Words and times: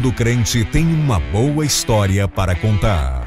Todo 0.00 0.14
crente 0.14 0.64
tem 0.64 0.86
uma 0.86 1.20
boa 1.20 1.62
história 1.62 2.26
para 2.26 2.54
contar. 2.54 3.26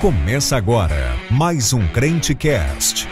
Começa 0.00 0.56
agora 0.56 1.14
mais 1.30 1.74
um 1.74 1.86
Crente 1.88 2.34
Cast. 2.34 3.06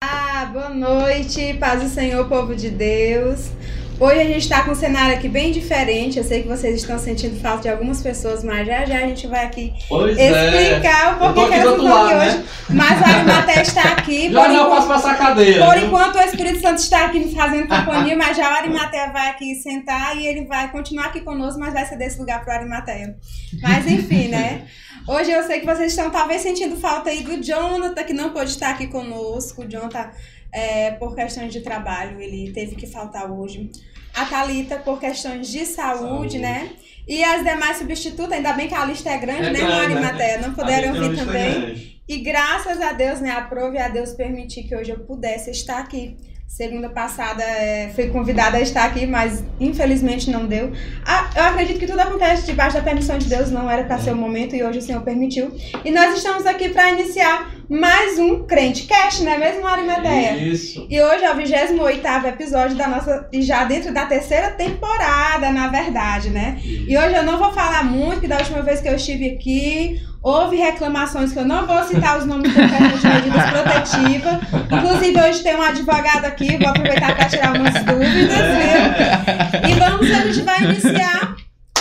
Ah, 0.00 0.44
boa 0.52 0.70
noite, 0.70 1.54
paz 1.54 1.82
do 1.82 1.88
Senhor, 1.88 2.28
povo 2.28 2.54
de 2.54 2.70
Deus. 2.70 3.50
Hoje 3.98 4.20
a 4.20 4.24
gente 4.24 4.42
está 4.42 4.62
com 4.62 4.72
um 4.72 4.74
cenário 4.74 5.16
aqui 5.16 5.26
bem 5.26 5.50
diferente. 5.50 6.18
Eu 6.18 6.24
sei 6.24 6.42
que 6.42 6.48
vocês 6.48 6.76
estão 6.76 6.98
sentindo 6.98 7.40
falta 7.40 7.62
de 7.62 7.68
algumas 7.70 8.02
pessoas, 8.02 8.44
mas 8.44 8.66
já 8.66 8.84
já 8.84 8.98
a 8.98 9.06
gente 9.06 9.26
vai 9.26 9.46
aqui 9.46 9.72
pois 9.88 10.18
é. 10.18 10.28
explicar 10.28 11.08
é. 11.08 11.12
o 11.12 11.18
porquê 11.18 11.48
que 11.48 11.54
elas 11.54 11.64
não 11.64 11.86
estão 11.86 12.04
aqui 12.04 12.14
lado, 12.14 12.26
hoje. 12.26 12.36
Né? 12.36 12.44
Mas 12.68 13.02
a 13.02 13.06
Arimaté 13.06 13.62
está 13.62 13.82
aqui. 13.92 14.32
Já 14.36 14.48
não 14.48 14.68
posso 14.68 14.88
passar 14.88 15.12
a 15.12 15.14
cadeira. 15.14 15.64
Por 15.64 15.78
enquanto 15.78 16.16
o 16.16 16.20
Espírito 16.20 16.60
Santo 16.60 16.78
está 16.78 17.06
aqui 17.06 17.34
fazendo 17.34 17.68
companhia, 17.68 18.16
mas 18.16 18.36
já 18.36 18.50
o 18.50 18.54
Arimaté 18.54 19.10
vai 19.10 19.30
aqui 19.30 19.54
sentar 19.54 20.16
e 20.16 20.26
ele 20.26 20.44
vai 20.44 20.70
continuar 20.70 21.06
aqui 21.06 21.20
conosco, 21.20 21.58
mas 21.58 21.72
vai 21.72 21.86
ser 21.86 21.96
desse 21.96 22.18
lugar 22.18 22.44
para 22.44 22.54
o 22.54 22.56
Arimaté. 22.58 23.14
Mas 23.62 23.86
enfim, 23.86 24.28
né? 24.28 24.66
Hoje 25.08 25.30
eu 25.30 25.42
sei 25.44 25.60
que 25.60 25.66
vocês 25.66 25.92
estão 25.92 26.10
talvez 26.10 26.42
sentindo 26.42 26.76
falta 26.76 27.10
aí 27.10 27.22
do 27.22 27.42
Jonathan, 27.42 28.02
que 28.02 28.12
não 28.12 28.30
pode 28.30 28.50
estar 28.50 28.70
aqui 28.70 28.88
conosco. 28.88 29.62
O 29.62 29.68
Jonathan 29.68 30.10
é, 30.52 30.92
por 30.92 31.14
questões 31.14 31.52
de 31.52 31.60
trabalho, 31.60 32.20
ele 32.20 32.50
teve 32.52 32.76
que 32.76 32.86
faltar 32.86 33.30
hoje. 33.30 33.70
A 34.16 34.24
Thalita, 34.24 34.78
por 34.78 34.98
questões 34.98 35.48
de 35.48 35.66
saúde, 35.66 36.00
saúde. 36.00 36.38
né? 36.38 36.70
E 37.06 37.22
as 37.22 37.44
demais 37.44 37.76
substitutas, 37.76 38.32
ainda 38.32 38.52
bem 38.52 38.66
que 38.66 38.74
a 38.74 38.84
lista 38.84 39.10
é 39.10 39.18
grande, 39.18 39.46
é 39.46 39.52
né, 39.52 39.62
Mari 39.62 39.94
né? 39.94 40.00
Matéia? 40.00 40.38
Não 40.38 40.54
puderam 40.54 40.92
vir 40.94 41.12
é 41.12 41.24
também. 41.24 42.00
E 42.08 42.18
graças 42.18 42.80
a 42.80 42.92
Deus, 42.92 43.20
né? 43.20 43.30
Aprove 43.30 43.78
a 43.78 43.88
Deus 43.88 44.12
permitir 44.12 44.64
que 44.64 44.74
hoje 44.74 44.90
eu 44.90 44.98
pudesse 45.00 45.50
estar 45.50 45.78
aqui. 45.78 46.16
Segunda 46.46 46.88
passada 46.88 47.42
é, 47.42 47.90
fui 47.94 48.06
convidada 48.06 48.56
a 48.56 48.60
estar 48.60 48.84
aqui, 48.84 49.04
mas 49.04 49.44
infelizmente 49.60 50.30
não 50.30 50.46
deu. 50.46 50.72
Ah, 51.04 51.28
eu 51.36 51.42
acredito 51.42 51.78
que 51.78 51.86
tudo 51.86 52.00
acontece 52.00 52.46
debaixo 52.46 52.76
da 52.76 52.82
permissão 52.82 53.18
de 53.18 53.28
Deus, 53.28 53.50
não 53.50 53.68
era 53.68 53.84
para 53.84 53.98
ser 53.98 54.12
o 54.12 54.16
momento 54.16 54.54
e 54.54 54.62
hoje 54.62 54.78
o 54.78 54.82
Senhor 54.82 55.02
permitiu. 55.02 55.54
E 55.84 55.90
nós 55.90 56.16
estamos 56.16 56.46
aqui 56.46 56.70
para 56.70 56.92
iniciar 56.92 57.50
mais 57.68 58.18
um 58.18 58.44
Crente 58.44 58.86
Cast, 58.86 59.24
não 59.24 59.32
é 59.32 59.38
mesmo, 59.38 59.66
Arimateia? 59.66 60.36
Isso. 60.36 60.86
E 60.88 61.02
hoje 61.02 61.24
é 61.24 61.32
o 61.32 61.36
28 61.36 62.26
episódio 62.28 62.76
da 62.76 62.86
nossa. 62.86 63.28
E 63.32 63.42
já 63.42 63.64
dentro 63.64 63.92
da 63.92 64.06
terceira 64.06 64.52
temporada, 64.52 65.50
na 65.50 65.68
verdade, 65.68 66.30
né? 66.30 66.60
Isso. 66.64 66.88
E 66.88 66.96
hoje 66.96 67.16
eu 67.16 67.24
não 67.24 67.38
vou 67.38 67.52
falar 67.52 67.84
muito, 67.84 68.20
que 68.20 68.28
da 68.28 68.38
última 68.38 68.62
vez 68.62 68.80
que 68.80 68.88
eu 68.88 68.94
estive 68.94 69.30
aqui, 69.30 70.00
houve 70.26 70.56
reclamações 70.56 71.32
que 71.32 71.38
eu 71.38 71.44
não 71.44 71.64
vou 71.68 71.84
citar 71.84 72.18
os 72.18 72.26
nomes 72.26 72.52
questão 72.52 72.98
de 72.98 73.06
medidas 73.06 73.50
protetivas. 73.50 74.38
Inclusive, 74.72 75.20
hoje 75.20 75.42
tem 75.44 75.54
um 75.54 75.62
advogado 75.62 76.24
aqui, 76.24 76.56
vou 76.56 76.68
aproveitar 76.68 77.14
para 77.14 77.26
tirar 77.26 77.54
umas 77.54 77.74
dúvidas, 77.84 78.36
viu? 78.58 79.70
E 79.70 79.74
vamos, 79.74 80.10
a 80.10 80.26
gente 80.26 80.40
vai 80.42 80.64
iniciar 80.64 81.36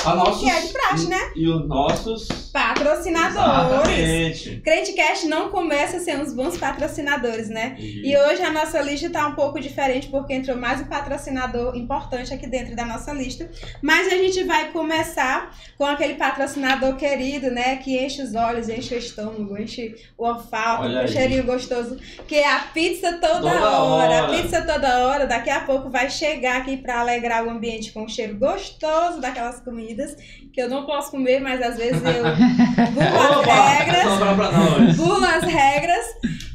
a 0.05 0.15
nossos, 0.15 0.43
que 0.43 0.49
é 0.49 0.61
de 0.61 0.67
praxe, 0.69 1.07
né? 1.07 1.31
E 1.35 1.47
os 1.47 1.67
nossos 1.67 2.27
patrocinadores. 2.51 3.89
Exatamente. 3.89 4.61
Crentecast 4.61 5.27
não 5.27 5.49
começa 5.49 5.99
sem 5.99 6.17
uns 6.17 6.33
bons 6.33 6.57
patrocinadores, 6.57 7.49
né? 7.49 7.75
E 7.79 8.15
hoje 8.15 8.41
a 8.43 8.51
nossa 8.51 8.81
lista 8.81 9.09
tá 9.09 9.27
um 9.27 9.33
pouco 9.33 9.59
diferente 9.59 10.07
porque 10.07 10.33
entrou 10.33 10.57
mais 10.57 10.81
um 10.81 10.85
patrocinador 10.85 11.75
importante 11.75 12.33
aqui 12.33 12.47
dentro 12.47 12.75
da 12.75 12.85
nossa 12.85 13.11
lista. 13.13 13.49
Mas 13.81 14.07
a 14.07 14.17
gente 14.17 14.43
vai 14.43 14.71
começar 14.71 15.55
com 15.77 15.85
aquele 15.85 16.15
patrocinador 16.15 16.95
querido, 16.95 17.49
né? 17.51 17.77
Que 17.77 17.97
enche 17.97 18.21
os 18.21 18.35
olhos, 18.35 18.69
enche 18.69 18.95
o 18.95 18.97
estômago, 18.97 19.57
enche 19.57 19.95
o 20.17 20.25
olfato, 20.25 20.87
o 20.87 21.07
cheirinho 21.07 21.43
gostoso, 21.43 21.97
que 22.27 22.35
é 22.35 22.51
a 22.51 22.59
pizza 22.59 23.13
toda, 23.13 23.39
toda 23.39 23.79
hora. 23.79 24.15
hora. 24.15 24.25
A 24.25 24.29
pizza 24.29 24.61
toda 24.61 25.07
hora, 25.07 25.25
daqui 25.25 25.49
a 25.49 25.61
pouco 25.61 25.89
vai 25.89 26.09
chegar 26.09 26.57
aqui 26.57 26.77
para 26.77 26.99
alegrar 26.99 27.45
o 27.45 27.49
ambiente 27.49 27.91
com 27.91 28.03
um 28.03 28.07
cheiro 28.07 28.37
gostoso 28.37 29.19
daquelas 29.19 29.59
comidas 29.59 29.94
comidas 29.95 30.15
que 30.53 30.61
eu 30.61 30.69
não 30.69 30.85
posso 30.85 31.11
comer, 31.11 31.39
mas 31.39 31.61
às 31.61 31.77
vezes 31.77 32.01
eu 32.03 32.23
burlo 32.91 33.39
as 33.39 33.45
regras. 33.45 34.95
Burlo 34.97 35.25
as 35.25 35.43
regras. 35.43 36.05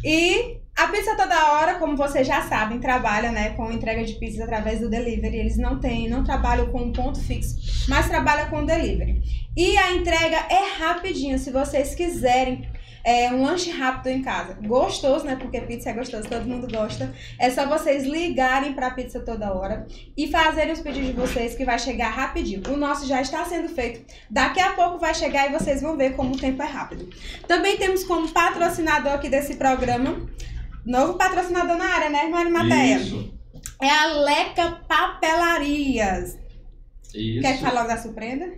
E 0.04 0.58
a 0.76 0.86
pizza 0.88 1.16
toda 1.16 1.52
hora, 1.52 1.74
como 1.74 1.96
vocês 1.96 2.26
já 2.26 2.42
sabem, 2.42 2.78
trabalha 2.78 3.30
né, 3.32 3.50
com 3.50 3.70
entrega 3.70 4.04
de 4.04 4.14
pizzas 4.14 4.40
através 4.40 4.80
do 4.80 4.88
delivery. 4.88 5.38
Eles 5.38 5.58
não 5.58 5.78
têm, 5.78 6.08
não 6.08 6.24
trabalham 6.24 6.66
com 6.70 6.82
um 6.82 6.92
ponto 6.92 7.20
fixo, 7.20 7.56
mas 7.88 8.08
trabalham 8.08 8.48
com 8.48 8.64
delivery. 8.64 9.22
E 9.56 9.76
a 9.76 9.94
entrega 9.94 10.36
é 10.48 10.78
rapidinho, 10.78 11.38
se 11.38 11.50
vocês 11.50 11.94
quiserem 11.94 12.68
é, 13.04 13.30
um 13.30 13.42
lanche 13.42 13.70
rápido 13.70 14.08
em 14.08 14.22
casa. 14.22 14.58
Gostoso, 14.62 15.24
né? 15.24 15.36
Porque 15.36 15.60
pizza 15.62 15.90
é 15.90 15.92
gostoso, 15.92 16.28
todo 16.28 16.46
mundo 16.46 16.70
gosta. 16.70 17.12
É 17.38 17.50
só 17.50 17.66
vocês 17.66 18.04
ligarem 18.04 18.72
pra 18.72 18.90
pizza 18.90 19.20
toda 19.20 19.52
hora 19.52 19.86
e 20.16 20.30
fazerem 20.30 20.72
os 20.72 20.80
pedidos 20.80 21.08
de 21.08 21.14
vocês 21.14 21.54
que 21.54 21.64
vai 21.64 21.78
chegar 21.78 22.10
rapidinho. 22.10 22.62
O 22.68 22.76
nosso 22.76 23.06
já 23.06 23.20
está 23.20 23.44
sendo 23.44 23.68
feito. 23.68 24.04
Daqui 24.28 24.60
a 24.60 24.72
pouco 24.72 24.98
vai 24.98 25.14
chegar 25.14 25.48
e 25.48 25.52
vocês 25.52 25.80
vão 25.80 25.96
ver 25.96 26.14
como 26.14 26.34
o 26.34 26.38
tempo 26.38 26.62
é 26.62 26.66
rápido. 26.66 27.08
Também 27.46 27.76
temos 27.76 28.04
como 28.04 28.28
patrocinador 28.28 29.12
aqui 29.12 29.28
desse 29.28 29.56
programa, 29.56 30.28
novo 30.84 31.14
patrocinador 31.14 31.76
na 31.76 31.86
área, 31.86 32.10
né, 32.10 32.24
Mari 32.28 32.50
Mateia? 32.50 32.96
Isso. 32.96 33.34
É 33.80 33.88
a 33.88 34.06
Leca 34.06 34.82
Papelarias. 34.86 36.38
Isso. 37.14 37.40
Quer 37.40 37.58
falar 37.60 37.86
da 37.86 37.96
surpresa? 37.96 38.52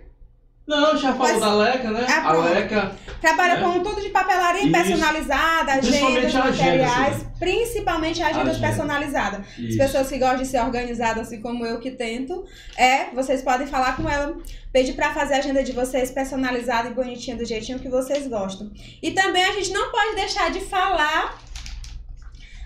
Não, 0.65 0.97
já 0.97 1.11
falou 1.13 1.27
Mas- 1.33 1.41
da 1.41 1.53
Leca, 1.55 1.91
né? 1.91 2.05
Ah, 2.09 2.17
a 2.17 2.31
pronto. 2.31 2.49
Leca. 2.53 2.91
Trabalha 3.19 3.53
É. 3.53 3.61
com 3.61 3.83
tudo 3.83 4.01
de 4.01 4.09
papelaria 4.09 4.63
Isso. 4.63 4.71
personalizada, 4.71 5.73
agendas, 5.73 6.35
a 6.35 6.43
agenda, 6.43 6.45
materiais, 6.45 7.15
assim. 7.17 7.25
principalmente 7.37 8.23
agendas 8.23 8.47
Agenda. 8.55 8.67
personalizadas. 8.67 9.39
As 9.69 9.75
pessoas 9.75 10.07
que 10.09 10.17
gostam 10.17 10.37
de 10.37 10.45
ser 10.47 10.61
organizadas, 10.61 11.27
assim 11.27 11.41
como 11.41 11.65
eu 11.65 11.79
que 11.79 11.91
tento, 11.91 12.45
é, 12.77 13.05
vocês 13.13 13.41
podem 13.41 13.67
falar 13.67 13.97
com 13.97 14.09
ela, 14.09 14.37
pedir 14.71 14.93
pra 14.93 15.13
fazer 15.13 15.33
a 15.35 15.37
agenda 15.39 15.61
de 15.63 15.73
vocês 15.73 16.11
personalizada 16.11 16.87
e 16.89 16.93
bonitinha 16.93 17.35
do 17.35 17.43
jeitinho 17.45 17.79
que 17.79 17.89
vocês 17.89 18.25
gostam. 18.27 18.71
E 19.01 19.11
também 19.11 19.43
a 19.43 19.51
gente 19.51 19.71
não 19.73 19.91
pode 19.91 20.15
deixar 20.15 20.49
de 20.49 20.61
falar 20.61 21.37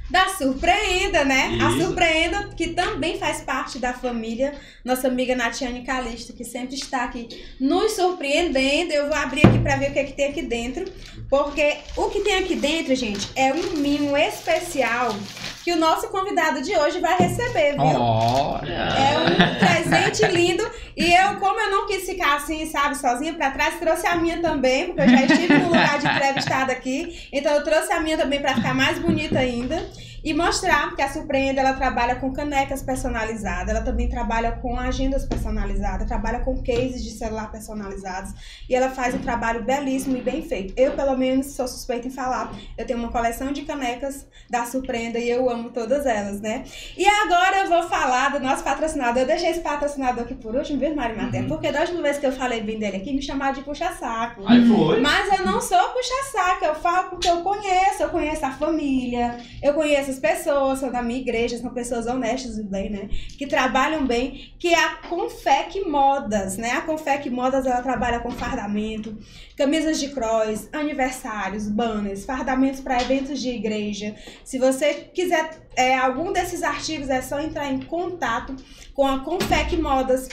da 0.09 0.29
Surpreenda, 0.29 1.25
né? 1.25 1.57
A 1.62 1.69
Isso. 1.69 1.85
Surpreenda, 1.85 2.50
que 2.56 2.69
também 2.69 3.18
faz 3.18 3.41
parte 3.41 3.78
da 3.78 3.94
família, 3.94 4.53
nossa 4.84 5.07
amiga 5.07 5.35
Natiane 5.35 5.84
Calisto, 5.84 6.34
que 6.34 6.44
sempre 6.44 6.75
está 6.75 7.03
aqui 7.03 7.28
nos 7.59 7.94
surpreendendo. 7.94 8.94
Eu 8.94 9.07
vou 9.07 9.16
abrir 9.16 9.45
aqui 9.45 9.59
para 9.59 9.75
ver 9.75 9.91
o 9.91 9.94
que, 9.94 10.00
é 10.00 10.03
que 10.06 10.13
tem 10.13 10.29
aqui 10.29 10.41
dentro, 10.41 10.85
porque 11.29 11.78
o 11.95 12.09
que 12.09 12.22
tem 12.22 12.35
aqui 12.35 12.56
dentro, 12.56 12.95
gente, 12.95 13.28
é 13.35 13.53
um 13.53 13.78
mimo 13.78 14.16
especial 14.16 15.13
que 15.67 15.73
o 15.73 15.75
nosso 15.75 16.07
convidado 16.07 16.61
de 16.61 16.73
hoje 16.78 17.01
vai 17.01 17.17
receber, 17.17 17.73
viu? 17.73 17.81
Olha! 17.81 18.72
É 18.72 19.17
um 19.19 19.59
presente 19.59 20.25
lindo. 20.31 20.66
E 20.95 21.13
eu, 21.13 21.35
como 21.41 21.59
eu 21.59 21.69
não 21.69 21.85
quis 21.85 22.05
ficar 22.05 22.38
assim, 22.38 22.66
sabe, 22.66 22.95
sozinha 22.95 23.33
pra 23.33 23.51
trás, 23.51 23.77
trouxe 23.77 24.07
a 24.07 24.16
minha 24.16 24.41
também, 24.41 24.85
porque 24.85 25.01
eu 25.01 25.09
já 25.09 25.25
estive 25.25 25.57
no 25.57 25.66
lugar 25.66 26.00
de 26.00 26.07
entrevistada 26.07 26.72
aqui. 26.72 27.27
Então 27.33 27.51
eu 27.51 27.66
trouxe 27.66 27.91
a 27.91 28.00
minha 28.00 28.17
também 28.17 28.39
pra 28.39 28.56
ficar 28.56 28.73
mais 28.73 28.97
bonita 28.97 29.39
ainda. 29.39 29.75
E 30.27 30.33
mostrar 30.33 30.93
que 30.93 31.01
a 31.01 31.07
Surpreenda 31.07 31.61
ela 31.61 31.71
trabalha 31.71 32.17
com 32.17 32.33
canecas 32.33 32.83
personalizadas, 32.83 33.73
ela 33.73 33.81
também 33.81 34.09
trabalha 34.09 34.51
com 34.51 34.77
agendas 34.77 35.25
personalizadas, 35.25 36.05
trabalha 36.05 36.39
com 36.39 36.61
cases 36.61 37.01
de 37.01 37.11
celular 37.11 37.49
personalizados 37.49 38.33
e 38.69 38.75
ela 38.75 38.89
faz 38.89 39.15
um 39.15 39.19
trabalho 39.19 39.63
belíssimo 39.63 40.18
e 40.18 40.21
bem 40.21 40.41
feito. 40.41 40.74
Eu, 40.75 40.91
pelo 40.97 41.18
menos, 41.18 41.45
sou 41.45 41.65
suspeita 41.65 42.09
em 42.09 42.12
falar. 42.12 42.53
Eu 42.77 42.85
tenho 42.85 43.00
uma 43.00 43.09
coleção 43.09 43.53
de 43.53 43.62
canecas 43.62 44.27
da 44.50 44.65
Surpreenda 44.65 45.18
e 45.18 45.29
eu 45.29 45.50
amo 45.50 45.69
todas 45.69 46.06
elas, 46.06 46.41
né? 46.41 46.65
E 46.97 47.07
agora 47.07 47.59
eu 47.59 47.69
vou 47.69 47.83
falar 47.83 48.33
do 48.33 48.41
nosso 48.41 48.65
patrocinador. 48.65 49.21
Eu 49.21 49.27
deixei 49.27 49.51
esse 49.51 49.62
patrocinador 49.62 50.25
aqui 50.25 50.35
por 50.35 50.53
último, 50.53 50.77
viu, 50.77 50.94
Mari 50.94 51.15
Maté? 51.15 51.39
Uhum. 51.39 51.47
Porque 51.47 51.71
da 51.71 51.79
última 51.79 52.01
vez 52.01 52.18
que 52.18 52.25
eu 52.25 52.33
falei 52.33 52.59
bem 52.59 52.77
dele 52.77 52.97
aqui, 52.97 53.13
me 53.13 53.21
chamaram 53.21 53.53
de 53.53 53.62
puxa-saco. 53.62 54.45
Aí 54.45 54.68
foi. 54.68 55.00
Mas 55.00 55.39
eu 55.39 55.45
não 55.45 55.62
sou 55.62 55.79
puxa-saco, 55.94 56.65
eu 56.65 56.75
falo 56.75 57.12
porque 57.12 57.29
eu 57.29 57.38
conheço, 57.44 58.03
eu 58.03 58.09
conheço 58.09 58.45
a 58.45 58.51
família, 58.51 59.38
eu 59.63 59.74
conheço 59.74 60.16
as 60.17 60.19
pessoas, 60.19 60.79
são 60.79 60.91
da 60.91 61.01
minha 61.01 61.19
igreja, 61.19 61.57
são 61.57 61.69
pessoas 61.69 62.07
honestas 62.07 62.57
e 62.57 62.63
bem, 62.63 62.89
né? 62.89 63.09
Que 63.37 63.45
trabalham 63.45 64.05
bem, 64.05 64.53
que 64.59 64.69
é 64.69 64.83
a 64.83 64.95
Confec 65.07 65.79
Modas, 65.81 66.57
né? 66.57 66.71
A 66.71 66.81
Confec 66.81 67.29
Modas, 67.29 67.65
ela 67.65 67.81
trabalha 67.81 68.19
com 68.19 68.31
fardamento, 68.31 69.17
camisas 69.55 69.99
de 69.99 70.09
cross, 70.09 70.67
aniversários, 70.73 71.67
banners, 71.67 72.25
fardamentos 72.25 72.79
para 72.79 73.01
eventos 73.01 73.39
de 73.39 73.49
igreja. 73.49 74.15
Se 74.43 74.57
você 74.57 74.93
quiser 75.13 75.67
é, 75.75 75.95
algum 75.95 76.33
desses 76.33 76.63
artigos, 76.63 77.09
é 77.09 77.21
só 77.21 77.39
entrar 77.39 77.71
em 77.71 77.79
contato 77.81 78.55
com 78.93 79.05
a 79.05 79.19
Confec 79.19 79.77
Modas, 79.77 80.27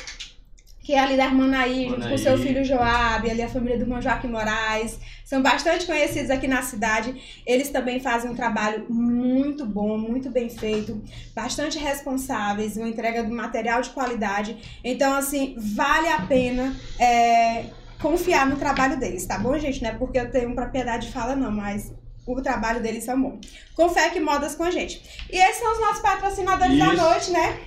que 0.84 0.92
é 0.92 1.00
ali 1.00 1.16
da 1.16 1.24
irmã 1.24 1.46
Naí, 1.46 1.88
junto 1.88 2.06
com 2.06 2.14
o 2.14 2.18
seu 2.18 2.36
filho 2.36 2.62
Joab, 2.62 3.28
ali 3.28 3.40
a 3.40 3.48
família 3.48 3.78
do 3.78 3.84
irmão 3.84 4.02
Joaquim 4.02 4.28
Moraes. 4.28 4.98
São 5.24 5.42
bastante 5.42 5.86
conhecidos 5.86 6.30
aqui 6.30 6.46
na 6.46 6.60
cidade. 6.60 7.42
Eles 7.46 7.70
também 7.70 7.98
fazem 7.98 8.30
um 8.30 8.34
trabalho 8.34 8.84
muito 8.90 9.64
bom, 9.64 9.96
muito 9.96 10.28
bem 10.30 10.50
feito, 10.50 11.02
bastante 11.34 11.78
responsáveis, 11.78 12.76
uma 12.76 12.86
entrega 12.86 13.24
de 13.24 13.30
material 13.30 13.80
de 13.80 13.88
qualidade. 13.90 14.58
Então, 14.84 15.14
assim, 15.14 15.56
vale 15.58 16.08
a 16.08 16.20
pena 16.20 16.76
é, 17.00 17.64
confiar 17.98 18.46
no 18.46 18.56
trabalho 18.56 19.00
deles, 19.00 19.24
tá 19.24 19.38
bom, 19.38 19.58
gente? 19.58 19.82
Não 19.82 19.88
é 19.88 19.94
porque 19.94 20.18
eu 20.18 20.30
tenho 20.30 20.54
propriedade 20.54 21.06
de 21.06 21.12
fala, 21.14 21.34
não, 21.34 21.50
mas 21.50 21.94
o 22.26 22.42
trabalho 22.42 22.82
deles 22.82 23.04
são 23.04 23.20
bom. 23.20 23.38
Confec 23.74 24.20
Modas 24.20 24.54
com 24.54 24.64
a 24.64 24.70
gente. 24.70 25.02
E 25.32 25.38
esses 25.38 25.62
são 25.62 25.72
os 25.72 25.80
nossos 25.80 26.02
patrocinadores 26.02 26.78
da 26.78 26.92
Isso. 26.92 27.02
noite, 27.02 27.30
né? 27.30 27.58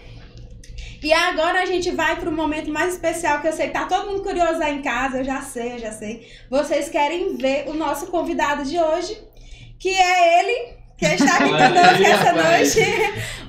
E 1.02 1.14
agora 1.14 1.62
a 1.62 1.66
gente 1.66 1.92
vai 1.92 2.16
para 2.16 2.30
o 2.30 2.34
momento 2.34 2.72
mais 2.72 2.94
especial 2.94 3.40
que 3.42 3.48
eu 3.48 3.54
sei 3.54 3.68
que 3.68 3.74
tá 3.74 3.86
todo 3.86 4.08
mundo 4.10 4.24
curioso 4.24 4.62
aí 4.62 4.76
em 4.76 4.82
casa, 4.82 5.18
eu 5.20 5.24
já 5.24 5.42
sei, 5.42 5.74
eu 5.74 5.80
já 5.80 5.92
sei. 5.92 6.28
Vocês 6.50 6.90
querem 6.90 7.38
ver 7.38 7.66
o 7.68 7.74
nosso 7.74 8.08
convidado 8.08 8.64
de 8.64 8.80
hoje, 8.80 9.18
que 9.80 9.90
é 9.90 10.40
ele, 10.40 10.78
que 10.98 11.06
está 11.06 11.36
aqui 11.36 11.50
conosco 11.50 12.04
essa 12.04 12.34
noite, 12.34 12.80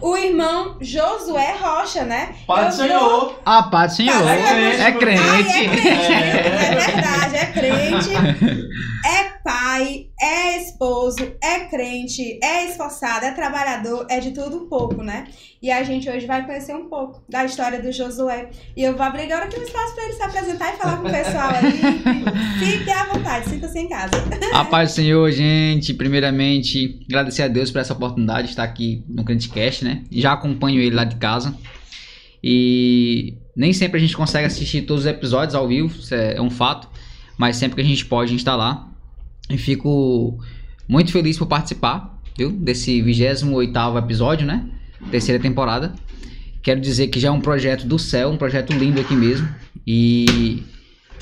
o 0.00 0.16
irmão 0.16 0.76
Josué 0.80 1.56
Rocha, 1.58 2.04
né? 2.04 2.34
Pai 2.46 2.66
do 2.68 2.74
Senhor. 2.74 3.40
Ah, 3.44 3.62
Pai 3.64 3.86
do 3.88 3.94
Senhor. 3.94 4.28
É 4.28 4.92
crente. 4.92 5.22
Ai, 5.22 5.40
é 5.40 5.68
crente. 5.68 6.12
É 6.12 6.74
verdade, 6.74 7.36
é 7.36 7.46
crente. 7.46 8.10
É 9.06 9.37
pai, 9.48 10.08
é 10.20 10.58
esposo, 10.58 11.16
é 11.42 11.60
crente, 11.70 12.38
é 12.44 12.66
esforçado, 12.66 13.24
é 13.24 13.30
trabalhador, 13.30 14.06
é 14.10 14.20
de 14.20 14.32
tudo 14.32 14.58
um 14.58 14.68
pouco, 14.68 15.02
né? 15.02 15.26
E 15.62 15.70
a 15.70 15.82
gente 15.82 16.06
hoje 16.06 16.26
vai 16.26 16.44
conhecer 16.44 16.76
um 16.76 16.86
pouco 16.90 17.22
da 17.26 17.46
história 17.46 17.80
do 17.80 17.90
Josué. 17.90 18.50
E 18.76 18.82
eu 18.82 18.94
vou 18.94 19.02
abrir 19.06 19.22
agora 19.22 19.46
aqui 19.46 19.58
um 19.58 19.62
espaço 19.62 19.94
para 19.94 20.04
ele 20.04 20.12
se 20.12 20.22
apresentar 20.22 20.74
e 20.74 20.76
falar 20.76 20.98
com 20.98 21.08
o 21.08 21.10
pessoal 21.10 21.48
aí. 21.48 21.80
Fique 22.60 22.90
à 22.90 23.06
vontade, 23.06 23.48
sinta-se 23.48 23.78
em 23.78 23.88
casa. 23.88 24.10
A 24.52 24.66
paz 24.66 24.90
do 24.90 24.96
Senhor, 24.96 25.32
gente. 25.32 25.94
Primeiramente, 25.94 27.00
agradecer 27.08 27.44
a 27.44 27.48
Deus 27.48 27.70
por 27.70 27.78
essa 27.78 27.94
oportunidade 27.94 28.48
de 28.48 28.50
estar 28.50 28.64
aqui 28.64 29.02
no 29.08 29.24
Crentecast, 29.24 29.82
né? 29.82 30.04
Já 30.12 30.34
acompanho 30.34 30.78
ele 30.78 30.94
lá 30.94 31.04
de 31.04 31.16
casa. 31.16 31.56
E 32.44 33.38
nem 33.56 33.72
sempre 33.72 33.96
a 33.96 34.00
gente 34.00 34.14
consegue 34.14 34.46
assistir 34.46 34.82
todos 34.82 35.04
os 35.04 35.10
episódios 35.10 35.54
ao 35.54 35.66
vivo, 35.66 35.86
isso 35.98 36.14
é 36.14 36.38
um 36.38 36.50
fato. 36.50 36.86
Mas 37.38 37.56
sempre 37.56 37.76
que 37.76 37.80
a 37.80 37.84
gente 37.84 38.04
pode, 38.04 38.26
a 38.26 38.30
gente 38.32 38.40
está 38.40 38.54
lá. 38.54 38.87
E 39.48 39.56
fico 39.56 40.38
muito 40.86 41.10
feliz 41.12 41.38
por 41.38 41.46
participar, 41.46 42.20
viu? 42.36 42.50
Desse 42.50 43.00
28 43.00 43.98
episódio, 43.98 44.46
né? 44.46 44.68
Terceira 45.10 45.40
temporada. 45.40 45.94
Quero 46.62 46.80
dizer 46.80 47.08
que 47.08 47.18
já 47.18 47.28
é 47.28 47.30
um 47.30 47.40
projeto 47.40 47.86
do 47.86 47.98
céu, 47.98 48.30
um 48.30 48.36
projeto 48.36 48.72
lindo 48.72 49.00
aqui 49.00 49.14
mesmo. 49.14 49.48
E 49.86 50.62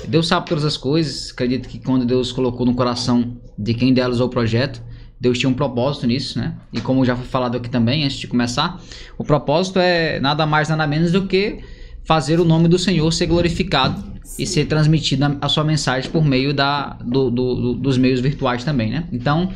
Deus 0.07 0.27
sabe 0.27 0.47
todas 0.47 0.65
as 0.65 0.75
coisas. 0.75 1.31
Acredito 1.31 1.69
que 1.69 1.79
quando 1.79 2.05
Deus 2.05 2.31
colocou 2.31 2.65
no 2.65 2.75
coração 2.75 3.37
de 3.57 3.73
quem 3.73 3.89
idealizou 3.89 4.27
o 4.27 4.29
projeto, 4.29 4.81
Deus 5.19 5.39
tinha 5.39 5.49
um 5.49 5.53
propósito 5.53 6.05
nisso, 6.05 6.37
né? 6.37 6.55
E 6.71 6.81
como 6.81 7.03
já 7.05 7.15
foi 7.15 7.25
falado 7.25 7.55
aqui 7.55 7.69
também, 7.69 8.03
antes 8.03 8.17
de 8.17 8.27
começar, 8.27 8.81
o 9.17 9.23
propósito 9.23 9.79
é 9.79 10.19
nada 10.19 10.45
mais, 10.45 10.69
nada 10.69 10.85
menos 10.85 11.11
do 11.11 11.27
que 11.27 11.59
fazer 12.07 12.39
o 12.39 12.45
nome 12.45 12.69
do 12.69 12.79
Senhor 12.79 13.11
ser 13.11 13.25
glorificado 13.25 14.01
Sim. 14.23 14.43
e 14.43 14.47
ser 14.47 14.65
transmitida 14.65 15.37
a 15.41 15.49
sua 15.49 15.65
mensagem 15.65 16.09
por 16.09 16.23
meio 16.23 16.53
da, 16.53 16.97
do, 17.03 17.29
do, 17.29 17.55
do, 17.55 17.73
dos 17.73 17.97
meios 17.97 18.21
virtuais 18.21 18.63
também, 18.63 18.89
né? 18.89 19.03
Então, 19.11 19.51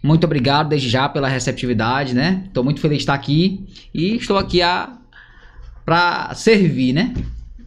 muito 0.00 0.22
obrigado 0.24 0.68
desde 0.68 0.88
já 0.88 1.08
pela 1.08 1.26
receptividade, 1.26 2.14
né? 2.14 2.44
Estou 2.46 2.62
muito 2.62 2.80
feliz 2.80 2.98
de 2.98 3.02
estar 3.02 3.14
aqui 3.14 3.66
e 3.92 4.14
estou 4.14 4.38
aqui 4.38 4.62
a 4.62 4.92
para 5.84 6.32
servir, 6.34 6.92
né? 6.92 7.12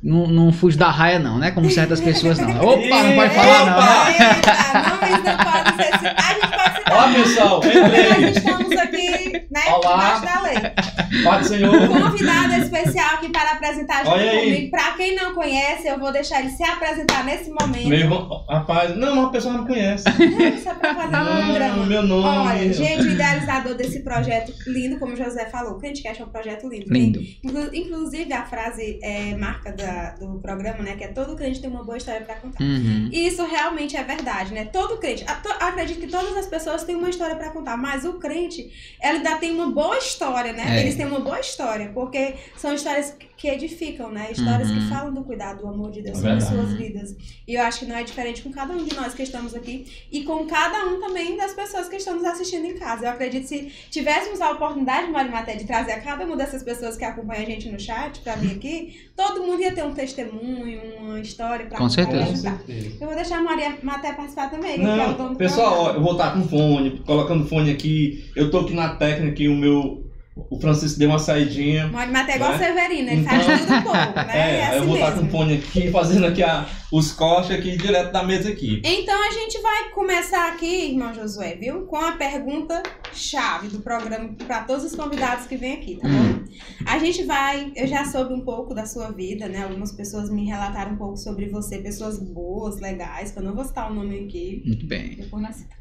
Não, 0.02 0.26
não 0.28 0.54
fujo 0.54 0.78
da 0.78 0.90
raia, 0.90 1.20
não, 1.20 1.38
né? 1.38 1.52
Como 1.52 1.70
certas 1.70 2.00
pessoas 2.00 2.40
não. 2.40 2.48
Opa, 2.64 3.04
não 3.04 3.16
pode 3.16 3.36
falar, 3.36 3.66
não. 3.66 3.82
Né? 3.82 4.36
Eita, 4.36 4.54
não, 4.74 5.32
não 5.32 5.52
pode 5.52 6.00
ser. 6.00 6.16
A 6.18 6.34
gente 6.34 6.53
pode. 6.84 7.16
Ó, 7.20 7.24
pessoal, 7.24 7.62
Nós 7.64 8.38
estamos 8.38 8.72
aqui, 8.78 9.32
né? 9.52 9.62
Olá. 9.74 10.20
Debaixo 10.20 10.26
da 10.26 10.42
lei. 10.42 11.40
Do 11.40 11.46
Senhor. 11.48 11.88
Convidado 11.88 12.54
especial 12.56 13.16
aqui 13.16 13.30
para 13.30 13.52
apresentar 13.52 13.98
junto 14.00 14.10
Olha 14.12 14.32
aí. 14.32 14.40
comigo. 14.54 14.72
Para 14.72 14.92
quem 14.94 15.16
não 15.16 15.34
conhece, 15.34 15.88
eu 15.88 16.00
vou 16.00 16.12
deixar 16.12 16.40
ele 16.42 16.50
se 16.50 16.64
apresentar 16.64 17.24
nesse 17.24 17.50
momento. 17.50 17.88
Meu 17.88 18.00
irmão, 18.00 18.46
rapaz, 18.50 18.96
não, 18.96 19.14
uma 19.14 19.32
pessoa 19.32 19.54
não 19.54 19.62
me 19.62 19.68
conhece. 19.68 20.04
Isso 20.10 20.70
é 20.70 20.74
pra 20.74 20.96
fazer 20.96 21.08
um 21.16 21.24
Não, 21.24 21.54
drama. 21.54 21.86
meu 21.86 22.02
nome. 22.04 22.28
Olha, 22.50 22.74
gente, 22.74 23.04
o 23.08 23.12
idealizador 23.12 23.76
desse 23.76 24.02
projeto 24.04 24.54
lindo, 24.68 24.98
como 25.00 25.14
o 25.14 25.16
José 25.16 25.46
falou, 25.50 25.74
o 25.74 25.78
Crentecast 25.80 26.22
é 26.22 26.26
um 26.26 26.30
projeto 26.30 26.68
lindo. 26.68 26.86
Lindo. 26.92 27.20
Inclu- 27.44 27.74
Inclusive, 27.74 28.34
a 28.34 28.44
frase 28.46 29.00
é, 29.04 29.36
marca 29.36 29.72
da- 29.72 30.16
do 30.20 30.40
programa, 30.42 30.80
né? 30.84 30.96
Que 30.96 31.04
é 31.06 31.08
todo 31.10 31.36
crente 31.36 31.62
tem 31.62 31.70
uma 31.70 31.84
boa 31.84 31.98
história 31.98 32.22
pra 32.22 32.36
contar. 32.36 32.64
Uhum. 32.64 33.10
E 33.12 33.28
isso 33.28 33.46
realmente 33.46 33.96
é 33.96 34.04
verdade, 34.04 34.54
né? 34.54 34.66
Todo 34.66 34.98
crente, 34.98 35.24
acredito 35.60 36.00
que 36.00 36.08
todas 36.08 36.36
as 36.38 36.48
pessoas 36.48 36.73
têm 36.82 36.96
uma 36.96 37.10
história 37.10 37.36
pra 37.36 37.52
contar, 37.52 37.78
mas 37.78 38.06
o 38.06 38.14
crente, 38.14 38.72
ela 39.00 39.18
ainda 39.18 39.36
tem 39.36 39.52
uma 39.52 39.70
boa 39.70 39.98
história, 40.00 40.52
né? 40.52 40.78
É. 40.78 40.82
Eles 40.82 40.96
têm 40.96 41.06
uma 41.06 41.20
boa 41.20 41.40
história, 41.40 41.92
porque 41.94 42.34
são 42.58 42.74
histórias 42.74 43.16
que 43.44 43.50
edificam, 43.50 44.10
né? 44.10 44.30
Histórias 44.32 44.70
Uhum. 44.70 44.76
que 44.80 44.88
falam 44.88 45.14
do 45.14 45.22
cuidado, 45.22 45.60
do 45.64 45.68
amor 45.68 45.92
de 45.92 46.02
Deus 46.02 46.18
É 46.24 46.40
sobre 46.40 46.42
suas 46.62 46.74
vidas. 46.78 47.14
E 47.46 47.56
eu 47.56 47.62
acho 47.62 47.80
que 47.80 47.86
não 47.86 47.98
é 47.98 48.02
diferente 48.02 48.42
com 48.42 48.50
cada 48.54 48.72
um 48.74 48.86
de 48.86 48.96
nós 48.96 49.14
que 49.14 49.22
estamos 49.22 49.54
aqui 49.54 49.86
e 50.10 50.24
com 50.24 50.46
cada 50.46 50.86
um 50.86 51.02
também 51.02 51.36
das 51.36 51.54
pessoas 51.54 51.90
que 51.90 51.98
estão 51.98 52.14
nos 52.16 52.24
assistindo 52.24 52.64
em 52.66 52.76
casa. 52.76 53.04
Eu 53.06 53.10
acredito 53.10 53.42
que 53.42 53.48
se 53.50 53.72
tivéssemos 53.92 54.40
a 54.40 54.52
oportunidade, 54.52 55.12
Mário 55.12 55.30
Maté, 55.30 55.56
de 55.58 55.66
trazer 55.66 55.92
a 55.92 56.00
cada 56.00 56.24
uma 56.24 56.38
dessas 56.38 56.64
pessoas 56.64 56.96
que 56.96 57.04
acompanham 57.04 57.44
a 57.44 57.46
gente 57.46 57.68
no 57.68 57.78
chat 57.78 58.22
pra 58.22 58.36
vir 58.36 58.52
aqui, 58.56 58.96
todo 59.14 59.44
mundo 59.46 59.62
ia 59.62 59.74
ter 59.74 59.84
um 59.84 59.94
testemunho, 59.94 60.80
uma 61.02 61.20
história 61.20 61.66
Com 61.66 61.72
contar. 61.72 61.84
Com 61.84 61.90
certeza. 61.90 62.62
Eu 63.02 63.08
vou 63.08 63.16
deixar 63.16 63.40
a 63.40 63.44
Maria 63.44 63.78
Maté 63.84 64.14
participar 64.14 64.50
também, 64.52 64.76
que 64.80 64.86
é 64.86 65.06
o 65.10 65.14
dono 65.16 65.18
Não, 65.18 65.30
do 65.34 65.38
pessoal, 65.38 65.84
ó, 65.84 65.92
eu 65.92 66.02
vou 66.02 66.14
estar 66.14 66.32
com 66.34 66.48
fone, 66.48 67.02
colocando 67.06 67.46
fone 67.46 67.72
aqui. 67.72 68.24
Eu 68.38 68.50
tô 68.50 68.60
aqui 68.60 68.74
na 68.74 68.96
técnica 68.96 69.44
e 69.44 69.50
o 69.50 69.56
meu. 69.56 70.03
O 70.36 70.60
Francisco 70.60 70.98
deu 70.98 71.10
uma 71.10 71.20
saidinha. 71.20 71.88
Maté 71.88 72.34
é 72.34 72.36
igual 72.38 72.52
Né? 72.52 72.56
o 72.56 72.60
Severino, 72.60 73.10
ele 73.12 73.22
Então- 73.22 73.40
faz 73.40 73.62
tudo 73.62 73.74
um 73.76 73.82
pouco, 73.84 73.98
né? 74.16 74.28
É, 74.34 74.38
É, 74.40 74.66
aí 74.66 74.72
eu 74.72 74.78
assim 74.80 74.88
vou 74.88 74.96
estar 74.96 75.12
mesmo. 75.12 75.22
com 75.26 75.30
fone 75.38 75.54
aqui, 75.56 75.92
fazendo 75.92 76.26
aqui 76.26 76.42
a, 76.44 76.66
os 76.92 77.12
cortes 77.12 77.52
aqui 77.52 77.78
direto 77.78 78.12
da 78.12 78.24
mesa 78.24 78.50
aqui. 78.50 78.82
Então 78.84 79.28
a 79.28 79.32
gente 79.32 79.62
vai 79.62 79.90
começar 79.92 80.52
aqui, 80.52 80.92
irmão 80.92 81.14
Josué, 81.14 81.56
viu? 81.56 81.82
Com 81.86 81.98
a 81.98 82.14
pergunta 82.14 82.82
chave 83.14 83.68
do 83.68 83.80
programa 83.82 84.34
para 84.48 84.62
todos 84.64 84.84
os 84.86 84.96
convidados 84.96 85.46
que 85.46 85.56
vêm 85.56 85.74
aqui, 85.74 85.98
tá 86.02 86.08
bom? 86.08 86.14
Hum. 86.16 86.46
A 86.86 86.98
gente 86.98 87.24
vai, 87.26 87.72
eu 87.76 87.86
já 87.88 88.04
soube 88.06 88.34
um 88.34 88.42
pouco 88.42 88.74
da 88.74 88.86
sua 88.88 89.12
vida, 89.12 89.48
né? 89.48 89.64
Algumas 89.64 89.92
pessoas 89.92 90.32
me 90.32 90.46
relataram 90.46 90.94
um 90.94 90.98
pouco 90.98 91.16
sobre 91.18 91.48
você, 91.48 91.78
pessoas 91.78 92.18
boas, 92.20 92.80
legais, 92.80 93.30
que 93.30 93.38
eu 93.38 93.44
não 93.44 93.54
vou 93.54 93.64
citar 93.66 93.92
o 93.92 93.94
nome 93.94 94.26
aqui, 94.26 94.64
Muito 94.66 94.88
bem. 94.88 95.16
depois 95.16 95.56
cita. 95.56 95.76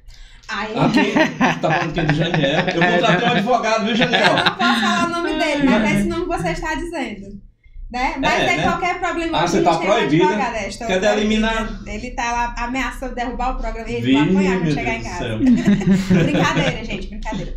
Aí 0.49 0.73
Aqui, 0.77 1.13
tá 1.61 1.71
falando 1.71 1.91
aqui 1.91 2.03
do 2.03 2.15
Janiel. 2.15 2.61
Eu 2.75 2.93
contratei 2.93 3.29
um 3.29 3.31
advogado, 3.33 3.81
viu, 3.83 3.91
eu 3.91 3.97
Janiel? 3.97 4.35
não 4.35 4.45
posso 4.57 4.81
falar 4.81 5.07
o 5.07 5.11
nome 5.11 5.39
dele, 5.39 5.63
mas 5.65 5.85
é 5.85 5.99
esse 5.99 6.09
nome 6.09 6.23
que 6.23 6.29
você 6.29 6.49
está 6.51 6.75
dizendo. 6.75 7.41
Né? 7.93 8.15
Mas 8.19 8.33
É, 8.33 8.47
tem 8.47 8.57
né? 8.57 8.63
qualquer 8.63 8.99
problema 9.01 9.39
Ah, 9.39 9.43
a 9.43 9.47
você 9.47 9.57
gente 9.59 9.65
tá 9.65 9.71
é, 9.71 10.69
estou 10.69 10.87
Quer 10.87 10.99
proibida. 11.01 11.21
eliminar? 11.21 11.83
Ele 11.87 12.11
tá 12.13 12.33
lá 12.33 12.55
ameaçando 12.65 13.15
derrubar 13.15 13.55
o 13.55 13.59
programa 13.59 13.89
e 13.91 13.95
ele 13.97 14.13
vai 14.15 14.23
apanhar 14.31 14.59
quando 14.61 14.73
chegar 14.73 14.95
em 14.95 15.03
Deus 15.03 15.15
do 15.15 15.19
casa. 15.19 15.85
brincadeira, 16.25 16.85
gente, 16.85 17.09
brincadeira. 17.09 17.55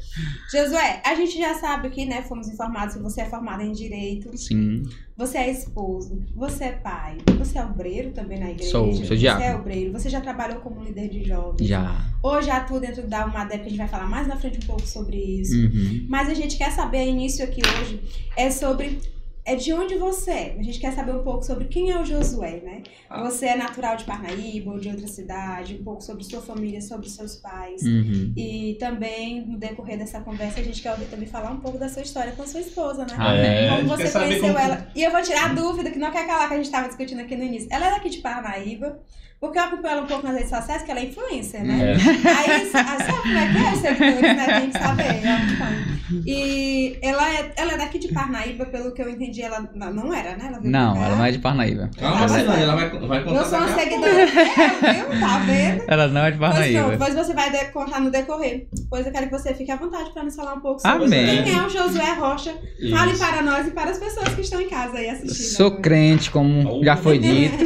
Josué, 0.51 1.01
a 1.05 1.15
gente 1.15 1.37
já 1.37 1.53
sabe 1.55 1.89
que, 1.89 2.05
né, 2.05 2.21
fomos 2.21 2.47
informados 2.49 2.95
que 2.95 3.01
você 3.01 3.21
é 3.21 3.25
formado 3.25 3.61
em 3.63 3.71
Direito, 3.71 4.37
Sim. 4.37 4.83
você 5.17 5.37
é 5.37 5.51
esposo, 5.51 6.21
você 6.35 6.65
é 6.65 6.71
pai, 6.73 7.17
você 7.37 7.57
é 7.57 7.63
obreiro 7.63 8.11
também 8.11 8.39
na 8.39 8.51
igreja. 8.51 8.71
Sou, 8.71 8.93
sou 8.93 9.05
Você 9.05 9.15
diácono. 9.15 9.45
é 9.45 9.55
obreiro, 9.55 9.91
você 9.93 10.09
já 10.09 10.19
trabalhou 10.19 10.59
como 10.59 10.83
líder 10.83 11.07
de 11.09 11.23
jovens. 11.23 11.65
Já. 11.67 11.95
Hoje 12.21 12.49
atua 12.49 12.79
dentro 12.81 13.07
da 13.07 13.25
UMADEP, 13.25 13.59
que 13.61 13.65
a 13.67 13.69
gente 13.69 13.77
vai 13.77 13.87
falar 13.87 14.07
mais 14.07 14.27
na 14.27 14.35
frente 14.35 14.59
um 14.63 14.67
pouco 14.67 14.85
sobre 14.85 15.17
isso. 15.17 15.55
Uhum. 15.55 16.05
Mas 16.09 16.29
a 16.29 16.33
gente 16.33 16.57
quer 16.57 16.71
saber, 16.71 17.05
início 17.07 17.43
aqui 17.45 17.61
hoje, 17.79 18.01
é 18.35 18.49
sobre. 18.51 18.99
É 19.47 19.55
de 19.55 19.71
onde 19.71 19.95
você 19.95 20.31
é. 20.31 20.55
A 20.59 20.63
gente 20.63 20.79
quer 20.79 20.91
saber 20.91 21.11
um 21.13 21.21
pouco 21.23 21.43
sobre 21.43 21.65
quem 21.65 21.91
é 21.91 21.99
o 22.01 22.03
Josué, 22.03 22.61
né? 22.63 22.81
Ah. 23.07 23.21
Você 23.23 23.45
é 23.45 23.55
natural 23.55 23.95
de 23.95 24.03
Parnaíba 24.03 24.71
ou 24.71 24.79
de 24.79 24.89
outra 24.89 25.07
cidade, 25.07 25.77
um 25.79 25.83
pouco 25.83 26.01
sobre 26.01 26.23
sua 26.23 26.41
família, 26.41 26.81
sobre 26.81 27.07
seus 27.07 27.35
pais. 27.35 27.83
Uhum. 27.83 28.33
E 28.35 28.75
também, 28.79 29.45
no 29.45 29.55
decorrer 29.57 29.99
dessa 29.99 30.19
conversa, 30.21 30.59
a 30.59 30.63
gente 30.63 30.81
quer 30.81 30.91
ouvir 30.93 31.05
também 31.05 31.27
falar 31.27 31.51
um 31.51 31.59
pouco 31.59 31.77
da 31.77 31.87
sua 31.87 32.01
história 32.01 32.31
com 32.31 32.41
a 32.41 32.47
sua 32.47 32.59
esposa, 32.61 33.05
né? 33.05 33.13
Amém. 33.17 33.45
É, 33.45 33.69
Como 33.77 33.87
você 33.89 34.09
conheceu 34.11 34.41
como- 34.41 34.57
ela. 34.57 34.87
E 34.95 35.03
eu 35.03 35.11
vou 35.11 35.21
tirar 35.21 35.51
a 35.51 35.53
dúvida, 35.53 35.91
que 35.91 35.99
não 35.99 36.11
quer 36.11 36.25
calar, 36.25 36.47
que 36.47 36.53
a 36.55 36.57
gente 36.57 36.65
estava 36.65 36.87
discutindo 36.87 37.21
aqui 37.21 37.35
no 37.35 37.43
início. 37.43 37.67
Ela 37.71 37.87
é 37.87 37.91
daqui 37.91 38.09
de 38.09 38.17
Parnaíba, 38.17 38.99
porque 39.45 39.59
eu 39.59 39.63
acompanho 39.63 39.93
ela 39.93 40.03
um 40.03 40.07
pouco 40.07 40.25
nas 40.27 40.35
redes 40.35 40.49
sociais, 40.49 40.81
que 40.83 40.91
ela 40.91 40.99
é 40.99 41.05
influencer, 41.05 41.63
né? 41.63 41.93
É. 41.93 41.95
Aí, 41.95 42.65
sabe 42.69 43.03
como 43.21 43.37
é 43.37 43.51
que 43.51 43.57
é 43.57 43.71
os 43.73 43.79
seguidores, 43.79 44.21
né? 44.21 44.59
Tem 44.59 44.69
que 44.69 44.77
saber, 44.79 45.25
eu 45.25 45.31
acompanho. 45.33 45.95
E 46.25 46.97
ela 47.01 47.29
é, 47.33 47.51
ela 47.57 47.73
é 47.73 47.77
daqui 47.77 47.97
de 47.99 48.09
Parnaíba, 48.09 48.65
pelo 48.67 48.93
que 48.93 49.01
eu 49.01 49.09
entendi, 49.09 49.41
ela 49.41 49.67
não 49.73 49.91
não 49.93 50.13
era, 50.13 50.35
né? 50.37 50.45
Ela 50.47 50.59
veio 50.59 50.71
Não, 50.71 50.95
ela 51.03 51.15
não 51.15 51.25
é 51.25 51.31
de 51.31 51.39
Parnaíba. 51.39 51.89
Calma, 51.99 52.27
Silane, 52.27 52.45
certo. 52.47 52.61
ela 52.61 52.75
vai, 52.75 52.89
vai 53.07 53.23
contar 53.23 53.35
Eu 53.39 53.45
sou 53.45 53.57
uma 53.59 53.67
seguidora 53.75 54.13
dela, 54.13 54.93
viu? 54.93 55.19
Tá 55.19 55.37
vendo? 55.39 55.83
Ela 55.87 56.07
não 56.07 56.21
é 56.25 56.31
de 56.31 56.37
Pois 56.37 56.49
pronto, 56.51 56.61
Parnaíba. 56.61 56.89
depois 56.91 57.13
você 57.15 57.33
vai 57.33 57.49
de- 57.51 57.65
contar 57.71 57.99
no 58.01 58.11
decorrer. 58.11 58.67
Pois 58.89 59.05
eu 59.05 59.11
quero 59.11 59.25
que 59.27 59.31
você 59.31 59.53
fique 59.53 59.71
à 59.71 59.75
vontade 59.75 60.11
para 60.13 60.23
nos 60.23 60.35
falar 60.35 60.53
um 60.53 60.59
pouco 60.59 60.79
sobre 60.81 61.05
Amém. 61.05 61.43
quem 61.43 61.53
é 61.57 61.61
o 61.65 61.69
Josué 61.69 62.13
Rocha. 62.13 62.53
Isso. 62.79 62.95
Fale 62.95 63.17
para 63.17 63.41
nós 63.41 63.67
e 63.67 63.71
para 63.71 63.91
as 63.91 63.97
pessoas 63.97 64.29
que 64.29 64.41
estão 64.41 64.61
em 64.61 64.69
casa 64.69 64.97
aí 64.97 65.09
assistindo. 65.09 65.55
Sou 65.57 65.67
agora. 65.67 65.81
crente, 65.81 66.29
como 66.31 66.79
Oh. 66.79 66.83
já 66.83 66.95
foi 66.97 67.17
dito. 67.19 67.55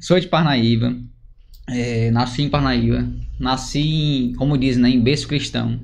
Sou 0.00 0.18
de 0.18 0.26
Parnaíba. 0.28 0.94
É, 1.68 2.10
nasci 2.10 2.42
em 2.42 2.48
Parnaíba. 2.48 3.08
Nasci, 3.40 3.80
em, 3.80 4.32
como 4.34 4.56
dizem, 4.56 4.82
né, 4.82 4.88
em 4.90 5.00
berço 5.00 5.26
cristão. 5.26 5.80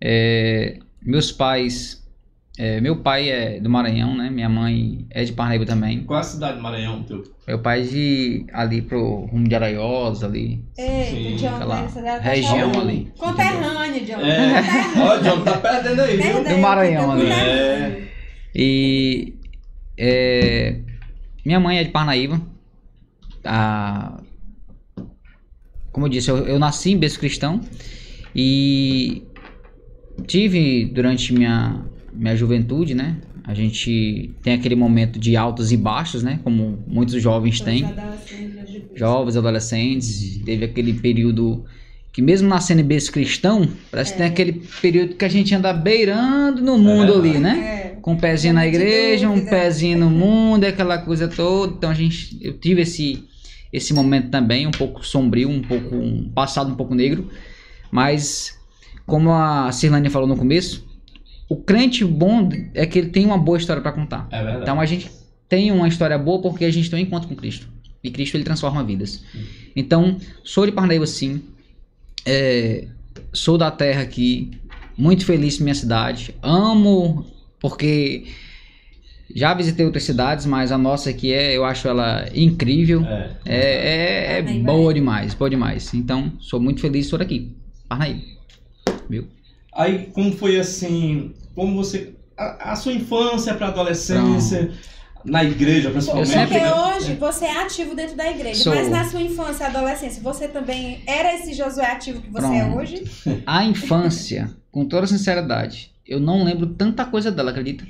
É, 0.00 0.78
meus 1.02 1.32
pais. 1.32 2.06
é, 2.58 2.80
meu 2.80 2.96
pai 2.96 3.30
é 3.30 3.60
do 3.60 3.70
Maranhão, 3.70 4.16
né? 4.16 4.28
Minha 4.30 4.48
mãe 4.48 5.06
é 5.10 5.24
de 5.24 5.32
Parnaíba 5.32 5.64
também. 5.64 6.04
Qual 6.04 6.20
a 6.20 6.22
cidade 6.22 6.56
de 6.56 6.62
Maranhão, 6.62 7.02
teu? 7.02 7.22
Meu 7.46 7.58
pai 7.58 7.80
é 7.80 7.84
de 7.84 8.46
ali 8.52 8.82
pro 8.82 9.24
rumo 9.26 9.48
de 9.48 9.54
Araiosa 9.54 10.26
ali. 10.26 10.62
Sim, 10.74 11.36
John, 11.36 11.56
aquela 11.56 11.82
tá 11.82 12.18
região 12.18 12.80
ali. 12.80 13.12
Conterrâneo, 13.16 14.04
John. 14.04 14.20
É. 14.20 14.62
Ó, 15.00 15.16
John, 15.18 15.42
tá 15.42 15.56
perdendo 15.56 16.02
aí, 16.02 16.16
viu? 16.16 16.44
Do 16.44 16.58
Maranhão 16.58 17.12
ali. 17.12 17.22
conterrâneo. 17.22 18.08
E 18.54 19.34
é, 19.96 20.76
minha 21.44 21.58
mãe 21.58 21.78
é 21.78 21.84
de 21.84 21.90
Parnaíba. 21.90 22.40
A, 23.44 24.20
como 25.92 26.06
eu 26.06 26.10
disse, 26.10 26.30
eu, 26.30 26.46
eu 26.46 26.58
nasci 26.58 26.92
em 26.92 26.98
berço 26.98 27.18
cristão 27.18 27.60
e 28.34 29.22
tive 30.26 30.84
durante 30.86 31.32
minha, 31.32 31.84
minha 32.12 32.36
juventude, 32.36 32.94
né? 32.94 33.16
A 33.44 33.54
gente 33.54 34.32
tem 34.42 34.54
aquele 34.54 34.76
momento 34.76 35.18
de 35.18 35.36
altos 35.36 35.72
e 35.72 35.76
baixos, 35.76 36.22
né? 36.22 36.38
Como 36.44 36.78
muitos 36.86 37.20
jovens 37.20 37.60
têm. 37.60 37.84
Jovens, 38.94 39.36
adolescentes. 39.36 40.38
Teve 40.44 40.64
aquele 40.66 40.92
período 40.92 41.64
que 42.12 42.20
mesmo 42.20 42.48
nascendo 42.48 42.80
em 42.80 42.84
berço 42.84 43.10
cristão, 43.10 43.68
parece 43.90 44.10
é. 44.10 44.12
que 44.12 44.18
tem 44.18 44.26
aquele 44.26 44.52
período 44.80 45.14
que 45.14 45.24
a 45.24 45.28
gente 45.28 45.54
anda 45.54 45.72
beirando 45.72 46.60
no 46.62 46.76
mundo 46.76 47.12
é 47.12 47.16
ali, 47.16 47.38
né? 47.38 47.58
É. 47.58 47.89
Com 48.00 48.12
um 48.12 48.16
pezinho 48.16 48.54
na 48.54 48.66
igreja, 48.66 49.28
um 49.28 49.44
pezinho 49.44 49.98
no 49.98 50.10
mundo, 50.10 50.64
aquela 50.64 50.98
coisa 50.98 51.28
toda. 51.28 51.74
Então 51.74 51.90
a 51.90 51.94
gente, 51.94 52.38
eu 52.40 52.58
tive 52.58 52.82
esse 52.82 53.28
esse 53.72 53.94
momento 53.94 54.30
também, 54.30 54.66
um 54.66 54.72
pouco 54.72 55.04
sombrio, 55.06 55.48
um 55.48 55.62
pouco 55.62 55.94
um 55.94 56.28
passado 56.30 56.72
um 56.72 56.74
pouco 56.74 56.92
negro, 56.92 57.30
mas 57.90 58.58
como 59.06 59.30
a 59.30 59.70
Cirlane 59.70 60.10
falou 60.10 60.26
no 60.26 60.36
começo, 60.36 60.84
o 61.48 61.56
crente 61.56 62.04
bom 62.04 62.48
é 62.74 62.84
que 62.84 62.98
ele 62.98 63.10
tem 63.10 63.26
uma 63.26 63.38
boa 63.38 63.58
história 63.58 63.80
para 63.82 63.92
contar. 63.92 64.26
É 64.30 64.42
verdade. 64.42 64.62
Então 64.62 64.80
a 64.80 64.86
gente 64.86 65.10
tem 65.48 65.70
uma 65.70 65.88
história 65.88 66.18
boa 66.18 66.40
porque 66.40 66.64
a 66.64 66.70
gente 66.70 66.90
tem 66.90 66.98
um 66.98 67.02
encontro 67.02 67.28
com 67.28 67.34
Cristo. 67.34 67.68
E 68.02 68.10
Cristo 68.10 68.36
ele 68.36 68.44
transforma 68.44 68.82
vidas. 68.82 69.22
Hum. 69.34 69.42
Então, 69.76 70.16
sou 70.42 70.64
de 70.64 70.72
Parnaíba 70.72 71.06
sim, 71.06 71.42
é, 72.24 72.86
sou 73.32 73.58
da 73.58 73.70
terra 73.70 74.02
aqui, 74.02 74.50
muito 74.96 75.24
feliz 75.24 75.58
minha 75.58 75.74
cidade. 75.74 76.34
Amo, 76.42 77.26
porque 77.60 78.26
já 79.34 79.54
visitei 79.54 79.84
outras 79.84 80.04
cidades, 80.04 80.46
mas 80.46 80.72
a 80.72 80.78
nossa 80.78 81.10
aqui 81.10 81.32
é, 81.32 81.56
eu 81.56 81.64
acho 81.64 81.86
ela 81.86 82.26
incrível. 82.34 83.04
É, 83.04 83.36
é, 83.44 84.36
é, 84.36 84.38
é 84.38 84.42
boa 84.42 84.92
demais, 84.92 85.34
boa 85.34 85.50
demais. 85.50 85.94
Então, 85.94 86.32
sou 86.40 86.58
muito 86.58 86.80
feliz 86.80 87.08
por 87.08 87.22
aqui. 87.22 87.54
Parnaíba. 87.88 88.22
Viu? 89.08 89.28
Aí, 89.72 90.08
como 90.12 90.32
foi 90.32 90.58
assim? 90.58 91.32
Como 91.54 91.76
você. 91.76 92.14
A, 92.36 92.72
a 92.72 92.76
sua 92.76 92.92
infância 92.92 93.54
para 93.54 93.68
adolescência. 93.68 94.66
Pronto 94.66 95.00
na 95.24 95.44
igreja, 95.44 95.90
principalmente. 95.90 96.32
Porque 96.32 96.58
hoje 96.58 97.14
você 97.14 97.44
é 97.44 97.62
ativo 97.62 97.94
dentro 97.94 98.16
da 98.16 98.30
igreja, 98.30 98.62
Sou. 98.62 98.74
mas 98.74 98.88
na 98.88 99.04
sua 99.04 99.20
infância 99.20 99.64
e 99.64 99.66
adolescência, 99.66 100.22
você 100.22 100.48
também 100.48 101.02
era 101.06 101.34
esse 101.34 101.52
Josué 101.52 101.86
ativo 101.92 102.20
que 102.20 102.30
você 102.30 102.46
é 102.46 102.64
Pronto. 102.64 102.78
é 102.78 102.82
hoje? 102.82 103.04
A 103.46 103.64
infância, 103.64 104.50
com 104.70 104.86
toda 104.86 105.06
sinceridade, 105.06 105.92
eu 106.10 106.18
não 106.18 106.44
lembro 106.44 106.66
tanta 106.66 107.04
coisa 107.04 107.30
dela, 107.30 107.52
acredita? 107.52 107.84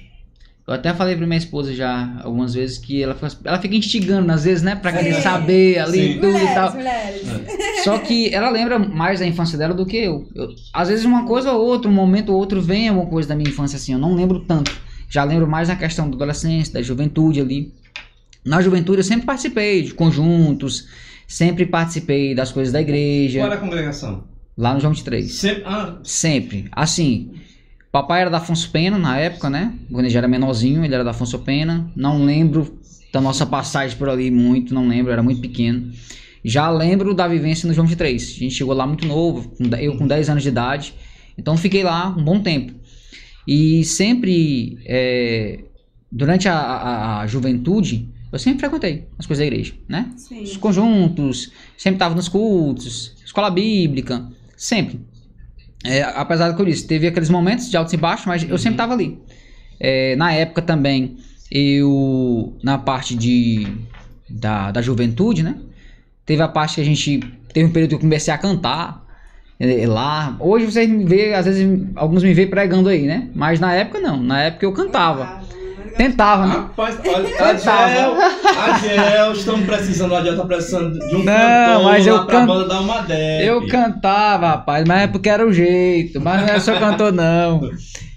Eu 0.66 0.74
até 0.74 0.94
falei 0.94 1.16
pra 1.16 1.26
minha 1.26 1.38
esposa 1.38 1.74
já 1.74 2.20
algumas 2.22 2.54
vezes 2.54 2.78
que 2.78 3.02
ela 3.02 3.14
fica, 3.14 3.36
ela 3.44 3.58
fica 3.58 3.74
instigando, 3.74 4.30
às 4.30 4.44
vezes, 4.44 4.62
né? 4.62 4.76
Pra 4.76 4.92
querer 4.92 5.14
saber 5.14 5.78
ali 5.80 6.12
Sim. 6.12 6.14
tudo 6.20 6.26
mulheres, 6.28 6.50
e 6.50 6.54
tal. 6.54 6.72
Mulheres. 6.74 7.22
É. 7.28 7.82
Só 7.82 7.98
que 7.98 8.32
ela 8.32 8.50
lembra 8.50 8.78
mais 8.78 9.18
da 9.18 9.26
infância 9.26 9.58
dela 9.58 9.74
do 9.74 9.84
que 9.84 9.96
eu. 9.96 10.28
eu. 10.32 10.50
Às 10.72 10.88
vezes 10.88 11.04
uma 11.04 11.26
coisa 11.26 11.50
ou 11.50 11.66
outra, 11.66 11.90
um 11.90 11.94
momento 11.94 12.30
ou 12.30 12.38
outro 12.38 12.60
vem 12.62 12.88
alguma 12.88 13.06
coisa 13.08 13.30
da 13.30 13.34
minha 13.34 13.50
infância 13.50 13.76
assim, 13.76 13.94
eu 13.94 13.98
não 13.98 14.14
lembro 14.14 14.40
tanto. 14.40 14.70
Já 15.08 15.24
lembro 15.24 15.48
mais 15.48 15.68
na 15.68 15.74
questão 15.74 16.08
da 16.08 16.14
adolescência, 16.14 16.74
da 16.74 16.82
juventude 16.82 17.40
ali. 17.40 17.74
Na 18.44 18.60
juventude 18.60 18.98
eu 18.98 19.04
sempre 19.04 19.26
participei 19.26 19.82
de 19.82 19.92
conjuntos, 19.92 20.86
sempre 21.26 21.66
participei 21.66 22.32
das 22.32 22.52
coisas 22.52 22.72
da 22.72 22.80
igreja. 22.80 23.40
Qual 23.40 23.46
era 23.50 23.56
a 23.56 23.60
congregação? 23.60 24.24
Lá 24.56 24.74
no 24.74 24.78
João 24.80 24.92
de 24.92 25.02
Três. 25.02 25.32
Sempre? 25.32 25.62
Ah. 25.66 25.98
Sempre. 26.04 26.68
Assim, 26.70 27.32
papai 27.90 28.22
era 28.22 28.30
da 28.30 28.38
Afonso 28.38 28.70
Pena 28.70 28.98
na 28.98 29.18
época, 29.18 29.50
né? 29.50 29.74
Quando 29.90 30.04
ele 30.04 30.10
já 30.10 30.20
era 30.20 30.28
menorzinho, 30.28 30.84
ele 30.84 30.94
era 30.94 31.04
da 31.04 31.10
Afonso 31.10 31.38
Pena. 31.40 31.90
Não 31.96 32.24
lembro 32.24 32.78
da 33.12 33.20
nossa 33.20 33.44
passagem 33.44 33.96
por 33.96 34.08
ali 34.08 34.30
muito, 34.30 34.72
não 34.72 34.86
lembro, 34.86 35.12
era 35.12 35.22
muito 35.22 35.40
pequeno. 35.40 35.92
Já 36.44 36.70
lembro 36.70 37.12
da 37.12 37.28
vivência 37.28 37.66
no 37.66 37.74
João 37.74 37.86
de 37.86 37.96
Três. 37.96 38.34
A 38.36 38.40
gente 38.40 38.54
chegou 38.54 38.74
lá 38.74 38.86
muito 38.86 39.06
novo, 39.06 39.52
eu 39.78 39.96
com 39.96 40.06
10 40.06 40.30
anos 40.30 40.42
de 40.42 40.48
idade. 40.48 40.94
Então 41.36 41.56
fiquei 41.56 41.82
lá 41.82 42.08
um 42.08 42.24
bom 42.24 42.40
tempo. 42.40 42.72
E 43.46 43.84
sempre, 43.84 44.78
é, 44.84 45.64
durante 46.10 46.48
a, 46.48 46.54
a, 46.54 47.20
a, 47.20 47.26
juventude, 47.26 48.08
eu 48.32 48.38
sempre 48.38 48.60
frequentei 48.60 49.08
as 49.18 49.26
coisas 49.26 49.42
da 49.42 49.46
igreja, 49.46 49.74
né? 49.88 50.12
Sim. 50.16 50.42
Os 50.42 50.56
conjuntos, 50.56 51.50
sempre 51.76 51.96
estava 51.96 52.14
nos 52.14 52.28
cultos, 52.28 53.16
escola 53.24 53.50
bíblica, 53.50 54.30
sempre. 54.56 55.00
É, 55.84 56.02
apesar 56.02 56.48
do 56.50 56.56
que 56.56 56.62
eu 56.62 56.66
disse, 56.66 56.86
teve 56.86 57.06
aqueles 57.06 57.30
momentos 57.30 57.70
de 57.70 57.76
altos 57.76 57.92
e 57.92 57.96
baixos, 57.96 58.26
mas 58.26 58.42
eu 58.42 58.58
sempre 58.58 58.74
estava 58.74 58.92
ali. 58.92 59.18
É, 59.78 60.14
na 60.16 60.32
época 60.32 60.60
também, 60.60 61.16
eu, 61.50 62.56
na 62.62 62.78
parte 62.78 63.14
de, 63.14 63.66
da, 64.28 64.70
da 64.70 64.82
juventude, 64.82 65.42
né? 65.42 65.56
Teve 66.26 66.42
a 66.42 66.48
parte 66.48 66.76
que 66.76 66.80
a 66.80 66.84
gente, 66.84 67.20
teve 67.52 67.66
um 67.66 67.72
período 67.72 67.90
que 67.90 67.94
eu 67.96 68.00
comecei 68.00 68.32
a 68.32 68.38
cantar, 68.38 69.06
é, 69.58 69.86
lá. 69.86 70.36
Hoje 70.38 70.66
vocês 70.66 70.88
me 70.88 71.04
vê, 71.04 71.34
às 71.34 71.46
vezes 71.46 71.66
alguns 71.94 72.22
me 72.22 72.32
vê 72.32 72.46
pregando 72.46 72.88
aí, 72.88 73.02
né? 73.02 73.28
Mas 73.34 73.58
na 73.58 73.74
época 73.74 74.00
não. 74.00 74.22
Na 74.22 74.42
época 74.42 74.64
eu 74.64 74.72
cantava. 74.72 75.42
Tentava, 76.00 76.46
né? 76.46 76.54
Rapaz, 76.54 76.98
olha, 77.06 77.28
Adiel, 77.50 78.14
Adiel, 78.58 79.32
estamos 79.32 79.66
precisando, 79.66 80.14
Adiel 80.14 80.34
tá 80.34 80.46
precisando 80.46 80.98
de 80.98 81.14
um 81.14 81.22
não, 81.22 81.82
mas 81.84 82.06
eu 82.06 82.24
can... 82.24 82.46
banda 82.46 82.66
dar 82.66 82.80
uma 82.80 83.02
deve. 83.02 83.44
Eu 83.44 83.66
cantava, 83.66 84.48
rapaz, 84.48 84.82
mas 84.88 85.02
é 85.02 85.06
porque 85.06 85.28
era 85.28 85.46
o 85.46 85.52
jeito, 85.52 86.18
mas 86.18 86.40
não 86.40 86.54
é 86.54 86.58
só 86.58 86.78
cantor 86.78 87.12
não. 87.12 87.70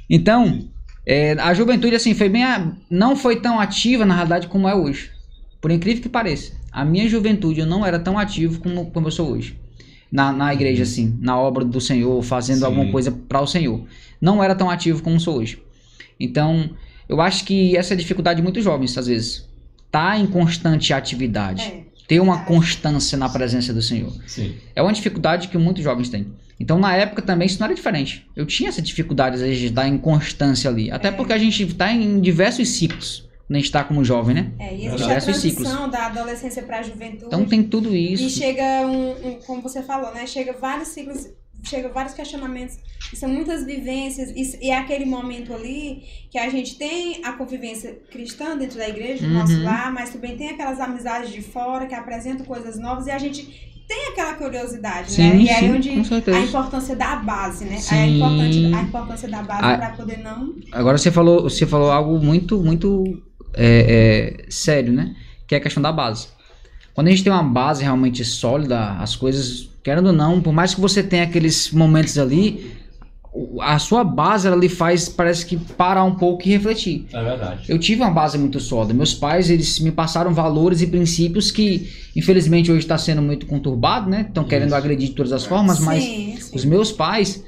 Então, 0.10 0.60
é, 1.06 1.34
a 1.34 1.54
juventude 1.54 1.94
assim 1.94 2.14
foi 2.14 2.30
bem, 2.30 2.46
a... 2.46 2.72
não 2.90 3.18
foi 3.18 3.42
tão 3.42 3.60
ativa 3.60 4.06
na 4.06 4.14
realidade 4.14 4.48
como 4.48 4.66
é 4.70 4.74
hoje. 4.74 5.12
Por 5.60 5.70
incrível 5.70 6.02
que 6.02 6.08
pareça, 6.08 6.54
a 6.72 6.86
minha 6.86 7.10
juventude 7.10 7.60
eu 7.60 7.66
não 7.66 7.86
era 7.86 8.00
tão 8.00 8.18
ativo 8.18 8.62
como, 8.62 8.92
como 8.92 9.08
eu 9.08 9.12
sou 9.12 9.30
hoje 9.30 9.60
na, 10.10 10.32
na 10.32 10.54
igreja, 10.54 10.84
assim, 10.84 11.18
na 11.20 11.38
obra 11.38 11.66
do 11.66 11.82
Senhor, 11.82 12.24
fazendo 12.24 12.60
Sim. 12.60 12.66
alguma 12.66 12.90
coisa 12.90 13.12
para 13.12 13.42
o 13.42 13.48
Senhor. 13.48 13.84
Não 14.22 14.42
era 14.42 14.56
tão 14.56 14.70
ativo 14.70 15.04
como 15.04 15.20
sou 15.20 15.40
hoje. 15.40 15.62
Então, 16.18 16.70
eu 17.08 17.22
acho 17.22 17.46
que 17.46 17.76
essa 17.78 17.94
é 17.94 17.96
a 17.96 17.98
dificuldade 17.98 18.38
de 18.38 18.44
muitos 18.44 18.64
jovens, 18.64 18.98
às 18.98 19.08
vezes. 19.08 19.48
Tá 19.92 20.18
em 20.18 20.26
constante 20.26 20.94
atividade. 20.94 21.64
É. 21.64 21.84
Ter 22.08 22.20
uma 22.20 22.44
constância 22.46 23.18
na 23.18 23.30
presença 23.30 23.74
do 23.74 23.82
Senhor. 23.82 24.12
Sim. 24.28 24.56
É 24.76 24.82
uma 24.82 24.92
dificuldade 24.92 25.48
que 25.48 25.58
muitos 25.58 25.84
jovens 25.84 26.10
têm. 26.10 26.28
Então, 26.60 26.80
na 26.80 26.96
época 26.96 27.22
também, 27.22 27.46
isso 27.46 27.60
não 27.60 27.66
era 27.66 27.76
diferente. 27.76 28.28
Eu 28.36 28.46
tinha 28.46 28.70
essa 28.70 28.82
dificuldade, 28.82 29.36
às 29.36 29.42
vezes, 29.42 29.58
de 29.58 29.68
estar 29.68 29.88
em 29.88 29.98
constância 29.98 30.70
ali. 30.70 30.92
Até 30.92 31.10
é. 31.10 31.12
porque 31.12 31.34
a 31.34 31.38
gente 31.38 31.64
está 31.64 31.92
em 31.92 32.20
diversos 32.20 32.70
ciclos 32.70 33.30
quando 33.48 33.56
a 33.56 33.60
gente 33.60 33.66
está 33.66 33.84
como 33.84 34.04
jovem, 34.04 34.36
né? 34.36 34.52
É, 34.58 34.74
e 34.74 34.88
existe 34.88 35.12
a 35.12 35.22
transição 35.22 35.90
da 35.90 36.08
adolescência 36.08 36.64
para 36.64 36.80
a 36.80 36.82
juventude. 36.82 37.26
Então 37.26 37.46
tem 37.46 37.62
tudo 37.62 37.96
isso. 37.96 38.24
E 38.24 38.30
chega 38.30 38.88
um, 38.88 39.12
um, 39.12 39.40
como 39.46 39.62
você 39.62 39.84
falou, 39.84 40.14
né? 40.14 40.26
Chega 40.26 40.54
vários 40.54 40.90
ciclos, 40.90 41.28
chega 41.64 41.90
vários 41.90 42.14
questionamentos, 42.14 42.78
são 43.14 43.30
muitas 43.30 43.66
vivências, 43.66 44.30
e, 44.32 44.66
e, 44.66 44.70
é 44.70 44.78
aquele 44.78 45.06
momento 45.06 45.54
ali 45.54 46.04
que 46.30 46.38
a 46.38 46.50
gente 46.50 46.78
tem 46.78 47.24
a 47.24 47.34
convivência 47.34 48.00
cristã 48.12 48.58
dentro 48.58 48.78
da 48.78 48.90
igreja, 48.90 49.26
do 49.26 49.34
uhum. 49.34 49.40
nosso 49.40 49.62
lar, 49.64 49.94
mas 49.94 50.10
também 50.10 50.36
tem 50.36 50.50
aquelas 50.50 50.80
amizades 50.80 51.32
de 51.32 51.42
fora 51.42 51.86
que 51.86 51.96
apresentam 51.96 52.46
coisas 52.46 52.80
novas 52.80 53.08
e 53.08 53.12
a 53.12 53.18
gente 53.18 53.72
tem 53.88 54.08
aquela 54.10 54.34
curiosidade, 54.34 55.12
sim, 55.12 55.22
né? 55.22 55.38
E 55.38 55.50
aí 55.50 55.72
onde 55.72 55.90
a 55.90 56.40
importância 56.40 56.96
da 56.96 57.18
base, 57.18 57.66
né? 57.66 57.78
Sim. 57.78 57.96
A, 57.96 58.08
importância, 58.08 58.78
a 58.78 58.82
importância 58.82 59.30
da 59.30 59.44
base 59.44 59.78
para 59.78 59.90
poder 59.92 60.18
não. 60.20 60.56
Agora 60.72 60.98
você 60.98 61.12
falou, 61.12 61.44
você 61.44 61.66
falou 61.66 61.92
algo 61.92 62.18
muito, 62.18 62.60
muito 62.62 63.22
é, 63.54 64.40
é, 64.46 64.52
sério, 64.52 64.94
né? 64.94 65.16
Que 65.48 65.56
é 65.56 65.58
a 65.58 65.62
questão 65.62 65.84
da 65.84 65.92
base. 65.92 66.28
Quando 66.94 67.08
a 67.08 67.10
gente 67.10 67.24
tem 67.24 67.34
uma 67.34 67.44
base 67.44 67.84
realmente 67.84 68.24
sólida, 68.24 68.94
as 68.94 69.16
coisas, 69.16 69.70
querendo 69.84 70.08
ou 70.08 70.14
não, 70.14 70.42
por 70.42 70.54
mais 70.54 70.74
que 70.74 70.82
você 70.82 71.04
tenha 71.04 71.24
aqueles 71.24 71.72
momentos 71.72 72.18
ali, 72.18 72.72
a 73.62 73.80
sua 73.80 74.04
base 74.04 74.48
ela 74.48 74.56
lhe 74.56 74.70
faz, 74.70 75.10
parece 75.10 75.46
que 75.46 75.58
parar 75.58 76.04
um 76.04 76.16
pouco 76.16 76.48
e 76.48 76.52
refletir. 76.52 77.08
É 77.12 77.24
verdade. 77.24 77.64
Eu 77.68 77.80
tive 77.80 78.02
uma 78.02 78.12
base 78.12 78.38
muito 78.38 78.60
sólida. 78.60 78.94
Meus 78.94 79.14
pais, 79.14 79.50
eles 79.50 79.80
me 79.80 79.92
passaram 79.92 80.34
valores 80.34 80.82
e 80.82 80.88
princípios 80.88 81.50
que, 81.50 81.90
infelizmente, 82.16 82.72
hoje 82.72 82.82
está 82.82 82.98
sendo 82.98 83.22
muito 83.22 83.48
conturbado, 83.48 84.10
né? 84.10 84.26
Estão 84.28 84.44
querendo 84.44 84.74
agredir 84.74 85.10
de 85.10 85.16
todas 85.16 85.34
as 85.34 85.46
formas, 85.46 85.78
sim, 85.78 85.86
mas 85.86 86.04
sim. 86.04 86.38
os 86.54 86.64
meus 86.64 86.92
pais, 86.92 87.44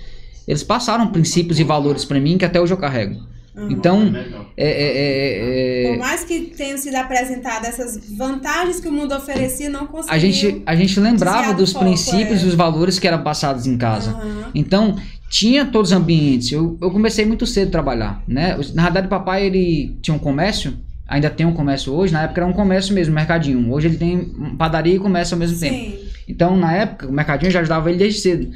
eles 0.48 0.64
passaram 0.64 1.08
princípios 1.08 1.60
e 1.60 1.64
valores 1.64 2.04
para 2.04 2.20
mim 2.20 2.38
que 2.38 2.46
até 2.46 2.60
hoje 2.60 2.74
eu 2.74 2.78
carrego. 2.78 3.35
Uhum. 3.58 3.72
Então, 3.72 4.14
é, 4.58 4.68
é, 4.68 4.98
é, 4.98 5.86
é, 5.86 5.90
por 5.92 6.00
mais 6.00 6.26
que 6.26 6.42
tenham 6.42 6.78
sido 6.78 6.96
apresentadas 6.96 7.70
essas 7.70 7.98
vantagens 8.18 8.82
que 8.82 8.88
o 8.88 8.92
mundo 8.92 9.16
oferecia, 9.16 9.70
não 9.70 9.88
conseguiu. 9.88 10.14
A 10.14 10.20
gente, 10.20 10.62
a 10.66 10.76
gente 10.76 11.00
lembrava 11.00 11.54
dos 11.54 11.72
foco, 11.72 11.86
princípios 11.86 12.42
e 12.42 12.44
é. 12.44 12.46
dos 12.48 12.54
valores 12.54 13.00
que 13.00 13.08
eram 13.08 13.24
passados 13.24 13.66
em 13.66 13.78
casa. 13.78 14.14
Uhum. 14.14 14.44
Então, 14.54 14.98
tinha 15.30 15.66
todos 15.66 15.92
os 15.92 15.98
ambientes. 15.98 16.52
Eu, 16.52 16.78
eu 16.82 16.92
comecei 16.92 17.26
muito 17.26 17.48
cedo 17.48 17.70
a 17.70 17.72
trabalhar, 17.72 18.24
né? 18.28 18.58
Na 18.74 18.84
verdade, 18.84 19.08
papai 19.08 19.46
ele 19.46 19.98
tinha 20.02 20.14
um 20.14 20.20
comércio, 20.20 20.78
ainda 21.08 21.30
tem 21.30 21.46
um 21.46 21.54
comércio 21.54 21.94
hoje. 21.94 22.12
Na 22.12 22.24
época 22.24 22.42
era 22.42 22.50
um 22.50 22.54
comércio 22.54 22.94
mesmo, 22.94 23.16
mercadinho. 23.16 23.72
Hoje 23.72 23.88
ele 23.88 23.98
tem 23.98 24.20
padaria 24.58 24.96
e 24.96 25.00
comércio 25.00 25.36
ao 25.36 25.40
mesmo 25.40 25.58
Sim. 25.58 25.70
tempo. 25.70 26.06
Então, 26.28 26.58
na 26.58 26.74
época, 26.74 27.08
o 27.08 27.12
mercadinho 27.12 27.52
já 27.52 27.62
ajudava 27.62 27.90
ele 27.90 28.00
desde 28.00 28.20
cedo. 28.20 28.52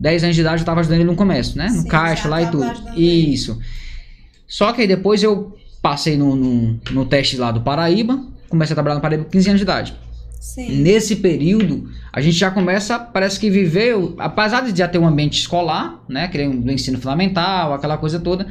10 0.00 0.24
anos 0.24 0.34
de 0.34 0.40
idade 0.40 0.56
eu 0.56 0.62
estava 0.62 0.80
ajudando 0.80 0.98
ele 0.98 1.10
no 1.10 1.14
comércio, 1.14 1.56
né? 1.56 1.68
No 1.68 1.82
Sim, 1.82 1.88
caixa 1.88 2.28
lá 2.28 2.42
e 2.42 2.50
tudo. 2.50 2.66
Isso. 2.96 3.52
Ele. 3.52 3.83
Só 4.54 4.72
que 4.72 4.82
aí 4.82 4.86
depois 4.86 5.20
eu 5.20 5.58
passei 5.82 6.16
no, 6.16 6.36
no, 6.36 6.80
no 6.92 7.04
teste 7.04 7.36
lá 7.36 7.50
do 7.50 7.60
Paraíba, 7.60 8.24
comecei 8.48 8.72
a 8.72 8.76
trabalhar 8.76 8.94
no 8.94 9.00
Paraíba 9.00 9.24
com 9.24 9.30
15 9.30 9.48
anos 9.48 9.58
de 9.58 9.64
idade. 9.64 9.94
Sim. 10.40 10.80
Nesse 10.80 11.16
período, 11.16 11.90
a 12.12 12.20
gente 12.20 12.36
já 12.36 12.52
começa, 12.52 12.96
parece 12.96 13.40
que 13.40 13.50
viveu, 13.50 14.14
apesar 14.16 14.60
de 14.60 14.78
já 14.78 14.86
ter 14.86 14.98
um 14.98 15.08
ambiente 15.08 15.40
escolar, 15.40 16.04
né, 16.08 16.28
que 16.28 16.38
é 16.38 16.48
do 16.48 16.70
ensino 16.70 17.00
fundamental, 17.00 17.74
aquela 17.74 17.98
coisa 17.98 18.20
toda, 18.20 18.46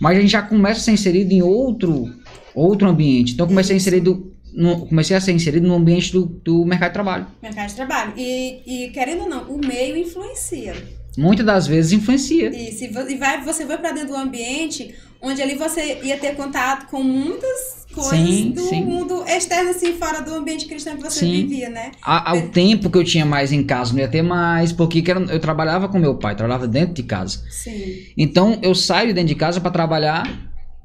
mas 0.00 0.16
a 0.16 0.20
gente 0.22 0.30
já 0.30 0.40
começa 0.40 0.80
a 0.80 0.82
ser 0.82 0.92
inserido 0.92 1.30
em 1.30 1.42
outro, 1.42 2.10
outro 2.54 2.88
ambiente. 2.88 3.34
Então, 3.34 3.46
comecei 3.46 3.74
a, 3.74 3.76
inserido 3.76 4.32
no, 4.50 4.86
comecei 4.86 5.14
a 5.14 5.20
ser 5.20 5.32
inserido 5.32 5.68
no 5.68 5.74
ambiente 5.74 6.10
do, 6.10 6.24
do 6.24 6.64
mercado 6.64 6.88
de 6.88 6.94
trabalho. 6.94 7.26
Mercado 7.42 7.68
de 7.68 7.74
trabalho. 7.74 8.14
E, 8.16 8.62
e, 8.86 8.88
querendo 8.92 9.24
ou 9.24 9.28
não, 9.28 9.42
o 9.42 9.58
meio 9.58 9.94
influencia. 9.94 10.74
Muitas 11.16 11.46
das 11.46 11.66
vezes 11.66 11.92
influencia. 11.92 12.48
Isso, 12.50 12.84
e 12.84 13.16
vai, 13.16 13.42
você 13.44 13.64
vai 13.64 13.78
para 13.78 13.92
dentro 13.92 14.08
do 14.08 14.16
ambiente 14.16 14.94
onde 15.24 15.40
ali 15.40 15.54
você 15.54 16.00
ia 16.02 16.18
ter 16.18 16.36
contato 16.36 16.86
com 16.90 17.02
muitas 17.02 17.86
coisas 17.92 18.18
sim, 18.18 18.50
do 18.50 18.60
sim. 18.60 18.84
mundo 18.84 19.24
externo, 19.26 19.70
assim, 19.70 19.94
fora 19.94 20.20
do 20.20 20.34
ambiente 20.34 20.66
cristão 20.66 20.96
que 20.96 21.02
você 21.02 21.20
sim. 21.20 21.32
vivia, 21.32 21.70
né? 21.70 21.92
Ao 22.02 22.42
tempo 22.48 22.90
que 22.90 22.98
eu 22.98 23.04
tinha 23.04 23.24
mais 23.24 23.50
em 23.50 23.64
casa, 23.64 23.92
não 23.92 24.00
ia 24.00 24.08
ter 24.08 24.20
mais, 24.20 24.70
porque 24.70 25.02
eu 25.30 25.40
trabalhava 25.40 25.88
com 25.88 25.98
meu 25.98 26.16
pai, 26.16 26.36
trabalhava 26.36 26.68
dentro 26.68 26.94
de 26.94 27.02
casa. 27.02 27.40
Sim. 27.48 28.04
Então 28.18 28.58
eu 28.62 28.74
saio 28.74 29.14
dentro 29.14 29.28
de 29.28 29.34
casa 29.34 29.60
para 29.60 29.70
trabalhar 29.70 30.28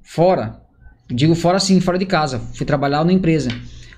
fora. 0.01 0.61
Digo 1.11 1.35
fora 1.35 1.57
assim, 1.57 1.81
fora 1.81 1.97
de 1.97 2.05
casa. 2.05 2.39
Fui 2.53 2.65
trabalhar 2.65 3.03
na 3.03 3.11
empresa. 3.11 3.49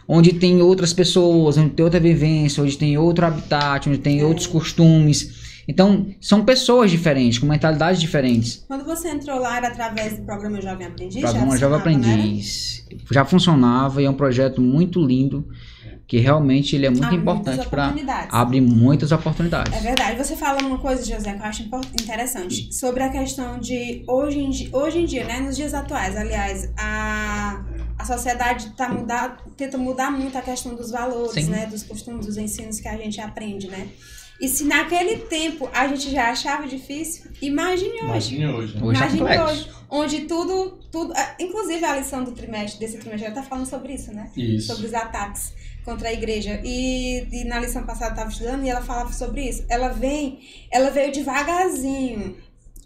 Onde 0.07 0.33
tem 0.33 0.61
outras 0.61 0.91
pessoas, 0.91 1.57
onde 1.57 1.69
tem 1.71 1.83
outra 1.83 1.99
vivência, 1.99 2.63
onde 2.63 2.77
tem 2.77 2.97
outro 2.97 3.25
habitat, 3.25 3.87
onde 3.87 3.99
tem 3.99 4.21
é. 4.21 4.25
outros 4.25 4.47
costumes. 4.47 5.50
Então, 5.67 6.07
são 6.19 6.43
pessoas 6.43 6.91
diferentes, 6.91 7.39
com 7.39 7.45
mentalidades 7.45 8.01
diferentes. 8.01 8.63
Quando 8.67 8.83
você 8.83 9.09
entrou 9.09 9.39
lá, 9.39 9.57
era 9.57 9.67
através 9.67 10.17
do 10.17 10.23
programa 10.23 10.61
Jovem 10.61 10.87
Aprendiz? 10.87 11.21
Programa 11.21 11.57
Jovem 11.57 11.97
né? 11.97 12.13
Aprendiz. 12.13 12.85
Já 13.11 13.25
funcionava 13.25 14.01
e 14.01 14.05
é 14.05 14.09
um 14.09 14.15
projeto 14.15 14.61
muito 14.61 14.99
lindo 15.05 15.47
que 16.11 16.17
realmente 16.17 16.75
ele 16.75 16.85
é 16.85 16.89
muito 16.89 17.15
importante 17.15 17.65
para 17.69 17.95
abrir 18.29 18.59
muitas 18.59 19.13
oportunidades. 19.13 19.71
É 19.71 19.79
verdade. 19.79 20.17
Você 20.17 20.35
fala 20.35 20.61
uma 20.61 20.77
coisa, 20.77 21.01
José, 21.05 21.31
que 21.31 21.41
eu 21.41 21.45
acho 21.45 21.63
interessante, 21.63 22.73
sobre 22.73 23.01
a 23.01 23.07
questão 23.07 23.57
de 23.57 24.03
hoje 24.05 24.39
em 24.39 24.49
dia, 24.49 24.69
hoje 24.73 24.99
em 24.99 25.05
dia 25.05 25.23
né, 25.23 25.39
nos 25.39 25.55
dias 25.55 25.73
atuais, 25.73 26.17
aliás, 26.17 26.69
a, 26.77 27.63
a 27.97 28.03
sociedade 28.03 28.71
tá 28.71 28.89
mudar, 28.89 29.37
tenta 29.55 29.77
mudar 29.77 30.11
muito 30.11 30.37
a 30.37 30.41
questão 30.41 30.75
dos 30.75 30.91
valores, 30.91 31.47
né, 31.47 31.65
dos 31.67 31.83
costumes, 31.83 32.25
dos 32.25 32.35
ensinos 32.35 32.81
que 32.81 32.89
a 32.89 32.97
gente 32.97 33.21
aprende, 33.21 33.69
né? 33.69 33.87
E 34.41 34.47
se 34.47 34.63
naquele 34.63 35.17
tempo 35.17 35.69
a 35.71 35.87
gente 35.87 36.09
já 36.09 36.31
achava 36.31 36.67
difícil, 36.67 37.29
imagine 37.39 38.01
hoje. 38.01 38.35
Imagine 38.35 38.47
hoje. 38.47 38.75
Né? 38.75 38.81
Imagine 38.81 39.29
é 39.29 39.43
hoje. 39.43 39.69
Onde 39.87 40.21
tudo, 40.21 40.79
tudo. 40.91 41.13
Ah, 41.15 41.35
inclusive 41.39 41.85
a 41.85 41.97
lição 41.97 42.23
do 42.23 42.31
trimestre, 42.31 42.79
desse 42.79 42.97
trimestre, 42.97 43.25
já 43.25 43.29
está 43.29 43.43
falando 43.43 43.67
sobre 43.67 43.93
isso, 43.93 44.11
né? 44.11 44.31
Isso. 44.35 44.67
Sobre 44.67 44.87
os 44.87 44.93
ataques 44.95 45.53
contra 45.85 46.09
a 46.09 46.13
igreja. 46.13 46.59
E, 46.63 47.27
e 47.31 47.43
na 47.43 47.59
lição 47.59 47.83
passada 47.83 48.07
eu 48.07 48.13
estava 48.13 48.29
estudando 48.31 48.65
e 48.65 48.69
ela 48.69 48.81
falava 48.81 49.13
sobre 49.13 49.47
isso. 49.47 49.63
Ela 49.69 49.89
vem, 49.89 50.39
ela 50.71 50.89
veio 50.89 51.11
devagarzinho. 51.11 52.35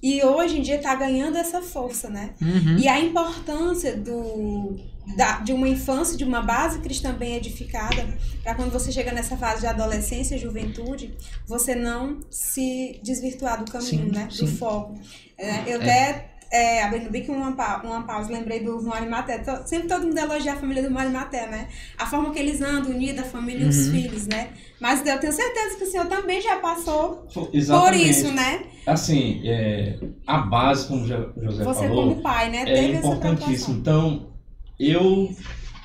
E 0.06 0.24
hoje 0.24 0.60
em 0.60 0.62
dia 0.62 0.76
está 0.76 0.94
ganhando 0.94 1.36
essa 1.36 1.64
força, 1.64 2.12
né? 2.12 2.36
Uhum. 2.40 2.78
E 2.78 2.88
a 2.88 3.00
importância 3.00 3.98
do 3.98 4.78
da, 5.18 5.40
de 5.40 5.52
uma 5.52 5.68
infância, 5.68 6.16
de 6.16 6.24
uma 6.24 6.44
base 6.44 6.80
cristã 6.80 7.12
bem 7.12 7.36
edificada, 7.36 8.08
para 8.44 8.54
quando 8.54 8.72
você 8.72 8.92
chega 8.92 9.12
nessa 9.12 9.36
fase 9.36 9.62
de 9.62 9.68
adolescência, 9.68 10.38
juventude, 10.38 11.16
você 11.48 11.74
não 11.74 12.20
se 12.30 13.00
desvirtuar 13.04 13.64
do 13.64 13.72
caminho, 13.72 14.06
sim, 14.06 14.12
né? 14.12 14.28
Sim. 14.30 14.46
Do 14.46 14.52
foco. 14.52 15.00
É, 15.40 15.74
eu 15.74 15.82
é. 15.82 15.84
até, 15.84 16.35
é, 16.52 16.84
abrindo 16.84 17.10
bem 17.10 17.24
que 17.24 17.32
uma, 17.32 17.50
uma 17.50 18.04
pausa, 18.04 18.32
lembrei 18.32 18.64
do 18.64 18.82
Mário 18.84 19.10
Maté. 19.10 19.44
Sempre 19.66 19.88
todo 19.88 20.06
mundo 20.06 20.18
elogia 20.18 20.54
a 20.54 20.58
família 20.58 20.84
do 20.84 20.92
Mário 20.92 21.12
Maté, 21.12 21.48
né? 21.48 21.68
A 21.98 22.06
forma 22.06 22.32
que 22.32 22.40
eles 22.40 22.62
andam, 22.62 22.92
unida, 22.92 23.22
a 23.22 23.26
família 23.26 23.66
e 23.66 23.70
os 23.70 23.88
uhum. 23.88 23.94
filhos, 23.94 24.28
né? 24.28 24.50
Mas 24.80 25.06
eu 25.06 25.20
tenho 25.20 25.34
certeza 25.34 25.78
que 25.78 25.84
o 25.84 25.88
senhor 25.88 26.08
também 26.08 26.42
já 26.42 26.58
passou 26.58 27.28
Exatamente. 27.54 28.04
por 28.04 28.10
isso, 28.10 28.32
né? 28.34 28.64
Assim, 28.86 29.42
é, 29.46 29.98
a 30.28 30.38
base, 30.40 30.88
como 30.88 31.04
o 31.04 31.08
José 31.08 31.26
você 31.36 31.64
falou... 31.64 31.74
Você 31.74 31.88
como 31.88 32.22
pai, 32.22 32.50
né? 32.50 32.64
É 32.68 32.84
importantíssimo. 32.92 33.78
Então 33.78 34.34
eu 34.80 35.30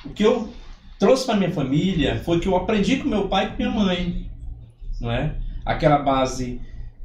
o 0.05 0.09
que 0.09 0.23
eu 0.23 0.49
trouxe 0.99 1.25
para 1.25 1.35
minha 1.35 1.51
família 1.51 2.21
foi 2.23 2.39
que 2.39 2.47
eu 2.47 2.55
aprendi 2.55 2.97
com 2.97 3.09
meu 3.09 3.27
pai 3.27 3.45
e 3.45 3.49
com 3.49 3.57
minha 3.57 3.71
mãe, 3.71 4.31
não 4.99 5.11
é? 5.11 5.35
Aquela 5.65 5.99
base 5.99 6.59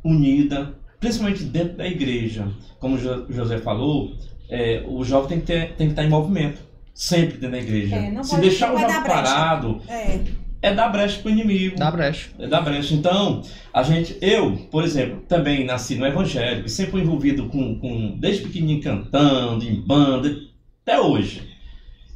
unida, 0.05 0.79
principalmente 1.01 1.45
dentro 1.45 1.77
da 1.77 1.87
igreja. 1.87 2.49
Como 2.79 2.97
o 2.97 3.33
José 3.33 3.59
falou, 3.59 4.13
é, 4.49 4.85
o 4.87 5.05
jovem 5.05 5.29
tem 5.29 5.41
que, 5.41 5.47
ter, 5.47 5.75
tem 5.75 5.87
que 5.89 5.93
estar 5.93 6.05
em 6.05 6.09
movimento, 6.09 6.61
sempre 6.95 7.39
dentro 7.39 7.53
da 7.53 7.59
igreja. 7.59 7.97
É, 7.97 8.23
Se 8.23 8.31
pode, 8.31 8.43
deixar 8.43 8.75
o 8.75 8.79
jovem 8.79 9.03
parado, 9.03 9.81
é. 9.89 10.21
é 10.63 10.75
dar 10.75 10.89
brecha 10.89 11.21
para 11.21 11.29
o 11.29 11.33
inimigo. 11.33 11.77
Dá 11.77 11.91
brecha. 11.91 12.31
É 12.39 12.47
dar 12.47 12.61
brecha. 12.61 12.95
Então, 12.95 13.43
a 13.73 13.83
gente, 13.83 14.17
eu, 14.21 14.57
por 14.71 14.85
exemplo, 14.85 15.23
também 15.29 15.65
nasci 15.65 15.97
no 15.97 16.07
evangélico, 16.07 16.69
sempre 16.69 16.93
fui 16.93 17.01
envolvido 17.03 17.47
com, 17.49 17.79
com 17.79 18.17
desde 18.19 18.43
pequenininho 18.43 18.83
cantando, 18.83 19.65
em 19.65 19.81
banda, 19.81 20.37
até 20.83 21.01
hoje. 21.01 21.57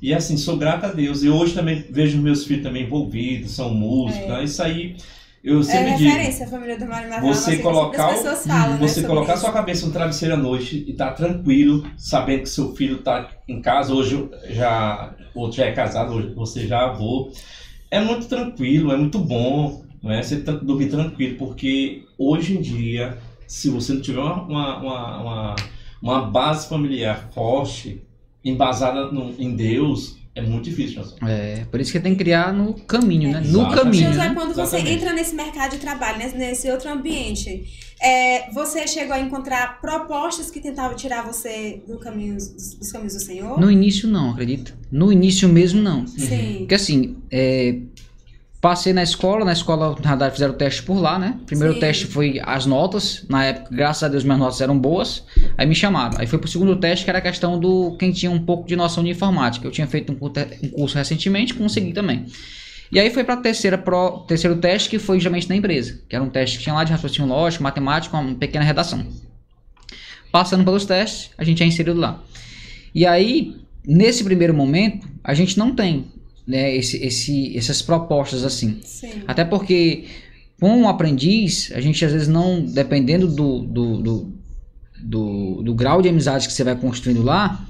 E 0.02 0.14
assim, 0.14 0.36
sou 0.36 0.56
grato 0.56 0.86
a 0.86 0.92
Deus. 0.92 1.22
E 1.22 1.28
hoje 1.28 1.52
também 1.52 1.84
vejo 1.90 2.20
meus 2.22 2.44
filhos 2.44 2.62
também 2.62 2.84
envolvidos, 2.84 3.50
são 3.50 3.74
músicos. 3.74 4.26
É. 4.26 4.32
Né? 4.32 4.44
Isso 4.44 4.62
aí 4.62 4.96
eu 5.42 5.60
é 5.60 5.62
sempre 5.62 5.90
é 5.90 5.96
digo. 5.96 6.10
referência 6.10 6.46
a 6.46 6.48
família 6.48 6.78
do 6.78 6.86
Mário 6.86 7.08
Marrão, 7.08 7.28
Você 7.28 7.56
colocar, 7.58 8.14
falam, 8.14 8.78
você 8.78 9.00
né, 9.00 9.06
colocar 9.08 9.36
sua 9.38 9.52
cabeça 9.52 9.86
no 9.86 9.92
travesseiro 9.92 10.34
à 10.34 10.36
noite 10.36 10.84
e 10.86 10.92
tá 10.92 11.12
tranquilo, 11.12 11.86
sabendo 11.96 12.42
que 12.42 12.48
seu 12.50 12.74
filho 12.74 12.98
tá 12.98 13.30
em 13.48 13.62
casa, 13.62 13.94
hoje 13.94 14.28
já 14.50 15.14
outro 15.34 15.56
já 15.56 15.66
é 15.66 15.72
casado, 15.72 16.14
hoje 16.14 16.34
você 16.34 16.66
já 16.66 16.80
é 16.80 16.84
avô. 16.84 17.32
É 17.90 18.00
muito 18.00 18.26
tranquilo, 18.26 18.92
é 18.92 18.96
muito 18.96 19.18
bom, 19.18 19.82
não 20.02 20.10
é? 20.10 20.22
Você 20.22 20.36
dormir 20.36 20.90
tranquilo, 20.90 21.36
porque 21.38 22.04
hoje 22.18 22.56
em 22.56 22.60
dia, 22.60 23.18
se 23.46 23.70
você 23.70 23.94
não 23.94 24.00
tiver 24.00 24.20
uma, 24.20 24.44
uma, 24.46 24.76
uma, 25.20 25.56
uma 26.02 26.22
base 26.26 26.68
familiar 26.68 27.30
forte, 27.32 28.02
embasada 28.44 29.10
no, 29.10 29.34
em 29.38 29.56
Deus, 29.56 30.19
é 30.40 30.48
muito 30.48 30.64
difícil, 30.64 31.02
José. 31.02 31.16
É, 31.26 31.64
por 31.70 31.80
isso 31.80 31.92
que 31.92 32.00
tem 32.00 32.12
que 32.12 32.18
criar 32.18 32.52
no 32.52 32.74
caminho, 32.74 33.30
né? 33.30 33.42
No 33.44 33.70
caminho. 33.70 34.08
José, 34.08 34.28
né? 34.28 34.34
quando 34.34 34.54
você 34.54 34.76
Exatamente. 34.76 34.92
entra 34.92 35.12
nesse 35.12 35.34
mercado 35.34 35.72
de 35.72 35.78
trabalho, 35.78 36.18
nesse, 36.18 36.36
nesse 36.36 36.70
outro 36.70 36.90
ambiente, 36.90 37.64
é, 38.00 38.50
você 38.52 38.86
chegou 38.88 39.14
a 39.14 39.20
encontrar 39.20 39.80
propostas 39.80 40.50
que 40.50 40.60
tentavam 40.60 40.96
tirar 40.96 41.22
você 41.22 41.82
do 41.86 41.98
caminho, 41.98 42.34
dos, 42.34 42.74
dos 42.74 42.90
caminhos 42.90 43.14
do 43.14 43.20
Senhor? 43.20 43.60
No 43.60 43.70
início 43.70 44.08
não, 44.08 44.30
acredito. 44.30 44.74
No 44.90 45.12
início 45.12 45.48
mesmo 45.48 45.82
não. 45.82 46.06
Sim. 46.06 46.58
Porque 46.60 46.74
assim, 46.74 47.16
é, 47.30 47.78
Passei 48.60 48.92
na 48.92 49.02
escola, 49.02 49.42
na 49.42 49.54
escola, 49.54 49.96
na 50.02 50.10
verdade, 50.10 50.34
fizeram 50.34 50.52
o 50.52 50.56
teste 50.56 50.82
por 50.82 51.00
lá, 51.00 51.18
né? 51.18 51.38
Primeiro 51.46 51.74
Sim. 51.74 51.80
teste 51.80 52.06
foi 52.06 52.38
as 52.44 52.66
notas. 52.66 53.24
Na 53.26 53.46
época, 53.46 53.74
graças 53.74 54.02
a 54.02 54.08
Deus, 54.08 54.22
minhas 54.22 54.38
notas 54.38 54.60
eram 54.60 54.78
boas. 54.78 55.24
Aí 55.56 55.66
me 55.66 55.74
chamaram. 55.74 56.18
Aí 56.18 56.26
foi 56.26 56.38
pro 56.38 56.46
segundo 56.46 56.76
teste, 56.76 57.04
que 57.04 57.10
era 57.10 57.20
a 57.20 57.22
questão 57.22 57.58
do 57.58 57.96
quem 57.96 58.12
tinha 58.12 58.30
um 58.30 58.38
pouco 58.38 58.68
de 58.68 58.76
noção 58.76 59.02
de 59.02 59.08
informática. 59.08 59.66
Eu 59.66 59.70
tinha 59.70 59.86
feito 59.86 60.12
um 60.12 60.70
curso 60.70 60.98
recentemente, 60.98 61.54
consegui 61.54 61.94
também. 61.94 62.26
E 62.92 63.00
aí 63.00 63.08
foi 63.08 63.24
para 63.24 63.38
terceira 63.38 63.78
pro, 63.78 64.24
terceiro 64.28 64.56
teste, 64.56 64.90
que 64.90 64.98
foi 64.98 65.18
justamente 65.18 65.48
na 65.48 65.56
empresa, 65.56 65.98
que 66.06 66.14
era 66.14 66.22
um 66.22 66.28
teste 66.28 66.58
que 66.58 66.64
tinha 66.64 66.74
lá 66.74 66.84
de 66.84 66.92
raciocínio 66.92 67.30
lógico, 67.30 67.62
matemática, 67.62 68.14
uma 68.14 68.34
pequena 68.34 68.64
redação. 68.64 69.06
Passando 70.30 70.64
pelos 70.64 70.84
testes, 70.84 71.30
a 71.38 71.44
gente 71.44 71.62
é 71.62 71.66
inserido 71.66 71.98
lá. 71.98 72.22
E 72.94 73.06
aí, 73.06 73.56
nesse 73.86 74.22
primeiro 74.22 74.52
momento, 74.52 75.08
a 75.24 75.32
gente 75.32 75.56
não 75.56 75.74
tem 75.74 76.12
né, 76.50 76.74
esse, 76.74 76.96
esse, 77.04 77.56
essas 77.56 77.80
propostas 77.80 78.44
assim. 78.44 78.80
Sim. 78.82 79.22
Até 79.26 79.44
porque 79.44 80.04
com 80.60 80.68
um 80.68 80.88
aprendiz, 80.88 81.70
a 81.74 81.80
gente 81.80 82.04
às 82.04 82.12
vezes 82.12 82.28
não, 82.28 82.60
dependendo 82.60 83.28
do, 83.28 83.60
do, 83.60 83.96
do, 84.02 84.32
do, 85.00 85.62
do 85.62 85.74
grau 85.74 86.02
de 86.02 86.08
amizade 86.08 86.48
que 86.48 86.52
você 86.52 86.64
vai 86.64 86.74
construindo 86.74 87.22
lá, 87.22 87.64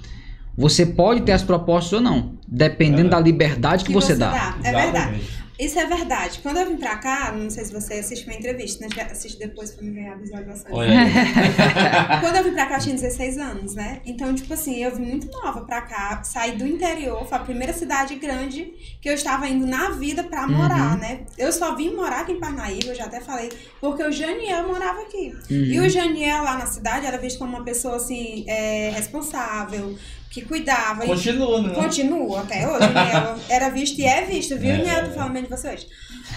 você 0.56 0.84
pode 0.84 1.20
ter 1.22 1.32
as 1.32 1.42
propostas 1.42 1.92
ou 1.92 2.00
não, 2.00 2.32
dependendo 2.48 3.08
é. 3.08 3.10
da 3.10 3.20
liberdade 3.20 3.84
que, 3.84 3.88
que 3.88 3.94
você, 3.94 4.14
você, 4.14 4.18
dá. 4.18 4.30
dá. 4.30 4.68
É 4.68 4.72
verdade. 4.72 5.20
Isso 5.60 5.78
é 5.78 5.84
verdade. 5.84 6.40
Quando 6.42 6.56
eu 6.56 6.66
vim 6.66 6.76
pra 6.76 6.96
cá, 6.96 7.32
não 7.32 7.50
sei 7.50 7.66
se 7.66 7.72
você 7.72 7.94
assiste 7.94 8.26
minha 8.26 8.38
entrevista, 8.38 8.86
né? 8.86 9.08
Assiste 9.10 9.38
depois 9.38 9.70
pra 9.72 9.84
me 9.84 9.92
ganhar 9.92 10.16
visualização. 10.16 10.70
Quando 12.20 12.36
eu 12.36 12.44
vim 12.44 12.52
pra 12.52 12.66
cá, 12.66 12.76
eu 12.76 12.80
tinha 12.80 12.94
16 12.94 13.36
anos, 13.36 13.74
né? 13.74 14.00
Então, 14.06 14.34
tipo 14.34 14.52
assim, 14.54 14.82
eu 14.82 14.96
vim 14.96 15.04
muito 15.04 15.30
nova 15.30 15.60
pra 15.66 15.82
cá, 15.82 16.22
saí 16.24 16.52
do 16.52 16.66
interior, 16.66 17.26
foi 17.26 17.36
a 17.36 17.42
primeira 17.42 17.74
cidade 17.74 18.14
grande 18.14 18.72
que 19.02 19.08
eu 19.08 19.12
estava 19.12 19.46
indo 19.48 19.66
na 19.66 19.90
vida 19.90 20.24
pra 20.24 20.46
morar, 20.46 20.94
uhum. 20.94 21.00
né? 21.00 21.20
Eu 21.36 21.52
só 21.52 21.74
vim 21.74 21.94
morar 21.94 22.20
aqui 22.20 22.32
em 22.32 22.40
Parnaíba, 22.40 22.88
eu 22.88 22.94
já 22.94 23.04
até 23.04 23.20
falei, 23.20 23.50
porque 23.80 24.02
o 24.02 24.10
Janiel 24.10 24.66
morava 24.66 25.02
aqui. 25.02 25.34
Uhum. 25.50 25.56
E 25.56 25.78
o 25.78 25.88
Janiel 25.90 26.42
lá 26.42 26.56
na 26.56 26.66
cidade 26.66 27.04
era 27.04 27.18
visto 27.18 27.38
como 27.38 27.54
uma 27.54 27.64
pessoa, 27.64 27.96
assim, 27.96 28.44
é, 28.48 28.90
responsável, 28.94 29.94
que 30.30 30.42
cuidava. 30.42 31.04
Continua, 31.04 31.60
né? 31.60 31.74
Continua 31.74 32.40
até 32.40 32.66
hoje. 32.66 32.88
Né? 32.88 33.40
Era 33.50 33.68
visto 33.68 33.98
e 33.98 34.04
é 34.04 34.24
visto, 34.24 34.56
viu, 34.56 34.70
é. 34.70 35.04
Tô 35.04 35.10
falando 35.10 35.32
bem 35.32 35.42
de 35.42 35.50
você 35.50 35.74
hoje. 35.74 35.88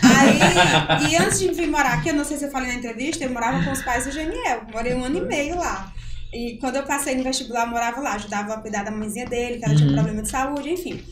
Aí, 0.01 1.11
e 1.11 1.15
antes 1.15 1.39
de 1.39 1.51
vir 1.51 1.67
morar 1.67 1.93
aqui, 1.93 2.09
eu 2.09 2.15
não 2.15 2.25
sei 2.25 2.37
se 2.37 2.45
eu 2.45 2.51
falei 2.51 2.69
na 2.69 2.75
entrevista, 2.75 3.23
eu 3.23 3.29
morava 3.29 3.63
com 3.63 3.71
os 3.71 3.83
pais 3.83 4.05
do 4.05 4.11
Geniel. 4.11 4.63
Morei 4.73 4.95
um 4.95 5.05
ano 5.05 5.19
e 5.19 5.21
meio 5.21 5.55
lá. 5.55 5.93
E 6.33 6.57
quando 6.59 6.77
eu 6.77 6.83
passei 6.83 7.15
no 7.15 7.23
vestibular, 7.23 7.65
eu 7.65 7.67
morava 7.67 8.01
lá, 8.01 8.13
ajudava 8.15 8.55
a 8.55 8.57
cuidar 8.59 8.83
da 8.83 8.89
mãezinha 8.89 9.27
dele, 9.27 9.59
que 9.59 9.65
ela 9.65 9.73
uhum. 9.73 9.77
tinha 9.77 9.91
um 9.91 9.93
problema 9.93 10.21
de 10.23 10.29
saúde, 10.29 10.71
enfim. 10.71 11.03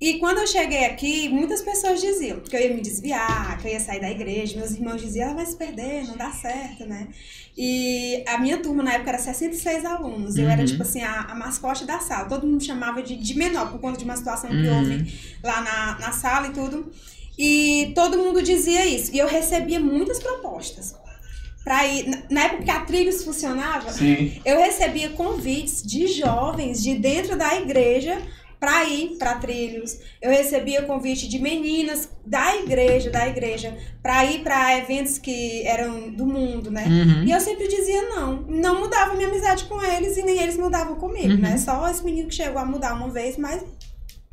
E 0.00 0.18
quando 0.18 0.38
eu 0.38 0.46
cheguei 0.46 0.84
aqui, 0.84 1.28
muitas 1.28 1.60
pessoas 1.60 2.00
diziam 2.00 2.38
que 2.38 2.54
eu 2.54 2.60
ia 2.60 2.72
me 2.72 2.80
desviar, 2.80 3.58
que 3.58 3.66
eu 3.66 3.72
ia 3.72 3.80
sair 3.80 4.00
da 4.00 4.08
igreja. 4.08 4.56
Meus 4.56 4.70
irmãos 4.70 5.00
diziam, 5.00 5.26
ela 5.26 5.34
vai 5.34 5.46
se 5.46 5.56
perder, 5.56 6.06
não 6.06 6.16
dá 6.16 6.30
certo, 6.30 6.86
né? 6.86 7.08
E 7.56 8.22
a 8.28 8.38
minha 8.38 8.58
turma 8.58 8.84
na 8.84 8.92
época 8.92 9.10
era 9.10 9.18
66 9.18 9.84
alunos. 9.84 10.36
Eu 10.36 10.48
era, 10.48 10.60
uhum. 10.60 10.66
tipo 10.66 10.82
assim, 10.82 11.02
a, 11.02 11.22
a, 11.22 11.34
mascote 11.34 11.84
da 11.84 11.98
sala. 11.98 12.28
Todo 12.28 12.46
mundo 12.46 12.62
chamava 12.62 13.02
de, 13.02 13.16
de 13.16 13.36
menor, 13.36 13.72
por 13.72 13.80
conta 13.80 13.98
de 13.98 14.04
uma 14.04 14.16
situação 14.16 14.48
uhum. 14.48 14.62
que 14.62 14.68
houve 14.68 15.38
lá 15.42 15.60
na, 15.62 15.98
na 15.98 16.12
sala 16.12 16.46
e 16.46 16.52
tudo. 16.52 16.92
E 17.36 17.90
todo 17.96 18.18
mundo 18.18 18.40
dizia 18.40 18.86
isso. 18.86 19.12
E 19.12 19.18
eu 19.18 19.26
recebia 19.26 19.80
muitas 19.80 20.20
propostas. 20.20 20.94
Pra 21.64 21.84
ir, 21.86 22.24
na 22.30 22.44
época 22.44 22.62
que 22.62 22.70
a 22.70 22.80
Trilhos 22.80 23.24
funcionava, 23.24 23.92
Sim. 23.92 24.40
eu 24.44 24.58
recebia 24.58 25.10
convites 25.10 25.82
de 25.82 26.06
jovens 26.06 26.80
de 26.80 26.94
dentro 26.94 27.36
da 27.36 27.56
igreja 27.60 28.22
para 28.58 28.84
ir 28.84 29.16
para 29.18 29.36
trilhos. 29.36 29.98
Eu 30.20 30.30
recebia 30.30 30.82
convite 30.82 31.28
de 31.28 31.38
meninas 31.38 32.08
da 32.24 32.56
igreja, 32.56 33.10
da 33.10 33.26
igreja, 33.28 33.76
para 34.02 34.24
ir 34.24 34.42
para 34.42 34.78
eventos 34.78 35.18
que 35.18 35.66
eram 35.66 36.10
do 36.10 36.26
mundo, 36.26 36.70
né? 36.70 36.84
Uhum. 36.86 37.24
E 37.24 37.32
eu 37.32 37.40
sempre 37.40 37.68
dizia 37.68 38.02
não. 38.08 38.42
Não 38.48 38.80
mudava 38.80 39.14
minha 39.14 39.28
amizade 39.28 39.64
com 39.64 39.82
eles 39.82 40.16
e 40.16 40.22
nem 40.22 40.40
eles 40.40 40.56
mudavam 40.56 40.96
comigo, 40.96 41.34
uhum. 41.34 41.38
né? 41.38 41.56
Só 41.58 41.88
esse 41.88 42.04
menino 42.04 42.28
que 42.28 42.34
chegou 42.34 42.60
a 42.60 42.64
mudar 42.64 42.94
uma 42.94 43.08
vez, 43.08 43.36
mas 43.36 43.62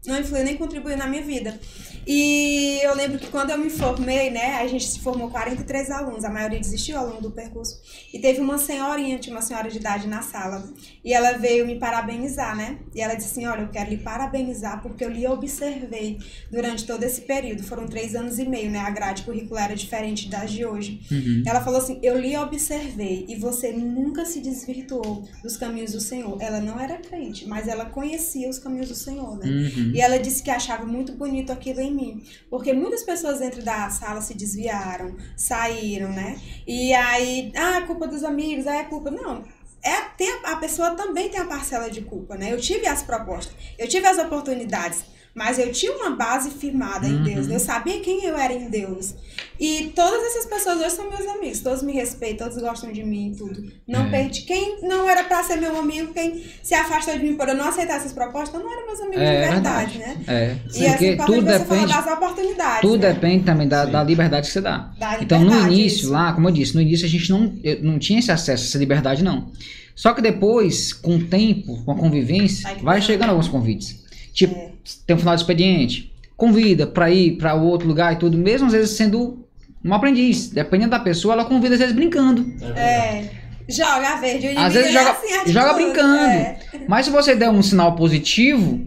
não 0.08 0.20
influiu 0.20 0.44
nem 0.44 0.58
contribuiu 0.58 0.98
na 0.98 1.08
minha 1.08 1.22
vida. 1.22 1.60
E 2.08 2.80
eu 2.84 2.96
lembro 2.96 3.18
que 3.18 3.28
quando 3.28 3.50
eu 3.50 3.58
me 3.58 3.70
formei, 3.70 4.30
né, 4.30 4.58
a 4.58 4.68
gente 4.68 4.86
se 4.86 5.00
formou 5.00 5.30
43 5.30 5.90
alunos, 5.90 6.24
a 6.24 6.30
maioria 6.30 6.60
desistiu 6.60 7.00
ao 7.00 7.08
longo 7.08 7.22
do 7.22 7.32
percurso. 7.32 7.82
E 8.14 8.20
teve 8.20 8.40
uma 8.40 8.60
senhorinha, 8.60 9.18
tinha 9.18 9.36
uma 9.36 9.42
senhora 9.42 9.70
de 9.70 9.78
idade 9.78 10.08
na 10.08 10.22
sala, 10.22 10.64
e 11.04 11.14
ela 11.14 11.34
veio 11.34 11.66
me 11.66 11.80
parabenizar, 11.80 12.56
né? 12.56 12.78
E 12.94 13.02
ela 13.02 13.16
disse 13.16 13.32
assim: 13.32 13.48
Olha, 13.48 13.62
eu 13.62 13.70
quero 13.70 13.90
lhe 13.90 13.98
parabenizar 13.98 14.82
porque 14.84 15.04
eu 15.04 15.10
lhe 15.10 15.26
observei 15.28 16.20
durante 16.52 16.86
todo 16.86 17.04
esse 17.04 17.22
período. 17.22 17.64
Foram 17.64 17.88
três 17.88 18.16
anos 18.16 18.38
e 18.38 18.46
meio, 18.46 18.70
né? 18.70 18.80
A 18.80 18.90
grade 18.92 19.24
curricular 19.24 19.66
era 19.66 19.76
diferente 19.76 20.30
das 20.30 20.52
de 20.52 20.64
hoje. 20.64 21.02
Uhum. 21.12 21.44
Ela 21.46 21.62
falou 21.62 21.80
assim: 21.80 22.00
Eu 22.04 22.20
lhe 22.20 22.38
observei 22.38 23.26
e 23.28 23.36
você 23.36 23.72
nunca 23.72 24.26
se 24.26 24.40
desvirtuou 24.42 25.28
dos 25.42 25.58
caminhos 25.58 25.94
do 25.94 26.00
Senhor. 26.00 26.38
Ela 26.40 26.60
não 26.60 26.80
era 26.80 26.98
crente, 26.98 27.48
mas 27.48 27.68
ela 27.68 27.86
conhecia 27.86 28.48
os 28.48 28.60
caminhos 28.60 28.90
do 28.90 28.96
Senhor, 28.96 29.38
né? 29.38 29.48
Uhum. 29.48 29.92
E 29.96 30.02
ela 30.02 30.20
disse 30.20 30.44
que 30.44 30.52
achava 30.52 30.86
muito 30.86 31.14
bonito 31.14 31.52
aquilo 31.52 31.80
em 31.80 31.94
mim. 31.94 32.24
Porque 32.50 32.74
muitas 32.74 33.02
pessoas 33.04 33.40
dentro 33.40 33.64
da 33.64 33.90
sala 33.90 34.20
se 34.20 34.34
desviaram, 34.34 35.16
saíram, 35.38 36.12
né? 36.12 36.38
E 36.68 36.94
aí, 36.94 37.54
ah, 37.56 37.82
culpa 37.88 38.06
dos 38.06 38.24
amigos, 38.24 38.68
ah, 38.68 38.76
é 38.76 38.84
culpa. 38.84 39.10
Não, 39.10 39.44
é, 39.86 39.96
a, 40.44 40.56
pessoa 40.58 40.96
também 40.96 41.30
tem 41.30 41.40
a 41.40 41.46
parcela 41.46 41.90
de 41.90 42.02
culpa, 42.02 42.36
né? 42.36 42.52
Eu 42.52 42.60
tive 42.60 42.88
as 42.88 43.04
propostas, 43.04 43.56
eu 43.78 43.88
tive 43.88 44.06
as 44.08 44.18
oportunidades, 44.18 45.06
mas 45.36 45.60
eu 45.60 45.70
tinha 45.74 45.92
uma 45.92 46.12
base 46.12 46.50
firmada 46.50 47.06
em 47.06 47.22
Deus. 47.22 47.48
Uhum. 47.48 47.54
Eu 47.54 47.60
sabia 47.60 48.00
quem 48.00 48.24
eu 48.24 48.38
era 48.38 48.54
em 48.54 48.70
Deus. 48.70 49.14
E 49.60 49.92
todas 49.94 50.24
essas 50.28 50.46
pessoas 50.46 50.80
hoje 50.80 50.92
são 50.92 51.10
meus 51.10 51.28
amigos. 51.28 51.60
Todos 51.60 51.84
me 51.84 51.92
respeitam, 51.92 52.48
todos 52.48 52.64
gostam 52.64 52.90
de 52.92 53.04
mim 53.04 53.34
e 53.34 53.36
tudo. 53.36 53.70
Não 53.86 54.06
é. 54.06 54.10
perdi. 54.12 54.44
Quem 54.44 54.82
não 54.82 55.10
era 55.10 55.26
pra 55.26 55.44
ser 55.44 55.58
meu 55.58 55.78
amigo, 55.78 56.14
quem 56.14 56.42
se 56.64 56.74
afastou 56.74 57.18
de 57.18 57.24
mim 57.24 57.36
por 57.36 57.50
eu 57.50 57.56
não 57.56 57.68
aceitar 57.68 57.98
essas 57.98 58.14
propostas, 58.14 58.62
não 58.62 58.72
eram 58.72 58.88
meus 58.88 59.02
amigos 59.02 59.22
é, 59.22 59.42
de 59.42 59.52
verdade, 59.52 59.98
né? 59.98 60.18
É. 60.26 60.56
E 60.74 60.88
assim, 60.88 61.18
tudo 61.18 61.42
depende, 61.42 61.94
das 61.94 62.08
oportunidades. 62.08 62.82
Tudo 62.82 63.02
né? 63.02 63.14
depende 63.14 63.44
também 63.44 63.68
da, 63.68 63.84
da, 63.84 64.04
liberdade 64.04 64.48
que 64.48 64.54
você 64.54 64.62
dá. 64.62 64.94
então, 65.20 65.44
no 65.44 65.68
início, 65.68 65.98
isso. 65.98 66.12
lá, 66.12 66.32
como 66.32 66.48
eu 66.48 66.54
disse, 66.54 66.74
no 66.76 66.82
início 66.82 67.06
a 67.06 67.10
gente 67.10 67.30
não, 67.30 67.54
não 67.82 68.00
tinha 68.00 68.20
esse 68.20 68.32
acesso, 68.32 68.64
essa 68.64 68.78
liberdade, 68.78 69.22
não. 69.22 69.52
Só 69.94 70.14
que 70.14 70.22
depois, 70.22 70.94
com 70.94 71.18
o 71.18 71.24
tempo, 71.26 71.84
com 71.84 71.92
a 71.92 71.96
convivência, 71.96 72.74
vai 72.82 73.02
chegando 73.02 73.32
alguns 73.32 73.50
convites. 73.50 74.05
Tipo, 74.36 74.54
é. 74.54 74.72
tem 75.08 75.16
um 75.16 75.20
final 75.20 75.34
de 75.34 75.42
expediente, 75.42 76.14
convida 76.36 76.86
para 76.86 77.10
ir 77.10 77.38
para 77.38 77.56
outro 77.56 77.88
lugar 77.88 78.14
e 78.14 78.18
tudo, 78.18 78.38
mesmo 78.38 78.68
às 78.68 78.74
vezes 78.74 78.92
sendo 78.92 79.48
um 79.84 79.94
aprendiz. 79.94 80.50
Dependendo 80.50 80.92
da 80.92 81.00
pessoa, 81.00 81.34
ela 81.34 81.46
convida 81.46 81.76
às 81.76 81.80
vezes 81.80 81.96
brincando. 81.96 82.46
É. 82.76 83.30
Joga 83.68 84.18
verde, 84.18 84.50
Às 84.50 84.74
vezes 84.74 84.94
joga, 84.94 85.12
assim, 85.12 85.52
joga 85.52 85.74
brincando. 85.74 86.34
É. 86.34 86.60
Mas 86.88 87.06
se 87.06 87.12
você 87.12 87.34
der 87.34 87.50
um 87.50 87.64
sinal 87.64 87.96
positivo, 87.96 88.80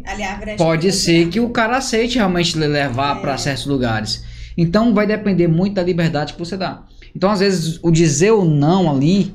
pode 0.56 0.92
ser 0.92 1.28
que 1.30 1.40
o 1.40 1.48
cara 1.48 1.78
aceite 1.78 2.16
realmente 2.16 2.56
levar 2.56 3.16
é. 3.16 3.20
para 3.20 3.36
certos 3.38 3.66
lugares. 3.66 4.22
Então 4.56 4.94
vai 4.94 5.06
depender 5.06 5.48
muito 5.48 5.74
da 5.74 5.82
liberdade 5.82 6.34
que 6.34 6.38
você 6.38 6.56
dá. 6.56 6.84
Então, 7.16 7.30
às 7.30 7.40
vezes, 7.40 7.80
o 7.82 7.90
dizer 7.90 8.30
ou 8.32 8.44
não 8.44 8.88
ali 8.88 9.34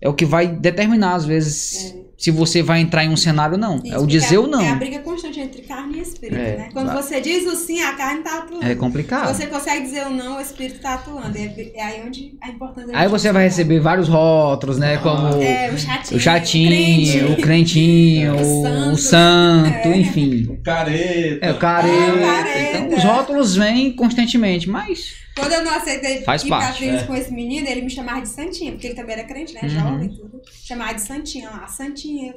é 0.00 0.08
o 0.08 0.14
que 0.14 0.24
vai 0.24 0.48
determinar, 0.48 1.14
às 1.14 1.24
vezes, 1.24 1.94
é 1.94 1.99
se 2.20 2.30
você 2.30 2.62
vai 2.62 2.80
entrar 2.80 3.02
em 3.02 3.08
um 3.08 3.16
cenário 3.16 3.54
ou 3.54 3.58
não. 3.58 3.76
Isso, 3.82 3.94
é 3.94 3.98
o 3.98 4.06
dizer 4.06 4.34
é, 4.34 4.38
ou 4.38 4.46
não. 4.46 4.60
É 4.60 4.68
a 4.68 4.74
briga 4.74 4.98
constante 4.98 5.40
entre 5.40 5.62
carne 5.62 5.96
e 5.96 6.02
espírito, 6.02 6.38
é, 6.38 6.56
né? 6.58 6.68
Quando 6.70 6.92
você 6.92 7.18
diz 7.18 7.46
o 7.46 7.56
sim, 7.56 7.80
a 7.80 7.94
carne 7.94 8.18
está 8.18 8.40
atuando. 8.40 8.62
É 8.62 8.74
complicado. 8.74 9.28
Se 9.28 9.36
você 9.36 9.46
consegue 9.46 9.84
dizer 9.84 10.06
o 10.06 10.10
não, 10.10 10.36
o 10.36 10.40
espírito 10.40 10.76
está 10.76 10.96
atuando. 10.96 11.34
É, 11.34 11.72
é, 11.74 11.82
aí 11.82 12.02
onde 12.06 12.36
a 12.42 12.50
importância 12.50 12.90
Aí 12.94 13.08
você 13.08 13.32
vai 13.32 13.44
receber 13.44 13.80
vários 13.80 14.06
rótulos, 14.06 14.76
né? 14.76 14.98
Como 14.98 15.42
é, 15.42 15.70
o 15.70 15.78
chatinho, 15.78 16.16
o, 16.18 16.20
chatinho, 16.20 17.32
o 17.32 17.36
crentinho, 17.40 18.34
o, 18.36 18.62
santo, 18.62 18.92
o 18.92 18.98
santo 18.98 19.88
é. 19.88 19.96
enfim. 19.96 20.46
O 20.50 20.62
careta. 20.62 21.46
É, 21.46 21.52
o 21.52 21.56
careta. 21.56 21.96
É, 21.96 22.12
o 22.12 22.20
careta. 22.20 22.78
Então 22.78 22.98
os 22.98 23.02
rótulos 23.02 23.56
vêm 23.56 23.92
constantemente, 23.92 24.68
mas... 24.68 25.14
Quando 25.36 25.52
eu 25.52 25.64
não 25.64 25.74
aceitei 25.74 26.22
Faz 26.22 26.44
ir 26.44 26.48
parte, 26.48 26.84
pra 26.84 26.96
é. 26.96 27.04
com 27.04 27.14
esse 27.14 27.32
menino, 27.32 27.68
ele 27.68 27.82
me 27.82 27.90
chamava 27.90 28.20
de 28.20 28.28
Santinha, 28.28 28.72
porque 28.72 28.88
ele 28.88 28.94
também 28.94 29.14
era 29.14 29.24
crente, 29.24 29.54
né? 29.54 29.60
Uhum. 29.62 29.68
Jovem 29.68 30.06
e 30.06 30.16
tudo. 30.16 30.42
Chamava 30.64 30.94
de 30.94 31.00
Santinha 31.02 31.50
lá, 31.50 31.66
Santinha. 31.66 32.34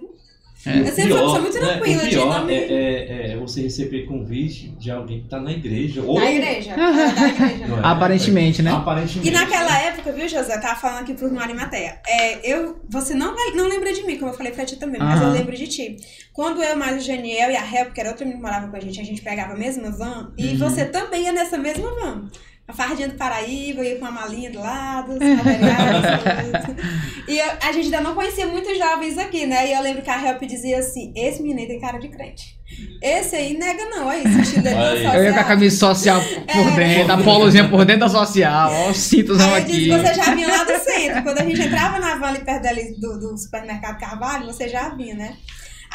É. 0.65 0.79
Eu 0.79 0.85
sempre 0.87 1.13
pior, 1.13 1.41
muito 1.41 1.59
né, 1.59 1.59
tranquila. 1.59 2.03
Né, 2.03 2.07
o 2.07 2.09
pior 2.09 2.49
é, 2.49 2.53
é, 2.53 3.31
é, 3.31 3.37
você 3.37 3.63
receber 3.63 4.05
convite 4.05 4.69
de 4.79 4.89
alguém 4.89 5.21
que 5.21 5.27
tá 5.27 5.37
na 5.37 5.51
igreja. 5.51 6.01
Ou... 6.01 6.17
Na 6.17 6.31
igreja. 6.31 6.71
É, 6.71 6.75
da 6.75 7.27
igreja. 7.27 7.65
É? 7.65 7.79
Aparentemente, 7.83 8.61
né? 8.61 8.71
Aparentemente. 8.71 9.27
E 9.27 9.31
naquela 9.31 9.77
época, 9.79 10.13
viu, 10.13 10.27
José? 10.29 10.55
Eu 10.55 10.61
tava 10.61 10.79
falando 10.79 11.01
aqui 11.01 11.13
pro 11.15 11.29
Marimateia. 11.33 11.99
É, 12.07 12.49
eu, 12.49 12.79
você 12.89 13.13
não, 13.13 13.35
vai, 13.35 13.51
não 13.51 13.67
lembra 13.67 13.91
de 13.91 14.03
mim, 14.05 14.17
como 14.17 14.31
eu 14.31 14.37
falei 14.37 14.53
pra 14.53 14.63
ti 14.63 14.77
também, 14.77 15.01
mas 15.01 15.21
eu 15.21 15.31
lembro 15.31 15.53
de 15.53 15.67
ti. 15.67 15.97
Quando 16.31 16.63
eu, 16.63 16.77
mais 16.77 17.03
o 17.03 17.05
Janiel 17.05 17.51
e 17.51 17.57
a 17.57 17.65
Hel, 17.65 17.91
que 17.91 17.99
era 17.99 18.09
outro 18.09 18.25
menino 18.25 18.41
que 18.41 18.49
morava 18.49 18.69
com 18.69 18.77
a 18.77 18.79
gente, 18.79 19.01
a 19.01 19.03
gente 19.03 19.21
pegava 19.21 19.53
a 19.53 19.57
mesma 19.57 19.91
van, 19.91 20.33
e 20.37 20.49
uhum. 20.49 20.57
você 20.59 20.85
também 20.85 21.23
ia 21.23 21.33
nessa 21.33 21.57
mesma 21.57 21.89
van 21.89 22.29
a 22.65 22.71
fardinha 22.71 23.09
do 23.09 23.15
Paraíba, 23.15 23.83
ia 23.83 23.95
com 23.95 24.05
uma 24.05 24.11
malinha 24.11 24.49
do 24.49 24.59
lado, 24.59 25.17
E 27.27 27.37
eu, 27.37 27.51
a 27.61 27.71
gente 27.73 27.85
ainda 27.85 28.01
não 28.01 28.15
conhecia 28.15 28.47
muitos 28.47 28.77
jovens 28.77 29.17
aqui, 29.17 29.45
né? 29.45 29.69
E 29.69 29.73
eu 29.73 29.81
lembro 29.81 30.01
que 30.01 30.09
a 30.09 30.25
Help 30.25 30.41
dizia 30.43 30.79
assim: 30.79 31.11
esse 31.15 31.41
menino 31.41 31.67
tem 31.67 31.79
cara 31.79 31.97
de 31.97 32.07
crente. 32.07 32.57
Esse 33.01 33.35
aí 33.35 33.57
nega 33.57 33.85
não, 33.89 34.11
é 34.11 34.19
isso, 34.19 34.39
estilo 34.39 34.63
dele 34.63 34.75
social. 34.75 35.15
Eu 35.15 35.23
ia 35.25 35.33
com 35.33 35.39
a 35.39 35.43
camisa 35.43 35.77
social 35.77 36.21
por 36.21 36.67
é. 36.67 36.75
dentro, 36.75 37.13
a 37.13 37.17
polozinha 37.17 37.69
por 37.69 37.85
dentro 37.85 38.01
da 38.01 38.09
social, 38.09 38.71
ó, 38.71 38.89
os 38.89 38.97
cintos 38.97 39.37
não 39.37 39.53
aqui. 39.53 39.73
Disse, 39.73 39.89
você 39.89 40.13
já 40.13 40.33
vinha 40.33 40.47
lá 40.47 40.63
do 40.63 40.79
centro. 40.79 41.23
Quando 41.23 41.39
a 41.39 41.43
gente 41.43 41.61
entrava 41.61 41.99
na 41.99 42.15
van 42.15 42.27
ali 42.27 42.39
perto 42.39 42.63
dali 42.63 42.95
do, 42.99 43.19
do 43.19 43.37
supermercado 43.37 43.99
Carvalho, 43.99 44.45
você 44.45 44.69
já 44.69 44.89
vinha, 44.89 45.15
né? 45.15 45.35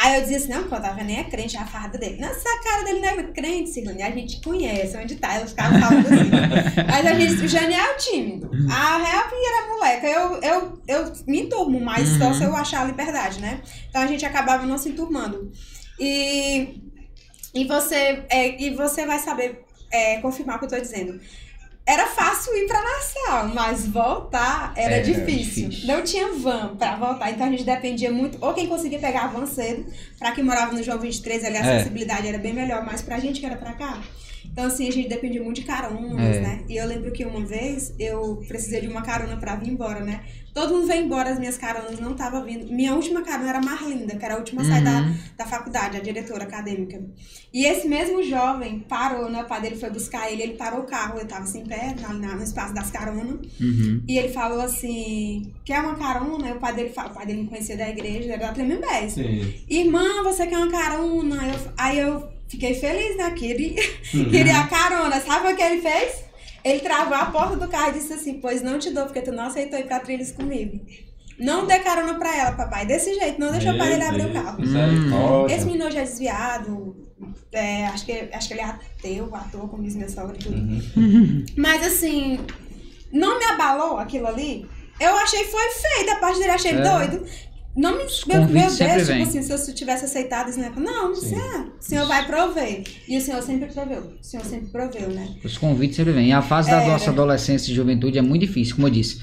Aí 0.00 0.14
eu 0.14 0.22
dizia 0.22 0.37
assim, 0.37 0.48
não, 0.48 0.68
quando 0.68 0.82
tava 0.82 1.02
nem 1.02 1.18
é 1.18 1.24
crente, 1.24 1.56
a 1.56 1.66
farda 1.66 1.98
dele. 1.98 2.20
Nossa, 2.20 2.48
a 2.48 2.62
cara 2.62 2.84
dele 2.84 3.00
não 3.00 3.08
é 3.08 3.22
crente, 3.32 3.70
Silvane. 3.70 4.00
A 4.00 4.11
gente 4.12 4.40
conhece 4.40 4.96
onde 4.96 5.16
tá. 5.16 5.34
Ela 5.34 5.46
ficava 5.46 5.76
falando 5.76 6.06
assim. 6.06 6.30
Mas 6.87 7.06
a 7.06 7.14
gente, 7.14 7.44
o 7.44 7.48
Janiel 7.48 7.84
é 7.84 7.94
tímido. 7.94 8.48
A 8.70 8.96
Real 8.98 9.24
era 9.26 9.74
moleca. 9.74 10.06
Eu, 10.06 10.40
eu, 10.40 10.82
eu 10.87 11.12
me 11.26 11.42
enturmo, 11.42 11.80
mas 11.80 12.12
uhum. 12.12 12.18
só 12.18 12.32
se 12.32 12.44
eu 12.44 12.54
achar 12.54 12.82
a 12.82 12.84
liberdade, 12.84 13.40
né? 13.40 13.61
Então 13.88 14.00
a 14.00 14.06
gente 14.06 14.24
acabava 14.24 14.64
não 14.64 14.78
se 14.78 14.90
enturmando. 14.90 15.50
E, 15.98 16.80
e, 17.52 17.64
você, 17.64 18.24
é, 18.28 18.62
e 18.62 18.70
você 18.74 19.04
vai 19.04 19.18
saber 19.18 19.64
é, 19.92 20.18
confirmar 20.18 20.56
o 20.56 20.58
que 20.61 20.66
eu 20.66 20.70
tô 20.70 20.80
dizendo 20.80 21.20
era 21.88 22.06
fácil 22.06 22.54
ir 22.54 22.66
para 22.66 22.77
Nassau, 23.28 23.48
mas 23.54 23.86
voltar 23.86 24.72
era, 24.74 24.94
era 24.94 25.04
difícil. 25.04 25.68
difícil. 25.68 25.86
Não 25.86 26.02
tinha 26.02 26.32
van 26.32 26.76
para 26.76 26.96
voltar, 26.96 27.30
então 27.30 27.46
a 27.46 27.50
gente 27.50 27.64
dependia 27.64 28.10
muito, 28.10 28.38
ou 28.40 28.54
quem 28.54 28.66
conseguia 28.66 28.98
pegar 28.98 29.24
a 29.24 29.26
van 29.28 29.46
cedo, 29.46 29.86
para 30.18 30.32
quem 30.32 30.42
morava 30.42 30.72
no 30.72 30.82
João 30.82 30.98
23, 30.98 31.44
ali 31.44 31.56
a 31.56 31.60
é. 31.60 31.76
acessibilidade 31.76 32.26
era 32.26 32.38
bem 32.38 32.54
melhor, 32.54 32.84
mas 32.84 33.02
pra 33.02 33.18
gente 33.18 33.40
que 33.40 33.46
era 33.46 33.56
para 33.56 33.72
cá, 33.74 34.02
então, 34.58 34.66
assim, 34.66 34.88
a 34.88 34.90
gente 34.90 35.08
dependia 35.08 35.40
muito 35.40 35.60
de 35.60 35.66
caronas, 35.68 36.36
é. 36.36 36.40
né? 36.40 36.64
E 36.68 36.76
eu 36.76 36.84
lembro 36.84 37.12
que 37.12 37.24
uma 37.24 37.46
vez 37.46 37.94
eu 37.96 38.42
precisei 38.48 38.80
de 38.80 38.88
uma 38.88 39.02
carona 39.02 39.36
pra 39.36 39.54
vir 39.54 39.70
embora, 39.70 40.00
né? 40.00 40.24
Todo 40.52 40.74
mundo 40.74 40.88
veio 40.88 41.04
embora, 41.04 41.30
as 41.30 41.38
minhas 41.38 41.56
caronas 41.56 42.00
não 42.00 42.10
estavam 42.10 42.44
vindo. 42.44 42.66
Minha 42.66 42.92
última 42.92 43.22
carona 43.22 43.50
era 43.50 43.60
Marlinda, 43.60 44.16
que 44.16 44.24
era 44.24 44.34
a 44.34 44.38
última 44.38 44.62
a 44.62 44.64
sair 44.64 44.82
da, 44.82 45.02
uhum. 45.02 45.14
da 45.36 45.46
faculdade, 45.46 45.96
a 45.96 46.00
diretora 46.00 46.42
acadêmica. 46.42 47.00
E 47.54 47.66
esse 47.66 47.86
mesmo 47.86 48.20
jovem 48.24 48.80
parou, 48.80 49.30
né? 49.30 49.44
O 49.44 49.46
pai 49.46 49.60
dele 49.60 49.76
foi 49.76 49.90
buscar 49.90 50.28
ele, 50.28 50.42
ele 50.42 50.54
parou 50.54 50.80
o 50.80 50.86
carro, 50.86 51.20
eu 51.20 51.26
tava 51.28 51.44
assim, 51.44 51.64
pé, 51.64 51.94
na, 52.00 52.12
no 52.12 52.42
espaço 52.42 52.74
das 52.74 52.90
caronas. 52.90 53.38
Uhum. 53.60 54.02
E 54.08 54.18
ele 54.18 54.30
falou 54.30 54.60
assim: 54.60 55.52
quer 55.64 55.78
uma 55.78 55.94
carona? 55.94 56.48
E 56.48 56.52
o 56.52 56.58
pai 56.58 56.74
dele 56.74 56.88
falou, 56.88 57.12
o 57.12 57.14
pai 57.14 57.26
dele 57.26 57.42
me 57.42 57.48
conhecia 57.48 57.76
da 57.76 57.88
igreja, 57.88 58.32
era 58.32 58.48
da 58.48 58.52
Tremembés. 58.52 59.16
Irmã, 59.68 60.24
você 60.24 60.48
quer 60.48 60.58
uma 60.58 60.68
carona? 60.68 61.46
Eu, 61.46 61.72
aí 61.76 61.98
eu 62.00 62.38
Fiquei 62.48 62.74
feliz, 62.74 63.16
né? 63.16 63.30
Que 63.32 63.46
ele 63.46 63.76
uhum. 64.14 64.30
queria 64.30 64.61
a 64.61 64.66
carona. 64.66 65.20
Sabe 65.20 65.52
o 65.52 65.56
que 65.56 65.62
ele 65.62 65.80
fez? 65.82 66.24
Ele 66.64 66.80
travou 66.80 67.14
a 67.14 67.26
porta 67.26 67.56
do 67.56 67.68
carro 67.68 67.90
e 67.90 67.98
disse 68.00 68.12
assim: 68.12 68.40
Pois 68.40 68.62
não 68.62 68.78
te 68.78 68.90
dou, 68.90 69.04
porque 69.04 69.22
tu 69.22 69.32
não 69.32 69.44
aceitou 69.44 69.78
ir 69.78 69.87
pra 69.87 70.00
trilhos 70.00 70.32
comigo. 70.32 70.80
Não 71.38 71.66
dê 71.66 71.78
carona 71.78 72.14
pra 72.18 72.37
ela, 72.37 72.52
papai. 72.52 72.84
Desse 72.84 73.14
jeito, 73.14 73.40
não 73.40 73.52
deixa 73.52 73.72
o 73.72 73.78
pai 73.78 73.90
dele 73.90 74.02
abrir 74.02 74.26
o 74.26 74.32
carro. 74.32 74.58
Hum. 74.61 75.46
Esse 75.46 75.64
menino 75.66 75.88
já 75.90 76.00
é 76.00 76.04
desviado. 76.04 76.96
É, 77.52 77.87
acho, 77.87 78.04
que, 78.04 78.28
acho 78.32 78.48
que 78.48 78.54
ele 78.54 78.61
é 78.61 78.64
ateu, 78.64 79.34
ator, 79.34 79.68
como 79.68 79.82
diz 79.82 79.94
minha 79.94 80.08
sogra 80.08 80.37
e 80.37 80.38
tudo. 80.38 80.56
Uhum. 80.56 81.46
Mas 81.56 81.87
assim, 81.87 82.40
não 83.12 83.38
me 83.38 83.44
abalou 83.44 83.98
aquilo 83.98 84.26
ali. 84.26 84.68
Eu 85.00 85.14
achei 85.16 85.44
foi 85.44 85.68
feio 85.70 86.06
da 86.06 86.16
parte 86.16 86.40
dele, 86.40 86.50
achei 86.50 86.72
É. 86.72 86.80
doido. 86.80 87.24
Não 87.76 87.96
me. 87.96 88.04
Os 88.04 88.24
Meu, 88.24 88.38
meu 88.44 88.48
Deus, 88.48 88.76
tipo 88.76 88.90
assim, 89.22 89.42
se 89.42 89.52
eu 89.52 89.74
tivesse 89.74 90.04
aceitado 90.04 90.50
isso, 90.50 90.59
né? 90.59 90.72
Não, 90.76 91.14
Sim. 91.14 91.20
você 91.28 91.35
é. 91.37 91.59
O 91.61 91.70
senhor 91.81 92.07
vai 92.09 92.26
prover. 92.26 92.83
E 93.09 93.16
o 93.16 93.20
senhor 93.20 93.40
sempre 93.42 93.68
proveu. 93.72 94.14
O 94.20 94.24
senhor 94.24 94.44
sempre 94.44 94.68
proveu, 94.68 95.09
né? 95.11 95.28
Os 95.44 95.57
convites 95.57 95.96
sempre 95.96 96.12
vêm. 96.12 96.28
E 96.28 96.33
a 96.33 96.42
fase 96.42 96.70
da 96.70 96.81
Era. 96.83 96.90
nossa 96.92 97.11
adolescência 97.11 97.70
e 97.70 97.74
juventude 97.74 98.18
é 98.18 98.22
muito 98.22 98.44
difícil, 98.46 98.74
como 98.74 98.88
eu 98.88 98.92
disse. 98.92 99.20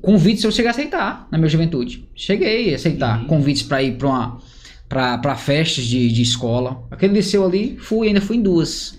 Convites 0.00 0.44
eu 0.44 0.52
cheguei 0.52 0.68
a 0.68 0.70
aceitar 0.70 1.28
na 1.30 1.36
minha 1.38 1.50
juventude. 1.50 2.08
Cheguei 2.14 2.72
a 2.72 2.76
aceitar 2.76 3.20
Uhum. 3.22 3.26
convites 3.26 3.62
pra 3.62 3.82
ir 3.82 3.96
pra 3.98 4.08
uma. 4.08 4.40
Pra, 4.88 5.18
pra 5.18 5.34
festas 5.34 5.84
de, 5.84 6.10
de 6.12 6.22
escola. 6.22 6.86
Aquele 6.90 7.14
liceu 7.14 7.44
ali, 7.44 7.76
fui, 7.80 8.06
ainda 8.06 8.20
fui 8.20 8.36
em 8.36 8.42
duas. 8.42 8.96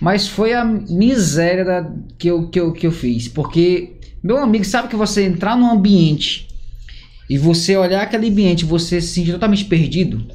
Mas 0.00 0.26
foi 0.28 0.52
a 0.52 0.64
miséria 0.64 1.64
da- 1.64 1.90
que, 2.18 2.28
eu, 2.28 2.48
que, 2.48 2.58
eu, 2.58 2.72
que 2.72 2.86
eu 2.88 2.90
fiz. 2.90 3.28
Porque, 3.28 3.92
meu 4.22 4.36
amigo, 4.38 4.64
sabe 4.64 4.88
que 4.88 4.96
você 4.96 5.22
entrar 5.22 5.56
num 5.56 5.70
ambiente 5.70 6.48
e 7.28 7.36
você 7.38 7.76
olhar 7.76 8.02
aquele 8.02 8.28
ambiente 8.28 8.62
e 8.62 8.64
você 8.66 9.00
se 9.00 9.08
sentir 9.08 9.32
totalmente 9.32 9.64
perdido? 9.64 10.26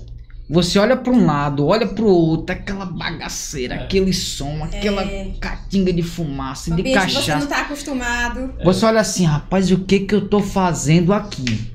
Você 0.50 0.78
olha 0.78 0.98
para 0.98 1.14
um 1.14 1.26
lado, 1.26 1.66
olha 1.66 1.88
para 1.88 2.04
o 2.04 2.08
outro, 2.08 2.54
aquela 2.54 2.86
bagaceira, 2.86 3.76
É. 3.76 3.84
aquele 3.84 4.12
som, 4.12 4.62
aquela 4.66 5.02
É. 5.04 5.32
catinga 5.40 5.94
de 5.94 6.02
fumaça, 6.04 6.74
Um 6.74 6.76
de 6.76 6.84
que 6.84 6.90
você 6.90 6.96
cachaça. 7.00 7.40
não 7.40 7.48
tá 7.48 7.62
acostumado. 7.62 8.54
Você 8.64 8.86
olha 8.86 9.00
assim, 9.00 9.24
rapaz, 9.24 9.72
o 9.72 9.80
que 9.80 10.02
que 10.02 10.14
eu 10.14 10.28
tô 10.28 10.42
fazendo 10.42 11.14
aqui? 11.14 11.72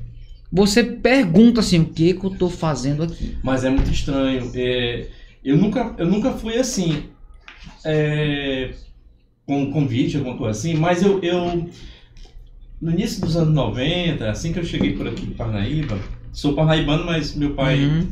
Você 0.53 0.83
pergunta 0.83 1.59
assim, 1.61 1.79
o 1.79 1.85
que 1.85 2.13
que 2.13 2.23
eu 2.23 2.29
tô 2.29 2.49
fazendo 2.49 3.01
aqui? 3.03 3.35
Mas 3.43 3.63
é 3.63 3.69
muito 3.71 3.89
estranho. 3.91 4.51
É, 4.53 5.07
eu, 5.43 5.57
nunca, 5.57 5.95
eu 5.97 6.05
nunca 6.05 6.31
fui 6.33 6.55
assim. 6.57 7.03
É, 7.83 8.69
com 9.45 9.71
convite, 9.71 10.17
alguma 10.17 10.37
coisa 10.37 10.57
assim, 10.59 10.75
mas 10.75 11.01
eu, 11.01 11.19
eu. 11.23 11.67
No 12.81 12.91
início 12.91 13.21
dos 13.21 13.35
anos 13.35 13.53
90, 13.53 14.29
assim 14.29 14.53
que 14.53 14.59
eu 14.59 14.63
cheguei 14.63 14.93
por 14.95 15.07
aqui 15.07 15.23
em 15.25 15.31
Parnaíba, 15.31 15.97
sou 16.31 16.53
parnaibano, 16.53 17.05
mas 17.05 17.35
meu 17.35 17.53
pai 17.55 17.83
Uhum. 17.83 18.07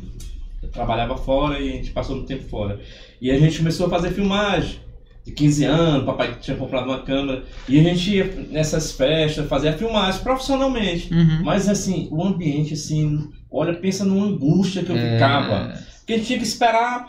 trabalhava 0.73 1.15
fora 1.17 1.59
e 1.59 1.69
a 1.69 1.71
gente 1.73 1.91
passou 1.91 2.15
muito 2.15 2.27
tempo 2.27 2.43
fora. 2.49 2.79
E 3.21 3.29
a 3.31 3.37
gente 3.37 3.59
começou 3.59 3.85
a 3.87 3.89
fazer 3.89 4.11
filmagem. 4.11 4.79
De 5.23 5.31
15 5.31 5.63
anos, 5.65 6.05
papai 6.05 6.35
tinha 6.39 6.55
comprado 6.57 6.85
uma 6.85 6.99
câmera. 7.01 7.43
E 7.67 7.79
a 7.79 7.83
gente 7.83 8.11
ia 8.15 8.47
nessas 8.51 8.91
festas, 8.91 9.47
fazia 9.47 9.73
filmagem 9.73 10.21
profissionalmente. 10.21 11.11
Uhum. 11.13 11.41
Mas 11.43 11.67
assim, 11.67 12.07
o 12.11 12.23
ambiente, 12.23 12.73
assim, 12.75 13.29
olha, 13.51 13.73
pensa 13.73 14.03
numa 14.05 14.25
angústia 14.27 14.83
que 14.83 14.91
eu 14.91 14.95
É. 14.97 15.13
ficava. 15.13 15.73
Porque 15.99 16.13
a 16.13 16.17
gente 16.17 16.27
tinha 16.27 16.37
que 16.39 16.45
esperar, 16.45 17.07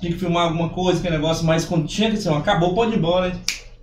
tinha 0.00 0.12
que 0.12 0.18
filmar 0.18 0.44
alguma 0.44 0.68
coisa, 0.68 1.02
que 1.02 1.10
negócio, 1.10 1.44
mas 1.44 1.64
quando 1.64 1.88
tinha 1.88 2.08
que 2.10 2.16
ser, 2.18 2.28
acabou, 2.30 2.72
pode 2.74 2.92
ir 2.92 2.98
embora. 2.98 3.32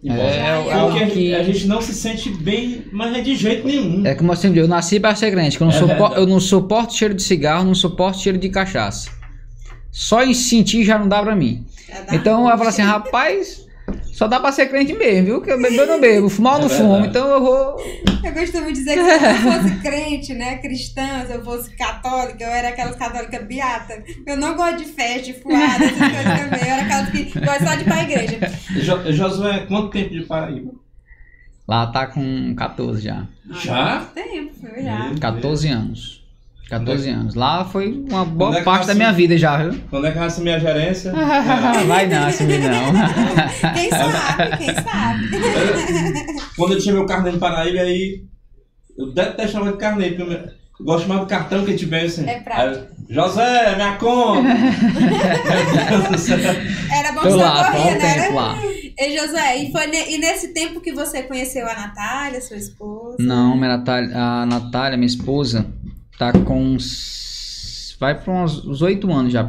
É, 0.05 0.37
é 0.37 0.73
algo 0.73 0.97
gente, 0.99 1.13
que- 1.13 1.33
a 1.35 1.43
gente 1.43 1.65
não 1.67 1.81
se 1.81 1.93
sente 1.93 2.29
bem, 2.29 2.85
mas 2.91 3.15
é 3.15 3.21
de 3.21 3.35
jeito 3.35 3.65
nenhum. 3.65 4.05
É 4.05 4.13
como 4.15 4.31
eu 4.31 4.35
sempre 4.35 4.55
digo, 4.55 4.65
eu 4.65 4.69
nasci 4.69 4.99
para 4.99 5.15
ser 5.15 5.31
crente, 5.31 5.55
que 5.57 5.63
eu 5.63 5.67
não, 5.67 5.73
É 5.73 5.77
supo- 5.77 5.87
verdade. 5.95 6.15
eu 6.15 6.27
não 6.27 6.39
suporto 6.39 6.93
cheiro 6.93 7.13
de 7.13 7.23
cigarro, 7.23 7.63
não 7.63 7.73
suporto 7.75 8.19
cheiro 8.19 8.37
de 8.37 8.49
cachaça. 8.49 9.09
Só 9.91 10.23
em 10.23 10.33
sentir 10.33 10.83
já 10.83 10.97
não 10.99 11.07
dá 11.07 11.21
pra 11.21 11.35
mim. 11.35 11.65
É 11.87 12.15
Então 12.15 12.49
eu 12.49 12.57
falo 12.57 12.69
assim, 12.69 12.81
rapaz, 12.81 13.65
só 14.13 14.27
dá 14.27 14.39
pra 14.39 14.51
ser 14.51 14.67
crente 14.67 14.93
mesmo, 14.93 15.25
viu? 15.25 15.41
Que 15.41 15.51
eu 15.51 15.61
bebo 15.61 15.75
eu 15.75 15.87
não 15.87 15.99
bebo, 15.99 16.29
fumar 16.29 16.53
eu 16.55 16.59
não 16.59 16.65
É 16.67 16.77
fumo, 16.77 16.91
verdade. 16.93 17.09
então 17.09 17.27
eu 17.29 17.41
vou. 17.41 17.75
Eu 18.23 18.33
costumo 18.33 18.71
dizer 18.71 18.93
que 18.95 19.03
se 19.03 19.25
eu 19.25 19.35
fosse 19.51 19.75
crente, 19.81 20.33
né, 20.33 20.57
cristã, 20.59 21.25
se 21.27 21.33
eu 21.33 21.43
fosse 21.43 21.75
católica, 21.75 22.43
eu 22.43 22.49
era 22.49 22.69
aquelas 22.69 22.95
católicas 22.95 23.43
beata. 23.45 24.03
Eu 24.25 24.37
não 24.37 24.55
gosto 24.55 24.77
de 24.77 24.85
festa, 24.85 25.21
de 25.23 25.33
fuada, 25.33 25.83
essas 25.83 25.97
coisas 25.97 26.23
também. 26.23 26.61
Eu 26.61 26.73
era 26.73 26.81
aquelas 26.83 27.09
que 27.09 27.23
gostam 27.39 27.67
só 27.67 27.75
de 27.75 27.81
ir 27.81 27.85
pra 27.85 28.03
igreja. 28.03 28.39
Jo- 28.81 29.11
Josué, 29.11 29.65
quanto 29.67 29.89
tempo 29.89 30.09
de 30.11 30.21
Paraíba? 30.23 30.71
Lá 31.67 31.87
tá 31.87 32.07
com 32.07 32.53
14 32.55 33.01
já. 33.03 33.25
Já? 33.63 34.05
Tempo, 34.13 34.51
já. 34.81 35.09
Meu 35.09 35.19
14 35.19 35.67
anos. 35.69 36.22
14 36.69 37.09
anos. 37.09 37.35
Lá 37.35 37.65
foi 37.65 37.91
uma 38.09 38.25
boa 38.25 38.51
Quando 38.51 38.57
é 38.59 38.63
parte 38.63 38.87
da 38.87 38.95
minha 38.95 39.11
vida 39.11 39.37
já, 39.37 39.57
viu? 39.57 39.79
Quando 39.89 40.07
é 40.07 40.11
que 40.11 40.17
nasce 40.19 40.41
minha 40.41 40.59
gerência? 40.59 41.11
Vai 41.87 42.07
não, 42.07 42.27
assumir 42.27 42.59
não. 42.59 42.91
Quem 43.73 43.89
sabe, 43.89 44.57
quem 44.57 44.75
sabe. 44.75 45.29
Quando 46.57 46.73
eu 46.73 46.79
tinha 46.79 46.95
meu 46.95 47.05
carneiro 47.05 47.37
em 47.37 47.39
Paraíba, 47.39 47.81
aí 47.81 48.23
eu 48.97 49.11
detestava 49.13 49.71
de 49.71 49.77
carneiro, 49.77 50.15
porque 50.15 50.33
eu 50.33 50.39
me- 50.39 50.51
eu 50.79 50.85
gosto 50.85 51.07
mais 51.07 51.21
do 51.21 51.27
cartão 51.27 51.63
que 51.65 51.75
tiver 51.75 52.05
assim. 52.05 52.27
É 52.27 52.39
prático. 52.39 52.85
Aí, 53.09 53.13
José, 53.15 53.75
minha 53.75 53.95
conta! 53.97 54.41
Meu 54.41 55.89
Deus 55.99 56.09
do 56.09 56.17
céu. 56.17 56.37
Era 56.91 57.11
bom 57.11 57.21
Tô 57.21 57.27
que 57.27 57.33
você 57.33 57.43
lá, 57.43 57.71
corria, 57.71 57.97
né? 57.97 58.13
tempo 58.21 58.35
lá. 58.35 58.57
E 58.97 59.17
Josué, 59.17 59.57
e, 59.57 59.71
foi 59.71 59.87
ne- 59.87 60.11
e 60.15 60.17
nesse 60.19 60.53
tempo 60.53 60.79
que 60.79 60.93
você 60.93 61.23
conheceu 61.23 61.67
a 61.67 61.73
Natália, 61.73 62.39
sua 62.41 62.57
esposa? 62.57 63.17
Não, 63.19 63.55
minha 63.55 63.77
Natália, 63.77 64.15
a 64.15 64.45
Natália, 64.45 64.97
minha 64.97 65.07
esposa, 65.07 65.65
tá 66.17 66.31
com 66.31 66.61
uns. 66.61 67.95
Vai 67.99 68.19
para 68.19 68.33
uns, 68.33 68.81
8 68.81 69.11
anos 69.11 69.31
já, 69.33 69.43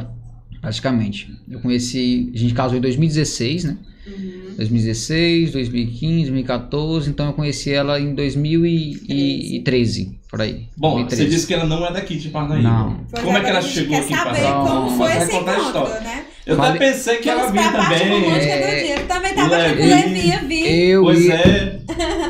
praticamente. 0.61 1.35
Eu 1.49 1.59
conheci. 1.59 2.31
A 2.33 2.37
gente 2.37 2.53
casou 2.53 2.77
em 2.77 2.81
2016, 2.81 3.63
né? 3.65 3.77
Uhum. 4.07 4.53
2016, 4.57 5.51
2015, 5.51 6.31
2014. 6.31 7.09
Então 7.09 7.27
eu 7.27 7.33
conheci 7.33 7.71
ela 7.71 7.99
em 7.99 8.13
2013, 8.13 10.17
por 10.29 10.41
aí. 10.41 10.67
Bom, 10.77 10.91
2013. 10.95 11.23
você 11.23 11.29
disse 11.29 11.47
que 11.47 11.53
ela 11.53 11.65
não 11.65 11.85
é 11.85 11.91
daqui 11.91 12.15
de 12.17 12.29
Parnaíba. 12.29 12.69
Não. 12.69 12.99
Pois 13.11 13.23
Como 13.23 13.37
é 13.37 13.41
que 13.41 13.47
agora 13.47 13.63
ela 13.63 13.69
chegou 13.69 13.89
quer 13.97 14.03
aqui 14.03 14.13
em 14.13 14.17
saber 14.17 14.41
Parnaíba? 14.41 14.69
como 14.69 14.89
Não, 14.91 14.97
foi 14.97 15.07
vai 15.07 15.17
esse 15.17 15.31
contar 15.31 15.51
a 15.51 15.55
encontro, 15.59 15.81
história. 15.83 16.01
né? 16.01 16.23
Eu 16.45 16.57
Fale- 16.57 16.77
até 16.77 16.91
pensei 16.91 17.17
que 17.17 17.29
ela 17.29 17.51
vinha 17.51 17.71
também. 17.71 18.31
É. 18.31 18.93
Eu 19.01 19.07
também 19.07 19.33
tava 19.33 19.55
achando 19.57 19.77
que 19.77 19.81
o 19.81 19.85
Levi. 19.87 20.27
Ia 20.27 20.39
vir. 20.41 20.89
Eu 20.89 21.01
Pois 21.03 21.25
e. 21.25 21.31
é. 21.31 21.79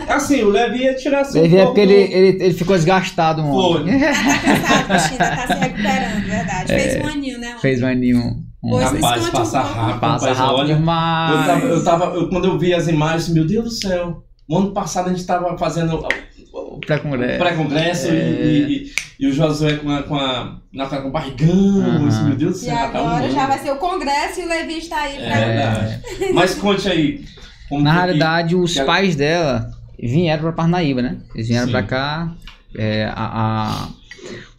Assim, 0.07 0.43
o 0.43 0.49
Levi 0.49 0.83
ia 0.83 0.93
tirar 0.95 1.21
assim 1.21 1.41
Levi 1.41 1.55
um 1.55 1.59
é 1.59 1.65
porque 1.65 1.81
ele, 1.81 1.93
ele, 1.93 2.43
ele 2.43 2.53
ficou 2.53 2.75
desgastado 2.77 3.41
ontem. 3.43 3.99
Tá 3.99 4.83
cansado, 4.88 5.17
tá 5.17 5.47
se 5.47 5.59
recuperando, 5.59 6.25
verdade. 6.27 6.67
Fez 6.71 6.95
um 7.03 7.07
aninho, 7.07 7.39
né? 7.39 7.55
Fez 7.61 7.81
um 7.81 7.88
aninho. 7.88 8.44
Pois, 8.69 8.91
Rapaz, 8.91 9.30
passa 9.30 9.60
rápido. 9.62 9.99
passa 9.99 10.28
rapaz, 10.28 10.38
rápido 10.38 10.56
olha, 10.60 10.71
Eu 10.71 10.78
demais. 10.78 11.45
tava, 11.45 11.65
eu 11.65 11.84
tava- 11.84 12.06
eu- 12.15 12.30
quando 12.30 12.45
eu 12.45 12.58
vi 12.58 12.73
as 12.73 12.88
imagens, 12.88 13.30
meu 13.30 13.45
Deus 13.45 13.65
do 13.65 13.71
céu. 13.71 14.23
No 14.47 14.58
ano 14.58 14.71
passado 14.71 15.10
a 15.10 15.13
gente 15.13 15.25
tava 15.25 15.58
fazendo 15.58 16.06
o- 16.54 16.80
Pré-congresso. 16.80 17.39
pré-congresso 17.39 18.08
É. 18.08 18.12
e, 18.13 18.62
e- 18.88 18.91
e 19.19 19.28
o 19.28 19.34
Josué 19.34 19.75
com 19.78 19.89
a, 19.89 20.04
com 20.04 20.15
a 20.15 20.58
Natália 20.73 21.04
com 21.04 21.10
o 21.10 21.12
barrigão. 21.12 22.08
Isso, 22.08 22.23
meu 22.23 22.36
Deus 22.36 22.54
do 22.54 22.58
E 22.58 22.69
céu, 22.69 22.75
tá 22.91 23.01
um 23.01 23.08
agora 23.08 23.25
ano. 23.25 23.34
já 23.34 23.45
vai 23.47 23.60
ser 23.60 23.71
o 23.71 23.78
congresso 23.78 24.39
e 24.41 24.43
o 24.45 24.47
Levi 24.49 24.78
está 24.78 25.01
aí 25.01 25.15
pra. 25.15 25.25
É 25.25 25.45
verdade. 25.45 26.34
Mas 26.34 26.56
conte 26.56 26.88
aí. 26.89 27.25
como 27.69 27.82
Na 27.84 27.91
que- 27.91 27.97
realidade, 27.97 28.56
os 28.56 28.73
que 28.73 28.84
pais 28.84 29.15
dela 29.15 29.69
vieram 29.99 30.43
pra 30.43 30.51
Parnaíba, 30.54 31.01
né? 31.01 31.17
Eles 31.34 31.47
vieram 31.47 31.69
pra 31.71 31.82
cá. 31.84 32.32
é, 32.78 33.06
a- 33.06 33.13
a- 33.15 33.88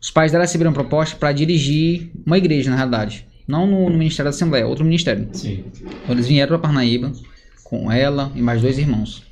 Os 0.00 0.10
pais 0.10 0.30
dela 0.32 0.44
receberam 0.44 0.72
proposta 0.72 1.16
pra 1.16 1.32
dirigir 1.32 2.10
uma 2.24 2.38
igreja, 2.38 2.70
na 2.70 2.76
realidade. 2.76 3.26
Não 3.46 3.66
no, 3.66 3.88
no 3.90 3.96
Ministério 3.98 4.30
da 4.30 4.34
Assembleia, 4.34 4.66
outro 4.66 4.84
ministério. 4.84 5.28
Sim. 5.32 5.64
Então, 5.80 6.14
eles 6.14 6.26
vieram 6.26 6.48
pra 6.48 6.58
Parnaíba 6.58 7.12
com 7.62 7.90
ela 7.90 8.32
e 8.34 8.40
mais 8.42 8.60
dois 8.60 8.78
irmãos. 8.78 9.22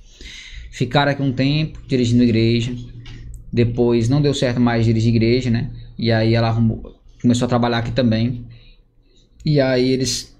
Ficaram 0.70 1.12
aqui 1.12 1.22
um 1.22 1.33
tempo 1.33 1.79
dirigindo 1.87 2.22
igreja. 2.22 2.74
Depois 3.53 4.09
não 4.09 4.20
deu 4.20 4.35
certo 4.35 4.61
mais 4.61 4.85
dirigir 4.85 5.14
igreja, 5.14 5.50
né? 5.50 5.70
E 5.98 6.11
aí 6.11 6.35
ela 6.35 6.48
arrumou- 6.48 6.96
começou 7.22 7.46
a 7.46 7.48
trabalhar 7.48 7.79
aqui 7.79 7.92
também. 7.92 8.44
E 9.44 9.61
aí 9.61 9.88
eles 9.90 10.35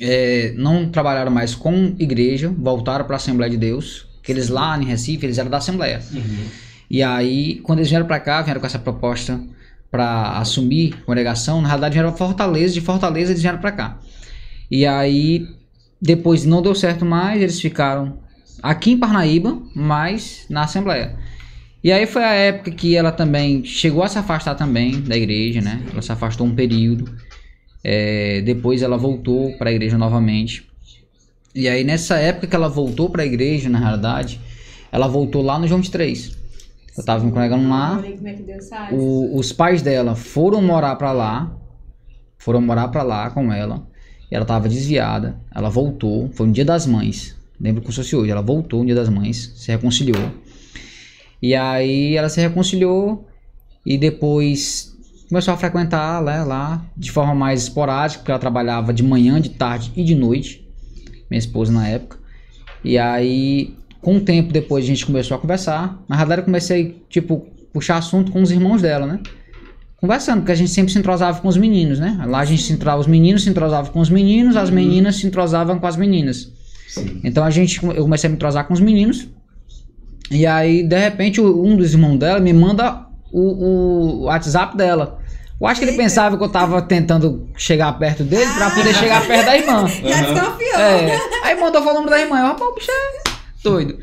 é, 0.00 0.52
não 0.56 0.88
trabalharam 0.88 1.30
mais 1.32 1.54
com 1.54 1.94
igreja, 1.98 2.52
voltaram 2.56 3.04
para 3.04 3.16
a 3.16 3.18
Assembleia 3.18 3.50
de 3.50 3.56
Deus. 3.56 4.06
Que 4.22 4.32
eles 4.32 4.48
lá 4.48 4.80
em 4.80 4.84
Recife, 4.84 5.24
eles 5.26 5.38
eram 5.38 5.50
da 5.50 5.56
Assembleia. 5.56 6.00
Uhum. 6.12 6.44
E 6.90 7.02
aí, 7.02 7.56
quando 7.62 7.78
eles 7.80 7.88
vieram 7.88 8.06
para 8.06 8.20
cá, 8.20 8.42
vieram 8.42 8.60
com 8.60 8.66
essa 8.66 8.78
proposta 8.78 9.40
para 9.90 10.38
assumir 10.38 10.94
a 10.94 11.04
congregação, 11.04 11.60
na 11.62 11.68
realidade 11.68 11.98
para 11.98 12.12
Fortaleza, 12.12 12.74
de 12.74 12.80
Fortaleza 12.80 13.32
eles 13.32 13.42
vieram 13.42 13.58
para 13.58 13.72
cá. 13.72 13.98
E 14.70 14.86
aí, 14.86 15.46
depois 16.00 16.44
não 16.44 16.60
deu 16.60 16.74
certo 16.74 17.04
mais, 17.04 17.40
eles 17.40 17.60
ficaram 17.60 18.18
aqui 18.62 18.92
em 18.92 18.98
Parnaíba, 18.98 19.60
mas 19.74 20.44
na 20.48 20.64
Assembleia. 20.64 21.16
E 21.82 21.92
aí 21.92 22.06
foi 22.06 22.24
a 22.24 22.32
época 22.32 22.70
que 22.72 22.96
ela 22.96 23.12
também 23.12 23.64
chegou 23.64 24.02
a 24.02 24.08
se 24.08 24.18
afastar 24.18 24.54
também 24.56 25.00
da 25.00 25.16
igreja, 25.16 25.60
né? 25.60 25.82
Ela 25.90 26.02
se 26.02 26.10
afastou 26.10 26.46
um 26.46 26.54
período. 26.54 27.16
É, 27.84 28.42
depois 28.42 28.82
ela 28.82 28.96
voltou 28.96 29.56
para 29.56 29.70
a 29.70 29.72
igreja 29.72 29.96
novamente. 29.96 30.68
E 31.54 31.68
aí 31.68 31.84
nessa 31.84 32.16
época 32.16 32.48
que 32.48 32.56
ela 32.56 32.68
voltou 32.68 33.08
para 33.08 33.22
a 33.22 33.26
igreja, 33.26 33.68
na 33.68 33.78
realidade, 33.78 34.40
ela 34.90 35.06
voltou 35.06 35.40
lá 35.40 35.58
no 35.58 35.68
João 35.68 35.80
23. 35.80 36.36
Eu 36.98 37.04
tava 37.04 37.24
me 37.24 37.30
congregando 37.32 37.68
lá. 37.68 38.04
É. 38.90 38.94
O- 38.94 39.38
os 39.38 39.52
pais 39.52 39.82
dela 39.82 40.14
foram 40.16 40.60
morar 40.62 40.96
pra 40.96 41.12
lá, 41.12 41.56
foram 42.38 42.60
morar 42.60 42.88
pra 42.88 43.02
lá 43.02 43.30
com 43.30 43.52
ela. 43.52 43.86
E 44.30 44.34
ela 44.34 44.44
tava 44.44 44.68
desviada. 44.68 45.40
Ela 45.54 45.70
voltou, 45.70 46.30
foi 46.32 46.46
no 46.46 46.52
Dia 46.52 46.64
das 46.64 46.86
Mães. 46.86 47.36
Lembro 47.60 47.82
como 47.82 47.92
se 47.92 48.00
fosse 48.02 48.14
hoje. 48.16 48.30
Ela 48.30 48.42
voltou 48.42 48.80
no 48.80 48.86
Dia 48.86 48.94
das 48.94 49.08
Mães, 49.08 49.52
se 49.56 49.70
reconciliou. 49.70 50.30
E 51.40 51.54
aí 51.54 52.16
ela 52.16 52.28
se 52.28 52.40
reconciliou 52.40 53.26
e 53.86 53.96
depois 53.96 54.94
começou 55.28 55.54
a 55.54 55.56
frequentar 55.56 56.22
né, 56.22 56.42
lá 56.42 56.84
de 56.96 57.10
forma 57.12 57.34
mais 57.34 57.62
esporádica, 57.62 58.20
porque 58.20 58.30
ela 58.32 58.40
trabalhava 58.40 58.92
de 58.92 59.02
manhã, 59.02 59.40
de 59.40 59.50
tarde 59.50 59.92
e 59.94 60.02
de 60.02 60.14
noite, 60.14 60.68
minha 61.30 61.38
esposa 61.38 61.70
na 61.72 61.86
época. 61.86 62.18
E 62.84 62.98
aí, 62.98 63.76
com 64.00 64.16
o 64.16 64.20
tempo 64.20 64.52
depois, 64.52 64.84
a 64.84 64.88
gente 64.88 65.04
começou 65.04 65.36
a 65.36 65.40
conversar. 65.40 66.02
Na 66.08 66.16
verdade, 66.16 66.42
eu 66.42 66.44
comecei, 66.44 67.02
tipo, 67.08 67.46
puxar 67.72 67.96
assunto 67.96 68.30
com 68.30 68.42
os 68.42 68.50
irmãos 68.50 68.82
dela, 68.82 69.06
né? 69.06 69.20
Conversando, 69.96 70.40
porque 70.40 70.52
a 70.52 70.54
gente 70.54 70.70
sempre 70.70 70.92
se 70.92 70.98
entrosava 70.98 71.40
com 71.40 71.48
os 71.48 71.56
meninos, 71.56 71.98
né? 71.98 72.22
Lá 72.26 72.38
a 72.38 72.44
gente 72.44 72.62
se 72.62 72.72
entrosava, 72.72 73.00
os 73.00 73.08
meninos 73.08 73.42
se 73.42 73.50
entrosavam 73.50 73.90
com 73.90 74.00
os 74.00 74.08
meninos, 74.08 74.56
as 74.56 74.70
meninas 74.70 75.16
se 75.16 75.26
entrosavam 75.26 75.78
com 75.78 75.86
as 75.86 75.96
meninas. 75.96 76.52
Sim. 76.88 77.20
Então 77.24 77.42
a 77.44 77.50
gente, 77.50 77.84
eu 77.84 78.02
comecei 78.02 78.28
a 78.28 78.30
me 78.30 78.36
entrosar 78.36 78.66
com 78.66 78.74
os 78.74 78.80
meninos. 78.80 79.28
E 80.30 80.46
aí, 80.46 80.84
de 80.84 80.96
repente, 80.96 81.40
um 81.40 81.76
dos 81.76 81.94
irmãos 81.94 82.16
dela 82.16 82.38
me 82.38 82.52
manda 82.52 83.06
o, 83.32 84.20
o 84.20 84.22
WhatsApp 84.24 84.76
dela. 84.76 85.18
Eu 85.60 85.66
acho 85.66 85.80
que 85.80 85.86
ele 85.86 85.96
pensava 85.96 86.38
que 86.38 86.44
eu 86.44 86.48
tava 86.48 86.80
tentando 86.82 87.48
chegar 87.56 87.92
perto 87.98 88.22
dele 88.22 88.50
pra 88.56 88.70
poder 88.70 88.94
chegar 88.94 89.26
perto 89.26 89.46
da 89.46 89.56
irmã. 89.56 89.88
Já 90.04 90.20
desconfiou. 90.22 90.78
É. 90.78 91.18
Aí 91.42 91.60
mandou 91.60 91.82
falar 91.82 91.94
o 91.94 91.98
nome 91.98 92.10
da 92.10 92.20
irmã. 92.20 92.38
Eu, 92.38 92.46
rapaz, 92.46 92.70
o 92.70 92.74
bicho 92.74 92.90
é 92.90 93.37
doido. 93.62 93.98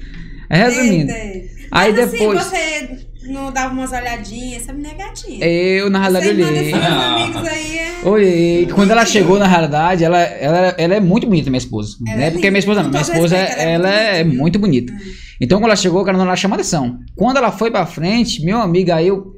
É, 0.49 0.57
Resumindo, 0.63 1.11
Eita. 1.11 1.55
Aí 1.71 1.91
Mas 1.93 2.11
depois- 2.11 2.39
assim, 2.39 2.49
você 2.55 3.05
não 3.31 3.51
dava 3.51 3.73
umas 3.73 3.91
olhadinhas, 3.91 4.61
essa 4.61 4.71
menina 4.71 4.93
é 4.93 4.97
gatinha. 4.97 5.45
eu 5.45 5.89
na 5.89 5.99
realidade 5.99 6.27
Você 6.27 6.33
manda 6.33 6.51
olhei. 6.59 6.73
Ah. 6.73 7.15
amigos 7.15 7.47
aí, 7.47 7.77
é... 7.79 7.91
Olhei. 8.07 8.67
Quando 8.67 8.91
ela 8.91 9.03
chegou, 9.05 9.39
na 9.39 9.47
realidade, 9.47 10.03
ela, 10.03 10.19
ela, 10.21 10.75
ela 10.77 10.93
é 10.95 10.99
muito 10.99 11.25
bonita, 11.25 11.49
minha 11.49 11.57
esposa. 11.57 11.97
Ela 12.07 12.17
Não 12.17 12.23
é 12.23 12.27
é 12.27 12.31
porque 12.31 12.45
é 12.47 12.51
minha 12.51 12.59
esposa, 12.59 12.83
não. 12.83 12.89
Minha 12.91 13.01
esposa, 13.01 13.35
respeito, 13.35 13.61
ela 13.61 13.89
é 13.89 14.23
bonita, 14.23 14.39
muito 14.41 14.59
bonita. 14.59 14.93
Então, 15.41 15.57
quando 15.59 15.65
ela 15.71 15.75
chegou, 15.75 16.03
cara, 16.05 16.17
ela 16.19 16.35
chama 16.35 16.55
atenção. 16.55 16.99
Quando 17.15 17.37
ela 17.37 17.51
foi 17.51 17.71
pra 17.71 17.85
frente, 17.87 18.45
meu 18.45 18.59
amigo, 18.61 18.91
aí 18.91 19.07
eu. 19.07 19.33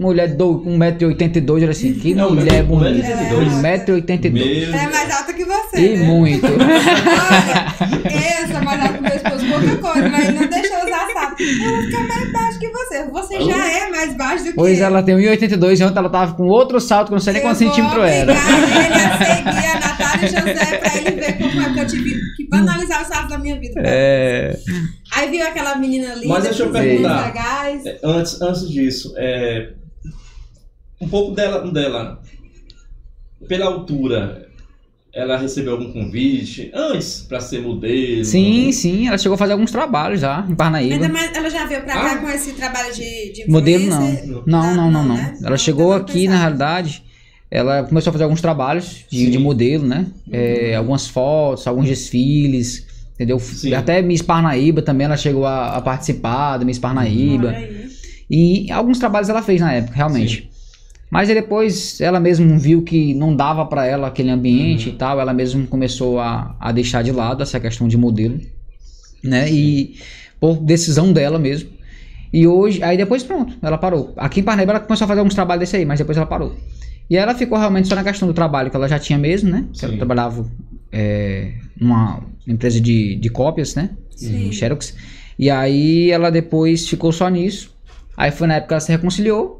Mulher 0.00 0.28
do 0.28 0.60
1,82m, 0.64 1.60
era 1.62 1.72
assim, 1.72 1.92
que 1.92 2.16
É, 2.16 2.24
um 2.24 2.30
mulher 2.32 2.62
metro- 2.62 2.66
bonita. 2.68 3.08
1,82. 3.08 3.48
1,82m. 3.60 4.30
Meu 4.32 4.74
É 4.74 4.86
mais 4.88 5.10
alta 5.10 5.32
que 5.32 5.44
você, 5.44 5.76
E 5.76 5.96
né? 5.96 6.04
muito. 6.06 6.46
Olha, 6.46 8.40
eu 8.42 8.48
sou 8.48 8.62
mais 8.64 8.80
pouca 9.76 9.92
coisa, 9.92 10.08
mas 10.08 10.34
não 10.34 10.48
deixa 10.48 10.74
eu 10.74 10.86
usar 10.86 11.08
sapo. 11.12 11.42
Eu 11.42 11.70
vou 11.74 11.82
ficar 11.82 12.06
mais 12.06 12.32
baixo 12.32 12.58
que 12.58 12.68
você. 12.68 13.06
Você 13.10 13.40
já 13.40 13.72
é 13.72 13.90
mais 13.90 14.14
baixo 14.16 14.44
do 14.44 14.50
que 14.50 14.56
Pois 14.56 14.78
eu. 14.78 14.84
ela 14.86 15.02
tem 15.02 15.14
1,82 15.16 15.80
e 15.80 15.84
ontem 15.84 15.98
ela 15.98 16.08
tava 16.10 16.34
com 16.34 16.44
outro 16.46 16.80
salto 16.80 17.08
que 17.08 17.12
eu 17.12 17.16
não 17.16 17.20
sei 17.20 17.32
nem 17.34 17.42
Eu 17.42 17.48
quantos 17.48 17.58
centímetros 17.58 18.04
era. 18.04 18.32
obrigar 18.32 18.86
ele 18.86 18.94
a 18.94 19.18
seguir 19.18 19.66
a 19.66 19.80
Natália 19.80 20.28
José 20.28 20.76
pra 20.78 20.96
ele 20.96 21.10
ver 21.20 21.32
como 21.38 21.60
é 21.60 21.72
que 21.74 21.80
eu 21.80 21.86
tive 21.86 22.20
que 22.36 22.48
banalizar 22.48 23.02
os 23.02 23.08
saltos 23.08 23.28
da 23.30 23.38
minha 23.38 23.58
vida. 23.58 23.80
É. 23.84 24.58
Aí 25.14 25.30
viu 25.30 25.46
aquela 25.46 25.76
menina 25.76 26.14
linda, 26.14 26.28
Mas 26.28 26.44
deixa 26.44 26.62
eu 26.64 26.70
perguntar. 26.72 27.26
legais. 27.26 27.86
É, 27.86 27.98
Antes, 28.04 28.40
antes 28.42 28.68
disso, 28.68 29.14
é, 29.16 29.72
um 31.00 31.08
pouco 31.08 31.34
dela, 31.34 31.70
dela, 31.70 32.20
pela 33.48 33.66
altura, 33.66 34.47
ela 35.14 35.36
recebeu 35.38 35.72
algum 35.72 35.90
convite 35.92 36.70
antes 36.74 37.22
pra 37.28 37.40
ser 37.40 37.60
modelo? 37.62 38.24
Sim, 38.24 38.70
sim, 38.72 39.08
ela 39.08 39.18
chegou 39.18 39.34
a 39.34 39.38
fazer 39.38 39.52
alguns 39.52 39.70
trabalhos 39.70 40.20
já 40.20 40.46
em 40.48 40.54
Parnaíba. 40.54 40.94
Ainda 40.94 41.08
mais, 41.08 41.34
ela 41.34 41.48
já 41.50 41.64
veio 41.66 41.82
pra 41.82 41.94
cá 41.94 42.12
Ah. 42.12 42.16
com 42.18 42.28
esse 42.28 42.52
trabalho 42.52 42.94
de, 42.94 43.32
de 43.32 43.50
Modelo 43.50 43.86
não. 43.86 44.08
influencer? 44.12 44.42
Não, 44.46 44.74
não, 44.76 44.90
não, 44.90 45.04
não. 45.04 45.16
né? 45.16 45.36
Ela 45.40 45.50
Não, 45.50 45.56
chegou 45.56 45.92
eu 45.92 45.98
aqui, 45.98 46.28
na 46.28 46.38
realidade, 46.38 47.02
ela 47.50 47.82
começou 47.84 48.10
a 48.10 48.12
fazer 48.12 48.24
alguns 48.24 48.40
trabalhos 48.42 49.04
de, 49.10 49.24
Sim. 49.24 49.30
de 49.30 49.38
modelo, 49.38 49.86
né? 49.86 50.06
É, 50.30 50.74
algumas 50.76 51.06
fotos, 51.08 51.66
alguns 51.66 51.86
desfiles, 51.86 52.86
entendeu? 53.14 53.38
Sim. 53.40 53.72
Até 53.74 54.02
Miss 54.02 54.20
Parnaíba 54.22 54.82
também 54.82 55.06
ela 55.06 55.16
chegou 55.16 55.46
a, 55.46 55.76
a 55.76 55.80
participar 55.80 56.58
da 56.58 56.64
Miss 56.64 56.78
Parnaíba. 56.78 57.54
E 58.30 58.70
alguns 58.70 58.98
trabalhos 58.98 59.30
ela 59.30 59.40
fez 59.42 59.58
na 59.60 59.72
época, 59.72 59.96
realmente. 59.96 60.47
Mas 61.10 61.28
aí 61.28 61.34
depois 61.34 62.00
ela 62.00 62.20
mesmo 62.20 62.58
viu 62.58 62.82
que 62.82 63.14
não 63.14 63.34
dava 63.34 63.64
pra 63.64 63.86
ela 63.86 64.08
aquele 64.08 64.30
ambiente 64.30 64.88
Uhum. 64.88 64.94
e 64.94 64.98
tal, 64.98 65.20
ela 65.20 65.32
mesmo 65.32 65.66
começou 65.66 66.18
a, 66.20 66.54
a 66.60 66.70
deixar 66.72 67.02
de 67.02 67.10
lado 67.12 67.42
essa 67.42 67.58
questão 67.58 67.88
de 67.88 67.96
modelo, 67.96 68.38
né? 69.24 69.50
E 69.50 69.96
por 70.40 70.56
decisão 70.58 71.12
dela 71.12 71.38
mesmo. 71.38 71.70
E 72.32 72.46
hoje, 72.46 72.82
aí 72.82 72.96
depois 72.96 73.22
pronto, 73.22 73.54
ela 73.62 73.78
parou. 73.78 74.12
Aqui 74.16 74.40
em 74.40 74.42
Parnaíba 74.42 74.72
ela 74.72 74.80
começou 74.80 75.06
a 75.06 75.08
fazer 75.08 75.20
alguns 75.20 75.34
trabalhos 75.34 75.60
desse 75.60 75.76
aí, 75.76 75.84
mas 75.86 75.98
depois 75.98 76.16
ela 76.18 76.26
parou. 76.26 76.54
E 77.08 77.16
aí 77.16 77.22
ela 77.22 77.34
ficou 77.34 77.56
realmente 77.58 77.88
só 77.88 77.94
na 77.94 78.04
questão 78.04 78.28
do 78.28 78.34
trabalho 78.34 78.68
que 78.70 78.76
ela 78.76 78.86
já 78.86 78.98
tinha 78.98 79.18
mesmo, 79.18 79.50
né? 79.50 79.64
Que 79.72 79.82
ela 79.84 79.92
Sim. 79.92 79.96
trabalhava 79.98 80.46
é, 80.92 81.54
numa 81.80 82.20
empresa 82.46 82.78
de, 82.78 83.16
de 83.16 83.30
cópias, 83.30 83.74
né? 83.74 83.90
Sim. 84.14 84.52
Xerox. 84.52 84.94
E 85.38 85.48
aí 85.48 86.10
ela 86.10 86.28
depois 86.30 86.86
ficou 86.86 87.10
só 87.12 87.30
nisso. 87.30 87.74
Aí 88.14 88.30
foi 88.30 88.46
na 88.46 88.56
época 88.56 88.68
que 88.68 88.74
ela 88.74 88.80
se 88.80 88.92
reconciliou. 88.92 89.57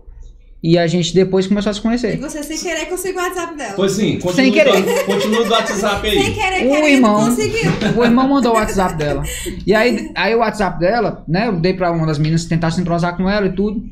E 0.61 0.77
a 0.77 0.87
gente 0.89 1.15
depois 1.15 1.47
começou 1.47 1.71
a 1.71 1.73
se 1.73 1.79
E 1.79 1.83
conhecer. 1.83 2.17
você 2.19 2.43
sem 2.43 2.59
querer 2.59 2.87
conseguiu 2.87 3.21
o 3.21 3.25
WhatsApp 3.25 3.57
dela. 3.57 3.73
Pois 3.77 3.93
sim, 3.93 4.15
continua, 4.19 4.35
Sem 4.35 4.53
querer. 4.53 4.83
Do, 4.83 5.05
continua 5.05 5.45
do 5.45 5.51
WhatsApp 5.53 6.11
Sem 6.11 6.19
aí. 6.21 6.35
querer, 6.35 6.67
O 6.67 6.71
querendo, 6.71 6.89
irmão. 6.89 7.25
conseguiu. 7.27 7.71
O 7.97 8.05
irmão 8.05 8.29
mandou 8.29 8.53
o 8.53 8.55
WhatsApp 8.57 8.95
dela. 8.97 9.23
E 9.65 9.73
aí, 9.73 10.11
aí 10.17 10.35
o 10.35 10.39
WhatsApp 10.39 10.81
dela, 10.81 11.25
né? 11.29 11.47
Eu 11.47 11.53
dei 11.61 11.75
pra 11.75 11.93
uma 11.93 12.07
das 12.07 12.19
meninas 12.19 12.45
tentar 12.45 12.73
se 12.73 12.81
entrosar 12.81 13.17
com 13.17 13.31
ela 13.31 13.47
e 13.47 13.53
tudo. 13.53 13.83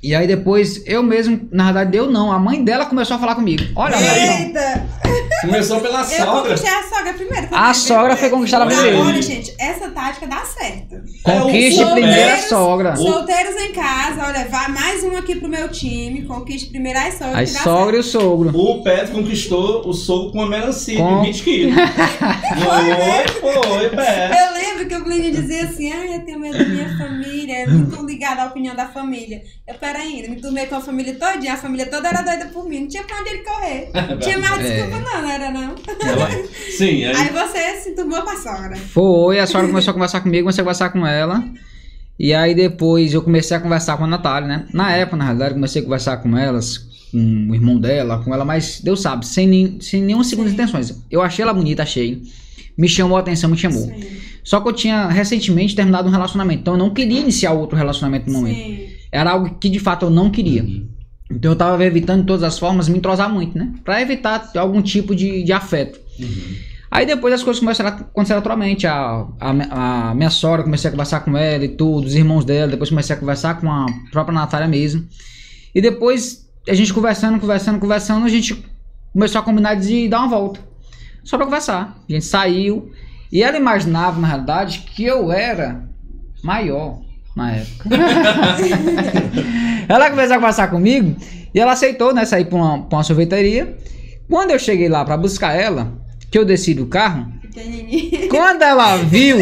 E 0.00 0.14
aí 0.14 0.28
depois, 0.28 0.82
eu 0.86 1.02
mesmo, 1.02 1.48
na 1.50 1.64
verdade, 1.72 1.96
eu 1.96 2.08
não. 2.08 2.30
A 2.30 2.38
mãe 2.38 2.62
dela 2.62 2.86
começou 2.86 3.16
a 3.16 3.18
falar 3.18 3.34
comigo. 3.34 3.64
Olha, 3.74 3.96
Eita! 3.96 4.86
Começou 5.40 5.80
pela 5.80 6.00
Eu 6.00 6.04
sogra. 6.04 6.42
conquistei 6.42 6.70
a 6.70 6.82
sogra 6.82 7.12
primeiro. 7.14 7.48
A 7.52 7.74
sogra 7.74 8.16
foi 8.16 8.28
conquistada 8.30 8.66
primeiro. 8.66 8.98
Olha, 9.00 9.22
gente, 9.22 9.54
essa 9.58 9.88
tática 9.90 10.26
dá 10.26 10.44
certo. 10.44 10.96
conquiste 11.22 11.80
É 11.80 11.86
o 11.86 11.92
primeiro 11.92 12.32
a 12.32 12.36
sogra. 12.38 12.96
Solteiros 12.96 13.54
em 13.56 13.72
casa, 13.72 14.24
olha, 14.26 14.44
vai 14.48 14.68
mais 14.68 15.02
um 15.04 15.16
aqui 15.16 15.36
pro 15.36 15.48
meu 15.48 15.68
time. 15.68 16.22
Conquiste 16.22 16.70
primeiro 16.70 16.98
as 16.98 17.14
sogras. 17.14 17.36
As 17.56 17.62
sogra 17.62 17.96
e 17.96 18.00
o 18.00 18.02
sogro. 18.02 18.56
O 18.56 18.82
Pedro 18.82 19.12
conquistou 19.14 19.88
o 19.88 19.92
sogro 19.92 20.32
com 20.32 20.38
uma 20.38 20.48
melancia 20.48 20.96
Com- 20.98 21.20
de 21.22 21.26
20 21.28 21.42
quilos. 21.42 21.74
foi, 23.34 23.52
foi, 23.52 23.88
Pedro. 23.90 24.04
Eu 24.04 24.52
lembro 24.54 24.86
que 24.88 24.94
o 24.96 25.04
Glênio 25.04 25.30
dizia 25.32 25.64
assim: 25.64 25.92
ah, 25.92 26.06
eu 26.16 26.20
tenho 26.24 26.38
medo 26.40 26.58
da 26.58 26.64
minha 26.64 26.96
família, 26.98 27.64
eu 27.64 27.70
não 27.70 27.90
tô 27.90 28.02
ligada 28.04 28.42
à 28.42 28.46
opinião 28.46 28.74
da 28.74 28.88
família. 28.88 29.42
Eu, 29.66 29.74
pera 29.92 29.98
ainda, 30.00 30.28
me 30.28 30.36
turmei 30.36 30.66
com 30.66 30.74
a 30.76 30.80
família 30.80 31.14
todinha, 31.14 31.54
a 31.54 31.56
família 31.56 31.86
toda 31.86 32.08
era 32.08 32.22
doida 32.22 32.46
por 32.52 32.68
mim, 32.68 32.80
não 32.80 32.88
tinha 32.88 33.02
pra 33.04 33.20
onde 33.20 33.30
ele 33.30 33.42
correr. 33.42 33.90
Não 34.08 34.18
tinha 34.18 34.38
mais 34.38 34.64
É. 34.64 34.76
desculpa, 34.86 34.98
não, 35.00 35.22
não 35.22 35.30
era 35.30 35.50
não. 35.50 35.74
Ela- 36.00 36.30
Sim, 36.76 37.04
aí, 37.06 37.16
Aí 37.16 37.28
você 37.30 37.80
se 37.82 37.94
turmou 37.94 38.20
com 38.22 38.30
a 38.30 38.36
sogra. 38.36 38.76
Foi, 38.76 39.38
a 39.38 39.46
sogra 39.46 39.68
começou 39.68 39.90
a 39.90 39.94
conversar 39.94 40.20
comigo, 40.20 40.44
comecei 40.44 40.60
a 40.62 40.64
conversar 40.64 40.90
com 40.90 41.06
ela. 41.06 41.44
E 42.18 42.34
aí 42.34 42.54
depois 42.54 43.14
eu 43.14 43.22
comecei 43.22 43.56
a 43.56 43.60
conversar 43.60 43.96
com 43.96 44.04
a 44.04 44.06
Natália, 44.06 44.48
né? 44.48 44.66
Na 44.72 44.92
época, 44.94 45.16
na 45.16 45.24
realidade, 45.24 45.50
eu 45.52 45.54
comecei 45.54 45.80
a 45.80 45.84
conversar 45.84 46.16
com 46.18 46.36
elas, 46.36 46.78
com 47.12 47.48
o 47.50 47.54
irmão 47.54 47.78
dela, 47.78 48.22
com 48.24 48.34
ela, 48.34 48.44
mas 48.44 48.80
Deus 48.82 49.00
sabe, 49.00 49.26
sem, 49.26 49.46
nem, 49.46 49.80
sem 49.80 50.02
nenhuma 50.02 50.24
segunda 50.24 50.48
Sim. 50.48 50.54
intenções. 50.54 50.94
Eu 51.10 51.22
achei 51.22 51.42
ela 51.42 51.54
bonita, 51.54 51.82
achei. 51.82 52.22
Me 52.76 52.88
chamou 52.88 53.16
a 53.16 53.20
atenção, 53.20 53.48
me 53.50 53.56
chamou. 53.56 53.84
Sim. 53.86 54.18
Só 54.44 54.60
que 54.60 54.68
eu 54.68 54.72
tinha 54.72 55.08
recentemente 55.08 55.74
terminado 55.76 56.08
um 56.08 56.10
relacionamento, 56.12 56.60
então 56.62 56.74
eu 56.74 56.78
não 56.78 56.90
queria 56.90 57.20
iniciar 57.20 57.52
outro 57.52 57.76
relacionamento 57.76 58.26
no 58.30 58.38
momento. 58.38 58.56
Sim. 58.56 58.88
Era 59.10 59.32
algo 59.32 59.56
que 59.58 59.68
de 59.68 59.78
fato 59.78 60.06
eu 60.06 60.10
não 60.10 60.30
queria. 60.30 60.64
Então 61.30 61.52
eu 61.52 61.56
tava 61.56 61.84
evitando 61.84 62.20
de 62.20 62.26
todas 62.26 62.42
as 62.42 62.58
formas 62.58 62.88
me 62.88 62.98
entrosar 62.98 63.30
muito, 63.30 63.56
né? 63.56 63.72
Pra 63.84 64.00
evitar 64.00 64.50
algum 64.56 64.80
tipo 64.80 65.14
de, 65.14 65.42
de 65.42 65.52
afeto. 65.52 66.00
Uhum. 66.18 66.56
Aí 66.90 67.04
depois 67.04 67.34
as 67.34 67.42
coisas 67.42 67.60
começaram 67.60 67.90
a 67.90 67.92
acontecer 67.94 68.34
naturalmente. 68.34 68.86
A, 68.86 69.26
a, 69.38 70.10
a 70.10 70.14
minha 70.14 70.30
sogra, 70.30 70.62
comecei 70.62 70.88
a 70.88 70.90
conversar 70.90 71.20
com 71.20 71.36
ela 71.36 71.64
e 71.64 71.68
tudo, 71.68 72.06
os 72.06 72.14
irmãos 72.14 72.44
dela. 72.44 72.70
Depois 72.70 72.88
comecei 72.88 73.14
a 73.14 73.18
conversar 73.18 73.60
com 73.60 73.70
a 73.70 73.86
própria 74.10 74.34
Natália 74.34 74.66
mesmo. 74.66 75.06
E 75.74 75.80
depois 75.80 76.48
a 76.66 76.74
gente 76.74 76.92
conversando, 76.92 77.38
conversando, 77.38 77.78
conversando, 77.78 78.24
a 78.24 78.28
gente 78.28 78.64
começou 79.12 79.40
a 79.40 79.44
combinar 79.44 79.74
de 79.74 80.08
dar 80.08 80.20
uma 80.20 80.28
volta. 80.28 80.60
Só 81.22 81.36
pra 81.36 81.44
conversar. 81.44 81.98
A 82.08 82.12
gente 82.12 82.24
saiu. 82.24 82.90
E 83.30 83.42
ela 83.42 83.58
imaginava, 83.58 84.18
na 84.18 84.26
realidade, 84.26 84.78
que 84.78 85.04
eu 85.04 85.30
era 85.30 85.86
maior 86.42 87.02
na 87.36 87.52
época. 87.52 87.88
ela 89.88 90.10
começou 90.10 90.34
a 90.34 90.38
conversar 90.38 90.68
comigo 90.68 91.16
e 91.54 91.60
ela 91.60 91.72
aceitou, 91.72 92.12
né? 92.12 92.24
Sair 92.24 92.46
pra 92.46 92.56
uma, 92.56 92.82
pra 92.82 92.98
uma 92.98 93.04
sorveteria. 93.04 93.76
Quando 94.28 94.50
eu 94.50 94.58
cheguei 94.58 94.88
lá 94.88 95.04
pra 95.04 95.16
buscar 95.16 95.54
ela, 95.54 95.92
que 96.30 96.38
eu 96.38 96.44
desci 96.44 96.74
do 96.74 96.86
carro. 96.86 97.32
quando 98.30 98.62
ela 98.62 98.96
viu, 98.96 99.38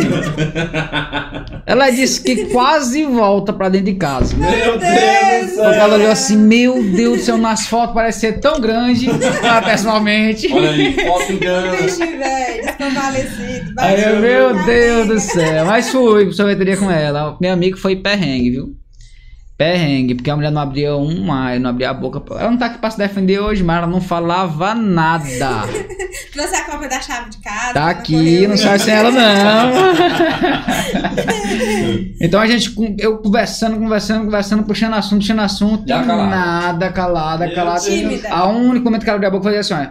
ela 1.64 1.90
disse 1.90 2.20
que 2.22 2.46
quase 2.46 3.04
volta 3.04 3.52
pra 3.52 3.68
dentro 3.68 3.86
de 3.86 3.94
casa. 3.94 4.36
Meu 4.36 4.78
Deus 4.78 5.50
do 5.50 5.56
Porque 5.56 5.56
céu. 5.56 5.72
ela 5.72 5.94
olhou 5.94 6.10
assim, 6.10 6.36
meu 6.36 6.82
Deus 6.82 7.18
do 7.18 7.24
céu, 7.24 7.38
nas 7.38 7.66
fotos 7.66 7.94
parece 7.94 8.20
ser 8.20 8.40
tão 8.40 8.60
grande, 8.60 9.08
ah, 9.42 9.62
pessoalmente. 9.62 10.52
Olha 10.52 10.70
aí, 10.70 10.92
foto 10.92 11.32
engana. 11.32 11.72
Vixe, 11.72 12.06
velho, 12.06 12.64
desconvalecido. 12.64 13.74
Meu 14.20 14.64
Deus 14.64 15.08
do 15.08 15.20
céu. 15.20 15.64
Mas 15.66 15.90
fui 15.90 16.24
pro 16.26 16.34
sorveteria 16.34 16.76
com 16.76 16.90
ela. 16.90 17.36
Meu 17.40 17.52
amigo 17.52 17.76
foi 17.76 17.96
perrengue, 17.96 18.50
viu? 18.50 18.76
Perrengue, 19.56 20.14
porque 20.14 20.28
a 20.28 20.36
mulher 20.36 20.52
não 20.52 20.60
abria 20.60 20.94
uma, 20.96 21.58
não 21.58 21.70
abria 21.70 21.88
a 21.88 21.94
boca. 21.94 22.22
Ela 22.38 22.50
não 22.50 22.58
tá 22.58 22.66
aqui 22.66 22.76
pra 22.78 22.90
se 22.90 22.98
defender 22.98 23.40
hoje, 23.40 23.64
mas 23.64 23.78
ela 23.78 23.86
não 23.86 24.02
falava 24.02 24.74
nada. 24.74 25.62
Trouxe 26.30 26.56
a 26.56 26.64
cópia 26.66 26.90
da 26.90 27.00
chave 27.00 27.30
de 27.30 27.38
casa. 27.38 27.72
Tá 27.72 27.88
aqui, 27.88 28.46
não 28.46 28.54
sai 28.54 28.78
sem 28.78 28.92
ela, 28.92 29.10
não. 29.10 29.72
então 32.20 32.38
a 32.38 32.46
gente, 32.46 32.74
eu 32.98 33.16
conversando, 33.16 33.78
conversando, 33.78 34.26
conversando, 34.26 34.62
puxando 34.64 34.92
assunto, 34.92 35.20
puxando 35.20 35.40
assunto, 35.40 35.88
Já 35.88 36.04
calada. 36.04 36.28
nada, 36.28 36.92
calada, 36.92 37.54
calada. 37.54 37.80
Tímida. 37.80 38.28
A 38.28 38.46
única 38.48 38.84
momento 38.84 39.04
que 39.04 39.08
ela 39.08 39.16
abria 39.16 39.28
a 39.28 39.32
boca 39.32 39.44
foi 39.44 39.56
assim, 39.56 39.72
ó, 39.72 39.86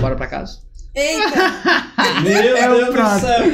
bora 0.00 0.16
pra 0.16 0.28
casa. 0.28 0.69
Eita! 0.94 1.90
Meu 2.22 2.32
Eu 2.32 2.70
Deus 2.74 2.86
do 2.86 2.92
pronto. 2.92 3.20
céu. 3.20 3.44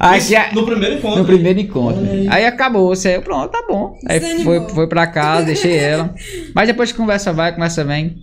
Aí, 0.00 0.18
Isso 0.18 0.36
a- 0.36 0.52
no 0.52 0.64
primeiro 0.66 0.94
encontro. 0.96 1.18
no 1.20 1.24
primeiro 1.24 1.60
encontro. 1.60 2.02
Aí. 2.10 2.26
Aí 2.28 2.46
acabou, 2.46 2.88
você 2.88 3.10
aí, 3.10 3.20
pronto, 3.20 3.50
tá 3.50 3.64
bom. 3.68 3.96
Aí 4.08 4.18
Desanimou. 4.18 4.44
foi, 4.66 4.74
foi 4.74 4.86
pra 4.88 5.06
casa, 5.06 5.46
deixei 5.46 5.76
ela. 5.76 6.12
Mas 6.54 6.66
depois 6.66 6.90
que 6.90 6.98
conversa 6.98 7.32
vai, 7.32 7.52
conversa 7.52 7.84
vem. 7.84 8.16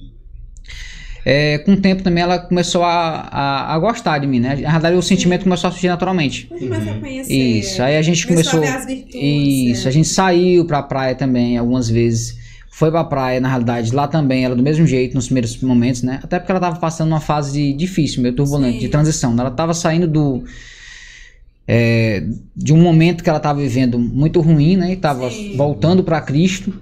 É, 1.24 1.60
com 1.60 1.74
o 1.74 1.78
tempo 1.78 2.02
também 2.02 2.24
ela 2.24 2.40
começou 2.40 2.84
a, 2.84 3.28
a, 3.32 3.76
a 3.76 3.80
gostar 3.80 4.18
de 4.18 4.26
mim, 4.26 4.40
né? 4.40 4.56
Na 4.56 4.72
verdade, 4.72 4.96
o 4.96 5.02
sentimento 5.04 5.44
começou 5.44 5.68
a 5.68 5.72
surgir 5.72 5.88
naturalmente. 5.88 6.50
A 6.52 7.00
conhecer. 7.00 7.32
Isso, 7.34 7.82
aí 7.84 7.96
a 7.96 8.02
gente 8.02 8.26
começou 8.26 8.60
começou. 8.60 8.60
a 8.60 8.78
ver 8.78 8.78
as 8.80 8.86
virtudes. 8.88 9.22
Isso, 9.78 9.88
é. 9.88 9.90
a 9.90 9.94
gente 9.94 10.08
saiu 10.08 10.66
pra 10.66 10.82
praia 10.82 11.14
também 11.14 11.58
algumas 11.60 11.88
vezes. 11.90 12.41
Foi 12.74 12.90
pra 12.90 13.04
praia, 13.04 13.40
na 13.42 13.50
realidade, 13.50 13.94
lá 13.94 14.08
também, 14.08 14.46
ela 14.46 14.56
do 14.56 14.64
mesmo 14.64 14.88
jeito, 14.88 15.14
nos 15.14 15.26
primeiros 15.26 15.58
momentos, 15.62 16.02
né? 16.04 16.20
Até 16.24 16.40
porque 16.40 16.52
ela 16.52 16.60
tava 16.62 16.80
passando 16.80 17.10
uma 17.10 17.20
fase 17.20 17.74
difícil, 17.74 18.22
meio 18.24 18.34
turbulenta, 18.34 18.74
Sim. 18.76 18.80
de 18.80 18.88
transição. 18.88 19.36
Ela 19.38 19.52
tava 19.52 19.74
saindo 19.74 20.08
do. 20.08 20.44
é, 21.68 22.24
de 22.56 22.74
um 22.74 22.78
momento 22.82 23.24
que 23.24 23.30
ela 23.30 23.40
tava 23.40 23.60
vivendo 23.62 24.00
muito 24.00 24.40
ruim, 24.42 24.76
né? 24.78 24.94
E 24.94 24.96
tava 24.96 25.30
Sim. 25.30 25.56
voltando 25.56 26.04
pra 26.04 26.22
Cristo. 26.22 26.74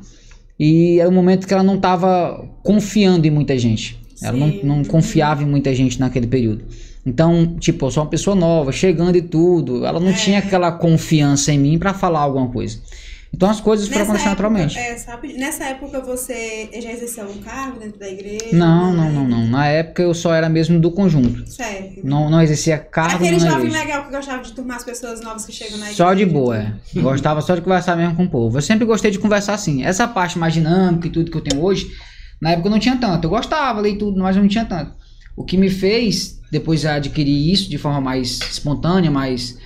E 0.60 1.00
era 1.00 1.10
um 1.10 1.14
momento 1.14 1.48
que 1.48 1.54
ela 1.54 1.64
não 1.64 1.78
tava 1.80 2.46
confiando 2.64 3.26
em 3.26 3.32
muita 3.32 3.58
gente. 3.58 3.98
Ela 4.22 4.38
não, 4.38 4.52
Sim. 4.52 4.60
não 4.64 4.84
confiava 4.84 5.42
em 5.44 5.46
muita 5.46 5.74
gente 5.74 6.00
naquele 6.00 6.28
período. 6.28 6.66
Então, 7.06 7.56
tipo, 7.60 7.86
eu 7.86 7.92
sou 7.92 8.04
uma 8.04 8.10
pessoa 8.10 8.36
nova, 8.36 8.72
chegando 8.72 9.16
e 9.16 9.22
tudo. 9.22 9.86
Ela 9.86 10.00
não 10.00 10.10
É. 10.10 10.14
tinha 10.14 10.40
aquela 10.40 10.72
confiança 10.72 11.52
em 11.52 11.58
mim 11.58 11.80
pra 11.80 11.94
falar 11.94 12.20
alguma 12.20 12.48
coisa. 12.50 12.78
Então 13.32 13.49
as 13.49 13.61
coisas 13.61 13.88
foram 13.88 14.01
acontecendo 14.01 14.30
naturalmente. 14.32 14.77
é, 14.77 14.97
sabe, 14.97 15.34
nessa 15.34 15.63
época 15.65 16.01
você 16.01 16.69
já 16.82 16.91
exerceu 16.91 17.25
um 17.30 17.38
cargo 17.38 17.80
dentro 17.80 17.99
da 17.99 18.09
igreja? 18.09 18.49
Não, 18.51 18.91
não, 18.91 19.11
não, 19.11 19.27
não. 19.27 19.47
Na 19.47 19.67
época 19.67 20.01
eu 20.01 20.13
só 20.13 20.34
era 20.34 20.49
mesmo 20.49 20.80
do 20.80 20.91
conjunto. 20.91 21.47
Certo. 21.49 22.01
Não, 22.03 22.30
não 22.30 22.41
exercia 22.41 22.77
cargo 22.77 23.15
Aquele 23.23 23.39
jovem 23.39 23.67
igreja. 23.67 23.80
legal 23.80 24.05
que 24.05 24.11
gostava 24.11 24.43
de 24.43 24.51
turmar 24.51 24.77
as 24.77 24.84
pessoas 24.84 25.21
novas 25.21 25.45
que 25.45 25.51
chegam 25.53 25.77
na 25.77 25.86
igreja. 25.86 25.95
Só 26.03 26.13
de 26.13 26.25
boa, 26.25 26.57
é. 26.57 26.73
Gostava 26.95 27.39
só 27.41 27.55
de 27.55 27.61
conversar 27.61 27.95
mesmo 27.95 28.15
com 28.15 28.23
o 28.25 28.30
povo. 28.30 28.57
Eu 28.57 28.61
sempre 28.61 28.84
gostei 28.86 29.11
de 29.11 29.19
conversar 29.19 29.53
assim. 29.53 29.84
Essa 29.86 30.07
parte 30.07 30.38
mais 30.38 30.53
dinâmica 30.53 31.07
e 31.07 31.09
tudo 31.11 31.30
que 31.32 31.38
eu 31.38 31.41
tenho 31.41 31.63
hoje, 31.63 31.88
na 32.41 32.51
época 32.51 32.67
eu 32.67 32.71
não 32.71 32.80
tinha 32.80 32.97
tanto. 32.97 33.25
Eu 33.25 33.30
gostava, 33.30 33.80
li 33.80 33.97
tudo, 33.97 34.19
mas 34.19 34.36
eu 34.36 34.41
não 34.41 34.49
tinha 34.49 34.65
tanto. 34.65 34.91
O 35.38 35.45
que 35.45 35.55
me 35.55 35.69
fez 35.69 36.39
depois 36.51 36.84
adquirir 36.84 37.53
isso 37.53 37.69
de 37.69 37.77
forma 37.77 38.01
mais 38.01 38.39
espontânea, 38.41 39.09
mais. 39.11 39.57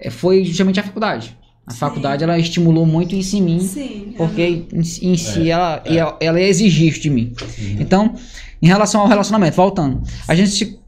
é, 0.00 0.08
foi 0.10 0.44
justamente 0.44 0.78
a 0.80 0.82
faculdade. 0.84 1.36
A 1.70 1.72
Sim. 1.72 1.78
faculdade 1.78 2.24
ela 2.24 2.36
estimulou 2.36 2.84
muito 2.84 3.14
isso 3.14 3.36
em 3.36 3.42
mim. 3.42 3.60
Sim. 3.60 4.12
Porque 4.16 4.64
em, 4.72 4.82
si- 4.82 5.06
em 5.06 5.16
si 5.16 5.48
É, 5.48 5.52
ela, 5.52 5.82
é. 5.84 5.94
ela, 5.96 6.16
ela 6.20 6.40
exigir 6.40 6.88
isso 6.88 7.00
de 7.00 7.08
mim. 7.08 7.32
Uhum. 7.40 7.76
Então, 7.78 8.14
em 8.60 8.66
relação 8.66 9.00
ao 9.02 9.06
relacionamento, 9.06 9.54
voltando, 9.56 10.02
a 10.26 10.34
gente 10.34 10.50
se- 10.50 10.78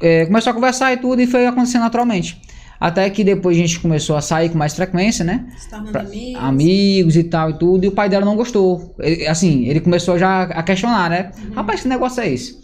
é, 0.00 0.24
começou 0.24 0.50
a 0.50 0.54
conversar 0.54 0.92
e 0.94 0.96
tudo 0.96 1.20
e 1.20 1.26
foi 1.26 1.46
acontecendo 1.46 1.82
naturalmente. 1.82 2.40
Até 2.80 3.08
que 3.10 3.22
depois 3.24 3.56
a 3.56 3.60
gente 3.60 3.78
começou 3.80 4.16
a 4.16 4.20
sair 4.22 4.48
com 4.50 4.56
mais 4.58 4.74
frequência, 4.74 5.24
né? 5.24 5.46
Pra- 5.92 6.00
amigos. 6.02 6.42
Amigos 6.42 7.16
e 7.16 7.24
tal 7.24 7.50
e 7.50 7.58
tudo. 7.58 7.84
E 7.84 7.88
o 7.88 7.92
pai 7.92 8.08
dela 8.08 8.24
não 8.24 8.36
gostou. 8.36 8.94
Ele- 9.00 9.26
assim, 9.26 9.66
ele 9.66 9.80
começou 9.80 10.18
já 10.18 10.42
a 10.44 10.62
questionar, 10.62 11.10
né? 11.10 11.30
Rapaz, 11.54 11.82
que 11.82 11.88
negócio 11.88 12.22
é 12.22 12.30
esse? 12.32 12.56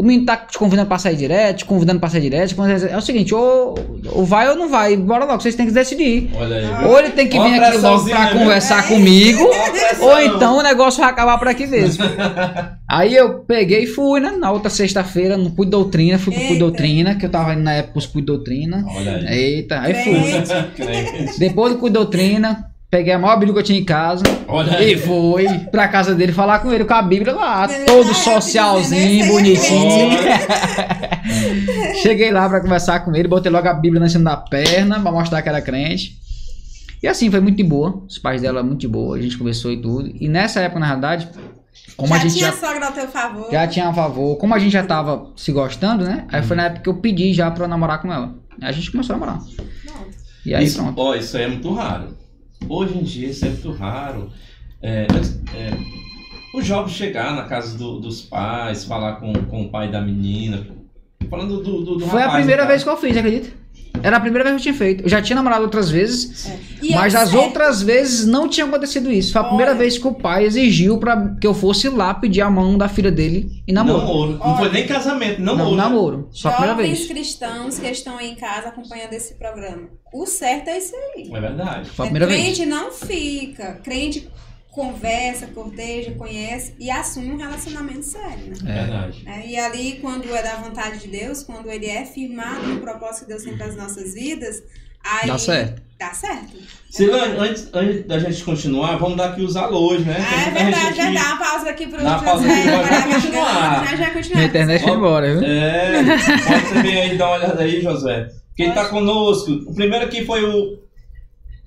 O 0.00 0.02
menino 0.02 0.24
tá 0.24 0.34
te 0.34 0.56
convidando 0.56 0.88
pra 0.88 0.98
sair 0.98 1.14
direto, 1.14 1.58
te 1.58 1.64
convidando 1.66 2.00
pra 2.00 2.08
sair 2.08 2.22
direto. 2.22 2.54
É 2.90 2.96
o 2.96 3.02
seguinte, 3.02 3.34
ou, 3.34 3.74
ou 4.12 4.24
vai 4.24 4.48
ou 4.48 4.56
não 4.56 4.66
vai. 4.66 4.96
Bora 4.96 5.26
logo, 5.26 5.42
vocês 5.42 5.54
têm 5.54 5.66
que 5.66 5.72
decidir. 5.72 6.30
Olha 6.34 6.56
aí. 6.56 6.86
Ou 6.86 6.98
ele 6.98 7.10
tem 7.10 7.28
que 7.28 7.38
vir 7.38 7.62
aqui 7.62 7.76
logo 7.76 8.08
pra 8.08 8.30
viu? 8.30 8.38
conversar 8.38 8.82
É. 8.82 8.88
comigo. 8.88 9.46
Ou 10.00 10.20
então 10.20 10.56
o 10.56 10.62
negócio 10.62 11.02
vai 11.02 11.10
acabar 11.10 11.36
por 11.36 11.48
aqui 11.48 11.66
mesmo. 11.66 12.02
Aí 12.88 13.14
eu 13.14 13.40
peguei 13.40 13.84
e 13.84 13.86
fui, 13.86 14.20
né? 14.20 14.30
Na 14.32 14.50
outra 14.50 14.68
sexta-feira, 14.70 15.36
no 15.36 15.50
Cuide 15.52 15.70
Doutrina, 15.70 16.18
fui 16.18 16.32
pro 16.32 16.42
Eita. 16.42 16.58
Doutrina, 16.58 17.14
que 17.14 17.26
eu 17.26 17.30
tava 17.30 17.52
indo 17.52 17.62
na 17.62 17.74
época 17.74 17.92
pros 17.92 18.06
Cuide 18.06 18.26
Doutrina. 18.26 18.84
Olha 18.96 19.16
aí. 19.16 19.26
Eita, 19.28 19.80
aí 19.80 19.94
fui. 20.02 21.36
Depois 21.38 21.74
do 21.74 21.78
Cuide 21.78 21.94
Doutrina, 21.94 22.69
peguei 22.90 23.12
a 23.12 23.18
maior 23.18 23.36
Bíblia 23.36 23.52
que 23.54 23.58
eu 23.60 23.64
tinha 23.64 23.78
em 23.78 23.84
casa. 23.84 24.22
Olha 24.48 24.76
aí. 24.78 24.92
E 24.94 24.96
fui 24.98 25.46
pra 25.70 25.86
casa 25.88 26.14
dele 26.14 26.32
falar 26.32 26.58
com 26.58 26.72
ele 26.72 26.84
com 26.84 26.94
a 26.94 27.02
Bíblia 27.02 27.32
lá, 27.34 27.68
todo 27.86 28.08
lá, 28.08 28.14
socialzinho, 28.14 29.24
dizendo, 29.24 29.46
"Esse 29.48 29.72
aí 29.72 29.80
é 29.80 29.92
bonitinho. 29.98 30.18
Cheguei 32.02 32.30
lá 32.30 32.48
pra 32.48 32.60
conversar 32.60 33.00
com 33.00 33.14
ele, 33.14 33.28
botei 33.28 33.50
logo 33.50 33.68
a 33.68 33.74
Bíblia 33.74 34.00
na 34.00 34.08
cima 34.08 34.30
da 34.30 34.36
perna 34.36 35.00
pra 35.00 35.12
mostrar 35.12 35.42
que 35.42 35.48
era 35.48 35.60
crente. 35.60 36.18
E 37.02 37.08
assim, 37.08 37.30
foi 37.30 37.40
muito 37.40 37.56
de 37.56 37.64
boa. 37.64 38.02
Os 38.06 38.18
pais 38.18 38.42
dela, 38.42 38.62
muito 38.62 38.80
de 38.80 38.88
boa, 38.88 39.16
a 39.16 39.20
gente 39.22 39.38
conversou 39.38 39.70
e 39.72 39.80
tudo. 39.80 40.12
E 40.20 40.28
nessa 40.28 40.60
época, 40.60 40.80
na 40.80 40.88
verdade, 40.90 41.28
como 41.96 42.08
já 42.10 42.16
a 42.16 42.18
gente 42.18 42.34
tinha 42.36 42.50
já, 42.50 42.56
sogra 42.56 42.86
ao 42.86 42.92
teu 42.92 43.08
favor. 43.08 43.48
já 43.50 43.66
tinha 43.66 43.88
a 43.88 43.92
favor, 43.92 44.36
como 44.36 44.54
a 44.54 44.58
gente 44.58 44.72
já 44.72 44.82
tava 44.82 45.28
se 45.36 45.50
gostando, 45.52 46.04
né? 46.04 46.24
Aí 46.30 46.42
foi 46.42 46.56
na 46.56 46.64
época 46.64 46.82
que 46.82 46.88
eu 46.88 46.94
pedi 46.94 47.32
já 47.32 47.50
pra 47.50 47.64
eu 47.64 47.68
namorar 47.68 48.02
com 48.02 48.12
ela. 48.12 48.34
Aí 48.60 48.68
a 48.68 48.72
gente 48.72 48.90
começou 48.90 49.14
a 49.14 49.18
namorar. 49.18 49.40
Pronto. 49.40 50.10
E 50.44 50.54
aí 50.54 50.64
isso, 50.64 50.82
pronto. 50.82 51.00
ó, 51.00 51.14
isso 51.14 51.36
aí 51.36 51.44
é 51.44 51.48
muito 51.48 51.72
raro. 51.72 52.19
Hoje 52.68 52.98
em 52.98 53.02
dia 53.02 53.28
isso 53.28 53.44
é 53.44 53.48
muito 53.48 53.70
raro. 53.72 54.30
É, 54.82 55.06
é, 55.54 55.70
o 56.54 56.62
jovem 56.62 56.92
chegar 56.92 57.34
na 57.34 57.44
casa 57.44 57.76
do- 57.76 58.00
dos 58.00 58.22
pais, 58.22 58.84
falar 58.84 59.14
com, 59.16 59.32
com 59.32 59.62
o 59.62 59.68
pai 59.70 59.90
da 59.90 60.00
menina. 60.00 60.66
Falando 61.28 61.62
do, 61.62 61.84
do, 61.84 61.96
do 61.96 62.06
Foi 62.06 62.20
a 62.20 62.24
rapaz, 62.24 62.38
primeira 62.38 62.62
no 62.62 62.68
vez 62.68 62.82
que 62.82 62.88
eu 62.88 62.96
fiz, 62.96 63.16
acredita? 63.16 63.59
Era 64.02 64.16
a 64.16 64.20
primeira 64.20 64.44
vez 64.44 64.54
que 64.62 64.68
eu 64.68 64.72
tinha 64.72 64.74
feito. 64.78 65.04
Eu 65.04 65.08
já 65.08 65.20
tinha 65.22 65.36
namorado 65.36 65.62
outras 65.64 65.90
vezes, 65.90 66.50
E 66.82 66.94
mas 66.94 67.14
é 67.14 67.18
as 67.18 67.30
certo. 67.30 67.42
outras 67.44 67.82
vezes 67.82 68.26
não 68.26 68.48
tinha 68.48 68.66
acontecido 68.66 69.10
isso. 69.10 69.32
Foi 69.32 69.40
a 69.40 69.44
primeira 69.44 69.72
Olha. 69.72 69.78
vez 69.78 69.98
que 69.98 70.06
o 70.06 70.12
pai 70.14 70.44
exigiu 70.44 70.98
para 70.98 71.34
que 71.40 71.46
eu 71.46 71.54
fosse 71.54 71.88
lá 71.88 72.12
pedir 72.14 72.40
a 72.42 72.50
mão 72.50 72.76
da 72.78 72.88
filha 72.88 73.10
dele 73.10 73.62
e 73.66 73.72
namoro. 73.72 73.98
Namoro. 73.98 74.38
Não 74.38 74.56
foi 74.56 74.70
nem 74.72 74.86
casamento, 74.86 75.40
Não, 75.40 75.56
namoro. 75.56 75.76
né? 75.76 75.82
namoro. 75.82 76.28
Só 76.32 76.48
a 76.48 76.52
primeira 76.52 76.76
Jovens 76.76 76.98
vez. 76.98 77.08
cristãos 77.08 77.78
que 77.78 77.86
estão 77.86 78.16
aí 78.18 78.30
em 78.30 78.34
casa 78.34 78.68
acompanhando 78.68 79.12
esse 79.12 79.34
programa. 79.34 79.88
O 80.12 80.26
certo 80.26 80.68
é 80.68 80.78
isso 80.78 80.94
aí. 81.14 81.30
É 81.32 81.40
verdade. 81.40 81.90
Foi 81.90 82.06
a 82.06 82.10
primeira 82.10 82.26
vez. 82.26 82.40
crente 82.42 82.66
não 82.66 82.90
fica. 82.92 83.74
Crente 83.84 84.28
conversa, 84.70 85.46
corteja, 85.48 86.12
conhece 86.12 86.74
e 86.78 86.90
assume 86.90 87.32
um 87.32 87.36
relacionamento 87.36 88.04
sério, 88.04 88.46
né? 88.46 88.54
É 88.66 88.72
verdade. 88.84 89.22
É, 89.26 89.46
e 89.46 89.58
ali, 89.58 89.98
quando 90.00 90.34
é 90.34 90.42
da 90.42 90.56
vontade 90.56 90.98
de 91.00 91.08
Deus, 91.08 91.42
quando 91.42 91.70
ele 91.70 91.86
é 91.86 92.04
firmado 92.04 92.66
no 92.66 92.80
propósito 92.80 93.22
que 93.24 93.28
Deus 93.30 93.42
tem 93.42 93.56
para 93.56 93.66
as 93.66 93.76
nossas 93.76 94.14
vidas, 94.14 94.62
aí 95.04 95.26
Dá 95.28 95.38
certo. 95.38 95.82
dá 95.98 96.12
certo. 96.14 96.56
Silane, 96.88 97.36
antes, 97.38 97.68
antes 97.72 98.06
da 98.06 98.18
gente 98.18 98.44
continuar, 98.44 98.96
vamos 98.96 99.16
dar 99.16 99.30
aqui 99.30 99.42
os 99.42 99.56
alôs, 99.56 100.04
né? 100.06 100.16
Ah, 100.18 100.48
é 100.48 100.50
verdade, 100.50 100.84
gente 100.86 100.96
vai 100.96 101.06
aqui- 101.06 101.14
dar 101.14 101.26
uma 101.26 101.36
pausa 101.38 101.70
aqui 101.70 101.86
pro 101.88 101.98
Dá 102.02 102.04
uma 102.16 102.22
pausa 102.22 102.42
José. 102.48 102.54
aqui, 102.60 102.68
vai- 102.70 102.84
vai 102.84 102.98
a 102.98 103.14
continuar. 103.14 103.86
Já 103.90 103.96
vai 103.96 104.12
continuar. 104.12 104.36
Minha 104.36 104.48
internet 104.48 104.82
foi 104.82 104.92
Ó, 104.92 104.96
embora, 104.96 105.34
viu? 105.38 105.48
É, 105.48 105.92
pode 106.46 106.68
também 106.74 107.00
aí 107.02 107.18
dar 107.18 107.26
uma 107.26 107.36
olhada 107.36 107.62
aí, 107.62 107.80
Josué. 107.82 108.28
Quem 108.56 108.72
Pode. 108.72 108.80
tá 108.80 108.88
conosco, 108.88 109.50
o 109.66 109.74
primeiro 109.74 110.04
aqui 110.04 110.24
foi 110.26 110.44
o, 110.44 110.78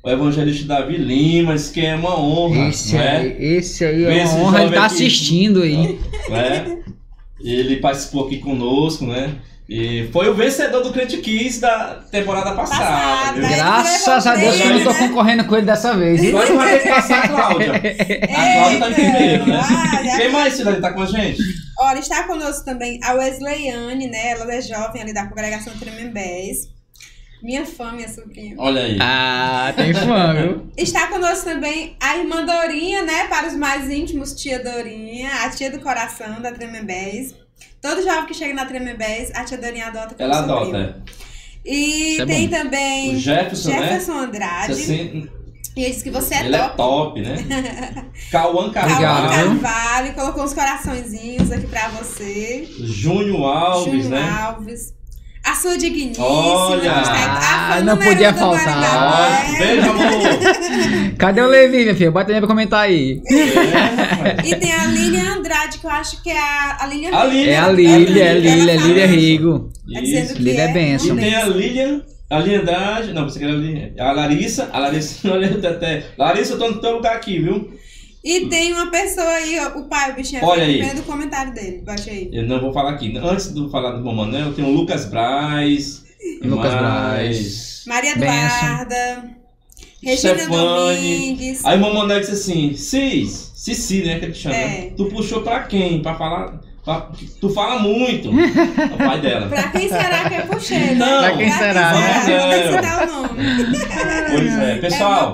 o 0.04 0.10
evangelista 0.10 0.66
Davi 0.68 0.98
Limas, 0.98 1.70
que 1.70 1.86
é 1.86 1.96
uma 1.96 2.20
honra, 2.20 2.68
Esse 2.70 2.94
não 2.96 3.02
é? 3.02 3.18
aí, 3.18 3.36
esse 3.40 3.86
aí 3.86 4.04
é 4.06 4.24
esse 4.24 4.36
uma 4.36 4.44
honra, 4.44 4.64
ele 4.64 4.72
tá 4.76 4.86
aqui. 4.86 4.94
assistindo 4.96 5.62
aí. 5.64 6.00
né? 6.30 6.78
Ele 7.44 7.78
participou 7.78 8.26
aqui 8.28 8.38
conosco, 8.40 9.06
né? 9.06 9.36
E 9.68 10.10
foi 10.12 10.28
o 10.30 10.34
vencedor 10.36 10.84
do 10.84 10.92
Crente 10.92 11.18
Kiss 11.18 11.60
da 11.62 12.02
temporada 12.12 12.52
passada. 12.52 12.84
Passada, 12.84 13.40
né? 13.40 13.56
Graças 13.56 14.28
a 14.28 14.36
Deus 14.36 14.56
que 14.58 14.62
eu 14.68 14.74
não 14.74 14.84
tô 14.84 14.92
Né? 14.92 15.00
concorrendo 15.08 15.46
com 15.46 15.56
ele 15.56 15.66
dessa 15.66 15.96
vez. 15.96 16.24
Agora 16.26 16.54
vai 16.54 16.74
ter 16.78 16.84
que 16.84 16.90
passar 16.90 17.24
a 17.24 17.28
Cláudia. 17.30 17.74
A 17.76 18.54
Cláudia 18.54 18.80
tá 18.80 18.92
em 18.92 18.94
primeiro, 18.94 19.46
né? 19.48 19.62
olha. 20.04 20.18
Quem 20.18 20.32
mais, 20.32 20.54
Cidade, 20.54 20.82
tá 20.82 20.92
com 20.92 21.02
a 21.02 21.06
gente? 21.06 21.42
Olha, 21.80 22.00
está 22.00 22.24
conosco 22.24 22.66
também 22.66 23.00
a 23.04 23.14
Wesleyane, 23.14 24.08
né? 24.08 24.32
Ela 24.32 24.54
é 24.54 24.62
jovem 24.62 25.02
ali 25.02 25.14
da 25.14 25.26
congregação 25.28 25.74
Tremembés. 25.80 26.68
Minha 27.44 27.66
fã, 27.66 27.92
minha 27.92 28.08
sobrinha. 28.08 28.56
Olha 28.58 28.82
aí. 28.84 28.98
Ah, 29.02 29.74
tem 29.76 29.94
fã, 29.94 30.34
viu? 30.34 30.68
Está 30.78 31.08
conosco 31.08 31.44
também 31.44 31.96
a 32.00 32.18
irmã 32.18 32.46
Dorinha, 32.46 33.04
né? 33.04 33.28
Para 33.28 33.48
os 33.48 33.54
mais 33.56 33.90
íntimos, 33.92 34.34
tia 34.34 34.64
Dorinha, 34.64 35.30
a 35.44 35.50
tia 35.50 35.70
do 35.70 35.80
coração 35.82 36.42
da 36.42 36.54
Tremembés. 36.54 37.36
Todo 37.82 38.02
jovem 38.02 38.26
que 38.28 38.34
chega 38.34 38.54
na 38.54 38.66
Tremembés, 38.66 39.30
a 39.36 39.44
tia 39.44 39.58
Dorinha 39.58 39.88
adota 39.88 40.16
como 40.16 40.22
Ela 40.22 40.48
sobrinho. 40.48 40.78
adota. 40.78 41.04
E 41.66 42.14
Isso 42.14 42.22
é 42.22 42.26
tem 42.26 42.48
bom. 42.48 42.58
também 42.58 43.16
O 43.16 43.20
Jefferson, 43.20 43.70
né? 43.72 43.78
Jefferson 43.82 44.12
Andrade. 44.14 44.74
Você 44.76 44.82
assim, 44.94 45.30
E 45.76 45.82
ele 45.84 45.90
disse 45.92 46.04
que 46.04 46.12
você 46.12 46.36
é 46.36 46.46
ele 46.46 46.56
é 46.56 46.60
top. 46.60 46.78
top, 46.78 47.22
né? 47.22 48.06
Cauã 48.32 48.72
Carvalho, 48.72 49.52
viu? 49.52 49.62
Carvalho, 49.62 50.14
colocou 50.14 50.44
uns 50.46 50.54
coraçõezinhos 50.54 51.52
aqui 51.52 51.68
pra 51.68 51.90
você. 51.90 52.66
Júnior 52.80 53.46
Alves, 53.46 54.04
Júnior 54.06 54.10
né? 54.12 54.30
Alves. 54.30 54.94
A 55.46 55.56
sua 55.56 55.78
digníssima. 55.78 56.26
Olha. 56.26 56.92
a 56.92 57.76
Ah, 57.76 57.82
não 57.82 57.98
podia 57.98 58.34
faltar. 58.34 59.58
Beijo, 59.58 59.90
amor. 59.90 61.14
Cadê 61.18 61.42
o 61.42 61.48
Levi, 61.48 61.78
minha 61.84 61.96
filha? 61.96 62.12
Bota 62.12 62.26
também 62.28 62.42
pra 62.42 62.48
comentar 62.48 62.82
aí. 62.82 63.22
É, 63.30 64.48
E 64.48 64.56
tem 64.56 64.72
a 64.74 64.86
Lilian 64.88 65.38
Andrade, 65.38 65.78
que 65.80 65.86
eu 65.86 65.92
acho 65.92 66.22
que 66.24 66.30
é 66.32 66.38
a, 66.40 66.78
a 66.82 66.86
Lilian 66.88 67.10
A 67.16 67.26
Lilian. 67.26 67.52
É 67.52 67.58
a 67.58 67.68
Lília, 67.70 68.24
é 68.24 68.30
a 68.30 68.34
Lília, 68.34 68.52
é 68.74 68.78
Lília 68.78 69.06
fala- 69.08 69.16
Rigo. 69.16 69.70
Tá 69.94 70.02
Isso. 70.02 70.42
Lília 70.42 70.62
é 70.62 70.70
é 70.70 70.74
benção. 70.74 71.18
E 71.18 71.20
tem 71.22 71.36
a 71.36 71.46
Lilian, 71.46 72.02
a 72.30 72.40
Lilian 72.40 72.62
Andrade, 72.62 73.14
não, 73.14 73.24
você 73.30 73.40
quer 73.40 73.46
a 73.46 73.50
Lilian, 73.50 73.90
a 74.00 74.12
Larissa, 74.12 74.70
a 74.72 74.80
Larissa, 74.80 75.28
olha 75.32 75.48
até, 75.70 76.06
Larissa, 76.18 76.54
eu 76.54 76.60
tô 76.60 76.70
no 76.70 76.80
teu 76.82 76.94
lugar 76.96 77.16
aqui, 77.16 77.40
viu? 77.40 77.70
E 78.24 78.46
tem 78.48 78.72
uma 78.74 78.90
pessoa 78.90 79.28
aí, 79.28 79.60
ó, 79.60 79.80
o 79.80 79.84
pai, 79.90 80.12
o 80.12 80.16
bichinho, 80.16 80.46
Olha 80.46 80.64
aí. 80.64 80.82
vendo 80.82 81.00
o 81.00 81.04
comentário 81.04 81.54
dele. 81.54 81.82
Baixa 81.86 82.10
aí. 82.10 82.30
Eu 82.32 82.44
não 82.48 82.62
vou 82.62 82.72
falar 82.72 82.92
aqui. 82.92 83.18
Antes 83.18 83.54
de 83.54 83.70
falar 83.70 83.92
do 83.92 84.06
Mamanel, 84.06 84.48
eu 84.48 84.54
tenho 84.54 84.70
o 84.70 84.72
Lucas 84.72 85.06
Braz. 85.06 86.06
Lucas 86.42 86.74
Braz. 86.74 87.84
Maria. 87.86 88.12
Eduarda. 88.14 89.30
Regina. 90.02 90.46
Domingues. 90.48 91.66
Aí 91.66 91.78
o 91.78 91.82
Mamanel 91.82 92.20
disse 92.22 92.32
assim, 92.32 92.74
Cis, 92.76 93.52
Cici, 93.56 94.04
né, 94.04 94.20
que 94.20 94.26
ele 94.26 94.34
chama. 94.34 94.56
É. 94.56 94.94
Tu 94.96 95.06
puxou 95.06 95.42
pra 95.42 95.64
quem? 95.64 96.02
Pra 96.02 96.16
falar... 96.16 96.60
pra- 96.84 97.10
Tu 97.42 97.50
fala 97.50 97.80
muito. 97.80 98.30
o 98.32 98.98
pai 98.98 99.20
dela. 99.22 99.48
Pra 99.48 99.64
quem 99.70 99.88
será 99.90 100.30
que 100.30 100.36
eu 100.36 100.48
puxei? 100.48 100.78
né? 100.80 100.96
Não. 100.96 101.20
Pra 101.24 101.38
quem 101.38 101.52
será, 101.52 101.94
será? 101.94 102.48
né? 102.48 102.66
Não 102.66 102.72
citar 102.82 103.08
o 103.08 103.12
nome. 103.12 103.44
Pois 104.32 104.58
é. 104.60 104.72
É 104.72 104.78
Pessoal, 104.78 105.34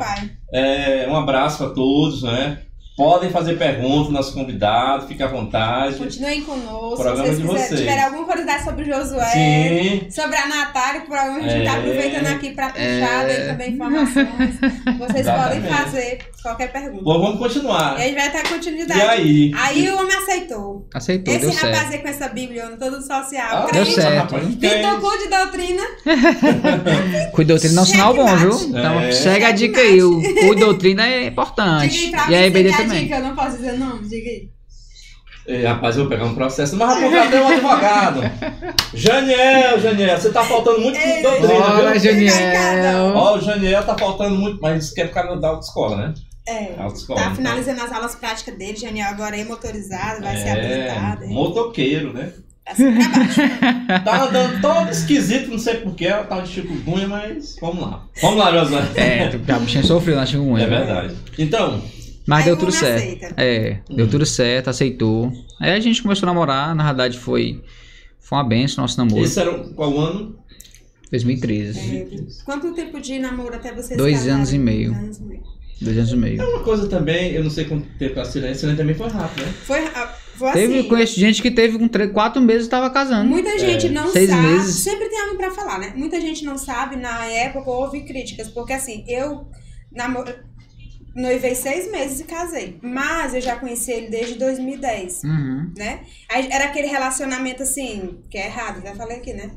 é, 0.53 1.07
um 1.09 1.15
abraço 1.15 1.57
pra 1.59 1.69
todos, 1.69 2.23
né? 2.23 2.59
Podem 2.99 3.29
fazer 3.29 3.57
perguntas, 3.57 4.11
nossos 4.11 4.33
convidados, 4.33 5.07
fique 5.07 5.23
à 5.23 5.27
vontade. 5.27 5.95
Continuem 5.95 6.41
conosco. 6.41 6.97
Se 6.97 7.01
Programa 7.03 7.23
vocês 7.23 7.37
de 7.37 7.41
quiserem, 7.43 7.63
vocês. 7.67 7.79
tiverem 7.79 8.03
alguma 8.03 8.25
curiosidade 8.25 8.63
sobre 8.65 8.83
o 8.83 8.85
Josué, 8.93 9.25
Sim. 9.31 10.07
sobre 10.11 10.35
a 10.35 10.47
Natália, 10.47 10.99
que 11.01 11.07
programa 11.07 11.37
a 11.37 11.41
gente 11.47 11.63
tá 11.65 11.75
É. 11.75 11.77
aproveitando 11.77 12.27
aqui 12.27 12.49
pra 12.51 12.67
puxar, 12.71 12.83
É. 12.83 13.23
ler 13.25 13.47
também 13.47 13.71
informações. 13.71 14.27
Vocês 14.27 14.99
podem 14.99 15.19
Exatamente. 15.59 15.67
fazer 15.69 16.19
qualquer 16.43 16.71
pergunta. 16.73 17.01
Bom, 17.03 17.21
vamos 17.21 17.39
continuar. 17.39 17.97
E 17.97 18.01
aí 18.01 18.15
vai 18.15 18.29
ter 18.31 18.49
continuidade. 18.49 18.99
E 18.99 19.03
aí? 19.03 19.51
Aí 19.55 19.89
o 19.89 19.97
homem 19.97 20.15
aceitou. 20.17 20.85
Aceitou, 20.93 21.33
Esse 21.33 21.45
deu 21.45 21.55
rapaz 21.55 21.77
certo. 21.77 21.93
aí 21.93 21.97
com 21.99 22.07
essa 22.09 22.27
Bíblia 22.27 22.63
todo 22.77 23.01
social, 23.01 23.67
Ah, 23.67 23.71
Deu 23.71 23.85
certo. 23.85 24.35
Pintou 24.35 24.99
cu 24.99 25.17
de 25.17 25.29
doutrina. 25.29 25.83
Cu 27.31 27.41
de 27.43 27.47
doutrina 27.47 27.79
é 27.79 27.83
um 27.83 27.85
sinal 27.85 28.13
bom, 28.13 28.35
viu? 28.35 28.51
Então 28.69 28.99
É. 28.99 29.11
segue 29.13 29.45
a 29.45 29.51
dica 29.51 29.79
aí. 29.79 30.03
O 30.03 30.19
cu 30.21 30.55
de 30.55 30.59
doutrina 30.61 31.07
é 31.07 31.27
importante. 31.27 32.07
Diga 32.07 32.37
aí 32.37 32.51
pra 32.51 32.59
Também. 32.89 33.03
dica? 33.03 33.15
Eu 33.17 33.23
não 33.23 33.35
posso 33.35 33.57
dizer 33.57 33.73
nome, 33.77 34.07
diga 34.07 34.29
aí. 34.29 34.49
Ei, 35.47 35.65
rapaz, 35.65 35.95
eu 35.97 36.03
vou 36.03 36.11
pegar 36.11 36.25
um 36.25 36.35
processo, 36.35 36.75
mas 36.75 36.93
vou 36.99 37.09
contratar 37.09 37.41
um 37.41 37.47
advogado. 37.47 38.21
Janiel, 38.93 39.79
Janiel, 39.79 40.17
você 40.19 40.29
tá 40.31 40.43
faltando 40.43 40.79
muito 40.81 40.99
com 40.99 41.21
doutrina, 41.21 41.91
viu? 41.91 41.99
Janiel. 41.99 43.13
Ó, 43.15 43.37
o 43.37 43.41
Janiel 43.41 43.83
tá 43.83 43.97
faltando 43.97 44.35
muito, 44.35 44.61
mas 44.61 44.85
isso 44.85 44.93
quer 44.93 45.07
ficar 45.07 45.23
na 45.23 45.35
da 45.35 45.47
autoescola, 45.49 45.95
né? 45.97 46.13
É. 46.47 46.75
Autoescola. 46.77 47.19
Tá 47.19 47.25
então. 47.27 47.35
finalizando 47.37 47.81
as 47.81 47.91
aulas 47.91 48.15
práticas 48.15 48.55
dele, 48.57 48.77
Janiel 48.77 49.09
agora 49.09 49.37
é 49.37 49.43
motorizado, 49.43 50.21
vai 50.21 50.35
ser 50.37 50.47
É, 50.49 50.51
habilitado. 50.91 51.23
hein? 51.23 51.33
motoqueiro, 51.33 52.13
né? 52.13 52.31
Assim. 52.67 52.85
Tá 54.05 54.23
andando 54.29 54.61
todo 54.61 54.89
esquisito, 54.91 55.49
não 55.49 55.57
sei 55.57 55.75
porquê, 55.77 56.05
ela 56.05 56.23
tá 56.25 56.39
de 56.41 56.49
chikungunya, 56.51 57.07
mas 57.07 57.55
vamos 57.59 57.81
lá. 57.81 58.03
Vamos 58.21 58.37
lá, 58.37 58.51
Josué. 58.51 58.81
É, 58.95 59.31
a 59.53 59.59
bichinha 59.59 59.83
sofreu 59.83 60.15
na 60.15 60.25
chikungunya. 60.27 60.65
É 60.65 60.69
verdade. 60.69 61.15
Então, 61.39 61.81
Mas 62.29 62.39
Aí 62.39 62.45
deu 62.45 62.57
tudo 62.57 62.71
certo. 62.71 62.97
aceita. 63.03 63.33
É, 63.37 63.79
deu 63.89 64.05
Hum. 64.05 64.09
tudo 64.09 64.25
certo, 64.25 64.69
aceitou. 64.69 65.31
Aí 65.59 65.71
a 65.71 65.79
gente 65.79 66.01
começou 66.03 66.27
a 66.27 66.31
namorar, 66.31 66.75
na 66.75 66.83
verdade 66.85 67.17
foi, 67.17 67.63
foi 68.19 68.37
uma 68.37 68.43
benção 68.43 68.83
nosso 68.83 68.97
namoro. 68.97 69.23
esse 69.23 69.39
era 69.39 69.57
qual 69.73 69.97
ano? 69.99 70.37
2013. 71.11 71.97
É, 71.97 72.07
Quanto 72.45 72.73
tempo 72.73 72.99
de 73.01 73.17
namoro 73.19 73.55
até 73.55 73.73
vocês 73.73 73.97
Dois 73.97 74.27
anos 74.27 74.53
e 74.53 74.59
meio. 74.59 74.91
Dois 74.91 75.03
anos 75.03 75.17
e 75.17 75.23
meio. 75.23 75.43
Dois 75.81 75.97
anos 75.97 76.11
e 76.11 76.15
meio. 76.15 76.49
Uma 76.49 76.63
coisa 76.63 76.87
também, 76.87 77.31
eu 77.31 77.43
não 77.43 77.49
sei 77.49 77.65
quanto 77.65 77.87
tempo 77.97 78.19
a 78.19 78.25
Silene, 78.25 78.51
a 78.51 78.55
Silene 78.55 78.77
também 78.77 78.95
foi 78.95 79.07
rápido, 79.09 79.45
né? 79.45 79.53
Foi, 79.63 79.79
ah, 79.79 80.15
foi 80.35 80.51
Teve, 80.51 80.79
assim. 80.79 80.87
conheço 80.87 81.19
gente 81.19 81.41
que 81.41 81.49
teve 81.49 81.79
com 81.79 81.87
três, 81.87 82.11
quatro 82.11 82.39
meses 82.41 82.67
e 82.67 82.69
tava 82.69 82.89
casando. 82.91 83.27
Muita 83.27 83.57
gente 83.57 83.87
É, 83.87 83.89
não 83.89 84.07
seis 84.09 84.29
sabe. 84.29 84.41
meses. 84.47 84.75
Sempre 84.75 85.09
tem 85.09 85.19
algo 85.21 85.35
pra 85.37 85.49
falar, 85.51 85.79
né? 85.79 85.93
Muita 85.95 86.21
gente 86.21 86.45
não 86.45 86.57
sabe. 86.57 86.95
Na 86.95 87.25
época 87.25 87.69
houve 87.71 88.01
críticas, 88.01 88.49
porque 88.49 88.73
assim, 88.73 89.03
eu 89.07 89.47
namoro, 89.91 90.31
noivei 91.19 91.53
seis 91.55 91.91
meses 91.91 92.19
e 92.19 92.23
casei. 92.23 92.79
Mas 92.81 93.33
eu 93.33 93.41
já 93.41 93.55
conheci 93.57 93.91
ele 93.91 94.09
desde 94.09 94.35
2010, 94.35 95.23
Uhum. 95.23 95.73
né? 95.77 96.01
Era 96.29 96.65
aquele 96.65 96.87
relacionamento 96.87 97.63
assim, 97.63 98.23
que 98.29 98.37
é 98.37 98.45
errado, 98.45 98.81
já 98.81 98.95
falei 98.95 99.17
aqui, 99.17 99.33
né? 99.33 99.51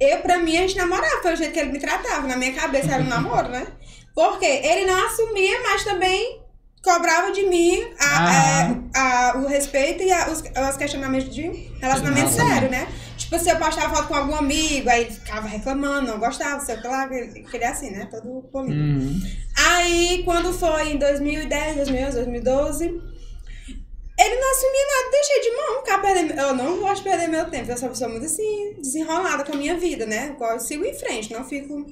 Eu, 0.00 0.18
pra 0.18 0.38
mim, 0.38 0.56
a 0.56 0.62
gente 0.62 0.76
namorava 0.76 1.20
pelo 1.22 1.36
jeito 1.36 1.52
que 1.52 1.60
ele 1.60 1.70
me 1.72 1.78
tratava. 1.78 2.26
Na 2.26 2.36
minha 2.36 2.52
cabeça 2.52 2.92
era 2.92 3.02
um 3.02 3.06
namoro, 3.08 3.48
né? 3.48 3.66
Porque 4.14 4.44
ele 4.44 4.84
não 4.86 5.06
assumia, 5.06 5.60
mas 5.62 5.84
também 5.84 6.40
cobrava 6.82 7.30
de 7.30 7.46
mim 7.46 7.80
a- 8.00 8.18
Aham. 8.18 8.90
é, 8.94 8.98
a- 8.98 9.32
o 9.38 9.46
respeito 9.46 10.02
e 10.02 10.10
a- 10.12 10.28
os, 10.28 10.42
os 10.42 10.76
questionamentos 10.76 11.32
de 11.32 11.42
Relacionamento. 11.80 12.30
sério, 12.32 12.68
né? 12.70 12.88
Tipo, 13.32 13.44
se 13.44 13.50
eu 13.50 13.58
postava 13.58 13.94
foto 13.94 14.08
com 14.08 14.14
algum 14.14 14.34
amigo, 14.34 14.90
aí 14.90 15.04
ele 15.04 15.10
ficava 15.10 15.48
reclamando, 15.48 16.08
não 16.08 16.18
gostava, 16.18 16.60
sei 16.60 16.78
lá, 16.82 17.08
que 17.08 17.14
ele 17.14 17.64
é 17.64 17.68
assim, 17.68 17.90
né? 17.90 18.06
Todo 18.10 18.42
político. 18.52 18.78
Uhum. 18.78 19.22
Aí, 19.56 20.22
quando 20.22 20.52
foi 20.52 20.92
em 20.92 20.98
2010, 20.98 21.76
2011, 21.76 22.16
2012, 22.16 22.84
ele 22.84 24.36
não 24.36 24.50
assumia 24.50 24.86
nada, 24.86 25.10
deixei 25.10 25.40
de 25.40 25.56
mão, 25.56 25.78
ficar 25.80 25.98
perdendo. 26.02 26.38
Eu 26.38 26.54
não 26.54 26.78
gosto 26.80 27.02
de 27.02 27.08
perder 27.08 27.28
meu 27.28 27.48
tempo, 27.48 27.70
eu 27.70 27.76
sou 27.78 27.88
uma 27.88 27.92
pessoa 27.92 28.10
muito 28.10 28.26
assim, 28.26 28.74
desenrolada 28.76 29.44
com 29.44 29.54
a 29.54 29.56
minha 29.56 29.78
vida, 29.78 30.04
né? 30.04 30.36
Eu 30.38 30.60
sigo 30.60 30.84
em 30.84 30.94
frente, 30.94 31.32
não 31.32 31.42
fico. 31.42 31.86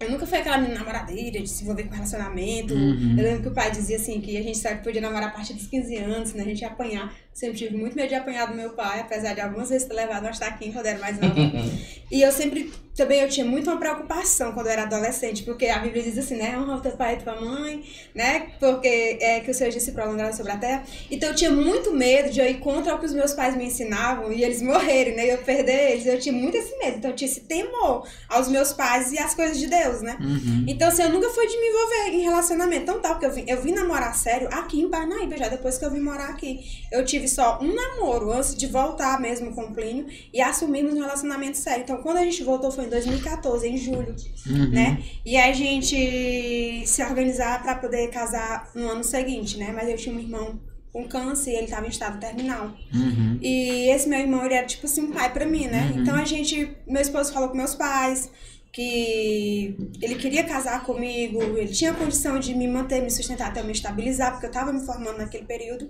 Eu 0.00 0.10
nunca 0.10 0.26
fui 0.26 0.38
aquela 0.38 0.58
menina 0.58 0.80
namoradeira 0.80 1.40
de 1.40 1.48
se 1.48 1.62
envolver 1.62 1.84
com 1.84 1.94
relacionamento. 1.94 2.74
Uhum. 2.74 3.14
Eu 3.16 3.22
lembro 3.22 3.42
que 3.42 3.48
o 3.48 3.54
pai 3.54 3.70
dizia 3.70 3.96
assim 3.96 4.20
que 4.20 4.36
a 4.36 4.42
gente 4.42 4.58
sabe 4.58 4.78
que 4.78 4.84
podia 4.84 5.00
namorar 5.00 5.28
a 5.28 5.32
partir 5.32 5.54
dos 5.54 5.68
15 5.68 5.96
anos, 5.96 6.34
né? 6.34 6.42
A 6.42 6.46
gente 6.46 6.62
ia 6.62 6.68
apanhar. 6.68 7.14
Sempre 7.36 7.58
tive 7.58 7.76
muito 7.76 7.94
medo 7.94 8.08
de 8.08 8.14
apanhar 8.14 8.46
do 8.46 8.54
meu 8.54 8.70
pai, 8.70 9.00
apesar 9.00 9.34
de 9.34 9.42
algumas 9.42 9.68
vezes 9.68 9.86
ter 9.86 9.92
levado 9.92 10.22
uma 10.22 10.30
estaquinha 10.30 10.72
quando 10.72 10.86
era 10.86 10.98
mais 10.98 11.20
nova. 11.20 11.34
E 12.08 12.22
eu 12.22 12.30
sempre, 12.30 12.72
também 12.94 13.20
eu 13.20 13.28
tinha 13.28 13.44
muito 13.44 13.68
uma 13.68 13.80
preocupação 13.80 14.52
quando 14.52 14.66
eu 14.66 14.72
era 14.72 14.82
adolescente, 14.82 15.42
porque 15.42 15.66
a 15.66 15.80
Bíblia 15.80 16.04
diz 16.04 16.16
assim, 16.16 16.36
né? 16.36 16.56
Honra 16.56 16.76
o 16.76 16.80
teu 16.80 16.92
pai 16.92 17.14
e 17.14 17.16
tua 17.16 17.40
mãe, 17.40 17.82
né? 18.14 18.52
Porque 18.60 19.18
é 19.20 19.40
que 19.40 19.50
o 19.50 19.54
Senhor 19.54 19.72
disse 19.72 19.90
prolongado 19.90 20.36
sobre 20.36 20.52
a 20.52 20.56
terra. 20.56 20.84
Então 21.10 21.30
eu 21.30 21.34
tinha 21.34 21.50
muito 21.50 21.92
medo 21.92 22.30
de 22.30 22.38
eu 22.38 22.48
ir 22.48 22.60
contra 22.60 22.94
o 22.94 22.98
que 23.00 23.06
os 23.06 23.12
meus 23.12 23.34
pais 23.34 23.56
me 23.56 23.64
ensinavam 23.64 24.32
e 24.32 24.44
eles 24.44 24.62
morrerem, 24.62 25.16
né? 25.16 25.26
E 25.26 25.30
eu 25.30 25.38
perder 25.38 25.90
eles. 25.90 26.06
Eu 26.06 26.20
tinha 26.20 26.32
muito 26.32 26.56
esse 26.56 26.78
medo. 26.78 26.98
Então 26.98 27.10
eu 27.10 27.16
tinha 27.16 27.28
esse 27.28 27.40
temor 27.40 28.06
aos 28.28 28.46
meus 28.46 28.72
pais 28.72 29.12
e 29.12 29.18
às 29.18 29.34
coisas 29.34 29.58
de 29.58 29.66
Deus, 29.66 30.00
né? 30.00 30.16
Uhum. 30.20 30.64
Então, 30.68 30.86
assim, 30.86 31.02
eu 31.02 31.10
nunca 31.10 31.28
fui 31.30 31.48
de 31.48 31.58
me 31.58 31.66
envolver 31.66 32.16
em 32.16 32.22
relacionamento 32.22 32.86
tão 32.86 33.00
tal, 33.00 33.14
porque 33.14 33.26
eu 33.26 33.32
vim, 33.32 33.44
eu 33.48 33.60
vim 33.60 33.72
namorar 33.72 34.14
sério 34.14 34.48
aqui 34.52 34.80
em 34.80 34.88
Parnaíba, 34.88 35.36
já 35.36 35.48
depois 35.48 35.76
que 35.76 35.84
eu 35.84 35.90
vim 35.90 36.00
morar 36.00 36.28
aqui. 36.28 36.60
Eu 36.92 37.04
tive 37.04 37.25
só 37.28 37.58
um 37.60 37.74
namoro 37.74 38.32
antes 38.32 38.54
de 38.56 38.66
voltar 38.66 39.20
mesmo 39.20 39.52
com 39.54 39.62
o 39.64 39.72
Plínio 39.74 40.06
e 40.32 40.40
assumirmos 40.40 40.94
um 40.94 41.00
relacionamento 41.00 41.56
sério. 41.56 41.82
Então, 41.82 41.98
quando 41.98 42.18
a 42.18 42.24
gente 42.24 42.42
voltou 42.42 42.70
foi 42.70 42.84
em 42.86 42.88
2014, 42.90 43.66
em 43.68 43.76
julho, 43.76 44.14
Uhum. 44.46 44.70
né? 44.70 45.02
E 45.24 45.36
a 45.36 45.52
gente 45.52 46.86
se 46.86 47.02
organizar 47.02 47.62
pra 47.62 47.74
poder 47.74 48.08
casar 48.10 48.70
no 48.74 48.88
ano 48.88 49.04
seguinte, 49.04 49.56
né? 49.58 49.72
Mas 49.74 49.88
eu 49.88 49.96
tinha 49.96 50.14
um 50.14 50.18
irmão 50.20 50.60
com 50.92 51.06
câncer 51.06 51.50
e 51.52 51.56
ele 51.56 51.66
tava 51.66 51.86
em 51.86 51.90
estado 51.90 52.18
terminal. 52.18 52.72
Uhum. 52.94 53.38
E 53.42 53.90
esse 53.90 54.08
meu 54.08 54.18
irmão, 54.18 54.44
ele 54.44 54.54
era 54.54 54.66
tipo 54.66 54.86
assim 54.86 55.02
um 55.02 55.12
pai 55.12 55.32
pra 55.32 55.44
mim, 55.44 55.66
né? 55.66 55.90
Uhum. 55.94 56.02
Então 56.02 56.14
a 56.14 56.24
gente, 56.24 56.74
meu 56.86 57.02
esposo 57.02 57.32
falou 57.32 57.48
com 57.50 57.56
meus 57.56 57.74
pais 57.74 58.30
que 58.72 59.74
ele 60.02 60.16
queria 60.16 60.44
casar 60.44 60.84
comigo, 60.84 61.40
ele 61.56 61.72
tinha 61.72 61.94
condição 61.94 62.38
de 62.38 62.54
me 62.54 62.68
manter, 62.68 63.00
me 63.02 63.10
sustentar 63.10 63.48
até 63.48 63.60
eu 63.60 63.64
me 63.64 63.72
estabilizar, 63.72 64.32
porque 64.32 64.46
eu 64.46 64.50
tava 64.50 64.70
me 64.72 64.84
formando 64.84 65.16
naquele 65.18 65.44
período. 65.46 65.88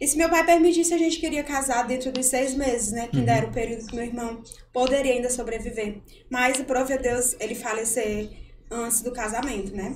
E 0.00 0.06
se 0.06 0.16
meu 0.16 0.28
pai 0.28 0.44
permitisse, 0.44 0.92
a 0.92 0.98
gente 0.98 1.18
queria 1.18 1.42
casar 1.42 1.86
dentro 1.86 2.12
dos 2.12 2.26
seis 2.26 2.54
meses, 2.54 2.92
né? 2.92 3.08
Que 3.10 3.18
ainda 3.18 3.32
era 3.32 3.46
o 3.46 3.52
período 3.52 3.86
que 3.86 3.94
meu 3.96 4.04
irmão 4.04 4.40
poderia 4.72 5.12
ainda 5.12 5.30
sobreviver. 5.30 5.98
Mas, 6.30 6.58
prove 6.62 6.92
a 6.92 6.96
Deus, 6.98 7.34
ele 7.40 7.54
falecer 7.54 8.28
antes 8.70 9.00
do 9.00 9.10
casamento, 9.12 9.74
né? 9.74 9.94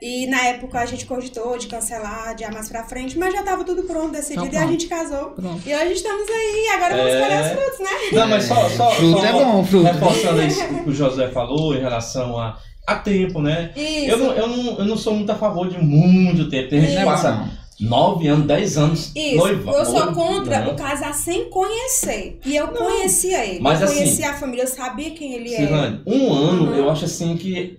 E 0.00 0.26
na 0.26 0.40
época 0.46 0.80
a 0.80 0.86
gente 0.86 1.06
cogitou 1.06 1.56
de 1.58 1.68
cancelar, 1.68 2.34
de 2.34 2.42
ir 2.42 2.50
mais 2.52 2.68
pra 2.68 2.82
frente, 2.84 3.16
mas 3.16 3.32
já 3.32 3.42
tava 3.42 3.62
tudo 3.62 3.84
pronto, 3.84 4.10
decidido, 4.12 4.46
Então 4.46 4.60
e 4.60 4.64
a 4.64 4.66
gente 4.66 4.86
casou. 4.88 5.30
Pronto. 5.30 5.60
E 5.64 5.72
hoje 5.74 5.92
estamos 5.92 6.28
aí, 6.28 6.68
agora 6.74 6.96
vamos 6.96 7.12
É. 7.12 7.20
colher 7.20 7.40
os 7.40 7.48
frutos, 7.52 7.78
né? 7.78 7.90
Não, 8.12 8.28
mas 8.28 8.44
só, 8.44 8.68
só, 8.70 8.90
Fruto 8.92 9.18
só 9.20 9.24
é 9.26 9.32
bom, 9.32 9.64
fruto. 9.64 9.84
reforçando 9.84 10.42
isso 10.42 10.66
que 10.66 10.90
o 10.90 10.92
José 10.92 11.28
falou 11.30 11.74
em 11.74 11.80
relação 11.80 12.36
a, 12.36 12.58
a 12.86 12.96
tempo, 12.96 13.40
né? 13.40 13.72
Isso. 13.76 14.10
Eu 14.10 14.18
não, 14.18 14.32
eu, 14.32 14.46
não, 14.48 14.78
eu 14.78 14.84
não 14.86 14.96
sou 14.96 15.14
muito 15.14 15.30
a 15.30 15.36
favor 15.36 15.68
de 15.68 15.78
muito 15.78 16.50
tempo. 16.50 16.70
Tem 16.70 16.80
gente 16.80 16.96
que 16.98 17.04
passa 17.04 17.48
nove 17.82 18.28
anos, 18.28 18.46
dez 18.46 18.76
anos 18.78 19.12
Isso, 19.14 19.36
noiva. 19.36 19.70
eu 19.72 19.84
sou 19.84 19.94
noiva, 20.06 20.12
contra 20.14 20.60
não. 20.64 20.72
o 20.72 20.76
casar 20.76 21.12
sem 21.14 21.50
conhecer. 21.50 22.38
E 22.44 22.56
eu 22.56 22.68
conhecia 22.68 23.44
ele. 23.44 23.60
Mas 23.60 23.80
eu 23.80 23.86
assim, 23.86 23.96
conhecia 23.96 24.30
a 24.30 24.34
família, 24.34 24.62
eu 24.64 24.68
sabia 24.68 25.10
quem 25.10 25.34
ele 25.34 25.52
era. 25.54 25.66
Silane, 25.66 26.00
um 26.06 26.32
ano 26.32 26.70
Uhum. 26.70 26.74
eu 26.76 26.90
acho 26.90 27.04
assim 27.04 27.36
que 27.36 27.78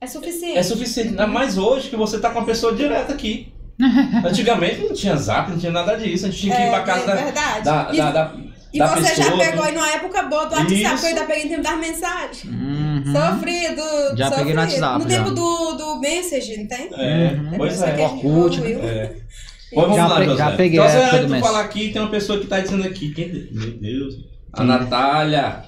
É 0.00 0.06
suficiente. 0.06 0.56
é 0.58 0.62
suficiente. 0.62 1.14
Mais 1.26 1.58
hoje 1.58 1.90
que 1.90 1.96
você 1.96 2.18
tá 2.18 2.30
com 2.30 2.40
a 2.40 2.44
pessoa 2.44 2.74
direta 2.74 3.12
aqui. 3.12 3.52
Antigamente 4.24 4.80
não 4.80 4.92
tinha 4.94 5.16
zap, 5.16 5.50
não 5.50 5.58
tinha 5.58 5.72
nada 5.72 5.96
disso. 5.96 6.26
A 6.26 6.30
gente 6.30 6.40
tinha 6.42 6.54
que 6.54 6.60
ir 6.62 6.66
É, 6.66 6.70
pra 6.70 6.80
casa 6.82 7.02
é 7.02 7.06
da, 7.06 7.14
verdade. 7.14 7.64
da, 7.64 7.88
E 7.92 7.96
da, 7.96 8.10
da, 8.12 8.34
E 8.72 8.78
você 8.78 9.08
pessoa, 9.08 9.30
já 9.30 9.36
pegou 9.36 9.64
aí 9.64 9.74
numa 9.74 9.88
época 9.90 10.22
boa 10.22 10.46
do 10.46 10.54
WhatsApp, 10.54 10.74
Isso. 10.74 11.04
eu 11.04 11.08
ainda 11.08 11.24
peguei 11.24 11.44
em 11.44 11.48
tempo 11.48 11.62
das 11.62 11.78
mensagens. 11.78 12.44
Uhum. 12.44 13.04
Sofrido. 13.06 13.82
Já 14.16 14.28
sofrido. 14.28 14.36
peguei 14.36 14.54
no 14.54 14.60
WhatsApp. 14.60 14.98
No 14.98 15.06
tempo 15.06 15.30
do, 15.30 15.72
do 15.72 16.00
Message, 16.00 16.56
não 16.56 16.66
tem? 16.66 16.88
É, 16.92 17.32
uhum. 17.32 17.52
pois 17.56 17.82
é. 17.82 17.98
Orkut. 17.98 18.62
É. 18.62 19.16
vamos 19.74 19.96
já, 19.96 20.06
lá, 20.06 20.24
José. 20.24 20.36
Já 20.36 20.52
peguei 20.52 20.78
então, 20.78 20.88
a 20.88 20.98
época 20.98 21.26
do 21.26 21.40
falar 21.40 21.60
aqui, 21.60 21.92
tem 21.92 22.00
uma 22.00 22.10
pessoa 22.10 22.38
que 22.38 22.46
tá 22.46 22.60
dizendo 22.60 22.86
aqui, 22.86 23.12
quem... 23.12 23.48
meu 23.50 23.70
Deus, 23.72 24.14
a 24.52 24.64
Natália. 24.64 25.64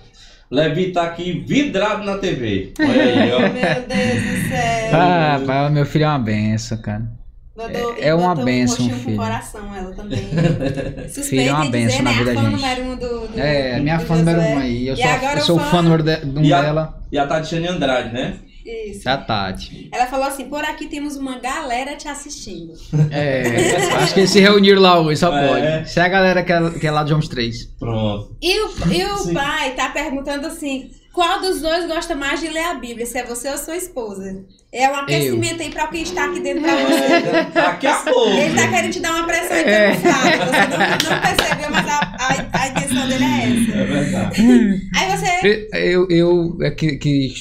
Levi 0.50 0.92
tá 0.92 1.04
aqui 1.04 1.44
vidrado 1.48 2.04
na 2.04 2.18
TV. 2.18 2.74
Olha 2.78 3.02
aí, 3.02 3.32
ó. 3.32 3.38
Meu 3.48 3.48
Deus 3.48 4.22
do 4.22 4.48
céu. 4.50 4.90
Ah, 4.92 5.40
pai, 5.46 5.70
meu 5.70 5.86
filho 5.86 6.04
é 6.04 6.08
uma 6.08 6.18
benção, 6.18 6.76
cara. 6.76 7.21
É, 7.58 8.08
é 8.08 8.14
uma 8.14 8.34
benção, 8.34 8.86
um 8.86 8.90
filho. 8.90 9.16
coração, 9.16 9.74
ela 9.74 9.94
também. 9.94 10.20
Suspeita 11.08 11.22
filho 11.22 11.50
é 11.50 11.52
uma 11.52 11.66
benção 11.66 12.02
na 12.02 12.12
vida 12.12 12.34
da 12.34 12.40
gente. 12.40 12.52
número 12.52 12.82
um 12.84 12.96
do, 12.96 13.28
do 13.28 13.40
É, 13.40 13.78
minha 13.78 13.98
fã 13.98 14.16
número 14.16 14.40
um 14.40 14.58
aí. 14.58 14.88
Eu 14.88 14.94
e 14.94 14.96
sou, 14.96 15.06
eu 15.06 15.40
sou 15.42 15.58
fã, 15.58 15.70
fã 15.70 15.82
número 15.82 16.02
de, 16.02 16.16
um 16.26 16.42
e 16.42 16.52
a, 16.52 16.62
dela. 16.62 17.02
E 17.12 17.18
a 17.18 17.26
Tatiane 17.26 17.68
Andrade, 17.68 18.12
né? 18.12 18.38
Isso. 18.64 19.08
A 19.08 19.16
Tati. 19.16 19.88
Ela 19.92 20.06
falou 20.06 20.26
assim: 20.26 20.48
por 20.48 20.64
aqui 20.64 20.86
temos 20.86 21.16
uma 21.16 21.38
galera 21.40 21.96
te 21.96 22.08
assistindo. 22.08 22.72
É, 23.10 23.76
acho 23.96 24.14
que 24.14 24.20
eles 24.20 24.30
se 24.30 24.40
reuniram 24.40 24.80
lá 24.80 24.98
hoje, 24.98 25.20
só 25.20 25.36
é. 25.36 25.48
pode. 25.48 25.90
Se 25.90 26.00
é 26.00 26.04
a 26.04 26.08
galera 26.08 26.42
que 26.42 26.52
é, 26.52 26.70
que 26.70 26.86
é 26.86 26.90
lá 26.90 27.02
de 27.02 27.10
Jones 27.10 27.28
3. 27.28 27.64
Pronto. 27.78 28.36
E 28.40 28.58
o, 28.60 28.70
e 28.90 29.04
o 29.04 29.34
pai 29.34 29.74
tá 29.74 29.90
perguntando 29.90 30.46
assim: 30.46 30.90
qual 31.12 31.40
dos 31.40 31.60
dois 31.60 31.86
gosta 31.86 32.14
mais 32.14 32.40
de 32.40 32.48
ler 32.48 32.64
a 32.64 32.74
Bíblia? 32.74 33.04
Se 33.04 33.18
é 33.18 33.24
você 33.24 33.50
ou 33.50 33.58
sua 33.58 33.76
esposa? 33.76 34.44
É 34.72 34.88
um 34.88 34.94
aquecimento 34.94 35.60
eu. 35.60 35.66
aí 35.66 35.70
pra 35.70 35.86
quem 35.88 36.02
está 36.02 36.24
aqui 36.24 36.40
dentro 36.40 36.62
pra 36.62 36.74
você. 36.74 37.50
Daqui 37.52 37.86
a 37.86 37.96
pouco. 37.96 38.30
Ele 38.30 38.54
tá 38.54 38.68
querendo 38.68 38.92
te 38.92 39.00
dar 39.00 39.14
uma 39.16 39.26
pressão 39.26 39.56
e 39.56 39.60
é. 39.60 39.94
Você 39.94 40.08
não, 40.08 41.10
não, 41.10 41.20
percebeu, 41.20 41.70
mas 41.70 41.88
a, 41.88 42.16
a, 42.18 42.62
a, 42.62 42.68
intenção 42.68 43.08
dele 43.08 43.24
é 43.24 43.42
essa. 43.44 43.78
É 43.78 43.84
verdade. 43.84 44.90
Aí 44.96 45.16
você. 45.16 45.68
Eu, 45.74 46.08
eu 46.08 46.58
é 46.62 46.70
que, 46.70 46.96
que 46.96 47.34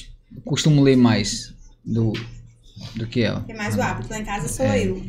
costumo 0.44 0.82
ler 0.82 0.98
mais 0.98 1.54
do, 1.86 2.12
do 2.96 3.08
que 3.08 3.24
ela. 3.24 3.42
Tem 3.42 3.56
mais 3.56 3.76
o 3.78 3.82
hábito. 3.82 4.10
Lá 4.10 4.20
em 4.20 4.26
casa 4.26 4.48
sou 4.50 4.66
é. 4.66 4.86
eu. 4.86 5.02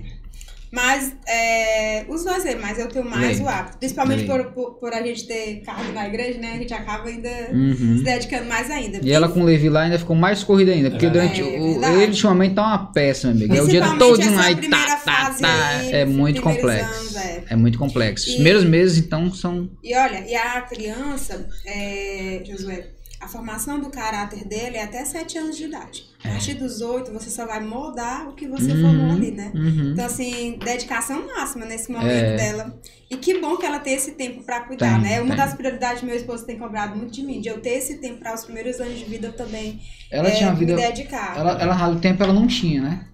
Mas 0.73 1.15
é, 1.29 2.07
os 2.09 2.25
dois 2.25 2.47
é, 2.47 2.55
mas 2.55 2.79
eu 2.79 2.89
tenho 2.89 3.05
mais 3.05 3.37
Lei. 3.37 3.47
o 3.47 3.49
hábito. 3.49 3.77
Principalmente 3.77 4.25
por, 4.25 4.43
por, 4.53 4.71
por, 4.81 4.95
a 4.95 5.03
gente 5.03 5.27
ter 5.27 5.61
cargo 5.67 5.93
na 5.93 6.09
igreja, 6.09 6.39
né? 6.39 6.53
A 6.55 6.57
gente 6.57 6.73
acaba 6.73 7.11
ainda 7.11 7.29
uhum. 7.53 7.99
se 7.99 8.03
dedicando 8.03 8.47
mais 8.47 8.71
ainda. 8.71 8.99
E 9.03 9.13
ela 9.13 9.29
com 9.29 9.43
o 9.43 9.45
Levi 9.45 9.69
lá 9.69 9.83
ainda 9.83 9.99
ficou 9.99 10.17
mais 10.17 10.43
corrida 10.43 10.73
ainda. 10.73 10.91
Porque 10.91 11.05
é, 11.05 11.11
durante. 11.11 11.43
É, 11.43 11.45
o, 11.45 11.85
ele 11.85 12.07
ultimamente 12.07 12.55
tá 12.55 12.63
uma 12.63 12.91
peça, 12.91 13.29
meu 13.29 13.37
amigo. 13.37 13.55
É 13.55 13.63
o 13.63 13.69
dia 13.69 13.83
todo 13.99 14.35
lá 14.35 14.51
e 14.51 14.57
tá, 14.71 14.97
tá, 15.05 15.35
tá. 15.39 15.69
Aí, 15.77 15.93
é 15.93 16.05
muito 16.07 16.41
complexo. 16.41 16.95
Anos, 16.95 17.17
é. 17.17 17.45
é. 17.51 17.57
muito 17.57 17.79
complexo. 17.79 18.29
Os 18.29 18.35
primeiros 18.37 18.65
meses, 18.65 18.97
então, 18.97 19.31
são. 19.35 19.69
E 19.85 19.95
olha, 19.95 20.25
e 20.27 20.35
a 20.35 20.63
criança, 20.63 21.47
é, 21.67 22.43
Josué 22.47 22.93
a 23.23 23.29
formação 23.29 23.79
do 23.79 23.89
caráter 23.89 24.45
dele 24.45 24.77
é 24.77 24.83
até 24.83 25.05
7 25.05 25.39
anos 25.39 25.57
de 25.57 25.65
idade. 25.67 26.05
A 26.25 26.29
é. 26.29 26.33
partir 26.33 26.55
dos 26.55 26.81
8, 26.81 27.13
você 27.13 27.31
só 27.31 27.47
vai 27.47 27.61
moldar 27.61 28.29
o 28.29 28.33
que 28.33 28.49
você 28.49 28.73
uhum, 28.73 28.83
formou 28.83 29.11
ali, 29.13 29.31
né? 29.31 29.53
Uhum. 29.55 29.93
Então, 29.93 30.05
assim, 30.05 30.59
dedicação 30.59 31.25
máxima 31.25 31.65
nesse 31.65 31.93
momento 31.93 32.11
é. 32.11 32.37
dela. 32.37 32.77
E 33.09 33.17
que 33.17 33.41
bom 33.41 33.57
que 33.57 33.65
ela 33.65 33.79
tem 33.79 33.95
esse 33.95 34.13
tempo 34.13 34.43
para 34.43 34.63
cuidar, 34.63 35.01
tem, 35.01 35.03
né? 35.03 35.21
Uma 35.21 35.37
tem. 35.37 35.37
das 35.37 35.55
prioridades 35.55 36.01
que 36.01 36.07
meu 36.07 36.17
esposo 36.17 36.45
tem 36.45 36.59
cobrado 36.59 36.97
muito 36.97 37.13
de 37.13 37.23
mim, 37.23 37.41
de 37.41 37.49
eu 37.49 37.61
ter 37.61 37.75
esse 37.79 37.99
tempo 37.99 38.19
para 38.19 38.35
os 38.35 38.45
primeiros 38.45 38.81
anos 38.81 38.99
de 38.99 39.05
vida 39.05 39.31
também. 39.31 39.81
Ela 40.11 40.29
é, 40.29 40.33
tinha 40.33 40.53
vida. 40.53 40.75
Me 40.75 40.83
dedicar. 40.83 41.37
Ela, 41.37 41.63
ela, 41.63 41.91
o 41.91 42.01
tempo 42.01 42.25
ela 42.25 42.33
não 42.33 42.49
tinha, 42.49 42.83
né? 42.83 43.07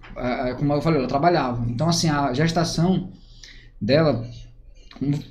Como 0.57 0.73
eu 0.73 0.81
falei, 0.81 0.97
ela 0.97 1.07
trabalhava. 1.07 1.63
Então, 1.69 1.87
assim, 1.87 2.09
a 2.09 2.33
gestação 2.33 3.11
dela 3.79 4.27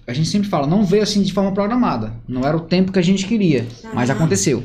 a 0.07 0.13
gente 0.13 0.29
sempre 0.29 0.49
fala, 0.49 0.67
não 0.67 0.85
veio 0.85 1.03
assim 1.03 1.23
de 1.23 1.33
forma 1.33 1.53
programada. 1.53 2.13
Não 2.27 2.45
era 2.45 2.57
o 2.57 2.61
tempo 2.61 2.93
que 2.93 2.99
a 2.99 3.03
gente 3.03 3.27
queria, 3.27 3.67
mas 3.93 4.11
aconteceu. 4.11 4.65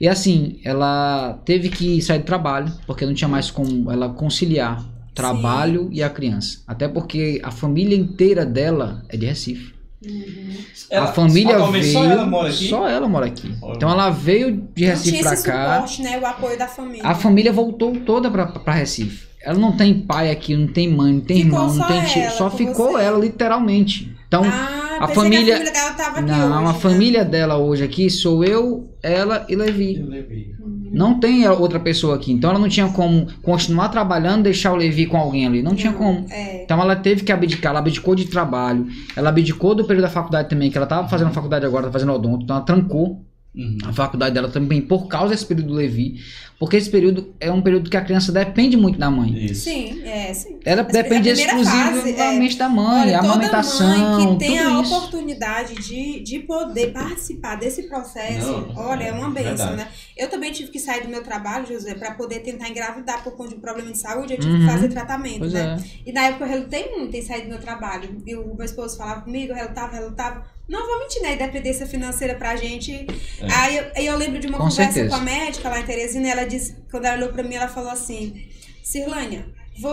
E 0.00 0.06
assim, 0.06 0.60
ela 0.64 1.40
teve 1.44 1.68
que 1.68 2.00
sair 2.00 2.20
do 2.20 2.24
trabalho, 2.24 2.72
porque 2.86 3.04
não 3.04 3.14
tinha 3.14 3.28
mais 3.28 3.50
como 3.50 3.90
ela 3.90 4.08
conciliar 4.08 4.84
trabalho 5.14 5.88
Sim. 5.88 5.94
e 5.94 6.02
a 6.02 6.08
criança. 6.08 6.60
Até 6.66 6.86
porque 6.86 7.40
a 7.42 7.50
família 7.50 7.96
inteira 7.96 8.46
dela 8.46 9.04
é 9.08 9.16
de 9.16 9.26
Recife. 9.26 9.74
Uhum. 10.06 10.50
Ela, 10.90 11.06
a 11.06 11.12
família 11.12 11.58
veio. 11.66 11.92
Só 11.92 12.04
ela 12.04 12.24
mora 12.24 12.48
aqui? 12.48 12.68
Só 12.68 12.88
ela 12.88 13.08
mora 13.08 13.26
aqui. 13.26 13.52
Então 13.74 13.90
ela 13.90 14.10
veio 14.10 14.68
de 14.72 14.84
Recife 14.84 15.22
para 15.22 15.42
cá. 15.42 15.74
Suporte, 15.74 16.02
né? 16.02 16.18
O 16.20 16.24
apoio 16.24 16.56
da 16.56 16.68
família. 16.68 17.04
A 17.04 17.16
família 17.16 17.52
voltou 17.52 17.96
toda 17.96 18.30
para 18.30 18.72
Recife. 18.72 19.27
Ela 19.42 19.58
não 19.58 19.76
tem 19.76 19.94
pai 20.00 20.30
aqui, 20.30 20.56
não 20.56 20.66
tem 20.66 20.88
mãe, 20.88 21.12
não 21.12 21.20
tem 21.20 21.44
ficou 21.44 21.60
irmão, 21.60 21.74
não 21.74 21.86
tem 21.86 22.04
tio. 22.04 22.30
Só 22.32 22.50
ficou 22.50 22.92
você. 22.92 23.04
ela, 23.04 23.18
literalmente. 23.18 24.12
Então, 24.26 24.42
ah, 24.44 24.98
a 25.00 25.08
família. 25.08 25.54
a 25.54 25.58
família 25.58 25.72
dela 25.72 25.90
tava 25.92 26.18
aqui 26.18 26.28
não, 26.28 26.46
hoje, 26.46 26.54
a 26.54 26.72
né? 26.72 26.78
família 26.78 27.24
dela 27.24 27.56
hoje 27.56 27.84
aqui 27.84 28.10
sou 28.10 28.44
eu, 28.44 28.92
ela 29.02 29.46
e 29.48 29.56
Levi. 29.56 30.02
Levi. 30.02 30.54
Uhum. 30.60 30.90
Não 30.92 31.18
tem 31.18 31.48
outra 31.48 31.80
pessoa 31.80 32.16
aqui. 32.16 32.32
Então 32.32 32.50
ela 32.50 32.58
não 32.58 32.68
tinha 32.68 32.88
como 32.88 33.26
continuar 33.42 33.88
trabalhando 33.88 34.42
deixar 34.42 34.72
o 34.72 34.76
Levi 34.76 35.06
com 35.06 35.16
alguém 35.16 35.46
ali. 35.46 35.62
Não, 35.62 35.70
não 35.70 35.76
tinha 35.76 35.92
como. 35.92 36.26
É. 36.30 36.62
Então 36.62 36.80
ela 36.80 36.96
teve 36.96 37.22
que 37.22 37.32
abdicar. 37.32 37.70
Ela 37.70 37.78
abdicou 37.78 38.14
de 38.14 38.26
trabalho. 38.26 38.86
Ela 39.16 39.30
abdicou 39.30 39.74
do 39.74 39.84
período 39.84 40.04
da 40.04 40.10
faculdade 40.10 40.48
também, 40.50 40.70
que 40.70 40.76
ela 40.76 40.84
estava 40.84 41.08
fazendo 41.08 41.32
faculdade 41.32 41.64
agora, 41.64 41.86
tá 41.86 41.92
fazendo 41.92 42.12
odonto. 42.12 42.44
Então 42.44 42.56
ela 42.56 42.64
trancou 42.64 43.24
Uhum. 43.54 43.78
A 43.84 43.92
faculdade 43.92 44.34
dela 44.34 44.48
também, 44.48 44.80
por 44.80 45.08
causa 45.08 45.30
desse 45.30 45.46
período 45.46 45.68
do 45.68 45.74
Levi, 45.74 46.20
porque 46.58 46.76
esse 46.76 46.90
período 46.90 47.34
é 47.40 47.50
um 47.50 47.62
período 47.62 47.88
que 47.88 47.96
a 47.96 48.04
criança 48.04 48.30
depende 48.32 48.76
muito 48.76 48.98
da 48.98 49.10
mãe. 49.10 49.32
Isso. 49.46 49.64
Sim, 49.64 50.02
é, 50.04 50.34
sim. 50.34 50.58
Ela 50.64 50.82
Mas 50.82 50.92
depende 50.92 51.30
exclusivamente 51.30 52.56
é, 52.56 52.58
da 52.58 52.68
mãe, 52.68 53.00
olha, 53.02 53.18
a 53.18 53.20
amamentação. 53.20 53.86
Mãe 53.86 54.38
que 54.38 54.44
tem 54.44 54.58
a 54.58 54.80
isso. 54.80 54.94
oportunidade 54.94 55.74
de, 55.76 56.20
de 56.20 56.40
poder 56.40 56.92
participar 56.92 57.54
desse 57.56 57.84
processo, 57.84 58.46
Não, 58.46 58.76
olha, 58.76 59.04
é 59.04 59.12
uma 59.12 59.30
benção, 59.30 59.76
né? 59.76 59.88
Eu 60.16 60.28
também 60.28 60.50
tive 60.50 60.70
que 60.70 60.80
sair 60.80 61.02
do 61.02 61.08
meu 61.08 61.22
trabalho, 61.22 61.66
José, 61.66 61.94
para 61.94 62.14
poder 62.14 62.40
tentar 62.40 62.68
engravidar 62.68 63.22
por 63.22 63.36
conta 63.36 63.50
de 63.50 63.54
um 63.56 63.60
problema 63.60 63.92
de 63.92 63.98
saúde, 63.98 64.34
eu 64.34 64.40
tive 64.40 64.52
uhum. 64.52 64.60
que 64.60 64.66
fazer 64.66 64.88
tratamento, 64.88 65.38
pois 65.38 65.52
né? 65.52 65.78
É. 65.80 66.10
E 66.10 66.12
na 66.12 66.24
época 66.24 66.44
eu 66.44 66.48
relutei 66.48 66.90
muito 66.90 67.16
em 67.16 67.22
sair 67.22 67.42
do 67.42 67.48
meu 67.48 67.60
trabalho. 67.60 68.20
E 68.26 68.34
o 68.34 68.54
meu 68.54 68.64
esposo 68.64 68.96
falava 68.96 69.22
comigo, 69.22 69.52
eu 69.52 69.56
relutava, 69.56 69.94
relutava 69.94 70.57
não 70.68 70.86
vou 70.86 70.98
mentir, 71.00 71.22
né? 71.22 71.36
Dependência 71.36 71.86
financeira 71.86 72.34
pra 72.34 72.56
gente. 72.56 72.92
É. 73.40 73.52
Aí, 73.54 73.76
eu, 73.76 73.84
aí 73.96 74.06
eu 74.06 74.16
lembro 74.16 74.38
de 74.38 74.46
uma 74.46 74.58
com 74.58 74.64
conversa 74.64 74.92
certeza. 74.92 75.08
com 75.16 75.20
a 75.20 75.24
médica 75.24 75.68
lá 75.68 75.80
em 75.80 75.86
Teresina, 75.86 76.28
ela 76.28 76.44
disse, 76.44 76.76
quando 76.90 77.06
ela 77.06 77.16
olhou 77.16 77.32
pra 77.32 77.42
mim, 77.42 77.54
ela 77.54 77.68
falou 77.68 77.90
assim: 77.90 78.46
Cirlânia, 78.82 79.46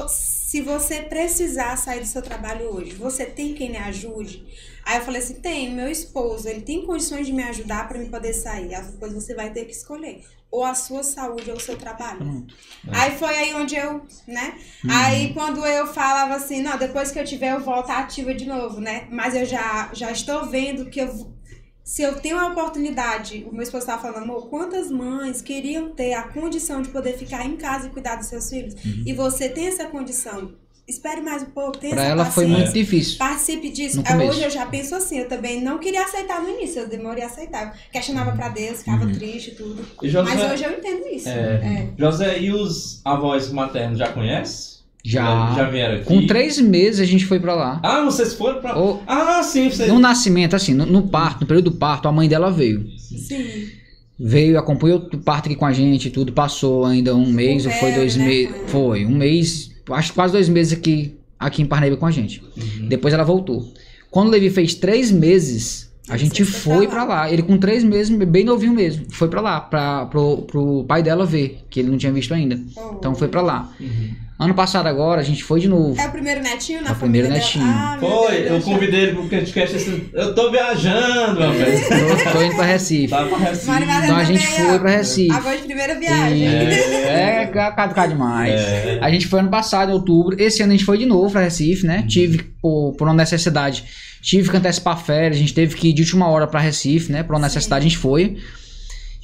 se 0.10 0.62
você 0.62 1.02
precisar 1.02 1.78
sair 1.78 2.02
do 2.02 2.06
seu 2.06 2.22
trabalho 2.22 2.76
hoje, 2.76 2.94
você 2.94 3.26
tem 3.26 3.54
quem 3.54 3.72
me 3.72 3.78
ajude? 3.78 4.46
Aí 4.84 4.98
eu 4.98 5.04
falei 5.04 5.22
assim: 5.22 5.36
tem, 5.36 5.74
meu 5.74 5.90
esposo, 5.90 6.48
ele 6.48 6.62
tem 6.62 6.86
condições 6.86 7.26
de 7.26 7.34
me 7.34 7.44
ajudar 7.44 7.88
para 7.88 7.98
me 7.98 8.10
poder 8.10 8.34
sair. 8.34 8.70
Depois 8.92 9.14
você 9.14 9.34
vai 9.34 9.52
ter 9.52 9.66
que 9.66 9.72
escolher 9.72 10.24
ou 10.56 10.64
a 10.64 10.74
sua 10.74 11.04
saúde 11.04 11.52
ou 11.52 11.58
o 11.58 11.60
seu 11.60 11.78
trabalho. 11.78 12.48
É. 12.88 12.98
Aí 12.98 13.18
foi 13.18 13.36
aí 13.36 13.54
onde 13.54 13.76
eu, 13.76 14.06
né? 14.26 14.58
Uhum. 14.84 14.92
Aí 14.92 15.34
quando 15.34 15.66
eu 15.66 15.86
falava 15.88 16.36
assim, 16.36 16.62
não, 16.62 16.78
depois 16.78 17.12
que 17.12 17.20
eu 17.20 17.26
tiver 17.26 17.52
eu 17.54 17.60
volto 17.60 17.90
ativa 17.90 18.34
de 18.34 18.46
novo, 18.46 18.80
né? 18.80 19.08
Mas 19.12 19.36
eu 19.36 19.46
já, 19.46 19.90
já 19.94 20.12
estou 20.12 20.46
vendo 20.46 20.86
que 20.90 21.02
eu 21.02 21.36
se 21.84 22.02
eu 22.02 22.20
tenho 22.20 22.40
a 22.40 22.48
oportunidade, 22.48 23.46
o 23.48 23.54
meu 23.54 23.62
esposo 23.62 23.84
estava 23.84 24.02
falando, 24.02 24.24
amor, 24.24 24.50
quantas 24.50 24.90
mães 24.90 25.40
queriam 25.40 25.92
ter 25.92 26.14
a 26.14 26.24
condição 26.24 26.82
de 26.82 26.90
poder 26.90 27.16
ficar 27.16 27.46
em 27.46 27.56
casa 27.56 27.86
e 27.86 27.92
cuidar 27.92 28.16
dos 28.16 28.26
seus 28.26 28.50
filhos? 28.50 28.74
Uhum. 28.74 29.04
E 29.06 29.14
você 29.14 29.50
tem 29.50 29.68
essa 29.68 29.86
condição 29.86 30.56
espere 30.88 31.22
mais 31.22 31.42
um 31.42 31.48
pouco, 31.48 31.78
tenha 31.78 31.96
Pra 31.96 32.04
ela 32.04 32.26
foi 32.26 32.46
muito 32.46 32.72
difícil. 32.72 33.18
Participe 33.18 33.70
disso. 33.70 34.04
É, 34.06 34.16
hoje 34.18 34.44
eu 34.44 34.50
já 34.50 34.66
penso 34.66 34.96
assim, 34.96 35.20
eu 35.20 35.28
também 35.28 35.62
não 35.62 35.80
queria 35.80 36.04
aceitar 36.04 36.42
no 36.42 36.50
início, 36.50 36.82
eu 36.82 36.88
demorei 36.88 37.24
a 37.24 37.28
aceitar. 37.28 37.78
Questionava 37.92 38.32
pra 38.34 38.50
Deus, 38.50 38.80
ficava 38.80 39.06
uhum. 39.06 39.14
triste 39.14 39.52
e 39.52 39.56
tudo. 39.56 39.86
E 40.02 40.10
José, 40.10 40.36
Mas 40.36 40.52
hoje 40.52 40.64
eu 40.64 40.72
entendo 40.72 41.08
isso. 41.08 41.30
É, 41.30 41.32
é. 41.32 41.90
José, 41.98 42.40
e 42.40 42.52
os 42.52 43.02
avós 43.04 43.52
maternos 43.52 43.98
já 43.98 44.10
conhece? 44.10 44.76
Já. 45.04 45.54
Já 45.56 45.70
vieram 45.70 45.96
aqui? 45.98 46.06
Com 46.06 46.26
três 46.26 46.60
meses 46.60 47.00
a 47.00 47.06
gente 47.06 47.26
foi 47.26 47.40
pra 47.40 47.54
lá. 47.54 47.80
Ah, 47.84 48.04
vocês 48.04 48.34
foram 48.34 48.60
pra. 48.60 48.78
Oh, 48.78 49.00
ah, 49.06 49.44
sim. 49.44 49.70
Vocês... 49.70 49.88
No 49.88 50.00
nascimento, 50.00 50.56
assim, 50.56 50.74
no, 50.74 50.86
no, 50.86 51.08
parto, 51.08 51.42
no 51.42 51.48
período 51.48 51.70
do 51.70 51.78
parto, 51.78 52.08
a 52.08 52.12
mãe 52.12 52.28
dela 52.28 52.52
veio. 52.52 52.88
Sim. 52.98 53.70
Veio, 54.18 54.58
acompanhou 54.58 54.98
o 54.98 55.18
parto 55.20 55.46
aqui 55.46 55.56
com 55.56 55.66
a 55.66 55.74
gente, 55.74 56.10
tudo. 56.10 56.34
Passou 56.34 56.86
ainda 56.86 57.16
um 57.16 57.28
mês, 57.32 57.66
ou 57.68 57.72
foi 57.74 57.92
dois 57.92 58.16
né? 58.16 58.26
meses. 58.26 58.56
Foi, 58.68 59.06
um 59.06 59.16
mês, 59.16 59.75
acho 59.92 60.14
quase 60.14 60.34
dois 60.34 60.50
meses 60.50 60.74
aqui 60.74 61.16
aqui 61.40 61.62
em 61.62 61.66
Parnaíba 61.66 61.98
com 61.98 62.06
a 62.06 62.12
gente. 62.12 62.42
Uhum. 62.58 62.88
Depois 62.88 63.14
ela 63.14 63.24
voltou. 63.24 63.72
Quando 64.10 64.30
o 64.30 64.32
Levi 64.32 64.50
fez 64.50 64.74
três 64.74 65.12
meses, 65.12 65.92
a 66.08 66.18
gente 66.18 66.46
foi 66.46 66.88
para 66.88 67.04
lá. 67.04 67.16
lá. 67.22 67.32
Ele 67.32 67.42
com 67.42 67.58
três 67.58 67.84
meses, 67.84 68.16
bem 68.16 68.46
novinho 68.46 68.74
mesmo, 68.74 69.06
foi 69.10 69.28
para 69.28 69.42
lá, 69.42 69.60
pra, 69.60 70.06
pro, 70.06 70.44
pro 70.44 70.86
pai 70.86 71.04
dela 71.04 71.26
ver, 71.26 71.64
que 71.70 71.80
ele 71.80 71.90
não 71.90 71.98
tinha 71.98 72.12
visto 72.12 72.34
ainda. 72.34 72.60
Oh. 72.76 72.96
Então 72.98 73.16
foi 73.16 73.28
para 73.28 73.42
lá. 73.42 73.74
Uhum. 73.80 74.25
Ano 74.38 74.54
passado 74.54 74.88
agora, 74.88 75.22
a 75.22 75.24
gente 75.24 75.42
foi 75.46 75.62
de 75.62 75.68
novo. 75.70 75.98
É 76.00 76.08
o 76.08 76.12
primeiro 76.12 76.42
netinho 76.44 76.82
na 76.82 76.90
É 76.90 76.92
o 76.92 76.96
primeiro 76.96 77.28
família 77.28 77.42
netinho. 77.46 77.64
dela? 77.66 77.94
Ah, 77.94 77.98
Foi, 77.98 78.42
Deus, 78.42 78.50
eu 78.50 78.62
convidei 78.74 79.00
ele 79.04 79.12
pro 79.14 79.30
podcast. 79.30 79.76
esse- 79.78 80.10
Eu 80.14 80.36
tô 80.36 80.52
viajando, 80.52 81.40
meu 81.40 81.54
velho. 81.54 81.80
Tô, 82.26 82.32
tô 82.32 82.42
indo 82.44 82.56
pra 82.56 82.66
Recife. 82.66 83.08
Tá 83.08 83.24
pra 83.26 83.38
Recife. 83.38 83.72
Então 84.04 84.16
a 84.18 84.24
gente 84.26 84.46
foi 84.46 84.80
pra 84.80 84.90
Recife. 84.92 85.32
Agora 85.32 85.58
de 85.58 85.64
primeira 85.64 85.98
viagem. 85.98 86.38
E 86.40 86.46
é 86.48 87.46
caducar 87.76 88.10
demais. 88.10 88.54
É. 88.60 89.00
A 89.02 89.10
gente 89.10 89.26
foi 89.26 89.40
ano 89.40 89.50
passado, 89.50 89.90
em 89.92 89.94
outubro. 89.94 90.36
Esse 90.38 90.62
ano 90.62 90.74
a 90.74 90.76
gente 90.76 90.86
foi 90.86 90.98
de 90.98 91.06
novo 91.06 91.32
pra 91.32 91.40
Recife, 91.42 91.86
né? 91.88 92.04
Tive, 92.06 92.44
por, 92.62 92.94
por 92.98 93.08
uma 93.08 93.14
necessidade, 93.14 93.86
tive 94.22 94.50
que 94.52 94.58
antecipar 94.58 94.98
férias. 95.02 95.38
A 95.38 95.40
gente 95.40 95.54
teve 95.54 95.76
que 95.76 95.88
ir 95.90 95.94
de 95.94 96.02
última 96.02 96.28
hora 96.28 96.46
pra 96.46 96.60
Recife, 96.60 97.10
né? 97.10 97.24
Por 97.24 97.34
uma 97.36 97.42
necessidade 97.44 97.86
a 97.86 97.88
gente 97.88 97.98
foi. 97.98 98.36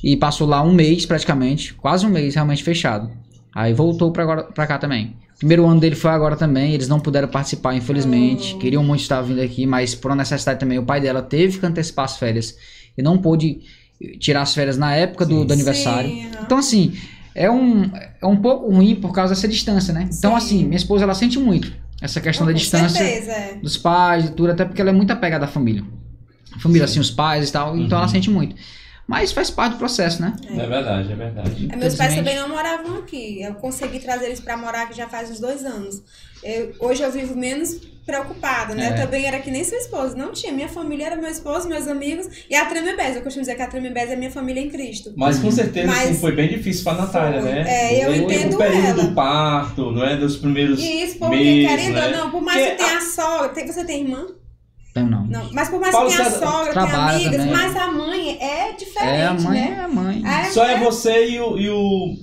E 0.01 0.16
passou 0.16 0.47
lá 0.47 0.64
um 0.64 0.72
mês 0.74 1.05
praticamente. 1.05 1.74
Quase 1.74 2.05
um 2.05 2.09
mês 2.09 2.34
realmente 2.36 2.64
fechado. 2.64 3.12
Aí 3.54 3.74
voltou 3.74 4.12
pra, 4.12 4.24
agora, 4.24 4.43
pra 4.43 4.66
cá 4.68 4.78
também. 4.78 5.16
Primeiro 5.38 5.66
ano 5.68 5.80
dele 5.80 5.95
foi 5.95 6.12
agora 6.12 6.36
também. 6.36 6.74
Eles 6.74 6.88
não 6.88 6.99
puderam 6.99 7.28
participar, 7.28 7.74
infelizmente. 7.76 8.54
Oh. 8.56 8.60
Queriam 8.60 8.84
muito 8.84 9.02
estar 9.02 9.22
vindo 9.22 9.41
aqui, 9.41 9.66
mas 9.66 9.95
por 9.95 10.12
uma 10.12 10.18
necessidade 10.18 10.60
também. 10.60 10.78
O 10.78 10.84
pai 10.84 11.02
dela 11.02 11.22
teve 11.22 11.60
que 11.60 11.66
antecipar 11.66 12.06
as 12.06 12.18
férias. 12.18 12.56
E 12.97 13.02
não 13.02 13.18
pôde 13.18 13.60
tirar 14.20 14.43
as 14.43 14.54
férias 14.54 14.78
na 14.78 14.95
época 14.95 15.26
do, 15.26 15.41
Sim. 15.41 15.45
do 15.47 15.54
aniversário. 15.54 16.10
Sim. 16.10 16.30
Então, 16.45 16.58
assim, 16.58 16.93
é 17.36 17.49
um, 17.49 17.89
é 18.22 18.26
um 18.26 18.38
pouco 18.38 18.72
ruim 18.72 18.95
por 18.95 19.12
causa 19.14 19.34
dessa 19.34 19.47
distância, 19.47 19.93
né? 19.93 20.10
Então, 20.12 20.32
Sim. 20.32 20.38
assim, 20.38 20.64
minha 20.66 20.78
esposa, 20.78 21.04
ela 21.04 21.14
sente 21.14 21.38
muito 21.39 21.74
essa 22.02 22.20
questão 22.22 22.45
da 22.45 22.52
Com 22.54 22.58
distância 22.58 22.97
certeza, 23.06 23.32
é. 23.32 23.56
dos 23.62 23.78
pais 23.78 24.26
e 24.26 24.32
tudo, 24.32 24.52
até 24.52 24.66
porque 24.66 24.82
ela 24.82 24.89
é 24.89 24.93
muito 24.93 25.12
apegada 25.12 25.45
à 25.45 25.47
família. 25.47 25.84
Família, 26.60 26.86
assim, 26.86 26.99
os 26.99 27.12
pais 27.12 27.49
e 27.49 27.52
tal, 27.52 27.78
então 27.78 27.97
Uhum. 27.97 28.04
ela 28.04 28.08
sente 28.08 28.30
muito. 28.30 28.56
Mas 29.08 29.32
faz 29.34 29.49
parte 29.49 29.74
do 29.74 29.78
processo, 29.78 30.22
né? 30.22 30.34
É 30.49 30.66
verdade, 30.68 31.12
é 31.12 31.16
verdade. 31.16 31.68
É, 31.72 31.76
Meus 31.76 31.95
pais 31.95 32.16
também 32.16 32.36
não 32.36 32.47
moravam 32.47 32.97
aqui. 32.99 33.41
Eu 33.41 33.56
consegui 33.56 33.99
trazer 33.99 34.26
eles 34.28 34.39
pra 34.39 34.56
morar 34.56 34.84
aqui 34.84 34.95
já 34.95 35.08
faz 35.10 35.30
uns 35.30 35.39
dois 35.39 35.66
anos. 35.66 36.02
Eu- 36.41 36.74
hoje 36.80 37.04
eu 37.04 37.12
vivo 37.12 37.36
menos 37.36 37.76
preocupada, 38.06 38.74
né? 38.74 38.88
É. 38.88 38.93
Eu 38.93 39.06
também 39.06 39.26
era 39.28 39.39
que 39.39 39.52
nem 39.52 39.64
sua 39.64 39.78
esposa. 39.78 40.16
Não 40.16 40.32
tinha. 40.32 40.52
Minha 40.54 40.70
família 40.70 41.08
era 41.08 41.16
meu 41.16 41.30
esposo, 41.30 41.68
meus 41.68 41.88
amigos 41.88 42.26
e 42.49 42.56
a 42.56 42.66
Tremembés. 42.66 43.16
Eu 43.16 43.22
costumo 43.22 43.41
dizer 43.41 43.56
que 43.56 43.62
a 43.62 43.68
Tremembés 43.68 44.10
é 44.10 44.16
minha 44.16 44.32
família 44.32 44.62
em 44.62 44.70
Cristo. 44.70 45.12
Mas 45.18 45.39
com 45.39 45.52
certeza 45.52 45.88
Mas- 45.88 46.10
assim, 46.12 46.20
foi 46.20 46.32
bem 46.32 46.47
difícil 46.49 46.84
pra 46.84 46.93
Natália, 46.93 47.41
Foi. 47.41 47.52
né? 47.52 47.64
É, 47.68 48.06
eu 48.06 48.12
O- 48.12 48.16
entendo 48.16 48.56
O 48.56 48.58
período 48.58 48.86
ela. 48.88 49.04
do 49.04 49.14
parto, 49.14 49.91
não 49.91 50.04
é? 50.06 50.16
Dos 50.16 50.38
primeiros 50.38 50.80
isso 50.80 51.18
porque, 51.20 51.36
meses, 51.36 51.70
querendo 51.70 51.93
né? 51.95 52.06
ou 52.08 52.18
não, 52.18 52.32
por 52.32 52.41
mais 52.41 52.58
Porque 52.58 52.76
que 52.76 52.84
tenha 52.86 52.97
a. 52.97 53.49
Tem, 53.49 53.68
você 53.68 53.84
tem 53.86 54.02
irmã? 54.04 54.26
Então, 54.91 55.07
não. 55.07 55.25
Não. 55.25 55.49
Mas 55.53 55.69
por 55.69 55.79
mais 55.79 55.93
Paulo 55.93 56.09
que 56.09 56.15
tenha 56.17 56.27
a 56.27 56.31
César 56.31 56.45
sogra, 56.45 56.73
tenha 56.73 56.85
trabalha 56.87 57.15
amigas, 57.15 57.35
também. 57.37 57.51
mas 57.53 57.75
a 57.77 57.87
mãe 57.91 58.37
é 58.41 58.71
diferente, 58.73 59.09
É, 59.09 59.25
a 59.25 59.33
mãe 59.33 59.59
né? 59.61 59.75
é 59.79 59.83
a 59.83 59.87
mãe. 59.87 60.23
É, 60.25 60.43
Só 60.51 60.65
é 60.65 60.79
você 60.79 61.29
e 61.29 61.39
o. 61.39 61.57
E 61.57 61.69
o 61.69 62.17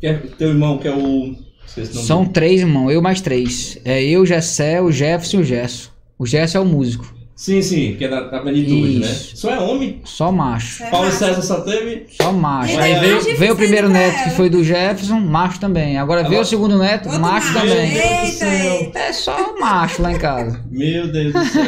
que 0.00 0.06
é 0.06 0.14
teu 0.14 0.48
irmão, 0.48 0.78
que 0.78 0.88
é 0.88 0.92
o. 0.92 1.36
Nome 1.76 1.86
São 2.06 2.20
dele. 2.22 2.32
três, 2.32 2.60
irmão. 2.60 2.90
Eu 2.90 3.00
mais 3.00 3.20
três. 3.20 3.78
É 3.84 4.02
eu, 4.02 4.26
Gessé, 4.26 4.80
o 4.80 4.90
Jefferson 4.92 5.38
e 5.38 5.40
o 5.40 5.44
Gesso. 5.44 5.92
O 6.18 6.26
Gesso 6.26 6.56
é 6.56 6.60
o 6.60 6.64
músico. 6.66 7.14
Sim, 7.42 7.60
sim, 7.60 7.96
que 7.98 8.04
é 8.04 8.08
da, 8.08 8.20
da 8.20 8.38
plenitude, 8.38 9.00
né? 9.00 9.08
Só 9.34 9.50
é 9.50 9.58
homem. 9.58 10.00
Só 10.04 10.30
macho. 10.30 10.80
É 10.84 10.90
Paulo 10.90 11.06
macho. 11.06 11.18
César 11.18 11.42
só 11.42 11.60
teve. 11.62 12.06
Só 12.16 12.32
macho. 12.32 12.78
Aí 12.78 12.94
daí 12.94 13.00
veio, 13.00 13.36
veio 13.36 13.52
o 13.54 13.56
primeiro 13.56 13.88
neto 13.88 14.12
pra 14.12 14.22
que 14.22 14.28
ela. 14.28 14.36
foi 14.36 14.48
do 14.48 14.62
Jefferson, 14.62 15.18
macho 15.18 15.58
também. 15.58 15.98
Agora 15.98 16.20
veio 16.20 16.34
Agora- 16.34 16.42
o 16.46 16.48
segundo 16.48 16.78
neto, 16.78 17.08
macho 17.08 17.20
macho. 17.20 17.52
também. 17.52 17.90
Meu 17.94 18.00
Deus 18.00 18.12
do 18.12 18.22
Eita, 18.22 18.32
céu. 18.36 18.74
eita. 18.74 18.98
É 19.00 19.12
só 19.12 19.58
macho 19.58 20.02
lá 20.02 20.12
em 20.12 20.18
casa. 20.18 20.64
Meu 20.70 21.10
Deus 21.10 21.32
do 21.32 21.44
céu. 21.46 21.64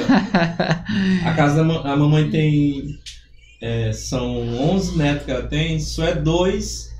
A 1.26 1.32
casa 1.34 1.56
da 1.56 1.64
ma- 1.64 1.80
a 1.92 1.96
mamãe 1.96 2.30
tem. 2.30 2.96
é, 3.60 3.90
são 3.92 4.46
11 4.70 4.96
netos 4.96 5.24
que 5.24 5.30
ela 5.32 5.42
tem, 5.42 5.80
só 5.80 6.04
é 6.04 6.14
dois. 6.14 6.93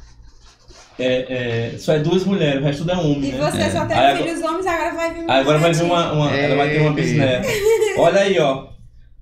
É, 0.99 1.72
é, 1.74 1.78
só 1.78 1.95
é 1.95 1.99
duas 1.99 2.24
mulheres, 2.24 2.61
o 2.61 2.64
resto 2.64 2.78
tudo 2.82 2.92
é 2.92 2.97
homem, 2.97 3.30
E 3.30 3.32
né? 3.32 3.38
você 3.38 3.70
só 3.70 3.84
tem 3.84 3.97
Aí 3.97 4.07
agora- 4.12 4.16
filhos 4.24 4.42
homens, 4.42 4.66
agora 4.66 4.95
vai 4.95 5.12
vir 5.14 5.20
um 5.24 5.30
Aí 5.30 5.40
agora 5.40 5.59
vai 5.59 5.72
vir 5.72 5.82
uma. 5.82 6.12
uma- 6.12 6.36
ela 6.36 6.57
vai 6.57 6.70
ter 6.70 6.80
uma 6.80 6.90
É. 6.90 6.92
bisneta. 6.92 7.49
Olha 7.99 8.20
aí, 8.20 8.38
ó. 8.38 8.66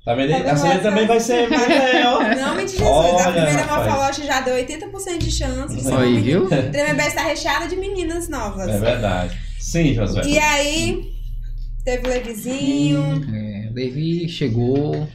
Tá 0.05 0.15
vendo? 0.15 0.31
Tá 0.33 0.37
A 0.51 0.53
essa? 0.53 0.79
também 0.81 1.07
vai 1.07 1.21
ser. 1.21 1.51
É, 1.53 2.07
ó. 2.09 2.21
Em 2.23 2.41
nome 2.41 2.65
de 2.65 2.73
Jesus, 2.73 2.87
Olha, 2.89 3.25
a 3.25 3.33
primeira 3.33 3.67
morfologia 3.67 4.25
já 4.27 4.41
deu 4.41 4.55
80% 4.57 5.19
de 5.19 5.31
chance. 5.31 5.81
Você 5.81 5.95
Aí, 5.95 6.21
viu? 6.21 6.47
Tremembé 6.49 7.07
está 7.07 7.23
recheada 7.23 7.69
de 7.69 7.77
meninas 7.77 8.29
novas. 8.29 8.69
É 8.69 8.79
verdade. 8.79 9.39
Sim, 9.61 9.95
Josué. 9.95 10.23
E 10.27 10.39
aí, 10.39 11.05
teve 11.85 12.05
o 12.07 12.11
Levizinho. 12.11 13.25
É, 13.33 13.71
Levi 13.73 14.29
chegou. 14.29 15.07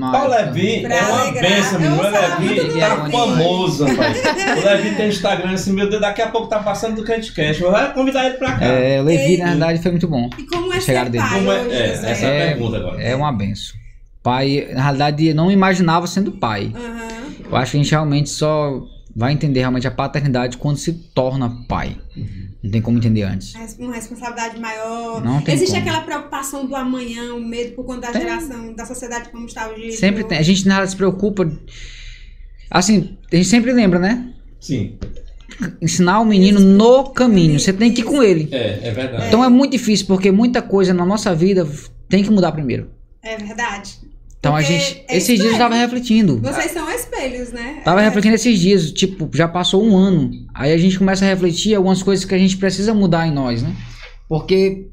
Mas, 0.00 0.24
O 0.24 0.28
Levi 0.28 0.84
é 0.84 1.02
uma 1.02 1.20
alegrar. 1.22 1.42
benção, 1.42 1.72
Eu 1.74 1.80
menino. 1.80 1.96
O 1.96 2.40
muito 2.40 2.62
Levi 2.62 2.78
tá 2.80 2.94
Levi. 2.94 3.10
famoso, 3.10 3.84
rapaz. 3.84 4.22
O 4.56 4.64
Levi 4.64 4.94
tem 4.94 5.08
Instagram 5.08 5.50
assim, 5.50 5.72
meu 5.72 5.90
Deus, 5.90 6.00
daqui 6.00 6.22
a 6.22 6.28
pouco 6.28 6.46
tá 6.46 6.60
passando 6.60 6.94
do 6.94 7.02
Crentcast. 7.02 7.60
Eu 7.60 7.72
vou 7.72 7.80
convidar 7.90 8.26
ele 8.26 8.36
pra 8.36 8.52
cá. 8.56 8.64
É, 8.64 9.00
o 9.00 9.04
Levi, 9.04 9.32
Ei. 9.32 9.38
na 9.38 9.46
verdade, 9.50 9.82
foi 9.82 9.90
muito 9.90 10.06
bom. 10.06 10.30
E 10.38 10.44
como 10.44 10.72
é 10.72 10.80
ser 10.80 11.04
dele. 11.10 11.18
pai 11.24 11.38
Como 11.38 11.50
é- 11.50 11.60
hoje, 11.62 11.70
é, 11.74 11.84
essa 12.12 12.26
é 12.26 12.42
a 12.44 12.46
pergunta 12.54 12.76
agora. 12.76 13.02
É 13.02 13.16
uma 13.16 13.32
benção. 13.32 13.76
Pai, 14.22 14.68
na 14.72 14.82
realidade, 14.84 15.26
eu 15.26 15.34
não 15.34 15.50
imaginava 15.50 16.06
sendo 16.06 16.30
pai. 16.30 16.72
Aham. 16.76 17.08
Eu 17.50 17.56
acho 17.56 17.72
que 17.72 17.76
a 17.78 17.82
gente 17.82 17.90
realmente 17.90 18.30
só 18.30 18.80
vai 19.16 19.32
entender 19.32 19.60
realmente 19.60 19.88
a 19.88 19.90
paternidade 19.90 20.58
quando 20.58 20.76
se 20.76 20.92
torna 20.92 21.50
pai. 21.68 21.96
Não 22.62 22.70
tem 22.72 22.82
como 22.82 22.98
entender 22.98 23.22
antes. 23.22 23.54
Uma 23.78 23.94
responsabilidade 23.94 24.58
maior. 24.58 25.24
Não 25.24 25.40
tem 25.40 25.54
Existe 25.54 25.74
como. 25.76 25.82
aquela 25.82 26.02
preocupação 26.02 26.66
do 26.66 26.74
amanhã, 26.74 27.32
o 27.34 27.40
medo 27.40 27.74
por 27.76 27.84
conta 27.84 28.08
da 28.08 28.12
Tem. 28.12 28.22
geração, 28.22 28.74
da 28.74 28.84
sociedade 28.84 29.28
como 29.28 29.46
está 29.46 29.68
hoje. 29.68 29.92
Sempre 29.92 30.24
tem. 30.24 30.38
A 30.38 30.42
gente 30.42 30.66
na 30.66 30.74
realidade 30.74 30.90
se 30.90 30.96
preocupa. 30.96 31.48
Assim, 32.70 33.16
a 33.32 33.36
gente 33.36 33.48
sempre 33.48 33.72
lembra, 33.72 33.98
né? 33.98 34.32
Sim, 34.60 34.98
Ensinar 35.80 36.20
o 36.20 36.24
menino 36.24 36.60
no 36.60 37.04
caminho. 37.10 37.58
Você 37.58 37.72
tem 37.72 37.92
que 37.92 38.00
ir 38.00 38.04
com 38.04 38.22
ele. 38.22 38.48
é, 38.52 38.88
é 38.88 38.90
verdade. 38.90 39.26
Então 39.28 39.44
é 39.44 39.48
muito 39.48 39.72
difícil, 39.72 40.06
porque 40.06 40.30
muita 40.30 40.60
coisa 40.60 40.92
na 40.92 41.06
nossa 41.06 41.34
vida 41.34 41.66
tem 42.08 42.22
que 42.22 42.30
mudar 42.30 42.52
primeiro. 42.52 42.90
É 43.22 43.36
verdade. 43.36 43.98
Então 44.48 44.56
a 44.56 44.60
Porque 44.60 44.78
gente. 44.78 45.04
é 45.08 45.16
Esses 45.16 45.38
dias 45.38 45.52
eu 45.52 45.58
tava 45.58 45.74
refletindo. 45.74 46.38
Vocês 46.40 46.70
são 46.72 46.90
espelhos, 46.90 47.52
né? 47.52 47.80
Tava 47.84 48.00
É. 48.00 48.04
refletindo 48.04 48.34
esses 48.34 48.58
dias, 48.58 48.90
tipo, 48.92 49.28
já 49.34 49.46
passou 49.48 49.84
um 49.84 49.96
ano. 49.96 50.30
Aí 50.54 50.72
a 50.72 50.78
gente 50.78 50.98
começa 50.98 51.24
a 51.24 51.28
refletir 51.28 51.74
algumas 51.74 52.02
coisas 52.02 52.24
que 52.24 52.34
a 52.34 52.38
gente 52.38 52.56
precisa 52.56 52.92
mudar 52.94 53.26
em 53.26 53.32
nós, 53.32 53.62
né? 53.62 53.74
Porque 54.28 54.86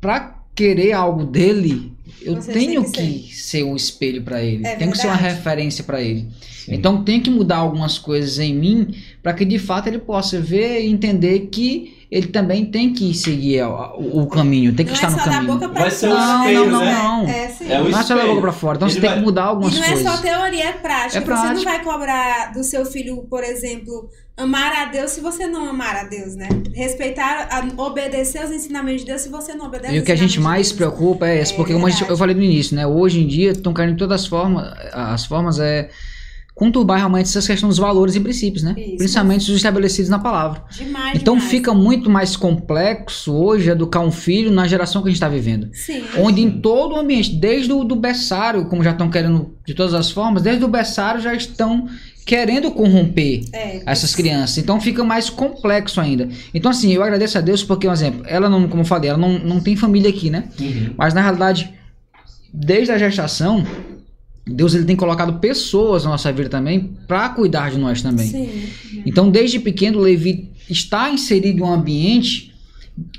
pra 0.00 0.36
querer 0.54 0.92
algo 0.92 1.24
dele, 1.24 1.92
eu 2.22 2.36
Você 2.36 2.52
tenho 2.52 2.84
que 2.90 3.02
que 3.20 3.34
ser 3.36 3.62
um 3.64 3.76
espelho 3.76 4.22
pra 4.22 4.42
ele. 4.42 4.66
É 4.66 4.76
tenho 4.76 4.90
que 4.90 4.98
ser 4.98 5.06
uma 5.06 5.16
verdade. 5.16 5.36
referência 5.36 5.84
pra 5.84 6.00
ele. 6.00 6.28
Sim. 6.64 6.74
Então 6.74 7.04
tem 7.04 7.20
que 7.20 7.30
mudar 7.30 7.56
algumas 7.58 7.98
coisas 7.98 8.38
em 8.38 8.54
mim 8.54 8.94
pra 9.26 9.34
que 9.34 9.44
de 9.44 9.58
fato 9.58 9.88
ele 9.88 9.98
possa 9.98 10.38
ver 10.40 10.82
e 10.82 10.86
entender 10.86 11.48
que 11.50 12.06
ele 12.08 12.28
também 12.28 12.64
tem 12.66 12.92
que 12.92 13.12
seguir 13.12 13.64
o, 13.64 14.22
o- 14.22 14.26
caminho, 14.28 14.72
tem 14.72 14.86
que 14.86 14.92
Não 14.92 14.94
estar 14.94 15.08
é 15.08 15.10
no 15.10 15.18
só 15.18 15.24
da 15.24 15.30
caminho. 15.32 15.52
boca 15.54 15.68
pra 15.68 15.80
Vai 15.80 15.90
ser 15.90 16.06
um 16.06 16.10
fora, 16.12 16.22
Não, 16.26 16.44
espelho, 16.46 16.70
não, 16.70 16.80
né? 16.84 16.92
não. 17.02 17.28
É. 17.28 17.56
É 17.74 17.80
o 17.80 17.88
Não 17.88 17.98
é 17.98 18.02
só 18.04 18.08
da 18.14 18.14
boca 18.14 18.22
espelho. 18.26 18.40
pra 18.40 18.52
fora. 18.52 18.76
Então 18.76 18.86
Ele 18.86 18.94
você 18.94 19.00
tem 19.00 19.10
vai- 19.10 19.18
que 19.18 19.24
mudar 19.24 19.42
E 19.42 19.48
algumas 19.48 19.74
não 19.74 19.82
é 19.82 19.86
coisas. 19.88 20.12
só 20.12 20.16
teoria, 20.22 20.64
é 20.68 20.72
prática. 20.74 21.18
É 21.18 21.20
Você 21.20 21.26
não 21.30 21.36
prática. 21.42 21.70
vai 21.72 21.82
cobrar 21.82 22.52
do 22.52 22.62
seu 22.62 22.86
filho, 22.86 23.16
por 23.28 23.42
exemplo, 23.42 24.08
amar 24.36 24.72
a 24.72 24.84
Deus 24.84 25.10
se 25.10 25.20
você 25.20 25.48
não 25.48 25.68
amar 25.68 25.96
a 25.96 26.04
Deus, 26.04 26.36
né? 26.36 26.48
Respeitar, 26.72 27.48
a- 27.50 27.82
obedecer 27.82 28.44
os 28.44 28.52
ensinamentos 28.52 29.00
de 29.00 29.08
Deus 29.08 29.22
se 29.22 29.28
você 29.28 29.54
não 29.56 29.66
obedece 29.66 29.92
E 29.92 29.98
o 29.98 30.04
que 30.04 30.12
a 30.12 30.16
gente 30.16 30.38
mais 30.38 30.68
Deus. 30.68 30.76
preocupa 30.76 31.26
é 31.26 31.40
esse, 31.40 31.52
É 31.54 31.56
porque 31.56 31.72
como 31.72 31.88
a 31.88 31.90
gente- 31.90 32.08
eu 32.08 32.16
falei 32.16 32.36
no 32.36 32.42
início, 32.42 32.76
né? 32.76 32.86
Hoje 32.86 33.20
em 33.20 33.26
dia 33.26 33.50
estão 33.50 33.74
querendo 33.74 33.94
de 33.94 33.98
todas 33.98 34.20
as 34.22 34.26
formas, 34.28 34.72
as 34.92 35.24
formas 35.26 35.58
é 35.58 35.88
conturbar 36.56 36.96
realmente 36.96 37.26
essas 37.26 37.46
questões 37.46 37.68
dos 37.68 37.78
valores 37.78 38.14
e 38.14 38.20
princípios, 38.20 38.62
né? 38.62 38.74
Isso. 38.78 38.96
Principalmente 38.96 39.50
os 39.50 39.56
estabelecidos 39.56 40.08
na 40.08 40.18
palavra. 40.18 40.64
Demais, 40.70 41.14
Então 41.20 41.34
demais. 41.34 41.50
fica 41.50 41.74
muito 41.74 42.08
mais 42.08 42.34
complexo 42.34 43.30
hoje 43.34 43.68
educar 43.68 44.00
um 44.00 44.10
filho 44.10 44.50
na 44.50 44.66
geração 44.66 45.02
que 45.02 45.08
a 45.08 45.10
gente 45.10 45.18
está 45.18 45.28
vivendo. 45.28 45.68
Sim. 45.74 46.02
Onde 46.18 46.40
em 46.40 46.50
todo 46.50 46.94
o 46.94 46.98
ambiente, 46.98 47.34
desde 47.36 47.70
o 47.70 47.84
do 47.84 47.94
berçário, 47.94 48.64
como 48.70 48.82
já 48.82 48.92
estão 48.92 49.10
querendo 49.10 49.54
de 49.66 49.74
todas 49.74 49.92
as 49.92 50.10
formas, 50.10 50.42
desde 50.42 50.64
o 50.64 50.68
berçário 50.68 51.20
já 51.20 51.34
estão 51.34 51.88
querendo 52.24 52.70
corromper 52.70 53.44
É, 53.52 53.82
essas 53.84 54.14
crianças. 54.14 54.56
Então 54.56 54.80
fica 54.80 55.04
mais 55.04 55.28
complexo 55.28 56.00
ainda. 56.00 56.26
Então, 56.54 56.70
assim, 56.70 56.90
eu 56.90 57.02
agradeço 57.02 57.36
a 57.36 57.42
Deus 57.42 57.62
porque, 57.62 57.86
um 57.86 57.92
exemplo, 57.92 58.22
ela 58.26 58.48
não, 58.48 58.66
como 58.66 58.80
eu 58.80 58.86
falei, 58.86 59.10
ela 59.10 59.18
não, 59.18 59.38
não 59.38 59.60
tem 59.60 59.76
família 59.76 60.08
aqui, 60.08 60.30
né? 60.30 60.44
Uhum. 60.58 60.94
Mas 60.96 61.12
na 61.12 61.20
realidade, 61.20 61.72
desde 62.52 62.92
a 62.92 62.98
gestação, 62.98 63.62
Deus 64.46 64.74
ele 64.74 64.84
tem 64.84 64.94
colocado 64.94 65.40
pessoas 65.40 66.04
na 66.04 66.10
nossa 66.10 66.32
vida 66.32 66.48
também 66.48 66.92
para 67.08 67.28
cuidar 67.30 67.70
de 67.70 67.78
nós 67.78 68.00
também. 68.00 68.28
Sim. 68.28 69.02
Então, 69.04 69.28
desde 69.28 69.58
pequeno, 69.58 69.98
Levi 69.98 70.50
está 70.70 71.10
inserido 71.10 71.58
em 71.58 71.62
um 71.62 71.72
ambiente 71.72 72.54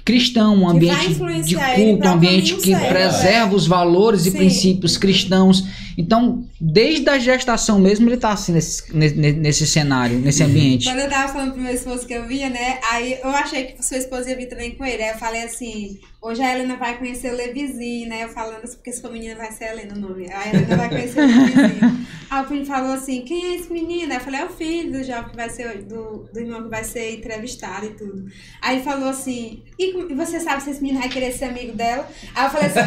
cristão, 0.05 0.55
um 0.55 0.69
ambiente 0.69 1.09
de 1.43 1.55
culto, 1.55 2.07
um 2.07 2.11
ambiente 2.11 2.55
que 2.55 2.71
certo, 2.71 2.89
preserva 2.89 3.55
os 3.55 3.67
valores 3.67 4.25
e 4.25 4.31
Sim. 4.31 4.37
princípios 4.37 4.97
cristãos. 4.97 5.65
Então, 5.97 6.47
desde 6.61 7.09
a 7.09 7.17
gestação 7.17 7.79
mesmo, 7.79 8.07
ele 8.07 8.17
tá 8.17 8.31
assim 8.31 8.51
nesse, 8.51 8.95
nesse, 8.95 9.15
nesse 9.15 9.65
cenário, 9.65 10.19
nesse 10.19 10.43
ambiente. 10.43 10.85
Quando 10.85 10.99
eu 10.99 11.09
tava 11.09 11.33
falando 11.33 11.53
pro 11.53 11.61
meu 11.61 11.73
esposo 11.73 12.05
que 12.05 12.13
eu 12.13 12.27
via, 12.27 12.51
né? 12.51 12.79
Aí 12.91 13.19
eu 13.23 13.29
achei 13.31 13.65
que 13.65 13.83
sua 13.83 13.97
esposa 13.97 14.29
ia 14.29 14.37
vir 14.37 14.47
também 14.47 14.75
com 14.75 14.85
ele. 14.85 15.01
Aí 15.01 15.09
eu 15.09 15.17
falei 15.17 15.43
assim: 15.43 15.99
hoje 16.21 16.43
a 16.43 16.53
Helena 16.53 16.75
vai 16.75 16.97
conhecer 16.99 17.33
o 17.33 17.35
Levizinho, 17.35 18.09
né? 18.09 18.25
Eu 18.25 18.29
falando 18.29 18.63
assim, 18.63 18.75
porque 18.75 18.91
esse 18.91 19.07
menina 19.09 19.35
vai 19.35 19.51
ser 19.51 19.71
Helena 19.71 19.95
o 19.95 19.99
nome. 19.99 20.31
A 20.31 20.47
Helena 20.47 20.75
vai 20.75 20.89
conhecer 20.89 21.19
o 21.19 21.25
Levizinho. 21.25 22.07
Aí 22.29 22.43
o 22.43 22.47
filho 22.47 22.65
falou 22.65 22.91
assim: 22.91 23.21
quem 23.21 23.45
é 23.45 23.55
esse 23.55 23.71
menino? 23.71 24.11
Aí 24.11 24.17
eu 24.17 24.23
falei: 24.23 24.41
é 24.41 24.45
o 24.45 24.49
filho 24.49 24.91
do 24.91 25.03
jovem 25.03 25.29
que 25.29 25.35
vai 25.35 25.49
ser, 25.49 25.83
do, 25.83 26.29
do 26.31 26.39
irmão 26.39 26.63
que 26.63 26.69
vai 26.69 26.83
ser 26.83 27.15
entrevistado 27.15 27.85
e 27.85 27.89
tudo. 27.91 28.25
Aí 28.61 28.75
ele 28.75 28.83
falou 28.83 29.09
assim: 29.09 29.63
e, 29.79 30.13
você 30.13 30.39
sabe 30.39 30.61
se 30.61 30.71
esse 30.71 30.81
menino 30.81 30.99
vai 30.99 31.09
querer 31.09 31.31
ser 31.31 31.45
amigo 31.45 31.73
dela? 31.73 32.07
Aí 32.35 32.45
eu 32.45 32.49
falei 32.49 32.67
assim: 32.67 32.79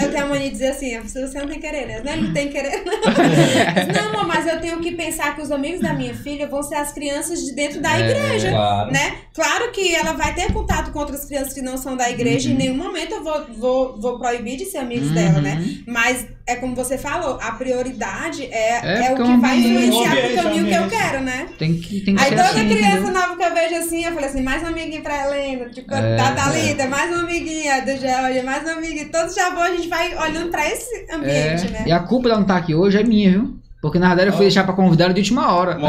eu, 0.00 0.06
eu 0.06 0.10
tenho 0.10 0.24
a 0.24 0.28
mania 0.28 0.46
de 0.46 0.50
dizer 0.50 0.68
assim: 0.68 0.98
você 1.00 1.38
não 1.38 1.48
tem 1.48 1.60
querer, 1.68 1.86
né? 1.86 2.00
Não, 2.04 2.12
ele 2.12 2.26
não 2.26 2.32
tem 2.32 2.48
querer, 2.48 2.82
não. 2.84 4.12
não, 4.12 4.26
mas 4.26 4.46
eu 4.46 4.60
tenho 4.60 4.80
que 4.80 4.92
pensar 4.92 5.34
que 5.34 5.42
os 5.42 5.50
amigos 5.50 5.80
da 5.80 5.92
minha 5.92 6.14
filha 6.14 6.46
vão 6.46 6.62
ser 6.62 6.76
as 6.76 6.92
crianças 6.92 7.44
de 7.44 7.52
dentro 7.52 7.80
da 7.80 7.98
é, 7.98 8.10
igreja, 8.10 8.50
claro. 8.50 8.90
né? 8.90 9.16
Claro 9.34 9.70
que 9.72 9.94
ela 9.94 10.12
vai 10.12 10.34
ter 10.34 10.52
contato 10.52 10.90
com 10.90 10.98
outras 10.98 11.24
crianças 11.24 11.52
que 11.52 11.62
não 11.62 11.76
são 11.76 11.96
da 11.96 12.10
igreja, 12.10 12.48
uhum. 12.48 12.54
em 12.54 12.58
nenhum 12.58 12.76
momento 12.76 13.12
eu 13.14 13.24
vou, 13.24 13.46
vou, 13.54 14.00
vou 14.00 14.18
proibir 14.18 14.56
de 14.56 14.64
ser 14.64 14.78
amigos 14.78 15.08
uhum. 15.08 15.14
dela, 15.14 15.40
né? 15.40 15.64
Mas 15.86 16.26
é 16.48 16.56
como 16.56 16.74
você 16.74 16.96
falou, 16.96 17.38
a 17.42 17.52
prioridade 17.52 18.44
é, 18.44 18.80
é, 18.82 19.06
é 19.06 19.12
o 19.12 19.16
que 19.16 19.36
vai 19.36 19.58
influenciar 19.58 20.16
pro 20.16 20.42
caminho 20.42 20.66
que 20.66 20.74
eu 20.74 20.88
quero, 20.88 21.20
né? 21.20 21.46
Tem 21.58 21.78
que, 21.78 22.00
tem 22.00 22.14
que 22.14 22.22
Aí 22.22 22.30
ser 22.30 22.36
toda 22.36 22.48
assim, 22.48 22.68
criança 22.68 22.96
entendeu? 22.96 23.12
nova 23.12 23.36
que 23.36 23.42
eu 23.42 23.54
vejo 23.54 23.74
assim, 23.74 24.04
eu 24.04 24.12
falei 24.12 24.28
assim, 24.30 24.42
mais 24.42 24.62
uma 24.62 24.70
amiguinha 24.70 25.02
pra 25.02 25.26
Helena, 25.26 25.68
tipo, 25.68 25.94
é, 25.94 26.16
da 26.16 26.32
Thalita, 26.32 26.84
é. 26.84 26.86
mais 26.86 27.12
uma 27.12 27.22
amiguinha 27.22 27.82
do 27.82 27.96
Georgia, 27.98 28.42
mais 28.42 28.62
uma 28.62 28.72
amiguinha. 28.72 29.08
Todos 29.12 29.34
já 29.34 29.50
vão, 29.50 29.62
a 29.62 29.70
gente 29.76 29.88
vai 29.88 30.16
olhando 30.16 30.50
pra 30.50 30.66
esse 30.66 31.06
ambiente, 31.12 31.57
é. 31.66 31.70
né? 31.70 31.84
E 31.86 31.92
a 31.92 32.00
culpa 32.00 32.28
dela 32.28 32.40
não 32.40 32.46
tá 32.46 32.56
aqui 32.56 32.74
hoje 32.74 32.98
é 32.98 33.02
minha, 33.04 33.30
viu? 33.30 33.58
Porque 33.80 33.98
na 33.98 34.08
verdade 34.08 34.30
eu 34.30 34.32
fui 34.32 34.46
deixar 34.46 34.64
pra 34.64 34.74
convidar 34.74 35.04
ela 35.04 35.14
de 35.14 35.20
última 35.20 35.52
hora. 35.52 35.78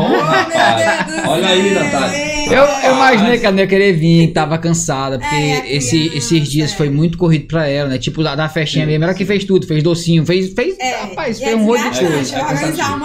Oh, 1.25 1.31
Olha 1.31 1.47
aí, 1.47 1.73
Natália. 1.73 2.29
Eu, 2.51 2.63
eu 2.63 2.95
imaginei 2.95 3.37
que 3.37 3.45
ela 3.45 3.55
não 3.55 3.61
ia 3.61 3.67
querer 3.67 3.93
vir, 3.93 4.31
tava 4.31 4.57
cansada, 4.57 5.19
porque 5.19 5.35
é, 5.35 5.75
esse, 5.75 6.07
esses 6.15 6.47
dias 6.47 6.73
foi 6.73 6.89
muito 6.89 7.17
corrido 7.17 7.47
pra 7.47 7.67
ela, 7.67 7.89
né? 7.89 7.97
Tipo, 7.97 8.23
da, 8.23 8.35
da 8.35 8.47
festinha 8.47 8.85
mesmo, 8.85 9.03
ela 9.03 9.13
que 9.13 9.25
fez 9.25 9.43
tudo, 9.43 9.67
fez 9.67 9.83
docinho, 9.83 10.25
fez. 10.25 10.53
fez 10.53 10.77
é, 10.79 11.01
rapaz, 11.01 11.39
fez 11.39 11.55
um 11.55 11.59
monte 11.59 11.89
de 11.91 11.99
coisa. 11.99 12.35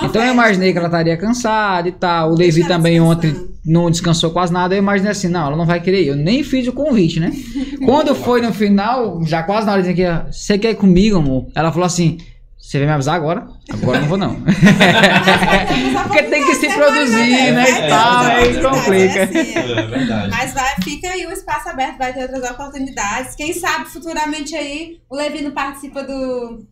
então 0.03 0.23
eu 0.23 0.33
imaginei 0.33 0.73
que 0.73 0.79
ela 0.79 0.87
estaria 0.89 1.17
cansada 1.17 1.89
e 1.89 1.93
tal. 1.93 2.33
O 2.33 2.35
Levi 2.37 2.67
também 2.67 3.01
ontem 3.01 3.35
não 3.65 3.91
descansou 3.91 4.31
quase 4.31 4.53
nada. 4.53 4.75
Eu 4.75 4.79
imaginei 4.79 5.11
assim, 5.11 5.29
não, 5.29 5.47
ela 5.47 5.57
não 5.57 5.67
vai 5.67 5.81
querer 5.81 6.03
ir. 6.03 6.09
Eu 6.09 6.17
nem 6.17 6.43
fiz 6.43 6.67
o 6.69 6.73
convite, 6.73 7.21
né? 7.21 7.33
Quando 7.85 8.15
foi 8.15 8.41
no 8.41 8.53
final, 8.53 9.23
já 9.25 9.43
quase 9.43 9.67
na 9.67 9.73
hora 9.73 9.83
de 9.83 9.93
dizer 9.93 10.25
que 10.27 10.33
você 10.33 10.59
quer 10.59 10.71
ir 10.71 10.77
comigo, 10.77 11.19
amor? 11.19 11.47
Ela 11.55 11.73
falou 11.73 11.87
assim. 11.87 12.19
Você 12.65 12.79
vai 12.79 12.87
me 12.89 12.93
avisar 12.95 13.15
agora? 13.15 13.47
Agora 13.71 14.01
não 14.01 14.09
vou, 14.09 14.17
não. 14.17 14.37
Porque 16.03 16.23
tem 16.25 16.47
que 16.47 16.55
se 16.55 16.69
produzir, 16.71 17.53
né? 17.53 17.65
E 17.69 17.89
tal, 17.89 18.25
aí 18.25 18.61
complica. 18.61 19.21
É 19.21 19.87
verdade. 19.87 20.31
Mas 20.31 20.55
vai, 20.55 20.75
fica 20.83 21.11
aí 21.11 21.27
o 21.27 21.31
espaço 21.31 21.69
aberto, 21.69 21.99
vai 21.99 22.15
ter 22.15 22.23
outras 22.23 22.51
oportunidades. 22.51 23.37
Quem 23.37 23.53
sabe 23.53 23.85
futuramente 23.91 24.57
aí 24.57 24.97
o 25.11 25.15
Levi 25.15 25.43
não 25.43 25.51
participa 25.51 26.03
do. 26.03 26.67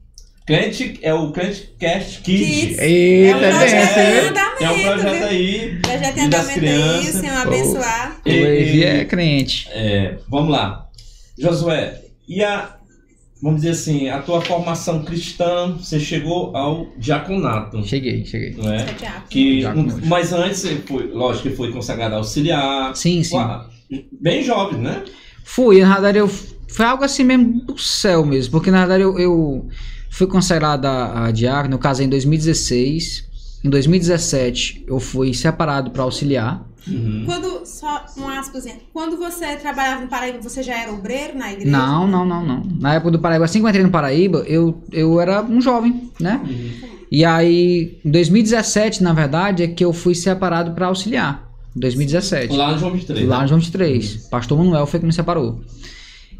Crente 0.46 0.98
é 1.02 1.12
o 1.12 1.30
Crente 1.30 1.72
Cast 1.78 2.20
Kids. 2.22 2.78
Eita, 2.78 3.36
é 3.36 3.54
um 3.54 3.58
projeto 3.58 3.98
em 3.98 4.28
andamento. 4.28 4.64
É 4.64 4.70
um 4.70 4.82
projeto 4.82 5.24
aí. 5.24 5.78
Projeto 5.82 6.16
em 6.16 6.22
andamento 6.22 6.66
aí, 6.66 7.04
Senhor 7.04 7.36
abençoar. 7.36 8.16
O 8.24 8.28
Levi 8.28 8.82
é 8.82 9.04
crente. 9.04 9.68
É, 9.70 10.16
vamos 10.26 10.50
lá. 10.50 10.88
Josué, 11.38 12.00
e 12.26 12.42
a 12.42 12.76
vamos 13.42 13.62
dizer 13.62 13.72
assim, 13.72 14.08
a 14.08 14.22
tua 14.22 14.40
formação 14.40 15.02
cristã, 15.02 15.76
você 15.76 15.98
chegou 15.98 16.56
ao 16.56 16.86
diaconato. 16.96 17.82
Cheguei, 17.84 18.24
cheguei. 18.24 18.54
Não 18.54 18.72
é? 18.72 18.86
Que, 19.28 19.64
mas 20.06 20.32
antes, 20.32 20.60
você 20.60 20.76
foi, 20.76 21.08
lógico 21.08 21.48
que 21.48 21.56
foi 21.56 21.72
consagrado 21.72 22.14
auxiliar. 22.14 22.94
Sim, 22.94 23.24
sim. 23.24 23.36
Bem 24.12 24.44
jovem, 24.44 24.80
né? 24.80 25.02
Fui, 25.42 25.80
na 25.80 25.94
verdade, 25.94 26.18
eu, 26.18 26.28
foi 26.28 26.86
algo 26.86 27.02
assim 27.02 27.24
mesmo 27.24 27.64
do 27.66 27.76
céu 27.76 28.24
mesmo, 28.24 28.52
porque 28.52 28.70
na 28.70 28.78
verdade 28.78 29.02
eu, 29.02 29.18
eu 29.18 29.68
fui 30.08 30.28
consagrado 30.28 30.86
a, 30.86 31.26
a 31.26 31.30
diácono, 31.32 31.74
eu 31.74 31.78
casei 31.80 32.06
em 32.06 32.10
2016. 32.10 33.32
Em 33.64 33.68
2017 33.68 34.84
eu 34.86 35.00
fui 35.00 35.34
separado 35.34 35.90
para 35.90 36.04
auxiliar. 36.04 36.64
Uhum. 36.86 37.22
Quando, 37.24 37.64
só 37.64 38.04
um 38.18 38.28
aspas, 38.28 38.66
quando 38.92 39.16
você 39.16 39.56
trabalhava 39.56 40.02
no 40.02 40.08
Paraíba, 40.08 40.38
você 40.40 40.62
já 40.62 40.76
era 40.76 40.92
obreiro 40.92 41.38
na 41.38 41.52
igreja? 41.52 41.70
Não, 41.70 42.06
não, 42.06 42.24
não, 42.24 42.44
não. 42.44 42.62
Na 42.78 42.94
época 42.94 43.12
do 43.12 43.18
Paraíba, 43.18 43.44
assim 43.44 43.60
que 43.60 43.64
eu 43.64 43.68
entrei 43.68 43.84
no 43.84 43.90
Paraíba, 43.90 44.44
eu, 44.46 44.82
eu 44.90 45.20
era 45.20 45.42
um 45.42 45.60
jovem, 45.60 46.10
né? 46.20 46.40
Uhum. 46.44 46.92
E 47.10 47.24
aí, 47.24 47.98
em 48.04 48.10
2017, 48.10 49.02
na 49.02 49.12
verdade, 49.12 49.62
é 49.62 49.68
que 49.68 49.84
eu 49.84 49.92
fui 49.92 50.14
separado 50.14 50.72
para 50.72 50.86
auxiliar. 50.86 51.48
2017. 51.76 52.54
Lá 52.56 52.72
no 52.72 52.78
João 52.78 52.92
23. 52.92 53.28
Lá 53.28 53.42
no 53.42 53.48
João 53.48 53.60
23. 53.60 54.14
Uhum. 54.14 54.30
Pastor 54.30 54.58
Manuel 54.58 54.86
foi 54.86 54.98
que 55.00 55.06
me 55.06 55.12
separou. 55.12 55.60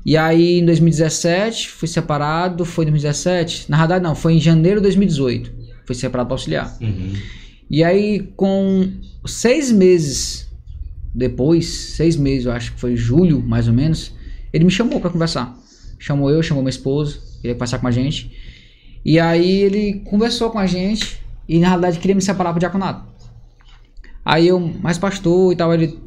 E 0.04 0.16
aí, 0.16 0.58
em 0.58 0.64
2017, 0.64 1.68
fui 1.68 1.86
separado. 1.86 2.64
Foi 2.64 2.84
em 2.84 2.90
2017? 2.90 3.70
Na 3.70 3.78
verdade, 3.78 4.02
não, 4.02 4.14
foi 4.14 4.34
em 4.34 4.40
janeiro 4.40 4.80
de 4.80 4.84
2018. 4.84 5.52
Fui 5.86 5.94
separado 5.94 6.28
para 6.28 6.34
auxiliar. 6.34 6.76
Uhum. 6.80 7.12
E 7.72 7.82
aí, 7.82 8.30
com 8.36 8.86
seis 9.24 9.72
meses 9.72 10.46
depois, 11.14 11.66
seis 11.96 12.16
meses, 12.16 12.44
eu 12.44 12.52
acho 12.52 12.74
que 12.74 12.80
foi 12.80 12.96
julho, 12.96 13.42
mais 13.42 13.66
ou 13.66 13.72
menos, 13.72 14.12
ele 14.52 14.64
me 14.66 14.70
chamou 14.70 15.00
para 15.00 15.08
conversar. 15.08 15.58
Chamou 15.98 16.30
eu, 16.30 16.42
chamou 16.42 16.62
minha 16.62 16.68
esposa, 16.68 17.18
ia 17.42 17.54
conversar 17.54 17.78
com 17.78 17.86
a 17.86 17.90
gente. 17.90 18.30
E 19.02 19.18
aí 19.18 19.62
ele 19.62 20.02
conversou 20.04 20.50
com 20.50 20.58
a 20.58 20.66
gente 20.66 21.18
e 21.48 21.58
na 21.58 21.68
realidade 21.68 21.98
queria 21.98 22.14
me 22.14 22.20
separar 22.20 22.50
pro 22.50 22.60
diaconato. 22.60 23.06
Aí 24.22 24.48
eu, 24.48 24.60
mas 24.82 24.98
pastor 24.98 25.54
e 25.54 25.56
tal, 25.56 25.72
ele 25.72 25.98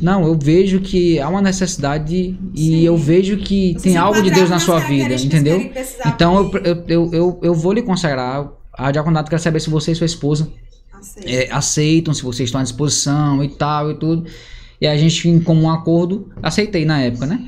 não, 0.00 0.24
eu 0.26 0.38
vejo 0.38 0.80
que 0.80 1.20
há 1.20 1.28
uma 1.28 1.42
necessidade 1.42 2.38
e 2.54 2.66
Sim. 2.66 2.80
eu 2.80 2.96
vejo 2.96 3.36
que 3.36 3.74
Você 3.74 3.90
tem 3.90 3.96
algo 3.98 4.22
de 4.22 4.30
Deus 4.30 4.48
na 4.48 4.58
sua 4.58 4.78
vida, 4.80 5.14
entendeu? 5.14 5.70
Então 6.06 6.38
eu, 6.38 6.62
eu, 6.64 6.84
eu, 6.88 7.10
eu, 7.12 7.40
eu 7.42 7.54
vou 7.54 7.74
lhe 7.74 7.82
consagrar. 7.82 8.50
A 8.72 8.90
diaconato 8.90 9.30
quer 9.30 9.38
saber 9.38 9.60
se 9.60 9.68
você 9.68 9.92
e 9.92 9.94
sua 9.94 10.06
esposa 10.06 10.50
é, 11.24 11.48
aceitam, 11.50 12.12
se 12.14 12.22
vocês 12.22 12.48
estão 12.48 12.60
à 12.60 12.64
disposição 12.64 13.42
e 13.42 13.48
tal 13.48 13.90
e 13.90 13.94
tudo. 13.94 14.26
E 14.80 14.86
a 14.86 14.96
gente, 14.96 15.28
em 15.28 15.40
comum 15.40 15.68
acordo, 15.68 16.30
aceitei 16.42 16.84
na 16.84 17.00
época, 17.00 17.26
né? 17.26 17.46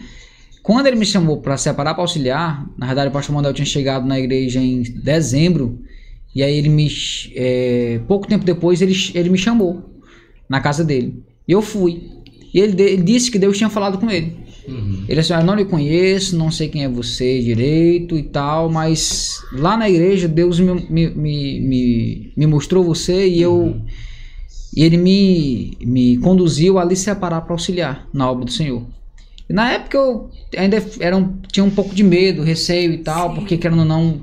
Quando 0.62 0.86
ele 0.86 0.96
me 0.96 1.07
chamou 1.07 1.38
para 1.38 1.57
separar 1.57 1.94
para 1.94 2.03
auxiliar, 2.03 2.68
na 2.78 2.86
verdade 2.86 3.09
o 3.09 3.12
pastor 3.12 3.34
Manuel 3.34 3.55
tinha 3.55 3.66
chegado 3.66 4.07
na 4.07 4.18
igreja 4.18 4.61
em 4.61 4.82
dezembro, 4.82 5.80
e 6.34 6.42
aí 6.42 6.57
ele 6.57 6.68
me. 6.68 6.88
É, 7.34 8.00
pouco 8.07 8.26
tempo 8.26 8.44
depois 8.44 8.80
ele, 8.80 8.94
ele 9.14 9.28
me 9.28 9.38
chamou 9.38 9.90
na 10.48 10.61
casa 10.61 10.84
dele. 10.84 11.22
Eu 11.46 11.61
fui. 11.61 12.11
E 12.55 12.61
ele, 12.61 12.80
ele 12.80 13.03
disse 13.03 13.30
que 13.30 13.38
Deus 13.38 13.57
tinha 13.57 13.70
falado 13.70 13.98
com 13.98 14.11
ele. 14.11 14.41
Uhum. 14.66 15.04
Ele 15.08 15.20
assim, 15.20 15.34
Eu 15.34 15.44
não 15.44 15.54
lhe 15.54 15.64
conheço, 15.64 16.36
não 16.36 16.50
sei 16.50 16.68
quem 16.68 16.84
é 16.84 16.88
você 16.88 17.40
direito 17.40 18.16
e 18.16 18.22
tal, 18.22 18.70
mas 18.70 19.40
lá 19.52 19.76
na 19.76 19.88
igreja 19.88 20.28
Deus 20.28 20.60
me, 20.60 20.74
me, 20.88 21.10
me, 21.10 22.32
me 22.36 22.46
mostrou 22.46 22.84
você 22.84 23.26
e 23.26 23.40
eu. 23.42 23.54
Uhum. 23.54 23.84
E 24.74 24.82
ele 24.84 24.96
me, 24.96 25.76
me 25.82 26.16
conduziu 26.18 26.78
a 26.78 26.84
lhe 26.84 26.96
separar 26.96 27.42
para 27.42 27.52
auxiliar 27.52 28.08
na 28.12 28.30
obra 28.30 28.46
do 28.46 28.52
Senhor. 28.52 28.82
E 29.48 29.52
na 29.52 29.70
época 29.70 29.98
eu 29.98 30.30
ainda 30.56 30.82
era 30.98 31.14
um, 31.16 31.36
tinha 31.50 31.64
um 31.64 31.70
pouco 31.70 31.94
de 31.94 32.02
medo, 32.02 32.42
receio 32.42 32.92
e 32.92 32.98
tal, 32.98 33.30
Sim. 33.30 33.34
porque 33.34 33.58
querendo 33.58 33.80
ou 33.80 33.84
não 33.84 34.22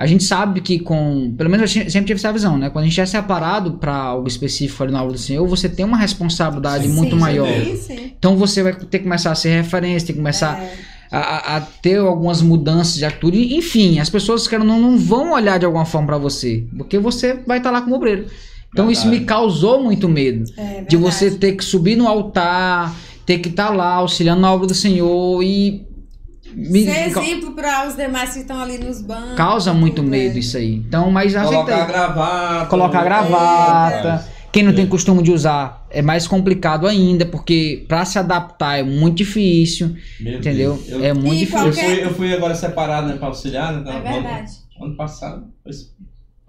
a 0.00 0.06
gente 0.06 0.24
sabe 0.24 0.62
que 0.62 0.78
com. 0.78 1.34
Pelo 1.36 1.50
menos 1.50 1.76
eu 1.76 1.90
sempre 1.90 2.06
tive 2.06 2.18
essa 2.18 2.32
visão, 2.32 2.56
né? 2.56 2.70
Quando 2.70 2.86
a 2.86 2.88
gente 2.88 2.98
é 2.98 3.04
separado 3.04 3.72
para 3.72 3.94
algo 3.94 4.26
específico 4.26 4.82
ali 4.82 4.90
na 4.90 5.00
aula 5.00 5.12
do 5.12 5.18
Senhor, 5.18 5.46
você 5.46 5.68
tem 5.68 5.84
uma 5.84 5.98
responsabilidade 5.98 6.84
sim, 6.86 6.94
muito 6.94 7.16
sim, 7.16 7.20
maior. 7.20 7.46
Sim, 7.76 8.12
então 8.18 8.34
você 8.34 8.62
vai 8.62 8.72
ter 8.72 9.00
que 9.00 9.04
começar 9.04 9.30
a 9.30 9.34
ser 9.34 9.50
referência, 9.50 10.06
tem 10.06 10.14
que 10.14 10.22
começar. 10.22 10.58
É. 10.58 11.00
A, 11.12 11.56
a, 11.56 11.60
ter 11.60 11.98
algumas 11.98 12.40
mudanças 12.40 12.94
de 12.94 13.04
atitude. 13.04 13.54
Enfim, 13.54 13.98
as 13.98 14.08
pessoas 14.08 14.48
que 14.48 14.56
não, 14.56 14.80
não 14.80 14.96
vão 14.96 15.32
olhar 15.32 15.58
de 15.58 15.66
alguma 15.66 15.84
forma 15.84 16.06
para 16.06 16.18
você, 16.18 16.64
porque 16.78 16.98
você 16.98 17.34
vai 17.46 17.58
estar 17.58 17.70
tá 17.70 17.78
lá 17.78 17.82
como 17.82 17.96
obreiro. 17.96 18.26
Então 18.72 18.86
verdade. 18.86 18.92
isso 18.92 19.08
me 19.08 19.26
causou 19.26 19.82
muito 19.82 20.08
medo. 20.08 20.44
É, 20.56 20.82
de 20.82 20.96
você 20.96 21.32
ter 21.32 21.56
que 21.56 21.64
subir 21.64 21.96
no 21.96 22.06
altar, 22.06 22.94
ter 23.26 23.38
que 23.38 23.48
estar 23.50 23.68
tá 23.68 23.74
lá 23.74 23.94
auxiliando 23.96 24.40
na 24.40 24.50
obra 24.50 24.68
do 24.68 24.74
Senhor 24.74 25.42
e 25.42 25.84
me, 26.54 26.84
Ser 26.84 27.08
exemplo 27.08 27.52
para 27.52 27.86
os 27.86 27.96
demais 27.96 28.32
que 28.32 28.40
estão 28.40 28.60
ali 28.60 28.78
nos 28.78 29.00
bancos. 29.00 29.34
Causa 29.36 29.72
muito 29.72 30.02
medo 30.02 30.38
isso 30.38 30.56
aí. 30.56 30.76
Então, 30.76 31.10
mas 31.10 31.34
Colocar 31.34 31.86
gravata. 31.86 32.66
Colocar 32.66 33.04
gravata. 33.04 34.08
É, 34.26 34.50
Quem 34.52 34.62
não 34.62 34.72
é. 34.72 34.74
tem 34.74 34.86
costume 34.86 35.22
de 35.22 35.32
usar 35.32 35.86
é 35.90 36.02
mais 36.02 36.26
complicado 36.26 36.86
ainda, 36.86 37.26
porque 37.26 37.84
para 37.88 38.04
se 38.04 38.18
adaptar 38.18 38.78
é 38.78 38.82
muito 38.82 39.18
difícil. 39.18 39.96
Meu 40.20 40.38
entendeu? 40.38 40.82
Eu, 40.86 41.04
é 41.04 41.12
muito 41.12 41.38
difícil. 41.38 41.66
Eu, 41.66 41.72
fui, 41.72 42.04
eu 42.04 42.14
fui 42.14 42.34
agora 42.34 42.54
separado 42.54 43.08
né, 43.08 43.16
para 43.16 43.28
auxiliar, 43.28 43.72
né? 43.72 43.82
É 43.88 44.12
verdade. 44.12 44.52
Ano 44.80 44.96
passado. 44.96 45.46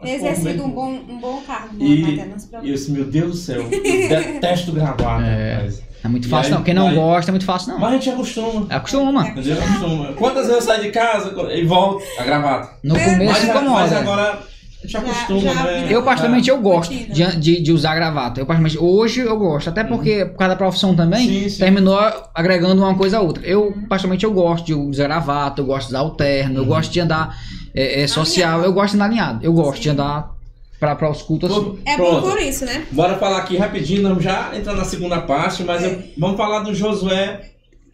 Exercido 0.03 0.63
um 0.63 0.69
bom, 0.71 0.99
um 1.09 1.17
bom 1.19 1.41
cargo, 1.45 1.75
né, 1.77 1.85
e, 1.85 2.15
E 2.63 2.69
eu 2.69 2.73
disse, 2.75 2.91
meu 2.91 3.05
Deus 3.05 3.31
do 3.31 3.37
céu, 3.37 3.61
eu 3.61 3.69
detesto 3.69 4.71
gravata, 4.71 5.03
é. 5.23 5.53
rapaz. 5.55 5.81
É 6.03 6.07
muito 6.07 6.27
fácil 6.27 6.53
aí 6.53 6.57
não. 6.57 6.63
Quem 6.63 6.73
não 6.73 6.95
gosta 6.95 7.29
é 7.29 7.33
muito 7.33 7.45
fácil 7.45 7.73
não. 7.73 7.79
Mas 7.79 7.89
a 7.89 7.93
gente 7.93 8.09
acostuma. 8.09 8.65
Acostuma. 8.71 9.27
Entendeu? 9.27 9.57
Acostuma. 9.61 10.13
Quantas 10.13 10.47
vezes 10.47 10.55
eu 10.55 10.61
saio 10.63 10.81
de 10.81 10.89
casa 10.89 11.31
e 11.53 11.63
volto 11.63 12.03
a 12.17 12.23
gravata? 12.23 12.71
No 12.83 12.95
É, 12.97 13.03
começo 13.03 13.31
Mas, 13.33 13.43
incomoda. 13.43 13.69
mas 13.81 13.93
agora 13.93 14.39
a 14.83 14.87
gente 14.87 14.97
acostuma, 14.97 15.41
já 15.41 15.53
né? 15.63 15.81
vira- 15.83 15.91
Eu, 15.91 16.01
particularmente, 16.01 16.49
eu 16.49 16.59
gosto 16.59 16.91
Rotina. 16.91 17.13
de, 17.13 17.37
de, 17.39 17.61
de 17.61 17.71
usar 17.71 17.93
gravata. 17.93 18.41
Eu, 18.41 18.47
particularmente, 18.47 18.79
hoje 18.79 19.19
eu 19.19 19.37
gosto. 19.37 19.69
Até 19.69 19.83
porque, 19.83 20.25
por 20.25 20.37
causa 20.39 20.49
da 20.49 20.57
profissão 20.57 20.95
também, 20.95 21.27
Sim, 21.43 21.49
sim. 21.49 21.59
terminou 21.59 21.99
agregando 22.33 22.81
uma 22.81 22.95
coisa 22.95 23.19
a 23.19 23.21
outra. 23.21 23.45
Eu, 23.45 23.71
particularmente, 23.87 24.23
eu 24.25 24.33
gosto 24.33 24.65
de 24.65 24.73
usar 24.73 25.03
gravata, 25.03 25.61
eu 25.61 25.65
gosto 25.65 25.89
de 25.89 25.93
usar 25.93 26.01
o 26.01 26.09
terno, 26.15 26.57
eu 26.61 26.65
gosto 26.65 26.91
de 26.91 26.99
andar 26.99 27.37
é, 27.75 28.01
é, 28.03 28.07
social, 28.07 28.61
eu 28.63 28.73
gosto 28.73 28.91
de 28.91 28.95
andar 28.97 29.05
alinhado. 29.05 29.39
Eu 29.45 29.53
gosto 29.53 29.75
Sim. 29.77 29.81
de 29.83 29.89
andar 29.89 30.31
para 30.79 30.95
para 30.95 31.09
os 31.11 31.21
cultos 31.21 31.51
assim. 31.51 31.79
É 31.85 31.95
bom 31.97 32.19
Pronto. 32.21 32.29
por 32.31 32.41
isso, 32.41 32.65
né? 32.65 32.85
Bora 32.91 33.15
falar 33.17 33.37
aqui 33.39 33.55
rapidinho, 33.57 34.01
vamos 34.03 34.23
já 34.23 34.51
entrar 34.55 34.73
na 34.73 34.83
segunda 34.83 35.21
parte, 35.21 35.63
mas 35.63 35.83
eu- 35.83 36.01
vamos 36.17 36.37
falar 36.37 36.59
do 36.61 36.73
Josué 36.73 37.41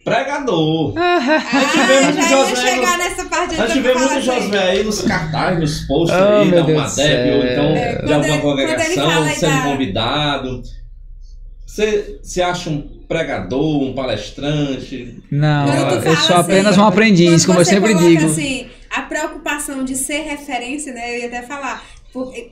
pregador. 0.04 0.94
Ah, 0.98 1.18
vê 1.86 2.00
muito 2.00 2.16
já 2.16 2.30
ia 2.30 2.46
Josué 2.46 2.56
chegar 2.70 2.92
no- 2.96 3.04
nessa 3.04 3.24
parte 3.26 3.60
A 3.60 3.66
gente 3.66 3.76
eu 3.78 3.82
vê 3.82 3.92
falo 3.92 4.10
muito 4.10 4.30
assim. 4.30 4.40
Josué 4.42 4.70
aí 4.70 4.84
nos 4.84 5.02
cartazes, 5.02 5.60
nos 5.60 5.80
posts 5.86 6.18
Oh, 6.18 6.22
aí, 6.24 6.48
meu 6.48 6.60
da 6.60 6.66
Deus 6.66 6.78
uma 6.80 6.88
do 6.88 6.96
deb, 6.96 7.34
ou 7.36 7.42
céu. 7.42 7.52
então 7.52 7.64
É, 7.76 7.92
de 7.92 7.98
quando 7.98 8.12
alguma 8.12 8.26
ele- 8.32 8.40
quando 8.40 8.58
ele 8.60 8.68
congregação, 8.94 9.22
aí 9.24 9.34
sendo 9.36 9.52
da- 9.52 9.62
convidado. 9.62 10.62
Você, 11.66 12.18
você 12.22 12.40
acha 12.42 12.70
um 12.70 12.80
pregador, 13.06 13.82
um 13.82 13.92
palestrante? 13.92 15.22
Não, 15.30 15.66
Quando 15.66 15.88
tu 15.88 15.94
eu 15.96 16.02
fala 16.02 16.16
sou 16.16 16.36
apenas 16.36 16.72
assim, 16.72 16.80
um 16.80 16.84
aprendiz, 16.86 17.46
como 17.46 17.60
eu 17.60 17.64
sempre 17.64 17.94
digo. 17.94 18.24
assim, 18.26 18.66
a 18.90 19.02
preocupação 19.02 19.37
de 19.84 19.96
ser 19.96 20.20
referência, 20.22 20.92
né? 20.92 21.14
Eu 21.14 21.20
ia 21.20 21.26
até 21.26 21.42
falar, 21.42 21.84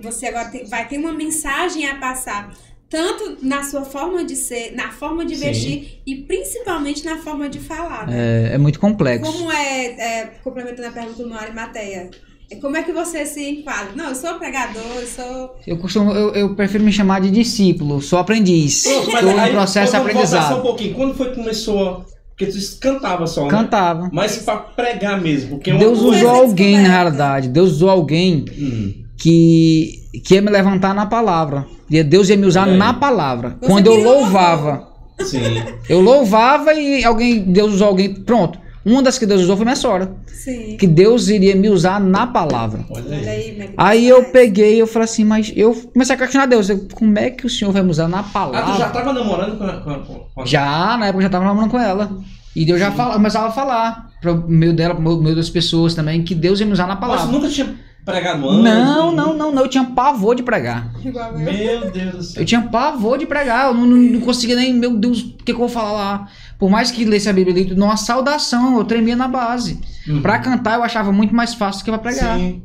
você 0.00 0.26
agora 0.26 0.50
vai 0.68 0.86
ter 0.88 0.98
uma 0.98 1.12
mensagem 1.12 1.86
a 1.86 1.96
passar, 1.96 2.54
tanto 2.88 3.38
na 3.42 3.62
sua 3.64 3.84
forma 3.84 4.24
de 4.24 4.36
ser, 4.36 4.72
na 4.74 4.90
forma 4.90 5.24
de 5.24 5.34
Sim. 5.34 5.44
vestir 5.44 6.02
e 6.06 6.16
principalmente 6.16 7.04
na 7.04 7.18
forma 7.18 7.48
de 7.48 7.58
falar. 7.58 8.06
né? 8.06 8.50
É, 8.50 8.54
é 8.54 8.58
muito 8.58 8.78
complexo. 8.78 9.30
Como 9.30 9.50
é, 9.50 9.86
é, 9.86 10.26
complementando 10.42 10.88
a 10.88 10.92
pergunta 10.92 11.22
do 11.22 11.28
Mário 11.28 11.54
Mateia, 11.54 12.10
é, 12.48 12.56
como 12.56 12.76
é 12.76 12.82
que 12.82 12.92
você 12.92 13.26
se 13.26 13.42
enquadra? 13.42 13.92
Não, 13.96 14.10
eu 14.10 14.14
sou 14.14 14.34
pregador, 14.34 14.82
eu 15.00 15.06
sou. 15.06 15.56
Eu 15.66 15.78
costumo, 15.78 16.12
eu, 16.12 16.32
eu 16.34 16.54
prefiro 16.54 16.84
me 16.84 16.92
chamar 16.92 17.20
de 17.20 17.30
discípulo, 17.30 18.00
sou 18.00 18.18
aprendiz. 18.20 18.86
Estou 18.86 19.20
em 19.30 19.50
processo 19.50 19.86
de 19.86 19.90
só 19.90 19.96
um 19.98 20.00
aprendizado. 20.06 20.62
pouquinho. 20.62 20.94
Quando 20.94 21.14
foi 21.14 21.30
que 21.30 21.36
começou? 21.36 22.04
Porque 22.36 22.52
tu 22.52 22.58
cantava 22.80 23.26
só, 23.26 23.44
né? 23.44 23.50
Cantava. 23.50 24.10
Mas 24.12 24.36
pra 24.38 24.56
pregar 24.56 25.20
mesmo, 25.20 25.50
porque 25.50 25.70
uma 25.70 25.78
Deus 25.80 25.98
usou 26.00 26.28
alguém, 26.28 26.72
na 26.72 26.82
descoberta. 26.82 26.88
realidade. 26.90 27.48
Deus 27.48 27.70
usou 27.72 27.88
alguém 27.88 28.44
Hum, 28.58 28.92
que, 29.16 30.02
que 30.24 30.34
ia 30.34 30.42
me 30.42 30.50
levantar 30.50 30.94
na 30.94 31.06
palavra. 31.06 31.66
E 31.90 32.02
Deus 32.02 32.28
ia 32.28 32.36
me 32.36 32.44
usar 32.46 32.64
aí. 32.66 32.76
na 32.76 32.92
palavra. 32.92 33.56
Você 33.60 33.66
Quando 33.66 33.86
eu 33.86 33.96
louvava. 33.96 34.86
sim. 35.20 35.62
Eu 35.88 36.00
louvava 36.00 36.74
e 36.74 37.02
alguém, 37.04 37.40
Deus 37.40 37.74
usou 37.74 37.88
alguém. 37.88 38.12
Pronto. 38.12 38.58
Uma 38.86 39.02
das 39.02 39.18
que 39.18 39.26
Deus 39.26 39.42
usou 39.42 39.56
foi 39.56 39.64
minha 39.64 39.74
sogra. 39.74 40.12
Sim. 40.26 40.76
Que 40.78 40.86
Deus 40.86 41.28
iria 41.28 41.56
me 41.56 41.68
usar 41.68 41.98
na 42.00 42.24
palavra. 42.26 42.84
Olha 42.88 43.16
aí. 43.16 43.68
aí, 43.76 44.08
eu 44.08 44.22
peguei 44.26 44.80
eu 44.80 44.86
falei 44.86 45.04
assim, 45.06 45.24
mas 45.24 45.52
eu 45.56 45.74
comecei 45.92 46.14
a 46.14 46.18
questionar 46.18 46.46
Deus. 46.46 46.70
eu, 46.70 46.86
como 46.94 47.18
é 47.18 47.30
que 47.30 47.44
o 47.44 47.50
Senhor 47.50 47.72
vai 47.72 47.82
me 47.82 47.90
usar 47.90 48.06
na 48.06 48.20
Ah, 48.20 48.22
tu 48.22 48.28
já 48.28 48.32
palavra? 48.32 48.88
tava 48.90 49.12
namorando 49.12 49.58
com 49.58 49.64
a... 49.64 49.72
Com 49.80 49.90
a, 49.90 49.98
com 49.98 50.40
a- 50.42 50.46
Já, 50.46 50.96
na 50.96 51.06
época 51.06 51.18
eu 51.18 51.22
já 51.22 51.30
tava 51.30 51.44
namorando 51.44 51.70
com 51.70 51.78
ela. 51.80 52.16
E 52.54 52.64
Deus 52.64 52.78
já 52.78 52.92
fala, 52.92 53.14
começava 53.14 53.48
a 53.48 53.50
falar 53.50 54.10
pro 54.22 54.48
meio 54.48 54.72
dela, 54.72 54.94
pro 54.94 55.20
meio 55.20 55.34
das 55.36 55.50
pessoas 55.50 55.92
também, 55.94 56.22
que 56.22 56.34
Deus 56.34 56.60
ia 56.60 56.66
me 56.66 56.72
usar 56.72 56.86
na 56.86 56.94
Mas 56.94 57.00
palavra. 57.00 57.26
tu 57.26 57.32
nunca 57.32 57.48
tinha 57.48 57.74
pregado 58.06 58.48
antes? 58.48 58.64
Não, 58.64 59.12
não, 59.12 59.34
não, 59.36 59.52
não. 59.52 59.62
Eu 59.62 59.68
tinha 59.68 59.84
pavor 59.84 60.34
de 60.34 60.42
pregar. 60.42 60.90
Meu 61.04 61.90
Deus 61.90 62.14
do 62.14 62.22
céu. 62.22 62.42
Eu 62.42 62.46
tinha 62.46 62.62
pavor 62.62 63.18
de 63.18 63.26
pregar. 63.26 63.66
Eu 63.66 63.74
não, 63.74 63.84
não, 63.84 63.96
não 63.96 64.20
conseguia 64.20 64.56
nem, 64.56 64.72
meu 64.72 64.96
Deus, 64.96 65.20
o 65.20 65.32
que, 65.36 65.44
que 65.46 65.52
eu 65.52 65.58
vou 65.58 65.68
falar 65.68 65.92
lá? 65.92 66.28
Por 66.58 66.70
mais 66.70 66.90
que 66.90 67.04
lesse 67.04 67.28
a 67.28 67.32
Bíblia 67.32 67.54
ali, 67.64 67.74
numa 67.74 67.96
saudação, 67.98 68.78
eu 68.78 68.84
tremia 68.84 69.14
na 69.16 69.28
base. 69.28 69.78
Uhum. 70.08 70.22
Pra 70.22 70.38
cantar 70.38 70.76
eu 70.78 70.82
achava 70.82 71.12
muito 71.12 71.34
mais 71.34 71.52
fácil 71.54 71.82
do 71.82 71.84
que 71.84 71.90
pra 71.90 71.98
pregar. 71.98 72.38
Sim. 72.38 72.62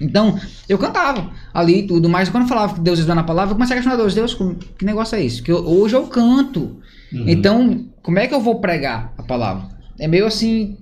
Então, 0.00 0.40
eu 0.66 0.78
cantava 0.78 1.30
ali 1.52 1.80
e 1.80 1.86
tudo, 1.86 2.08
mas 2.08 2.30
quando 2.30 2.44
eu 2.44 2.48
falava 2.48 2.72
que 2.74 2.80
Deus 2.80 2.98
usar 2.98 3.14
na 3.14 3.22
palavra, 3.22 3.50
eu 3.52 3.54
comecei 3.54 3.74
a 3.74 3.76
questionar 3.76 3.96
Deus, 4.00 4.14
Deus, 4.14 4.34
que 4.78 4.84
negócio 4.84 5.14
é 5.14 5.22
esse? 5.22 5.42
Que 5.42 5.52
eu- 5.52 5.62
hoje 5.68 5.94
eu 5.94 6.04
canto. 6.06 6.80
Uhum. 7.12 7.24
Então, 7.28 7.84
como 8.02 8.18
é 8.18 8.26
que 8.26 8.34
eu 8.34 8.40
vou 8.40 8.60
pregar 8.60 9.12
a 9.18 9.22
palavra? 9.22 9.68
É 9.98 10.08
meio 10.08 10.24
assim, 10.26 10.78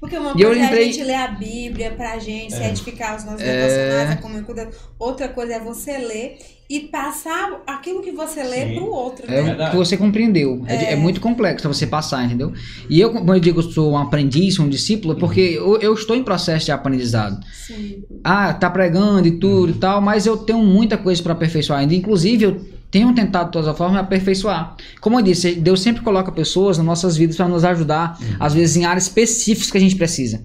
Porque 0.00 0.16
uma 0.16 0.30
E 0.30 0.42
coisa 0.42 0.48
é 0.48 0.62
a 0.62 0.66
lembrei- 0.66 0.92
gente 0.92 1.04
ler 1.04 1.14
a 1.14 1.28
Bíblia 1.28 1.90
pra 1.92 2.18
gente, 2.18 2.54
se 2.54 2.62
É. 2.62 2.68
edificar 2.70 3.16
os 3.16 3.24
nossos 3.24 3.40
É. 3.40 4.16
com 4.20 4.54
Deus. 4.54 4.74
Outra 4.98 5.28
coisa 5.28 5.54
é 5.54 5.60
você 5.60 5.98
ler 5.98 6.38
e 6.70 6.80
passar 6.80 7.62
aquilo 7.66 8.02
que 8.02 8.10
você 8.10 8.42
lê 8.42 8.66
Sim. 8.68 8.74
pro 8.76 8.86
outro, 8.90 9.24
é 9.26 9.30
né? 9.30 9.40
o 9.40 9.44
Verdade. 9.44 9.70
que 9.70 9.76
você 9.76 9.96
compreendeu. 9.96 10.62
É, 10.66 10.74
é 10.74 10.92
É. 10.92 10.96
muito 10.96 11.20
complexo 11.20 11.66
você 11.68 11.86
passar, 11.86 12.24
entendeu? 12.24 12.52
E 12.90 13.00
eu, 13.00 13.10
quando 13.10 13.32
eu 13.34 13.40
digo 13.40 13.60
que 13.62 13.68
eu 13.68 13.72
sou 13.72 13.92
um 13.92 13.96
aprendiz, 13.98 14.58
um 14.58 14.68
discípulo, 14.68 15.14
é 15.14 15.16
porque 15.18 15.40
eu, 15.40 15.78
eu 15.80 15.94
estou 15.94 16.14
em 16.14 16.22
processo 16.22 16.66
de 16.66 16.72
aprendizado. 16.72 17.38
Sim. 17.66 18.02
ah, 18.24 18.52
tá 18.52 18.68
pregando 18.68 19.26
e 19.28 19.38
tudo 19.38 19.70
e 19.70 19.74
tal, 19.74 20.00
mas 20.00 20.26
eu 20.26 20.36
tenho 20.36 20.58
muita 20.58 20.98
coisa 20.98 21.22
para 21.22 21.32
aperfeiçoar 21.32 21.80
ainda. 21.80 21.94
Inclusive, 21.94 22.44
eu 22.44 22.60
tenho 22.90 23.14
tentado 23.14 23.46
de 23.46 23.52
todas 23.52 23.68
as 23.68 23.76
formas 23.76 24.00
aperfeiçoar. 24.00 24.76
Como 25.00 25.18
eu 25.18 25.22
disse, 25.22 25.54
Deus 25.54 25.80
sempre 25.80 26.02
coloca 26.02 26.32
pessoas 26.32 26.78
nas 26.78 26.86
nossas 26.86 27.16
vidas 27.16 27.36
para 27.36 27.48
nos 27.48 27.64
ajudar, 27.64 28.18
às 28.40 28.54
vezes 28.54 28.76
em 28.76 28.84
áreas 28.84 29.04
específicas 29.04 29.70
que 29.70 29.76
a 29.76 29.80
gente 29.80 29.96
precisa. 29.96 30.42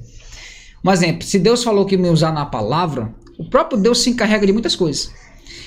Um 0.83 0.91
exemplo, 0.91 1.23
se 1.25 1.39
Deus 1.39 1.63
falou 1.63 1.85
que 1.85 1.95
me 1.95 2.09
usar 2.09 2.31
na 2.33 2.45
palavra, 2.45 3.13
o 3.37 3.45
próprio 3.45 3.79
Deus 3.79 4.01
se 4.01 4.09
encarrega 4.09 4.45
de 4.45 4.51
muitas 4.51 4.75
coisas. 4.75 5.11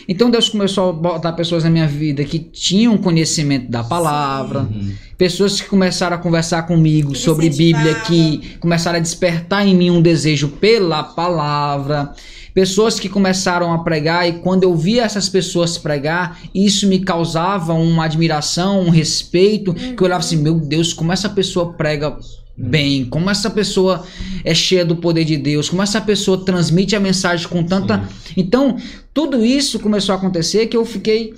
Então 0.09 0.31
Deus 0.31 0.49
começou 0.49 0.91
a 0.91 0.93
botar 0.93 1.33
pessoas 1.33 1.65
na 1.65 1.71
minha 1.71 1.87
vida 1.87 2.23
que 2.25 2.39
tinham 2.39 2.97
conhecimento 2.97 3.69
da 3.71 3.83
palavra, 3.83 4.61
Uhum. 4.61 4.93
pessoas 5.19 5.61
que 5.61 5.69
começaram 5.69 6.15
a 6.17 6.19
conversar 6.19 6.63
comigo 6.63 7.13
Que 7.13 7.19
sobre. 7.19 7.49
Bíblia, 7.51 7.95
que 8.07 8.57
começaram 8.61 8.99
a 8.99 9.03
despertar 9.03 9.67
em 9.67 9.75
mim 9.75 9.91
um 9.91 10.01
desejo 10.03 10.49
pela 10.49 11.03
palavra, 11.03 12.13
pessoas 12.57 12.99
que 12.99 13.07
começaram 13.07 13.71
a 13.71 13.81
pregar 13.81 14.27
e 14.27 14.39
quando 14.39 14.63
eu 14.63 14.75
via 14.75 15.03
essas 15.03 15.29
pessoas 15.29 15.77
pregar, 15.77 16.41
isso 16.55 16.89
me 16.89 17.01
causava 17.01 17.75
uma 17.75 18.07
admiração, 18.07 18.81
um 18.81 18.89
respeito, 18.89 19.75
que 19.75 20.03
eu 20.03 20.07
olhava 20.07 20.21
assim, 20.21 20.39
meu 20.39 20.55
Deus, 20.55 20.95
como 20.95 21.13
essa 21.13 21.29
pessoa 21.29 21.75
prega 21.75 22.17
bem, 22.57 23.05
como 23.05 23.29
essa 23.29 23.51
pessoa 23.51 24.07
é 24.43 24.55
cheia 24.55 24.87
do 24.87 24.97
poder 24.97 25.27
de 25.27 25.37
Deus, 25.37 25.69
como 25.69 25.83
essa 25.83 26.01
pessoa 26.01 26.47
transmite 26.47 26.97
a 26.97 27.01
mensagem 27.01 27.47
com 27.47 27.63
tanta. 27.63 28.09
Então, 28.35 28.79
tudo 29.13 29.45
isso 29.45 29.79
começou 29.79 30.15
a 30.15 30.17
acontecer 30.17 30.65
que 30.65 30.79
eu 30.79 30.87
fiquei 30.87 31.35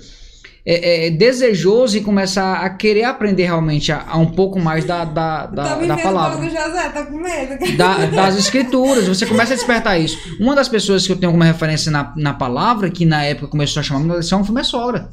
é, 0.65 1.07
é, 1.07 1.09
desejoso 1.09 1.97
e 1.97 2.01
começar 2.01 2.57
a 2.57 2.69
querer 2.69 3.03
aprender 3.03 3.43
realmente 3.45 3.91
a, 3.91 4.03
a 4.07 4.17
um 4.17 4.25
pouco 4.27 4.59
mais 4.59 4.85
da, 4.85 5.05
da, 5.05 5.45
da, 5.45 5.75
tô 5.75 5.81
me 5.81 5.87
da 5.87 5.97
palavra. 5.97 6.49
José, 6.49 6.89
tô 6.89 7.05
com 7.05 7.17
medo. 7.17 7.77
Da- 7.77 8.05
das 8.07 8.37
escrituras, 8.37 9.07
você 9.07 9.25
começa 9.25 9.53
a 9.53 9.55
despertar 9.55 9.97
isso. 9.99 10.17
Uma 10.39 10.55
das 10.55 10.67
pessoas 10.67 11.05
que 11.05 11.11
eu 11.13 11.17
tenho 11.17 11.31
como 11.31 11.43
referência 11.43 11.91
na, 11.91 12.13
na 12.15 12.33
palavra, 12.33 12.89
que 12.89 13.05
na 13.05 13.23
época 13.23 13.47
começou 13.47 13.79
a 13.79 13.83
chamar 13.83 13.99
minha 14.01 14.13
atenção, 14.13 14.43
foi 14.43 14.53
minha 14.53 14.63
sogra. 14.63 15.09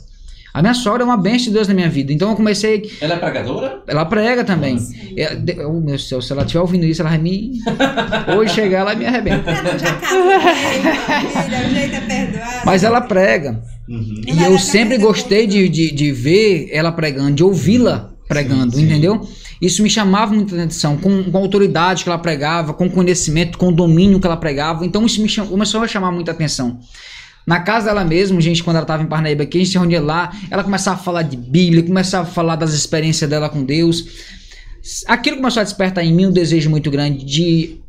A 0.56 0.62
minha 0.62 0.72
sogra 0.72 1.02
é 1.02 1.04
uma 1.04 1.18
bênção 1.18 1.48
de 1.48 1.50
Deus 1.50 1.68
na 1.68 1.74
minha 1.74 1.90
vida. 1.90 2.14
Então 2.14 2.30
eu 2.30 2.36
comecei. 2.36 2.90
Ela 3.00 3.14
é 3.14 3.18
pregadora? 3.18 3.82
Ela 3.86 4.06
prega 4.06 4.42
também. 4.42 4.78
É, 5.14 5.34
de- 5.34 5.60
oh, 5.60 5.74
meu 5.74 5.82
Deus, 5.98 6.08
se 6.08 6.32
ela 6.32 6.42
estiver 6.42 6.60
ouvindo 6.60 6.86
isso, 6.86 7.02
ela 7.02 7.10
vai 7.10 7.18
me. 7.18 7.58
Hoje 8.38 8.54
chegar, 8.54 8.78
ela 8.80 8.94
me 8.94 9.04
arrebenta. 9.04 9.52
Não, 9.52 9.78
já 9.78 9.92
casou, 9.96 10.30
é. 10.30 10.40
Mas 12.64 12.84
ela 12.84 13.00
prega. 13.00 13.60
Uhum. 13.88 14.22
E 14.26 14.42
eu 14.42 14.58
sempre 14.58 14.98
gostei 14.98 15.46
de, 15.46 15.68
de, 15.68 15.92
de 15.92 16.12
ver 16.12 16.68
ela 16.72 16.90
pregando, 16.90 17.32
de 17.32 17.44
ouvi-la 17.44 18.10
pregando, 18.28 18.72
Sim, 18.72 18.80
sim. 18.80 18.84
entendeu? 18.86 19.26
Isso 19.62 19.82
me 19.82 19.88
chamava 19.88 20.34
muita 20.34 20.54
atenção, 20.54 20.96
com, 20.96 21.22
com 21.24 21.38
a 21.38 21.40
autoridade 21.40 22.02
que 22.02 22.10
ela 22.10 22.18
pregava, 22.18 22.74
com 22.74 22.86
o 22.86 22.90
conhecimento, 22.90 23.56
com 23.56 23.68
o 23.68 23.72
domínio 23.72 24.20
que 24.20 24.26
ela 24.26 24.36
pregava. 24.36 24.84
Então 24.84 25.06
isso 25.06 25.22
me 25.22 25.28
cham- 25.28 25.46
começou 25.46 25.80
a 25.82 25.88
chamar 25.88 26.10
muita 26.10 26.32
atenção. 26.32 26.78
Na 27.46 27.60
casa 27.60 27.86
dela 27.86 28.04
mesmo, 28.04 28.40
gente, 28.40 28.62
quando 28.64 28.76
ela 28.76 28.84
estava 28.84 29.04
em 29.04 29.06
Parnaíba 29.06 29.44
aqui, 29.44 29.58
a 29.58 29.60
gente 29.60 29.70
se 29.70 29.78
reunia 29.78 30.00
lá, 30.00 30.32
ela 30.50 30.64
começava 30.64 30.98
a 30.98 31.02
falar 31.02 31.22
de 31.22 31.36
Bíblia, 31.36 31.82
começava 31.82 32.28
a 32.28 32.30
falar 32.30 32.56
das 32.56 32.72
experiências 32.72 33.30
dela 33.30 33.48
com 33.48 33.62
Deus. 33.62 34.04
Aquilo 35.06 35.36
começou 35.36 35.60
a 35.60 35.64
despertar 35.64 36.04
em 36.04 36.12
mim 36.12 36.26
um 36.26 36.32
desejo 36.32 36.68
muito 36.68 36.90
grande 36.90 37.24
de, 37.24 37.80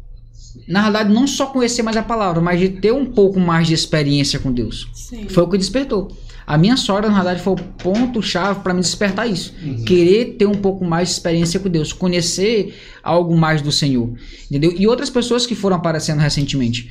na 0.67 0.83
verdade, 0.83 1.11
não 1.11 1.25
só 1.25 1.47
conhecer 1.47 1.81
mais 1.81 1.97
a 1.97 2.03
palavra, 2.03 2.39
mas 2.39 2.59
de 2.59 2.69
ter 2.69 2.91
um 2.91 3.05
pouco 3.05 3.39
mais 3.39 3.67
de 3.67 3.73
experiência 3.73 4.37
com 4.37 4.51
Deus. 4.51 4.87
Sim. 4.93 5.27
Foi 5.27 5.43
o 5.43 5.47
que 5.47 5.57
despertou. 5.57 6.15
A 6.45 6.57
minha 6.57 6.77
sogra, 6.77 7.09
na 7.09 7.15
verdade, 7.15 7.41
foi 7.41 7.53
o 7.53 7.57
ponto-chave 7.57 8.61
para 8.61 8.73
me 8.73 8.79
despertar 8.79 9.27
isso. 9.29 9.53
Uhum. 9.61 9.83
Querer 9.83 10.35
ter 10.37 10.45
um 10.45 10.55
pouco 10.55 10.85
mais 10.85 11.09
de 11.09 11.15
experiência 11.15 11.59
com 11.59 11.67
Deus, 11.67 11.91
conhecer 11.91 12.73
algo 13.03 13.35
mais 13.35 13.61
do 13.61 13.71
Senhor. 13.71 14.13
Entendeu? 14.49 14.73
E 14.77 14.87
outras 14.87 15.09
pessoas 15.09 15.45
que 15.45 15.55
foram 15.55 15.75
aparecendo 15.75 16.19
recentemente. 16.19 16.89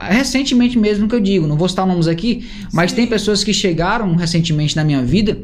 Recentemente 0.00 0.76
mesmo 0.78 1.08
que 1.08 1.14
eu 1.14 1.20
digo, 1.20 1.46
não 1.46 1.56
vou 1.56 1.68
citar 1.68 1.86
nomes 1.86 2.08
aqui, 2.08 2.48
mas 2.72 2.90
Sim. 2.90 2.96
tem 2.96 3.06
pessoas 3.06 3.44
que 3.44 3.54
chegaram 3.54 4.14
recentemente 4.16 4.74
na 4.74 4.84
minha 4.84 5.02
vida 5.02 5.38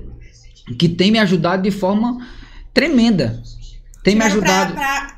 que 0.79 0.89
têm 0.89 1.11
me 1.11 1.19
ajudado 1.19 1.63
de 1.63 1.71
forma 1.71 2.19
tremenda. 2.75 3.43
Tem 4.03 4.15
me 4.15 4.25
ajudado. 4.25 4.75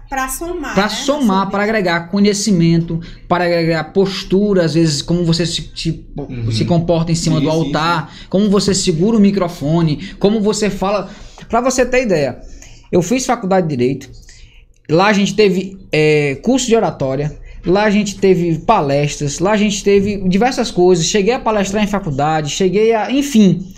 Pra 0.09 0.29
somar. 0.29 0.75
Para 0.75 0.83
né, 0.83 0.89
somar, 0.91 1.51
para 1.51 1.63
agregar 1.63 2.11
conhecimento, 2.11 3.01
para 3.27 3.45
agregar 3.45 3.85
postura, 3.95 4.65
às 4.65 4.75
vezes 4.75 5.01
como 5.01 5.25
você 5.25 5.47
se, 5.47 5.71
se, 5.75 6.05
Uhum. 6.15 6.51
se 6.51 6.67
comporta 6.67 7.11
em 7.11 7.15
cima 7.15 7.39
Sim, 7.39 7.45
do 7.45 7.51
altar, 7.51 8.13
como 8.29 8.51
você 8.51 8.75
segura 8.75 9.17
o 9.17 9.21
microfone, 9.21 10.13
como 10.19 10.39
você 10.43 10.69
fala. 10.69 11.11
Para 11.49 11.63
você 11.63 11.87
ter 11.87 12.03
ideia, 12.03 12.39
eu 12.91 13.01
fiz 13.01 13.25
faculdade 13.25 13.67
de 13.67 13.75
Direito, 13.75 14.11
lá 14.91 15.07
a 15.07 15.13
gente 15.15 15.35
teve 15.35 15.79
é, 15.91 16.35
curso 16.43 16.67
de 16.67 16.77
oratória, 16.77 17.35
lá 17.65 17.85
a 17.85 17.91
gente 17.91 18.17
teve 18.17 18.59
palestras, 18.59 19.39
lá 19.39 19.53
a 19.53 19.57
gente 19.57 19.83
teve 19.83 20.29
diversas 20.29 20.71
coisas, 20.71 21.07
cheguei 21.07 21.35
a 21.35 21.41
palestrar 21.41 21.83
em 21.83 21.87
faculdade, 21.87 22.51
cheguei 22.51 22.95
a. 22.95 23.11
enfim. 23.11 23.73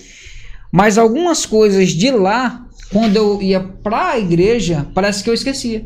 Mas 0.72 0.98
algumas 0.98 1.46
coisas 1.46 1.90
de 1.90 2.10
lá, 2.10 2.66
quando 2.90 3.16
eu 3.16 3.40
ia 3.40 3.60
para 3.60 4.10
a 4.10 4.18
igreja, 4.18 4.86
parece 4.92 5.22
que 5.22 5.30
eu 5.30 5.34
esquecia. 5.34 5.84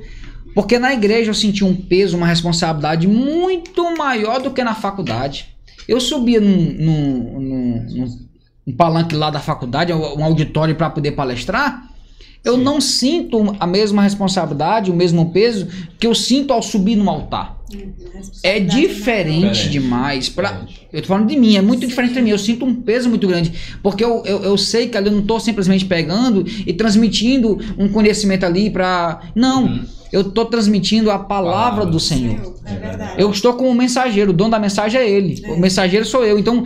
Porque 0.55 0.79
na 0.79 0.93
igreja 0.93 1.31
eu 1.31 1.35
senti 1.35 1.63
um 1.63 1.75
peso, 1.75 2.17
uma 2.17 2.27
responsabilidade 2.27 3.07
muito 3.07 3.95
maior 3.97 4.41
do 4.41 4.51
que 4.51 4.65
na 4.65 4.75
faculdade. 4.75 5.55
Eu 5.87 6.01
subia 6.01 6.41
num, 6.41 6.73
num, 6.73 7.41
num, 7.41 7.87
num 7.91 8.29
um 8.69 8.77
palanque 8.77 9.15
lá 9.15 9.31
da 9.31 9.41
faculdade, 9.41 9.93
um 9.95 10.23
auditório 10.23 10.75
para 10.75 10.91
poder 10.91 11.13
palestrar, 11.13 11.89
eu 12.49 12.57
Sim. 12.57 12.63
não 12.63 12.81
sinto 12.81 13.57
a 13.59 13.67
mesma 13.67 14.03
responsabilidade, 14.03 14.91
o 14.91 14.95
mesmo 14.95 15.31
peso 15.31 15.69
que 15.99 16.07
eu 16.07 16.15
sinto 16.15 16.53
ao 16.53 16.63
subir 16.63 16.97
no 16.97 17.09
altar. 17.09 17.59
É 18.43 18.59
diferente 18.59 19.69
demais. 19.69 20.29
Pra, 20.29 20.63
eu 20.93 21.03
tô 21.03 21.09
falando 21.09 21.29
de 21.29 21.37
mim, 21.37 21.57
é 21.57 21.63
muito 21.63 21.83
Sim. 21.83 21.89
diferente 21.89 22.15
de 22.15 22.23
mim. 22.23 22.31
Eu 22.31 22.39
sinto 22.39 22.65
um 22.65 22.75
peso 22.75 23.09
muito 23.09 23.27
grande. 23.29 23.53
Porque 23.83 24.03
eu, 24.03 24.23
eu, 24.25 24.43
eu 24.43 24.59
sei 24.59 24.89
que 24.89 24.97
ali 24.97 25.09
eu 25.09 25.13
não 25.13 25.21
estou 25.21 25.39
simplesmente 25.39 25.85
pegando 25.85 26.45
e 26.67 26.73
transmitindo 26.73 27.59
um 27.79 27.89
conhecimento 27.89 28.45
ali 28.45 28.71
para. 28.71 29.21
Não. 29.35 29.65
Uhum 29.65 29.99
eu 30.13 30.23
estou 30.23 30.45
transmitindo 30.47 31.11
a 31.11 31.19
palavra 31.19 31.85
do 31.85 32.01
Senhor. 32.01 32.57
É 32.65 33.23
eu 33.23 33.31
estou 33.31 33.55
como 33.55 33.75
mensageiro, 33.75 34.31
o 34.31 34.35
dono 34.35 34.51
da 34.51 34.59
mensagem 34.59 35.01
é 35.01 35.09
ele. 35.09 35.41
É. 35.45 35.53
O 35.53 35.59
mensageiro 35.59 36.05
sou 36.05 36.25
eu. 36.25 36.39
Então, 36.39 36.65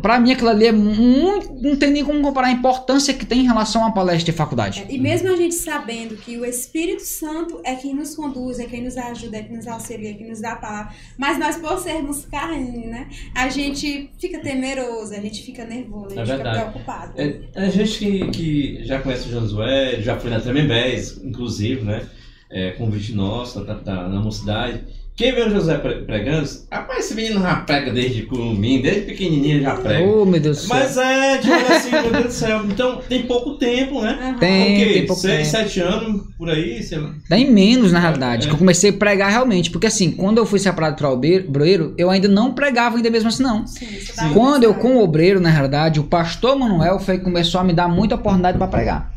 para 0.00 0.20
mim, 0.20 0.32
aquilo 0.32 0.50
ali 0.50 0.66
é 0.66 0.72
muito. 0.72 1.52
Não 1.60 1.76
tem 1.76 1.90
nem 1.90 2.04
como 2.04 2.20
comparar 2.20 2.48
a 2.48 2.52
importância 2.52 3.14
que 3.14 3.24
tem 3.24 3.40
em 3.40 3.46
relação 3.46 3.86
à 3.86 3.90
palestra 3.90 4.24
de 4.24 4.32
faculdade. 4.32 4.84
É, 4.88 4.94
e 4.94 4.98
mesmo 4.98 5.21
a 5.28 5.36
gente 5.36 5.54
sabendo 5.54 6.16
que 6.16 6.36
o 6.38 6.44
Espírito 6.44 7.02
Santo 7.02 7.60
é 7.64 7.74
quem 7.74 7.94
nos 7.94 8.14
conduz, 8.14 8.58
é 8.58 8.66
quem 8.66 8.82
nos 8.82 8.96
ajuda, 8.96 9.36
é 9.36 9.42
quem 9.42 9.56
nos 9.56 9.66
auxilia, 9.66 10.10
é 10.10 10.14
quem 10.14 10.28
nos 10.28 10.40
dá 10.40 10.52
a 10.52 10.56
palavra. 10.56 10.94
Mas 11.18 11.38
nós, 11.38 11.56
por 11.56 11.78
sermos 11.78 12.24
carne, 12.26 12.86
né? 12.86 13.08
A 13.34 13.48
gente 13.48 14.10
fica 14.18 14.40
temeroso, 14.40 15.14
a 15.14 15.20
gente 15.20 15.42
fica 15.42 15.64
nervoso, 15.64 16.18
a 16.18 16.24
gente 16.24 16.34
é 16.34 16.36
fica 16.38 16.50
preocupado. 16.50 17.20
É, 17.20 17.40
a 17.54 17.68
gente 17.68 17.98
que, 17.98 18.30
que 18.30 18.84
já 18.84 19.00
conhece 19.00 19.28
o 19.28 19.30
Josué, 19.30 20.00
já 20.00 20.18
foi 20.18 20.30
na 20.30 20.40
Tremembés, 20.40 21.18
inclusive, 21.22 21.82
né? 21.82 22.08
é, 22.52 22.72
convite 22.72 23.14
nosso, 23.14 23.64
tá, 23.64 23.74
tá, 23.74 24.08
na 24.08 24.20
mocidade. 24.20 24.84
Quem 25.14 25.34
vê 25.34 25.42
o 25.42 25.50
José 25.50 25.76
pregando, 25.76 26.48
rapaz, 26.70 27.04
esse 27.04 27.14
menino 27.14 27.40
já 27.40 27.56
prega 27.56 27.92
desde 27.92 28.22
curumim, 28.22 28.80
desde 28.80 29.02
pequenininho 29.02 29.60
já 29.60 29.74
prega. 29.74 30.04
Oh, 30.04 30.24
meu 30.24 30.40
Deus 30.40 30.62
do 30.62 30.66
céu. 30.66 30.76
Mas 30.76 30.96
é, 30.96 31.38
tipo 31.38 31.72
assim, 31.72 31.90
meu 31.90 32.10
Deus 32.10 32.24
do 32.24 32.32
céu. 32.32 32.64
Então, 32.64 32.96
tem 33.08 33.22
pouco 33.24 33.58
tempo, 33.58 34.00
né? 34.00 34.36
Tem, 34.40 34.74
okay, 34.74 34.92
tem 34.94 35.06
pouco 35.06 35.20
seis, 35.20 35.52
tempo. 35.52 35.64
sete 35.64 35.80
anos, 35.80 36.22
por 36.38 36.48
aí. 36.48 36.82
Você... 36.82 36.98
Tem 37.28 37.50
menos, 37.50 37.92
na 37.92 38.00
realidade, 38.00 38.46
é. 38.46 38.48
que 38.48 38.54
eu 38.54 38.58
comecei 38.58 38.88
a 38.88 38.92
pregar 38.94 39.30
realmente. 39.30 39.70
Porque 39.70 39.86
assim, 39.86 40.12
quando 40.12 40.38
eu 40.38 40.46
fui 40.46 40.58
separado 40.58 40.96
para 40.96 41.10
o 41.10 41.12
obreiro, 41.12 41.94
eu 41.98 42.08
ainda 42.08 42.26
não 42.26 42.54
pregava 42.54 42.96
ainda 42.96 43.10
mesmo 43.10 43.28
assim, 43.28 43.42
não. 43.42 43.66
Sim, 43.66 43.86
Sim. 43.86 44.32
Quando 44.32 44.64
eu 44.64 44.74
com 44.74 44.96
o 44.96 45.02
obreiro, 45.04 45.40
na 45.40 45.50
realidade, 45.50 46.00
o 46.00 46.04
pastor 46.04 46.58
Manuel 46.58 46.98
foi 46.98 47.18
que 47.18 47.24
começou 47.24 47.60
a 47.60 47.64
me 47.64 47.74
dar 47.74 47.86
muita 47.86 48.14
oportunidade 48.14 48.56
para 48.56 48.66
pregar. 48.66 49.11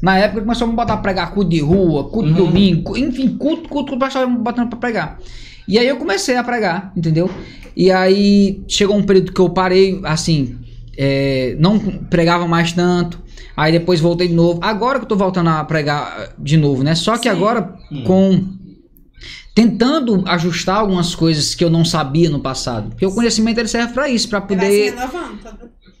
Na 0.00 0.16
época 0.16 0.42
começou 0.42 0.66
a 0.66 0.70
me 0.70 0.76
botar 0.76 0.94
a 0.94 0.98
pregar 0.98 1.32
culto 1.32 1.50
de 1.50 1.60
rua, 1.60 2.04
culto 2.04 2.28
uhum. 2.28 2.34
de 2.34 2.40
domingo, 2.40 2.96
enfim, 2.96 3.36
culto, 3.36 3.68
culto, 3.68 3.90
culto, 3.90 3.98
pastor 3.98 4.28
me 4.28 4.38
botando 4.38 4.68
pra 4.68 4.78
pregar. 4.78 5.18
E 5.66 5.78
aí 5.78 5.86
eu 5.86 5.96
comecei 5.96 6.36
a 6.36 6.44
pregar, 6.44 6.92
entendeu? 6.96 7.30
E 7.76 7.90
aí 7.90 8.62
chegou 8.66 8.96
um 8.96 9.02
período 9.02 9.32
que 9.32 9.40
eu 9.40 9.50
parei, 9.50 10.00
assim, 10.04 10.56
é, 10.96 11.56
não 11.58 11.78
pregava 11.78 12.46
mais 12.46 12.72
tanto. 12.72 13.20
Aí 13.56 13.72
depois 13.72 14.00
voltei 14.00 14.28
de 14.28 14.34
novo. 14.34 14.60
Agora 14.62 14.98
que 14.98 15.04
eu 15.04 15.08
tô 15.08 15.16
voltando 15.16 15.50
a 15.50 15.64
pregar 15.64 16.32
de 16.38 16.56
novo, 16.56 16.82
né? 16.82 16.94
Só 16.94 17.16
que 17.16 17.24
Sim. 17.24 17.28
agora 17.30 17.74
uhum. 17.90 18.04
com 18.04 18.58
tentando 19.54 20.22
ajustar 20.26 20.76
algumas 20.76 21.16
coisas 21.16 21.54
que 21.56 21.64
eu 21.64 21.70
não 21.70 21.84
sabia 21.84 22.30
no 22.30 22.38
passado. 22.38 22.90
Porque 22.90 23.04
o 23.04 23.12
conhecimento 23.12 23.58
ele 23.58 23.66
serve 23.66 23.92
para 23.92 24.08
isso, 24.08 24.28
para 24.28 24.40
poder 24.40 24.94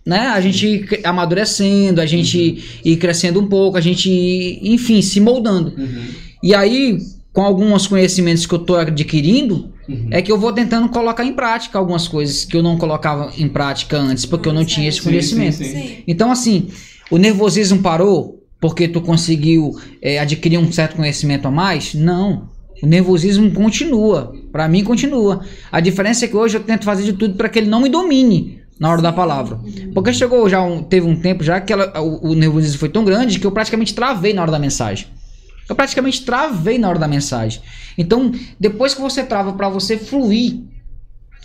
né? 0.08 0.28
A 0.28 0.40
gente 0.40 0.88
amadurecendo, 1.04 2.00
a 2.00 2.06
gente 2.06 2.38
uhum. 2.38 2.92
ir 2.92 2.96
crescendo 2.96 3.38
um 3.38 3.46
pouco, 3.46 3.76
a 3.76 3.80
gente, 3.80 4.58
enfim, 4.62 5.02
se 5.02 5.20
moldando. 5.20 5.74
Uhum. 5.76 6.06
E 6.42 6.54
aí, 6.54 6.98
com 7.30 7.42
alguns 7.42 7.86
conhecimentos 7.86 8.46
que 8.46 8.54
eu 8.54 8.58
estou 8.58 8.76
adquirindo, 8.76 9.70
uhum. 9.86 10.08
é 10.10 10.22
que 10.22 10.32
eu 10.32 10.38
vou 10.38 10.50
tentando 10.50 10.88
colocar 10.88 11.26
em 11.26 11.34
prática 11.34 11.78
algumas 11.78 12.08
coisas 12.08 12.46
que 12.46 12.56
eu 12.56 12.62
não 12.62 12.78
colocava 12.78 13.30
em 13.36 13.50
prática 13.50 13.98
antes, 13.98 14.24
porque 14.24 14.48
eu 14.48 14.54
não 14.54 14.64
tinha 14.64 14.88
esse 14.88 15.02
conhecimento. 15.02 15.58
Sim, 15.58 15.64
sim, 15.64 15.72
sim. 15.72 16.04
Então, 16.08 16.32
assim, 16.32 16.68
o 17.10 17.18
nervosismo 17.18 17.82
parou 17.82 18.42
porque 18.58 18.88
tu 18.88 19.02
conseguiu 19.02 19.78
é, 20.00 20.18
adquirir 20.18 20.56
um 20.56 20.72
certo 20.72 20.96
conhecimento 20.96 21.46
a 21.46 21.50
mais? 21.50 21.92
Não. 21.92 22.48
O 22.82 22.86
nervosismo 22.86 23.50
continua. 23.50 24.32
Para 24.50 24.66
mim, 24.68 24.82
continua. 24.82 25.44
A 25.70 25.80
diferença 25.80 26.24
é 26.24 26.28
que 26.28 26.36
hoje 26.36 26.56
eu 26.56 26.62
tento 26.62 26.84
fazer 26.84 27.04
de 27.04 27.12
tudo 27.12 27.34
para 27.34 27.50
que 27.50 27.58
ele 27.58 27.68
não 27.68 27.82
me 27.82 27.90
domine 27.90 28.57
na 28.78 28.90
hora 28.90 29.02
da 29.02 29.12
palavra. 29.12 29.58
Porque 29.92 30.12
chegou 30.12 30.48
já 30.48 30.62
um, 30.62 30.82
teve 30.82 31.06
um 31.06 31.16
tempo 31.16 31.42
já 31.42 31.60
que 31.60 31.72
ela, 31.72 32.00
o, 32.00 32.30
o 32.30 32.34
nervosismo 32.34 32.78
foi 32.78 32.88
tão 32.88 33.04
grande 33.04 33.38
que 33.38 33.46
eu 33.46 33.52
praticamente 33.52 33.94
travei 33.94 34.32
na 34.32 34.42
hora 34.42 34.52
da 34.52 34.58
mensagem. 34.58 35.08
Eu 35.68 35.74
praticamente 35.74 36.24
travei 36.24 36.78
na 36.78 36.88
hora 36.88 36.98
da 36.98 37.08
mensagem. 37.08 37.60
Então, 37.96 38.32
depois 38.58 38.94
que 38.94 39.00
você 39.00 39.22
trava 39.22 39.52
para 39.52 39.68
você 39.68 39.98
fluir, 39.98 40.62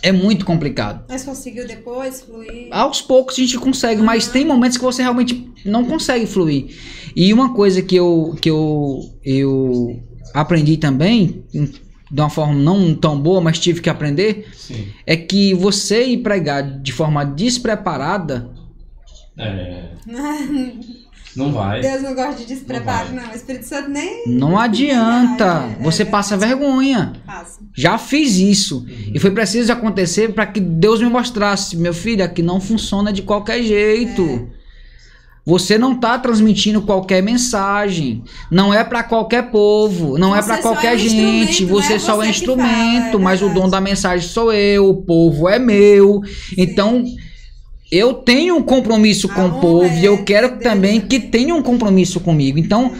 é 0.02 0.12
muito 0.12 0.46
complicado. 0.46 1.04
Mas 1.08 1.24
conseguiu 1.24 1.66
depois 1.66 2.22
fluir? 2.22 2.68
Aos 2.70 3.02
poucos 3.02 3.34
a 3.36 3.40
gente 3.40 3.58
consegue, 3.58 4.00
uhum. 4.00 4.06
mas 4.06 4.26
tem 4.26 4.44
momentos 4.44 4.78
que 4.78 4.84
você 4.84 5.02
realmente 5.02 5.50
não 5.64 5.84
consegue 5.84 6.26
fluir. 6.26 6.74
E 7.16 7.32
uma 7.32 7.54
coisa 7.54 7.82
que 7.82 7.96
eu, 7.96 8.36
que 8.40 8.50
eu, 8.50 9.00
eu 9.24 10.00
aprendi 10.32 10.76
também, 10.76 11.44
de 12.10 12.20
uma 12.20 12.30
forma 12.30 12.54
não 12.54 12.94
tão 12.94 13.18
boa, 13.20 13.40
mas 13.40 13.58
tive 13.58 13.80
que 13.80 13.90
aprender, 13.90 14.48
Sim. 14.54 14.88
é 15.06 15.16
que 15.16 15.54
você 15.54 16.04
ir 16.04 16.18
pregar 16.18 16.62
de 16.62 16.92
forma 16.92 17.24
despreparada. 17.24 18.50
É. 19.36 19.90
Não 21.36 21.52
vai. 21.52 21.80
Deus 21.80 22.00
não 22.00 22.14
gosta 22.14 22.34
de 22.36 22.46
despreparo, 22.46 23.12
não. 23.12 23.22
não. 23.24 23.32
O 23.32 23.34
Espírito 23.34 23.66
Santo 23.66 23.88
nem. 23.88 24.22
Não 24.28 24.56
adianta. 24.56 25.68
É, 25.78 25.82
você 25.82 26.02
é, 26.02 26.06
passa 26.06 26.36
vergonha. 26.36 27.14
Passa. 27.26 27.58
Já 27.74 27.98
fiz 27.98 28.36
isso. 28.36 28.78
Uhum. 28.78 29.12
E 29.14 29.18
foi 29.18 29.32
preciso 29.32 29.72
acontecer 29.72 30.32
para 30.32 30.46
que 30.46 30.60
Deus 30.60 31.00
me 31.00 31.08
mostrasse: 31.08 31.76
meu 31.76 31.92
filho, 31.92 32.24
aqui 32.24 32.40
não 32.40 32.60
funciona 32.60 33.12
de 33.12 33.22
qualquer 33.22 33.62
jeito. 33.64 34.48
É. 35.46 35.50
Você 35.50 35.76
não 35.76 35.92
está 35.92 36.18
transmitindo 36.18 36.82
qualquer 36.82 37.22
mensagem. 37.22 38.22
Não 38.50 38.72
é 38.72 38.82
para 38.82 39.02
qualquer 39.02 39.50
povo, 39.50 40.18
não 40.18 40.34
é 40.34 40.40
você 40.40 40.50
é 40.50 40.54
para 40.54 40.62
qualquer 40.62 40.94
é 40.94 40.98
gente. 40.98 41.64
Você, 41.64 41.94
é 41.94 41.98
só 41.98 42.22
é 42.22 42.28
instrumento, 42.28 43.12
fala, 43.12 43.24
mas 43.24 43.42
o 43.42 43.48
dono 43.48 43.70
da 43.70 43.80
mensagem 43.80 44.28
sou 44.28 44.52
eu, 44.52 44.88
o 44.88 45.02
povo 45.02 45.48
é 45.48 45.58
meu. 45.58 46.22
Sim. 46.24 46.54
Então, 46.58 47.04
eu 47.92 48.14
tenho 48.14 48.56
um 48.56 48.62
compromisso 48.62 49.28
com 49.28 49.46
o 49.46 49.60
povo 49.60 49.98
e 49.98 50.04
eu 50.04 50.24
quero 50.24 50.48
Deus 50.48 50.62
também 50.62 51.00
que 51.00 51.20
tenha 51.20 51.54
um 51.54 51.62
compromisso 51.62 52.18
comigo. 52.20 52.58
Então, 52.58 52.92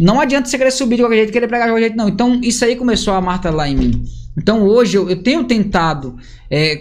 não 0.00 0.20
adianta 0.20 0.48
você 0.48 0.56
querer 0.56 0.70
subir 0.70 0.96
de 0.96 1.02
qualquer 1.02 1.16
jeito, 1.16 1.32
querer 1.32 1.46
pregar 1.48 1.66
de 1.66 1.72
qualquer 1.72 1.86
jeito, 1.88 1.96
não. 1.96 2.08
Então, 2.08 2.40
isso 2.42 2.64
aí 2.64 2.74
começou 2.76 3.14
a 3.14 3.20
martelar 3.20 3.68
em 3.68 3.76
mim. 3.76 4.04
Então 4.36 4.66
hoje 4.66 4.96
eu, 4.96 5.10
eu 5.10 5.22
tenho 5.22 5.44
tentado 5.44 6.16
é, 6.50 6.80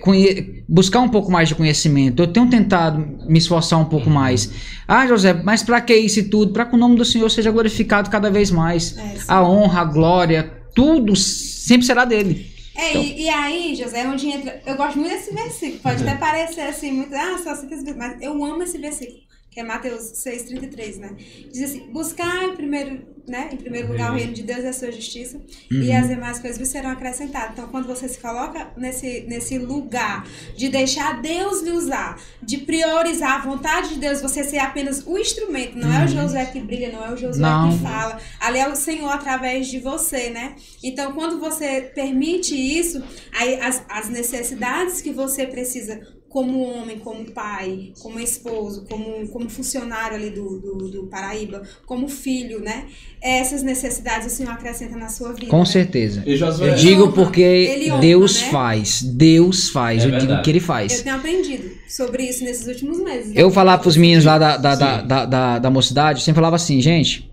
buscar 0.67 0.99
um 0.99 1.09
pouco 1.09 1.31
mais 1.31 1.49
de 1.49 1.55
conhecimento, 1.55 2.21
eu 2.21 2.27
tenho 2.27 2.49
tentado 2.49 3.05
me 3.27 3.37
esforçar 3.37 3.79
um 3.79 3.85
pouco 3.85 4.09
mais. 4.09 4.49
Ah, 4.87 5.07
José, 5.07 5.33
mas 5.33 5.63
para 5.63 5.81
que 5.81 5.95
isso 5.95 6.19
e 6.19 6.23
tudo? 6.23 6.53
Para 6.53 6.65
que 6.65 6.75
o 6.75 6.77
nome 6.77 6.95
do 6.95 7.03
Senhor 7.03 7.29
seja 7.29 7.51
glorificado 7.51 8.09
cada 8.09 8.29
vez 8.29 8.51
mais. 8.51 8.97
É, 8.97 9.17
a 9.27 9.43
honra, 9.43 9.81
a 9.81 9.85
glória, 9.85 10.51
tudo 10.75 11.15
sempre 11.15 11.85
será 11.85 12.05
dele. 12.05 12.49
É, 12.75 12.91
então... 12.91 13.01
e, 13.01 13.23
e, 13.23 13.29
aí, 13.29 13.75
José, 13.75 14.07
onde 14.07 14.27
entra. 14.27 14.61
Eu 14.65 14.77
gosto 14.77 14.97
muito 14.97 15.11
desse 15.11 15.33
versículo. 15.33 15.79
Pode 15.81 16.01
até 16.03 16.15
parecer 16.15 16.61
assim, 16.61 16.91
muito. 16.91 17.13
Ah, 17.13 17.37
só 17.43 17.55
cita 17.55 17.73
esse 17.73 17.83
versículo, 17.83 17.97
mas 17.97 18.21
eu 18.21 18.45
amo 18.45 18.63
esse 18.63 18.77
versículo 18.77 19.28
é 19.59 19.63
Mateus 19.63 20.13
6,33, 20.13 20.97
né? 20.97 21.15
Diz 21.51 21.63
assim, 21.63 21.91
buscar 21.91 22.43
em 22.43 22.55
primeiro, 22.55 23.01
né, 23.27 23.49
em 23.51 23.57
primeiro 23.57 23.89
lugar 23.89 24.11
o 24.11 24.15
reino 24.15 24.33
de 24.33 24.43
Deus 24.43 24.63
e 24.63 24.67
a 24.67 24.73
sua 24.73 24.91
justiça, 24.91 25.37
uhum. 25.71 25.81
e 25.81 25.91
as 25.91 26.07
demais 26.07 26.39
coisas 26.39 26.67
serão 26.67 26.89
acrescentadas. 26.89 27.51
Então, 27.53 27.67
quando 27.69 27.87
você 27.87 28.07
se 28.07 28.19
coloca 28.19 28.71
nesse, 28.75 29.21
nesse 29.27 29.57
lugar 29.57 30.25
de 30.55 30.69
deixar 30.69 31.21
Deus 31.21 31.61
lhe 31.61 31.71
usar, 31.71 32.19
de 32.41 32.57
priorizar 32.59 33.41
a 33.41 33.45
vontade 33.45 33.89
de 33.89 33.99
Deus, 33.99 34.21
você 34.21 34.43
ser 34.43 34.59
apenas 34.59 35.05
o 35.05 35.17
instrumento, 35.17 35.77
não 35.77 35.89
uhum. 35.89 35.93
é 35.93 35.99
o 35.99 36.01
uhum. 36.01 36.07
Josué 36.07 36.45
que 36.45 36.59
brilha, 36.59 36.91
não 36.91 37.05
é 37.05 37.13
o 37.13 37.17
Josué 37.17 37.41
não. 37.41 37.71
que 37.71 37.83
fala, 37.83 38.19
ali 38.39 38.59
é 38.59 38.67
o 38.67 38.75
Senhor 38.75 39.09
através 39.09 39.67
de 39.67 39.79
você, 39.79 40.29
né? 40.29 40.55
Então, 40.83 41.13
quando 41.13 41.39
você 41.39 41.81
permite 41.93 42.55
isso, 42.55 43.03
aí 43.31 43.59
as, 43.59 43.83
as 43.89 44.09
necessidades 44.09 45.01
que 45.01 45.11
você 45.11 45.45
precisa 45.45 46.18
como 46.29 46.61
homem, 46.61 46.99
como 46.99 47.25
pai, 47.31 47.91
como 47.99 48.19
esposo, 48.19 48.85
como, 48.87 49.27
como 49.29 49.49
funcionário 49.49 50.15
ali 50.15 50.29
do, 50.29 50.59
do, 50.59 50.87
do 50.87 51.03
Paraíba, 51.07 51.63
como 51.87 52.07
filho, 52.07 52.61
né? 52.61 52.85
Essas 53.21 53.63
necessidades 53.63 54.31
o 54.31 54.35
Senhor 54.35 54.51
acrescenta 54.51 54.95
na 54.95 55.09
sua 55.09 55.33
vida. 55.33 55.47
Com 55.47 55.59
né? 55.59 55.65
certeza. 55.65 56.23
Eu 56.25 56.75
digo 56.75 57.03
honra, 57.03 57.11
porque 57.13 57.89
honra, 57.89 57.99
Deus 57.99 58.41
né? 58.43 58.49
faz. 58.49 59.01
Deus 59.01 59.69
faz. 59.69 60.03
É 60.03 60.05
eu 60.05 60.11
digo 60.11 60.21
verdade. 60.21 60.43
que 60.43 60.49
ele 60.51 60.59
Eu 60.59 60.63
faz. 60.63 61.01
tenho 61.01 61.15
aprendido 61.15 61.71
sobre 61.87 62.23
isso 62.23 62.43
nesses 62.43 62.67
últimos 62.67 62.99
meses. 63.01 63.33
Eu 63.35 63.49
falava 63.49 63.81
pros 63.81 63.97
meninos 63.97 64.23
lá 64.23 64.37
da, 64.37 64.55
da, 64.55 64.75
da, 64.75 65.01
da, 65.01 65.25
da, 65.25 65.59
da 65.59 65.69
mocidade, 65.71 66.19
eu 66.19 66.23
sempre 66.23 66.37
falava 66.37 66.55
assim, 66.55 66.79
gente. 66.79 67.29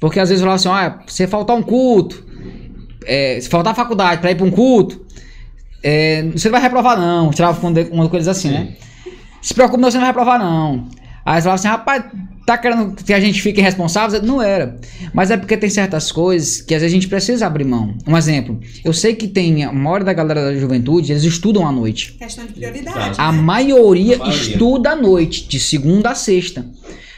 Porque 0.00 0.20
às 0.20 0.28
vezes 0.28 0.42
eu 0.42 0.48
falava 0.48 0.84
assim, 0.86 1.00
ah, 1.00 1.04
se 1.08 1.26
faltar 1.26 1.56
um 1.56 1.62
culto, 1.62 2.24
é, 3.04 3.40
se 3.40 3.48
faltar 3.48 3.74
faculdade 3.74 4.20
pra 4.20 4.30
ir 4.30 4.36
pra 4.36 4.46
um 4.46 4.50
culto, 4.50 5.04
é, 5.82 6.22
você 6.32 6.48
não 6.48 6.52
vai 6.52 6.62
reprovar, 6.62 6.98
não. 6.98 7.30
Tirava 7.30 7.60
com 7.60 7.68
uma 7.92 8.08
coisa 8.08 8.30
assim, 8.30 8.50
né? 8.50 8.76
Se 9.40 9.54
preocupe, 9.54 9.80
não, 9.80 9.90
você 9.90 9.96
não 9.96 10.04
vai 10.04 10.10
reprovar, 10.10 10.38
não. 10.38 10.88
Aí 11.24 11.34
eles 11.34 11.44
falavam 11.44 11.54
assim, 11.54 11.68
rapaz, 11.68 12.04
tá 12.46 12.56
querendo 12.56 12.94
que 12.94 13.12
a 13.12 13.20
gente 13.20 13.42
fique 13.42 13.60
irresponsável? 13.60 14.22
Não 14.22 14.40
era. 14.40 14.78
Mas 15.12 15.30
é 15.30 15.36
porque 15.36 15.56
tem 15.56 15.68
certas 15.68 16.10
coisas 16.10 16.62
que 16.62 16.74
às 16.74 16.80
vezes 16.80 16.92
a 16.92 16.96
gente 16.98 17.06
precisa 17.06 17.46
abrir 17.46 17.64
mão. 17.64 17.94
Um 18.06 18.16
exemplo, 18.16 18.58
eu 18.82 18.92
sei 18.94 19.14
que 19.14 19.28
tem 19.28 19.64
a 19.64 19.72
maioria 19.72 20.06
da 20.06 20.12
galera 20.14 20.44
da 20.46 20.58
juventude, 20.58 21.12
eles 21.12 21.24
estudam 21.24 21.66
à 21.66 21.72
noite. 21.72 22.14
Questão 22.14 22.46
de 22.46 22.54
prioridade. 22.54 22.98
Exato. 22.98 23.20
A 23.20 23.30
né? 23.30 23.42
maioria, 23.42 24.16
A 24.16 24.18
maioria. 24.20 24.40
estuda 24.40 24.90
à 24.90 24.96
noite, 24.96 25.46
de 25.46 25.60
segunda 25.60 26.10
a 26.10 26.14
sexta. 26.14 26.66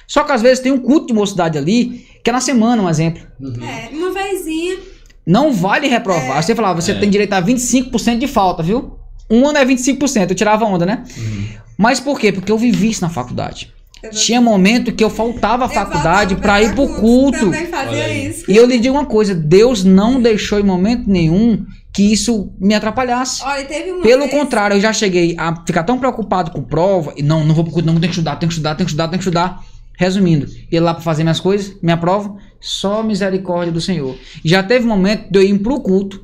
Só 0.06 0.24
que 0.24 0.32
às 0.32 0.42
vezes 0.42 0.58
tem 0.58 0.72
um 0.72 0.78
culto 0.80 1.06
de 1.06 1.12
mocidade 1.12 1.56
ali, 1.56 2.04
que 2.24 2.30
é 2.30 2.32
na 2.32 2.40
semana, 2.40 2.82
um 2.82 2.90
exemplo. 2.90 3.22
É, 3.62 3.94
uma 3.94 4.12
vezinha. 4.12 4.76
Não 5.26 5.52
vale 5.52 5.86
reprovar. 5.88 6.42
Você 6.42 6.54
falava, 6.54 6.80
você 6.80 6.92
É. 6.92 6.94
tem 6.94 7.08
direito 7.10 7.32
a 7.32 7.40
25% 7.40 8.18
de 8.18 8.26
falta, 8.26 8.62
viu? 8.62 8.96
Um 9.30 9.46
ano 9.46 9.58
é 9.58 9.64
25%, 9.64 10.30
eu 10.30 10.36
tirava 10.36 10.64
onda, 10.64 10.84
né? 10.84 11.04
Uhum. 11.16 11.44
Mas 11.78 12.00
por 12.00 12.18
quê? 12.18 12.32
Porque 12.32 12.50
eu 12.50 12.58
vivi 12.58 12.90
isso 12.90 13.00
na 13.02 13.08
faculdade. 13.08 13.72
Eu 14.02 14.10
Tinha 14.10 14.40
momento 14.40 14.92
que 14.92 15.04
eu 15.04 15.10
faltava 15.10 15.66
à 15.66 15.68
faculdade 15.68 16.34
pra 16.36 16.60
ir 16.62 16.74
pro 16.74 16.88
culto. 16.88 17.50
E 18.48 18.56
eu 18.56 18.66
lhe 18.66 18.78
digo 18.78 18.94
uma 18.96 19.04
coisa, 19.06 19.34
Deus 19.34 19.84
não 19.84 20.20
deixou 20.20 20.58
em 20.58 20.62
momento 20.62 21.08
nenhum 21.08 21.64
que 21.92 22.12
isso 22.12 22.52
me 22.58 22.74
atrapalhasse. 22.74 23.42
Olha, 23.44 23.64
teve 23.64 23.90
uma 23.92 24.02
Pelo 24.02 24.20
vez- 24.26 24.30
contrário, 24.30 24.76
eu 24.76 24.80
já 24.80 24.92
cheguei 24.92 25.34
a 25.38 25.54
ficar 25.66 25.82
tão 25.82 25.98
preocupado 25.98 26.50
com 26.50 26.62
prova, 26.62 27.12
e 27.16 27.22
não, 27.22 27.44
não 27.44 27.54
vou 27.54 27.62
pro 27.64 27.72
culto, 27.74 27.86
não, 27.86 27.94
tenho 27.94 28.10
que 28.10 28.16
estudar, 28.18 28.36
tenho 28.36 28.48
que 28.48 28.54
estudar, 28.54 28.74
tenho 28.74 28.86
que 28.86 28.90
estudar, 28.90 29.08
tenho 29.08 29.18
que 29.18 29.24
estudar. 29.24 29.60
Resumindo, 29.98 30.46
ia 30.72 30.80
lá 30.80 30.94
pra 30.94 31.02
fazer 31.02 31.22
minhas 31.22 31.40
coisas, 31.40 31.74
minha 31.82 31.96
prova, 31.96 32.34
só 32.60 33.02
misericórdia 33.02 33.72
do 33.72 33.80
Senhor. 33.80 34.16
Já 34.44 34.62
teve 34.62 34.86
momento 34.86 35.30
de 35.30 35.38
eu 35.38 35.42
ir 35.42 35.58
pro 35.58 35.80
culto, 35.80 36.22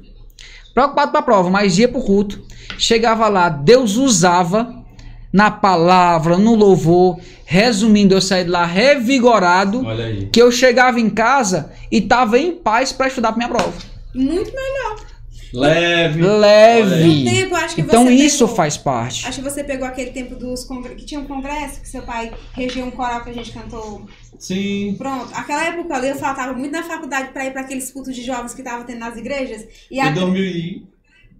preocupado 0.74 1.10
pra 1.12 1.22
prova, 1.22 1.48
mas 1.50 1.78
ia 1.78 1.88
pro 1.88 2.02
culto. 2.02 2.42
Chegava 2.78 3.28
lá, 3.28 3.48
Deus 3.48 3.96
usava 3.96 4.84
na 5.32 5.50
palavra, 5.50 6.36
no 6.36 6.54
louvor. 6.54 7.18
Resumindo, 7.44 8.12
eu 8.14 8.20
saí 8.20 8.42
de 8.44 8.50
lá 8.50 8.66
revigorado, 8.66 9.84
Olha 9.86 10.06
aí. 10.06 10.28
que 10.32 10.42
eu 10.42 10.50
chegava 10.50 10.98
em 10.98 11.08
casa 11.08 11.72
e 11.92 12.00
tava 12.00 12.38
em 12.38 12.52
paz 12.52 12.90
pra 12.92 13.06
estudar 13.06 13.28
pra 13.32 13.36
minha 13.38 13.48
prova. 13.48 13.72
Muito 14.14 14.52
melhor. 14.52 15.06
Leve. 15.54 16.22
Leve. 16.22 17.24
Tempo, 17.24 17.54
acho 17.54 17.74
que 17.76 17.80
Então 17.80 18.04
você 18.04 18.12
isso 18.12 18.44
pegou. 18.44 18.56
faz 18.56 18.76
parte. 18.76 19.26
Acho 19.28 19.38
que 19.42 19.48
você 19.48 19.62
pegou 19.62 19.86
aquele 19.86 20.10
tempo 20.10 20.34
dos 20.34 20.66
que 20.96 21.04
tinha 21.04 21.20
um 21.20 21.24
congresso, 21.24 21.80
que 21.80 21.88
seu 21.88 22.02
pai 22.02 22.32
regia 22.52 22.84
um 22.84 22.90
coral 22.90 23.22
que 23.22 23.30
a 23.30 23.32
gente 23.32 23.52
cantou. 23.52 24.02
Sim. 24.38 24.94
Pronto, 24.98 25.32
aquela 25.34 25.64
época 25.64 25.94
ali 25.94 26.08
eu 26.08 26.16
faltava 26.16 26.52
muito 26.52 26.72
na 26.72 26.82
faculdade 26.82 27.32
pra 27.32 27.46
ir 27.46 27.52
pra 27.52 27.62
aqueles 27.62 27.90
cultos 27.90 28.14
de 28.14 28.22
jovens 28.22 28.54
que 28.54 28.60
estavam 28.60 28.84
tendo 28.84 28.98
nas 29.00 29.16
igrejas. 29.16 29.66
E 29.90 29.98
a... 30.00 30.10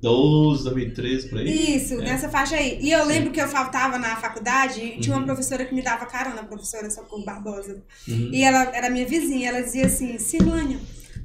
2012, 0.00 0.64
2013, 0.64 1.28
por 1.28 1.38
aí. 1.38 1.76
Isso, 1.76 1.94
É. 1.94 2.04
nessa 2.04 2.28
faixa 2.28 2.56
aí. 2.56 2.78
E 2.80 2.90
eu 2.90 3.04
lembro 3.04 3.30
que 3.32 3.40
eu 3.40 3.48
faltava 3.48 3.98
na 3.98 4.16
faculdade 4.16 4.80
e 4.80 5.00
tinha 5.00 5.16
uma 5.16 5.24
professora 5.24 5.64
que 5.64 5.74
me 5.74 5.82
dava 5.82 6.06
carona, 6.06 6.40
a 6.40 6.44
professora 6.44 6.90
Socorro 6.90 7.24
Barbosa. 7.24 7.82
Uhum. 8.08 8.30
E 8.32 8.42
ela 8.42 8.62
era 8.74 8.90
minha 8.90 9.06
vizinha, 9.06 9.48
ela 9.48 9.62
dizia 9.62 9.86
assim, 9.86 10.18
Silvânia, 10.18 10.78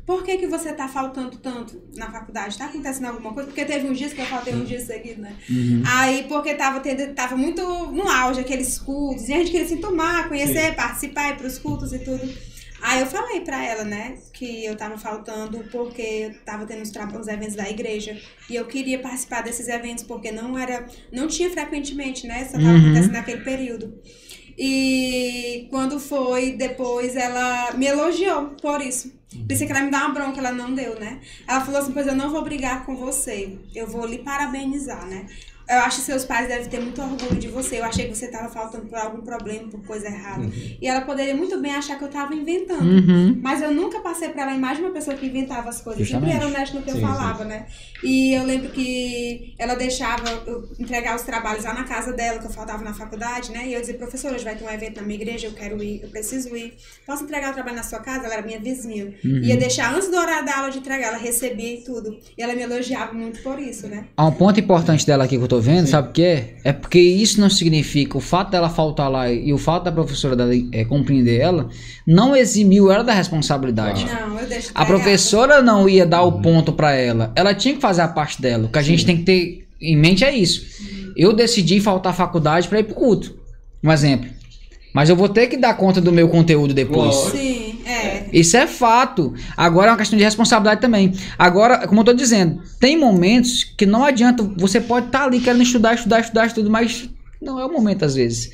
por 0.06 0.23
que, 0.23 0.38
que 0.38 0.48
você 0.48 0.73
tá 0.73 0.88
faltando 0.88 1.38
tanto 1.38 1.82
na 1.95 2.11
faculdade? 2.11 2.57
Tá 2.57 2.65
acontecendo 2.65 3.06
alguma 3.06 3.34
coisa? 3.34 3.48
Porque 3.48 3.64
teve 3.65 3.88
uns 3.88 3.98
dias 3.98 4.14
que 4.14 4.22
eu 4.22 4.26
faltei 4.26 4.53
uns 4.53 4.68
dias 4.68 4.84
seguidos, 4.84 5.19
né? 5.19 5.36
Uhum. 5.49 5.84
Aí, 5.86 6.23
porque 6.28 6.53
tava, 6.56 6.80
tendo, 6.80 7.14
tava 7.14 7.36
muito 7.38 7.61
no 7.91 8.07
auge 8.10 8.41
aqueles 8.41 8.78
cultos, 8.80 9.30
e 9.30 9.34
a 9.34 9.38
gente 9.38 9.52
queria 9.52 9.68
se 9.68 9.78
tomar, 9.78 10.28
conhecer, 10.28 10.76
participar, 10.76 11.30
ir 11.32 11.38
pros 11.38 11.57
cultos 11.60 11.94
e 11.94 11.99
tudo. 11.99 12.52
Aí 12.84 12.99
eu 12.99 13.06
falei 13.06 13.41
pra 13.41 13.64
ela, 13.64 13.84
né, 13.84 14.18
que 14.34 14.65
eu 14.65 14.76
tava 14.76 14.98
faltando 14.98 15.60
porque 15.72 16.02
eu 16.02 16.34
tava 16.44 16.65
tendo 16.65 16.82
os, 16.82 16.90
tra- 16.90 17.06
os 17.15 17.28
eventos 17.28 17.56
da 17.56 17.69
igreja 17.69 18.19
e 18.49 18.56
eu 18.56 18.65
queria 18.65 18.98
participar 18.98 19.44
desses 19.44 19.68
eventos 19.68 20.03
porque 20.03 20.32
não 20.32 20.57
era, 20.57 20.88
não 21.11 21.28
tinha 21.28 21.48
frequentemente, 21.52 22.26
né, 22.26 22.44
só 22.45 22.53
tava 22.53 22.69
Uhum. 22.69 22.80
acontecendo 22.86 23.11
naquele 23.14 23.41
período. 23.44 24.02
E 24.57 25.68
quando 25.69 25.99
foi 25.99 26.53
depois, 26.53 27.15
ela 27.15 27.72
me 27.73 27.86
elogiou 27.86 28.49
por 28.61 28.82
isso. 28.82 29.11
Pensei 29.47 29.65
que 29.65 29.71
ela 29.71 29.83
me 29.83 29.91
dar 29.91 30.05
uma 30.05 30.13
bronca, 30.13 30.39
ela 30.39 30.51
não 30.51 30.73
deu, 30.73 30.99
né? 30.99 31.19
Ela 31.47 31.61
falou 31.61 31.79
assim: 31.79 31.93
Pois 31.93 32.05
eu 32.05 32.15
não 32.15 32.31
vou 32.31 32.43
brigar 32.43 32.85
com 32.85 32.95
você, 32.95 33.57
eu 33.73 33.87
vou 33.87 34.05
lhe 34.05 34.19
parabenizar, 34.19 35.05
né? 35.05 35.25
Eu 35.72 35.80
acho 35.80 35.99
que 35.99 36.03
seus 36.03 36.26
pais 36.26 36.49
devem 36.49 36.68
ter 36.68 36.81
muito 36.81 37.02
orgulho 37.02 37.39
de 37.39 37.48
você. 37.48 37.80
Eu 37.80 37.85
achei 37.85 38.10
que 38.10 38.15
você 38.15 38.26
estava 38.26 38.49
faltando 38.49 38.88
por 38.88 38.98
algum 38.98 39.22
problema, 39.22 39.69
por 39.69 39.81
coisa 39.85 40.07
errada. 40.07 40.45
E 40.81 40.85
ela 40.85 41.02
poderia 41.02 41.34
muito 41.34 41.57
bem 41.61 41.73
achar 41.73 41.98
que 41.98 42.03
eu 42.03 42.10
estava 42.10 42.35
inventando. 42.35 42.84
Uhum. 42.84 43.39
Mas 43.41 43.61
eu 43.61 43.72
nunca 43.72 44.02
passei 44.02 44.30
pra 44.30 44.41
ela 44.41 44.52
a 44.52 44.56
imagem 44.56 44.77
de 44.77 44.84
uma 44.84 44.93
pessoa 44.93 45.15
que 45.15 45.26
inventava 45.26 45.69
as 45.69 45.80
coisas. 45.80 46.06
Justamente. 46.06 46.34
Sempre 46.34 46.45
era 46.45 46.53
honesta 46.53 46.77
no 46.77 46.84
que 46.84 46.89
eu 46.89 46.95
Sim, 46.95 47.02
falava, 47.02 47.45
né? 47.45 47.68
E 48.03 48.34
eu 48.34 48.43
lembro 48.43 48.69
que 48.72 49.53
ela 49.57 49.76
deixava 49.76 50.30
eu 50.45 50.68
entregar 50.77 51.15
os 51.15 51.22
trabalhos 51.22 51.64
lá 51.64 51.73
na 51.73 51.85
casa 51.85 52.11
dela, 52.11 52.39
que 52.39 52.45
eu 52.45 52.52
faltava 52.52 52.84
na 52.84 52.93
faculdade, 52.93 53.52
né? 53.52 53.68
E 53.68 53.73
eu 53.73 53.80
dizia, 53.80 53.95
professora, 53.95 54.35
hoje 54.35 54.43
vai 54.43 54.56
ter 54.56 54.65
um 54.65 54.69
evento 54.69 54.98
na 54.98 55.03
minha 55.03 55.22
igreja, 55.22 55.48
eu 55.48 55.53
quero 55.53 55.81
ir, 55.81 56.02
eu 56.03 56.10
preciso 56.10 56.53
ir. 56.56 56.73
Posso 57.06 57.23
entregar 57.23 57.52
o 57.52 57.53
trabalho 57.53 57.77
na 57.77 57.84
sua 57.84 57.99
casa? 57.99 58.26
Ela 58.26 58.34
era 58.34 58.45
minha 58.45 58.60
vizinha. 58.60 59.14
Uhum. 59.23 59.41
Ia 59.43 59.56
deixar 59.56 59.93
antes 59.93 60.10
do 60.10 60.18
horário 60.18 60.45
da 60.45 60.57
aula 60.57 60.69
de 60.69 60.80
entregar, 60.80 61.07
ela 61.07 61.18
recebia 61.18 61.76
e 61.76 61.81
tudo. 61.81 62.18
E 62.38 62.43
ela 62.43 62.53
me 62.53 62.61
elogiava 62.61 63.14
muito 63.14 63.41
por 63.41 63.57
isso, 63.57 63.88
né? 63.88 64.06
Há 64.18 64.26
um 64.26 64.34
ponto 64.34 64.60
importante 64.60 65.06
dela 65.06 65.23
aqui 65.23 65.38
que 65.38 65.43
eu 65.43 65.48
tô 65.48 65.60
vendo, 65.61 65.88
sabe 65.88 66.09
o 66.09 66.11
que 66.11 66.23
é? 66.23 66.55
É 66.63 66.73
porque 66.73 66.99
isso 66.99 67.39
não 67.39 67.49
significa, 67.49 68.17
o 68.17 68.21
fato 68.21 68.51
dela 68.51 68.69
faltar 68.69 69.09
lá 69.09 69.31
e 69.31 69.53
o 69.53 69.57
fato 69.57 69.83
da 69.83 69.91
professora 69.91 70.35
dela 70.35 70.51
é, 70.71 70.83
compreender 70.83 71.39
ela, 71.39 71.69
não 72.05 72.35
eximiu 72.35 72.91
ela 72.91 73.03
da 73.03 73.13
responsabilidade. 73.13 74.05
Não, 74.05 74.39
eu 74.39 74.47
deixo 74.47 74.71
A 74.73 74.85
professora 74.85 75.61
não 75.61 75.88
ia 75.88 76.05
dar 76.05 76.23
o 76.23 76.41
ponto 76.41 76.73
pra 76.73 76.93
ela. 76.93 77.31
Ela 77.35 77.53
tinha 77.53 77.75
que 77.75 77.81
fazer 77.81 78.01
a 78.01 78.07
parte 78.07 78.41
dela. 78.41 78.65
O 78.65 78.69
que 78.69 78.79
a 78.79 78.83
gente 78.83 79.05
tem 79.05 79.17
que 79.17 79.23
ter 79.23 79.67
em 79.79 79.95
mente 79.95 80.23
é 80.23 80.35
isso. 80.35 80.65
Eu 81.15 81.33
decidi 81.33 81.79
faltar 81.79 82.11
à 82.11 82.15
faculdade 82.15 82.67
pra 82.67 82.79
ir 82.79 82.83
pro 82.83 82.95
culto. 82.95 83.35
Um 83.83 83.91
exemplo. 83.91 84.29
Mas 84.93 85.09
eu 85.09 85.15
vou 85.15 85.29
ter 85.29 85.47
que 85.47 85.57
dar 85.57 85.75
conta 85.75 86.01
do 86.01 86.11
meu 86.11 86.27
conteúdo 86.27 86.73
depois. 86.73 87.15
Sim. 87.15 87.60
Isso 88.31 88.57
é 88.57 88.67
fato. 88.67 89.33
Agora 89.55 89.87
é 89.87 89.91
uma 89.91 89.97
questão 89.97 90.17
de 90.17 90.23
responsabilidade 90.23 90.81
também. 90.81 91.13
Agora, 91.37 91.87
como 91.87 92.01
eu 92.01 92.05
tô 92.05 92.13
dizendo, 92.13 92.61
tem 92.79 92.97
momentos 92.97 93.63
que 93.63 93.85
não 93.85 94.03
adianta. 94.03 94.43
Você 94.57 94.79
pode 94.79 95.07
estar 95.07 95.25
ali 95.25 95.39
querendo 95.39 95.63
estudar, 95.63 95.95
estudar, 95.95 96.19
estudar, 96.21 96.45
estudar, 96.47 96.69
mas 96.69 97.09
não 97.41 97.59
é 97.59 97.65
o 97.65 97.71
momento 97.71 98.05
às 98.05 98.15
vezes. 98.15 98.51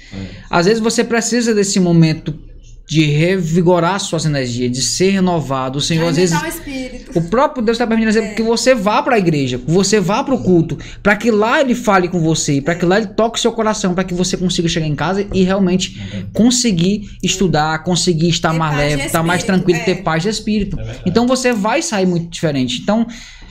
Às 0.49 0.65
vezes 0.65 0.81
você 0.81 1.03
precisa 1.03 1.53
desse 1.53 1.79
momento 1.79 2.47
de 2.88 3.03
revigorar 3.05 3.99
suas 3.99 4.26
energias, 4.26 4.72
de 4.72 4.81
ser 4.81 5.09
renovado. 5.09 5.77
O 5.77 5.81
Senhor, 5.81 6.07
às 6.07 6.15
vezes, 6.15 6.41
o 6.41 6.45
espírito. 6.45 7.19
o 7.19 7.22
próprio 7.23 7.61
Deus 7.61 7.76
está 7.76 7.85
permitindo 7.85 8.18
É. 8.18 8.34
que 8.34 8.41
você 8.41 8.73
vá 8.73 9.03
para 9.03 9.15
a 9.15 9.19
igreja, 9.19 9.57
que 9.57 9.69
você 9.69 9.99
vá 9.99 10.23
para 10.23 10.34
o 10.34 10.41
culto, 10.41 10.77
para 11.03 11.15
que 11.18 11.30
lá 11.30 11.59
ele 11.59 11.76
fale 11.76 12.07
com 12.07 12.18
você, 12.22 12.61
para 12.61 12.76
que 12.76 12.85
lá 12.85 12.97
ele 12.97 13.07
toque 13.07 13.41
seu 13.41 13.51
coração, 13.51 13.93
para 13.93 14.05
que 14.05 14.14
você 14.14 14.38
consiga 14.38 14.69
chegar 14.69 14.88
em 14.88 14.95
casa 14.95 15.27
e 15.34 15.43
realmente 15.43 15.99
conseguir 16.34 17.09
estudar, 17.22 17.84
conseguir 17.84 18.30
estar 18.30 18.51
Ter 18.53 18.57
mais 18.57 18.77
leve, 18.77 19.03
estar 19.05 19.22
mais 19.23 19.43
tranquilo, 19.43 19.80
é. 19.80 19.84
ter 19.84 19.95
paz 19.95 20.23
de 20.23 20.30
espírito. 20.30 20.80
É 20.80 21.01
então 21.05 21.27
você 21.27 21.51
vai 21.51 21.81
sair 21.81 22.05
muito 22.05 22.30
diferente. 22.30 22.80
Então, 22.81 23.05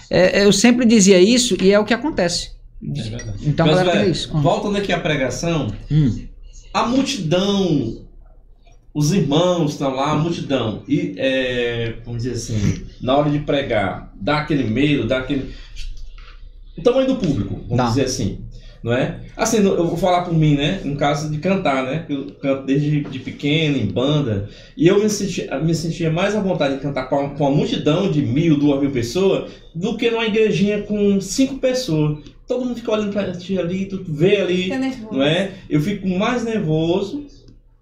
é, 0.08 0.44
eu 0.46 0.52
sempre 0.52 0.86
dizia 0.86 1.20
isso 1.20 1.58
e 1.62 1.70
é 1.72 1.78
o 1.78 1.84
que 1.84 1.92
acontece. 1.92 2.52
É 2.82 3.02
verdade. 3.02 3.38
Então, 3.42 3.66
Mas, 3.66 3.76
galera, 3.76 3.98
velho, 3.98 4.08
é 4.08 4.10
isso. 4.12 4.30
Ah. 4.32 4.40
voltando 4.40 4.76
aqui 4.78 4.92
à 4.94 4.98
pregação, 4.98 5.72
Hum. 5.90 6.24
a 6.72 6.86
multidão, 6.86 8.05
os 8.97 9.12
irmãos 9.12 9.73
estão 9.73 9.94
lá, 9.94 10.12
a 10.12 10.14
multidão, 10.14 10.82
e 10.89 11.14
é, 11.18 11.97
vamos 12.02 12.23
dizer 12.23 12.35
assim, 12.35 12.86
na 13.02 13.14
hora 13.14 13.28
de 13.28 13.40
pregar, 13.40 14.10
dá 14.18 14.39
aquele 14.39 14.64
medo, 14.64 15.06
dá 15.06 15.18
aquele. 15.18 15.52
O 16.78 16.82
tamanho 16.82 17.06
do 17.06 17.16
público, 17.16 17.60
vamos 17.68 17.89
dizer 17.90 18.06
assim. 18.06 18.39
Não 18.82 18.94
é? 18.94 19.20
Assim, 19.36 19.59
eu 19.59 19.86
vou 19.86 19.97
falar 19.98 20.23
por 20.23 20.32
mim, 20.32 20.55
né? 20.55 20.81
No 20.85 20.97
caso 20.97 21.28
de 21.31 21.39
cantar, 21.39 21.85
né? 21.85 22.06
Eu 22.09 22.27
canto 22.40 22.64
desde 22.64 23.01
de 23.02 23.18
pequeno, 23.18 23.77
em 23.77 23.86
banda. 23.86 24.48
E 24.77 24.86
eu 24.86 25.02
me 25.02 25.10
sentia, 25.10 25.59
me 25.59 25.74
sentia 25.74 26.10
mais 26.10 26.35
à 26.35 26.40
vontade 26.40 26.77
de 26.77 26.81
cantar 26.81 27.09
com 27.09 27.16
uma, 27.16 27.31
com 27.31 27.44
uma 27.48 27.56
multidão 27.56 28.10
de 28.10 28.23
mil, 28.23 28.56
duas 28.56 28.81
mil 28.81 28.93
pessoas 28.93 29.51
do 29.74 29.97
que 29.97 30.10
numa 30.10 30.24
igrejinha 30.24 30.82
com 30.82 31.20
cinco 31.20 31.56
pessoas. 31.56 32.20
Todo 32.47 32.64
mundo 32.64 32.77
fica 32.77 32.93
olhando 32.93 33.12
pra 33.12 33.32
ti 33.32 33.59
ali, 33.59 33.86
tu 33.86 34.02
vê 34.09 34.36
ali 34.36 34.62
Fica 34.64 34.78
nervoso. 34.78 35.12
não 35.12 35.23
é? 35.23 35.51
Eu 35.68 35.81
fico 35.82 36.09
mais 36.09 36.44
nervoso. 36.44 37.27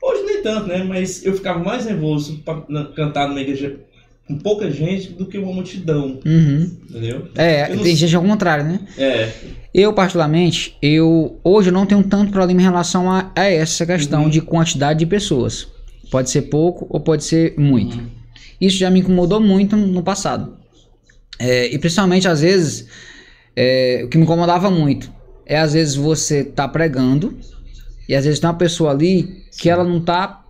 Hoje 0.04 0.22
nem 0.24 0.42
tanto, 0.42 0.66
né? 0.66 0.84
Mas 0.84 1.24
eu 1.24 1.32
ficava 1.34 1.58
mais 1.58 1.86
nervoso 1.86 2.42
para 2.44 2.84
cantar 2.94 3.26
numa 3.26 3.40
igreja 3.40 3.80
com 4.28 4.38
pouca 4.38 4.70
gente 4.70 5.12
do 5.12 5.26
que 5.26 5.38
uma 5.38 5.52
multidão. 5.52 6.20
Uhum. 6.24 6.70
Entendeu? 6.90 7.28
É, 7.34 7.74
não 7.74 7.82
tem 7.82 7.96
gente 7.96 8.14
ao 8.14 8.22
contrário, 8.22 8.64
né? 8.64 8.80
É. 8.98 9.30
Eu, 9.72 9.92
particularmente, 9.94 10.76
eu 10.82 11.40
hoje 11.42 11.70
eu 11.70 11.72
não 11.72 11.86
tenho 11.86 12.02
tanto 12.04 12.30
problema 12.30 12.60
em 12.60 12.64
relação 12.64 13.10
a, 13.10 13.32
a 13.34 13.44
essa 13.44 13.86
questão 13.86 14.24
Uhum. 14.24 14.28
de 14.28 14.42
quantidade 14.42 14.98
de 14.98 15.06
pessoas. 15.06 15.66
Pode 16.10 16.28
ser 16.28 16.42
pouco 16.42 16.86
ou 16.90 17.00
pode 17.00 17.24
ser 17.24 17.54
muito. 17.56 17.96
Uhum. 17.96 18.06
Isso 18.60 18.76
já 18.76 18.90
me 18.90 19.00
incomodou 19.00 19.40
muito 19.40 19.74
no 19.76 20.02
passado. 20.02 20.58
É, 21.38 21.66
e 21.72 21.78
principalmente, 21.78 22.28
às 22.28 22.42
vezes, 22.42 22.86
é, 23.56 24.02
o 24.04 24.08
que 24.08 24.18
me 24.18 24.24
incomodava 24.24 24.70
muito 24.70 25.10
é, 25.46 25.58
às 25.58 25.74
vezes, 25.74 25.94
você 25.94 26.42
tá 26.42 26.66
pregando 26.66 27.36
e 28.08 28.14
às 28.14 28.24
vezes 28.24 28.40
tem 28.40 28.48
uma 28.48 28.56
pessoa 28.56 28.90
ali 28.90 29.44
que 29.58 29.68
ela 29.70 29.84
não 29.84 30.00
tá 30.00 30.42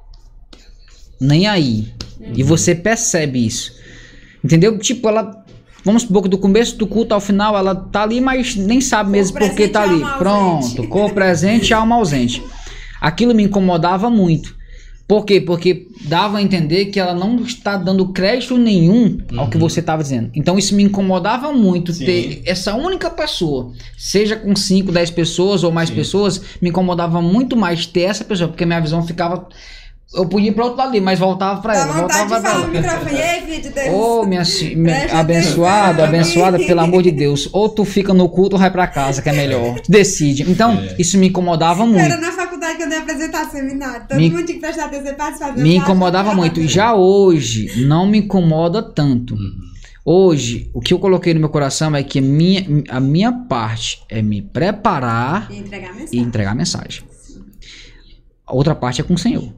nem 1.20 1.46
aí. 1.46 1.92
E 2.34 2.42
você 2.42 2.74
percebe 2.74 3.44
isso. 3.44 3.72
Entendeu? 4.42 4.78
Tipo, 4.78 5.08
ela. 5.08 5.44
Vamos 5.84 6.02
supor 6.02 6.22
que 6.22 6.28
do 6.30 6.38
começo 6.38 6.76
do 6.76 6.86
culto 6.86 7.12
ao 7.12 7.20
final 7.20 7.56
ela 7.56 7.74
tá 7.74 8.02
ali, 8.02 8.18
mas 8.18 8.56
nem 8.56 8.80
sabe 8.80 9.10
mesmo 9.10 9.38
Corpo 9.38 9.48
porque 9.48 9.68
tá 9.68 9.82
ali. 9.82 10.02
Pronto, 10.16 10.88
corpo 10.88 11.14
presente 11.14 11.70
e 11.70 11.74
alma 11.74 11.96
ausente. 11.96 12.42
Aquilo 13.00 13.34
me 13.34 13.42
incomodava 13.42 14.08
muito. 14.08 14.56
Por 15.06 15.26
quê? 15.26 15.38
Porque 15.40 15.86
dava 16.06 16.38
a 16.38 16.42
entender 16.42 16.86
que 16.86 16.98
ela 16.98 17.12
não 17.14 17.36
está 17.42 17.76
dando 17.76 18.08
crédito 18.08 18.56
nenhum 18.56 19.18
ao 19.36 19.48
que 19.50 19.56
Uhum. 19.56 19.60
você 19.60 19.80
estava 19.80 20.02
dizendo. 20.02 20.30
Então 20.34 20.58
isso 20.58 20.74
me 20.74 20.82
incomodava 20.82 21.52
muito 21.52 21.92
Sim. 21.92 22.06
ter 22.06 22.42
essa 22.46 22.74
única 22.74 23.10
pessoa, 23.10 23.72
seja 23.98 24.34
com 24.36 24.56
5, 24.56 24.90
10 24.90 25.10
pessoas 25.10 25.62
ou 25.62 25.70
mais 25.70 25.90
Sim. 25.90 25.94
pessoas, 25.96 26.40
me 26.60 26.70
incomodava 26.70 27.20
muito 27.20 27.54
mais 27.54 27.84
ter 27.84 28.02
essa 28.02 28.24
pessoa, 28.24 28.48
porque 28.48 28.64
minha 28.64 28.80
visão 28.80 29.06
ficava. 29.06 29.46
Eu 30.12 30.28
podia 30.28 30.50
ir 30.50 30.52
para 30.52 30.64
outro 30.64 30.78
lado 30.78 30.90
ali, 30.90 31.00
mas 31.00 31.18
voltava 31.18 31.60
para 31.60 31.72
Dá 31.74 31.80
ela, 31.80 31.92
vontade 31.92 32.28
voltava 32.28 32.34
de 32.36 32.40
pra 32.42 32.50
falar 32.52 32.66
no 32.68 32.76
ela. 32.76 32.82
microfone. 32.98 33.20
Ei, 33.20 33.40
filho 33.40 33.62
de 33.62 33.68
Deus. 33.74 33.88
Ô, 33.94 34.22
minha, 34.24 34.44
ci- 34.44 34.76
minha- 34.76 35.18
abençoado, 35.18 36.02
atenção. 36.02 36.04
abençoada, 36.04 36.58
pelo 36.58 36.80
amor 36.80 37.02
de 37.02 37.10
Deus. 37.10 37.48
Ou 37.52 37.68
tu 37.68 37.84
fica 37.84 38.14
no 38.14 38.28
culto 38.28 38.54
ou 38.54 38.60
vai 38.60 38.70
pra 38.70 38.86
casa, 38.86 39.20
que 39.22 39.28
é 39.28 39.32
melhor. 39.32 39.80
Decide. 39.88 40.48
Então, 40.48 40.72
É. 40.78 40.94
isso 41.00 41.18
me 41.18 41.28
incomodava 41.28 41.84
muito. 41.84 41.98
Era 42.04 42.16
na 42.18 42.30
faculdade 42.30 42.76
que 42.76 42.82
eu 42.84 42.88
dei 42.88 42.98
apresentar 42.98 43.44
seminário. 43.50 44.06
Todo 44.08 44.18
Me- 44.18 44.30
mundo 44.30 44.44
tinha 44.44 44.54
que 44.54 44.60
prestar 44.60 44.84
atenção 44.84 45.12
e 45.12 45.14
participar 45.14 45.56
Me 45.56 45.76
incomodava 45.76 46.32
muito. 46.34 46.60
E 46.60 46.68
já 46.68 46.94
hoje, 46.94 47.84
não 47.84 48.06
me 48.06 48.18
incomoda 48.18 48.82
tanto. 48.82 49.34
Uhum. 49.34 49.74
Hoje, 50.06 50.70
o 50.74 50.80
que 50.80 50.92
eu 50.94 50.98
coloquei 51.00 51.32
no 51.34 51.40
meu 51.40 51.48
coração 51.48 51.96
é 51.96 52.02
que 52.04 52.18
a 52.18 52.22
minha, 52.22 52.64
a 52.90 53.00
minha 53.00 53.32
parte 53.32 54.02
é 54.08 54.20
me 54.22 54.42
preparar 54.42 55.48
E 55.50 55.56
entregar 55.58 55.88
a 55.88 55.92
e 55.92 55.96
mensagem. 55.96 56.20
entregar 56.20 56.50
a 56.50 56.54
mensagem. 56.54 57.02
A 58.46 58.54
outra 58.54 58.74
parte 58.74 59.00
é 59.00 59.04
com 59.04 59.14
o 59.14 59.18
Senhor. 59.18 59.48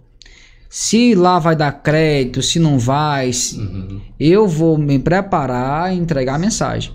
Se 0.68 1.14
lá 1.14 1.38
vai 1.38 1.54
dar 1.56 1.70
crédito, 1.72 2.42
se 2.42 2.58
não 2.58 2.78
vai, 2.78 3.32
se- 3.32 3.56
Uhum. 3.58 4.00
eu 4.18 4.46
vou 4.48 4.76
me 4.76 4.98
preparar 4.98 5.94
e 5.94 5.98
entregar 5.98 6.34
a 6.34 6.38
mensagem. 6.38 6.92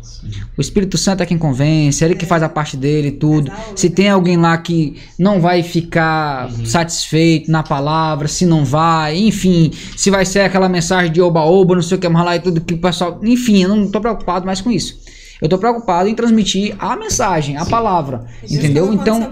O 0.57 0.61
Espírito 0.61 0.97
Santo 0.97 1.23
é 1.23 1.25
quem 1.25 1.37
convence, 1.37 2.03
é 2.03 2.07
ele 2.07 2.15
que 2.15 2.25
faz 2.25 2.43
a 2.43 2.49
parte 2.49 2.75
dele 2.77 3.07
e 3.07 3.11
tudo. 3.11 3.51
Se 3.75 3.89
tem 3.89 4.09
alguém 4.09 4.37
lá 4.37 4.55
que 4.57 4.97
não 5.17 5.39
vai 5.41 5.63
ficar 5.63 6.51
satisfeito 6.65 7.49
na 7.49 7.63
palavra, 7.63 8.27
se 8.27 8.45
não 8.45 8.63
vai, 8.65 9.17
enfim, 9.17 9.71
se 9.95 10.11
vai 10.11 10.25
ser 10.25 10.41
aquela 10.41 10.69
mensagem 10.69 11.11
de 11.11 11.21
oba-oba, 11.21 11.73
não 11.75 11.81
sei 11.81 11.97
o 11.97 11.99
que 11.99 12.09
mais 12.09 12.25
lá 12.25 12.35
e 12.35 12.39
tudo 12.39 12.61
que 12.61 12.73
o 12.73 12.77
pessoal. 12.77 13.19
Enfim, 13.23 13.63
eu 13.63 13.69
não 13.69 13.89
tô 13.89 13.99
preocupado 14.01 14.45
mais 14.45 14.61
com 14.61 14.69
isso. 14.69 14.99
Eu 15.41 15.49
tô 15.49 15.57
preocupado 15.57 16.07
em 16.07 16.13
transmitir 16.13 16.75
a 16.77 16.95
mensagem, 16.95 17.57
a 17.57 17.65
palavra. 17.65 18.25
Deus 18.41 18.51
entendeu? 18.51 18.93
Então. 18.93 19.31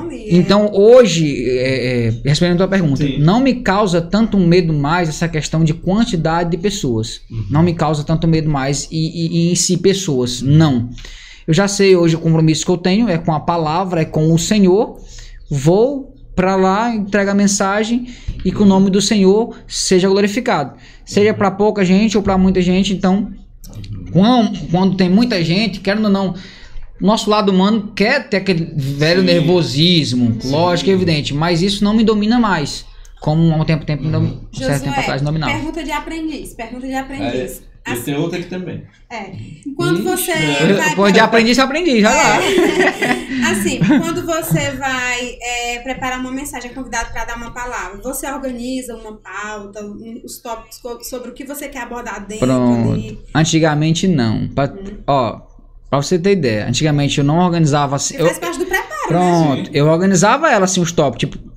ali, 0.00 0.28
é. 0.30 0.36
Então, 0.36 0.70
hoje, 0.72 1.44
é, 1.48 2.06
é, 2.06 2.14
respondendo 2.24 2.54
a 2.54 2.58
tua 2.58 2.68
pergunta, 2.68 3.02
Sim. 3.04 3.18
não 3.18 3.40
me 3.40 3.54
causa 3.56 4.00
tanto 4.00 4.38
medo 4.38 4.72
mais 4.72 5.08
essa 5.08 5.26
questão 5.28 5.64
de 5.64 5.74
quantidade 5.74 6.50
de 6.52 6.56
pessoas. 6.56 7.20
Uhum. 7.28 7.46
Não 7.50 7.62
me 7.64 7.74
causa 7.74 8.04
tanto 8.04 8.28
medo 8.28 8.48
mais 8.48 8.86
e, 8.92 8.96
e- 8.96 9.48
e 9.48 9.52
em 9.52 9.54
si 9.56 9.76
pessoas. 9.76 10.40
Não. 10.40 10.88
Eu 11.48 11.52
já 11.52 11.66
sei 11.66 11.96
hoje 11.96 12.14
o 12.14 12.20
compromisso 12.20 12.64
que 12.64 12.70
eu 12.70 12.78
tenho 12.78 13.08
é 13.08 13.18
com 13.18 13.32
a 13.32 13.40
palavra, 13.40 14.02
é 14.02 14.04
com 14.04 14.32
o 14.32 14.38
Senhor. 14.38 15.00
Vou 15.50 16.14
para 16.36 16.54
lá, 16.54 16.94
entregar 16.94 17.32
a 17.32 17.34
mensagem 17.34 18.06
e 18.44 18.52
que 18.52 18.62
o 18.62 18.64
nome 18.64 18.88
do 18.88 19.00
Senhor 19.00 19.56
seja 19.66 20.08
glorificado. 20.08 20.74
Seja 21.04 21.34
para 21.34 21.50
pouca 21.50 21.84
gente 21.84 22.16
ou 22.16 22.22
para 22.22 22.38
muita 22.38 22.62
gente. 22.62 22.92
Então, 22.94 23.32
quando, 24.12 24.70
quando 24.70 24.96
tem 24.96 25.08
muita 25.08 25.42
gente, 25.44 25.80
querendo 25.80 26.04
ou 26.04 26.10
não, 26.10 26.34
nosso 27.00 27.30
lado 27.30 27.50
humano 27.50 27.92
quer 27.94 28.28
ter 28.28 28.38
aquele 28.38 28.72
velho 28.76 29.20
Sim. 29.20 29.26
nervosismo, 29.26 30.38
lógico, 30.44 30.90
é 30.90 30.92
evidente, 30.92 31.32
mas 31.34 31.62
isso 31.62 31.82
não 31.82 31.94
me 31.94 32.04
domina 32.04 32.38
mais. 32.38 32.84
Como 33.20 33.52
há 33.52 33.56
um 33.56 33.64
tempo, 33.64 33.84
tempo, 33.84 34.02
um 34.04 34.48
certo 34.54 34.84
tempo 34.84 34.98
atrás 34.98 35.20
dominava. 35.20 35.52
pergunta 35.52 35.84
de 35.84 35.92
aprendiz. 35.92 36.54
Pergunta 36.54 36.86
de 36.86 36.94
aprendiz. 36.94 37.62
Aí, 37.86 37.96
e 37.98 38.02
tem 38.02 38.16
outra 38.16 38.38
aqui 38.38 38.48
também. 38.48 38.84
É. 39.10 39.32
Quando 39.76 40.02
você 40.04 40.30
é. 40.32 40.72
vai... 40.74 40.94
Pô, 40.94 41.10
de 41.10 41.18
aprendiz, 41.18 41.56
eu 41.58 41.64
aprendi, 41.64 42.00
já 42.00 42.10
lá. 42.10 42.38
Assim, 43.50 43.78
quando 44.00 44.24
você 44.24 44.70
vai 44.72 45.36
é, 45.42 45.78
preparar 45.80 46.20
uma 46.20 46.30
mensagem, 46.30 46.70
é 46.70 46.74
convidado 46.74 47.10
para 47.12 47.24
dar 47.24 47.36
uma 47.36 47.52
palavra, 47.52 48.00
você 48.02 48.30
organiza 48.30 48.94
uma 48.94 49.14
pauta, 49.16 49.84
um- 49.84 50.20
os 50.24 50.38
tópicos 50.38 50.78
co- 50.78 51.02
sobre 51.02 51.30
o 51.30 51.32
que 51.32 51.44
você 51.44 51.68
quer 51.68 51.82
abordar 51.82 52.24
dentro 52.26 52.46
Pronto. 52.46 52.92
ali. 52.92 53.18
Antigamente 53.34 54.06
não. 54.06 54.46
Pra, 54.48 54.72
Ó, 55.06 55.40
pra 55.88 56.02
você 56.02 56.18
ter 56.18 56.32
ideia, 56.32 56.66
antigamente 56.68 57.18
eu 57.18 57.24
não 57.24 57.38
organizava 57.38 57.96
assim. 57.96 58.14
Você 58.16 58.22
eu- 58.22 58.26
faz 58.26 58.38
parte 58.38 58.58
do 58.58 58.66
preparo, 58.66 58.90
né? 58.90 59.06
Pronto, 59.08 59.70
eu 59.72 59.86
organizava 59.88 60.50
ela 60.50 60.64
assim, 60.66 60.80
os 60.80 60.92
tópicos, 60.92 61.30
tipo. 61.30 61.49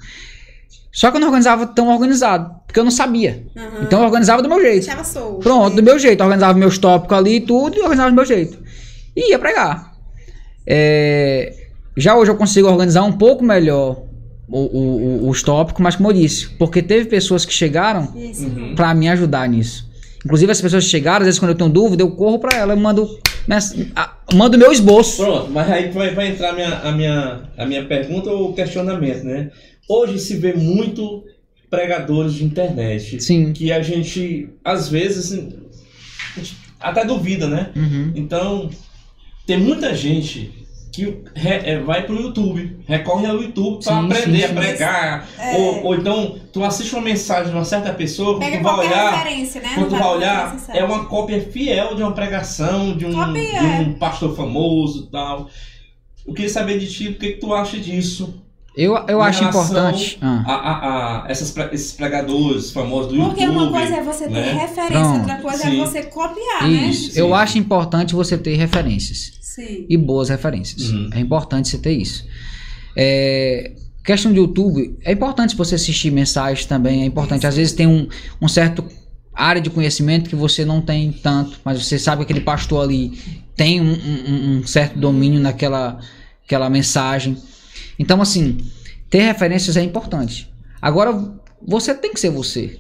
Só 0.94 1.10
que 1.10 1.18
eu 1.18 1.22
não 1.22 1.28
organizava 1.28 1.66
tão 1.66 1.90
organizado, 1.90 2.54
porque 2.68 2.80
eu 2.80 2.84
não 2.84 2.92
sabia. 2.92 3.44
Aham. 3.58 3.68
Então 3.82 4.00
eu 4.00 4.06
organizava 4.06 4.42
do 4.44 4.48
meu 4.48 4.62
jeito. 4.62 4.86
Deixava 4.86 5.04
solto. 5.04 5.40
Pronto, 5.40 5.76
do 5.76 5.82
meu 5.84 5.98
jeito. 5.98 6.20
Eu 6.22 6.26
organizava 6.26 6.58
meus 6.58 6.78
tópicos 6.78 7.18
ali 7.18 7.38
e 7.38 7.42
tudo, 7.42 7.76
e 7.76 7.80
organizava 7.82 8.12
do 8.12 8.16
meu 8.16 8.26
jeito. 8.26 8.60
E 9.16 9.32
ia 9.32 9.40
pregar. 9.40 9.92
É, 10.68 11.54
já 11.98 12.16
hoje 12.16 12.30
eu 12.32 12.36
consigo 12.38 12.68
organizar 12.70 13.04
um 13.04 13.12
pouco 13.12 13.44
melhor 13.44 14.04
o- 14.48 14.60
o- 14.60 15.26
o- 15.26 15.30
os 15.30 15.42
tópicos, 15.42 15.82
mas 15.82 15.96
como 15.96 16.10
eu 16.10 16.14
disse, 16.14 16.50
porque 16.60 16.82
teve 16.82 17.06
pessoas 17.10 17.44
que 17.44 17.54
chegaram. 17.54 18.14
Uhum. 18.16 18.76
pra 18.76 18.94
me 18.94 19.10
ajudar 19.10 19.50
nisso. 19.50 19.92
Inclusive 20.24 20.52
as 20.52 20.62
pessoas 20.62 20.84
que 20.86 20.90
chegaram, 20.92 21.20
às 21.22 21.26
vezes 21.26 21.40
quando 21.40 21.52
eu 21.52 21.58
tenho 21.58 21.70
dúvida, 21.70 22.02
eu 22.04 22.12
corro 22.12 22.40
pra 22.40 22.56
ela, 22.58 22.74
eu 22.74 22.78
mando, 22.78 23.08
mando 24.34 24.58
meu 24.58 24.72
esboço. 24.72 25.24
Pronto, 25.24 25.52
mas 25.52 25.70
aí 25.70 25.90
vai, 25.92 26.14
vai 26.14 26.28
entrar 26.30 26.50
a 26.52 26.54
minha, 26.54 26.78
a, 26.80 26.92
minha, 26.92 27.42
a 27.58 27.66
minha 27.66 27.86
pergunta 27.86 28.30
ou 28.30 28.54
questionamento, 28.54 29.24
né? 29.24 29.50
Hoje 29.88 30.20
se 30.20 30.38
vê 30.38 30.54
muito 30.54 31.24
pregadores 31.70 32.34
de 32.36 32.46
internet 32.46 33.22
Sim. 33.22 33.52
que 33.52 33.72
a 33.72 33.82
gente, 33.82 34.50
às 34.64 34.90
vezes, 34.90 35.32
a 35.34 36.40
gente 36.40 36.56
até 36.80 37.04
duvida, 37.06 37.48
né? 37.48 37.72
Uhum. 37.76 38.12
Então, 38.16 38.70
tem 39.48 39.58
muita 39.58 39.94
gente 39.96 40.52
que 40.92 41.24
re- 41.34 41.62
é, 41.66 41.80
vai 41.80 42.06
pro 42.06 42.22
YouTube, 42.22 42.78
recorre 42.86 43.26
ao 43.26 43.42
YouTube 43.42 43.84
para 43.84 44.00
aprender 44.00 44.38
sim, 44.38 44.44
a 44.44 44.48
sim. 44.50 44.54
pregar. 44.54 45.30
É. 45.40 45.58
Ou, 45.58 45.86
ou 45.86 45.96
então, 45.96 46.38
tu 46.54 46.64
assiste 46.64 46.94
uma 46.94 47.02
mensagem 47.02 47.50
de 47.50 47.58
uma 47.58 47.66
certa 47.66 47.92
pessoa, 47.92 48.34
quando 48.36 48.42
Pega 48.44 48.58
tu 48.58 48.64
vai 48.64 48.74
qualquer 48.76 48.92
olhar, 48.92 49.12
referência, 49.24 49.62
né? 49.62 49.72
quando 49.74 49.90
tu 49.90 49.96
vai 49.96 50.16
olhar, 50.16 50.58
é 50.70 50.84
uma 50.84 51.06
cópia 51.06 51.42
fiel 51.42 51.96
de 51.96 52.04
uma 52.04 52.12
pregação, 52.12 52.96
de 52.96 53.08
um, 53.08 53.34
de 53.34 53.40
é. 53.40 53.62
um 53.80 53.94
pastor 53.96 54.36
famoso 54.36 55.06
e 55.08 55.12
tal. 55.12 55.50
Eu 56.28 56.34
queria 56.36 56.50
saber 56.52 56.78
de 56.78 56.88
ti 56.88 57.08
o 57.08 57.16
que, 57.16 57.32
que 57.34 57.40
tu 57.40 57.54
acha 57.54 57.78
disso. 57.80 58.43
Eu, 58.76 58.96
eu 59.08 59.22
acho 59.22 59.44
importante. 59.44 60.18
Ah, 60.22 60.44
A, 60.48 60.54
a, 60.54 61.26
a 61.28 61.30
essas, 61.32 61.56
esses 61.72 61.92
pregadores 61.94 62.72
famosos 62.72 63.12
do 63.14 63.18
Porque 63.24 63.44
YouTube. 63.44 63.58
uma 63.64 63.72
coisa 63.72 63.96
é 63.98 64.04
você 64.04 64.24
ter 64.26 64.32
né? 64.32 64.54
referência, 64.54 64.88
Pronto. 65.00 65.20
outra 65.20 65.36
coisa 65.38 65.58
Sim. 65.64 65.82
é 65.82 65.86
você 65.86 66.04
copiar, 66.04 66.64
né? 66.64 66.88
isso. 66.88 67.12
Sim. 67.12 67.20
Eu 67.20 67.36
acho 67.36 67.58
importante 67.60 68.16
você 68.16 68.38
ter 68.38 68.56
referências. 68.56 69.34
Sim. 69.42 69.86
e 69.88 69.96
boas 69.96 70.30
referências. 70.30 70.90
Uhum. 70.90 71.10
É 71.14 71.20
importante 71.20 71.70
você 71.70 71.78
ter 71.78 71.92
isso. 71.92 72.26
É, 72.96 73.74
questão 74.04 74.32
de 74.32 74.40
YouTube, 74.40 74.98
é 75.04 75.12
importante 75.12 75.56
você 75.56 75.76
assistir 75.76 76.10
mensagens 76.12 76.66
também, 76.66 77.04
é 77.04 77.06
importante. 77.06 77.46
Às 77.46 77.56
vezes 77.56 77.74
tem 77.74 77.86
um, 77.86 78.08
um 78.42 78.48
certo 78.48 78.84
área 79.32 79.62
de 79.62 79.70
conhecimento 79.70 80.28
que 80.30 80.36
você 80.36 80.66
não 80.66 80.82
tem 80.82 81.12
tanto, 81.12 81.60
mas 81.64 81.84
você 81.86 82.00
sabe 82.00 82.26
que 82.26 82.32
aquele 82.32 82.44
pastor 82.44 82.84
ali 82.84 83.16
tem 83.56 83.80
um, 83.80 83.94
um- 83.94 84.58
um 84.62 84.68
certo 84.68 84.98
domínio 84.98 85.40
naquela 85.40 86.00
aquela 86.46 86.70
mensagem. 86.70 87.38
Então, 87.98 88.22
assim, 88.22 88.58
ter 89.10 89.22
referências 89.22 89.78
é 89.78 89.82
importante. 89.84 90.52
Agora, 90.82 91.34
você 91.66 91.94
tem 91.94 92.14
que 92.14 92.20
ser 92.20 92.30
você. 92.30 92.80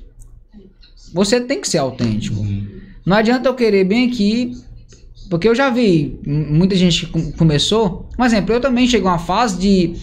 Você 1.14 1.40
tem 1.40 1.62
que 1.62 1.68
ser 1.68 1.78
autêntico. 1.78 2.40
Uhum. 2.40 2.68
Não 3.06 3.18
adianta 3.18 3.48
eu 3.50 3.54
querer 3.54 3.84
bem 3.84 4.08
aqui, 4.10 4.54
porque 5.30 5.48
eu 5.48 5.54
já 5.56 5.70
vi 5.70 6.20
muita 6.26 6.76
gente 6.76 7.06
que 7.06 7.12
com- 7.12 7.32
começou. 7.34 8.10
Um 8.18 8.26
exemplo, 8.26 8.54
eu 8.54 8.60
também 8.62 8.88
cheguei 8.88 9.08
a 9.08 9.12
uma 9.12 9.20
fase 9.20 9.58
de, 9.58 9.94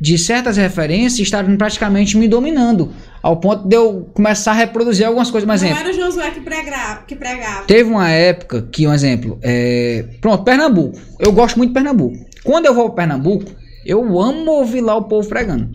de 0.00 0.16
certas 0.16 0.56
referências 0.56 1.18
estarem 1.20 1.56
praticamente 1.56 2.16
me 2.16 2.26
dominando, 2.26 2.90
ao 3.22 3.36
ponto 3.38 3.68
de 3.68 3.76
eu 3.76 4.08
começar 4.14 4.52
a 4.52 4.54
reproduzir 4.54 5.06
algumas 5.06 5.30
coisas. 5.30 5.44
Um 5.44 5.48
Não 5.48 5.54
exemplo, 5.54 5.78
era 5.78 5.90
o 5.90 5.92
Josué 5.92 6.30
que 6.30 6.40
pregava. 6.40 7.02
Que 7.02 7.16
pregava. 7.16 7.64
teve 7.64 7.90
uma 7.90 8.08
época 8.08 8.62
que, 8.72 8.86
um 8.86 8.94
exemplo, 8.94 9.38
é, 9.42 10.04
pronto, 10.20 10.42
Pernambuco. 10.44 10.98
Eu 11.18 11.32
gosto 11.32 11.56
muito 11.58 11.70
de 11.70 11.74
Pernambuco. 11.74 12.16
Quando 12.44 12.64
eu 12.66 12.74
vou 12.74 12.86
para 12.90 13.06
Pernambuco, 13.06 13.50
eu 13.86 14.20
amo 14.20 14.50
ouvir 14.50 14.80
lá 14.80 14.96
o 14.96 15.04
povo 15.04 15.28
pregando. 15.28 15.70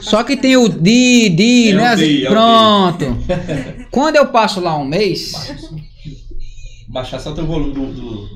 Só 0.00 0.22
que 0.22 0.36
tem 0.36 0.56
o 0.56 0.68
di, 0.68 1.30
di, 1.30 1.70
é 1.70 1.74
né? 1.74 1.96
Di, 1.96 2.26
é 2.26 2.28
Pronto. 2.28 3.16
Quando 3.90 4.16
eu 4.16 4.26
passo 4.26 4.60
lá 4.60 4.76
um 4.76 4.84
mês. 4.84 5.32
Baixar 6.88 7.18
só 7.18 7.32
o 7.32 7.46
volume 7.46 7.72
do, 7.72 7.86
do, 7.86 8.28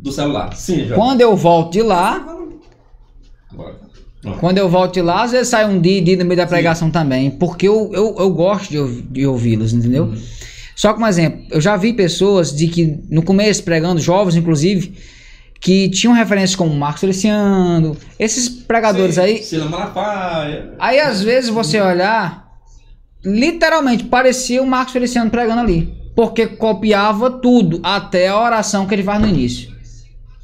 do, 0.00 0.12
celular. 0.12 0.54
Sim, 0.54 0.86
já. 0.86 0.94
Quando 0.96 1.20
eu 1.20 1.36
volto 1.36 1.72
de 1.72 1.82
lá. 1.82 2.36
Quando 4.40 4.58
eu 4.58 4.68
volto 4.68 4.94
de 4.94 5.02
lá, 5.02 5.22
às 5.22 5.30
vezes 5.30 5.48
sai 5.48 5.64
um 5.64 5.80
di, 5.80 6.00
di 6.00 6.16
no 6.16 6.24
meio 6.24 6.36
da 6.36 6.46
pregação 6.46 6.88
Sim. 6.88 6.92
também. 6.92 7.30
Porque 7.30 7.68
eu, 7.68 7.90
eu, 7.94 8.16
eu 8.18 8.30
gosto 8.30 8.70
de, 8.70 9.02
de 9.02 9.26
ouvi-los, 9.26 9.72
entendeu? 9.72 10.06
Uhum. 10.06 10.22
Só 10.74 10.92
que 10.92 11.00
um 11.00 11.06
exemplo, 11.06 11.44
eu 11.50 11.60
já 11.60 11.76
vi 11.76 11.92
pessoas 11.92 12.54
de 12.54 12.68
que 12.68 12.98
no 13.08 13.22
começo 13.22 13.62
pregando, 13.62 14.00
jovens 14.00 14.36
inclusive 14.36 14.94
que 15.60 15.88
tinham 15.88 16.14
referências 16.14 16.56
como 16.56 16.74
Marcos 16.74 17.00
Feliciano, 17.00 17.96
esses 18.18 18.48
pregadores 18.48 19.16
Sim, 19.16 19.20
aí. 19.20 19.68
Malafaia. 19.68 20.74
Aí 20.78 21.00
às 21.00 21.22
vezes 21.22 21.50
você 21.50 21.80
olhar, 21.80 22.48
literalmente 23.24 24.04
parecia 24.04 24.62
o 24.62 24.66
Marcos 24.66 24.92
Feliciano 24.92 25.30
pregando 25.30 25.60
ali. 25.60 25.96
Porque 26.14 26.46
copiava 26.46 27.30
tudo, 27.30 27.80
até 27.82 28.28
a 28.28 28.38
oração 28.38 28.86
que 28.86 28.94
ele 28.94 29.04
faz 29.04 29.20
no 29.20 29.28
início. 29.28 29.72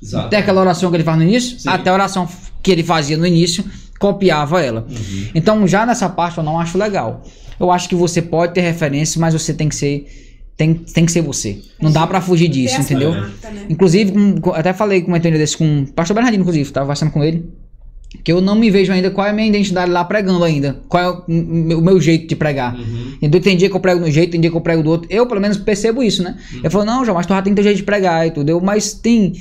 Exato. 0.01 0.27
Até 0.27 0.37
aquela 0.37 0.61
oração 0.61 0.91
que 0.91 0.97
ele 0.97 1.05
faz 1.05 1.17
no 1.17 1.25
início, 1.25 1.59
Sim. 1.59 1.69
até 1.69 1.91
a 1.91 1.95
oração 1.95 2.29
que 2.63 2.71
ele 2.71 2.83
fazia 2.83 3.17
no 3.17 3.27
início, 3.27 3.65
copiava 3.99 4.63
ela. 4.63 4.87
Uhum. 4.89 5.29
Então 5.35 5.67
já 5.67 5.87
nessa 5.87 6.09
parte 6.09 6.39
eu 6.39 6.45
não 6.45 6.61
acho 6.61 6.77
legal. 6.77 7.23
Eu 7.59 7.71
acho 7.71 7.89
que 7.89 7.95
você 7.95 8.21
pode 8.21 8.53
ter 8.53 8.61
referências, 8.61 9.17
mas 9.17 9.33
você 9.33 9.55
tem 9.55 9.69
que 9.69 9.75
ser 9.75 10.07
tem, 10.57 10.75
tem 10.75 11.05
que 11.05 11.13
ser 11.13 11.21
você. 11.21 11.59
Não 11.81 11.91
dá 11.91 12.07
para 12.07 12.21
fugir 12.21 12.49
disso, 12.49 12.81
entendeu? 12.81 13.13
Marca, 13.13 13.51
né? 13.51 13.67
Inclusive, 13.69 14.13
com, 14.41 14.51
até 14.51 14.73
falei 14.73 15.03
com 15.03 15.09
uma 15.09 15.19
desse 15.19 15.57
com 15.57 15.83
o 15.83 15.93
pastor 15.93 16.15
Bernardino, 16.15 16.43
inclusive, 16.43 16.71
tava 16.71 16.87
conversando 16.87 17.11
com 17.11 17.25
ele. 17.25 17.45
Que 18.23 18.31
eu 18.31 18.41
não 18.41 18.55
me 18.55 18.71
vejo 18.71 18.93
ainda 18.93 19.11
qual 19.11 19.27
é 19.27 19.31
a 19.31 19.33
minha 19.33 19.49
identidade 19.49 19.91
lá 19.91 20.05
pregando 20.05 20.45
ainda. 20.45 20.81
Qual 20.89 21.03
é 21.03 21.09
o, 21.11 21.79
o 21.79 21.83
meu 21.83 22.01
jeito 22.01 22.29
de 22.29 22.37
pregar. 22.37 22.77
Uhum. 22.77 23.19
Então, 23.21 23.41
tem 23.41 23.57
dia 23.57 23.69
que 23.69 23.75
eu 23.75 23.81
prego 23.81 24.01
no 24.01 24.09
jeito, 24.09 24.31
tem 24.31 24.41
dia 24.41 24.51
que 24.51 24.57
eu 24.57 24.61
prego 24.61 24.85
do 24.85 24.91
outro. 24.91 25.09
Eu, 25.11 25.27
pelo 25.27 25.41
menos, 25.41 25.59
percebo 25.59 26.01
isso, 26.01 26.23
né? 26.23 26.37
Uhum. 26.53 26.61
Eu 26.63 26.71
falo, 26.71 26.85
não, 26.85 27.05
João, 27.05 27.17
mas 27.17 27.27
tu 27.27 27.35
já 27.35 27.43
tem 27.43 27.53
teu 27.53 27.65
jeito 27.65 27.79
de 27.79 27.83
pregar 27.83 28.25
e 28.25 28.31
tudo. 28.31 28.49
Eu, 28.49 28.61
mas 28.61 28.95
tem, 28.95 29.33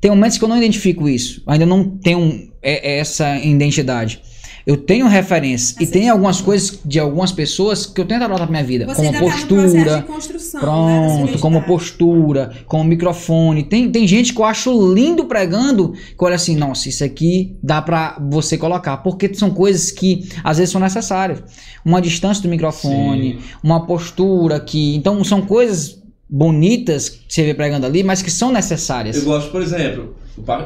tem 0.00 0.10
momentos 0.10 0.36
que 0.36 0.44
eu 0.44 0.48
não 0.48 0.56
identifico 0.56 1.08
isso. 1.08 1.40
Ainda 1.46 1.64
não 1.64 1.88
tenho 1.88 2.50
é, 2.60 2.98
essa 2.98 3.38
identidade. 3.38 4.20
Eu 4.66 4.76
tenho 4.76 5.06
referências 5.06 5.80
e 5.80 5.86
tem 5.86 6.08
algumas 6.08 6.40
coisas 6.40 6.80
de 6.84 6.98
algumas 6.98 7.30
pessoas 7.30 7.86
que 7.86 8.00
eu 8.00 8.04
tento 8.04 8.24
adotar 8.24 8.48
pra 8.48 8.50
minha 8.50 8.64
vida. 8.64 8.84
Você 8.84 9.06
como 9.06 9.12
tá 9.12 9.20
postura. 9.20 10.02
Tá 10.02 10.58
pronto, 10.58 11.32
né, 11.32 11.38
como 11.38 11.62
postura, 11.62 12.52
como 12.66 12.82
microfone. 12.82 13.62
Tem, 13.62 13.88
tem 13.92 14.08
gente 14.08 14.34
que 14.34 14.40
eu 14.40 14.44
acho 14.44 14.92
lindo 14.92 15.26
pregando, 15.26 15.92
que 15.92 16.24
olha 16.24 16.34
assim, 16.34 16.56
nossa, 16.56 16.88
isso 16.88 17.04
aqui 17.04 17.56
dá 17.62 17.80
pra 17.80 18.18
você 18.28 18.58
colocar. 18.58 18.96
Porque 18.96 19.32
são 19.32 19.50
coisas 19.50 19.92
que 19.92 20.28
às 20.42 20.58
vezes 20.58 20.72
são 20.72 20.80
necessárias. 20.80 21.44
Uma 21.84 22.02
distância 22.02 22.42
do 22.42 22.48
microfone, 22.48 23.34
Sim. 23.34 23.48
uma 23.62 23.86
postura 23.86 24.58
que. 24.58 24.96
Então 24.96 25.22
são 25.22 25.42
coisas 25.42 26.02
bonitas 26.28 27.08
que 27.08 27.32
você 27.32 27.44
vê 27.44 27.54
pregando 27.54 27.86
ali, 27.86 28.02
mas 28.02 28.20
que 28.20 28.32
são 28.32 28.50
necessárias. 28.50 29.16
Eu 29.16 29.22
gosto, 29.22 29.52
por 29.52 29.62
exemplo, 29.62 30.16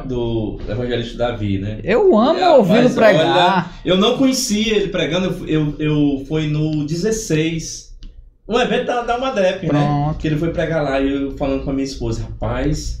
do 0.05 0.59
evangelista 0.67 1.17
Davi, 1.17 1.57
né? 1.57 1.79
Eu 1.83 2.17
amo 2.17 2.39
é, 2.39 2.49
ouvi-lo 2.51 2.89
pregar. 2.89 3.25
Olha, 3.25 3.65
eu 3.85 3.97
não 3.97 4.17
conhecia 4.17 4.75
ele 4.75 4.87
pregando, 4.89 5.47
eu, 5.47 5.47
eu, 5.47 5.75
eu 5.79 6.25
fui 6.27 6.47
no 6.47 6.85
16, 6.85 7.95
um 8.47 8.59
evento 8.59 8.85
da, 8.85 9.01
da 9.03 9.17
UMADEP, 9.17 9.71
né? 9.71 10.15
Que 10.19 10.27
ele 10.27 10.37
foi 10.37 10.49
pregar 10.49 10.83
lá 10.83 10.99
e 10.99 11.11
eu 11.11 11.37
falando 11.37 11.63
com 11.63 11.69
a 11.69 11.73
minha 11.73 11.85
esposa, 11.85 12.23
rapaz, 12.23 13.00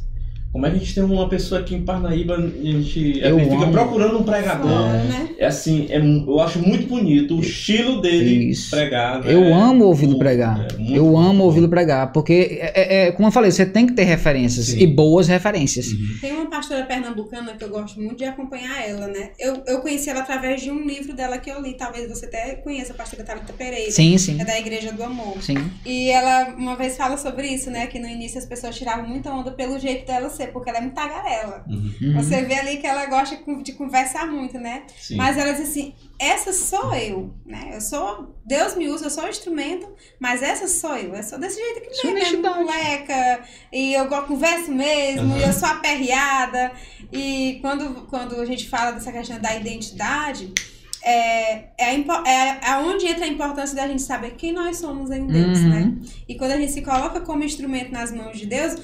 como 0.51 0.65
é 0.65 0.69
que 0.69 0.75
a 0.75 0.79
gente 0.79 0.93
tem 0.93 1.03
uma 1.03 1.29
pessoa 1.29 1.61
aqui 1.61 1.73
em 1.73 1.83
Parnaíba, 1.83 2.35
a 2.35 2.41
gente, 2.41 3.23
a 3.23 3.31
gente 3.31 3.49
fica 3.49 3.67
procurando 3.67 4.19
um 4.19 4.23
pregador. 4.23 4.69
É, 4.69 5.03
né? 5.03 5.29
é 5.39 5.45
assim, 5.45 5.87
é, 5.89 5.97
eu 5.97 6.39
acho 6.41 6.59
muito 6.59 6.87
bonito 6.87 7.37
o 7.37 7.39
estilo 7.39 8.01
dele 8.01 8.49
Isso. 8.49 8.69
pregar. 8.69 9.21
Né? 9.21 9.33
Eu 9.33 9.53
amo 9.53 9.85
ouvi-lo 9.85 10.17
pregar. 10.17 10.59
É 10.59 10.97
eu 10.97 11.17
amo 11.17 11.45
ouvi-lo 11.45 11.69
pregar, 11.69 12.11
porque, 12.11 12.59
é, 12.59 12.73
é, 12.75 13.07
é, 13.07 13.11
como 13.13 13.29
eu 13.29 13.31
falei, 13.31 13.49
você 13.49 13.65
tem 13.65 13.87
que 13.87 13.93
ter 13.93 14.03
referências 14.03 14.67
Sim. 14.67 14.79
e 14.79 14.87
boas 14.87 15.29
referências. 15.29 15.87
Uhum. 15.87 16.17
Tem 16.19 16.33
uma 16.33 16.49
pastora 16.49 16.83
pernambucana 16.83 17.53
que 17.53 17.63
eu 17.63 17.69
gosto 17.69 18.01
muito 18.01 18.17
de 18.17 18.25
acompanhar 18.25 18.85
ela, 18.85 19.07
né? 19.07 19.31
Eu, 19.39 19.63
eu 19.65 19.79
conheci 19.79 20.09
ela 20.09 20.19
através 20.19 20.61
de 20.61 20.69
um 20.69 20.85
livro 20.85 21.13
dela 21.15 21.37
que 21.37 21.49
eu 21.49 21.61
li, 21.61 21.77
talvez 21.77 22.09
você 22.09 22.25
até 22.25 22.55
conheça, 22.55 22.91
a 22.91 22.95
pastora 22.95 23.23
Thalita 23.23 23.53
Pereira. 23.53 23.89
Sim, 23.89 24.17
sim. 24.17 24.41
É 24.41 24.43
da 24.43 24.59
Igreja 24.59 24.91
do 24.91 25.01
Amor. 25.01 25.41
Sim. 25.41 25.55
E 25.85 26.09
ela 26.09 26.53
uma 26.57 26.75
vez 26.75 26.97
fala 26.97 27.15
sobre 27.15 27.47
isso, 27.47 27.71
né? 27.71 27.87
Que 27.87 27.99
no 27.99 28.07
início 28.07 28.37
as 28.37 28.45
pessoas 28.45 28.77
tiravam 28.77 29.07
muita 29.07 29.31
onda 29.31 29.51
pelo 29.51 29.79
jeito 29.79 30.05
dela 30.05 30.29
ser 30.29 30.40
porque 30.47 30.69
ela 30.69 30.79
é 30.79 30.81
muito 30.81 30.95
tagarela. 30.95 31.65
Uhum. 31.67 32.13
Você 32.15 32.43
vê 32.43 32.55
ali 32.55 32.77
que 32.77 32.87
ela 32.87 33.05
gosta 33.05 33.37
de 33.63 33.73
conversar 33.73 34.27
muito, 34.27 34.57
né? 34.59 34.83
Sim. 34.97 35.15
Mas 35.15 35.37
ela 35.37 35.51
diz 35.51 35.69
assim: 35.69 35.93
essa 36.19 36.53
sou 36.53 36.93
eu, 36.93 37.33
né? 37.45 37.71
Eu 37.73 37.81
sou. 37.81 38.35
Deus 38.45 38.75
me 38.75 38.89
usa, 38.89 39.05
eu 39.05 39.09
sou 39.09 39.25
o 39.25 39.29
instrumento, 39.29 39.87
mas 40.19 40.41
essa 40.41 40.67
sou 40.67 40.95
eu. 40.97 41.15
Eu 41.15 41.23
sou 41.23 41.39
desse 41.39 41.59
jeito 41.59 41.81
que 41.81 42.11
nem, 42.11 42.37
né? 42.37 42.49
Moleca, 42.49 43.41
e 43.71 43.93
eu 43.93 44.07
converso 44.07 44.71
mesmo, 44.71 45.33
uhum. 45.33 45.37
e 45.37 45.43
eu 45.43 45.53
sou 45.53 45.69
aperreada. 45.69 46.71
E 47.11 47.59
quando, 47.61 48.07
quando 48.07 48.39
a 48.39 48.45
gente 48.45 48.69
fala 48.69 48.91
dessa 48.91 49.11
questão 49.11 49.39
da 49.39 49.55
identidade 49.55 50.53
é, 51.03 51.69
é, 51.77 51.85
a, 51.85 52.29
é, 52.29 52.59
é 52.63 52.77
onde 52.77 53.07
entra 53.07 53.25
a 53.25 53.27
importância 53.27 53.75
da 53.75 53.87
gente 53.87 54.03
saber 54.03 54.31
quem 54.31 54.51
nós 54.51 54.77
somos 54.77 55.09
em 55.09 55.25
Deus, 55.25 55.59
uhum. 55.59 55.69
né? 55.69 55.95
E 56.27 56.35
quando 56.35 56.51
a 56.51 56.57
gente 56.57 56.71
se 56.71 56.81
coloca 56.81 57.19
como 57.21 57.43
instrumento 57.43 57.91
nas 57.91 58.11
mãos 58.11 58.37
de 58.37 58.45
Deus, 58.45 58.75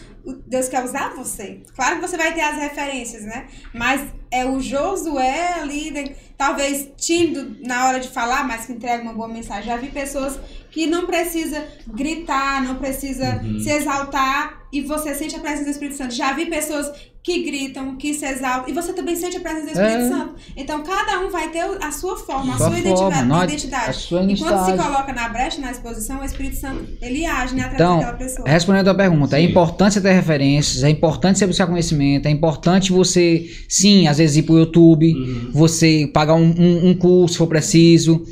Deus 0.46 0.68
quer 0.68 0.84
usar 0.84 1.14
você. 1.16 1.62
Claro 1.76 1.96
que 1.96 2.08
você 2.08 2.18
vai 2.18 2.34
ter 2.34 2.42
as 2.42 2.58
referências, 2.58 3.24
né? 3.24 3.48
Mas 3.74 4.02
é 4.32 4.46
o 4.46 4.60
Josué 4.60 5.54
ali, 5.62 5.92
né? 5.92 6.16
talvez 6.38 6.90
tímido 6.96 7.58
na 7.66 7.88
hora 7.88 8.00
de 8.00 8.10
falar, 8.10 8.48
mas 8.48 8.66
que 8.66 8.74
entrega 8.74 9.02
uma 9.02 9.14
boa 9.14 9.28
mensagem. 9.28 9.66
Já 9.66 9.76
vi 9.76 9.90
pessoas 9.90 10.40
que 10.70 10.86
não 10.86 11.08
precisa 11.08 11.68
gritar, 11.88 12.64
não 12.64 12.76
precisa 12.76 13.42
uhum. 13.44 13.60
se 13.60 13.70
exaltar 13.72 14.68
e 14.72 14.82
você 14.82 15.16
sente 15.16 15.36
a 15.36 15.40
presença 15.40 15.64
do 15.64 15.72
Espírito 15.72 15.98
Santo. 15.98 16.14
Já 16.14 16.34
vi 16.34 16.46
pessoas 16.46 16.92
que 17.28 17.44
gritam, 17.44 17.98
que 17.98 18.14
se 18.14 18.26
exaltam, 18.26 18.70
e 18.70 18.74
você 18.74 18.94
também 18.94 19.14
sente 19.14 19.36
a 19.36 19.42
presença 19.42 19.66
do 19.66 19.72
Espírito 19.72 20.06
é. 20.06 20.08
Santo. 20.08 20.36
Então, 20.56 20.82
cada 20.82 21.20
um 21.20 21.30
vai 21.30 21.50
ter 21.50 21.60
a 21.60 21.92
sua 21.92 22.16
forma, 22.16 22.54
a 22.54 22.58
sua, 22.58 22.70
sua 22.70 22.80
identidade. 22.80 23.16
Forma, 23.16 23.44
identidade. 23.44 23.90
A 23.90 23.94
sua 23.94 24.24
e 24.24 24.38
quando 24.38 24.66
se 24.66 24.78
coloca 24.82 25.12
na 25.12 25.28
brecha, 25.28 25.60
na 25.60 25.70
exposição, 25.70 26.22
o 26.22 26.24
Espírito 26.24 26.56
Santo, 26.56 26.88
ele 27.02 27.26
age 27.26 27.54
né, 27.54 27.64
através 27.64 27.82
então, 27.82 27.98
daquela 27.98 28.18
pessoa. 28.18 28.48
Respondendo 28.48 28.88
a 28.88 28.94
tua 28.94 28.96
pergunta, 28.96 29.36
é 29.36 29.42
sim. 29.42 29.46
é 29.46 29.50
importante 29.50 29.94
você 29.96 30.02
ter 30.02 30.14
referências, 30.14 30.86
é 30.86 30.90
importante 30.90 31.40
você 31.40 31.46
buscar 31.48 31.68
conhecimento, 31.68 32.28
é 32.28 32.32
importante 32.32 32.94
você, 32.94 33.52
sim, 33.68 34.08
às 34.08 34.20
vezes 34.20 34.38
ir 34.38 34.44
pro 34.44 34.58
YouTube, 34.58 35.14
uhum. 35.14 35.52
você 35.52 36.10
pagar 36.14 36.36
um, 36.36 36.56
um, 36.58 36.92
um 36.92 36.94
curso 36.94 37.34
se 37.34 37.38
for 37.40 37.48
preciso. 37.48 38.24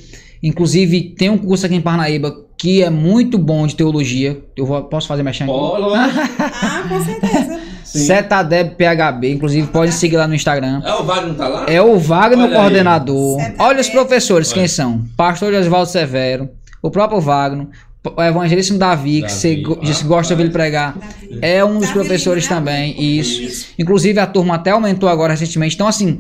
Inclusive, 0.42 1.16
tem 1.18 1.30
um 1.30 1.38
curso 1.38 1.66
aqui 1.66 1.76
em 1.76 1.82
Parnaíba 1.82 2.46
que 2.58 2.82
é 2.82 2.90
muito 2.90 3.38
bom 3.38 3.68
de 3.68 3.76
teologia. 3.76 4.42
Eu 4.56 4.66
vou, 4.66 4.82
posso 4.84 5.08
fazer 5.08 5.24
mexendo? 5.24 5.52
ah, 5.52 6.86
com 6.88 7.04
certeza. 7.04 7.55
Cetadeb 7.98 8.76
PHB, 8.76 9.32
inclusive 9.32 9.68
pode 9.68 9.92
seguir 9.94 10.18
lá 10.18 10.28
no 10.28 10.36
Instagram. 10.36 10.82
É 10.84 10.94
o 10.94 11.04
Wagner 11.04 11.36
tá 11.36 11.48
lá? 11.48 11.66
É 11.68 11.82
o 11.82 11.98
Wagner 11.98 12.46
Olha 12.46 12.56
coordenador. 12.56 13.38
Olha 13.58 13.82
os 13.82 13.90
professores, 13.90 14.50
Olha. 14.50 14.60
quem 14.60 14.68
são? 14.68 15.06
Pastor 15.16 15.54
Oswaldo 15.54 15.90
Severo, 15.90 16.50
o 16.82 16.92
próprio 16.92 17.20
Wagner, 17.20 17.68
o 18.04 18.22
evangelista 18.22 18.78
Davi, 18.78 19.24
que 19.24 19.32
você 19.32 19.64
ah, 19.66 20.08
gosta 20.08 20.36
de 20.36 20.42
ouvir 20.42 20.52
pregar, 20.52 20.96
Davi. 20.98 21.40
é 21.42 21.64
um 21.64 21.80
dos 21.80 21.88
Davi 21.88 21.94
professores 21.94 22.48
também. 22.48 22.96
Isso. 23.20 23.42
isso. 23.42 23.68
Inclusive 23.80 24.20
a 24.20 24.28
turma 24.28 24.56
até 24.56 24.72
aumentou 24.72 25.10
agora 25.10 25.34
recentemente. 25.34 25.76
Então, 25.76 25.88
assim, 25.88 26.20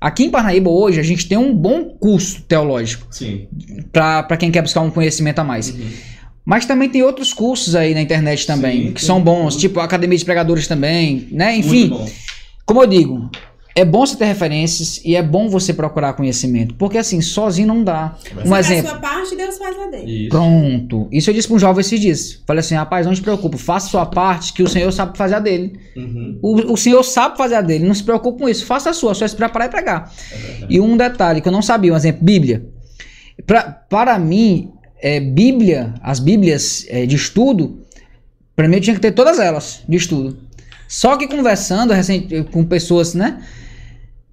Aqui 0.00 0.24
em 0.24 0.30
Parnaíba 0.30 0.70
hoje 0.70 1.00
a 1.00 1.02
gente 1.02 1.28
tem 1.28 1.36
um 1.36 1.52
bom 1.52 1.84
curso 1.84 2.42
teológico. 2.42 3.08
Sim. 3.10 3.48
Para 3.92 4.36
quem 4.36 4.50
quer 4.50 4.62
buscar 4.62 4.80
um 4.80 4.90
conhecimento 4.90 5.40
a 5.40 5.44
mais. 5.44 5.70
Uhum. 5.70 5.90
Mas 6.48 6.64
também 6.64 6.88
tem 6.88 7.02
outros 7.02 7.34
cursos 7.34 7.76
aí 7.76 7.92
na 7.92 8.00
internet 8.00 8.46
também, 8.46 8.86
sim, 8.86 8.92
que 8.94 9.04
são 9.04 9.20
bons, 9.20 9.54
tipo 9.54 9.80
a 9.80 9.84
Academia 9.84 10.16
de 10.16 10.24
Pregadores 10.24 10.66
também, 10.66 11.28
né? 11.30 11.54
Enfim, 11.54 11.92
como 12.64 12.82
eu 12.82 12.86
digo, 12.86 13.30
é 13.76 13.84
bom 13.84 14.06
você 14.06 14.16
ter 14.16 14.24
referências 14.24 14.98
e 15.04 15.14
é 15.14 15.22
bom 15.22 15.50
você 15.50 15.74
procurar 15.74 16.14
conhecimento. 16.14 16.74
Porque 16.76 16.96
assim, 16.96 17.20
sozinho 17.20 17.68
não 17.68 17.84
dá. 17.84 18.16
um 18.46 18.56
exemplo. 18.56 18.86
a 18.86 18.92
sua 18.92 18.98
parte, 18.98 19.36
Deus 19.36 19.58
faz 19.58 19.78
a 19.78 19.90
dele. 19.90 20.22
Isso. 20.22 20.30
Pronto. 20.30 21.06
Isso 21.12 21.28
eu 21.28 21.34
disse 21.34 21.48
para 21.48 21.56
um 21.56 21.58
jovem 21.58 21.82
esses 21.82 22.00
dias. 22.00 22.42
Falei 22.46 22.60
assim, 22.60 22.74
rapaz, 22.76 23.04
não 23.06 23.12
te 23.12 23.20
preocupe, 23.20 23.58
faça 23.58 23.88
a 23.88 23.90
sua 23.90 24.06
parte 24.06 24.54
que 24.54 24.62
o 24.62 24.68
Senhor 24.68 24.90
sabe 24.90 25.18
fazer 25.18 25.34
a 25.34 25.40
dele. 25.40 25.78
Uhum. 25.94 26.38
O, 26.40 26.72
o 26.72 26.76
Senhor 26.78 27.02
sabe 27.02 27.36
fazer 27.36 27.56
a 27.56 27.60
dele, 27.60 27.86
não 27.86 27.94
se 27.94 28.02
preocupe 28.02 28.38
com 28.38 28.48
isso. 28.48 28.64
Faça 28.64 28.88
a 28.88 28.94
sua, 28.94 29.14
só 29.14 29.28
se 29.28 29.36
preparar 29.36 29.68
e 29.68 29.70
pregar. 29.70 30.10
É 30.32 30.66
e 30.70 30.80
um 30.80 30.96
detalhe 30.96 31.42
que 31.42 31.48
eu 31.48 31.52
não 31.52 31.60
sabia, 31.60 31.92
um 31.92 31.96
exemplo, 31.96 32.24
Bíblia. 32.24 32.66
Pra, 33.46 33.62
para 33.62 34.18
mim, 34.18 34.72
é, 35.00 35.20
Bíblia, 35.20 35.94
as 36.02 36.18
Bíblias 36.18 36.86
é, 36.88 37.06
de 37.06 37.16
estudo, 37.16 37.80
para 38.54 38.68
mim 38.68 38.76
eu 38.76 38.80
tinha 38.80 38.94
que 38.94 39.00
ter 39.00 39.12
todas 39.12 39.38
elas 39.38 39.82
de 39.88 39.96
estudo. 39.96 40.36
Só 40.88 41.16
que 41.16 41.28
conversando 41.28 41.92
recente, 41.92 42.44
com 42.44 42.64
pessoas, 42.64 43.14
né? 43.14 43.42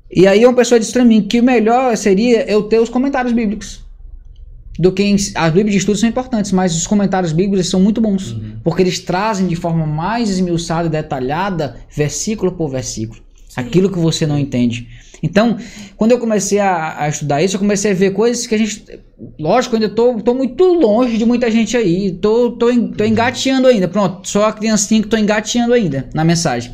E 0.10 0.26
aí 0.28 0.46
uma 0.46 0.56
pessoa 0.56 0.80
disse 0.80 0.94
para 0.94 1.04
mim 1.04 1.22
que 1.22 1.40
o 1.40 1.44
melhor 1.44 1.96
seria 1.98 2.50
eu 2.50 2.64
ter 2.64 2.80
os 2.80 2.90
comentários 2.90 3.34
bíblicos. 3.34 3.84
Do 4.78 4.92
que 4.92 5.04
em, 5.04 5.16
as 5.16 5.54
Bíblias 5.54 5.72
de 5.72 5.78
estudo 5.78 5.98
são 5.98 6.08
importantes, 6.08 6.52
mas 6.52 6.76
os 6.76 6.86
comentários 6.86 7.32
bíblicos 7.32 7.70
são 7.70 7.80
muito 7.80 8.02
bons, 8.02 8.32
uhum. 8.32 8.58
porque 8.64 8.82
eles 8.82 9.00
trazem 9.00 9.48
de 9.48 9.56
forma 9.56 9.86
mais 9.86 10.30
esmiuçada 10.30 10.88
e 10.88 10.92
detalhada, 10.92 11.78
versículo 11.90 12.52
por 12.52 12.70
versículo. 12.70 13.25
Aquilo 13.56 13.92
que 13.92 14.00
você 14.00 14.26
não 14.26 14.38
entende. 14.38 14.88
Então, 15.24 15.58
quando 15.98 16.12
eu 16.12 16.20
comecei 16.20 16.60
a, 16.60 17.04
a, 17.04 17.10
estudar 17.10 17.42
isso, 17.42 17.56
eu 17.56 17.60
comecei 17.60 17.92
a 17.92 17.94
ver 17.94 18.12
coisas 18.12 18.46
que 18.46 18.54
a 18.54 18.58
gente. 18.58 18.86
Lógico, 19.40 19.76
ainda 19.76 19.90
tô, 19.90 20.16
tô 20.22 20.34
muito 20.34 20.64
longe 20.64 21.18
de 21.18 21.26
muita 21.26 21.50
gente 21.50 21.76
aí. 21.76 22.12
Tô, 22.12 22.52
tô, 22.52 22.68
tô 22.90 23.04
engateando 23.04 23.68
ainda. 23.68 23.88
Pronto, 23.88 24.28
sou 24.28 24.44
a 24.44 24.54
criancinha 24.54 25.02
que 25.02 25.08
tô 25.08 25.18
engateando 25.18 25.74
ainda 25.74 26.10
na 26.14 26.24
mensagem. 26.24 26.72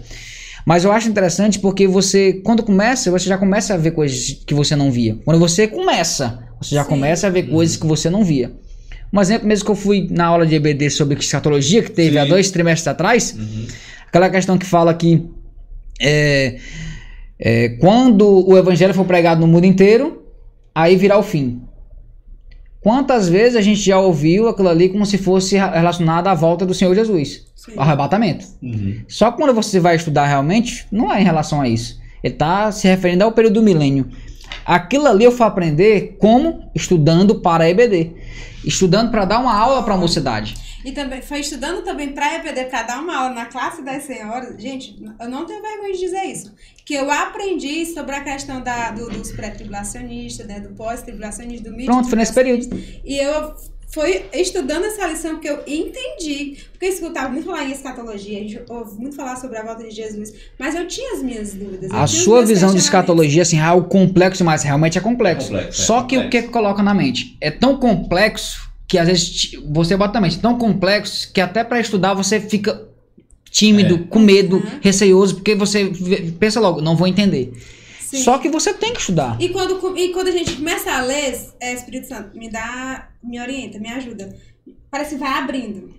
Mas 0.66 0.84
eu 0.84 0.92
acho 0.92 1.10
interessante 1.10 1.60
porque 1.60 1.88
você, 1.88 2.34
quando 2.44 2.62
começa, 2.64 3.10
você 3.10 3.28
já 3.28 3.38
começa 3.38 3.74
a 3.74 3.78
ver 3.78 3.92
coisas 3.92 4.44
que 4.46 4.54
você 4.54 4.76
não 4.76 4.92
via. 4.92 5.18
Quando 5.26 5.40
você 5.40 5.68
começa, 5.68 6.40
você 6.62 6.76
já 6.76 6.84
Sim. 6.84 6.90
começa 6.90 7.28
a 7.28 7.30
ver 7.30 7.44
coisas 7.44 7.76
que 7.76 7.86
você 7.86 8.10
não 8.10 8.24
via. 8.24 8.52
Um 9.12 9.20
exemplo 9.20 9.48
mesmo 9.48 9.66
que 9.66 9.72
eu 9.72 9.76
fui 9.76 10.08
na 10.10 10.26
aula 10.28 10.46
de 10.46 10.56
EBD 10.56 10.90
sobre 10.90 11.18
escatologia, 11.18 11.82
que 11.82 11.92
teve 11.92 12.12
Sim. 12.12 12.18
há 12.20 12.26
dois 12.26 12.52
trimestres 12.52 12.88
atrás, 12.88 13.36
uhum. 13.38 13.66
aquela 14.08 14.30
questão 14.30 14.58
que 14.58 14.66
fala 14.66 14.94
que 14.94 15.26
é, 16.00 16.58
é, 17.40 17.70
quando 17.80 18.48
o 18.48 18.58
evangelho 18.58 18.94
for 18.94 19.06
pregado 19.06 19.42
no 19.42 19.48
mundo 19.48 19.66
inteiro, 19.66 20.24
aí 20.74 20.96
virá 20.96 21.18
o 21.18 21.24
fim. 21.24 21.62
Quantas 22.82 23.30
vezes 23.30 23.56
a 23.56 23.62
gente 23.62 23.80
já 23.80 24.00
ouviu 24.00 24.48
aquilo 24.48 24.68
ali 24.68 24.90
como 24.90 25.06
se 25.06 25.18
fosse 25.18 25.56
relacionado 25.56 26.28
à 26.28 26.34
volta 26.34 26.66
do 26.66 26.74
Senhor 26.74 26.96
Jesus? 26.96 27.46
Sim. 27.56 27.74
Ao 27.78 27.84
arrebatamento. 27.84 28.46
Uhum. 28.62 29.02
Só 29.08 29.32
que 29.32 29.38
quando 29.38 29.54
você 29.54 29.80
vai 29.80 29.96
estudar 29.96 30.26
realmente, 30.26 30.88
não 30.92 31.14
é 31.14 31.22
em 31.22 31.24
relação 31.24 31.62
a 31.62 31.68
isso. 31.70 32.02
Ele 32.24 32.34
está 32.34 32.72
se 32.72 32.88
referindo 32.88 33.24
ao 33.24 33.32
período 33.32 33.56
do 33.56 33.64
milênio. 33.64 34.10
Aquilo 34.66 35.08
ali 35.08 35.24
eu 35.24 35.32
fui 35.32 35.46
aprender 35.46 36.18
como? 36.20 36.72
Estudando 36.74 37.36
para 37.36 37.66
a 37.66 37.70
EBD. 37.70 38.12
Estudando 38.66 39.12
para 39.12 39.26
dar 39.26 39.40
uma 39.40 39.56
aula 39.56 39.84
para 39.84 39.94
a 39.94 39.98
mocidade. 39.98 40.56
E 40.84 40.92
também 40.92 41.22
foi 41.22 41.40
estudando 41.40 41.84
também 41.84 42.10
para 42.14 42.36
EPD, 42.36 42.66
para 42.66 42.84
dar 42.84 43.02
uma 43.02 43.16
aula 43.16 43.36
na 43.36 43.46
classe 43.46 43.82
das 43.84 44.04
senhoras. 44.04 44.62
Gente, 44.62 45.02
eu 45.20 45.30
não 45.30 45.46
tenho 45.46 45.62
vergonha 45.62 45.94
de 45.94 46.00
dizer 46.00 46.24
isso. 46.26 46.54
Que 46.86 46.96
eu 46.96 47.10
aprendi 47.12 47.86
sobre 47.86 48.16
a 48.16 48.24
questão 48.24 48.62
da, 48.62 48.92
do, 48.92 49.10
dos 49.10 49.32
pré-tribulacionistas, 49.32 50.48
né, 50.48 50.60
do 50.60 50.70
pós-tribulacionista, 50.70 51.70
do 51.70 51.76
mito. 51.76 51.92
Pronto, 51.92 52.10
foi 52.10 52.18
nesse 52.18 52.34
período. 52.34 52.68
E 53.06 53.18
eu 53.18 53.56
foi 53.94 54.26
estudando 54.34 54.86
essa 54.86 55.06
lição 55.06 55.40
que 55.40 55.50
eu 55.50 55.60
entendi. 55.68 56.58
Porque 56.72 56.86
eu 56.86 56.90
escutava 56.90 57.30
muito 57.30 57.46
falar 57.46 57.66
em 57.66 57.72
escatologia, 57.72 58.38
a 58.38 58.42
gente 58.42 58.62
ouve 58.70 58.98
muito 58.98 59.16
falar 59.16 59.36
sobre 59.36 59.58
a 59.58 59.64
volta 59.64 59.84
de 59.84 59.92
Jesus, 59.92 60.34
mas 60.58 60.76
eu 60.76 60.88
tinha 60.88 61.14
as 61.14 61.22
minhas 61.22 61.54
dúvidas. 61.54 61.92
A 61.92 62.08
sua 62.08 62.44
visão 62.46 62.72
de 62.72 62.80
escatologia, 62.80 63.42
assim, 63.42 63.60
ah, 63.60 63.74
o 63.74 63.84
complexo, 63.84 64.46
mas 64.46 64.64
realmente 64.64 64.98
é 64.98 65.02
complexo. 65.02 65.50
complexo 65.50 65.82
Só 65.82 66.00
é 66.00 66.06
que 66.06 66.16
complexo. 66.16 66.28
o 66.28 66.30
que 66.30 66.54
coloca 66.54 66.82
na 66.82 66.94
mente? 66.94 67.38
É 67.42 67.52
tão 67.52 67.78
complexo 67.78 68.71
que 68.92 68.98
às 68.98 69.08
vezes 69.08 69.52
você 69.72 69.96
bota 69.96 70.20
mente 70.20 70.38
tão 70.38 70.58
complexo 70.58 71.32
que 71.32 71.40
até 71.40 71.64
para 71.64 71.80
estudar 71.80 72.14
você 72.14 72.42
fica 72.42 72.90
tímido, 73.50 73.96
é. 73.96 73.98
com 74.10 74.20
medo, 74.20 74.58
uhum. 74.58 74.80
receoso, 74.82 75.36
porque 75.36 75.56
você 75.56 75.90
pensa 76.38 76.60
logo, 76.60 76.82
não 76.82 76.98
vou 76.98 77.08
entender. 77.08 77.54
Sim. 78.02 78.22
Só 78.22 78.38
que 78.38 78.50
você 78.50 78.74
tem 78.74 78.92
que 78.92 79.00
estudar. 79.00 79.38
E 79.40 79.48
quando, 79.48 79.98
e 79.98 80.10
quando 80.10 80.28
a 80.28 80.32
gente 80.32 80.58
começa 80.58 80.92
a 80.92 81.02
ler, 81.04 81.40
é, 81.62 81.74
Espírito 81.74 82.10
Santo, 82.10 82.38
me 82.38 82.50
dá, 82.52 83.08
me 83.24 83.40
orienta, 83.40 83.80
me 83.80 83.88
ajuda. 83.88 84.36
Parece 84.90 85.12
que 85.12 85.22
vai 85.22 85.40
abrindo. 85.40 85.94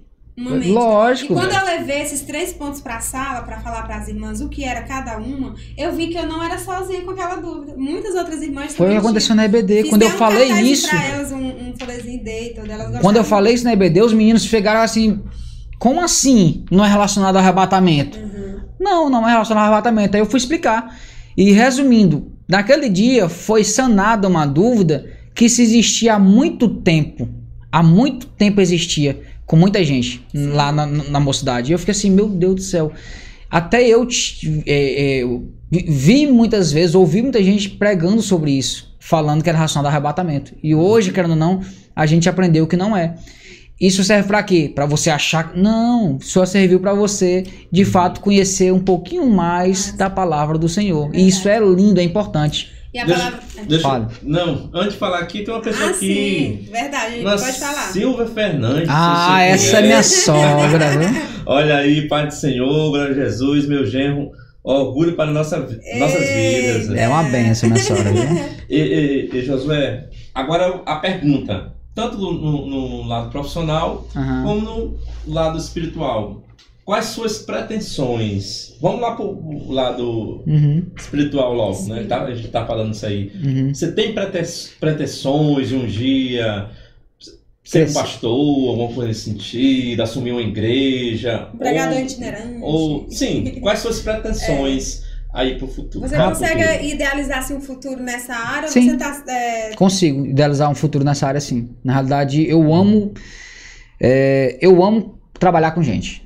Lógico. 0.51 1.32
E 1.32 1.36
quando 1.36 1.52
eu 1.52 1.64
levei 1.64 2.02
esses 2.02 2.23
três 2.23 2.52
pontos 2.52 2.81
para 2.81 2.97
a 2.97 3.01
sala 3.01 3.43
para 3.43 3.60
falar 3.60 3.82
para 3.82 3.97
as 3.97 4.09
irmãs 4.09 4.40
o 4.40 4.48
que 4.48 4.64
era 4.64 4.82
cada 4.82 5.19
uma, 5.19 5.55
eu 5.77 5.93
vi 5.93 6.09
que 6.09 6.19
eu 6.19 6.27
não 6.27 6.43
era 6.43 6.59
sozinha 6.59 7.02
com 7.02 7.10
aquela 7.10 7.36
dúvida. 7.36 7.74
Muitas 7.77 8.14
outras 8.14 8.43
irmãs 8.43 8.74
Foi 8.74 8.89
o 8.89 8.90
que 8.90 8.97
aconteceu 8.97 9.35
na 9.35 9.44
EBD. 9.44 9.85
Quando 9.85 10.02
eu 10.02 10.09
um 10.09 10.12
falei 10.12 10.51
isso. 10.62 10.89
Pra 10.89 11.05
elas 11.05 11.32
um, 11.32 11.39
um 11.39 12.24
day, 12.24 12.55
elas 12.56 13.01
Quando 13.01 13.16
eu 13.16 13.24
falei 13.24 13.55
isso 13.55 13.64
na 13.64 13.73
EBD, 13.73 14.02
os 14.02 14.12
meninos 14.12 14.44
chegaram 14.44 14.81
assim: 14.81 15.20
como 15.78 16.01
assim 16.01 16.64
não 16.70 16.85
é 16.85 16.89
relacionado 16.89 17.36
ao 17.36 17.43
arrebatamento? 17.43 18.19
Uhum. 18.19 18.60
Não, 18.78 19.10
não 19.10 19.27
é 19.27 19.32
relacionado 19.32 19.64
ao 19.64 19.73
arrebatamento. 19.73 20.16
Aí 20.16 20.20
eu 20.20 20.27
fui 20.27 20.39
explicar. 20.39 20.97
E 21.36 21.51
resumindo, 21.52 22.32
naquele 22.48 22.89
dia 22.89 23.28
foi 23.28 23.64
sanada 23.64 24.28
uma 24.28 24.47
dúvida 24.47 25.06
que 25.35 25.48
se 25.48 25.62
existia 25.62 26.14
há 26.14 26.19
muito 26.19 26.69
tempo. 26.69 27.28
Há 27.70 27.82
muito 27.82 28.27
tempo 28.27 28.60
existia 28.60 29.20
com 29.47 29.56
muita 29.56 29.85
gente 29.85 30.24
Sim. 30.31 30.48
lá 30.48 30.73
na, 30.73 30.86
na, 30.86 31.20
mocidade. 31.20 31.70
E 31.70 31.74
eu 31.74 31.78
fiquei 31.78 31.93
assim, 31.93 32.10
meu 32.10 32.28
Deus 32.28 32.55
do 32.55 32.62
céu. 32.62 32.93
Até 33.51 33.86
eu 33.86 34.06
é, 34.66 35.20
é, 35.20 35.40
vi 35.70 36.27
muitas 36.27 36.73
vezes, 36.73 36.94
ouvi 36.94 37.20
muita 37.23 37.43
gente 37.43 37.70
pregando 37.70 38.23
sobre 38.23 38.52
isso, 38.52 38.94
falando 38.98 39.43
que 39.43 39.48
era 39.48 39.59
relacionado 39.59 39.86
ao 39.86 39.90
arrebatamento. 39.90 40.55
E 40.62 40.74
hoje, 40.74 41.12
querendo 41.12 41.32
ou 41.32 41.36
não, 41.36 41.60
a 41.94 42.06
gente 42.06 42.28
aprendeu 42.28 42.66
que 42.66 42.77
não 42.77 42.97
é. 42.97 43.14
Isso 43.81 44.05
serve 44.05 44.28
para 44.28 44.43
quê? 44.43 44.70
Para 44.73 44.86
você 44.86 45.10
achar. 45.10 45.56
Não, 45.56 46.19
só 46.20 46.47
serviu 46.47 46.78
para 46.78 46.94
você, 46.94 47.44
de 47.70 47.85
fato, 47.85 48.20
conhecer 48.20 48.73
um 48.73 48.78
pouquinho 48.78 49.27
mais 49.28 49.93
da 49.93 50.09
palavra 50.09 50.56
do 50.56 50.69
Senhor. 50.69 51.10
E 51.12 51.27
isso 51.27 51.48
é 51.48 51.59
lindo, 51.59 51.98
é 51.98 52.02
importante. 52.05 52.70
E 52.93 52.98
a 52.98 53.06
deixa, 53.06 53.23
palavra. 53.23 53.40
Deixa, 53.66 54.09
não, 54.23 54.69
antes 54.74 54.93
de 54.93 54.98
falar 54.98 55.20
aqui, 55.20 55.43
tem 55.43 55.55
uma 55.55 55.62
pessoa 55.62 55.89
ah, 55.89 55.90
aqui. 55.93 56.66
Sim, 56.66 56.70
verdade, 56.70 57.23
pode 57.23 57.59
falar. 57.59 57.90
Silvia 57.90 58.27
Fernandes. 58.27 58.89
Ah, 58.90 59.40
essa 59.40 59.78
é 59.78 59.82
minha 59.82 60.02
sogra, 60.02 60.90
viu? 60.98 61.23
Olha 61.47 61.77
aí, 61.77 62.06
Pai 62.06 62.27
do 62.27 62.35
Senhor, 62.35 62.90
glória 62.90 63.12
a 63.12 63.14
Jesus, 63.14 63.66
meu 63.66 63.86
genro. 63.86 64.31
Orgulho 64.62 65.16
para 65.16 65.31
nossa, 65.31 65.59
nossas 65.59 66.28
vidas. 66.28 66.90
É 66.90 67.09
uma 67.09 67.23
benção, 67.24 67.70
minha 67.70 67.82
sogra, 67.82 68.12
viu? 68.12 68.44
e, 68.69 68.78
e, 68.78 69.36
e, 69.39 69.43
Josué, 69.44 70.09
agora 70.35 70.82
a 70.85 70.97
pergunta. 70.97 71.73
Tanto 71.94 72.16
no, 72.16 72.32
no, 72.32 72.66
no 72.66 73.09
lado 73.09 73.31
profissional, 73.31 74.06
uhum. 74.14 74.43
como 74.43 74.60
no 74.60 74.98
lado 75.27 75.59
espiritual 75.59 76.43
quais 76.85 77.07
suas 77.07 77.39
pretensões? 77.39 78.77
Vamos 78.81 79.01
lá 79.01 79.15
para 79.15 79.25
o 79.25 79.73
lado 79.73 80.43
uhum. 80.47 80.87
espiritual 80.97 81.55
logo, 81.55 81.87
né? 81.89 82.05
Tá, 82.05 82.23
a 82.25 82.35
gente 82.35 82.47
está 82.47 82.67
falando 82.67 82.93
isso 82.93 83.07
aí. 83.07 83.33
Uhum. 83.45 83.75
Você 83.75 83.93
tem 83.93 84.15
pretensões 84.81 85.69
de 85.69 85.77
um 85.77 85.87
dia 85.87 86.71
ser 87.65 87.89
um 87.89 87.93
pastor, 87.93 88.71
alguma 88.71 88.89
coisa 88.89 89.09
nesse 89.09 89.31
sentido, 89.31 90.03
assumir 90.03 90.33
uma 90.33 90.43
igreja? 90.43 91.49
Pregador 91.57 91.97
ou, 91.97 92.03
itinerante. 92.03 92.59
Ou, 92.61 93.11
sim, 93.11 93.61
quais 93.61 93.79
suas 93.79 94.01
pretensões? 94.01 95.03
É. 95.09 95.13
Aí 95.35 95.57
pro 95.57 95.67
futuro. 95.67 96.07
Você 96.07 96.15
consegue 96.15 96.63
futuro. 96.63 96.85
idealizar 96.85 97.39
assim, 97.39 97.55
um 97.55 97.61
futuro 97.61 98.03
nessa 98.03 98.35
área? 98.35 98.69
Sim, 98.69 98.91
você 98.91 98.97
tá, 98.99 99.25
é... 99.27 99.75
consigo 99.75 100.27
idealizar 100.27 100.71
um 100.71 100.75
futuro 100.75 101.03
nessa 101.03 101.27
área 101.27 101.41
sim. 101.41 101.71
Na 101.83 101.95
realidade, 101.95 102.47
eu 102.47 102.71
amo 102.75 103.15
é, 103.99 104.59
eu 104.61 104.85
amo 104.85 105.19
trabalhar 105.39 105.71
com 105.71 105.83
gente. 105.83 106.22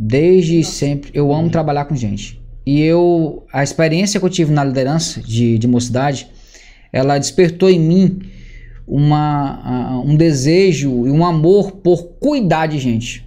Desde 0.00 0.62
sempre, 0.62 1.10
eu 1.12 1.34
amo 1.34 1.50
trabalhar 1.50 1.86
com 1.86 1.96
gente. 1.96 2.40
E 2.64 2.80
eu, 2.80 3.44
a 3.52 3.64
experiência 3.64 4.20
que 4.20 4.24
eu 4.24 4.30
tive 4.30 4.52
na 4.52 4.62
liderança 4.62 5.20
de, 5.20 5.58
de 5.58 5.66
mocidade, 5.66 6.28
ela 6.92 7.18
despertou 7.18 7.68
em 7.68 7.80
mim 7.80 8.20
uma, 8.86 10.00
um 10.06 10.14
desejo 10.14 11.04
e 11.04 11.10
um 11.10 11.26
amor 11.26 11.72
por 11.72 12.04
cuidar 12.20 12.66
de 12.66 12.78
gente. 12.78 13.26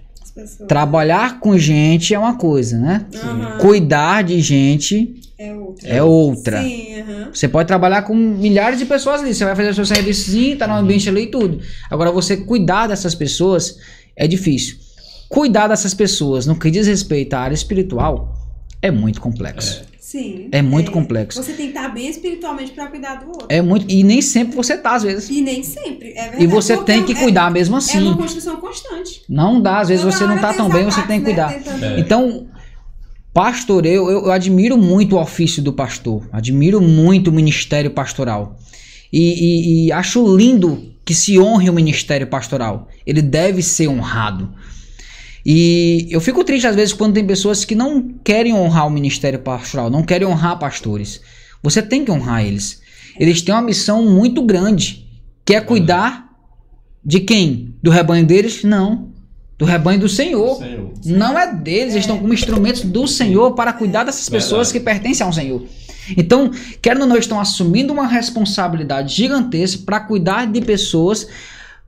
Trabalhar 0.66 1.40
com 1.40 1.58
gente 1.58 2.14
é 2.14 2.18
uma 2.18 2.38
coisa, 2.38 2.78
né? 2.78 3.04
Uhum. 3.12 3.58
Cuidar 3.58 4.22
de 4.22 4.40
gente 4.40 5.20
é 5.36 5.54
outra. 5.54 5.88
É 5.88 6.02
outra. 6.02 6.62
Sim, 6.62 7.02
uhum. 7.02 7.34
Você 7.34 7.48
pode 7.48 7.66
trabalhar 7.66 8.02
com 8.02 8.14
milhares 8.14 8.78
de 8.78 8.86
pessoas 8.86 9.20
ali. 9.20 9.34
Você 9.34 9.44
vai 9.44 9.54
fazer 9.54 9.68
o 9.68 9.74
seu 9.74 9.84
serviço 9.84 10.30
sim, 10.30 10.56
tá 10.56 10.66
no 10.66 10.72
ambiente 10.72 11.06
ali 11.06 11.24
e 11.24 11.26
tudo. 11.26 11.60
Agora, 11.90 12.10
você 12.10 12.38
cuidar 12.38 12.86
dessas 12.86 13.14
pessoas 13.14 13.76
é 14.16 14.26
difícil 14.26 14.81
cuidar 15.32 15.68
dessas 15.68 15.94
pessoas 15.94 16.46
no 16.46 16.54
que 16.54 16.70
diz 16.70 16.86
respeito 16.86 17.32
à 17.32 17.40
área 17.40 17.54
espiritual 17.54 18.34
é 18.82 18.90
muito 18.90 19.18
complexo. 19.18 19.82
É. 19.88 19.92
Sim. 19.98 20.48
É 20.52 20.60
muito 20.60 20.90
é. 20.90 20.92
complexo. 20.92 21.42
Você 21.42 21.54
tem 21.54 21.72
que 21.72 21.78
estar 21.78 21.88
bem 21.88 22.06
espiritualmente 22.10 22.72
para 22.72 22.86
cuidar 22.88 23.14
do 23.14 23.28
outro. 23.28 23.46
É 23.48 23.62
muito. 23.62 23.90
E 23.90 24.04
nem 24.04 24.20
sempre 24.20 24.54
você 24.54 24.76
tá, 24.76 24.94
às 24.94 25.02
vezes. 25.02 25.30
E 25.30 25.40
nem 25.40 25.62
sempre, 25.62 26.10
é 26.10 26.24
verdade. 26.24 26.44
E 26.44 26.46
você 26.46 26.76
tem 26.76 27.02
que 27.02 27.12
é, 27.12 27.14
cuidar 27.14 27.50
mesmo 27.50 27.76
assim. 27.76 27.96
É 27.96 28.00
uma 28.02 28.16
construção 28.18 28.56
constante. 28.56 29.22
Não 29.26 29.58
dá, 29.58 29.78
às 29.78 29.88
vezes 29.88 30.04
Toda 30.04 30.14
você 30.14 30.26
não 30.26 30.38
tá 30.38 30.52
tão 30.52 30.68
bem, 30.68 30.84
você 30.84 31.00
tem 31.06 31.18
que 31.18 31.24
cuidar. 31.24 31.50
Né? 31.50 31.98
Então, 31.98 32.46
pastor, 33.32 33.86
eu, 33.86 34.10
eu, 34.10 34.26
eu, 34.26 34.32
admiro 34.32 34.76
muito 34.76 35.16
o 35.16 35.18
ofício 35.18 35.62
do 35.62 35.72
pastor. 35.72 36.28
Admiro 36.30 36.78
muito 36.78 37.28
o 37.28 37.32
ministério 37.32 37.90
pastoral. 37.90 38.58
E, 39.10 39.22
e, 39.22 39.86
e 39.86 39.92
acho 39.92 40.36
lindo 40.36 40.92
que 41.06 41.14
se 41.14 41.38
honre 41.38 41.70
o 41.70 41.72
ministério 41.72 42.26
pastoral. 42.26 42.88
Ele 43.06 43.22
deve 43.22 43.62
ser 43.62 43.88
honrado. 43.88 44.52
E 45.44 46.06
eu 46.10 46.20
fico 46.20 46.44
triste 46.44 46.66
às 46.66 46.76
vezes 46.76 46.94
quando 46.94 47.14
tem 47.14 47.26
pessoas 47.26 47.64
que 47.64 47.74
não 47.74 48.14
querem 48.24 48.54
honrar 48.54 48.86
o 48.86 48.90
ministério 48.90 49.38
pastoral, 49.38 49.90
não 49.90 50.02
querem 50.02 50.26
honrar 50.26 50.58
pastores. 50.58 51.20
Você 51.62 51.82
tem 51.82 52.04
que 52.04 52.10
honrar 52.10 52.44
eles. 52.44 52.80
Eles 53.18 53.42
têm 53.42 53.54
uma 53.54 53.62
missão 53.62 54.04
muito 54.04 54.42
grande, 54.42 55.06
que 55.44 55.54
é 55.54 55.60
cuidar 55.60 56.30
de 57.04 57.20
quem? 57.20 57.74
Do 57.82 57.90
rebanho 57.90 58.24
deles? 58.24 58.62
Não. 58.62 59.10
Do 59.58 59.64
rebanho 59.64 60.00
do 60.00 60.08
Senhor. 60.08 60.56
Senhor. 60.56 60.92
Não 61.04 61.38
é 61.38 61.52
deles, 61.52 61.92
eles 61.92 62.04
estão 62.04 62.18
como 62.18 62.32
instrumentos 62.32 62.82
do 62.82 63.06
Senhor 63.06 63.52
para 63.52 63.72
cuidar 63.72 64.04
dessas 64.04 64.28
pessoas 64.28 64.72
Verdade. 64.72 64.72
que 64.72 64.80
pertencem 64.80 65.26
ao 65.26 65.32
Senhor. 65.32 65.62
Então, 66.16 66.50
querendo 66.80 67.02
ou 67.02 67.08
não, 67.08 67.16
estão 67.16 67.40
assumindo 67.40 67.92
uma 67.92 68.06
responsabilidade 68.06 69.14
gigantesca 69.14 69.82
para 69.84 70.00
cuidar 70.00 70.46
de 70.46 70.60
pessoas 70.60 71.28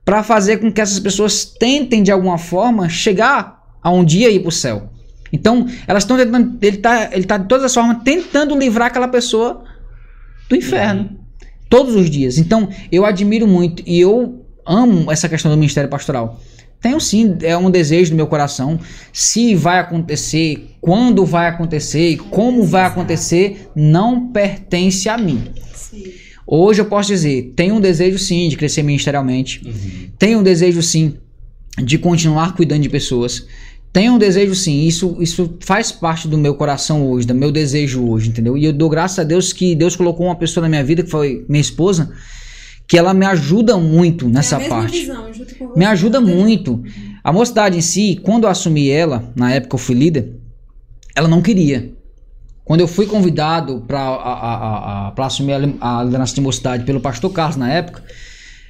para 0.05 0.21
fazer 0.21 0.57
com 0.57 0.71
que 0.71 0.79
essas 0.79 0.99
pessoas 0.99 1.43
tentem 1.43 2.03
de 2.03 2.11
alguma 2.11 2.37
forma 2.37 2.87
chegar 2.87 3.59
a 3.81 3.91
um 3.91 4.05
dia 4.05 4.29
ir 4.29 4.39
para 4.39 4.49
o 4.49 4.51
céu. 4.51 4.89
Então, 5.33 5.67
elas 5.87 6.03
estão 6.03 6.15
tentando. 6.15 6.57
Ele 6.61 6.77
está 6.77 7.09
ele 7.11 7.25
tá 7.25 7.37
de 7.37 7.47
todas 7.47 7.65
as 7.65 7.73
formas 7.73 7.97
tentando 8.03 8.57
livrar 8.57 8.87
aquela 8.87 9.07
pessoa 9.07 9.63
do 10.47 10.55
inferno. 10.55 11.01
Uhum. 11.01 11.17
Todos 11.67 11.95
os 11.95 12.09
dias. 12.09 12.37
Então, 12.37 12.69
eu 12.91 13.03
admiro 13.03 13.47
muito 13.47 13.83
e 13.85 13.99
eu 13.99 14.45
amo 14.65 15.11
essa 15.11 15.27
questão 15.27 15.51
do 15.51 15.57
ministério 15.57 15.89
pastoral. 15.89 16.39
Tenho 16.79 16.99
sim, 16.99 17.37
é 17.41 17.57
um 17.57 17.71
desejo 17.71 18.11
do 18.11 18.15
meu 18.15 18.27
coração. 18.27 18.79
Se 19.11 19.55
vai 19.55 19.79
acontecer, 19.79 20.75
quando 20.79 21.25
vai 21.25 21.47
acontecer, 21.47 22.17
como 22.29 22.63
vai 22.63 22.85
acontecer, 22.85 23.71
não 23.75 24.27
pertence 24.27 25.09
a 25.09 25.17
mim. 25.17 25.51
Sim. 25.73 26.24
Hoje 26.47 26.81
eu 26.81 26.85
posso 26.85 27.07
dizer, 27.07 27.53
tenho 27.55 27.75
um 27.75 27.81
desejo 27.81 28.19
sim 28.19 28.47
de 28.47 28.55
crescer 28.55 28.83
ministerialmente. 28.83 29.61
Uhum. 29.65 30.09
Tenho 30.17 30.39
um 30.39 30.43
desejo 30.43 30.81
sim 30.81 31.15
de 31.77 31.97
continuar 31.97 32.55
cuidando 32.55 32.83
de 32.83 32.89
pessoas. 32.89 33.47
Tenho 33.91 34.13
um 34.13 34.17
desejo 34.17 34.53
sim, 34.53 34.85
isso, 34.85 35.15
isso 35.21 35.55
faz 35.61 35.89
parte 35.91 36.27
do 36.27 36.37
meu 36.37 36.53
coração 36.55 37.09
hoje, 37.09 37.25
do 37.25 37.33
meu 37.33 37.49
desejo 37.49 38.05
hoje, 38.05 38.27
entendeu? 38.27 38.57
E 38.57 38.65
eu 38.65 38.73
dou 38.73 38.89
graças 38.89 39.17
a 39.19 39.23
Deus 39.23 39.53
que 39.53 39.73
Deus 39.73 39.95
colocou 39.95 40.25
uma 40.25 40.35
pessoa 40.35 40.63
na 40.63 40.69
minha 40.69 40.83
vida, 40.83 41.01
que 41.01 41.09
foi 41.09 41.45
minha 41.47 41.61
esposa, 41.61 42.11
que 42.87 42.97
ela 42.97 43.13
me 43.13 43.25
ajuda 43.25 43.77
muito 43.77 44.27
nessa 44.27 44.61
é 44.61 44.67
parte. 44.67 44.99
Visão, 44.99 45.31
me 45.75 45.85
ajuda 45.85 46.19
né? 46.19 46.33
muito. 46.33 46.83
A 47.23 47.31
mocidade 47.31 47.77
em 47.77 47.81
si, 47.81 48.19
quando 48.21 48.43
eu 48.43 48.49
assumi 48.49 48.89
ela, 48.89 49.31
na 49.33 49.53
época 49.53 49.75
eu 49.75 49.79
fui 49.79 49.95
líder, 49.95 50.35
ela 51.15 51.29
não 51.29 51.41
queria. 51.41 51.93
Quando 52.65 52.81
eu 52.81 52.87
fui 52.87 53.05
convidado 53.05 53.85
para 53.87 55.13
assumir 55.19 55.53
a, 55.53 55.99
a 55.99 56.03
liderança 56.03 56.33
de 56.33 56.41
mocidade 56.41 56.83
pelo 56.83 56.99
pastor 56.99 57.31
Carlos 57.31 57.57
na 57.57 57.71
época, 57.71 58.03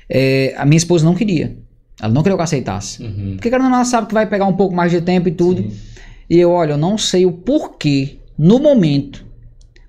é, 0.09 0.53
a 0.57 0.65
minha 0.65 0.77
esposa 0.77 1.05
não 1.05 1.15
queria. 1.15 1.57
Ela 1.99 2.13
não 2.13 2.21
queria 2.21 2.35
que 2.35 2.41
eu 2.41 2.43
aceitasse. 2.43 3.01
Uhum. 3.01 3.31
Porque 3.35 3.49
cara, 3.49 3.65
ela 3.65 3.85
sabe 3.85 4.07
que 4.07 4.13
vai 4.13 4.27
pegar 4.27 4.45
um 4.45 4.53
pouco 4.53 4.75
mais 4.75 4.91
de 4.91 4.99
tempo 4.99 5.29
e 5.29 5.31
tudo. 5.31 5.61
Sim. 5.61 5.71
E 6.29 6.37
eu, 6.37 6.51
olha, 6.51 6.73
eu 6.73 6.77
não 6.77 6.97
sei 6.97 7.25
o 7.25 7.31
porquê, 7.31 8.17
no 8.37 8.59
momento, 8.59 9.25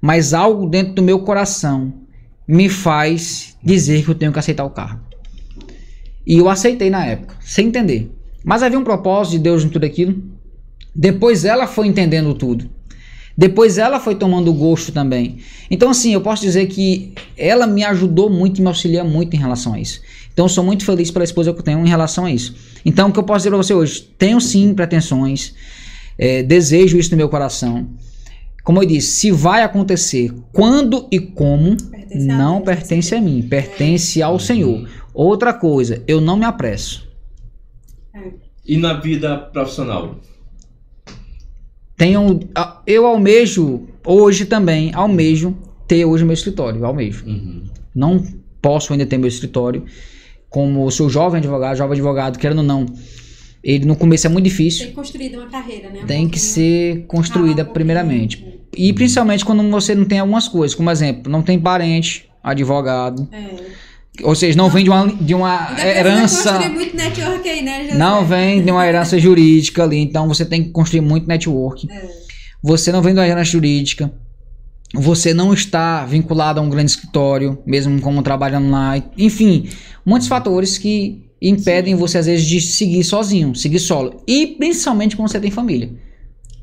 mas 0.01 0.33
algo 0.33 0.69
dentro 0.69 0.95
do 0.95 1.03
meu 1.03 1.21
coração 1.21 1.93
me 2.47 2.69
faz 2.69 3.57
dizer 3.63 4.05
que 4.05 4.11
eu 4.11 4.15
tenho 4.15 4.33
que 4.33 4.39
aceitar 4.39 4.65
o 4.65 4.71
cargo. 4.71 5.01
E 6.25 6.39
eu 6.39 6.49
aceitei 6.49 6.91
na 6.91 7.05
época, 7.05 7.35
sem 7.41 7.67
entender. 7.67 8.11
Mas 8.45 8.63
havia 8.63 8.79
um 8.79 8.85
propósito 8.85 9.33
de 9.33 9.39
Deus 9.41 9.65
em 9.65 9.69
tudo 9.69 9.85
aquilo. 9.85 10.23
Depois 10.95 11.45
ela 11.45 11.67
foi 11.67 11.89
entendendo 11.89 12.33
tudo. 12.35 12.71
Depois 13.37 13.77
ela 13.77 14.01
foi 14.01 14.15
tomando 14.15 14.53
gosto 14.53 14.93
também. 14.93 15.39
Então, 15.71 15.91
assim, 15.91 16.15
eu 16.15 16.21
posso 16.21 16.43
dizer 16.43 16.67
que 16.67 17.13
ela 17.37 17.67
me 17.67 17.85
ajudou 17.85 18.31
muito 18.31 18.59
e 18.59 18.63
me 18.63 18.69
auxilia 18.69 19.05
muito 19.05 19.35
em 19.35 19.39
relação 19.39 19.75
a 19.75 19.81
isso. 19.81 20.01
Então, 20.33 20.47
eu 20.47 20.49
sou 20.49 20.65
muito 20.65 20.85
feliz 20.85 21.11
pela 21.11 21.25
esposa 21.25 21.53
que 21.53 21.59
eu 21.59 21.65
tenho 21.65 21.85
em 21.85 21.89
relação 21.89 22.25
a 22.25 22.31
isso. 22.31 22.57
Então, 22.85 23.09
o 23.09 23.13
que 23.13 23.19
eu 23.19 23.25
posso 23.25 23.41
dizer 23.41 23.51
para 23.51 23.59
você 23.59 23.75
hoje? 23.75 24.03
Tenho 24.17 24.41
sim 24.41 24.73
pretensões, 24.75 25.55
é, 26.17 26.43
desejo 26.43 26.99
isso 26.99 27.11
no 27.11 27.17
meu 27.17 27.29
coração. 27.29 27.89
Como 28.65 28.83
eu 28.83 28.87
disse, 28.87 29.13
se 29.13 29.31
vai 29.31 29.63
acontecer 29.63 30.33
quando 30.53 31.07
e 31.11 31.21
como, 31.21 31.77
pertence 31.77 32.27
não 32.27 32.63
pertence 32.63 33.15
a 33.15 33.21
mim, 33.21 33.43
pertence 33.43 34.23
ao 34.23 34.39
Senhor. 34.39 34.89
Outra 35.13 35.53
coisa, 35.53 36.03
eu 36.09 36.21
não 36.21 36.37
me 36.37 36.45
apresso. 36.45 37.07
E 38.65 38.77
na 38.77 38.95
vida 38.95 39.37
profissional? 39.37 40.17
Tenho, 41.97 42.41
eu 42.87 43.07
almejo, 43.07 43.89
hoje 44.05 44.47
também, 44.47 44.93
almejo 44.95 45.57
ter 45.89 46.05
hoje 46.05 46.25
meu 46.25 46.35
escritório, 46.35 46.85
almejo. 46.85 47.25
Uhum. 47.27 47.65
Não 47.95 48.23
posso 48.61 48.93
ainda 48.93 49.07
ter 49.07 49.19
meu 49.19 49.29
escritório. 49.29 49.85
Como 50.49 50.91
sou 50.91 51.09
jovem 51.09 51.39
advogado, 51.39 51.77
jovem 51.77 51.93
advogado, 51.93 52.39
querendo 52.39 52.59
ou 52.59 52.65
não, 52.65 52.87
ele 53.63 53.85
no 53.85 53.97
começo 53.97 54.27
é 54.27 54.31
muito 54.31 54.45
difícil. 54.45 54.81
Tem 54.81 54.89
que 54.89 54.95
construir 54.95 55.37
uma 55.37 55.47
carreira, 55.47 55.91
né? 55.91 56.05
Tem 56.07 56.29
que 56.29 56.39
ser 56.39 57.05
construída 57.09 57.63
ah, 57.63 57.65
primeiramente. 57.65 58.61
E 58.77 58.93
principalmente 58.93 59.45
quando 59.45 59.69
você 59.71 59.95
não 59.95 60.05
tem 60.05 60.21
algumas 60.21 60.47
coisas, 60.47 60.75
como 60.75 60.91
exemplo, 60.91 61.31
não 61.31 61.43
tem 61.43 61.59
parente, 61.59 62.29
advogado. 62.43 63.29
É. 63.33 63.87
Ou 64.23 64.35
seja, 64.35 64.57
não, 64.57 64.67
não, 64.67 64.71
vem 64.71 64.85
de 64.85 64.91
uma, 64.91 65.07
de 65.07 65.35
uma 65.35 65.77
herança. 65.79 66.59
Muito 66.71 66.97
network 66.97 67.49
aí, 67.49 67.63
né, 67.63 67.85
José? 67.85 67.99
Não 67.99 68.25
vem 68.25 68.63
de 68.65 68.71
uma 68.71 68.87
herança 68.87 69.19
jurídica 69.19 69.83
ali, 69.83 69.99
então 69.99 70.27
você 70.29 70.45
tem 70.45 70.63
que 70.63 70.71
construir 70.71 71.03
muito 71.03 71.27
network. 71.27 71.87
É. 71.91 72.26
Você 72.63 72.91
não 72.91 73.03
vem 73.03 73.15
de 73.15 73.21
uma 73.21 73.27
herança 73.27 73.51
jurídica. 73.51 74.13
Você 74.95 75.35
não 75.35 75.53
está 75.53 76.05
vinculado 76.05 76.61
a 76.61 76.63
um 76.63 76.71
grande 76.71 76.93
escritório, 76.93 77.59
mesmo 77.67 78.01
como 78.01 78.23
trabalhando 78.23 78.71
lá. 78.71 79.03
Enfim, 79.19 79.69
muitos 80.05 80.29
fatores 80.29 80.79
que 80.79 81.27
impedem 81.41 81.95
Sim. 81.95 82.01
você, 82.01 82.19
às 82.19 82.27
vezes, 82.27 82.47
de 82.47 82.61
seguir 82.61 83.05
sozinho, 83.05 83.55
seguir 83.55 83.79
solo. 83.79 84.23
E 84.27 84.47
principalmente 84.47 85.17
quando 85.17 85.29
você 85.29 85.41
tem 85.41 85.51
família. 85.51 85.91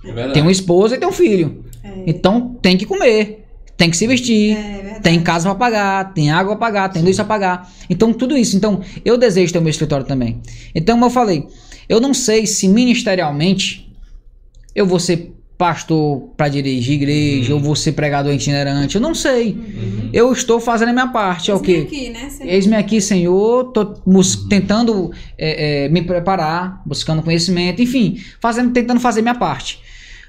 É 0.06 0.30
tem 0.30 0.41
uma 0.41 0.52
esposa 0.52 0.95
e 0.95 0.99
tem 0.99 1.07
um 1.07 1.14
filho. 1.14 1.64
É. 1.84 2.03
Então 2.07 2.57
tem 2.61 2.78
que 2.78 2.86
comer, 2.86 3.45
tem 3.78 3.90
que 3.90 3.95
se 3.95 4.06
vestir, 4.07 4.57
é 4.57 4.99
tem 5.02 5.22
casa 5.22 5.49
para 5.49 5.56
pagar, 5.56 6.14
tem 6.14 6.32
água 6.32 6.56
para 6.56 6.65
pagar, 6.65 6.90
tem 6.90 7.02
Sim. 7.02 7.06
luz 7.06 7.15
para 7.15 7.26
pagar. 7.26 7.72
Então 7.90 8.14
tudo 8.14 8.38
isso. 8.38 8.56
Então 8.56 8.82
eu 9.06 9.18
desejo 9.18 9.53
ter 9.53 9.60
o 9.60 9.61
meu 9.61 9.70
escritório 9.70 10.06
também. 10.06 10.41
Então 10.74 10.95
como 10.95 11.06
eu 11.06 11.10
falei, 11.10 11.48
eu 11.88 11.99
não 11.99 12.14
sei 12.14 12.45
se 12.45 12.68
ministerialmente 12.68 13.91
eu 14.76 14.86
vou 14.86 14.99
ser 14.99 15.33
pastor 15.58 16.34
para 16.36 16.50
dirigir 16.50 16.96
igreja, 16.96 17.54
uhum. 17.54 17.60
ou 17.60 17.64
vou 17.64 17.76
ser 17.76 17.94
pregador 17.94 18.34
itinerante, 18.34 18.96
eu 18.96 19.02
não 19.02 19.14
sei. 19.14 19.52
Uhum. 19.54 20.10
Eu 20.12 20.32
estou 20.34 20.60
fazendo 20.60 20.90
a 20.90 20.94
minha 20.94 21.08
parte, 21.08 21.52
é 21.52 21.54
o 21.54 21.60
quê? 21.60 21.84
Aqui, 21.86 22.10
né, 22.10 22.30
Eis-me 22.42 22.76
aqui, 22.76 23.00
Senhor, 23.00 23.66
tô 23.72 23.96
uhum. 24.06 24.22
tentando 24.50 25.12
é, 25.38 25.86
é, 25.86 25.90
me 25.90 26.02
preparar, 26.02 26.82
buscando 26.86 27.22
conhecimento, 27.22 27.82
enfim, 27.82 28.18
fazendo, 28.42 28.72
tentando 28.72 29.00
fazer 29.00 29.22
minha 29.22 29.36
parte. 29.36 29.80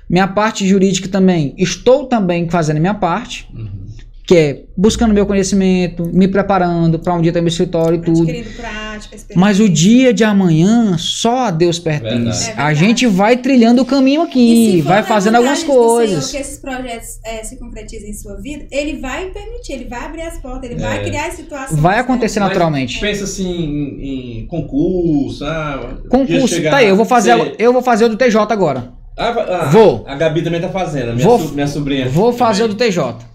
Minha 0.09 0.29
parte 0.29 0.67
jurídica 0.67 1.09
também, 1.09 1.55
estou 1.57 2.07
também 2.07 2.49
fazendo 2.49 2.77
a 2.77 2.81
minha 2.81 2.95
parte. 2.95 3.49
Uhum 3.55 3.84
que 4.27 4.37
é 4.37 4.65
buscando 4.77 5.13
meu 5.13 5.27
conhecimento, 5.27 6.03
me 6.07 6.27
preparando 6.27 6.99
para 6.99 7.13
um 7.15 7.21
dia 7.21 7.31
ter 7.31 7.43
meu 7.43 7.49
escritório 7.49 7.99
e 7.99 8.03
tudo. 8.03 8.27
Prática, 8.57 9.17
Mas 9.37 9.61
o 9.61 9.69
dia 9.69 10.15
de 10.15 10.25
amanhã 10.25 10.97
só 10.97 11.47
a 11.47 11.51
Deus 11.51 11.79
pertence. 11.79 12.51
É 12.51 12.55
a 12.57 12.73
gente 12.73 13.07
vai 13.07 13.37
trilhando 13.37 13.83
o 13.83 13.85
caminho 13.85 14.23
aqui, 14.23 14.81
vai 14.81 15.03
fazendo 15.03 15.37
algumas 15.37 15.63
coisas. 15.63 16.25
Senhor, 16.25 16.43
que 16.43 16.49
esses 16.49 16.59
projetos 16.59 17.21
é, 17.23 17.45
se 17.45 17.59
concretizem 17.59 18.11
em 18.11 18.15
sua 18.15 18.37
vida, 18.41 18.67
ele 18.71 18.99
vai 18.99 19.27
permitir, 19.27 19.75
ele 19.75 19.85
vai 19.85 20.05
abrir 20.07 20.23
as 20.23 20.39
portas, 20.39 20.71
ele 20.71 20.83
é. 20.83 20.87
vai 20.87 21.05
criar 21.05 21.27
as 21.27 21.35
situações. 21.35 21.79
Vai 21.79 21.99
acontecer 21.99 22.41
né? 22.41 22.47
naturalmente. 22.47 22.95
Mas 22.95 23.11
pensa 23.11 23.25
assim 23.25 23.47
em, 23.47 24.39
em 24.41 24.47
concurso, 24.47 25.45
ah, 25.45 25.99
concurso. 26.09 26.63
Tá 26.63 26.79
aí, 26.79 26.89
eu 26.89 26.97
vou 26.97 27.05
fazer, 27.05 27.37
ser... 27.37 27.57
eu 27.59 27.73
vou 27.75 27.83
fazer 27.83 28.07
o 28.07 28.09
do 28.09 28.17
TJ 28.17 28.41
agora. 28.51 28.95
Ah, 29.17 29.29
ah, 29.29 29.65
vou. 29.67 30.05
A 30.09 30.15
Gabi 30.17 30.43
também 30.43 30.61
tá 30.61 30.69
fazendo, 30.71 31.15
minha, 31.15 31.29
vou, 31.29 31.39
minha 31.51 31.69
sobrinha. 31.69 32.09
Vou 32.09 32.33
fazer 32.33 32.65
o 32.65 32.69
do 32.69 32.75
TJ. 32.75 33.34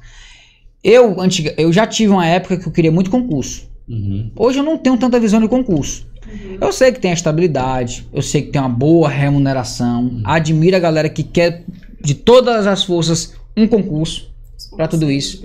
Eu, 0.84 1.20
antiga, 1.20 1.54
eu 1.58 1.72
já 1.74 1.86
tive 1.86 2.12
uma 2.12 2.26
época 2.26 2.58
que 2.58 2.68
eu 2.68 2.72
queria 2.72 2.92
muito 2.92 3.10
concurso. 3.10 3.68
Uhum. 3.88 4.32
Hoje 4.36 4.60
eu 4.60 4.64
não 4.64 4.78
tenho 4.78 4.98
tanta 4.98 5.20
visão 5.20 5.42
de 5.42 5.48
concurso. 5.48 6.08
Uhum. 6.28 6.58
Eu 6.62 6.72
sei 6.72 6.92
que 6.92 7.00
tem 7.00 7.12
a 7.12 7.14
estabilidade, 7.14 8.08
eu 8.14 8.22
sei 8.22 8.44
que 8.44 8.52
tem 8.52 8.62
uma 8.62 8.70
boa 8.70 9.10
remuneração. 9.10 10.04
Uhum. 10.04 10.22
Admiro 10.24 10.76
a 10.76 10.80
galera 10.80 11.10
que 11.10 11.24
quer 11.24 11.66
de 12.02 12.14
todas 12.14 12.68
as 12.68 12.84
forças 12.84 13.34
um 13.58 13.68
concurso 13.68 14.32
para 14.76 14.88
tudo 14.88 15.12
isso. 15.12 15.44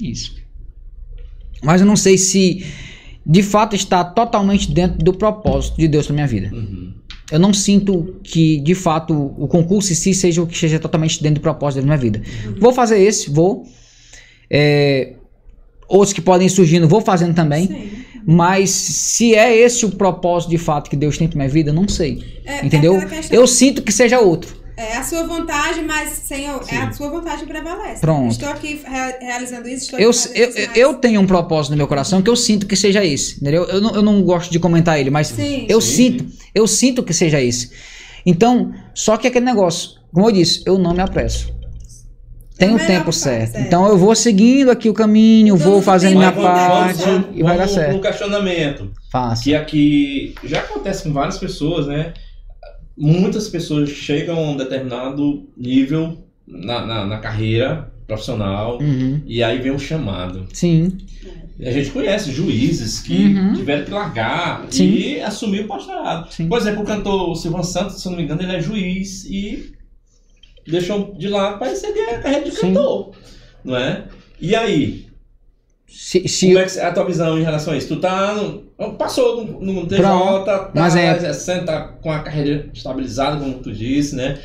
Isso. 0.00 0.36
Mas 1.62 1.80
eu 1.80 1.86
não 1.86 1.96
sei 1.96 2.18
se 2.18 2.64
de 3.24 3.42
fato 3.42 3.74
está 3.74 4.04
totalmente 4.04 4.70
dentro 4.70 4.98
do 4.98 5.12
propósito 5.12 5.76
de 5.78 5.88
Deus 5.88 6.06
para 6.06 6.14
minha 6.14 6.26
vida. 6.26 6.50
Uhum. 6.52 6.92
Eu 7.30 7.38
não 7.38 7.54
sinto 7.54 8.16
que 8.22 8.60
de 8.60 8.74
fato 8.74 9.14
o 9.38 9.48
concurso 9.48 9.92
em 9.92 9.94
si 9.94 10.12
seja 10.12 10.42
o 10.42 10.46
que 10.46 10.58
seja 10.58 10.78
totalmente 10.78 11.22
dentro 11.22 11.40
do 11.40 11.42
propósito 11.42 11.80
da 11.80 11.86
minha 11.86 11.96
vida. 11.96 12.20
Uhum. 12.46 12.56
Vou 12.60 12.72
fazer 12.72 13.00
esse, 13.00 13.30
vou 13.30 13.64
é, 14.52 15.14
outros 15.88 16.12
que 16.12 16.20
podem 16.20 16.48
surgindo, 16.48 16.86
vou 16.86 17.00
fazendo 17.00 17.34
também. 17.34 17.66
Sim. 17.66 17.90
Mas 18.24 18.70
se 18.70 19.34
é 19.34 19.56
esse 19.56 19.84
o 19.84 19.90
propósito 19.90 20.50
de 20.50 20.58
fato 20.58 20.88
que 20.88 20.94
Deus 20.94 21.18
tem 21.18 21.26
para 21.26 21.38
minha 21.38 21.48
vida, 21.48 21.72
não 21.72 21.88
sei. 21.88 22.22
É, 22.44 22.58
é 22.58 22.64
entendeu? 22.64 23.00
Eu 23.30 23.46
sinto 23.48 23.82
que 23.82 23.90
seja 23.90 24.20
outro. 24.20 24.62
É 24.76 24.96
a 24.96 25.02
sua 25.02 25.24
vontade, 25.26 25.82
mas 25.82 26.10
Senhor, 26.10 26.62
Sim. 26.62 26.76
é 26.76 26.82
a 26.82 26.92
sua 26.92 27.10
vontade 27.10 27.44
prevalece. 27.44 28.00
Pronto. 28.00 28.30
Estou 28.30 28.48
aqui 28.48 28.80
realizando 29.20 29.68
isso. 29.68 29.96
Estou 29.96 29.98
eu, 29.98 30.06
eu, 30.06 30.10
isso, 30.10 30.70
eu 30.74 30.94
tenho 30.94 31.20
um 31.20 31.26
propósito 31.26 31.72
no 31.72 31.76
meu 31.76 31.88
coração 31.88 32.22
que 32.22 32.30
eu 32.30 32.36
sinto 32.36 32.66
que 32.66 32.76
seja 32.76 33.04
esse. 33.04 33.36
Entendeu? 33.36 33.64
Eu, 33.64 33.80
não, 33.80 33.94
eu 33.96 34.02
não 34.02 34.22
gosto 34.22 34.50
de 34.50 34.58
comentar 34.60 35.00
ele, 35.00 35.10
mas 35.10 35.28
Sim. 35.28 35.66
eu 35.68 35.80
Sim. 35.80 35.94
sinto, 35.94 36.26
eu 36.54 36.66
sinto 36.66 37.02
que 37.02 37.12
seja 37.12 37.40
esse. 37.40 37.70
Então, 38.24 38.72
só 38.94 39.16
que 39.16 39.26
aquele 39.26 39.44
negócio, 39.44 39.98
como 40.12 40.28
eu 40.28 40.32
disse, 40.32 40.62
eu 40.64 40.78
não 40.78 40.94
me 40.94 41.00
apresso 41.00 41.52
tem 42.66 42.74
o 42.74 42.78
tempo 42.78 43.12
certo. 43.12 43.52
certo. 43.52 43.66
Então 43.66 43.86
eu 43.86 43.98
vou 43.98 44.14
seguindo 44.14 44.70
aqui 44.70 44.88
o 44.88 44.94
caminho, 44.94 45.54
então, 45.54 45.70
vou 45.70 45.82
fazendo 45.82 46.16
minha 46.16 46.32
parte 46.32 47.02
vamos, 47.02 47.26
e 47.34 47.42
vai 47.42 47.58
dar 47.58 47.68
certo. 47.68 47.96
Um 47.96 48.00
questionamento. 48.00 48.90
Fácil. 49.10 49.44
Que 49.44 49.54
aqui 49.54 50.34
já 50.44 50.60
acontece 50.60 51.04
com 51.04 51.12
várias 51.12 51.38
pessoas, 51.38 51.86
né? 51.86 52.12
Muitas 52.96 53.48
pessoas 53.48 53.90
chegam 53.90 54.36
a 54.36 54.40
um 54.40 54.56
determinado 54.56 55.48
nível 55.56 56.18
na, 56.46 56.84
na, 56.84 57.06
na 57.06 57.18
carreira 57.18 57.90
profissional 58.06 58.78
uhum. 58.80 59.20
e 59.26 59.42
aí 59.42 59.58
vem 59.58 59.72
um 59.72 59.78
chamado. 59.78 60.46
Sim. 60.52 60.96
A 61.60 61.70
gente 61.70 61.90
conhece 61.90 62.32
juízes 62.32 63.00
que 63.00 63.26
uhum. 63.26 63.52
tiveram 63.54 63.84
que 63.84 63.90
largar 63.90 64.66
Sim. 64.70 64.90
e 64.90 65.20
assumir 65.20 65.60
o 65.60 65.68
pastorado. 65.68 66.32
Sim. 66.32 66.48
Por 66.48 66.58
exemplo, 66.58 66.82
o 66.82 66.84
cantor 66.84 67.36
Silvan 67.36 67.62
Santos, 67.62 68.02
se 68.02 68.08
não 68.08 68.16
me 68.16 68.24
engano, 68.24 68.42
ele 68.42 68.56
é 68.56 68.60
juiz 68.60 69.24
e 69.24 69.72
deixou 70.66 71.14
de 71.14 71.28
lado 71.28 71.58
para 71.58 71.68
receber 71.68 72.00
a 72.10 72.20
carreira 72.20 72.50
de 72.50 72.56
cantor, 72.56 73.12
não 73.64 73.76
é? 73.76 74.04
E 74.40 74.54
aí? 74.54 75.06
Se, 75.86 76.26
se 76.26 76.46
Como 76.46 76.58
é 76.58 76.64
que 76.64 76.78
é 76.78 76.84
a 76.84 76.92
tua 76.92 77.04
visão 77.04 77.38
em 77.38 77.42
relação 77.42 77.74
a 77.74 77.76
isso? 77.76 77.88
Tu 77.88 78.00
tá 78.00 78.34
no, 78.34 78.94
passou 78.94 79.44
no, 79.44 79.60
no 79.60 79.86
TJ, 79.86 80.02
tá, 80.44 80.70
mas 80.74 80.96
é- 80.96 81.14
exercendo, 81.16 81.66
tá 81.66 81.82
com 81.82 82.10
a 82.10 82.20
carreira 82.20 82.70
estabilizada, 82.72 83.36
como 83.36 83.58
tu 83.58 83.70
disse, 83.70 84.16
né? 84.16 84.38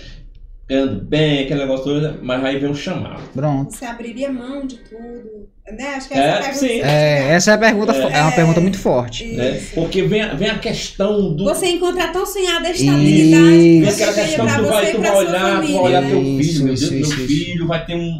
Ganhando 0.69 1.01
bem, 1.05 1.43
aquele 1.45 1.61
negócio 1.61 1.85
todo, 1.85 2.19
mas 2.21 2.43
aí 2.43 2.59
vem 2.59 2.69
um 2.69 2.75
chamado. 2.75 3.21
pronto. 3.33 3.73
Você 3.73 3.85
abriria 3.85 4.29
mão 4.31 4.67
de 4.67 4.75
tudo? 4.77 5.47
Né? 5.65 5.95
Acho 5.95 6.09
que 6.09 6.13
É, 6.13 6.17
essa 6.17 6.27
é 6.27 6.33
a 6.33 6.41
pergunta. 6.41 6.59
sim. 6.67 6.81
É, 6.81 7.31
essa 7.31 7.51
é 7.51 7.53
a 7.53 7.57
pergunta, 7.57 7.93
fo- 7.93 7.99
é 8.09 8.21
uma 8.21 8.31
É. 8.31 8.35
pergunta 8.35 8.61
muito 8.61 8.77
forte. 8.77 9.25
Né? 9.27 9.57
Isso. 9.57 9.75
Porque 9.75 10.01
vem, 10.03 10.21
a- 10.21 10.33
vem 10.33 10.49
a 10.49 10.59
questão 10.59 11.33
do. 11.33 11.45
Você 11.45 11.67
encontra 11.69 12.07
tão 12.09 12.25
sonhada 12.25 12.67
a 12.67 12.71
estabilidade 12.71 13.79
Vem 13.79 13.87
aquela 13.87 14.13
questão 14.13 14.45
que 14.45 14.53
tu 14.53 14.59
você 14.63 14.69
vai, 14.71 14.91
tu 14.91 15.01
vai 15.01 15.15
olhar, 15.15 15.61
tu 15.61 15.67
vai 15.73 15.81
olhar 15.81 16.05
teu 16.09 16.21
Isso, 16.21 16.51
filho, 16.51 16.65
meu 16.65 16.73
isso, 16.73 16.89
Deus, 16.89 17.07
isso, 17.07 17.17
meu 17.17 17.25
isso. 17.25 17.27
filho 17.45 17.67
vai 17.67 17.85
ter 17.85 17.95
um, 17.95 18.17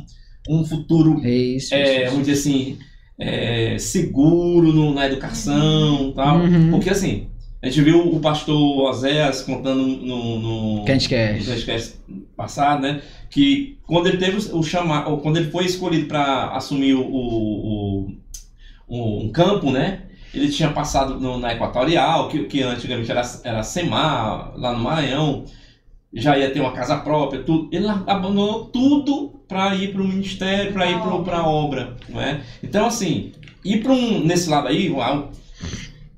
um 0.49 0.65
futuro 0.65 1.22
É 1.26 1.30
isso. 1.30 1.74
é, 1.76 2.03
isso, 2.03 2.11
vamos 2.11 2.28
dizer 2.28 2.40
assim, 2.40 2.78
é, 3.19 3.78
seguro 3.78 4.72
no- 4.72 4.94
na 4.94 5.06
educação 5.06 6.10
e 6.11 6.14
tal. 6.15 6.38
Uhum. 6.40 6.72
Porque 6.72 6.90
assim, 6.90 7.28
a 7.61 7.68
gente 7.68 7.82
viu 7.82 8.07
o 8.14 8.19
pastor 8.19 8.90
Oséias 8.90 9.41
contando 9.41 9.82
no, 9.88 10.40
no, 10.80 10.86
Que 10.86 10.91
a 10.91 10.95
gente 10.95 11.07
quer. 11.10 11.40
Passado, 12.38 12.82
né? 12.82 13.02
Que 13.30 13.78
quando 13.86 14.08
ele 14.08 14.18
teve 14.18 14.38
o 14.54 14.64
chamado, 14.64 15.18
quando 15.18 15.38
ele 15.38 15.52
foi 15.52 15.66
escolhido 15.66 16.08
para 16.08 16.52
assumir 16.56 16.94
o, 16.94 17.02
o, 17.02 18.12
o- 18.88 19.24
um 19.26 19.32
campo, 19.32 19.72
né? 19.72 20.04
Ele 20.34 20.50
tinha 20.50 20.72
passado 20.72 21.20
no- 21.20 21.40
na 21.40 21.54
Equatorial, 21.54 22.30
que, 22.30 22.44
que 22.46 22.62
antigamente 22.62 23.10
era, 23.12 23.22
era 23.44 23.64
Semar, 23.64 24.54
lá 24.56 24.72
no 24.74 24.80
Maranhão, 24.80 25.46
já 26.14 26.38
ia 26.38 26.52
ter 26.52 26.60
uma 26.62 26.72
casa 26.72 26.98
própria, 26.98 27.44
tudo. 27.44 27.70
Ele 27.72 27.88
abandonou 27.88 28.66
tudo 28.66 29.42
para 29.48 29.76
ir 29.76 29.94
para 29.94 30.02
o 30.02 30.08
ministério, 30.08 30.74
para 30.74 30.86
ir 30.90 31.00
para 31.24 31.38
a 31.38 31.48
obra, 31.48 31.98
não 32.10 32.22
é? 32.22 32.42
Então, 32.64 32.86
assim, 32.86 33.32
ir 33.64 33.82
para 33.82 33.94
um, 33.94 34.20
nesse 34.26 34.50
lado 34.50 34.68
aí, 34.68 34.90
uau, 34.90 35.32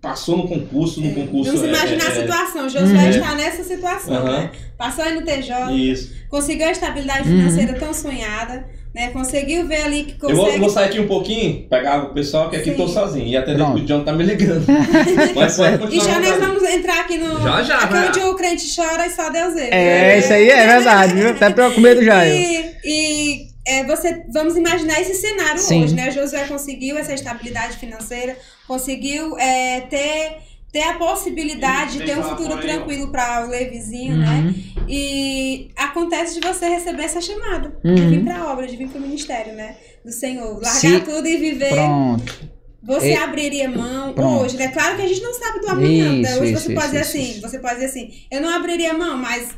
passou 0.01 0.37
no 0.37 0.47
concurso, 0.47 1.01
no 1.01 1.13
concurso... 1.13 1.51
Vamos 1.51 1.63
é- 1.63 1.67
imaginar 1.69 2.05
é- 2.05 2.07
a 2.07 2.15
situação. 2.21 2.69
Josué 2.69 2.87
Uhum. 3.03 3.09
está 3.09 3.35
nessa 3.35 3.63
situação, 3.63 4.15
Aham. 4.15 4.31
né? 4.43 4.51
Passou 4.77 5.03
aí 5.03 5.13
no 5.13 5.23
TJ, 5.25 5.71
Isso. 5.75 6.13
conseguiu 6.29 6.67
a 6.67 6.71
estabilidade 6.71 7.29
Uhum. 7.29 7.37
financeira 7.37 7.73
tão 7.73 7.93
sonhada, 7.93 8.65
né? 8.95 9.09
Conseguiu 9.09 9.67
ver 9.67 9.81
ali 9.83 10.03
que 10.03 10.15
Eu 10.25 10.35
vou, 10.35 10.45
consegue. 10.45 10.59
vou 10.61 10.69
sair 10.69 10.85
aqui 10.85 10.99
um 11.01 11.07
pouquinho, 11.07 11.67
pegar 11.69 12.03
o 12.05 12.13
pessoal 12.13 12.49
que 12.49 12.55
aqui 12.55 12.71
Sim. 12.71 12.77
tô 12.77 12.87
sozinho. 12.87 13.27
E 13.27 13.35
atender 13.35 13.65
que 13.65 13.71
o 13.81 13.85
John 13.85 14.03
tá 14.05 14.13
me 14.13 14.23
ligando. 14.23 14.65
Mas 15.35 15.57
pode 15.57 15.95
E 15.97 15.99
já 15.99 16.19
nós 16.19 16.37
vamos 16.39 16.63
entrar 16.63 17.01
aqui 17.01 17.17
no. 17.17 17.41
Já, 17.41 17.61
já, 17.63 17.77
Aqui 17.79 18.19
onde 18.19 18.29
o 18.29 18.35
crente 18.35 18.73
chora 18.73 19.05
e 19.05 19.09
só 19.09 19.29
Deus 19.29 19.53
vê. 19.53 19.69
É, 19.69 20.17
isso 20.19 20.31
aí 20.33 20.49
é 20.49 20.65
verdade, 20.65 21.13
viu? 21.13 21.29
Até 21.31 21.49
tô 21.51 21.71
com 21.71 21.81
medo 21.81 22.03
já. 22.03 22.25
E, 22.25 22.71
e 22.85 23.47
é, 23.67 23.83
você, 23.83 24.23
vamos 24.33 24.55
imaginar 24.55 24.99
esse 25.01 25.13
cenário 25.15 25.59
Sim. 25.59 25.83
hoje, 25.83 25.93
né? 25.93 26.09
Josué 26.09 26.45
conseguiu 26.47 26.97
essa 26.97 27.13
estabilidade 27.13 27.77
financeira, 27.77 28.35
conseguiu 28.69 29.37
é, 29.37 29.81
ter, 29.81 30.37
ter 30.71 30.83
a 30.83 30.93
possibilidade 30.93 31.97
de 31.97 32.05
ter 32.05 32.17
um 32.17 32.23
futuro 32.23 32.57
tranquilo 32.61 33.11
para 33.11 33.45
o 33.45 33.49
Levizinho, 33.49 34.15
né? 34.17 34.53
Uhum. 34.77 34.83
E 34.87 35.69
acontece 35.75 36.39
de 36.39 36.47
você 36.47 36.69
receber 36.69 37.03
essa 37.03 37.19
chamada, 37.19 37.75
de 37.83 37.89
Uhum. 38.01 38.09
vir 38.11 38.23
para 38.23 38.37
a 38.37 38.51
obra, 38.53 38.67
de 38.67 38.75
vir 38.77 38.87
para 38.87 38.99
o 38.99 39.01
ministério, 39.01 39.53
né? 39.53 39.75
Do 40.05 40.11
Senhor. 40.11 40.53
Largar 40.53 40.69
Se- 40.71 40.99
tudo 41.01 41.27
e 41.27 41.37
viver. 41.37 41.73
Pronto. 41.73 42.49
Você 42.81 43.11
E- 43.11 43.15
abriria 43.17 43.67
mão 43.69 44.13
Pronto. 44.13 44.43
hoje, 44.45 44.55
né? 44.55 44.69
Claro 44.69 44.95
que 44.95 45.01
a 45.01 45.07
gente 45.07 45.21
não 45.21 45.33
sabe 45.33 45.59
do 45.59 45.67
amanhã. 45.69 46.11
né? 46.13 46.21
Isso, 46.21 46.39
Hoje 46.41 46.53
isso, 46.53 46.61
você 46.63 46.73
pode 46.73 46.85
isso, 46.85 46.95
dizer 46.95 47.01
isso, 47.01 47.17
assim, 47.17 47.31
isso. 47.31 47.41
você 47.41 47.59
pode 47.59 47.73
dizer 47.75 47.85
assim, 47.87 48.11
eu 48.31 48.41
não 48.41 48.49
abriria 48.55 48.93
mão, 48.93 49.17
mas 49.17 49.49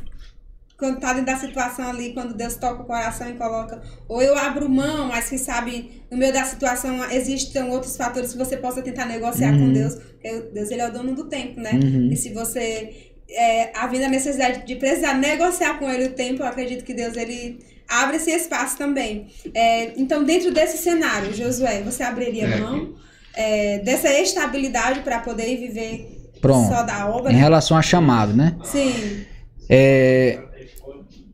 quando 0.82 0.98
tá 0.98 1.12
dentro 1.12 1.26
da 1.26 1.36
situação 1.38 1.88
ali, 1.88 2.12
quando 2.12 2.34
Deus 2.34 2.56
toca 2.56 2.82
o 2.82 2.84
coração 2.84 3.28
e 3.30 3.34
coloca, 3.34 3.80
ou 4.08 4.20
eu 4.20 4.36
abro 4.36 4.68
mão, 4.68 5.06
mas 5.08 5.28
quem 5.28 5.38
sabe 5.38 6.02
no 6.10 6.16
meio 6.18 6.32
da 6.32 6.44
situação 6.44 7.04
existem 7.10 7.62
outros 7.70 7.96
fatores 7.96 8.32
que 8.32 8.38
você 8.38 8.56
possa 8.56 8.82
tentar 8.82 9.06
negociar 9.06 9.52
com 9.52 9.58
Uhum. 9.66 9.72
Deus, 9.72 9.94
porque 9.94 10.30
Deus 10.52 10.70
ele 10.72 10.80
é 10.82 10.88
o 10.88 10.92
dono 10.92 11.14
do 11.14 11.24
tempo, 11.28 11.60
né? 11.60 11.72
Uhum. 11.72 12.08
E 12.12 12.16
se 12.16 12.32
você 12.34 13.12
é, 13.30 13.70
havendo 13.76 14.04
a 14.06 14.08
necessidade 14.08 14.66
de 14.66 14.74
precisar 14.76 15.14
negociar 15.14 15.78
com 15.78 15.88
ele 15.88 16.06
o 16.06 16.12
tempo, 16.12 16.42
eu 16.42 16.46
acredito 16.46 16.84
que 16.84 16.92
Deus 16.92 17.16
ele 17.16 17.60
abre 17.88 18.16
esse 18.16 18.30
espaço 18.30 18.76
também. 18.76 19.28
É, 19.54 19.92
então, 19.96 20.24
dentro 20.24 20.52
desse 20.52 20.78
cenário, 20.78 21.32
Josué, 21.32 21.80
você 21.82 22.02
abriria 22.02 22.44
É. 22.46 22.56
mão 22.58 22.94
é, 23.34 23.78
dessa 23.78 24.12
estabilidade 24.12 25.00
para 25.00 25.20
poder 25.20 25.56
viver 25.56 26.30
Pronto. 26.42 26.68
só 26.68 26.82
da 26.82 27.08
obra? 27.08 27.32
Em 27.32 27.36
relação 27.36 27.76
a 27.76 27.82
chamado, 27.82 28.34
né? 28.34 28.56
Sim, 28.64 29.24
É, 29.70 30.38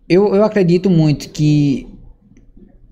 eu, 0.09 0.35
eu 0.35 0.45
acredito 0.45 0.89
muito 0.89 1.29
que 1.31 1.87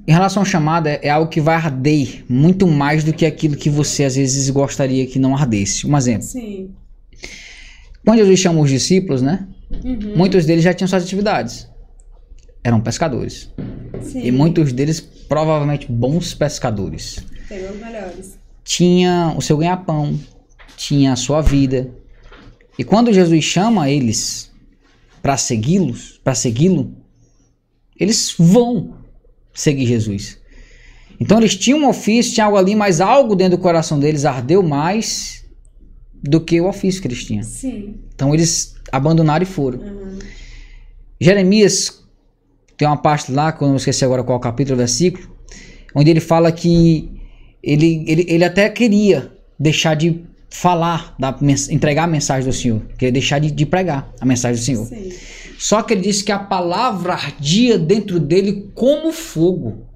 em 0.06 0.12
relação 0.12 0.43
ao 0.43 0.47
chamado 0.47 0.86
é, 0.86 1.01
é 1.02 1.10
algo 1.10 1.28
que 1.30 1.40
vai 1.40 1.56
arder 1.56 2.24
muito 2.28 2.66
mais 2.66 3.02
do 3.02 3.12
que 3.12 3.26
aquilo 3.26 3.56
que 3.56 3.68
você 3.68 4.05
às 4.05 4.14
vezes 4.16 4.48
gostaria 4.51 5.06
que 5.06 5.18
não 5.18 5.34
ardesse. 5.36 5.86
Um 5.86 5.97
exemplo. 5.97 6.22
sim. 6.22 6.70
Quando 8.05 8.18
Jesus 8.18 8.38
chamou 8.38 8.62
os 8.62 8.70
discípulos, 8.70 9.20
né? 9.20 9.48
Uhum, 9.84 10.16
Muitos 10.16 10.47
deles 10.47 10.62
já 10.62 10.72
tinham 10.72 10.86
suas 10.86 11.02
atividades. 11.02 11.68
Eram 12.62 12.80
pescadores. 12.80 13.51
sim. 14.01 14.20
E 14.24 14.30
muitos 14.30 14.72
deles 14.72 15.01
provavelmente 15.01 15.90
bons 15.90 16.32
pescadores. 16.32 17.18
Pegou 17.48 17.70
os 17.70 17.80
melhores. 17.80 18.38
Tinha 18.62 19.34
o 19.36 19.43
seu 19.43 19.56
ganha-pão, 19.56 20.16
tinha 20.76 21.12
a 21.14 21.16
sua 21.16 21.40
vida. 21.40 21.90
E 22.78 22.84
quando 22.84 23.12
Jesus 23.12 23.43
chama 23.44 23.90
eles 23.90 24.52
para 25.20 25.36
segui-los, 25.36 26.20
para 26.22 26.34
segui-lo, 26.36 26.94
eles 27.98 28.35
vão 28.39 28.94
seguir 29.52 29.86
Jesus. 29.86 30.39
Então 31.18 31.39
eles 31.39 31.56
tinham 31.56 31.81
um 31.81 31.89
ofício, 31.89 32.35
tinha 32.35 32.47
algo 32.47 32.59
ali, 32.59 32.74
mas 32.74 33.01
algo 33.01 33.35
dentro 33.35 33.56
do 33.56 33.62
coração 33.62 33.98
deles 33.98 34.24
ardeu 34.24 34.62
mais 34.62 35.44
do 36.23 36.40
que 36.40 36.60
o 36.60 36.68
ofício 36.68 37.01
que 37.01 37.09
eles 37.09 37.24
tinham. 37.24 37.43
Sim. 37.43 37.94
Então 38.14 38.35
eles 38.35 38.74
abandonaram 38.93 39.43
e 39.43 39.47
foram. 39.47 39.78
Uhum. 39.78 40.18
Jeremias 41.20 42.05
tem 42.77 42.86
uma 42.86 42.97
parte 42.97 43.32
lá, 43.32 43.52
que 43.52 43.62
eu 43.62 43.68
não 43.68 43.77
esqueci 43.77 44.05
agora 44.05 44.23
qual 44.23 44.39
capítulo, 44.39 44.77
versículo, 44.77 45.35
onde 45.94 46.10
ele 46.10 46.20
fala 46.20 46.52
que 46.52 47.10
ele, 47.62 48.05
ele, 48.06 48.27
ele 48.28 48.44
até 48.44 48.68
queria 48.68 49.32
deixar 49.59 49.94
de 49.94 50.23
falar, 50.51 51.14
da, 51.18 51.36
entregar 51.70 52.05
a 52.05 52.06
mensagem 52.06 52.48
do 52.48 52.55
Senhor, 52.55 52.82
queria 52.98 53.12
deixar 53.12 53.39
de, 53.39 53.51
de 53.51 53.64
pregar 53.66 54.12
a 54.20 54.27
mensagem 54.27 54.60
do 54.60 54.64
Senhor. 54.64 54.86
Sim. 54.86 55.12
Só 55.59 55.83
que 55.83 55.95
ele 55.95 56.03
disse 56.03 56.24
que 56.24 56.33
a 56.33 56.39
palavra 56.39 57.15
ardia 57.15 57.78
dentro 57.78 58.20
dele 58.20 58.70
como 58.74 59.12
fogo. 59.12 59.87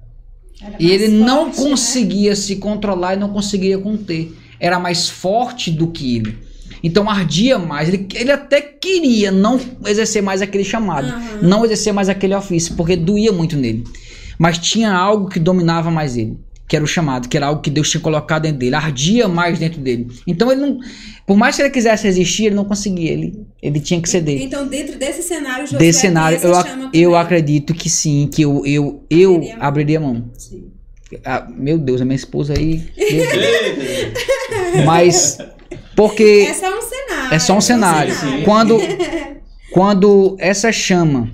E 0.79 0.91
ele 0.91 1.07
não 1.07 1.45
forte, 1.45 1.61
né? 1.61 1.69
conseguia 1.69 2.35
se 2.35 2.55
controlar 2.57 3.15
e 3.15 3.19
não 3.19 3.29
conseguia 3.29 3.77
conter. 3.77 4.31
Era 4.59 4.79
mais 4.79 5.09
forte 5.09 5.71
do 5.71 5.87
que 5.87 6.17
ele. 6.17 6.37
Então 6.83 7.09
ardia 7.09 7.57
mais. 7.59 7.89
Ele, 7.89 8.07
ele 8.13 8.31
até 8.31 8.61
queria 8.61 9.31
não 9.31 9.59
exercer 9.85 10.21
mais 10.21 10.41
aquele 10.41 10.63
chamado, 10.63 11.07
Aham. 11.07 11.39
não 11.41 11.65
exercer 11.65 11.93
mais 11.93 12.09
aquele 12.09 12.35
ofício, 12.35 12.75
porque 12.75 12.95
doía 12.95 13.31
muito 13.31 13.55
nele. 13.55 13.83
Mas 14.37 14.57
tinha 14.57 14.91
algo 14.91 15.29
que 15.29 15.39
dominava 15.39 15.91
mais 15.91 16.17
ele, 16.17 16.37
que 16.71 16.75
era 16.77 16.85
o 16.85 16.87
chamado, 16.87 17.27
que 17.27 17.35
era 17.35 17.47
algo 17.47 17.61
que 17.61 17.69
Deus 17.69 17.89
tinha 17.89 17.99
colocado 17.99 18.43
dentro 18.43 18.59
dele, 18.59 18.75
ardia 18.75 19.27
mais 19.27 19.59
dentro 19.59 19.81
dele. 19.81 20.07
Então 20.25 20.49
ele 20.49 20.61
não, 20.61 20.79
por 21.27 21.35
mais 21.35 21.53
que 21.57 21.61
ele 21.63 21.69
quisesse 21.69 22.05
resistir, 22.07 22.45
ele 22.45 22.55
não 22.55 22.63
conseguia. 22.63 23.11
Ele, 23.11 23.45
ele 23.61 23.77
tinha 23.81 24.01
que 24.01 24.07
ceder. 24.09 24.41
Então, 24.41 24.65
dentro 24.65 24.97
desse 24.97 25.21
cenário, 25.21 25.65
Josué 25.65 25.79
Desse 25.79 25.99
cenário, 25.99 26.39
eu, 26.41 26.55
ac- 26.55 26.89
eu 26.93 27.13
acredito 27.17 27.73
que 27.73 27.89
sim, 27.89 28.29
que 28.33 28.43
eu, 28.43 28.65
eu, 28.65 29.03
eu 29.09 29.33
Abriria 29.35 29.49
mão. 29.57 29.67
abriria 29.67 29.99
mão. 29.99 30.29
Sim. 30.37 30.63
Ah, 31.25 31.45
meu 31.53 31.77
Deus, 31.77 31.99
a 31.99 32.05
minha 32.05 32.15
esposa 32.15 32.53
aí. 32.57 32.81
Mas 34.85 35.37
porque 35.93 36.47
É 36.49 36.53
só 36.53 36.77
um 36.77 36.81
cenário. 36.81 37.33
é 37.35 37.39
só 37.39 37.57
um 37.57 37.61
cenário. 37.61 38.13
Sim. 38.15 38.43
Quando 38.45 38.77
quando 39.73 40.37
essa 40.39 40.71
chama 40.71 41.29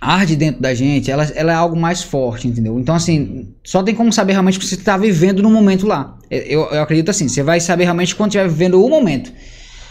arde 0.00 0.36
dentro 0.36 0.60
da 0.60 0.74
gente, 0.74 1.10
ela, 1.10 1.24
ela 1.34 1.52
é 1.52 1.54
algo 1.54 1.76
mais 1.76 2.02
forte, 2.02 2.46
entendeu? 2.48 2.78
Então 2.78 2.94
assim, 2.94 3.48
só 3.64 3.82
tem 3.82 3.94
como 3.94 4.12
saber 4.12 4.32
realmente 4.32 4.58
o 4.58 4.60
que 4.60 4.66
você 4.66 4.74
está 4.74 4.96
vivendo 4.96 5.42
no 5.42 5.50
momento 5.50 5.86
lá. 5.86 6.16
Eu, 6.30 6.62
eu 6.70 6.82
acredito 6.82 7.10
assim, 7.10 7.28
você 7.28 7.42
vai 7.42 7.60
saber 7.60 7.84
realmente 7.84 8.14
quando 8.14 8.30
estiver 8.30 8.48
vivendo 8.48 8.82
o 8.82 8.88
momento. 8.88 9.32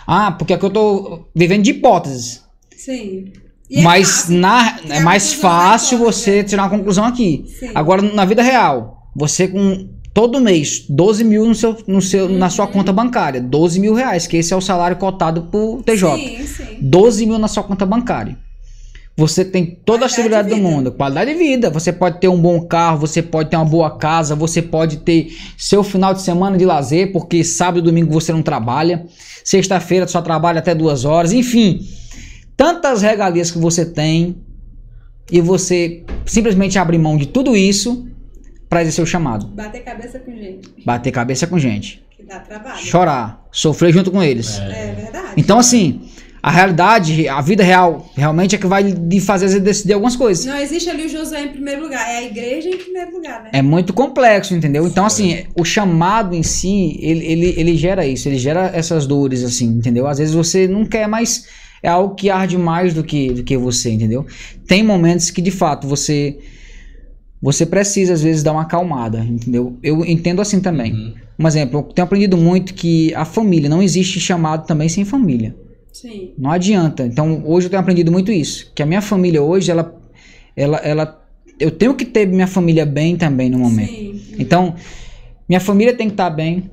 Ah, 0.07 0.31
porque 0.31 0.53
aqui 0.53 0.65
eu 0.65 0.69
tô 0.69 1.25
vivendo 1.35 1.63
de 1.63 1.71
hipóteses. 1.71 2.43
Sim. 2.75 3.31
E 3.69 3.79
é 3.79 3.81
mas 3.81 4.09
fácil. 4.21 4.37
na, 4.37 4.71
tirar 4.73 4.95
é 4.95 4.99
mais 4.99 5.33
fácil 5.33 5.97
você 5.97 6.43
tirar 6.43 6.63
uma 6.63 6.69
conclusão 6.69 7.05
aqui. 7.05 7.45
Sim. 7.59 7.69
Agora, 7.73 8.01
na 8.01 8.23
vida 8.25 8.43
real, 8.43 9.09
você 9.15 9.47
com 9.47 9.89
todo 10.13 10.39
mês 10.39 10.85
12 10.87 11.23
mil 11.23 11.45
no 11.47 11.55
seu, 11.55 11.75
no 11.87 12.01
seu, 12.01 12.29
na 12.29 12.45
Uhum. 12.45 12.51
sua 12.51 12.67
conta 12.67 12.93
bancária, 12.93 13.41
12 13.41 13.79
mil 13.79 13.93
reais, 13.95 14.27
que 14.27 14.37
esse 14.37 14.53
é 14.53 14.55
o 14.55 14.61
salário 14.61 14.97
cotado 14.97 15.43
por 15.51 15.81
TJ. 15.83 16.15
Sim, 16.15 16.45
sim. 16.47 16.77
12 16.79 17.25
mil 17.25 17.39
na 17.39 17.47
sua 17.47 17.63
conta 17.63 17.85
bancária. 17.85 18.37
Você 19.17 19.45
tem 19.45 19.65
toda 19.65 20.05
a 20.05 20.09
Qualidade 20.09 20.11
estabilidade 20.11 20.49
de 20.49 20.55
do 20.55 20.61
mundo, 20.61 20.91
qualidade 20.91 21.31
de 21.31 21.37
vida. 21.37 21.69
Você 21.69 21.93
pode 21.93 22.19
ter 22.19 22.27
um 22.27 22.39
bom 22.39 22.59
carro, 22.67 22.99
você 22.99 23.21
pode 23.21 23.49
ter 23.49 23.55
uma 23.55 23.63
boa 23.63 23.97
casa, 23.97 24.35
você 24.35 24.61
pode 24.61 24.97
ter 24.97 25.29
seu 25.57 25.83
final 25.83 26.13
de 26.13 26.21
semana 26.21 26.57
de 26.57 26.65
lazer, 26.65 27.13
porque 27.13 27.43
sábado 27.43 27.79
e 27.79 27.81
domingo 27.81 28.11
você 28.11 28.33
não 28.33 28.41
trabalha. 28.41 29.05
Sexta-feira 29.43 30.05
só 30.07 30.21
trabalha 30.21 30.59
até 30.59 30.75
duas 30.75 31.05
horas, 31.05 31.31
enfim. 31.31 31.87
Tantas 32.57 33.01
regalias 33.01 33.51
que 33.51 33.57
você 33.57 33.85
tem, 33.85 34.35
e 35.31 35.41
você 35.41 36.03
simplesmente 36.25 36.77
abrir 36.77 36.97
mão 36.97 37.17
de 37.17 37.25
tudo 37.25 37.55
isso 37.55 38.07
para 38.69 38.81
exercer 38.81 39.03
o 39.03 39.07
chamado. 39.07 39.47
Bater 39.47 39.83
cabeça 39.83 40.19
com 40.19 40.31
gente. 40.31 40.69
Bater 40.85 41.11
cabeça 41.11 41.47
com 41.47 41.57
gente. 41.57 42.03
Que 42.11 42.23
dá 42.23 42.39
trabalho. 42.39 42.77
Chorar, 42.77 43.47
sofrer 43.51 43.93
junto 43.93 44.11
com 44.11 44.21
eles. 44.21 44.59
É, 44.59 44.89
é 44.89 44.93
verdade. 44.93 45.33
Então, 45.37 45.57
assim, 45.57 46.01
a 46.45 46.51
realidade, 46.51 47.27
a 47.27 47.41
vida 47.41 47.63
real, 47.63 48.07
realmente 48.15 48.53
é 48.53 48.59
que 48.59 48.67
vai 48.67 48.83
lhe 48.83 49.19
fazer 49.19 49.49
você 49.49 49.59
decidir 49.59 49.93
algumas 49.93 50.15
coisas. 50.15 50.45
Não 50.45 50.55
existe 50.55 50.87
ali 50.87 51.07
o 51.07 51.09
Josué 51.09 51.41
em 51.41 51.47
primeiro 51.47 51.81
lugar, 51.81 52.07
é 52.07 52.17
a 52.17 52.23
igreja 52.23 52.69
em 52.69 52.77
primeiro 52.77 53.13
lugar, 53.13 53.45
né? 53.45 53.49
É 53.51 53.63
muito 53.63 53.91
complexo, 53.93 54.53
entendeu? 54.53 54.85
Então, 54.85 55.07
assim, 55.07 55.45
o 55.59 55.65
chamado 55.65 56.35
em 56.35 56.43
si, 56.43 56.99
ele, 57.01 57.25
ele, 57.25 57.55
ele 57.57 57.75
gera 57.75 58.05
isso, 58.05 58.29
ele 58.29 58.37
gera 58.37 58.69
essas 58.75 59.07
dores, 59.07 59.43
assim, 59.43 59.65
entendeu? 59.65 60.05
Às 60.05 60.19
vezes 60.19 60.35
você 60.35 60.67
não 60.67 60.85
quer 60.85 61.07
mais. 61.07 61.47
É 61.81 61.89
algo 61.89 62.13
que 62.13 62.29
arde 62.29 62.59
mais 62.59 62.93
do 62.93 63.03
que, 63.03 63.33
do 63.33 63.43
que 63.43 63.57
você, 63.57 63.89
entendeu? 63.89 64.23
Tem 64.67 64.83
momentos 64.83 65.31
que, 65.31 65.41
de 65.41 65.49
fato, 65.49 65.87
você. 65.87 66.37
Você 67.41 67.65
precisa, 67.65 68.13
às 68.13 68.21
vezes, 68.21 68.43
dar 68.43 68.51
uma 68.51 68.61
acalmada, 68.61 69.17
entendeu? 69.17 69.79
Eu 69.81 70.05
entendo 70.05 70.43
assim 70.43 70.59
também. 70.59 70.93
Uhum. 70.93 71.13
Um 71.39 71.47
exemplo, 71.47 71.79
eu 71.79 71.83
tenho 71.85 72.05
aprendido 72.05 72.37
muito 72.37 72.75
que 72.75 73.11
a 73.15 73.25
família, 73.25 73.67
não 73.67 73.81
existe 73.81 74.19
chamado 74.19 74.67
também 74.67 74.87
sem 74.87 75.03
família. 75.03 75.55
Sim. 75.95 76.33
Não 76.37 76.51
adianta. 76.51 77.05
Então, 77.05 77.41
hoje 77.45 77.67
eu 77.67 77.69
tenho 77.69 77.81
aprendido 77.81 78.11
muito 78.11 78.29
isso. 78.29 78.69
Que 78.75 78.83
a 78.83 78.85
minha 78.85 79.01
família 79.01 79.41
hoje, 79.41 79.71
ela. 79.71 79.97
ela, 80.53 80.77
ela 80.79 81.25
eu 81.57 81.71
tenho 81.71 81.95
que 81.95 82.03
ter 82.03 82.27
minha 82.27 82.47
família 82.47 82.85
bem 82.85 83.15
também 83.15 83.49
no 83.49 83.57
momento. 83.57 83.89
Sim. 83.89 84.35
Então, 84.37 84.75
minha 85.47 85.61
família 85.61 85.93
tem 85.93 86.07
que 86.07 86.13
estar 86.13 86.29
bem. 86.29 86.69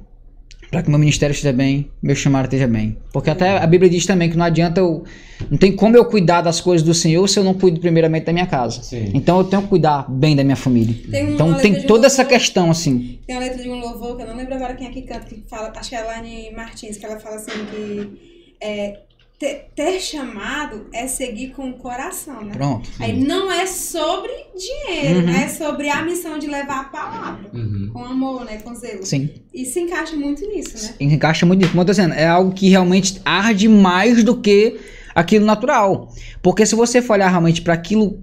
Para 0.72 0.82
que 0.82 0.88
meu 0.90 0.98
ministério 0.98 1.32
esteja 1.34 1.52
bem, 1.52 1.90
meu 2.02 2.16
chamado 2.16 2.46
esteja 2.46 2.66
bem. 2.66 2.96
Porque 3.12 3.30
até 3.30 3.58
a 3.58 3.66
Bíblia 3.66 3.90
diz 3.90 4.06
também 4.06 4.28
que 4.28 4.36
não 4.36 4.44
adianta 4.46 4.80
eu. 4.80 5.04
Não 5.50 5.58
tem 5.58 5.70
como 5.70 5.96
eu 5.96 6.04
cuidar 6.06 6.40
das 6.40 6.60
coisas 6.60 6.84
do 6.84 6.94
Senhor 6.94 7.28
se 7.28 7.38
eu 7.38 7.44
não 7.44 7.54
cuido 7.54 7.78
primeiramente 7.78 8.24
da 8.24 8.32
minha 8.32 8.46
casa. 8.46 8.82
Sim. 8.82 9.10
Então 9.14 9.38
eu 9.38 9.44
tenho 9.44 9.62
que 9.62 9.68
cuidar 9.68 10.10
bem 10.10 10.34
da 10.34 10.42
minha 10.42 10.56
família. 10.56 10.96
Tem 11.10 11.24
uma 11.24 11.32
Então 11.32 11.54
tem 11.58 11.82
toda 11.82 12.06
essa 12.06 12.24
questão, 12.24 12.70
assim. 12.70 13.18
Tem 13.26 13.36
a 13.36 13.38
letra 13.38 13.62
de 13.62 13.68
um 13.68 13.78
louvor 13.78 14.16
que 14.16 14.22
eu 14.22 14.26
não 14.26 14.34
lembro 14.36 14.54
agora 14.54 14.74
quem 14.74 14.86
é 14.86 14.90
que 14.90 15.02
canta, 15.02 15.26
que 15.26 15.44
fala, 15.46 15.70
acho 15.76 15.90
que 15.90 15.94
é 15.94 16.00
a 16.00 16.06
Lani 16.06 16.50
Martins, 16.56 16.96
que 16.96 17.04
ela 17.04 17.20
fala 17.20 17.36
assim 17.36 17.52
que 17.70 18.32
é, 18.62 19.00
ter, 19.42 19.70
ter 19.74 19.98
chamado 19.98 20.86
é 20.94 21.08
seguir 21.08 21.48
com 21.48 21.70
o 21.70 21.72
coração, 21.72 22.44
né? 22.44 22.52
Pronto. 22.52 22.88
Aí 23.00 23.18
não 23.18 23.50
é 23.50 23.66
sobre 23.66 24.30
dinheiro, 24.56 25.26
Uhum. 25.26 25.34
é 25.34 25.48
sobre 25.48 25.88
a 25.88 26.00
missão 26.04 26.38
de 26.38 26.46
levar 26.46 26.82
a 26.82 26.84
palavra. 26.84 27.50
Uhum. 27.52 27.90
Com 27.92 28.04
amor, 28.04 28.44
né? 28.44 28.58
Com 28.58 28.72
zelo. 28.72 29.04
Sim. 29.04 29.30
E 29.52 29.64
se 29.64 29.80
encaixa 29.80 30.14
muito 30.14 30.46
nisso, 30.46 30.76
né? 30.86 30.94
encaixa 31.00 31.44
muito 31.44 31.58
nisso. 31.58 31.72
Como 31.72 31.82
eu 31.82 31.86
tô 31.86 31.90
dizendo, 31.90 32.14
é 32.14 32.24
algo 32.24 32.52
que 32.52 32.68
realmente 32.68 33.20
arde 33.24 33.68
mais 33.68 34.22
do 34.22 34.36
que 34.40 34.78
aquilo 35.12 35.44
natural. 35.44 36.08
Porque 36.40 36.64
se 36.64 36.76
você 36.76 37.02
for 37.02 37.14
olhar 37.14 37.28
realmente 37.28 37.62
para 37.62 37.74
aquilo, 37.74 38.22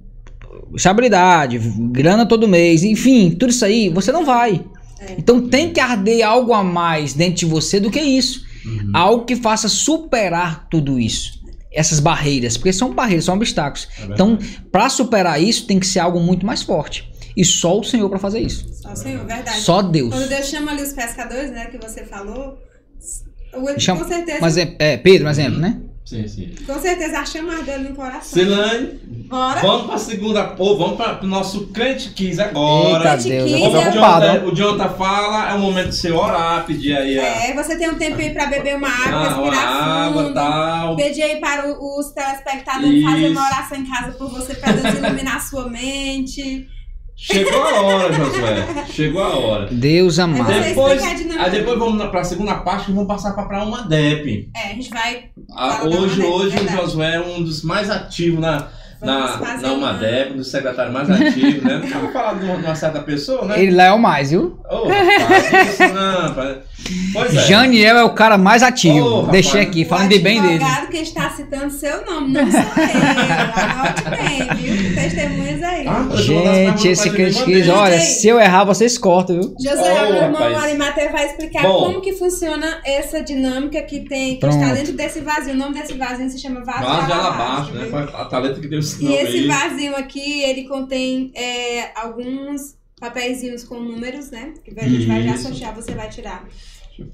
estabilidade, 0.74 1.60
grana 1.92 2.26
todo 2.26 2.48
mês, 2.48 2.82
enfim, 2.82 3.32
tudo 3.32 3.50
isso 3.50 3.66
aí, 3.66 3.90
você 3.90 4.10
não 4.14 4.24
vai. 4.24 4.64
É. 5.02 5.16
Então 5.18 5.50
tem 5.50 5.74
que 5.74 5.82
arder 5.82 6.26
algo 6.26 6.54
a 6.54 6.64
mais 6.64 7.14
dentro 7.14 7.40
de 7.40 7.46
você 7.46 7.78
do 7.78 7.92
que 7.92 8.00
isso. 8.00 8.48
Uhum. 8.66 8.92
Algo 8.94 9.26
que 9.26 9.36
faça 9.36 9.68
superar 9.70 10.68
tudo 10.70 11.00
isso. 11.00 11.40
Essas 11.72 12.00
barreiras, 12.00 12.58
porque 12.58 12.74
são 12.74 12.94
barreiras, 12.94 13.26
são 13.26 13.36
obstáculos. 13.36 13.88
É. 14.00 14.06
Então, 14.06 14.38
para 14.72 14.90
superar 14.90 15.42
isso, 15.42 15.66
tem 15.68 15.80
que 15.80 15.86
ser 15.86 16.00
algo 16.00 16.20
muito 16.20 16.46
mais 16.46 16.64
forte. 16.64 17.08
E 17.38 17.46
só 17.46 17.80
o 17.80 17.84
Senhor 17.84 18.10
para 18.10 18.18
fazer 18.20 18.40
isso. 18.40 18.68
Só 18.74 18.92
o 18.92 18.96
Senhor, 18.96 19.26
verdade. 19.26 19.60
Só 19.60 19.82
Deus. 19.82 20.14
Quando 20.14 20.28
Deus 20.28 20.48
chama 20.48 20.72
ali 20.72 20.82
os 20.82 20.94
pescadores, 20.94 21.52
né? 21.52 21.66
Que 21.68 21.78
você 21.78 22.04
falou. 22.04 22.58
o- 23.54 23.80
Chama- 23.80 24.02
com 24.02 24.08
certeza. 24.08 24.40
Mas 24.42 24.58
é, 24.58 24.76
é, 24.80 24.98
Pedro, 24.98 25.28
um 25.28 25.32
exemplo, 25.32 25.60
né? 25.60 25.80
Sim, 26.10 26.28
sim. 26.28 26.56
Com 26.66 26.80
certeza 26.82 27.20
a 27.20 27.26
chamada 27.26 27.62
dele 27.62 27.90
no 27.90 27.96
coração. 27.96 28.22
Silane, 28.40 29.00
Bora. 29.30 29.62
vamos 29.62 29.86
para 29.86 29.96
a 29.96 30.00
segunda. 30.00 30.56
Ou 30.58 30.76
vamos 30.76 30.98
para 30.98 31.24
o 31.24 31.28
nosso 31.28 31.68
crente 31.68 32.10
quiz 32.10 32.40
agora. 32.40 33.12
Eita 33.12 33.24
Deus, 33.30 33.52
eu 33.52 33.58
Quinze 33.58 33.72
tô 33.72 33.78
Como 33.78 33.90
o. 33.90 33.94
Jonathan, 33.94 34.46
o 34.46 34.56
Jonathan 34.56 34.90
fala, 34.96 35.52
é 35.52 35.54
o 35.54 35.60
momento 35.60 35.90
de 35.90 35.96
você 35.98 36.12
orar, 36.12 36.66
pedir 36.66 36.98
aí 36.98 37.20
a, 37.20 37.24
É, 37.24 37.54
você 37.54 37.78
tem 37.78 37.90
um 37.92 37.96
tempo 37.96 38.20
aí 38.20 38.32
pra 38.32 38.48
beber 38.48 38.76
uma 38.76 38.90
água, 38.90 39.20
a, 39.30 39.38
uma 39.38 39.52
respirar 39.52 40.08
água 40.08 40.24
fundo. 40.24 40.34
tal. 40.34 40.96
Pedir 40.96 41.22
aí 41.22 41.40
para 41.40 41.68
o- 41.72 42.00
os 42.00 42.12
telespectadores 42.12 43.04
fazerem 43.04 43.26
Isso. 43.32 43.40
uma 43.40 43.46
oração 43.48 43.78
em 43.78 43.86
casa 43.86 44.12
por 44.14 44.30
você, 44.32 44.56
pra 44.56 44.72
Deus 44.72 44.96
iluminar 44.98 45.36
a 45.38 45.40
sua 45.42 45.70
mente. 45.70 46.68
Chegou 47.22 47.62
a 47.62 47.82
hora, 47.82 48.14
Josué. 48.14 48.86
Chegou 48.90 49.22
a 49.22 49.38
hora. 49.38 49.68
Deus 49.70 50.18
amado. 50.20 50.48
Depois, 50.48 51.04
aí 51.04 51.52
depois 51.52 51.78
vamos 51.78 52.02
para 52.06 52.22
a 52.22 52.24
segunda 52.24 52.56
parte 52.56 52.86
que 52.86 52.92
vamos 52.94 53.10
passar 53.10 53.34
para 53.34 53.62
uma 53.66 53.82
DEP. 53.84 54.50
É, 54.56 54.72
a 54.72 54.74
gente 54.74 54.90
vai. 54.90 55.26
Ah, 55.52 55.84
hoje, 55.84 56.22
hoje 56.22 56.58
o. 56.58 56.70
Josué 56.70 57.16
é 57.16 57.20
um 57.20 57.44
dos 57.44 57.62
mais 57.62 57.90
ativos 57.90 58.40
na, 58.40 58.70
na, 59.02 59.38
na 59.38 59.68
uma- 59.74 59.74
UMADEP, 59.74 60.34
um 60.34 60.38
dos 60.38 60.52
secretários 60.52 60.94
mais 60.94 61.10
ativos, 61.10 61.64
né? 61.64 61.82
Não 61.90 62.02
vou 62.02 62.12
falar 62.12 62.34
de 62.34 62.46
uma, 62.46 62.58
de 62.58 62.64
uma 62.66 62.76
certa 62.76 63.00
pessoa, 63.02 63.46
né? 63.46 63.62
Ele 63.62 63.76
lá 63.76 63.84
é 63.86 63.92
o 63.92 64.00
mais, 64.00 64.32
viu? 64.32 64.60
Ô, 64.70 64.88
rapaz, 64.88 65.70
isso 65.74 65.94
não, 65.94 66.22
rapaz. 66.28 66.58
Pois 67.14 67.36
é. 67.36 67.42
Janiel 67.42 67.98
é 67.98 68.04
o 68.04 68.14
cara 68.14 68.38
mais 68.38 68.64
ativo. 68.64 69.18
Rapaz. 69.18 69.32
Deixei 69.32 69.62
aqui, 69.62 69.86
falando 69.86 70.10
de 70.10 70.20
bem 70.20 70.42
dele. 70.42 70.56
advogado 70.64 70.88
que 70.90 70.98
está 70.98 71.30
citando 71.30 71.70
seu 71.72 72.06
nome, 72.06 72.34
não 72.34 72.50
sou 72.52 72.60
eu. 72.60 72.66
Anote 73.64 74.04
bem, 74.10 74.58
viu? 74.58 74.96
Testemunhas 74.96 75.64
aí. 75.64 75.88
Ah, 75.88 76.08
Gente, 76.16 76.88
esse 76.88 77.10
quiz, 77.12 77.40
mandei. 77.40 77.70
olha, 77.70 78.00
se 78.00 78.28
eu 78.28 78.40
errar, 78.40 78.64
vocês 78.64 78.98
cortam, 78.98 79.36
viu? 79.40 79.56
José, 79.60 80.04
Ô, 80.04 80.10
meu 80.12 80.24
irmão. 80.24 80.52
Marimater 80.54 81.12
vai 81.12 81.26
explicar 81.26 81.62
Bom. 81.64 81.86
como 81.86 82.02
que 82.02 82.14
funciona 82.14 82.80
essa 82.86 83.22
dinâmica 83.22 83.82
que 83.82 84.02
tem, 84.02 84.36
que 84.36 84.40
Pronto. 84.42 84.56
está 84.58 84.74
dentro 84.74 84.94
desse 84.94 85.20
vazio. 85.22 85.54
O 85.54 85.58
nome 85.58 85.74
desse 85.76 85.94
vazio 85.94 86.30
se 86.30 86.40
chama 86.40 86.64
vaso, 86.64 86.84
Vaso 86.84 87.06
de 87.08 87.12
alabastro, 87.14 87.76
né? 87.76 87.88
Foi 87.90 88.02
a 88.02 88.26
talenta 88.26 88.60
que 88.60 88.68
deu 88.68 88.82
esse 88.96 89.06
E 89.06 89.14
esse 89.16 89.38
aí. 89.40 89.48
vasinho 89.48 89.96
aqui, 89.96 90.42
ele 90.42 90.64
contém 90.68 91.32
é, 91.36 91.92
alguns 91.96 92.76
papeizinhos 93.00 93.64
com 93.64 93.80
números, 93.80 94.30
né? 94.30 94.54
Que 94.64 94.78
a 94.80 94.88
gente 94.88 95.06
vai 95.06 95.24
já 95.24 95.34
associar, 95.34 95.74
você 95.76 95.92
vai 95.94 96.10
tirar. 96.10 96.46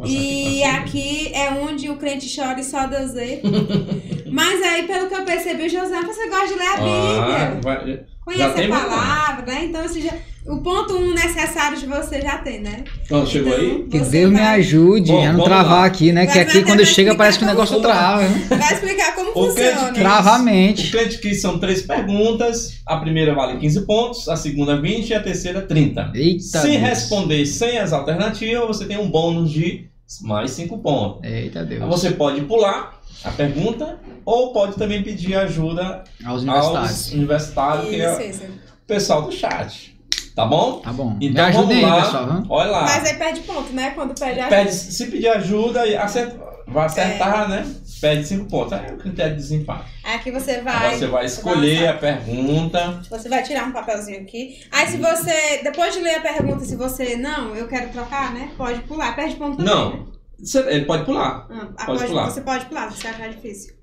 E 0.03 0.61
cima. 0.63 0.77
aqui 0.79 1.31
é 1.31 1.51
onde 1.51 1.89
o 1.91 1.97
crente 1.97 2.33
chora 2.35 2.59
e 2.59 2.63
só 2.63 2.87
Deus 2.87 3.13
vê. 3.13 3.39
Mas 4.31 4.61
aí, 4.63 4.87
pelo 4.87 5.07
que 5.07 5.13
eu 5.13 5.23
percebi, 5.23 5.69
José, 5.69 6.01
você 6.01 6.27
gosta 6.27 6.47
de 6.47 6.53
ler 6.55 6.67
a 6.67 6.73
Ah, 6.73 6.75
Bíblia. 6.77 7.61
vai- 7.61 7.87
já 7.87 7.99
Conhece 8.25 8.63
a 8.63 8.67
palavra, 8.67 9.45
né? 9.45 9.65
Então, 9.65 9.81
assim, 9.81 10.01
já, 10.01 10.13
o 10.47 10.57
ponto 10.57 10.95
um 10.95 11.13
necessário 11.13 11.77
de 11.77 11.85
você 11.87 12.21
já 12.21 12.37
tem, 12.37 12.61
né? 12.61 12.83
Pronto, 13.07 13.29
chegou 13.29 13.53
aí? 13.55 13.83
Que 13.89 13.97
Você 13.99 14.11
Deus 14.11 14.31
me 14.31 14.37
vai- 14.39 14.59
ajude 14.59 15.11
Bom, 15.11 15.25
a 15.25 15.33
não 15.33 15.43
travar 15.43 15.71
lá. 15.79 15.85
aqui, 15.85 16.11
né? 16.11 16.25
Vai 16.25 16.33
Que 16.33 16.39
aqui 16.39 16.63
quando 16.63 16.85
chega 16.85 17.15
parece 17.15 17.37
que 17.39 17.43
o 17.43 17.47
negócio 17.47 17.81
trava. 17.81 18.21
né? 18.21 18.45
Vai 18.49 18.73
explicar 18.73 19.15
como 19.15 19.31
O 19.31 19.33
funciona. 19.49 19.91
que- 19.91 19.99
Trava 19.99 20.31
a 20.35 20.39
O 20.39 20.43
mente. 20.43 20.91
crente 20.91 21.17
quiz 21.19 21.41
são 21.41 21.57
três 21.57 21.81
perguntas. 21.81 22.79
A 22.85 22.97
primeira 22.97 23.33
vale 23.33 23.57
15 23.59 23.81
pontos, 23.85 24.29
a 24.29 24.35
segunda 24.35 24.79
20 24.79 25.09
e 25.09 25.13
a 25.15 25.19
terceira 25.23 25.61
30. 25.61 26.11
Eita. 26.13 26.43
Se 26.43 26.67
Deus. 26.69 26.77
responder 26.81 27.45
sem 27.45 27.79
as 27.79 27.91
alternativas, 27.91 28.67
você 28.67 28.85
tem 28.85 28.97
um 28.97 29.09
bônus 29.09 29.49
de 29.51 29.87
mais 30.21 30.51
5 30.51 30.77
pontos. 30.77 31.21
Eita 31.23 31.61
Aí 31.61 31.65
Deus. 31.65 31.85
Você 31.87 32.11
pode 32.11 32.41
pular 32.41 32.99
a 33.23 33.31
pergunta 33.31 33.97
ou 34.23 34.53
pode 34.53 34.75
também 34.75 35.01
pedir 35.01 35.33
ajuda 35.35 36.03
Aos 36.23 36.43
universitários. 36.43 36.89
aos 36.91 37.11
universitários, 37.13 37.89
que 37.89 37.99
é 38.01 38.11
Isso, 38.11 38.21
isso. 38.43 38.43
o 38.43 38.85
pessoal 38.87 39.23
do 39.23 39.31
chat. 39.31 39.94
Tá 40.35 40.45
bom? 40.45 40.79
Tá 40.81 40.91
bom. 40.91 41.17
Então 41.21 41.51
vamos 41.53 41.75
aí, 41.75 41.81
lá. 41.81 42.01
pessoal. 42.03 42.43
Olha 42.49 42.69
lá. 42.71 42.81
Mas 42.81 43.05
aí 43.05 43.15
perde 43.15 43.39
ponto, 43.41 43.71
né? 43.71 43.91
Quando 43.95 44.13
perde 44.19 44.39
a 44.41 44.47
Pede, 44.47 44.73
se 44.73 45.07
pedir 45.07 45.29
ajuda, 45.29 45.87
e 45.87 45.95
acerta, 45.95 46.37
vai 46.67 46.83
É. 46.83 46.85
acertar, 46.87 47.47
né? 47.49 47.65
Pede 48.01 48.27
5 48.27 48.45
pontos. 48.49 48.73
Aí 48.73 48.85
é 48.89 48.93
o 48.93 48.97
critério 48.97 49.31
de 49.35 49.41
desempate. 49.41 49.85
Aqui 50.03 50.31
você 50.31 50.59
vai. 50.61 50.97
Você 50.97 51.07
vai 51.07 51.25
escolher 51.25 51.87
a 51.87 51.93
pergunta. 51.93 53.01
Você 53.09 53.29
vai 53.29 53.43
tirar 53.43 53.65
um 53.67 53.71
papelzinho 53.71 54.21
aqui. 54.21 54.59
Aí 54.71 54.87
se 54.87 54.97
você, 54.97 55.61
depois 55.63 55.93
de 55.93 56.01
ler 56.01 56.15
a 56.15 56.21
pergunta, 56.21 56.65
se 56.65 56.75
você, 56.75 57.15
não, 57.15 57.55
eu 57.55 57.67
quero 57.69 57.89
trocar, 57.89 58.33
né? 58.33 58.51
Pode 58.57 58.81
pular. 58.81 59.15
Perde 59.15 59.35
ponto 59.37 59.55
também. 59.57 59.73
né? 59.73 59.79
Não, 59.81 60.07
você- 60.37 60.59
ele 60.69 60.83
pode 60.85 61.05
pular. 61.05 61.47
Ah, 61.49 61.67
ah, 61.77 61.85
Pode 61.85 62.05
pular. 62.07 62.29
Você 62.29 62.41
pode 62.41 62.65
pular, 62.65 62.91
se 62.91 63.01
você 63.01 63.07
achar 63.07 63.29
difícil. 63.29 63.73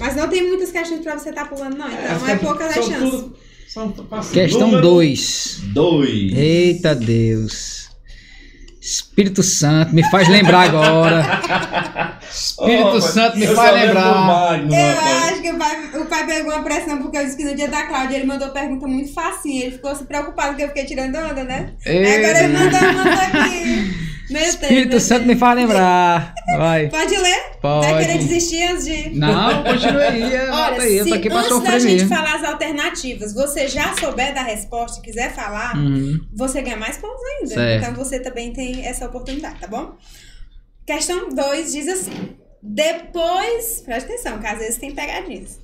Mas 0.00 0.16
não 0.16 0.26
tem 0.28 0.42
muitas 0.48 0.72
questões 0.72 1.00
pra 1.02 1.16
você 1.18 1.28
estar 1.28 1.48
pulando, 1.48 1.76
não. 1.76 1.86
Então 1.86 2.28
é, 2.28 2.36
poucas 2.36 2.68
as 2.68 2.74
são 2.74 2.82
chances. 2.84 3.10
tudo- 3.10 3.18
são 3.18 3.28
fáceis. 3.28 3.45
Questão 4.32 4.60
Número 4.68 4.82
2. 4.82 5.60
dois. 5.74 6.32
Eita 6.32 6.94
Deus. 6.94 7.86
Espírito 8.80 9.42
Santo, 9.42 9.92
me 9.94 10.08
faz 10.10 10.28
lembrar 10.28 10.60
agora. 10.70 12.20
Espírito 12.30 12.96
Oh, 12.96 13.00
Santo, 13.00 13.36
me 13.36 13.46
faz 13.48 13.74
lembrar. 13.74 14.14
Magno, 14.26 14.72
Eu 14.74 14.94
rapaz. 14.94 15.32
acho 15.32 15.42
que 15.42 15.50
o 15.50 15.58
pai, 15.58 15.90
o 16.00 16.04
pai 16.06 16.26
pegou 16.26 16.52
uma 16.52 16.62
pressão, 16.62 17.02
porque 17.02 17.18
eu 17.18 17.24
disse 17.24 17.36
que 17.36 17.44
no 17.44 17.56
dia 17.56 17.66
da 17.68 17.82
Cláudia 17.86 18.16
ele 18.16 18.26
mandou 18.26 18.48
pergunta 18.50 18.86
muito 18.86 19.12
facinha. 19.12 19.64
Ele 19.64 19.72
ficou 19.72 19.94
se 19.96 20.04
preocupado 20.04 20.54
que 20.56 20.62
eu 20.62 20.68
fiquei 20.68 20.84
tirando 20.84 21.16
onda, 21.16 21.42
né? 21.42 21.72
Ei, 21.84 22.16
Agora 22.16 22.44
ele 22.44 22.52
mandou, 22.52 22.80
mandou 22.80 23.12
aqui. 23.12 23.95
Meu 24.30 24.40
Deus, 24.42 24.54
Espírito 24.54 24.88
meu 24.90 25.00
Santo 25.00 25.18
Deus. 25.24 25.26
me 25.34 25.36
faz 25.36 25.56
lembrar. 25.56 26.34
Vai. 26.56 26.88
Pode 26.88 27.16
ler? 27.16 27.42
Vai 27.62 27.98
querer 27.98 28.12
Pode. 28.14 28.26
desistir 28.28 28.62
antes 28.64 28.84
de. 28.84 29.10
Não, 29.18 29.62
continue 29.64 30.02
aí. 30.02 30.22
Olha, 30.50 30.82
aí, 30.82 31.02
se 31.02 31.12
aqui 31.12 31.28
antes 31.28 31.62
da 31.62 31.78
gente 31.78 32.06
falar 32.06 32.34
as 32.36 32.44
alternativas, 32.44 33.32
você 33.34 33.68
já 33.68 33.94
souber 33.96 34.34
da 34.34 34.42
resposta 34.42 35.00
e 35.00 35.02
quiser 35.02 35.32
falar, 35.34 35.76
Uhum. 35.76 36.20
você 36.34 36.62
ganha 36.62 36.76
mais 36.76 36.96
pontos 36.96 37.22
ainda. 37.24 37.54
Certo. 37.54 37.82
Então 37.84 37.94
você 38.04 38.20
também 38.20 38.52
tem 38.52 38.84
essa 38.86 39.06
oportunidade, 39.06 39.60
tá 39.60 39.66
bom? 39.66 39.96
Questão 40.86 41.28
2 41.28 41.72
diz 41.72 41.88
assim: 41.88 42.36
depois, 42.62 43.82
presta 43.84 44.12
atenção, 44.12 44.38
que 44.38 44.46
às 44.46 44.58
vezes 44.58 44.76
tem 44.76 44.92
pegadinhas. 44.94 45.60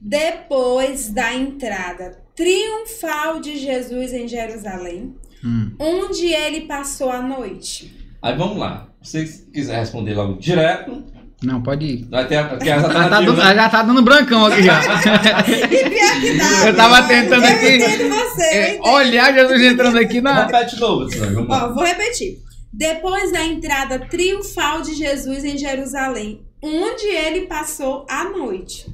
Depois 0.00 1.08
da 1.10 1.32
entrada 1.34 2.18
triunfal 2.34 3.40
de 3.40 3.56
Jesus 3.58 4.12
em 4.12 4.28
Jerusalém, 4.28 5.14
Hum. 5.46 5.70
onde 5.78 6.26
ele 6.32 6.62
passou 6.62 7.10
a 7.10 7.22
noite. 7.22 7.94
Aí 8.20 8.36
vamos 8.36 8.56
lá. 8.58 8.88
Se 9.02 9.24
você 9.26 9.42
quiser 9.52 9.78
responder 9.78 10.14
logo 10.14 10.38
direto, 10.40 11.04
Não, 11.42 11.62
pode 11.62 11.84
ir. 11.86 12.08
vai 12.10 12.26
ter, 12.26 12.36
a- 12.38 12.58
Já 12.64 12.82
tá, 12.82 13.08
dando, 13.08 13.32
né? 13.34 13.54
já 13.54 13.68
tá 13.68 13.82
dando 13.82 14.02
brancão 14.02 14.46
aqui 14.46 14.62
já. 14.64 14.80
E 15.46 15.90
pior 15.90 16.20
que 16.20 16.36
dá. 16.38 16.66
Eu 16.66 16.74
tava 16.74 17.02
tentando 17.06 17.44
eu 17.44 17.54
aqui, 17.54 17.76
entendo 17.76 18.08
você, 18.08 18.78
eu 18.78 18.86
É, 18.86 18.90
olhar 18.94 19.32
Jesus 19.34 19.62
entrando 19.62 19.98
aqui 19.98 20.20
na. 20.20 20.46
Repete 20.46 20.74
de 20.74 20.80
novo. 20.80 21.06
Ó, 21.48 21.72
vou 21.74 21.84
repetir. 21.84 22.38
Depois 22.72 23.30
da 23.32 23.44
entrada 23.44 23.98
triunfal 24.00 24.82
de 24.82 24.94
Jesus 24.94 25.44
em 25.44 25.56
Jerusalém, 25.56 26.40
onde 26.62 27.06
ele 27.06 27.42
passou 27.46 28.04
a 28.10 28.24
noite. 28.24 28.86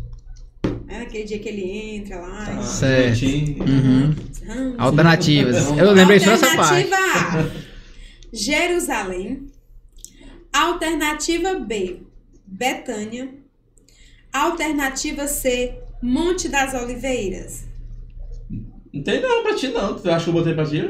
É 0.92 1.00
aquele 1.00 1.24
dia 1.24 1.38
que 1.38 1.48
ele 1.48 1.96
entra 1.96 2.20
lá. 2.20 2.44
Tá, 2.44 2.62
Certo. 2.62 3.24
Uhum. 3.24 4.14
Hum. 4.46 4.74
Alternativas. 4.76 5.70
Eu 5.78 5.90
lembrei 5.92 6.20
só 6.20 6.32
dessa 6.32 6.54
parte. 6.54 6.92
Alternativa 6.92 6.96
A, 7.38 7.50
Jerusalém. 8.30 9.46
Alternativa 10.52 11.54
B, 11.54 12.02
Betânia. 12.46 13.32
Alternativa 14.30 15.26
C, 15.26 15.78
Monte 16.02 16.50
das 16.50 16.74
Oliveiras. 16.74 17.64
Não 18.92 19.02
tem 19.02 19.22
não 19.22 19.42
pra 19.42 19.54
ti, 19.54 19.68
não. 19.68 19.98
Tu 19.98 20.10
acha 20.10 20.24
que 20.24 20.30
eu 20.30 20.34
botei 20.34 20.52
pra 20.52 20.66
ti? 20.66 20.86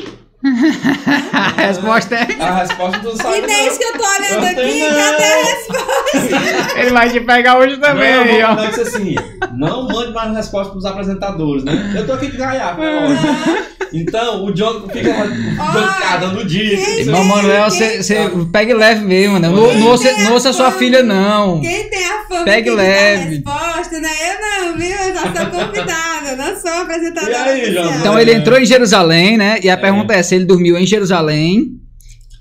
A 1.33 1.49
resposta 1.67 2.15
é. 2.17 2.43
A 2.43 2.55
resposta 2.57 3.01
não 3.03 3.17
sabe. 3.17 3.39
E 3.39 3.41
nem 3.47 3.67
isso 3.69 3.79
que 3.79 3.85
eu 3.85 3.93
tô 3.93 4.05
olhando 4.05 4.45
aqui, 4.47 4.81
cadê 4.81 5.25
a 5.25 5.37
resposta? 5.45 6.79
Ele 6.81 6.91
vai 6.91 7.11
te 7.11 7.21
pegar 7.21 7.59
hoje 7.59 7.77
também, 7.77 8.13
não, 8.15 8.23
aí, 8.23 8.41
não, 8.43 8.51
ó. 8.51 8.55
não, 8.57 8.67
disse 8.69 8.81
assim, 8.81 9.15
não 9.57 9.87
mande 9.89 10.13
mais 10.13 10.35
resposta 10.37 10.73
pros 10.73 10.85
apresentadores, 10.85 11.65
né? 11.65 11.95
Eu 11.97 12.07
tô 12.07 12.15
aqui 12.15 12.27
de 12.31 12.43
é 12.43 12.47
lógico. 12.77 13.73
Então, 13.95 14.47
o 14.47 14.53
John 14.55 14.89
fica, 14.91 15.11
o 15.11 15.73
John 15.73 15.93
fica 15.93 16.17
dando 16.19 16.45
dicas. 16.47 16.83
Quem- 16.83 16.99
Irmão 17.01 17.25
Manuel, 17.25 17.65
você 17.71 18.03
você 18.03 18.31
pega 18.51 18.75
leve 18.75 19.05
mesmo, 19.05 19.39
né? 19.39 19.49
Não, 19.49 19.75
não, 19.75 19.87
ouça- 19.89 20.13
não 20.19 20.33
ouça 20.33 20.51
sua 20.53 20.71
filha, 20.73 21.03
não. 21.03 21.61
Quem 21.61 21.91
tem 21.91 22.07
a 22.07 22.25
fama 22.27 22.45
Pegue 22.45 22.71
leve. 22.71 23.35
resposta, 23.37 24.01
né? 24.01 24.09
Eu 24.31 24.41
não, 24.71 24.79
viu? 24.79 24.97
Eu 24.97 25.15
já 25.15 25.21
sou 25.23 25.47
convidada, 25.61 26.29
eu 26.31 26.37
não 26.39 26.57
sou 26.59 26.71
apresentadora 26.83 27.59
E 27.59 27.61
aí. 27.65 27.73
João? 27.75 27.95
Então 27.99 28.19
ele 28.19 28.33
entrou 28.33 28.59
em 28.59 28.65
Jerusalém, 28.65 29.37
né? 29.37 29.61
E 29.63 29.69
a 29.69 29.77
pergunta 29.77 30.15
é 30.15 30.23
se 30.33 30.37
ele 30.37 30.45
dormiu 30.47 30.79
em 30.79 30.87
Jerusalém, 30.87 31.79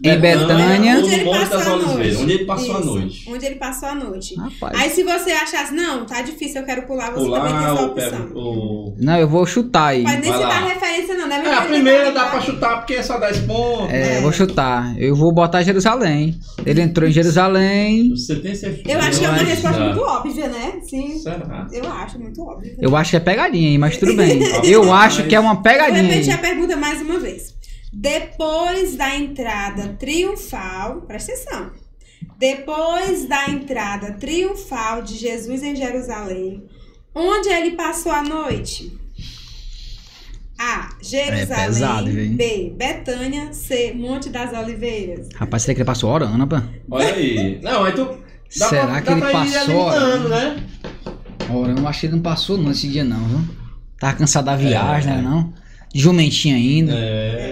em 0.03 0.17
Betânia. 0.17 0.97
ou 0.97 1.03
Onde 1.03 1.13
ele 1.13 1.25
passou 1.29 1.59
a 1.59 1.75
noite. 1.77 2.17
onde 2.17 2.31
ele 2.33 2.45
passou 2.45 2.75
a 2.75 2.79
noite. 2.79 3.25
Onde 3.29 3.45
ele 3.45 3.55
passou 3.55 3.89
a 3.89 3.95
noite. 3.95 4.35
Rapaz. 4.35 4.79
Aí 4.79 4.89
se 4.89 5.03
você 5.03 5.31
achasse, 5.31 5.73
não, 5.75 6.05
tá 6.07 6.21
difícil, 6.23 6.61
eu 6.61 6.65
quero 6.65 6.87
pular, 6.87 7.11
você 7.11 7.25
também 7.29 7.41
tem 7.41 7.51
Pular 7.51 7.71
essa 7.73 7.81
ou 7.83 7.87
opção. 7.91 8.09
pega 8.11 8.39
o... 8.39 8.95
Não, 8.99 9.17
eu 9.19 9.27
vou 9.27 9.45
chutar 9.45 9.87
aí. 9.89 10.01
Mas 10.01 10.19
nem 10.21 10.31
dá 10.31 10.59
referência, 10.59 11.15
não, 11.15 11.27
né? 11.27 11.43
É, 11.45 11.53
a 11.53 11.61
primeira 11.61 12.11
dá 12.11 12.25
pra 12.29 12.41
chutar 12.41 12.77
porque 12.77 12.93
é 12.95 13.03
só 13.03 13.19
10 13.19 13.39
pontos. 13.41 13.93
É, 13.93 14.17
É. 14.17 14.21
vou 14.21 14.31
chutar. 14.31 14.99
Eu 14.99 15.15
vou 15.15 15.31
botar 15.31 15.61
Jerusalém. 15.61 16.39
Ele 16.65 16.81
entrou 16.81 17.07
em 17.07 17.11
Jerusalém. 17.11 18.09
Você 18.09 18.37
tem 18.37 18.55
certeza? 18.55 18.89
Eu 18.97 18.99
acho 19.01 19.19
que 19.19 19.25
é 19.25 19.29
uma 19.29 19.37
resposta 19.37 19.79
muito 19.83 20.01
óbvia, 20.01 20.47
né? 20.47 20.73
Sim. 20.89 21.19
Será? 21.19 21.67
Eu 21.71 21.87
acho 21.91 22.19
muito 22.19 22.41
óbvio. 22.41 22.75
Eu 22.79 22.95
acho 22.95 23.11
que 23.11 23.17
é 23.17 23.19
pegadinha, 23.19 23.69
hein? 23.69 23.77
Mas 23.77 23.97
tudo 23.97 24.15
bem. 24.15 24.39
Eu 24.65 24.91
acho 24.91 25.27
que 25.27 25.35
é 25.35 25.39
uma 25.39 25.53
Vou 25.53 25.61
pegadinha 25.61 26.01
repetir 26.01 26.31
a 26.31 26.35
aí. 26.37 26.41
pergunta 26.41 26.75
mais 26.75 26.99
uma 27.03 27.19
vez. 27.19 27.53
Depois 27.93 28.95
da 28.95 29.15
entrada 29.15 29.95
triunfal, 29.99 31.01
presta 31.01 31.33
atenção. 31.33 31.71
Depois 32.37 33.27
da 33.27 33.49
entrada 33.49 34.13
triunfal 34.13 35.01
de 35.01 35.17
Jesus 35.17 35.61
em 35.63 35.75
Jerusalém, 35.75 36.63
onde 37.13 37.49
ele 37.49 37.71
passou 37.71 38.11
a 38.11 38.23
noite? 38.23 38.97
A. 40.57 40.89
Jerusalém. 41.01 41.41
É 41.63 41.65
pesado? 41.65 42.09
B. 42.11 42.73
Betânia. 42.77 43.51
C. 43.51 43.93
Monte 43.95 44.29
das 44.29 44.53
Oliveiras. 44.57 45.29
Rapaz, 45.35 45.63
será 45.63 45.73
que 45.73 45.81
ele 45.81 45.85
passou 45.87 46.11
orando, 46.11 46.47
pá? 46.47 46.63
Olha 46.89 47.13
aí. 47.13 47.59
Não, 47.61 47.83
aí 47.83 47.93
tu... 47.93 48.05
Dá 48.57 48.67
Será 48.67 48.85
pra, 48.87 49.01
que 49.01 49.05
dá 49.07 49.11
ele 49.13 49.21
pra 49.21 49.29
ir 49.31 49.33
passou, 49.53 49.91
eliminando, 49.93 50.29
né? 50.29 50.63
Orando, 51.49 51.81
eu 51.81 51.87
acho 51.87 51.99
que 52.01 52.05
ele 52.05 52.15
não 52.15 52.21
passou 52.21 52.57
não 52.57 52.71
esse 52.71 52.87
dia 52.89 53.03
não, 53.03 53.23
viu? 53.25 53.55
Tava 53.97 54.17
cansado 54.17 54.45
da 54.45 54.55
viagem, 54.55 55.11
É. 55.11 55.15
né? 55.15 55.21
Não? 55.21 55.53
Jumentinho 55.93 56.55
ainda. 56.55 56.93
É. 56.93 57.49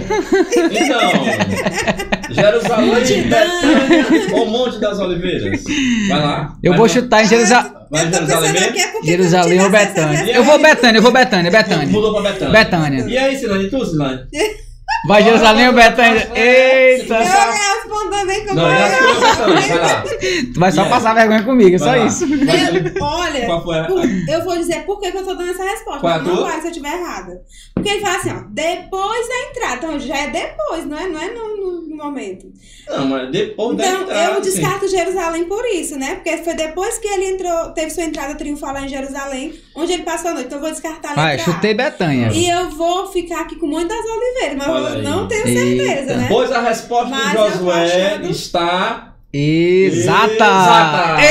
Então, 0.72 2.34
Jerusalém, 2.34 2.92
Betânia 3.30 4.34
ou 4.34 4.46
Monte 4.48 4.80
das 4.80 5.00
Oliveiras? 5.00 5.62
Vai 6.08 6.20
lá. 6.22 6.56
Eu 6.64 6.72
Vai 6.72 6.78
vou 6.78 6.88
lá. 6.88 6.94
chutar 6.94 7.24
em 7.24 7.28
Jerusalém. 7.28 7.72
Vai 7.92 8.12
Jerusalém 8.14 8.54
mesmo? 8.54 9.04
Jerusalém 9.04 9.62
ou 9.62 9.70
Betânia? 9.70 10.32
Eu 10.32 10.44
vou 10.44 10.60
Betânia, 10.60 10.98
eu 11.00 11.02
vou 11.04 11.12
Betânia, 11.12 11.52
Betânia. 11.52 11.88
Mudou 11.88 12.14
pra 12.14 12.32
Betânia. 12.32 12.54
Betânia. 12.54 13.06
E 13.10 13.18
aí, 13.18 13.36
Silane, 13.38 13.70
tu, 13.70 13.86
Silane? 13.86 14.22
Vai 15.08 15.24
Jerusalém 15.24 15.68
ou 15.68 15.74
Betânia? 15.74 16.30
Eita! 16.36 17.14
Eu 17.16 17.20
respondo 17.22 18.26
nem 18.26 18.42
como 18.46 18.56
Não, 18.56 18.64
eu. 18.64 18.70
vai 18.78 19.80
lá. 19.80 20.04
Tu 20.54 20.60
vai 20.60 20.72
só 20.74 20.82
E 20.82 20.84
aí? 20.86 20.90
passar 20.90 21.14
vergonha 21.14 21.44
comigo, 21.44 21.76
é 21.76 21.80
só 21.80 21.86
Vai 21.86 22.00
lá. 22.00 22.06
isso. 22.06 22.28
Vai, 22.28 22.92
Eu- 22.98 23.04
olha, 23.04 23.46
Qual 23.46 23.64
foi 23.64 23.80
a... 23.80 23.88
eu 24.28 24.44
vou 24.44 24.58
dizer 24.58 24.84
por 24.86 25.00
que 25.00 25.08
eu 25.08 25.24
tô 25.24 25.34
dando 25.36 25.52
essa 25.52 25.64
resposta. 25.64 26.02
Qual 26.02 26.12
é 26.14 26.16
a 26.18 26.22
não 26.22 26.44
vale 26.44 26.60
se 26.62 26.68
eu 26.68 26.72
estiver 26.72 26.94
errada. 27.00 27.32
Porque 27.82 27.90
ele 27.90 28.02
fala 28.02 28.18
assim, 28.18 28.30
ó, 28.32 28.44
depois 28.50 29.28
da 29.28 29.50
entrada. 29.50 29.76
Então 29.78 30.00
já 30.00 30.18
é 30.18 30.28
depois, 30.30 30.86
não 30.86 30.98
é, 30.98 31.08
não 31.08 31.22
é 31.22 31.30
no, 31.34 31.58
no- 31.58 31.90
momento. 32.00 32.48
Não, 32.88 33.06
mas 33.08 33.30
depois 33.30 33.76
da 33.76 33.86
Então 33.86 34.02
entrada, 34.04 34.36
eu 34.38 34.44
sim. 34.44 34.52
descarto 34.52 34.88
Jerusalém 34.88 35.44
por 35.44 35.66
isso, 35.66 35.98
né? 36.00 36.16
Porque 36.16 36.38
foi 36.38 36.54
depois 36.54 36.98
que 36.98 37.08
ele 37.10 37.26
entrou, 37.32 37.72
teve 37.72 37.90
sua 37.90 38.04
entrada 38.06 38.36
triunfal 38.36 38.74
lá 38.74 38.84
em 38.84 38.88
Jerusalém, 38.88 39.54
onde 39.76 39.92
ele 39.94 40.04
passou 40.04 40.32
a 40.32 40.34
noite. 40.36 40.46
Então 40.48 40.60
eu 40.60 40.62
vou 40.64 40.72
descartar 40.72 41.12
a 41.12 41.16
Vai, 41.16 41.36
letra 41.36 41.52
A. 41.52 41.56
chutei 41.56 41.74
Betânia. 41.74 42.30
E 42.34 42.50
eu 42.50 42.70
vou 42.70 43.08
ficar 43.08 43.42
aqui 43.42 43.58
com 43.58 43.66
o 43.66 43.70
Monte 43.70 43.88
das 43.90 44.00
Oliveiras, 44.06 44.56
mas 44.58 44.68
Olha 44.70 44.88
eu 44.88 44.96
aí. 44.96 45.02
não 45.04 45.28
tenho 45.28 45.46
Eita. 45.46 45.60
certeza, 45.60 46.16
né? 46.18 46.28
Pois 46.30 46.52
a 46.54 46.62
resposta 46.62 47.10
Mas 47.10 47.32
do 47.34 47.38
eu 47.38 47.52
Josué 47.52 47.84
achando- 47.84 48.30
está... 48.30 49.09
Exata! 49.32 50.44
Exata! 50.44 51.20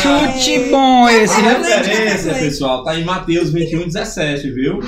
Chute 0.00 0.70
bom 0.70 1.08
esse, 1.08 1.34
A 1.40 1.42
referência, 1.42 2.34
pessoal, 2.34 2.82
tá 2.82 2.98
em 2.98 3.04
Mateus 3.04 3.52
21, 3.52 3.86
17, 3.86 4.50
viu? 4.50 4.80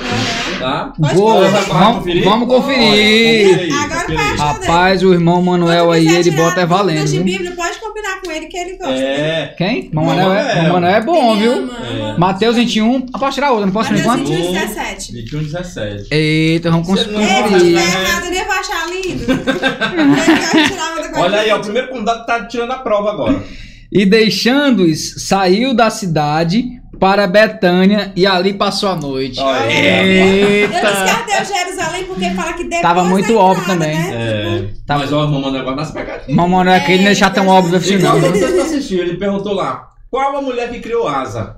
Tá? 0.59 0.93
Boa, 0.97 1.47
conferir. 1.51 1.69
vamos, 1.69 1.97
conferir? 1.99 2.25
vamos 2.25 2.49
conferir. 2.49 3.75
Agora 3.75 4.07
vai 4.09 4.17
achar 4.17 4.53
Rapaz, 4.55 5.03
o 5.03 5.13
irmão 5.13 5.43
Manuel 5.43 5.91
aí, 5.93 6.09
ele 6.09 6.31
bota 6.31 6.61
é 6.63 6.67
valendo, 6.67 7.07
de? 7.07 7.21
Bíblia, 7.21 7.53
pode 7.53 7.79
combinar 7.79 8.21
com 8.25 8.31
ele 8.31 8.47
que 8.47 8.57
ele 8.57 8.77
gosta. 8.77 8.95
É. 8.95 9.55
Quem? 9.59 9.87
Irmão 9.87 10.05
Manuel 10.07 10.33
é, 10.33 10.57
irmão 10.59 10.73
Manuel 10.73 10.95
é 10.95 11.01
bom, 11.03 11.33
Ele 11.33 11.41
viu? 11.43 11.53
ama, 11.53 11.79
ama. 11.91 12.19
Mateus 12.19 12.57
21. 12.57 13.07
Ah, 13.13 13.19
posso 13.19 13.35
tirar 13.35 13.51
outra, 13.51 13.67
não 13.67 13.73
posso 13.73 13.91
por 13.91 13.99
Mateus 14.05 14.21
enquanto? 14.21 14.29
21, 14.33 14.49
Um. 14.49 14.53
17. 14.53 15.13
21, 15.13 15.43
17. 15.43 16.09
Eita, 16.11 16.71
vamos 16.71 16.89
não 16.89 16.97
conferir. 16.97 17.19
né? 17.19 17.59
tiver 17.59 17.81
errado, 17.83 18.25
eu 18.25 18.31
nem 18.31 18.45
vou 18.45 18.55
achar 18.55 18.87
lindo. 18.89 19.25
Eu 19.33 20.51
quero 20.53 20.69
tirar 20.69 20.91
outra 20.93 21.09
coisa. 21.11 21.32
Olha 21.33 21.43
aí, 21.43 21.51
ó, 21.51 21.57
o 21.59 21.61
primeiro 21.61 21.89
convidado 21.89 22.27
tá 22.27 22.45
tirando 22.47 22.73
a 22.73 22.79
prova 22.79 23.11
agora. 23.11 23.43
E 23.91 24.07
deixando-os, 24.07 25.27
saiu 25.27 25.75
da 25.75 25.91
cidade 25.91 26.65
para 26.99 27.27
Betânia 27.27 28.13
e 28.15 28.27
ali 28.27 28.55
passou 28.55 28.89
a 28.89 28.97
noite. 28.97 29.41
Olha 29.41 29.61
aí, 29.61 30.63
Eu 30.63 30.73
Eita! 30.73 30.81
descartei 30.81 31.43
o 31.43 31.45
Jerusalém 31.45 32.05
porque 32.05 32.31
fala 32.31 32.53
que 32.53 32.63
depois 32.63 32.81
Tava 32.81 33.05
muito 33.05 33.37
óbvio 33.37 33.63
entrada, 33.63 33.81
também. 33.81 33.99
Né? 33.99 34.15
É. 34.15 34.69
Tá. 34.87 34.99
Mas 34.99 35.13
ó, 35.13 35.27
o 35.27 35.29
mamãe 35.29 35.61
agora 35.61 35.77
nas 35.77 35.91
pegadinhas. 35.91 36.29
Irmão 36.29 36.49
Manuel 36.49 36.77
aquele 36.77 36.99
não 36.99 37.05
deixar 37.07 37.31
tão 37.31 37.49
óbvio 37.49 37.77
assim 37.77 37.99
não. 37.99 38.21
não 38.21 38.31
viu? 38.31 38.37
sei 38.37 38.49
se 38.49 38.55
você 38.55 38.61
assistiu, 38.61 39.01
ele 39.01 39.17
perguntou 39.17 39.53
lá, 39.53 39.89
qual 40.11 40.37
a 40.37 40.43
mulher 40.43 40.71
que 40.71 40.79
criou 40.81 41.09
asa? 41.09 41.57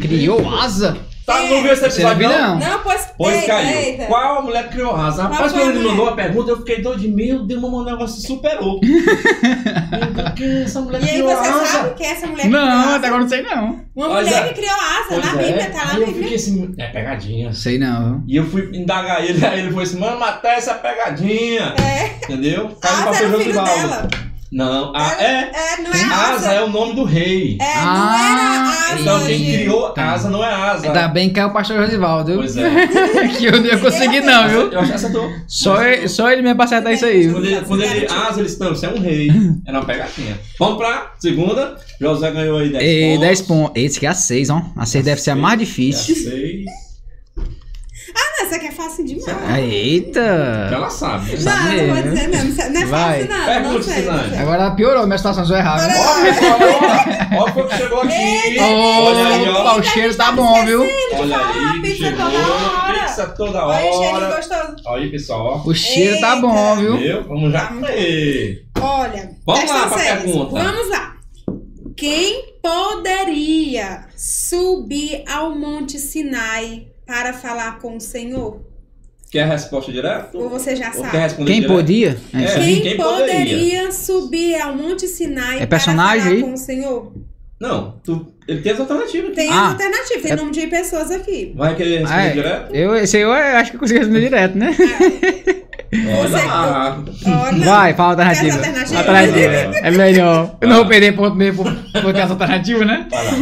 Criou 0.00 0.48
asa? 0.56 0.96
Tá, 1.26 1.40
não 1.40 1.62
viu 1.62 1.72
esse 1.72 1.80
Você 1.80 2.02
episódio 2.02 2.28
não? 2.28 2.58
não? 2.58 2.58
Não, 2.58 2.78
pois, 2.80 3.08
Pois 3.16 3.34
eita, 3.36 3.46
caiu. 3.46 3.78
eita. 3.78 4.04
Qual 4.06 4.38
a 4.38 4.42
mulher 4.42 4.64
que 4.64 4.72
criou 4.74 4.94
asa? 4.94 5.22
Qual 5.22 5.32
Rapaz, 5.32 5.52
quando 5.52 5.70
ele 5.70 5.88
mandou 5.88 6.08
a 6.08 6.12
pergunta, 6.14 6.50
eu 6.50 6.56
fiquei 6.58 6.82
doido. 6.82 7.08
Meu 7.08 7.46
Deus, 7.46 7.62
o 7.62 7.84
negócio 7.84 8.20
se 8.20 8.26
superou. 8.26 8.78
Quem 10.36 10.62
essa 10.64 10.80
mulher 10.80 11.02
E 11.02 11.04
aí 11.04 11.12
criou 11.14 11.28
você 11.36 11.48
asa? 11.48 11.64
sabe 11.66 11.94
que 11.94 12.02
é 12.04 12.10
essa 12.10 12.26
mulher 12.26 12.42
que 12.42 12.48
Não, 12.48 12.60
criou 12.60 12.78
asa? 12.78 12.96
até 12.96 13.06
agora 13.06 13.22
não 13.22 13.28
sei 13.28 13.42
não. 13.42 13.64
Uma 13.96 14.08
Pois 14.08 14.26
mulher 14.26 14.44
é. 14.44 14.48
que 14.48 14.54
criou 14.54 14.74
asa, 14.74 15.06
Pois 15.08 15.24
na 15.24 15.40
é. 15.40 15.46
Bíblia, 15.46 15.70
tá 15.70 15.84
na 15.84 15.90
Aí 15.92 16.00
eu 16.00 16.06
Bíblia. 16.06 16.22
fiquei 16.22 16.34
assim, 16.36 16.74
é 16.78 16.86
pegadinha. 16.88 17.52
Sei 17.52 17.78
não? 17.78 18.22
E 18.26 18.36
eu 18.36 18.44
fui 18.46 18.70
indagar 18.74 19.24
ele, 19.24 19.44
aí 19.46 19.60
ele 19.60 19.72
foi 19.72 19.82
assim, 19.84 19.98
mano, 19.98 20.18
matar 20.18 20.58
essa 20.58 20.74
pegadinha. 20.74 21.74
É. 21.80 22.16
Entendeu? 22.24 22.76
Caiu 22.80 22.94
Asa 22.96 23.02
pra 23.04 23.16
era 23.16 23.26
o 23.28 23.30
Feijão 23.30 23.40
filho 23.40 23.52
Divaldo. 23.52 24.08
Não, 24.52 24.94
a, 24.94 25.16
é, 25.20 25.24
é, 25.24 25.74
é 25.74 25.82
não 25.82 25.92
é 25.92 26.04
asa. 26.04 26.34
asa. 26.34 26.52
é 26.52 26.62
o 26.62 26.68
nome 26.68 26.94
do 26.94 27.04
rei. 27.04 27.58
É, 27.60 27.64
ah, 27.76 27.84
não 27.84 28.14
era 28.14 28.42
é 28.42 28.92
asa. 28.92 29.00
Então 29.00 29.26
quem 29.26 29.44
criou 29.44 29.94
asa 29.96 30.30
não 30.30 30.44
é 30.44 30.54
asa. 30.54 30.86
Ainda 30.86 31.08
bem 31.08 31.30
que 31.30 31.40
é 31.40 31.46
o 31.46 31.52
pastor 31.52 31.76
Josivaldo. 31.78 32.36
Pois 32.36 32.56
é. 32.56 32.86
que 33.36 33.46
eu 33.46 33.52
não 33.52 33.66
ia 33.66 33.78
conseguir, 33.78 34.20
não, 34.20 34.48
viu? 34.48 34.72
Eu 34.72 34.80
acho 34.80 34.90
que 34.90 34.96
acertou. 34.96 35.30
Só, 35.46 35.82
ele, 36.30 36.42
mesmo 36.42 36.56
pra 36.56 36.64
acertar 36.64 36.92
isso 36.92 37.04
aí. 37.04 37.30
Quando 37.32 37.46
ele, 37.46 37.60
quando 37.62 37.82
ele 37.82 38.06
asa, 38.06 38.40
ele 38.40 38.48
disse, 38.48 38.60
não, 38.60 38.68
você 38.68 38.86
é 38.86 38.90
um 38.90 39.00
rei. 39.00 39.30
Era 39.66 39.78
uma 39.78 39.86
pegadinha. 39.86 40.38
Vamos 40.58 40.78
pra 40.78 41.12
segunda. 41.18 41.76
José 42.00 42.30
ganhou 42.30 42.58
aí 42.58 42.70
10 42.70 42.82
pontos. 42.82 43.20
10 43.20 43.42
pontos. 43.42 43.82
Esse 43.82 43.96
aqui 43.98 44.06
é 44.06 44.10
a 44.10 44.14
6, 44.14 44.50
ó. 44.50 44.62
A 44.76 44.86
6 44.86 45.04
deve 45.04 45.20
ser 45.20 45.30
a 45.30 45.36
mais 45.36 45.58
difícil. 45.58 46.14
É 46.14 46.18
a 46.18 46.30
6 46.30 46.83
essa 48.44 48.56
aqui 48.56 48.66
é 48.66 48.70
fácil 48.72 49.04
demais. 49.04 49.58
Eita! 49.72 50.20
Ela 50.72 50.90
sabe. 50.90 51.32
Não, 51.32 51.38
Sabe 51.38 51.76
não 51.76 51.86
vou 51.86 51.94
mesmo, 51.94 52.10
dizer 52.14 52.28
mesmo. 52.28 52.72
Não 52.72 52.80
é 52.80 52.84
Vai. 52.86 53.24
fácil, 53.26 53.38
não. 53.38 53.44
Pergunta, 53.46 53.74
não 53.74 53.82
sei, 53.82 53.94
não 54.04 54.12
Sinane. 54.12 54.30
sei. 54.30 54.38
Agora 54.38 54.70
piorou 54.72 55.02
a 55.02 55.06
minha 55.06 55.18
situação, 55.18 55.46
né? 55.46 55.62
Pessoal, 56.24 56.58
ó, 57.38 57.42
ó, 57.42 57.52
foi 57.52 57.68
que 57.68 57.76
chegou 57.76 58.00
aqui. 58.00 58.56
Olha 58.60 59.28
aí, 59.28 59.48
ó. 59.48 59.78
O 59.78 59.82
cheiro 59.82 60.14
tá 60.14 60.32
bom, 60.32 60.64
viu? 60.64 60.80
Olha 60.82 61.36
aí, 61.38 61.80
pizza 61.82 61.96
chegou. 62.04 62.30
toda 62.30 62.38
hora. 62.38 63.00
Pizza 63.04 63.26
toda 63.28 63.66
Olha 63.66 63.84
o 63.84 63.94
hora. 63.94 64.36
gostoso. 64.36 64.76
Olha 64.86 65.02
aí, 65.04 65.10
pessoal, 65.10 65.62
ó. 65.64 65.68
O 65.68 65.74
cheiro 65.74 66.20
tá 66.20 66.30
Eita. 66.36 66.40
bom, 66.40 66.76
viu? 66.76 66.96
Viu? 66.98 67.22
Vamos 67.24 67.52
já 67.52 67.66
comer. 67.66 68.64
Olha, 68.80 69.30
Vamos 69.46 69.70
lá 69.70 69.86
pra 69.88 69.96
atenção. 69.96 70.16
pergunta. 70.22 70.62
Vamos 70.62 70.90
lá. 70.90 71.14
Quem 71.96 72.54
poderia 72.62 74.06
subir 74.16 75.22
ao 75.30 75.54
Monte 75.54 75.98
Sinai 75.98 76.88
para 77.06 77.32
falar 77.32 77.78
com 77.78 77.96
o 77.96 78.00
Senhor? 78.00 78.60
Quer 79.30 79.42
a 79.42 79.46
resposta 79.46 79.90
direta? 79.90 80.30
Ou 80.36 80.48
você 80.48 80.76
já 80.76 80.88
Ou 80.94 81.04
sabe? 81.04 81.16
responder 81.16 81.50
Quem 81.52 81.60
direto? 81.62 81.76
podia? 81.76 82.18
É 82.32 82.44
É. 82.44 82.54
Quem, 82.54 82.80
quem 82.82 82.96
poderia? 82.96 83.26
poderia? 83.56 83.92
subir 83.92 84.60
ao 84.60 84.76
Monte 84.76 85.08
Sinai 85.08 85.60
É 85.60 85.66
personagem 85.66 86.20
para 86.20 86.30
falar 86.30 86.36
aí? 86.36 86.42
com 86.42 86.52
o 86.52 86.56
Senhor? 86.56 87.12
Não, 87.60 88.00
tu, 88.04 88.32
ele 88.46 88.60
tem 88.60 88.72
as 88.72 88.80
alternativas. 88.80 89.34
Tem 89.34 89.48
Ah, 89.50 89.68
alternativa, 89.70 90.20
tem 90.22 90.32
é- 90.32 90.36
nome 90.36 90.50
de 90.52 90.66
pessoas 90.66 91.10
aqui. 91.10 91.52
Vai 91.56 91.74
querer 91.74 91.98
responder 92.00 92.14
Ah, 92.20 92.24
é. 92.26 92.30
direto? 92.32 92.74
Eu, 92.74 92.96
esse 92.96 93.16
aí 93.16 93.22
eu 93.22 93.32
acho 93.32 93.70
que 93.70 93.76
eu 93.76 93.80
consegui 93.80 93.98
responder 94.00 94.20
direto, 94.20 94.56
né? 94.58 94.76
Olha 96.18 96.28
Você- 96.28 96.46
lá. 96.46 97.04
Olha, 97.26 97.64
Vai, 97.64 97.94
fala 97.94 98.08
a 98.08 98.10
alternativa. 98.12 98.56
Alternativa? 98.56 98.98
Alternativa. 98.98 99.78
É 99.78 99.90
melhor. 99.90 100.56
Eu 100.60 100.68
não 100.68 100.76
vou 100.76 100.86
perder 100.86 101.16
ponto 101.16 101.34
mesmo 101.36 101.62
por, 101.64 102.02
por 102.02 102.12
ter 102.12 102.20
essa 102.20 102.32
alternativa, 102.32 102.84
né? 102.84 103.06
Vai 103.10 103.24
lá. 103.24 103.32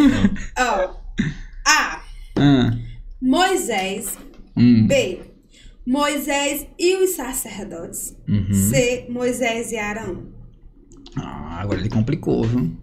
ó. 0.59 0.91
A. 1.67 2.01
Ah. 2.39 2.73
Moisés. 3.23 4.19
Hum. 4.57 4.87
B. 4.87 5.21
Moisés 5.87 6.67
e 6.79 6.97
os 6.97 7.11
sacerdotes. 7.11 8.17
Uhum. 8.29 8.53
C. 8.53 9.07
Moisés 9.09 9.73
e 9.73 9.77
Arão. 9.79 10.25
Ah, 11.17 11.61
agora 11.61 11.81
ele 11.81 11.89
complicou, 11.91 12.43
viu? 12.45 12.71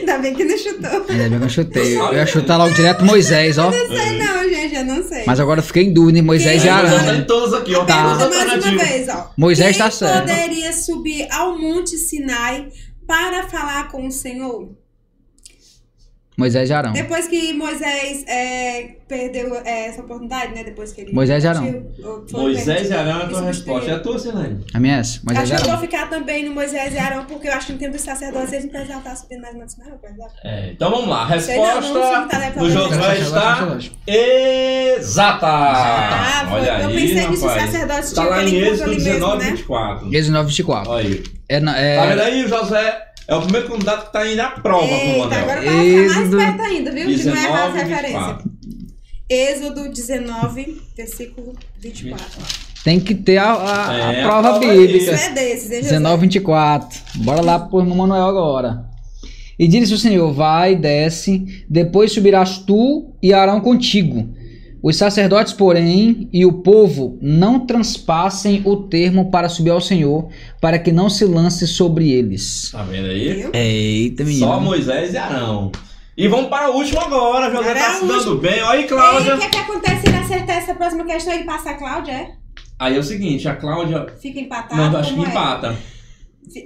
Ainda 0.00 0.18
bem 0.18 0.34
que 0.34 0.44
não 0.44 0.58
chutou. 0.58 0.90
Ainda 1.08 1.28
bem 1.28 1.38
que 1.38 1.44
eu 1.44 1.48
chutei. 1.48 1.96
Eu 1.96 2.12
ia 2.14 2.26
chutar 2.26 2.56
logo 2.56 2.74
direto 2.74 3.04
Moisés, 3.04 3.58
ó. 3.58 3.70
Não 3.70 3.86
sei 3.96 4.18
não, 4.18 4.48
gente, 4.48 4.74
eu 4.74 4.84
não 4.84 5.02
sei. 5.04 5.22
Mas 5.26 5.38
agora 5.40 5.60
eu 5.60 5.64
fiquei 5.64 5.84
em 5.84 5.92
dúvida 5.92 6.18
em 6.18 6.22
Moisés 6.22 6.62
e 6.62 6.66
Quem- 6.66 6.74
Vamos 6.76 6.92
Arão. 7.08 7.24
todos 7.26 7.54
aqui, 7.54 7.74
ó. 7.74 7.84
Tá. 7.84 8.02
Mais 8.28 8.64
uma 8.64 8.84
vez, 8.84 9.08
ó. 9.08 9.30
Moisés 9.36 9.76
Quem 9.76 9.84
tá 9.84 9.90
certo. 9.90 10.20
poderia 10.28 10.72
subir 10.72 11.28
ao 11.30 11.56
Monte 11.58 11.96
Sinai 11.96 12.68
para 13.06 13.44
falar 13.48 13.88
com 13.90 14.06
o 14.06 14.10
Senhor? 14.10 14.68
Moisés 16.38 16.70
e 16.70 16.72
Arão. 16.72 16.92
Depois 16.92 17.26
que 17.26 17.52
Moisés 17.52 18.24
é, 18.28 18.90
perdeu 19.08 19.56
é, 19.64 19.86
essa 19.86 20.02
oportunidade, 20.02 20.54
né? 20.54 20.62
Depois 20.62 20.92
que 20.92 21.00
ele. 21.00 21.12
Moisés 21.12 21.42
e 21.42 21.48
Arão. 21.48 21.84
Moisés 22.30 22.88
e 22.88 22.94
Arão 22.94 23.20
é 23.20 23.24
a 23.24 23.28
tua 23.28 23.42
resposta. 23.42 23.90
É 23.90 23.94
a 23.94 23.98
tua, 23.98 24.16
Silene. 24.20 24.64
A 24.72 24.78
minha 24.78 24.98
é 24.98 25.00
essa. 25.00 25.20
Moisés 25.24 25.50
Acho 25.50 25.52
e 25.52 25.56
que 25.56 25.62
eu 25.62 25.64
vou 25.66 25.72
Arão. 25.72 25.80
ficar 25.82 26.08
também 26.08 26.44
no 26.44 26.54
Moisés 26.54 26.94
e 26.94 26.98
Arão, 26.98 27.24
porque 27.24 27.48
eu 27.48 27.52
acho 27.52 27.66
que 27.66 27.72
no 27.72 27.78
tempo 27.80 27.90
dos 27.90 28.02
sacerdotes 28.02 28.52
eles 28.52 28.66
não 28.66 28.70
precisavam 28.70 29.02
estar 29.02 29.16
subindo 29.16 29.42
mais 29.42 29.54
não 29.56 29.98
precisavam. 29.98 30.32
É, 30.44 30.70
então 30.70 30.90
vamos 30.92 31.08
lá. 31.08 31.22
A 31.22 31.26
resposta 31.26 31.80
do. 31.80 32.70
Josué 32.70 33.18
está 33.18 33.78
exata. 34.06 35.46
Ah, 35.48 36.46
foi. 36.48 36.60
Olha 36.60 36.82
eu 36.82 36.88
aí, 36.88 36.94
pensei 36.94 37.28
nisso, 37.28 37.46
os 37.46 37.52
sacerdotes 37.52 38.12
Tá 38.12 38.22
tinham 38.22 38.30
lá 38.36 38.44
em 38.44 38.54
Êxodo 38.54 38.82
ali 38.84 38.94
mesmo, 38.94 39.12
19, 39.12 39.44
né? 39.44 39.50
24. 39.50 40.14
Êxodo 40.14 40.32
9, 40.34 40.48
24. 40.48 40.90
Olha 40.92 41.08
aí. 41.08 41.24
É, 41.48 41.56
é- 41.56 41.96
Tá 41.96 42.06
vendo 42.06 42.20
aí? 42.20 42.44
O 42.44 42.48
Josué 42.48 43.08
é 43.28 43.34
o 43.36 43.42
primeiro 43.42 43.68
candidato 43.68 44.06
que 44.06 44.12
tá 44.12 44.26
indo 44.30 44.40
à 44.40 44.48
prova 44.50 44.86
com 44.88 44.94
o 44.94 44.96
Eita, 44.96 45.18
Manel. 45.18 45.40
agora 45.40 45.62
vai 45.62 45.84
ficar 45.84 46.14
mais 46.14 46.30
perto 46.30 46.62
ainda, 46.62 46.90
viu? 46.92 47.06
De 47.06 47.24
não 47.26 47.36
errar 47.36 47.66
as 47.66 47.72
19, 47.74 47.78
referências. 47.78 48.26
24. 48.36 48.50
Êxodo 49.30 49.88
19, 49.90 50.80
versículo 50.96 51.52
24. 51.80 52.24
Tem 52.82 52.98
que 52.98 53.14
ter 53.14 53.36
a, 53.36 53.52
a- 53.52 53.90
a 53.90 54.12
É, 54.14 54.20
a 54.24 54.26
prova 54.26 54.58
prova 54.58 54.58
bíblica. 54.60 54.96
Isso 54.96 55.10
é 55.10 55.30
desses, 55.32 55.70
hein, 55.70 55.78
José? 55.82 55.90
19, 55.90 56.22
24. 56.22 56.98
Bora 57.16 57.40
lá 57.42 57.58
pro 57.58 57.80
irmão 57.80 57.96
Manuel 57.98 58.24
agora. 58.26 58.84
E 59.58 59.68
disse 59.68 59.92
o 59.92 59.98
Senhor: 59.98 60.32
Vai, 60.32 60.74
desce, 60.76 61.64
depois 61.68 62.12
subirás 62.12 62.58
tu 62.58 63.12
e 63.22 63.34
Arão 63.34 63.60
contigo. 63.60 64.34
Os 64.82 64.96
sacerdotes, 64.96 65.52
porém, 65.52 66.28
e 66.32 66.46
o 66.46 66.52
povo 66.52 67.18
não 67.20 67.66
transpassem 67.66 68.62
o 68.64 68.76
termo 68.76 69.30
para 69.30 69.48
subir 69.48 69.70
ao 69.70 69.80
Senhor, 69.80 70.28
para 70.60 70.78
que 70.78 70.92
não 70.92 71.10
se 71.10 71.24
lance 71.24 71.66
sobre 71.66 72.10
eles. 72.10 72.70
Tá 72.70 72.82
vendo 72.84 73.06
aí? 73.08 73.48
Eita, 73.52 74.24
menino. 74.24 74.46
Só 74.46 74.60
Moisés 74.60 75.14
e 75.14 75.16
Arão. 75.16 75.72
E 76.16 76.26
vamos 76.26 76.48
para 76.48 76.70
o 76.70 76.74
último 76.76 77.00
agora. 77.00 77.46
José 77.46 77.70
Agora 77.70 77.78
tá 77.78 77.92
é 77.92 78.00
se 78.00 78.06
dando 78.06 78.38
bem. 78.38 78.62
Olha 78.62 78.78
aí, 78.80 78.84
E 78.84 78.88
Cláudia. 78.88 79.34
o 79.36 79.38
que, 79.38 79.46
é 79.46 79.50
que 79.50 79.58
acontece 79.58 80.00
se 80.00 80.08
ele 80.08 80.16
acertar 80.16 80.56
essa 80.56 80.74
próxima 80.74 81.04
questão? 81.04 81.32
Ele 81.32 81.44
passa 81.44 81.70
a 81.70 81.74
Cláudia, 81.74 82.12
é? 82.12 82.30
Aí 82.78 82.96
é 82.96 82.98
o 82.98 83.02
seguinte, 83.02 83.48
a 83.48 83.54
Cláudia. 83.56 84.06
Fica 84.20 84.40
empatado? 84.40 84.76
Não, 84.92 84.98
acho 84.98 85.10
que 85.10 85.14
como 85.16 85.26
é? 85.28 85.30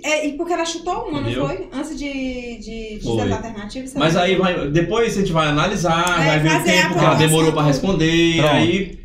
É, 0.04 0.26
e 0.26 0.32
porque 0.36 0.52
ela 0.52 0.64
chutou 0.64 1.09
uma, 1.09 1.20
Entendeu? 1.20 1.40
não 1.40 1.48
foi? 1.48 1.68
Antes 1.72 1.98
de, 1.98 2.12
de, 2.59 2.98
de 2.98 3.00
Foi. 3.02 3.16
das 3.16 3.32
alternativas. 3.32 3.90
você 3.90 3.98
Mas 3.98 4.16
aí 4.16 4.36
vai, 4.36 4.68
depois 4.70 5.16
a 5.16 5.20
gente 5.20 5.32
vai 5.32 5.48
analisar, 5.48 6.20
É, 6.22 6.26
vai 6.26 6.40
ver 6.40 6.60
o 6.60 6.64
tempo 6.64 6.94
que 6.94 7.04
ela 7.04 7.14
demorou 7.14 7.52
para 7.52 7.62
responder. 7.66 8.36
Pronto. 8.38 8.54
Aí. 8.54 8.98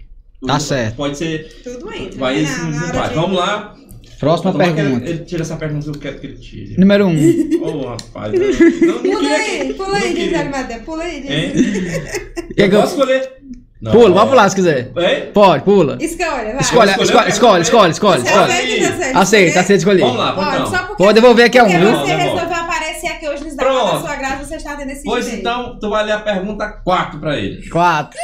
Tá 0.45 0.59
certo. 0.59 0.95
Pode 0.95 1.17
ser. 1.17 1.61
Tudo 1.63 1.91
entra. 1.93 2.19
Vai 2.19 2.41
né? 2.41 2.49
Na- 2.49 2.93
na 2.93 3.07
Vamos 3.09 3.37
lá. 3.37 3.73
Próxima 4.19 4.51
Tomara 4.51 4.73
que 4.73 4.79
ele- 4.79 4.89
pergunta. 4.89 5.09
Ele 5.11 5.25
tira 5.25 5.41
essa 5.43 5.55
pergunta, 5.57 5.87
eu 5.89 5.93
quero 5.93 6.19
que 6.19 6.25
ele 6.27 6.37
tire. 6.37 6.75
Número 6.79 7.05
1. 7.05 7.09
Um. 7.09 7.61
Ô, 7.63 7.87
rapaz. 7.89 8.33
Não, 8.33 8.93
não 8.93 8.99
Pula 9.01 9.19
queria 9.19 9.35
aí, 9.35 9.67
que- 9.67 9.73
pula 9.75 9.87
não 9.89 9.95
aí, 9.95 10.49
Madeira, 10.49 10.83
pula 10.83 11.03
aí. 11.03 11.21
Que 11.21 12.63
Eu 12.63 12.69
que 12.69 12.75
eu- 12.75 12.81
posso 12.81 12.93
escolher? 12.93 13.31
Não. 13.79 13.91
Pula, 13.91 14.13
pode 14.15 14.29
pular 14.29 14.49
se 14.49 14.55
quiser. 14.55 14.91
Hein? 14.97 15.31
Pode, 15.33 15.63
pula. 15.63 15.97
Escolha, 16.01 16.51
vai. 16.53 16.61
Escolhe, 16.61 16.91
escolhe, 16.91 17.29
escolhe, 17.29 17.61
escolhe, 17.61 17.91
escolhe, 17.91 18.21
Você 18.21 18.33
aceita? 18.33 19.19
Aceita, 19.19 19.59
aceita 19.59 19.73
Escolher? 19.75 20.01
Vamos 20.01 20.17
lá, 20.17 20.33
Pode, 20.33 20.49
então. 20.55 20.65
só 20.65 20.77
porque, 20.79 21.03
Vou 21.03 21.13
devolver 21.13 21.45
aqui 21.45 21.59
a 21.59 21.63
um, 21.63 21.67
porque 21.67 21.79
você 21.79 21.91
Não, 21.91 22.07
não, 22.07 22.17
resolveu 22.17 22.55
aparecer 22.57 23.07
aqui 23.07 23.29
hoje 23.29 23.43
nos 23.43 23.53
Pronto. 23.55 23.93
da 23.93 23.99
sua 23.99 24.15
graça, 24.15 24.43
você 24.45 24.55
está 24.55 24.75
tendo 24.75 24.89
esse 24.91 25.03
Pois 25.03 25.25
direito. 25.25 25.41
então, 25.41 25.77
tu 25.79 25.89
vai 25.91 26.03
ler 26.05 26.13
a 26.13 26.19
pergunta 26.19 26.67
4 26.83 27.19
pra 27.19 27.37
ele. 27.37 27.69
Quatro. 27.69 28.17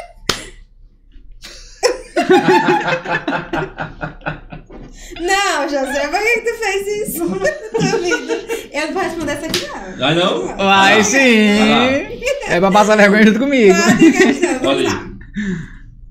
Não, 5.20 5.64
José, 5.70 6.08
por 6.08 6.20
que, 6.20 6.42
que 6.42 6.42
tu 6.42 6.58
fez 6.60 7.08
isso? 7.10 7.26
Duvido. 7.28 8.34
Eu 8.72 8.88
não 8.88 8.94
vou 8.94 9.04
responder 9.04 9.32
essa 9.34 9.46
aqui, 9.46 9.68
não. 9.68 9.98
Vai 9.98 10.16
não? 10.16 10.48
Vai 10.48 10.58
Vai 10.58 11.04
sim. 11.04 11.60
É 12.48 12.60
pra 12.60 12.72
passar 12.72 12.96
vergonha 12.98 13.24
junto 13.28 13.40
comigo. 13.40 13.76
Quarta 13.76 13.98
questão, 13.98 14.60
vamos 14.60 14.68
Olha 14.68 14.90
lá. 14.90 15.06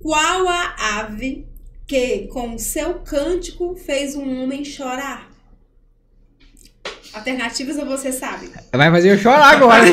Qual 0.00 0.48
a 0.48 0.74
ave 0.98 1.46
que, 1.86 2.26
com 2.28 2.56
seu 2.58 2.94
cântico, 2.94 3.76
fez 3.76 4.14
um 4.14 4.42
homem 4.42 4.64
chorar? 4.64 5.28
Alternativas 7.12 7.76
ou 7.76 7.84
você 7.86 8.10
sabe? 8.10 8.50
Vai 8.72 8.90
fazer 8.90 9.12
eu 9.12 9.18
chorar 9.18 9.54
agora. 9.54 9.84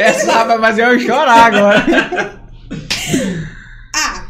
Essa 0.00 0.44
vai 0.44 0.58
fazer 0.58 0.86
eu 0.86 0.98
chorar 0.98 1.44
agora. 1.46 1.84
A. 3.94 4.26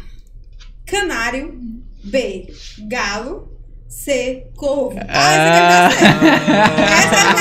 Canário. 0.85 1.57
B. 2.03 2.53
Galo. 2.87 3.47
C. 3.87 4.47
Corvo. 4.55 4.99
Ah, 5.09 5.33
essa 5.33 5.51
deve 5.51 5.69
dar 5.69 5.91
certo. 5.91 6.25
Essa 6.91 7.15
eu 7.23 7.33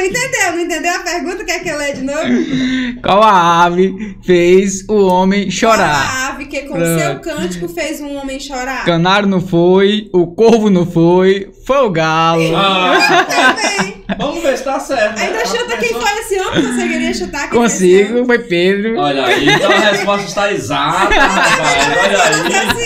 entendeu? 0.00 0.52
Não 0.52 0.60
entendeu 0.60 0.94
a 0.94 0.98
pergunta? 1.00 1.44
Quer 1.44 1.62
que 1.62 1.68
eu 1.68 1.76
leia 1.78 1.94
de 1.94 2.02
novo? 2.02 3.00
Qual 3.02 3.22
a 3.22 3.64
ave 3.64 4.16
fez 4.24 4.84
o 4.88 5.06
homem 5.06 5.42
Qual 5.44 5.50
chorar? 5.52 5.94
a 5.94 6.28
ave 6.28 6.46
que 6.46 6.62
com 6.62 6.74
Pronto. 6.74 6.98
seu 7.00 7.20
cântico 7.20 7.68
fez 7.68 8.00
um 8.00 8.16
homem 8.16 8.38
chorar? 8.40 8.84
Canário 8.84 9.28
não 9.28 9.40
foi, 9.40 10.08
o 10.12 10.26
corvo 10.28 10.68
não 10.70 10.86
foi, 10.86 11.50
foi 11.66 11.78
o 11.78 11.90
galo. 11.90 12.56
Ah, 12.56 13.26
Também. 13.28 13.99
Vamos 14.18 14.42
ver 14.42 14.56
se 14.58 14.64
tá 14.64 14.78
certo. 14.80 15.18
né? 15.18 15.26
Ainda 15.26 15.38
A 15.40 15.46
chuta 15.46 15.76
quem 15.76 15.88
pessoa- 15.88 16.00
foi 16.06 16.20
esse 16.20 16.40
homem? 16.40 16.62
Conseguiria 16.66 17.14
chutar 17.14 17.50
quem 17.50 17.58
Consigo, 17.60 18.24
foi 18.26 18.38
Pedro. 18.40 18.98
Olha 18.98 19.26
aí, 19.26 19.48
então 19.48 19.70
a 19.70 19.78
resposta 19.90 20.26
está 20.26 20.52
exata, 20.52 21.14
rapaz. 21.14 22.40
Olha 22.44 22.60
aí. 22.60 22.82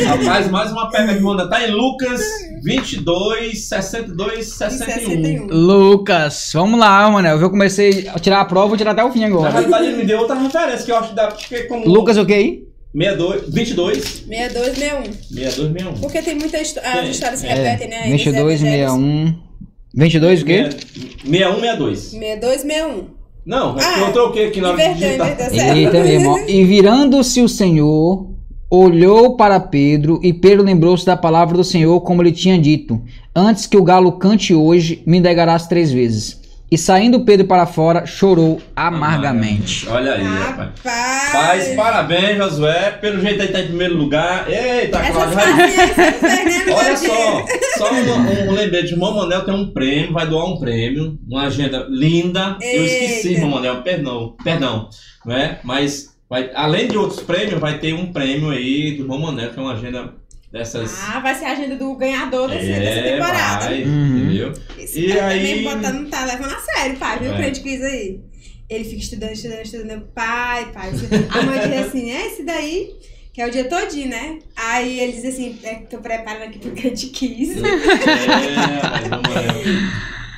É. 0.00 0.04
Rapaz, 0.04 0.50
mais 0.50 0.70
uma 0.72 0.90
pergunta 0.90 1.14
que 1.16 1.22
manda. 1.22 1.48
Tá 1.48 1.66
em 1.66 1.70
Lucas 1.70 2.20
22, 2.62 3.68
62, 3.68 4.46
61. 4.54 5.06
61. 5.06 5.46
Lucas, 5.46 6.50
vamos 6.54 6.78
lá, 6.78 7.08
mano. 7.10 7.28
Eu 7.28 7.50
comecei 7.50 8.08
a 8.08 8.18
tirar 8.18 8.40
a 8.40 8.44
prova, 8.44 8.68
vou 8.68 8.76
tirar 8.76 8.90
até 8.92 9.02
o 9.04 9.10
fim 9.12 9.20
Na 9.20 9.26
agora. 9.28 9.50
realidade, 9.50 9.86
ele 9.86 9.96
me 9.96 10.04
deu 10.04 10.18
outra 10.18 10.34
referência 10.36 10.84
que 10.84 10.92
eu 10.92 10.96
acho 10.96 11.08
que 11.10 11.14
dá. 11.14 11.28
Porque 11.28 11.62
como. 11.64 11.86
Lucas, 11.88 12.16
o 12.18 12.26
que 12.26 12.34
aí? 12.34 12.62
62, 12.94 13.52
22, 13.52 13.98
62, 14.26 14.74
61. 14.76 15.02
62, 15.04 15.72
61. 15.72 15.94
Porque 16.00 16.22
tem 16.22 16.34
muita 16.34 16.58
histó 16.60 16.80
as 16.82 16.92
Tem. 17.00 17.10
histórias 17.10 17.40
se 17.40 17.46
É, 17.46 17.54
repetem, 17.54 17.88
né? 17.88 18.02
22, 18.10 18.62
Eles 18.62 18.62
evangelhos. 18.62 18.92
61. 18.92 19.45
22 19.96 20.42
o 20.42 20.44
quê? 20.44 20.68
61, 21.24 21.60
62. 21.60 21.98
62, 21.98 22.60
61. 22.60 23.04
Não, 23.46 23.78
é 23.78 23.84
Ah, 23.84 24.00
eu 24.00 24.12
troquei 24.12 24.48
aqui 24.48 24.60
na 24.60 24.70
hora 24.72 24.88
de 24.88 24.94
digitar. 24.94 25.76
Eita, 25.76 25.92
meu 25.92 26.06
irmão. 26.06 26.38
E 26.46 26.64
virando-se 26.64 27.40
o 27.40 27.48
Senhor, 27.48 28.28
olhou 28.70 29.36
para 29.36 29.58
Pedro, 29.58 30.20
e 30.22 30.34
Pedro 30.34 30.64
lembrou-se 30.64 31.06
da 31.06 31.16
palavra 31.16 31.56
do 31.56 31.64
Senhor, 31.64 31.98
como 32.02 32.22
ele 32.22 32.32
tinha 32.32 32.58
dito: 32.58 33.00
Antes 33.34 33.66
que 33.66 33.76
o 33.76 33.82
galo 33.82 34.12
cante 34.12 34.52
hoje, 34.52 35.02
me 35.06 35.18
negarás 35.18 35.66
três 35.66 35.90
vezes. 35.90 36.40
E 36.68 36.76
saindo 36.76 37.20
Pedro 37.20 37.46
para 37.46 37.64
fora, 37.64 38.04
chorou 38.06 38.60
amargamente. 38.74 39.88
Olha 39.88 40.14
aí, 40.14 40.24
rapaz. 40.24 40.70
Paz, 41.32 41.76
parabéns, 41.76 42.38
Josué. 42.38 42.90
Pelo 42.90 43.20
jeito 43.20 43.40
aí 43.40 43.48
tá 43.48 43.60
em 43.60 43.68
primeiro 43.68 43.96
lugar. 43.96 44.50
Eita, 44.50 44.98
Cláudia. 44.98 45.36
Olha 46.74 46.96
só, 46.96 47.44
só 47.78 47.92
um, 47.92 48.50
um 48.50 48.52
lembrete. 48.52 48.94
O 48.94 48.98
Mamanel 48.98 49.44
tem 49.44 49.54
um 49.54 49.72
prêmio, 49.72 50.12
vai 50.12 50.26
doar 50.26 50.46
um 50.46 50.58
prêmio, 50.58 51.16
uma 51.28 51.42
agenda 51.42 51.86
linda. 51.88 52.56
Eita. 52.60 52.76
Eu 52.76 52.84
esqueci, 52.84 53.40
Mamanel, 53.40 53.82
perdão, 53.82 54.34
perdão. 54.42 54.88
Né? 55.24 55.58
Mas 55.62 56.16
vai, 56.28 56.50
além 56.52 56.88
de 56.88 56.98
outros 56.98 57.20
prêmios, 57.20 57.60
vai 57.60 57.78
ter 57.78 57.94
um 57.94 58.12
prêmio 58.12 58.50
aí 58.50 58.96
do 58.96 59.06
Mamanel, 59.06 59.50
que 59.50 59.58
é 59.60 59.62
uma 59.62 59.74
agenda 59.74 60.12
dessas. 60.52 60.98
Ah, 61.08 61.20
vai 61.20 61.34
ser 61.34 61.46
a 61.46 61.52
agenda 61.52 61.76
do 61.76 61.94
ganhador 61.94 62.48
desse, 62.48 62.70
é, 62.70 62.80
dessa 62.80 63.02
temporada. 63.02 63.64
Vai, 63.66 63.82
uhum. 63.84 64.18
Entendeu? 64.18 64.52
Esse 64.78 65.06
e 65.06 65.18
aí. 65.18 65.64
botando, 65.64 65.94
não 65.94 66.10
tá 66.10 66.24
levando 66.24 66.52
a 66.52 66.58
sério, 66.60 66.96
pai, 66.96 67.18
viu? 67.18 67.30
É. 67.30 67.34
O 67.34 67.36
crente 67.36 67.60
quis 67.60 67.82
aí. 67.82 68.20
Ele 68.68 68.84
fica 68.84 69.00
estudando, 69.00 69.32
estudando, 69.32 69.62
estudando. 69.62 70.08
Pai, 70.14 70.72
pai. 70.72 70.90
A 71.30 71.42
mãe 71.42 71.68
diz 71.68 71.86
assim: 71.86 72.10
é 72.10 72.26
esse 72.26 72.42
daí. 72.44 72.96
Que 73.32 73.42
é 73.42 73.46
o 73.46 73.50
dia 73.50 73.68
todinho, 73.68 74.08
né? 74.08 74.38
Aí 74.56 74.98
ele 74.98 75.12
diz 75.12 75.26
assim, 75.26 75.58
é, 75.62 75.74
tô 75.74 75.98
preparando 75.98 76.44
aqui 76.44 76.58
pro 76.58 76.70
crente 76.70 77.08
quis. 77.08 77.58
É, 77.58 77.60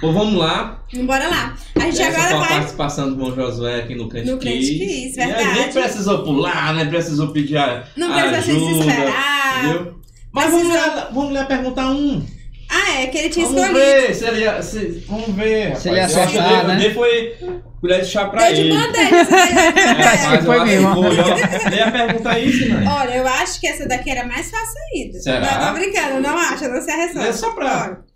Pô, 0.01 0.13
vamos 0.13 0.35
lá. 0.35 0.85
Bora 1.05 1.29
lá. 1.29 1.57
A 1.77 1.81
gente 1.83 2.03
Essa 2.03 2.19
agora 2.19 2.39
vai. 2.39 2.49
participação 2.49 3.11
do 3.11 3.17
Bom 3.17 3.35
Josué 3.35 3.81
aqui 3.81 3.95
no 3.95 4.09
Crente 4.09 4.31
No 4.31 4.39
Kiss, 4.39 5.15
verdade. 5.15 5.43
E 5.43 5.53
nem 5.55 5.73
precisou 5.73 6.25
pular, 6.25 6.75
nem 6.75 6.89
precisou 6.89 7.29
pedir 7.29 7.57
a, 7.57 7.85
Não 7.97 8.13
precisa 8.13 8.43
se 8.43 8.53
desesperar. 8.53 9.65
Entendeu? 9.65 9.98
Mas 10.39 10.51
vamos 10.51 10.75
lá, 10.75 11.11
vamos 11.13 11.33
lá 11.33 11.45
perguntar 11.45 11.91
um. 11.91 12.25
Ah, 12.71 13.01
é, 13.01 13.07
que 13.07 13.19
ele 13.19 13.29
tinha 13.31 13.47
vamos 13.47 13.63
escolhido. 13.63 13.87
Ver, 13.87 14.15
se 14.15 14.25
ele 14.27 14.41
ia, 14.41 14.63
se, 14.63 15.05
vamos 15.09 15.35
ver, 15.35 15.63
rapaz. 15.65 15.79
Se 15.83 15.89
ele 15.89 15.97
ia 15.97 16.05
acertar, 16.05 16.67
né? 16.67 16.85
Ele 16.85 16.95
foi 16.95 17.37
colher 17.81 18.01
de 18.03 18.07
chá 18.07 18.29
pra 18.29 18.51
Deu 18.51 18.59
ele. 18.59 18.75
bandeja. 18.75 19.17
é, 19.17 20.27
mas 20.29 20.45
foi 20.45 20.65
mesmo. 20.65 21.05
Ele 21.07 21.77
ia 21.77 21.91
perguntar 21.91 22.39
isso, 22.39 22.69
né? 22.69 22.85
Olha, 22.87 23.17
eu 23.17 23.27
acho 23.27 23.61
que 23.61 23.67
essa 23.67 23.87
daqui 23.87 24.11
era 24.11 24.25
mais 24.25 24.51
fácil 24.51 24.81
ainda. 24.95 25.19
Será? 25.19 25.41
Não, 25.41 25.69
tô 25.69 25.81
brincando, 25.81 26.21
não 26.21 26.37
acho, 26.37 26.69
não 26.69 26.83
sei 26.83 26.95
a 26.95 26.97
resposta. 26.97 27.29
É 27.29 27.33
só 27.33 27.51
pra... 27.53 27.85
Olha, 27.87 28.09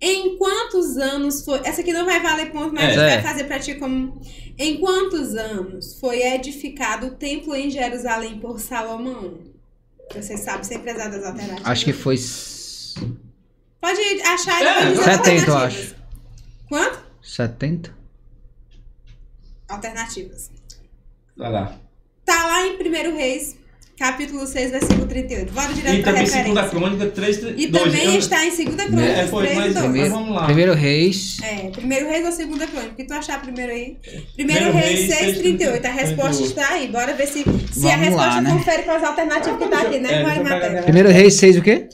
em 0.00 0.38
quantos 0.38 0.96
anos 0.96 1.44
foi... 1.44 1.60
Essa 1.64 1.80
aqui 1.80 1.92
não 1.92 2.06
vai 2.06 2.20
valer 2.20 2.52
ponto, 2.52 2.72
mas 2.72 2.96
é. 2.96 3.16
vai 3.16 3.22
fazer 3.22 3.44
pra 3.44 3.58
ti 3.58 3.74
como... 3.74 4.20
Em 4.56 4.76
quantos 4.78 5.34
anos 5.34 5.98
foi 6.00 6.22
edificado 6.22 7.08
o 7.08 7.10
templo 7.10 7.54
em 7.54 7.70
Jerusalém 7.70 8.38
por 8.38 8.60
Salomão? 8.60 9.34
Você 10.14 10.36
sabe 10.36 10.66
sempre 10.66 10.90
as 10.90 11.00
alternativas. 11.00 11.64
Acho 11.64 11.84
que 11.84 11.92
foi. 11.92 12.16
Pode 13.80 14.00
achar 14.22 14.62
é, 14.62 14.94
70, 14.96 15.50
eu 15.50 15.56
acho. 15.56 15.94
Quanto? 16.68 17.02
70. 17.22 17.94
Alternativas. 19.68 20.50
Vai 21.36 21.52
lá. 21.52 21.78
Tá 22.24 22.46
lá 22.46 22.66
em 22.66 22.76
1 22.76 23.16
Reis, 23.16 23.56
capítulo 23.98 24.46
6, 24.46 24.70
versículo 24.70 25.06
38. 25.06 25.52
Bora 25.52 25.72
direto 25.72 25.96
e 25.96 26.02
pra 26.02 26.12
também 26.12 26.26
segunda 26.26 26.68
crônica 26.68 27.06
3, 27.06 27.36
3 27.36 27.54
E 27.58 27.66
2, 27.66 27.84
também 27.84 28.04
eu... 28.04 28.18
está 28.18 28.46
em 28.46 28.50
segunda 28.52 28.84
crônica 28.84 29.08
é, 29.08 29.26
foi, 29.26 29.46
3 29.46 29.58
mas, 29.58 29.74
2. 29.74 29.84
Primeiro, 29.84 30.10
vamos 30.10 30.34
lá. 30.34 30.44
Primeiro 30.44 30.74
Reis. 30.74 31.36
É, 31.42 31.70
primeiro 31.70 32.08
Reis 32.08 32.26
ou 32.26 32.32
segunda 32.32 32.66
crônica? 32.66 32.92
O 32.92 32.94
que 32.94 33.04
tu 33.04 33.12
achar 33.12 33.42
primeiro 33.42 33.72
aí? 33.72 33.96
Primeiro, 34.36 34.66
primeiro 34.66 34.72
Reis 34.72 35.12
6, 35.12 35.38
38. 35.38 35.86
A 35.86 35.90
resposta 35.90 36.44
38. 36.44 36.44
está 36.44 36.74
aí. 36.74 36.88
Bora 36.88 37.14
ver 37.14 37.26
se, 37.26 37.44
se 37.72 37.88
a 37.88 37.96
resposta 37.96 38.34
lá, 38.34 38.40
né? 38.40 38.52
confere 38.52 38.82
com 38.84 38.92
as 38.92 39.02
alternativas 39.02 39.58
que 39.58 39.68
tá 39.68 39.80
aqui, 39.82 39.98
né, 39.98 40.14
é, 40.14 40.42
Matheus? 40.42 40.84
Primeiro 40.84 41.08
Reis 41.10 41.34
6 41.34 41.56
o 41.56 41.62
quê? 41.62 41.88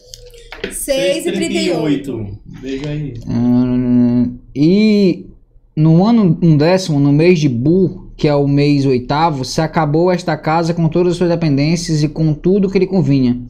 6 0.71 1.27
e 1.27 1.33
38. 1.33 2.39
Veja 2.61 2.89
aí. 2.91 3.15
Hum, 3.27 4.39
e 4.55 5.27
no 5.75 6.05
ano 6.05 6.39
um 6.43 6.57
décimo, 6.57 7.01
no 7.01 7.13
mês 7.13 7.41
de 7.41 7.49
Bu, 7.49 8.04
que 8.17 8.29
é 8.29 8.35
o 8.35 8.47
mês 8.47 8.87
oitavo, 8.87 9.45
se 9.45 9.61
acabou 9.61 10.11
esta 10.11 10.37
casa 10.37 10.73
com 10.73 10.89
todas 10.89 11.13
as 11.13 11.19
suas 11.19 11.31
dependências 11.31 12.03
e 12.03 12.09
com 12.09 12.33
tudo 12.33 12.71
que 12.71 12.79
lhe 12.79 12.87
convinha. 12.87 13.41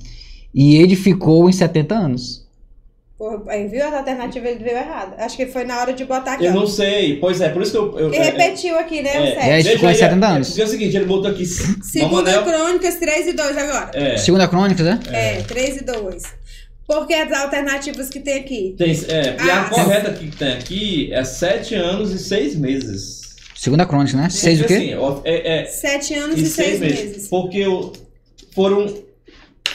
E 0.54 0.76
edificou 0.78 1.48
em 1.48 1.52
70 1.52 1.94
anos. 1.94 2.44
Porra, 3.18 3.42
aí 3.48 3.68
viu 3.68 3.86
as 3.86 3.94
alternativas 3.94 4.50
ele 4.50 4.64
veio 4.64 4.76
errado. 4.76 5.14
Acho 5.18 5.36
que 5.36 5.46
foi 5.46 5.64
na 5.64 5.80
hora 5.80 5.92
de 5.92 6.04
botar 6.04 6.34
aqui. 6.34 6.46
Eu 6.46 6.52
ó. 6.52 6.56
não 6.56 6.66
sei, 6.66 7.16
pois 7.20 7.40
é, 7.40 7.48
por 7.48 7.62
isso 7.62 7.70
que 7.70 7.78
eu. 7.78 7.98
eu 7.98 8.10
que 8.10 8.18
repetiu 8.18 8.76
aqui, 8.78 9.02
né? 9.02 9.10
É, 9.10 9.50
é 9.50 9.60
edificou 9.60 9.88
em 9.88 9.94
70 9.94 10.26
anos. 10.26 10.58
É, 10.58 10.64
o 10.64 10.66
seguinte, 10.66 10.96
ele 10.96 11.06
botou 11.06 11.30
aqui. 11.30 11.46
Segunda 11.46 12.42
Crônicas 12.42 12.96
3 12.96 13.28
e 13.28 13.32
2 13.32 13.56
agora. 13.56 13.90
É. 13.94 14.16
Segunda 14.16 14.48
Crônicas, 14.48 14.84
né? 14.84 15.00
É, 15.12 15.42
3 15.42 15.76
e 15.76 15.84
2. 15.84 16.22
Porque 16.86 17.14
as 17.14 17.32
alternativas 17.32 18.10
que 18.10 18.20
tem 18.20 18.40
aqui. 18.40 18.74
Tem, 18.76 18.90
é, 18.90 19.36
e 19.42 19.50
a 19.50 19.62
ah, 19.62 19.70
correta 19.70 20.12
que 20.12 20.26
tem 20.36 20.52
aqui 20.52 21.12
é 21.12 21.24
7 21.24 21.74
anos 21.76 22.12
e 22.12 22.18
6 22.18 22.56
meses. 22.56 23.23
Segunda 23.64 23.86
crônica, 23.86 24.14
né? 24.14 24.28
Seis 24.28 24.60
o 24.60 24.66
quê? 24.66 24.74
Assim, 24.74 25.22
é, 25.24 25.60
é, 25.60 25.64
Sete 25.64 26.12
anos 26.12 26.38
e, 26.38 26.42
e 26.42 26.46
seis, 26.46 26.68
seis 26.68 26.80
meses. 26.80 27.04
meses. 27.04 27.28
Porque 27.28 27.64
foram, 28.54 28.94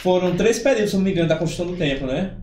foram 0.00 0.36
três 0.36 0.60
períodos, 0.60 0.90
se 0.90 0.96
não 0.96 1.02
me 1.02 1.10
engano, 1.10 1.28
da 1.28 1.34
construção 1.34 1.66
do 1.66 1.76
templo, 1.76 2.06
né? 2.06 2.36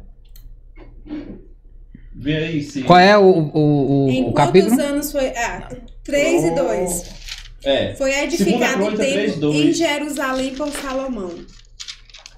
Vê 2.14 2.36
aí 2.36 2.62
se... 2.62 2.82
Qual 2.82 3.00
é 3.00 3.18
o, 3.18 3.24
o, 3.24 4.08
o, 4.08 4.10
em 4.10 4.26
o 4.26 4.34
capítulo? 4.34 4.76
quantos 4.76 4.92
anos 4.92 5.12
foi? 5.14 5.28
Ah, 5.30 5.70
três 6.04 6.44
oh. 6.44 6.48
e 6.48 6.52
dois. 6.56 7.04
É. 7.64 7.96
Foi 7.96 8.14
edificado 8.14 8.84
o 8.84 8.98
templo 8.98 9.54
em 9.54 9.72
Jerusalém 9.72 10.54
por 10.54 10.70
Salomão. 10.74 11.32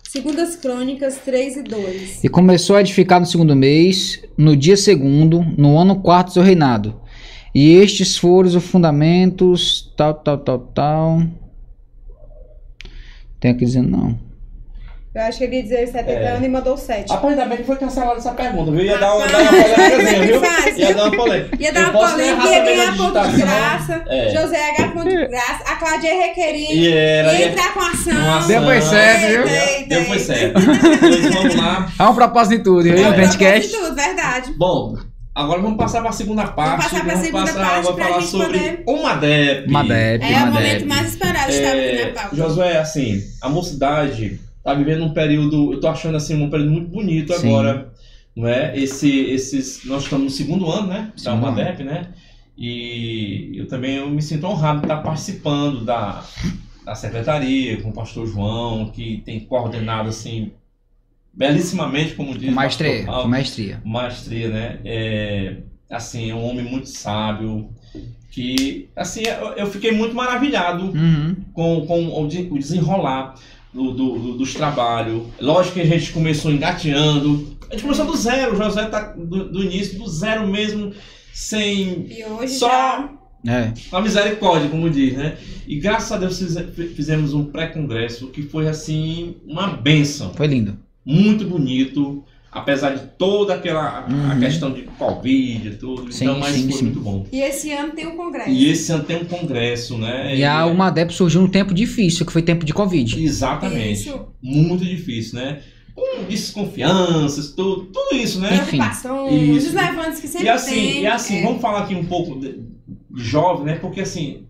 Segundas 0.07 0.55
Crônicas 0.55 1.17
3 1.17 1.57
e 1.57 1.63
2. 1.63 2.23
E 2.23 2.29
começou 2.29 2.75
a 2.75 2.81
edificar 2.81 3.19
no 3.19 3.25
segundo 3.25 3.55
mês, 3.55 4.21
no 4.37 4.55
dia 4.55 4.77
segundo, 4.77 5.43
no 5.55 5.79
ano 5.79 5.99
quarto 5.99 6.27
do 6.27 6.33
seu 6.33 6.43
reinado. 6.43 6.99
E 7.53 7.75
estes 7.75 8.17
foram 8.17 8.47
os 8.47 8.55
fundamentos, 8.65 9.93
tal, 9.97 10.13
tal, 10.13 10.37
tal, 10.37 10.59
tal. 10.59 11.21
Tem 13.39 13.51
aqui 13.51 13.65
dizendo 13.65 13.89
não. 13.89 14.29
Eu 15.13 15.23
acho 15.23 15.39
que 15.39 15.43
ele 15.45 15.55
ia 15.55 15.63
dizer 15.63 15.87
70 15.87 16.11
é. 16.11 16.27
anos 16.29 16.45
e 16.45 16.49
mandou 16.49 16.77
7. 16.77 17.09
Rapaz, 17.09 17.33
ainda 17.33 17.45
bem 17.47 17.57
que 17.57 17.63
foi 17.63 17.75
cancelada 17.77 18.19
essa 18.19 18.31
pergunta, 18.31 18.71
viu? 18.71 18.81
Ia 18.81 18.97
dar 18.99 19.15
uma, 19.15 19.27
dar 19.27 19.41
uma 19.41 19.51
viu? 19.51 20.41
Ia 20.77 20.93
dar 20.93 21.03
uma 21.05 21.17
polêmica. 21.17 21.57
Ia 21.59 21.73
dar 21.73 21.89
uma 21.89 22.09
polêmica, 22.09 22.47
ia 22.47 22.63
ganhar 22.63 22.95
ponto 22.95 23.27
de 23.27 23.41
graça. 23.41 24.03
É. 24.07 24.29
José 24.29 24.57
ia 24.57 24.77
ganhar 24.77 24.93
ponto 24.93 25.09
de 25.09 25.27
graça. 25.27 25.63
A 25.65 25.75
Cláudia 25.77 26.13
ia 26.13 26.27
requerir. 26.27 26.71
E 26.71 26.93
era, 26.93 27.33
ia 27.33 27.47
entrar 27.47 27.73
com 27.73 27.79
ação. 27.79 28.37
ação. 28.37 28.47
Depois 28.47 28.83
certo, 28.83 29.27
viu? 29.27 29.87
Depois 29.87 30.21
certo. 30.21 30.59
Então 30.59 31.31
vamos 31.31 31.55
lá. 31.55 31.91
Há 31.97 32.09
um 32.11 32.15
propósito 32.15 32.53
em 32.53 32.63
tudo, 32.63 32.83
viu? 32.83 32.97
É 32.97 33.09
um 33.09 33.13
propósito 33.13 33.43
em 33.43 33.61
tudo, 33.61 33.95
verdade. 33.95 34.53
Bom, 34.57 34.95
Agora 35.39 35.61
vamos 35.61 35.77
passar 35.77 36.01
para 36.01 36.09
a 36.09 36.13
segunda 36.13 36.47
parte. 36.47 36.69
Vamos 36.69 36.85
passar 36.85 37.05
para 37.05 37.13
a 37.13 37.17
segunda 37.17 37.45
passar, 37.45 37.61
parte 37.61 37.85
vamos 37.85 38.01
falar 38.03 38.21
sobre 38.23 38.59
poder... 38.59 38.83
o 38.85 39.03
MADEP. 39.03 39.71
MADEP. 39.71 40.25
É 40.25 40.43
o 40.43 40.47
momento 40.51 40.85
mais 40.85 41.07
esperado 41.07 41.49
está 41.49 41.69
é, 41.69 42.05
na 42.05 42.21
pauta. 42.21 42.35
Josué, 42.35 42.77
assim, 42.77 43.23
a 43.41 43.47
mocidade 43.47 44.37
está 44.57 44.73
vivendo 44.73 45.05
um 45.05 45.13
período, 45.13 45.71
eu 45.71 45.75
estou 45.75 45.89
achando 45.89 46.17
assim, 46.17 46.43
um 46.43 46.49
período 46.49 46.71
muito 46.71 46.89
bonito 46.89 47.31
Sim. 47.31 47.47
agora. 47.47 47.89
Não 48.35 48.49
é? 48.49 48.77
Esse, 48.77 49.09
esses, 49.31 49.85
nós 49.85 50.03
estamos 50.03 50.25
no 50.25 50.29
segundo 50.29 50.69
ano, 50.69 50.87
né? 50.87 51.13
Da 51.23 51.33
MADEP, 51.33 51.83
né? 51.83 52.09
E 52.57 53.53
eu 53.55 53.65
também 53.65 53.95
eu 53.95 54.09
me 54.09 54.21
sinto 54.21 54.45
honrado 54.45 54.79
de 54.79 54.85
estar 54.87 54.97
participando 54.97 55.85
da, 55.85 56.21
da 56.83 56.95
secretaria 56.95 57.81
com 57.81 57.91
o 57.91 57.93
pastor 57.93 58.27
João, 58.27 58.89
que 58.89 59.21
tem 59.25 59.39
coordenado 59.39 60.09
assim 60.09 60.51
belíssimamente, 61.33 62.15
como 62.15 62.37
diz. 62.37 62.49
Com 62.49 62.55
maestria. 62.55 63.05
Com 63.05 63.27
maestria. 63.27 63.81
Maestria, 63.85 64.49
né? 64.49 64.79
É, 64.83 65.57
assim, 65.89 66.29
é 66.29 66.35
um 66.35 66.43
homem 66.43 66.65
muito 66.65 66.89
sábio. 66.89 67.69
Que, 68.31 68.89
assim, 68.95 69.23
eu, 69.23 69.53
eu 69.53 69.67
fiquei 69.67 69.91
muito 69.91 70.15
maravilhado 70.15 70.85
uhum. 70.85 71.35
com, 71.53 71.85
com 71.85 72.23
o 72.23 72.27
desenrolar 72.27 73.35
do, 73.73 73.91
do, 73.93 74.37
dos 74.37 74.53
trabalhos. 74.53 75.23
Lógico 75.39 75.75
que 75.75 75.81
a 75.81 75.85
gente 75.85 76.11
começou 76.11 76.51
engateando. 76.51 77.57
A 77.69 77.73
gente 77.73 77.83
começou 77.83 78.05
do 78.05 78.15
zero. 78.15 78.53
O 78.53 78.55
José 78.55 78.85
tá 78.85 79.13
do, 79.13 79.49
do 79.49 79.63
início, 79.63 79.97
do 79.97 80.07
zero 80.07 80.47
mesmo, 80.47 80.93
sem. 81.33 82.05
E 82.09 82.23
hoje 82.25 82.53
só. 82.53 82.67
Já... 82.67 83.19
É. 83.47 83.73
A 83.93 84.01
misericórdia, 84.01 84.69
como 84.69 84.89
diz, 84.89 85.15
né? 85.15 85.37
E 85.65 85.79
graças 85.79 86.11
a 86.11 86.17
Deus 86.17 86.37
fizemos 86.93 87.33
um 87.33 87.45
pré-congresso 87.45 88.27
que 88.27 88.41
foi 88.41 88.67
assim 88.67 89.37
uma 89.47 89.67
benção. 89.67 90.33
Foi 90.33 90.45
lindo 90.45 90.77
muito 91.05 91.45
bonito, 91.45 92.23
apesar 92.51 92.95
de 92.95 93.07
toda 93.17 93.53
aquela 93.55 94.07
uhum. 94.07 94.31
a 94.31 94.35
questão 94.37 94.71
de 94.71 94.83
Covid 94.83 95.67
e 95.67 95.75
tudo. 95.75 96.11
Sim, 96.11 96.25
então, 96.25 96.39
mas 96.39 96.55
sim, 96.55 96.63
foi 96.63 96.77
sim. 96.77 96.83
muito 96.85 96.99
bom. 96.99 97.25
E 97.31 97.41
esse 97.41 97.71
ano 97.71 97.93
tem 97.93 98.07
um 98.07 98.15
congresso. 98.15 98.49
E 98.49 98.69
esse 98.69 98.91
ano 98.91 99.03
tem 99.03 99.17
um 99.17 99.25
congresso, 99.25 99.97
né? 99.97 100.35
E, 100.35 100.43
a 100.43 100.65
UMADEP 100.65 101.13
surgiu 101.13 101.41
num 101.41 101.49
tempo 101.49 101.73
difícil, 101.73 102.25
que 102.25 102.31
foi 102.31 102.41
tempo 102.41 102.65
de 102.65 102.73
Covid. 102.73 103.23
Exatamente. 103.23 104.09
Isso. 104.09 104.27
Muito 104.41 104.83
difícil, 104.83 105.39
né? 105.39 105.59
Com 105.95 106.23
desconfianças, 106.23 107.51
tudo, 107.51 107.85
tudo 107.87 108.15
isso, 108.15 108.39
né? 108.39 108.57
Preocupações, 108.57 109.65
os 109.65 109.73
levantes 109.73 110.21
que 110.21 110.27
sempre 110.27 110.47
e 110.47 110.49
assim, 110.49 110.71
tem. 110.71 111.01
E 111.01 111.07
assim, 111.07 111.37
é. 111.39 111.43
vamos 111.43 111.61
falar 111.61 111.81
aqui 111.81 111.93
um 111.93 112.05
pouco 112.05 112.39
de, 112.39 112.53
de 113.11 113.23
jovem, 113.23 113.65
né? 113.65 113.75
Porque 113.75 113.99
assim, 113.99 114.45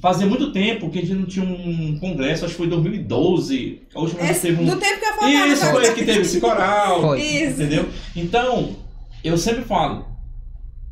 Fazia 0.00 0.26
muito 0.26 0.52
tempo 0.52 0.90
que 0.90 0.98
a 0.98 1.02
gente 1.02 1.14
não 1.14 1.26
tinha 1.26 1.44
um 1.44 1.96
congresso, 2.00 2.44
acho 2.44 2.54
que 2.54 2.58
foi 2.58 2.66
em 2.66 2.70
2012. 2.70 3.82
A 3.94 4.00
última 4.00 4.22
vez 4.22 4.40
teve 4.40 4.60
um. 4.60 4.66
Do 4.66 4.76
tempo 4.76 4.98
que 4.98 5.04
eu 5.04 5.14
falava. 5.14 5.46
Isso, 5.46 5.66
foi 5.66 5.94
que 5.94 6.04
teve 6.04 6.20
esse 6.22 6.40
coral. 6.40 7.00
Foi. 7.00 7.44
Entendeu? 7.44 7.88
Então, 8.16 8.76
eu 9.22 9.38
sempre 9.38 9.62
falo. 9.62 10.04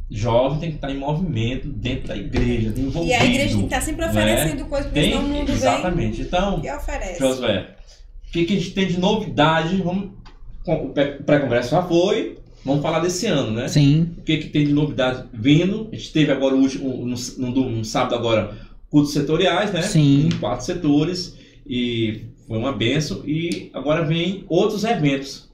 jovem 0.09 0.61
tem 0.61 0.71
que 0.71 0.77
estar 0.77 0.93
em 0.93 0.99
movimento 0.99 1.67
dentro 1.67 2.07
da 2.07 2.17
igreja, 2.17 2.69
envolvido. 2.77 3.07
E 3.07 3.13
a 3.13 3.25
igreja 3.25 3.49
tem 3.49 3.59
que 3.59 3.65
estar 3.65 3.81
sempre 3.81 4.05
oferecendo 4.05 4.63
né? 4.63 4.67
coisas 4.69 4.93
para 4.93 5.19
o 5.19 5.23
mundo 5.23 5.51
Exatamente. 5.51 6.21
Então, 6.21 6.61
e 6.63 6.71
oferece. 6.71 7.19
Josué, 7.19 7.77
o 8.29 8.33
que, 8.33 8.45
que 8.45 8.53
a 8.53 8.57
gente 8.57 8.71
tem 8.71 8.87
de 8.87 9.01
novidade? 9.01 9.83
Vamos, 9.83 10.11
o 10.65 10.91
pré-congresso 11.25 11.71
já 11.71 11.83
foi, 11.83 12.39
vamos 12.65 12.83
falar 12.83 13.01
desse 13.01 13.27
ano, 13.27 13.51
né? 13.51 13.67
Sim. 13.67 14.15
O 14.17 14.23
que, 14.23 14.39
que 14.39 14.49
tem 14.49 14.65
de 14.65 14.73
novidade 14.73 15.25
vindo? 15.33 15.89
A 15.93 15.97
gente 15.97 16.13
teve 16.13 16.31
agora 16.31 16.55
o 16.55 16.61
último, 16.61 17.05
no, 17.05 17.17
no, 17.39 17.71
no 17.71 17.85
sábado 17.85 18.15
agora, 18.15 18.66
cultos 18.91 19.13
setoriais, 19.13 19.73
né? 19.73 19.83
Sim. 19.83 20.27
Em 20.27 20.39
quatro 20.39 20.65
setores. 20.65 21.37
E 21.67 22.23
foi 22.47 22.59
uma 22.59 22.73
benção. 22.73 23.23
E 23.25 23.71
agora 23.75 24.05
vem 24.05 24.45
outros 24.49 24.85
eventos. 24.85 25.47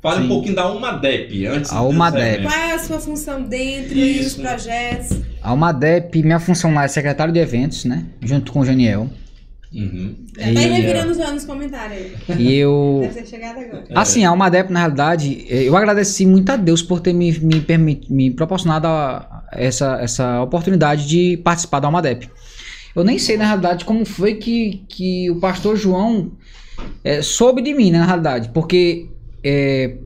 Fale 0.00 0.18
Sim. 0.18 0.24
um 0.24 0.28
pouquinho 0.28 0.54
da 0.54 0.70
UMADEP 0.70 1.46
antes. 1.46 1.72
A 1.72 1.82
UMADEP. 1.82 2.42
Qual 2.42 2.54
é 2.54 2.74
a 2.74 2.78
sua 2.78 3.00
função 3.00 3.42
dentro 3.42 3.96
e 3.96 4.20
os 4.20 4.34
projetos? 4.34 5.18
A 5.42 5.52
UMADEP, 5.54 6.22
minha 6.22 6.38
função 6.38 6.74
lá 6.74 6.84
é 6.84 6.88
secretário 6.88 7.32
de 7.32 7.40
eventos, 7.40 7.86
né? 7.86 8.04
Junto 8.20 8.52
com 8.52 8.60
o 8.60 8.64
Janiel. 8.66 9.08
Uhum. 9.72 10.14
Já 10.36 10.52
tá 10.52 10.60
aí 10.60 10.70
revirando 10.70 11.10
os 11.10 11.18
anos 11.18 11.44
comentários 11.44 12.12
aí. 12.28 12.38
E 12.38 12.54
eu. 12.54 12.98
Deve 13.00 13.22
ter 13.22 13.26
chegado 13.26 13.58
agora. 13.58 13.86
Assim, 13.94 14.24
a 14.24 14.30
UMADEP, 14.30 14.70
na 14.70 14.80
realidade, 14.80 15.46
eu 15.48 15.74
agradeci 15.74 16.26
muito 16.26 16.50
a 16.50 16.56
Deus 16.56 16.82
por 16.82 17.00
ter 17.00 17.14
me, 17.14 17.32
me, 17.40 17.60
permit, 17.60 18.12
me 18.12 18.30
proporcionado 18.30 18.86
a, 18.86 19.42
essa, 19.52 19.98
essa 20.00 20.42
oportunidade 20.42 21.08
de 21.08 21.38
participar 21.38 21.80
da 21.80 21.88
UMADEP. 21.88 22.28
Eu 22.94 23.04
nem 23.04 23.18
sei, 23.18 23.36
na 23.36 23.46
realidade, 23.46 23.84
como 23.84 24.04
foi 24.04 24.34
que, 24.34 24.84
que 24.88 25.30
o 25.30 25.36
pastor 25.40 25.76
João 25.76 26.32
é, 27.02 27.22
soube 27.22 27.60
de 27.60 27.74
mim, 27.74 27.90
né, 27.90 27.98
na 27.98 28.06
realidade, 28.06 28.50
porque 28.50 29.08
é, 29.42 29.96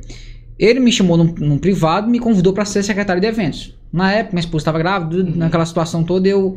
ele 0.59 0.81
me 0.81 0.91
chamou 0.91 1.17
num, 1.17 1.35
num 1.39 1.59
privado 1.59 2.09
e 2.09 2.11
me 2.11 2.19
convidou 2.19 2.53
para 2.53 2.65
ser 2.65 2.83
secretário 2.83 3.21
de 3.21 3.29
eventos. 3.29 3.77
Na 3.93 4.13
época, 4.13 4.35
minha 4.35 4.41
esposa 4.41 4.63
estava 4.63 4.79
grávida, 4.79 5.23
uhum. 5.23 5.37
naquela 5.37 5.65
situação 5.65 6.03
toda, 6.03 6.29
eu 6.29 6.57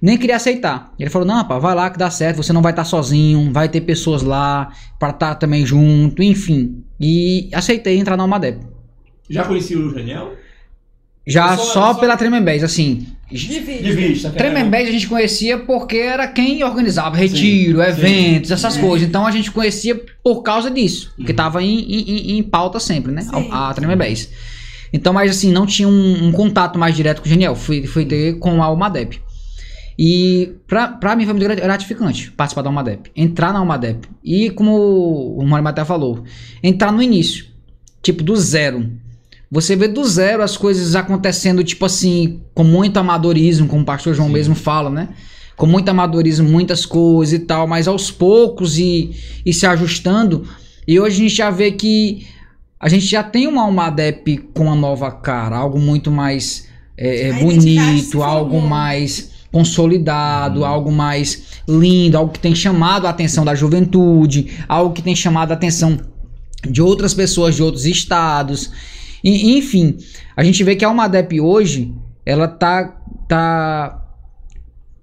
nem 0.00 0.16
queria 0.16 0.36
aceitar. 0.36 0.92
Ele 0.98 1.10
falou: 1.10 1.26
Não, 1.26 1.34
rapaz, 1.34 1.60
vai 1.60 1.74
lá 1.74 1.90
que 1.90 1.98
dá 1.98 2.10
certo, 2.10 2.36
você 2.36 2.52
não 2.52 2.62
vai 2.62 2.72
estar 2.72 2.84
sozinho, 2.84 3.52
vai 3.52 3.68
ter 3.68 3.80
pessoas 3.80 4.22
lá 4.22 4.72
para 4.98 5.10
estar 5.10 5.28
tá 5.30 5.34
também 5.34 5.66
junto, 5.66 6.22
enfim. 6.22 6.84
E 7.00 7.48
aceitei 7.52 7.98
entrar 7.98 8.16
na 8.16 8.22
Almadep. 8.24 8.60
Já 9.28 9.44
conhecia 9.44 9.78
o 9.78 9.92
Daniel? 9.92 10.32
Já 11.28 11.56
só, 11.58 11.64
só, 11.64 11.94
pela 11.94 12.16
Tremembés, 12.16 12.64
assim. 12.64 13.06
De 13.30 13.36
vista. 13.36 13.82
De 13.82 13.92
vista 13.92 14.30
Tremembés 14.30 14.88
a 14.88 14.92
gente 14.92 15.06
conhecia 15.06 15.58
porque 15.58 15.98
era 15.98 16.26
quem 16.26 16.64
organizava 16.64 17.14
retiro, 17.14 17.82
sim, 17.82 17.88
eventos, 17.90 18.48
sim. 18.48 18.54
essas 18.54 18.78
é. 18.78 18.80
coisas. 18.80 19.06
Então 19.06 19.26
a 19.26 19.30
gente 19.30 19.50
conhecia 19.50 20.00
por 20.24 20.42
causa 20.42 20.70
disso. 20.70 21.12
Uhum. 21.18 21.26
Que 21.26 21.34
tava 21.34 21.62
em, 21.62 21.80
em, 21.80 22.38
em, 22.38 22.42
pauta 22.42 22.80
sempre, 22.80 23.12
né? 23.12 23.20
Sim. 23.20 23.48
A, 23.50 23.68
a 23.68 23.74
Tremembés. 23.74 24.30
Então, 24.90 25.12
mas 25.12 25.30
assim, 25.30 25.52
não 25.52 25.66
tinha 25.66 25.86
um, 25.86 26.28
um, 26.28 26.32
contato 26.32 26.78
mais 26.78 26.96
direto 26.96 27.20
com 27.20 27.26
o 27.26 27.28
Geniel. 27.28 27.54
Fui, 27.54 27.86
fui 27.86 28.06
ter 28.06 28.38
com 28.38 28.62
a 28.62 28.64
Almadep. 28.64 29.20
E 29.98 30.54
pra, 30.66 30.88
pra 30.88 31.14
mim 31.14 31.26
foi 31.26 31.34
muito 31.34 31.46
gratificante 31.46 32.30
participar 32.30 32.62
da 32.62 32.70
Almadep. 32.70 33.10
Entrar 33.14 33.52
na 33.52 33.58
Almadep. 33.58 34.08
E 34.24 34.48
como 34.48 35.36
o 35.36 35.46
Mário 35.46 35.64
Maté 35.64 35.84
falou, 35.84 36.24
entrar 36.62 36.90
no 36.90 37.02
início. 37.02 37.44
Tipo, 38.00 38.22
do 38.22 38.34
zero 38.34 38.90
você 39.50 39.74
vê 39.74 39.88
do 39.88 40.04
zero 40.04 40.42
as 40.42 40.56
coisas 40.56 40.94
acontecendo, 40.94 41.64
tipo 41.64 41.84
assim, 41.86 42.40
com 42.54 42.64
muito 42.64 42.98
amadorismo, 42.98 43.66
como 43.66 43.82
o 43.82 43.86
pastor 43.86 44.14
João 44.14 44.28
Sim. 44.28 44.34
mesmo 44.34 44.54
fala, 44.54 44.90
né? 44.90 45.08
Com 45.56 45.66
muito 45.66 45.88
amadorismo, 45.88 46.48
muitas 46.48 46.84
coisas 46.84 47.32
e 47.32 47.38
tal, 47.40 47.66
mas 47.66 47.88
aos 47.88 48.10
poucos 48.10 48.78
e, 48.78 49.10
e 49.44 49.52
se 49.52 49.66
ajustando. 49.66 50.46
E 50.86 51.00
hoje 51.00 51.16
a 51.16 51.18
gente 51.20 51.34
já 51.34 51.50
vê 51.50 51.72
que 51.72 52.26
a 52.78 52.88
gente 52.88 53.06
já 53.06 53.22
tem 53.22 53.46
uma 53.46 53.62
Almadep 53.62 54.38
com 54.54 54.64
uma 54.64 54.76
nova 54.76 55.10
cara, 55.10 55.56
algo 55.56 55.80
muito 55.80 56.10
mais 56.10 56.68
é, 56.96 57.32
bonito, 57.32 58.22
algo 58.22 58.60
mais 58.60 59.30
consolidado, 59.50 60.60
uhum. 60.60 60.66
algo 60.66 60.92
mais 60.92 61.62
lindo, 61.66 62.16
algo 62.16 62.32
que 62.32 62.38
tem 62.38 62.54
chamado 62.54 63.06
a 63.06 63.10
atenção 63.10 63.44
da 63.44 63.54
juventude, 63.54 64.58
algo 64.68 64.94
que 64.94 65.02
tem 65.02 65.16
chamado 65.16 65.52
a 65.52 65.54
atenção 65.54 65.98
de 66.68 66.82
outras 66.82 67.14
pessoas 67.14 67.56
de 67.56 67.62
outros 67.62 67.86
estados. 67.86 68.70
E, 69.22 69.56
enfim, 69.58 69.96
a 70.36 70.44
gente 70.44 70.62
vê 70.62 70.76
que 70.76 70.84
a 70.84 70.88
Almadep 70.88 71.40
hoje, 71.40 71.94
ela 72.24 72.46
tá, 72.46 72.96
tá, 73.26 74.04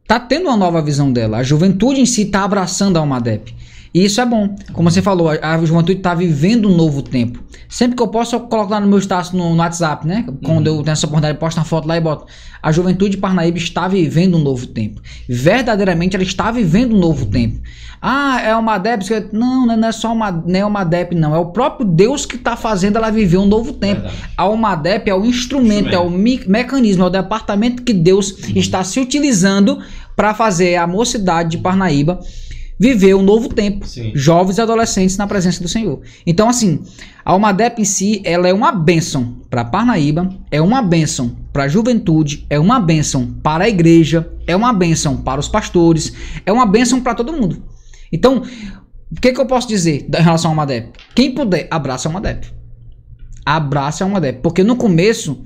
tá 0.08 0.20
tendo 0.20 0.48
uma 0.48 0.58
nova 0.58 0.82
visão 0.82 1.12
dela. 1.12 1.38
A 1.38 1.44
juventude 1.44 2.02
em 2.02 2.06
si 2.06 2.26
tá 2.26 2.44
abraçando 2.44 2.98
a 2.98 3.00
Almadep. 3.00 3.54
E 3.96 4.04
isso 4.04 4.20
é 4.20 4.26
bom. 4.26 4.54
Como 4.74 4.92
você 4.92 5.02
falou, 5.02 5.30
a, 5.30 5.58
juventude 5.64 6.00
está 6.00 6.14
vivendo 6.14 6.70
um 6.70 6.76
novo 6.76 7.02
tempo. 7.02 7.42
Sempre 7.70 7.96
que 7.96 8.04
eu 8.04 8.10
posso, 8.10 8.36
eu 8.36 8.42
coloco 8.42 8.70
lá 8.70 8.82
no 8.82 8.88
meu 8.88 9.00
status 9.00 9.32
no, 9.32 9.52
no 9.52 9.56
WhatsApp, 9.56 10.06
né? 10.06 10.26
Quando 10.44 10.68
uhum. 10.68 10.80
eu 10.80 10.84
tenho 10.84 10.92
essa 10.92 11.06
oportunidade, 11.06 11.38
eu 11.38 11.40
posto 11.40 11.58
uma 11.60 11.64
foto 11.64 11.88
lá 11.88 11.96
e 11.96 12.02
boto. 12.02 12.26
A 12.62 12.74
juventude 12.74 13.12
de 13.12 13.18
Parnaíba 13.18 13.58
está 13.58 13.88
vivendo 13.88 14.36
um 14.36 14.44
novo 14.44 14.68
tempo. 14.68 15.02
Verdadeiramente, 15.30 16.14
ela 16.14 16.24
está 16.26 16.52
vivendo 16.52 16.94
um 16.94 17.00
novo 17.00 17.28
tempo. 17.28 17.62
Ah, 18.02 18.42
é 18.42 18.54
uma 18.54 18.78
DEP? 18.78 19.30
Não, 19.32 19.66
não 19.66 19.88
é 19.88 19.92
só 19.94 20.12
uma, 20.12 20.30
não 20.30 20.60
é 20.60 20.66
uma 20.66 20.84
DEP, 20.84 21.16
não. 21.16 21.34
É 21.34 21.38
o 21.38 21.46
próprio 21.46 21.88
Deus 21.88 22.26
que 22.26 22.36
está 22.36 22.58
fazendo 22.58 22.98
ela 22.98 23.10
viver 23.10 23.38
um 23.38 23.46
novo 23.46 23.72
tempo. 23.72 24.02
Verdade. 24.02 24.30
A 24.36 24.44
Almadep 24.44 25.10
é 25.10 25.16
o 25.16 25.24
instrumento, 25.24 25.88
instrumento, 25.88 25.96
é 25.96 26.00
o 26.00 26.10
me 26.10 26.42
mecanismo, 26.46 27.04
é 27.04 27.08
o 27.08 27.10
departamento 27.10 27.82
que 27.82 27.94
Deus 27.94 28.32
uhum. 28.32 28.52
está 28.58 28.84
se 28.84 29.00
utilizando 29.00 29.82
para 30.18 30.34
fazer 30.34 30.76
a 30.76 30.86
mocidade 30.86 31.52
de 31.52 31.60
Parnaíba 31.60 32.20
viver 32.80 33.16
um 33.16 33.22
novo 33.22 33.50
tempo. 33.50 33.88
Sim. 33.88 34.12
Jovens 34.14 34.58
e 34.58 34.62
adolescentes 34.62 35.18
na 35.18 35.28
presença 35.28 35.62
do 35.62 35.68
Senhor. 35.68 36.02
Então, 36.26 36.50
assim, 36.50 36.82
a 37.24 37.32
Almadep 37.32 37.82
em 37.82 37.86
si, 37.86 38.22
ela 38.24 38.48
é 38.48 38.54
uma 38.54 38.72
bênção 38.72 39.38
para 39.50 39.66
Parnaíba, 39.66 40.30
é 40.52 40.62
uma 40.62 40.82
bênção 40.82 41.36
para 41.52 41.64
a 41.64 41.68
juventude, 41.68 42.46
é 42.50 42.60
uma 42.60 42.80
bênção 42.80 43.28
para 43.42 43.64
a 43.64 43.70
igreja, 43.70 44.30
é 44.46 44.56
uma 44.56 44.74
bênção 44.74 45.18
para 45.18 45.40
os 45.40 45.48
pastores, 45.48 46.14
é 46.46 46.52
uma 46.52 46.66
bênção 46.66 47.02
para 47.02 47.16
todo 47.16 47.34
mundo. 47.34 47.64
Então, 48.12 48.44
o 49.12 49.22
que, 49.22 49.32
que 49.32 49.40
eu 49.40 49.46
posso 49.46 49.68
dizer 49.68 50.08
em 50.14 50.22
relação 50.22 50.52
ao 50.52 50.54
Almadep? 50.54 50.92
Quem 51.14 51.34
puder, 51.34 51.68
abraça 51.72 52.08
a 52.08 52.10
Almadep. 52.10 52.48
Abraça 53.46 54.04
a 54.04 54.08
Almadep. 54.08 54.42
Porque 54.42 54.64
no 54.64 54.76
começo, 54.76 55.42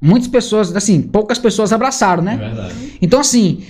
muitas 0.00 0.28
pessoas, 0.28 0.74
assim, 0.74 1.00
poucas 1.00 1.38
pessoas 1.38 1.72
abraçaram, 1.72 2.22
né? 2.22 2.34
É 2.34 2.36
verdade. 2.36 2.74
Então, 3.00 3.20
assim, 3.20 3.62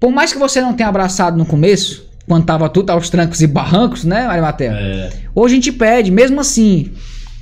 por 0.00 0.10
mais 0.10 0.32
que 0.32 0.38
você 0.38 0.60
não 0.60 0.72
tenha 0.72 0.88
abraçado 0.88 1.36
no 1.36 1.44
começo, 1.44 2.08
quando 2.26 2.44
tava 2.44 2.68
tudo 2.68 2.90
aos 2.90 3.10
trancos 3.10 3.40
e 3.40 3.46
barrancos, 3.46 4.04
né, 4.04 4.26
Maria 4.26 4.42
Matheus? 4.42 4.74
É. 4.74 5.10
Hoje 5.34 5.54
a 5.54 5.56
gente 5.56 5.72
pede, 5.72 6.10
mesmo 6.10 6.40
assim, 6.40 6.92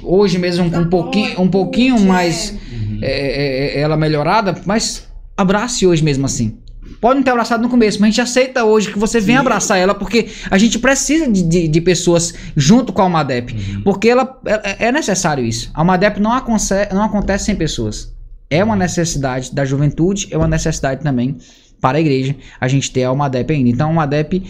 hoje 0.02 0.39
mesmo 0.39 0.70
com 0.70 0.78
um 0.78 0.89
pouquinho, 0.89 1.40
um 1.40 1.48
pouquinho 1.48 2.01
mais 2.01 2.51
uhum. 2.73 2.98
é, 3.02 3.11
é, 3.11 3.78
é, 3.78 3.81
ela 3.81 3.97
melhorada, 3.97 4.55
mas 4.65 5.07
abrace 5.36 5.86
hoje 5.86 6.02
mesmo 6.02 6.27
assim. 6.27 6.59
Pode 7.01 7.16
não 7.16 7.23
ter 7.23 7.31
abraçado 7.31 7.62
no 7.62 7.69
começo, 7.69 7.98
mas 7.98 8.09
a 8.09 8.11
gente 8.11 8.20
aceita 8.20 8.65
hoje 8.65 8.93
que 8.93 8.98
você 8.98 9.20
venha 9.20 9.40
abraçar 9.40 9.78
ela, 9.78 9.94
porque 9.94 10.28
a 10.51 10.59
gente 10.59 10.78
precisa 10.78 11.31
de, 11.31 11.43
de, 11.43 11.69
de 11.69 11.81
pessoas 11.81 12.35
junto 12.55 12.93
com 12.93 13.01
a 13.01 13.05
Almadep. 13.05 13.55
Uhum. 13.55 13.82
Porque 13.82 14.09
ela, 14.09 14.39
é, 14.44 14.86
é, 14.86 14.93
necessário 14.93 15.44
isso. 15.44 15.70
A 15.73 15.81
Almadep 15.81 16.20
não, 16.20 16.32
acontece, 16.32 16.93
não 16.93 17.02
acontece 17.02 17.44
sem 17.47 17.57
pessoas. 17.57 18.12
É 18.51 18.62
uma 18.62 18.77
necessidade 18.77 19.55
da 19.55 19.65
juventude, 19.65 20.28
é 20.31 20.36
uma 20.36 20.48
necessidade 20.48 21.02
também 21.02 21.39
para 21.81 21.98
a 21.98 22.01
igreja 22.01 22.36
a 22.61 22.69
gente 22.69 22.90
ter 22.90 23.05
a 23.05 23.09
Almadep 23.09 23.52
ainda. 23.52 23.69
Então 23.69 23.86
a 23.86 23.90
Almadep 23.90 24.43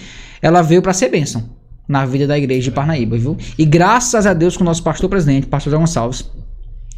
ela 0.42 0.62
veio 0.62 0.82
para 0.82 0.92
ser 0.92 1.08
bênção 1.08 1.48
na 1.86 2.06
vida 2.06 2.26
da 2.26 2.38
igreja 2.38 2.62
de 2.62 2.70
Parnaíba, 2.70 3.18
viu? 3.18 3.36
E 3.58 3.64
graças 3.64 4.26
a 4.26 4.32
Deus 4.32 4.56
com 4.56 4.62
o 4.62 4.66
nosso 4.66 4.82
pastor 4.82 5.10
presidente, 5.10 5.46
pastor 5.46 5.72
Zé 5.72 5.76
Gonçalves, 5.76 6.24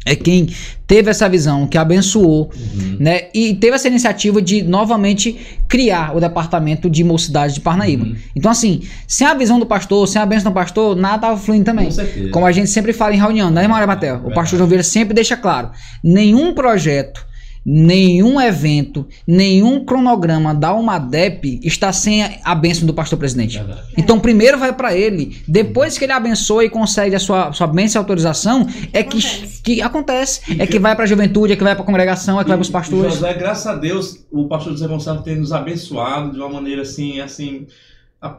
é 0.05 0.15
quem 0.15 0.49
teve 0.85 1.09
essa 1.09 1.29
visão, 1.29 1.65
que 1.65 1.77
abençoou, 1.77 2.51
uhum. 2.53 2.97
né? 2.99 3.29
E 3.33 3.53
teve 3.55 3.75
essa 3.75 3.87
iniciativa 3.87 4.41
de 4.41 4.61
novamente 4.61 5.57
criar 5.67 6.15
o 6.15 6.19
departamento 6.19 6.89
de 6.89 7.03
mocidade 7.03 7.55
de 7.55 7.61
Parnaíba. 7.61 8.03
Uhum. 8.03 8.15
Então, 8.35 8.51
assim, 8.51 8.83
sem 9.07 9.25
a 9.25 9.33
visão 9.33 9.59
do 9.59 9.65
pastor, 9.65 10.07
sem 10.07 10.21
a 10.21 10.25
bênção 10.25 10.51
do 10.51 10.53
pastor, 10.53 10.95
nada 10.95 11.15
estava 11.15 11.37
fluindo 11.37 11.63
também. 11.63 11.89
Com 11.89 12.31
Como 12.31 12.45
a 12.45 12.51
gente 12.51 12.69
sempre 12.69 12.91
fala 12.91 13.15
em 13.15 13.17
reunião, 13.17 13.49
né, 13.49 13.63
irmão 13.63 13.85
Matel? 13.87 14.21
O 14.25 14.33
pastor 14.33 14.57
João 14.57 14.67
Vieira 14.67 14.83
sempre 14.83 15.13
deixa 15.13 15.37
claro: 15.37 15.71
nenhum 16.03 16.53
projeto 16.53 17.25
nenhum 17.65 18.41
evento, 18.41 19.07
nenhum 19.25 19.85
cronograma 19.85 20.53
da 20.53 20.73
UMADEP 20.73 21.61
está 21.63 21.93
sem 21.93 22.23
a 22.43 22.53
bênção 22.53 22.85
do 22.85 22.93
pastor 22.93 23.17
presidente. 23.17 23.57
Verdade. 23.57 23.81
Então, 23.97 24.19
primeiro 24.19 24.57
vai 24.57 24.73
para 24.73 24.95
ele, 24.95 25.37
depois 25.47 25.97
que 25.97 26.03
ele 26.03 26.11
abençoa 26.11 26.65
e 26.65 26.69
consegue 26.69 27.15
a 27.15 27.19
sua, 27.19 27.53
sua 27.53 27.67
bênção 27.67 27.99
e 27.99 28.01
autorização, 28.01 28.67
é 28.91 29.01
que 29.01 29.17
acontece, 29.17 29.61
que, 29.61 29.81
acontece 29.81 30.41
é 30.59 30.67
que 30.67 30.79
vai 30.79 30.95
para 30.95 31.05
a 31.05 31.07
juventude, 31.07 31.53
é 31.53 31.55
que 31.55 31.63
vai 31.63 31.73
para 31.73 31.83
a 31.83 31.85
congregação, 31.85 32.39
é 32.39 32.43
que 32.43 32.49
e, 32.49 32.51
vai 32.51 32.57
para 32.57 32.63
os 32.63 32.69
pastores. 32.69 33.13
José, 33.13 33.33
graças 33.33 33.67
a 33.67 33.75
Deus, 33.75 34.25
o 34.31 34.47
pastor 34.47 34.73
José 34.73 34.87
Gonçalves 34.87 35.23
tem 35.23 35.37
nos 35.37 35.53
abençoado 35.53 36.31
de 36.33 36.39
uma 36.39 36.49
maneira 36.49 36.81
assim, 36.81 37.21
assim, 37.21 37.67
a, 38.21 38.37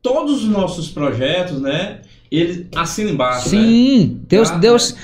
todos 0.00 0.44
os 0.44 0.48
nossos 0.48 0.88
projetos, 0.88 1.60
né? 1.60 2.00
Ele 2.30 2.68
assina 2.74 3.10
embaixo, 3.10 3.48
Sim, 3.48 4.06
né? 4.06 4.20
Deus, 4.28 4.50
Deus 4.52 4.96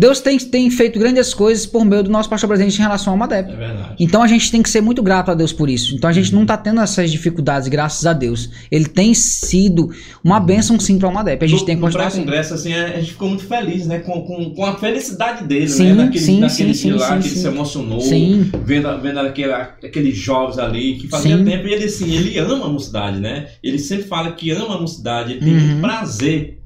Deus 0.00 0.18
tem, 0.18 0.38
tem 0.38 0.70
feito 0.70 0.98
grandes 0.98 1.34
coisas 1.34 1.66
por 1.66 1.84
meio 1.84 2.02
do 2.02 2.08
nosso 2.10 2.26
pastor 2.26 2.48
presidente 2.48 2.78
em 2.78 2.80
relação 2.80 3.12
ao 3.12 3.18
MADEP. 3.18 3.50
É 3.50 3.54
verdade. 3.54 3.94
Então 4.00 4.22
a 4.22 4.26
gente 4.26 4.50
tem 4.50 4.62
que 4.62 4.70
ser 4.70 4.80
muito 4.80 5.02
grato 5.02 5.30
a 5.30 5.34
Deus 5.34 5.52
por 5.52 5.68
isso. 5.68 5.94
Então 5.94 6.08
a 6.08 6.12
gente 6.14 6.34
não 6.34 6.46
tá 6.46 6.56
tendo 6.56 6.80
essas 6.80 7.12
dificuldades, 7.12 7.68
graças 7.68 8.06
a 8.06 8.14
Deus. 8.14 8.48
Ele 8.70 8.86
tem 8.86 9.12
sido 9.12 9.90
uma 10.24 10.40
bênção 10.40 10.80
sim 10.80 10.98
para 10.98 11.06
o 11.06 11.12
MADEP. 11.12 11.44
A 11.44 11.46
gente 11.46 11.60
no, 11.60 11.66
tem 11.66 11.76
que 11.76 11.82
continuar 11.82 12.06
assim. 12.06 12.22
pré-congresso, 12.22 12.54
assim, 12.54 12.72
a 12.72 12.98
gente 12.98 13.10
ficou 13.10 13.28
muito 13.28 13.44
feliz, 13.44 13.86
né? 13.86 13.98
Com, 13.98 14.22
com, 14.22 14.54
com 14.54 14.64
a 14.64 14.78
felicidade 14.78 15.44
dele, 15.46 15.68
Sim, 15.68 15.92
né? 15.92 16.04
Naquele, 16.04 16.24
sim, 16.24 16.40
naquele 16.40 16.74
sim, 16.74 16.92
sim, 16.92 16.92
lá, 16.92 17.06
sim, 17.06 17.20
que 17.20 17.28
ele 17.28 17.34
sim. 17.34 17.40
se 17.42 17.46
emocionou, 17.46 18.00
Sim. 18.00 18.50
vendo, 18.64 19.02
vendo 19.02 19.20
aquele, 19.20 19.52
aqueles 19.52 20.16
jovens 20.16 20.58
ali, 20.58 20.94
que 20.94 21.08
fazia 21.08 21.36
Sim. 21.36 21.44
tempo, 21.44 21.68
e 21.68 21.74
ele 21.74 21.84
assim, 21.84 22.10
ele 22.10 22.38
ama 22.38 22.64
a 22.64 22.68
mocidade, 22.70 23.20
né? 23.20 23.48
Ele 23.62 23.78
sempre 23.78 24.06
fala 24.06 24.32
que 24.32 24.50
ama 24.50 24.76
a 24.76 24.80
mocidade, 24.80 25.32
ele 25.32 25.40
tem 25.40 25.50
Uhum. 25.74 25.80
prazer 25.82 26.59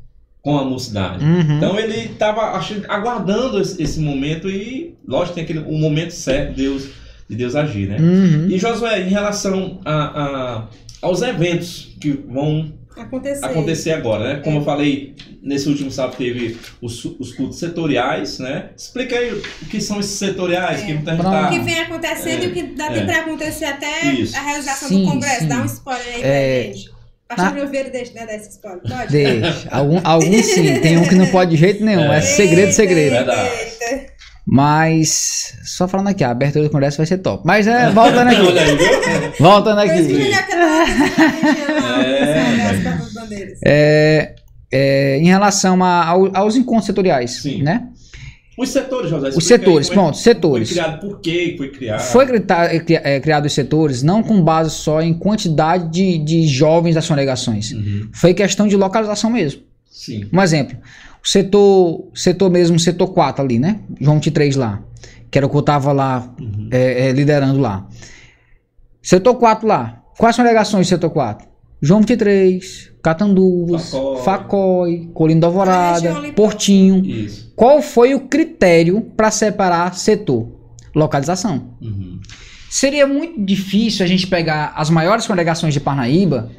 com 0.45 0.59
a 0.59 0.65
mocidade. 0.65 1.25
Uhum. 1.25 1.57
Então 1.57 1.79
ele 1.79 1.97
estava 2.13 2.43
aguardando 2.89 3.59
esse, 3.61 3.83
esse 3.83 3.99
momento 3.99 4.49
e, 4.51 4.95
lógico, 5.09 5.35
tem 5.37 5.45
aquele, 5.45 5.61
o 5.61 5.73
momento 5.79 6.11
certo 6.11 6.51
de 6.55 6.63
Deus, 6.65 6.87
de 7.29 7.35
Deus 7.35 7.57
agir, 7.57 7.89
né? 7.89 7.97
Uhum. 7.99 8.49
E 8.51 8.59
Josué, 8.59 9.01
em 9.01 9.09
relação 9.09 9.81
a, 9.87 9.95
a- 9.95 10.69
aos 11.01 11.23
eventos 11.23 11.97
que 11.99 12.11
vão 12.29 12.73
Acontecer. 12.95 13.45
acontecer 13.45 13.91
agora, 13.93 14.35
né? 14.35 14.41
Como 14.45 14.59
É. 14.59 14.61
eu 14.61 14.65
falei, 14.67 15.15
nesse 15.43 15.67
último 15.67 15.91
sábado 15.91 16.17
teve 16.19 16.59
os, 16.81 17.03
os 17.19 17.33
cultos 17.33 17.59
setoriais, 17.59 18.39
né? 18.39 18.67
Explica 18.77 19.17
aí 19.19 19.33
o 19.33 19.41
que 19.71 19.81
são 19.81 19.99
esses 19.99 20.13
setoriais, 20.19 20.83
É. 20.83 20.87
que 20.87 20.93
muita 20.93 21.13
gente 21.13 21.23
tá... 21.23 21.47
O 21.49 21.51
que 21.53 21.59
vem 21.61 21.81
acontecendo 21.81 22.43
É, 22.43 22.45
e 22.45 22.49
o 22.49 22.53
que 22.53 22.63
dá 22.75 22.87
é. 22.93 23.05
pra 23.05 23.21
acontecer 23.21 23.65
até 23.65 24.13
Isso. 24.13 24.37
a 24.37 24.43
realização 24.43 24.89
Sim, 24.89 25.05
do 25.07 25.11
Congresso. 25.11 25.41
sim. 25.41 25.49
Dá 25.49 25.63
um 25.63 25.65
spoiler 25.65 26.07
aí 26.17 26.21
É. 26.23 26.65
pra 26.65 26.73
gente. 26.75 26.94
Pastor 27.29 27.57
Oliveira 27.59 27.91
deixa, 27.91 28.13
né, 28.15 28.27
desse 28.27 28.51
spoiler, 28.51 28.81
pode? 28.83 29.11
Deixa. 29.13 29.69
Algum, 29.71 30.01
alguns 30.05 30.45
sim, 30.47 30.79
tem 30.81 30.99
um 30.99 31.05
que 31.09 31.15
não 31.15 31.27
pode 31.29 31.53
de 31.53 31.57
jeito 31.57 31.85
nenhum. 31.85 32.13
É, 32.13 32.19
É. 32.19 32.21
segredo, 32.21 32.73
segredo. 32.73 33.17
Eita. 33.17 34.13
Mas, 34.47 35.55
só 35.65 35.89
falando 35.89 36.09
aqui, 36.09 36.23
a 36.23 36.31
abertura 36.31 36.65
do 36.65 36.71
congresso 36.71 36.99
vai 36.99 37.07
ser 37.07 37.17
top. 37.19 37.43
Mas 37.47 37.67
é, 37.67 37.89
voltando 37.91 38.29
aqui. 38.29 38.41
Olha 38.43 38.63
aí, 38.63 38.77
viu? 38.77 39.33
voltando 39.41 39.79
aqui. 39.81 40.33
É. 43.63 43.65
É, 43.65 44.35
é, 44.71 45.17
em 45.19 45.27
relação 45.27 45.83
a- 45.83 46.05
ao- 46.07 46.37
aos 46.37 46.57
encontros 46.57 46.87
setoriais, 46.87 47.43
Sim. 47.43 47.63
né? 47.63 47.89
Os 48.57 48.69
setores, 48.71 49.11
José. 49.11 49.29
Os 49.31 49.37
aí 49.37 49.43
setores, 49.43 49.91
é- 49.91 49.93
pronto, 49.93 50.17
setores. 50.17 50.69
Foi 50.69 50.77
criado 50.79 51.01
por 51.01 51.21
quê? 51.21 51.55
Foi 51.59 51.69
criado? 51.71 52.01
Foi 52.01 52.25
é, 52.25 53.17
é, 53.17 53.21
criado 53.21 53.47
os 53.47 53.53
setores 53.53 54.03
não 54.03 54.23
com 54.23 54.43
base 54.43 54.71
só 54.71 55.03
em 55.03 55.13
quantidade 55.15 55.91
de, 55.91 56.19
de 56.19 56.47
jovens 56.47 56.95
das 56.95 57.07
congregações. 57.09 57.73
Uhum. 57.73 58.09
Foi 58.13 58.33
questão 58.33 58.69
de 58.69 58.77
localização 58.77 59.31
mesmo. 59.31 59.63
Sim. 59.91 60.29
Um 60.33 60.43
exemplo, 60.43 60.77
o 61.25 61.29
setor, 61.29 62.09
setor 62.15 62.51
mesmo, 62.51 62.79
setor 62.79 63.09
4 63.09 63.43
ali, 63.45 63.59
né? 63.59 63.81
João 64.01 64.17
23 64.17 64.57
lá, 64.57 64.83
que 65.31 65.39
era 65.39 65.47
o 65.47 65.51
que 65.51 65.57
eu 65.57 65.63
tava 65.63 65.93
lá 65.93 66.33
Uhum. 66.41 66.69
é, 66.71 67.09
é, 67.09 67.13
liderando 67.13 67.59
lá. 67.61 67.87
Setor 69.03 69.35
4 69.35 69.67
lá, 69.67 70.03
quais 70.19 70.35
são 70.37 70.45
as 70.45 70.49
delegações 70.49 70.87
do 70.87 70.91
setor 70.91 71.11
4? 71.11 71.47
João 71.85 72.01
23, 72.01 72.93
Catanduvas, 73.03 73.91
Facói. 73.91 74.23
Facói, 74.23 75.11
Colina 75.13 75.43
da 75.43 75.47
Alvorada, 75.49 76.17
ali 76.17 76.33
Portinho. 76.33 77.05
Isso. 77.05 77.53
Qual 77.55 77.83
foi 77.83 78.15
o 78.15 78.21
critério 78.21 79.03
para 79.15 79.31
separar 79.31 79.95
setor? 79.95 80.49
Localização. 80.95 81.77
Uhum. 81.83 82.19
Seria 82.71 83.07
muito 83.07 83.39
difícil 83.39 84.03
a 84.03 84.09
gente 84.09 84.27
pegar 84.27 84.73
as 84.75 84.89
maiores 84.89 85.27
congregações 85.27 85.75
de 85.75 85.81
Parnaíba 85.81 86.51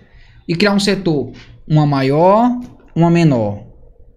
e 0.47 0.55
criar 0.55 0.73
um 0.73 0.79
setor, 0.79 1.31
uma 1.67 1.87
maior, 1.87 2.59
uma 2.95 3.09
menor. 3.09 3.63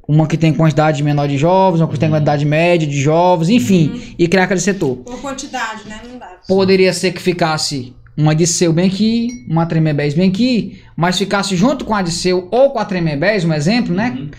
Uma 0.07 0.27
que 0.27 0.37
tem 0.37 0.53
quantidade 0.53 1.03
menor 1.03 1.27
de 1.27 1.39
jovens, 1.39 1.81
uma 1.81 1.89
que 1.89 1.99
tem 1.99 2.11
quantidade 2.11 2.45
média 2.45 2.87
de 2.87 3.01
jovens, 3.01 3.49
enfim, 3.49 4.15
e 4.19 4.29
criar 4.29 4.45
aquele 4.45 4.61
setor. 4.61 4.97
Por 4.97 5.23
quantidade, 5.23 5.89
né? 5.89 6.03
Não 6.07 6.19
dá. 6.19 6.37
Poderia 6.47 6.93
ser 6.93 7.13
que 7.13 7.23
ficasse 7.23 7.95
uma 8.19 8.35
de 8.35 8.47
seu 8.47 8.73
bem 8.73 8.89
aqui, 8.89 9.47
uma 9.49 9.65
Tremebés 9.65 10.13
bem 10.13 10.29
aqui, 10.29 10.83
mas 10.97 11.17
ficasse 11.17 11.55
junto 11.57 11.85
com 11.85 11.95
a 11.95 12.03
de 12.03 12.11
seu 12.11 12.49
ou 12.51 12.71
com 12.71 12.79
a 12.81 12.85
Tremebés, 12.85 13.45
um 13.45 13.53
exemplo, 13.55 13.95
né? 13.95 14.15
Uhum. 14.19 14.31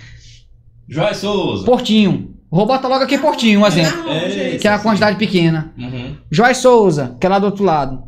Joy 0.88 1.14
Souza. 1.16 1.64
Portinho. 1.66 2.36
Vou 2.52 2.66
botar 2.66 2.88
logo 2.88 3.04
aqui 3.04 3.18
Portinho, 3.18 3.62
um 3.62 3.68
exemplo. 3.68 3.98
Na 4.06 4.14
longe, 4.14 4.40
É, 4.40 4.50
isso. 4.50 4.60
Que 4.60 4.68
é 4.68 4.72
uma 4.72 4.80
quantidade 4.80 5.18
pequena. 5.18 5.72
Uhum. 5.78 6.16
Joyce 6.32 6.62
Souza, 6.62 7.16
que 7.20 7.26
é 7.26 7.30
lá 7.30 7.38
do 7.40 7.46
outro 7.46 7.64
lado. 7.64 8.04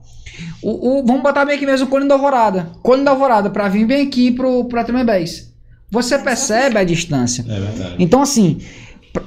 O, 0.63 0.99
o- 0.99 1.05
vamos 1.05 1.21
botar 1.21 1.45
bem 1.45 1.55
aqui 1.55 1.65
mesmo 1.65 1.85
o 1.85 1.89
Colino 1.89 2.09
da 2.09 2.15
Alvorada. 2.15 2.69
Colino 2.81 3.05
da 3.05 3.11
Alvorada, 3.11 3.49
pra 3.51 3.69
vir 3.69 3.85
bem 3.85 4.07
aqui 4.07 4.31
pro, 4.31 4.65
pra 4.65 4.83
Tremembés. 4.83 5.53
Você 5.91 6.17
percebe 6.17 6.77
a 6.79 6.83
distância. 6.83 7.45
É 7.47 7.59
verdade. 7.59 7.95
Então, 7.99 8.21
assim, 8.21 8.59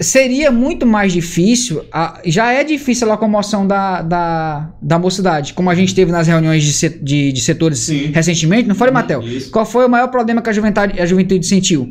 seria 0.00 0.50
muito 0.50 0.86
mais 0.86 1.12
difícil. 1.12 1.84
a- 1.92 2.20
já 2.24 2.52
é 2.52 2.64
difícil 2.64 3.06
a 3.08 3.12
locomoção 3.12 3.66
da, 3.66 4.02
da, 4.02 4.70
da 4.80 4.98
mocidade, 4.98 5.52
como 5.54 5.68
a 5.70 5.74
gente 5.74 5.94
teve 5.94 6.10
nas 6.10 6.26
reuniões 6.26 6.62
de, 6.64 6.72
se- 6.72 6.98
de, 7.02 7.32
de 7.32 7.40
setores 7.40 7.78
Sim. 7.80 8.06
recentemente, 8.12 8.66
não 8.68 8.74
foi, 8.74 8.90
Matel? 8.90 9.22
Isso. 9.22 9.50
Qual 9.50 9.66
foi 9.66 9.86
o 9.86 9.88
maior 9.88 10.08
problema 10.08 10.40
que 10.40 10.50
a 10.50 10.52
juventude, 10.52 11.00
a 11.00 11.06
juventude 11.06 11.46
sentiu? 11.46 11.86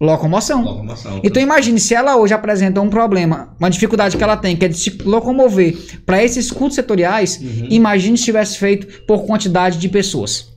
Locomoção. 0.00 0.62
Locomoção. 0.62 1.20
Então 1.24 1.42
imagine 1.42 1.80
se 1.80 1.92
ela 1.94 2.16
hoje 2.16 2.32
apresenta 2.32 2.80
um 2.80 2.88
problema, 2.88 3.54
uma 3.58 3.68
dificuldade 3.70 4.16
que 4.16 4.22
ela 4.22 4.36
tem, 4.36 4.54
que 4.54 4.64
é 4.64 4.68
de 4.68 4.76
se 4.78 4.90
locomover 5.04 5.76
para 6.06 6.22
esses 6.22 6.50
cultos 6.52 6.76
setoriais, 6.76 7.38
Uhum. 7.40 7.66
imagine 7.70 8.16
se 8.16 8.24
tivesse 8.24 8.58
feito 8.58 8.86
por 9.06 9.24
quantidade 9.26 9.78
de 9.78 9.88
pessoas. 9.88 10.48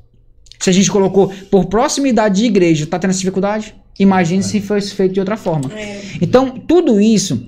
Se 0.60 0.70
a 0.70 0.74
gente 0.74 0.92
colocou 0.92 1.34
por 1.50 1.66
proximidade 1.66 2.40
de 2.42 2.46
igreja, 2.46 2.86
tá 2.86 3.00
tendo 3.00 3.10
essa 3.12 3.20
dificuldade? 3.20 3.74
Imagine 4.02 4.42
se 4.42 4.60
fosse 4.60 4.96
feito 4.96 5.14
de 5.14 5.20
outra 5.20 5.38
forma. 5.38 5.72
É. 5.74 6.02
Então, 6.20 6.50
tudo 6.50 7.00
isso 7.00 7.48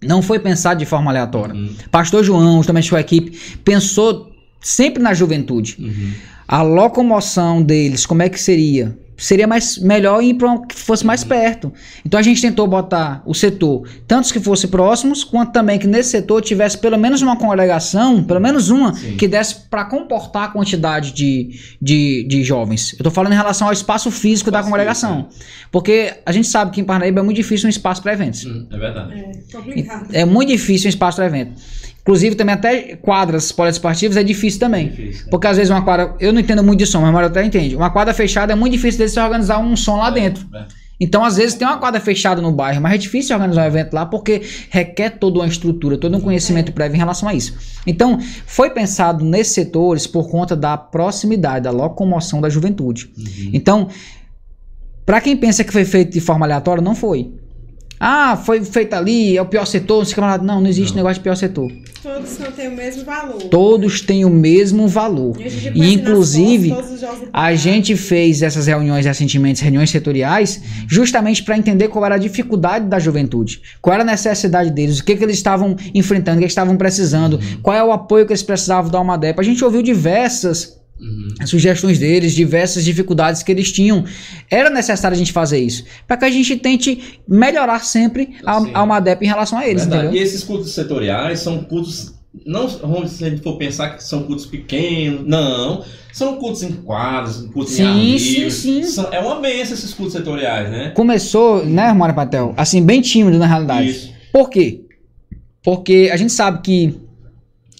não 0.00 0.22
foi 0.22 0.38
pensado 0.38 0.78
de 0.78 0.86
forma 0.86 1.10
aleatória. 1.10 1.54
Uhum. 1.54 1.70
Pastor 1.90 2.22
João, 2.22 2.62
também 2.62 2.82
sua 2.82 3.00
equipe, 3.00 3.36
pensou 3.64 4.30
sempre 4.60 5.02
na 5.02 5.12
juventude. 5.12 5.76
Uhum. 5.80 6.12
A 6.46 6.62
locomoção 6.62 7.60
deles, 7.62 8.06
como 8.06 8.22
é 8.22 8.28
que 8.28 8.40
seria? 8.40 8.96
Seria 9.18 9.48
mais 9.48 9.78
melhor 9.78 10.22
ir 10.22 10.34
para 10.34 10.58
que 10.58 10.76
fosse 10.76 11.04
mais 11.04 11.24
perto. 11.24 11.72
Então 12.06 12.18
a 12.18 12.22
gente 12.22 12.40
tentou 12.40 12.66
botar 12.68 13.20
o 13.26 13.34
setor, 13.34 13.88
tantos 14.06 14.30
que 14.30 14.38
fossem 14.38 14.70
próximos, 14.70 15.24
quanto 15.24 15.52
também 15.52 15.78
que 15.78 15.88
nesse 15.88 16.10
setor 16.10 16.40
tivesse 16.40 16.78
pelo 16.78 16.96
menos 16.96 17.20
uma 17.20 17.36
congregação, 17.36 18.22
pelo 18.22 18.40
menos 18.40 18.70
uma, 18.70 18.94
Sim. 18.94 19.16
que 19.16 19.26
desse 19.26 19.56
para 19.68 19.84
comportar 19.86 20.44
a 20.44 20.48
quantidade 20.48 21.12
de, 21.12 21.58
de, 21.82 22.24
de 22.28 22.44
jovens. 22.44 22.94
Eu 22.96 23.02
tô 23.02 23.10
falando 23.10 23.32
em 23.32 23.36
relação 23.36 23.66
ao 23.66 23.72
espaço 23.72 24.10
físico 24.10 24.50
da 24.50 24.60
Espaço 24.60 24.70
congregação. 24.70 25.28
Porque 25.70 26.14
a 26.24 26.32
gente 26.32 26.46
sabe 26.46 26.70
que 26.70 26.80
em 26.80 26.84
Parnaíba 26.84 27.20
é 27.20 27.22
muito 27.22 27.36
difícil 27.36 27.66
um 27.66 27.70
espaço 27.70 28.02
para 28.02 28.12
eventos. 28.12 28.44
Uhum. 28.44 28.66
É 28.70 28.78
verdade. 28.78 29.14
É 29.14 29.52
complicado. 29.52 30.08
É 30.12 30.24
muito 30.24 30.48
difícil 30.48 30.86
um 30.86 30.90
espaço 30.90 31.16
para 31.16 31.26
evento. 31.26 31.60
Inclusive, 32.08 32.36
também 32.36 32.54
até 32.54 32.96
quadras 32.96 33.52
poliesportivas 33.52 34.16
é 34.16 34.22
difícil 34.22 34.58
também. 34.58 34.88
Difícil. 34.88 35.26
Porque 35.28 35.46
às 35.46 35.58
vezes 35.58 35.70
uma 35.70 35.82
quadra, 35.82 36.14
eu 36.18 36.32
não 36.32 36.40
entendo 36.40 36.64
muito 36.64 36.78
de 36.78 36.86
som, 36.86 37.00
mas 37.00 37.10
a 37.10 37.12
maioria 37.12 37.28
até 37.28 37.44
entende. 37.44 37.76
Uma 37.76 37.90
quadra 37.90 38.14
fechada 38.14 38.50
é 38.50 38.56
muito 38.56 38.72
difícil 38.72 39.04
de 39.04 39.12
se 39.12 39.20
organizar 39.20 39.58
um 39.58 39.76
som 39.76 39.98
lá 39.98 40.08
dentro. 40.08 40.46
É. 40.54 40.64
Então, 40.98 41.22
às 41.22 41.36
vezes, 41.36 41.54
tem 41.54 41.68
uma 41.68 41.76
quadra 41.76 42.00
fechada 42.00 42.40
no 42.40 42.50
bairro, 42.50 42.80
mas 42.80 42.94
é 42.94 42.96
difícil 42.96 43.36
organizar 43.36 43.62
um 43.62 43.66
evento 43.66 43.92
lá 43.92 44.06
porque 44.06 44.40
requer 44.70 45.18
toda 45.18 45.40
uma 45.40 45.46
estrutura, 45.46 45.98
todo 45.98 46.16
um 46.16 46.20
conhecimento 46.20 46.72
prévio 46.72 46.96
em 46.96 46.98
relação 46.98 47.28
a 47.28 47.34
isso. 47.34 47.54
Então, 47.86 48.18
foi 48.46 48.70
pensado 48.70 49.22
nesses 49.22 49.52
setores 49.52 50.06
por 50.06 50.30
conta 50.30 50.56
da 50.56 50.78
proximidade, 50.78 51.64
da 51.64 51.70
locomoção 51.70 52.40
da 52.40 52.48
juventude. 52.48 53.10
Uhum. 53.18 53.50
Então, 53.52 53.88
para 55.04 55.20
quem 55.20 55.36
pensa 55.36 55.62
que 55.62 55.70
foi 55.70 55.84
feito 55.84 56.12
de 56.14 56.22
forma 56.22 56.46
aleatória, 56.46 56.82
não 56.82 56.94
foi. 56.94 57.32
Ah, 58.00 58.36
foi 58.36 58.64
feito 58.64 58.94
ali, 58.94 59.36
é 59.36 59.42
o 59.42 59.46
pior 59.46 59.64
setor, 59.66 59.98
não 59.98 60.04
sei 60.04 60.12
o 60.12 60.14
que 60.14 60.20
lá. 60.20 60.38
Não, 60.38 60.60
não 60.60 60.68
existe 60.68 60.90
Não. 60.90 60.98
negócio 60.98 61.16
de 61.16 61.20
pior 61.22 61.34
setor. 61.36 61.70
Todos 62.02 62.38
não 62.38 62.52
têm 62.52 62.68
o 62.68 62.76
mesmo 62.76 63.04
valor. 63.04 63.42
Todos 63.50 64.00
têm 64.00 64.24
o 64.24 64.30
mesmo 64.30 64.86
valor. 64.86 65.36
E 65.74 65.94
inclusive, 65.94 66.74
A 67.32 67.54
gente 67.54 67.96
fez 67.96 68.42
essas 68.42 68.66
reuniões 68.66 69.04
recentemente, 69.04 69.62
reuniões 69.62 69.90
setoriais, 69.90 70.60
justamente 70.88 71.42
para 71.42 71.56
entender 71.58 71.88
qual 71.88 72.04
era 72.04 72.14
a 72.14 72.18
dificuldade 72.18 72.86
da 72.86 72.98
juventude, 72.98 73.60
qual 73.82 73.94
era 73.94 74.02
a 74.02 74.06
necessidade 74.06 74.70
deles, 74.70 75.00
o 75.00 75.04
que, 75.04 75.16
que 75.16 75.24
eles 75.24 75.36
estavam 75.36 75.76
enfrentando, 75.94 76.36
o 76.36 76.38
que 76.38 76.44
eles 76.44 76.52
estavam 76.52 76.76
precisando, 76.76 77.38
qual 77.62 77.76
é 77.76 77.82
o 77.82 77.92
apoio 77.92 78.26
que 78.26 78.32
eles 78.32 78.42
precisavam 78.42 78.90
da 78.90 78.98
Almadepa. 78.98 79.42
A 79.42 79.44
gente 79.44 79.64
ouviu 79.64 79.82
diversas 79.82 80.77
Uhum. 81.00 81.46
sugestões 81.46 81.98
deles, 81.98 82.34
diversas 82.34 82.84
dificuldades 82.84 83.42
que 83.42 83.52
eles 83.52 83.70
tinham. 83.70 84.04
Era 84.50 84.68
necessário 84.68 85.14
a 85.14 85.18
gente 85.18 85.32
fazer 85.32 85.58
isso, 85.60 85.84
para 86.06 86.16
que 86.16 86.24
a 86.24 86.30
gente 86.30 86.56
tente 86.56 87.20
melhorar 87.28 87.84
sempre 87.84 88.36
a, 88.44 88.60
Sim. 88.60 88.70
a 88.74 88.80
Almadepa 88.80 89.24
em 89.24 89.28
relação 89.28 89.58
a 89.58 89.66
eles? 89.68 89.86
E 90.12 90.18
esses 90.18 90.42
cultos 90.42 90.72
setoriais 90.74 91.38
são 91.40 91.62
cultos. 91.62 92.14
Não, 92.44 92.68
se 93.06 93.24
a 93.24 93.30
gente 93.30 93.42
for 93.42 93.56
pensar 93.56 93.90
que 93.96 94.02
são 94.04 94.24
cultos 94.24 94.44
pequenos, 94.46 95.26
não. 95.26 95.84
São 96.12 96.36
cultos 96.36 96.62
em 96.64 96.72
quadros, 96.72 97.46
cultos 97.52 97.74
Sim, 97.74 98.14
em 98.14 98.18
sim, 98.18 98.50
sim. 98.50 98.82
São- 98.82 99.12
é 99.12 99.20
uma 99.20 99.40
benção 99.40 99.74
esses 99.74 99.94
cultos 99.94 100.14
setoriais, 100.14 100.68
né? 100.70 100.90
Começou, 100.90 101.64
né, 101.64 101.92
Mário 101.92 102.14
Patel, 102.14 102.54
assim, 102.56 102.84
bem 102.84 103.00
tímido 103.00 103.38
na 103.38 103.46
realidade. 103.46 103.88
Isso. 103.90 104.12
Por 104.32 104.50
quê? 104.50 104.80
Porque 105.62 106.10
a 106.12 106.16
gente 106.16 106.32
sabe 106.32 106.60
que 106.62 106.94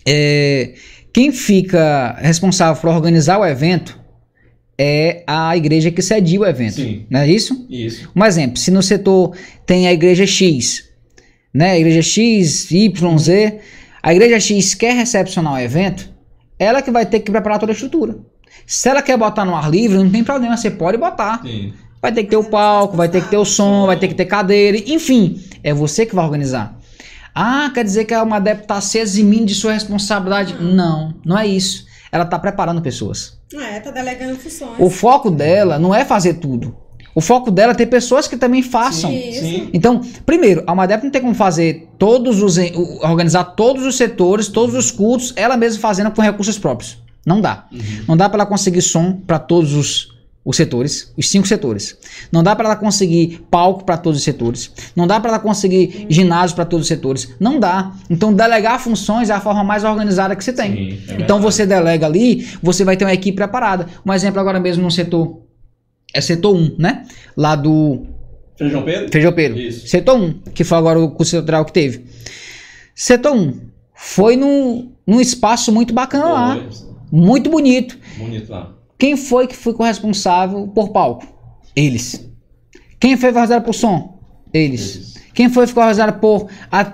é, 0.07 0.75
quem 1.13 1.33
fica 1.33 2.17
responsável 2.21 2.81
por 2.81 2.91
organizar 2.91 3.39
o 3.39 3.47
evento 3.47 3.99
é 4.79 5.25
a 5.27 5.57
igreja 5.57 5.91
que 5.91 6.01
cedia 6.01 6.41
o 6.41 6.47
evento. 6.47 6.75
Sim. 6.75 7.07
Não 7.11 7.21
é 7.21 7.29
isso? 7.29 7.67
Isso. 7.69 8.11
Um 8.15 8.25
exemplo, 8.25 8.57
se 8.59 8.71
no 8.71 8.83
setor 8.83 9.37
tem 9.67 9.89
a 9.89 9.93
igreja 9.93 10.27
X, 10.27 10.85
né? 11.53 11.73
A 11.73 11.79
igreja 11.79 12.03
X, 12.03 12.71
Y, 12.71 13.19
Z. 13.19 13.59
A 14.01 14.15
igreja 14.15 14.39
X 14.39 14.75
quer 14.75 14.95
recepcionar 14.95 15.55
o 15.55 15.59
evento, 15.59 16.09
ela 16.59 16.81
que 16.81 16.91
vai 16.91 17.05
ter 17.05 17.21
que 17.21 17.31
preparar 17.31 17.59
toda 17.59 17.73
a 17.73 17.75
estrutura. 17.75 18.17
Se 18.65 18.89
ela 18.89 19.03
quer 19.03 19.17
botar 19.17 19.45
no 19.45 19.57
ar 19.57 19.69
livre, 19.71 19.99
não 19.99 20.11
tem 20.11 20.23
problema, 20.23 20.57
você 20.57 20.71
pode 20.71 20.97
botar. 20.97 21.43
Sim. 21.43 21.73
Vai 22.01 22.13
ter 22.13 22.23
que 22.23 22.31
ter 22.31 22.37
o 22.37 22.45
palco, 22.45 22.97
vai 22.97 23.09
ter 23.09 23.23
que 23.23 23.29
ter 23.29 23.37
o 23.37 23.45
som, 23.45 23.87
vai 23.87 23.99
ter 23.99 24.07
que 24.07 24.15
ter 24.15 24.27
cadeira, 24.27 24.79
enfim, 24.87 25.43
é 25.65 25.75
você 25.75 26.07
que 26.07 26.15
vai 26.15 26.25
organizar. 26.25 26.78
Ah, 27.41 27.71
quer 27.73 27.85
dizer 27.85 28.05
que 28.05 28.13
a 28.13 28.19
Almadep 28.19 28.63
está 28.63 28.81
se 28.81 28.99
eximindo 28.99 29.47
de 29.47 29.55
sua 29.55 29.73
responsabilidade? 29.73 30.57
Não, 30.61 31.15
não 31.25 31.39
é 31.39 31.47
isso. 31.47 31.87
Ela 32.11 32.25
está 32.25 32.37
preparando 32.37 32.83
pessoas. 32.83 33.39
É, 33.55 33.79
tá 33.79 33.93
delegando 33.93 34.37
funções. 34.37 34.73
O 34.77 34.91
foco 34.91 35.31
dela 35.31 35.79
não 35.79 35.95
é 35.95 36.05
fazer 36.05 36.35
tudo. 36.35 36.77
O 37.15 37.21
foco 37.21 37.53
dela 37.53 37.73
é 37.73 37.75
ter 37.77 37.87
pessoas 37.87 38.27
que 38.27 38.37
também 38.37 38.61
façam. 38.61 39.11
Sim. 39.11 39.29
Isso. 39.31 39.41
Sim. 39.41 39.71
Então, 39.73 40.01
primeiro, 40.27 40.65
a 40.67 40.73
Almadep 40.73 41.05
não 41.05 41.13
tem 41.13 41.23
como 41.23 41.33
fazer 41.33 41.89
todos 41.97 42.43
os. 42.43 42.57
organizar 43.03 43.45
todos 43.45 43.87
os 43.87 43.97
setores, 43.97 44.49
todos 44.49 44.75
os 44.75 44.91
cultos, 44.91 45.33
ela 45.37 45.57
mesma 45.57 45.81
fazendo 45.81 46.11
com 46.11 46.21
recursos 46.21 46.59
próprios. 46.59 46.99
Não 47.25 47.41
dá. 47.41 47.67
Uhum. 47.71 48.05
Não 48.09 48.17
dá 48.17 48.29
para 48.29 48.43
ela 48.43 48.47
conseguir 48.47 48.83
som 48.83 49.13
para 49.13 49.39
todos 49.39 49.75
os, 49.75 50.09
os 50.49 50.57
setores, 50.57 51.13
os 51.15 51.29
cinco 51.29 51.47
setores. 51.47 51.95
Não 52.33 52.43
dá 52.43 52.57
para 52.57 52.69
ela 52.71 52.77
conseguir 52.77 53.47
palco 53.51 53.85
para 53.85 53.99
todos 53.99 54.19
os 54.19 54.25
setores. 54.25 54.73
Não 54.97 55.07
dá 55.07 55.21
para 55.21 55.33
ela 55.33 55.39
conseguir 55.39 56.07
ginásio 56.09 56.57
para 56.57 56.65
todos 56.65 56.85
os 56.85 56.89
setores. 56.89 57.29
Não 57.39 57.61
dá. 57.61 57.93
Então, 58.09 58.33
delegar 58.33 58.81
funções 58.81 59.29
é 59.29 59.35
a 59.35 59.41
forma 59.43 59.63
mais 59.63 59.85
organizada 59.85 60.35
que 60.35 60.43
você 60.43 60.55
tem. 60.55 60.73
Sim, 60.73 61.03
é 61.11 61.21
então, 61.21 61.39
você 61.39 61.67
delega 61.67 62.07
ali, 62.07 62.49
você 62.63 62.83
vai 62.83 62.97
ter 62.97 63.05
uma 63.05 63.13
equipe 63.13 63.37
preparada. 63.37 63.89
Um 64.07 64.11
exemplo 64.15 64.41
agora 64.41 64.59
mesmo 64.59 64.85
no 64.85 64.91
setor. 64.91 65.43
É 66.15 66.21
setor 66.23 66.57
1, 66.57 66.77
né? 66.79 67.05
Lá 67.37 67.55
do 67.55 68.07
Feijão 68.57 68.83
Pedro? 68.83 69.13
Feijão 69.13 69.33
Pedro. 69.35 69.61
Isso. 69.61 69.87
Setor 69.87 70.19
1, 70.19 70.33
que 70.55 70.65
foi 70.65 70.79
agora 70.79 70.99
o 70.99 71.11
curso 71.11 71.33
setorial 71.33 71.67
que 71.67 71.75
teve. 71.75 72.07
Setor 72.95 73.37
1 73.37 73.61
foi 73.95 74.35
num, 74.35 74.93
num 75.07 75.21
espaço 75.21 75.71
muito 75.71 75.93
bacana 75.93 76.25
lá, 76.25 76.67
muito 77.13 77.51
bonito. 77.51 77.99
Bonito 78.17 78.51
lá. 78.51 78.78
Quem 78.99 79.17
foi 79.17 79.47
que 79.47 79.57
ficou 79.57 79.87
responsável 79.87 80.67
por 80.69 80.91
palco? 80.91 81.25
Eles. 81.77 82.29
Quem 82.99 83.17
foi 83.17 83.31
responsável 83.31 83.63
por 83.63 83.75
som? 83.75 84.19
Eles. 84.53 84.97
Eles. 84.97 85.15
Quem 85.33 85.49
foi 85.49 85.65
que 85.65 85.69
ficou 85.69 85.85
responsável 85.85 86.21
por 86.21 86.49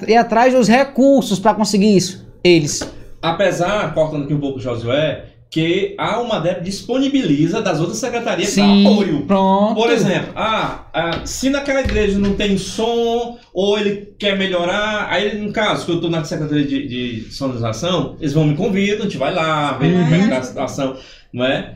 ir 0.06 0.16
atrás 0.16 0.52
dos 0.52 0.68
recursos 0.68 1.38
para 1.38 1.54
conseguir 1.54 1.96
isso? 1.96 2.26
Eles. 2.44 2.86
Apesar, 3.22 3.94
cortando 3.94 4.24
aqui 4.24 4.34
um 4.34 4.40
pouco 4.40 4.58
o 4.58 4.60
Josué, 4.60 5.24
que 5.50 5.94
a 5.96 6.20
Umadep 6.20 6.62
disponibiliza 6.62 7.62
das 7.62 7.80
outras 7.80 7.96
secretarias 7.96 8.50
Sim, 8.50 8.86
apoio. 8.86 9.22
pronto. 9.22 9.74
Por 9.74 9.90
exemplo, 9.90 10.32
ah, 10.36 10.84
ah, 10.92 11.20
se 11.24 11.48
naquela 11.48 11.80
igreja 11.80 12.18
não 12.18 12.34
tem 12.34 12.58
som, 12.58 13.38
ou 13.54 13.78
ele 13.78 14.12
quer 14.18 14.36
melhorar, 14.36 15.06
aí 15.08 15.40
no 15.40 15.52
caso, 15.52 15.86
que 15.86 15.92
eu 15.92 15.94
estou 15.94 16.10
na 16.10 16.22
secretaria 16.22 16.66
de, 16.66 16.86
de 16.86 17.32
sonorização, 17.32 18.16
eles 18.20 18.34
vão 18.34 18.44
me 18.44 18.56
convidam, 18.56 19.00
a 19.00 19.02
gente 19.04 19.16
vai 19.16 19.32
lá, 19.32 19.74
como 19.74 19.84
é 19.86 20.36
a 20.36 20.42
situação, 20.42 20.96
não 21.32 21.46
é? 21.46 21.74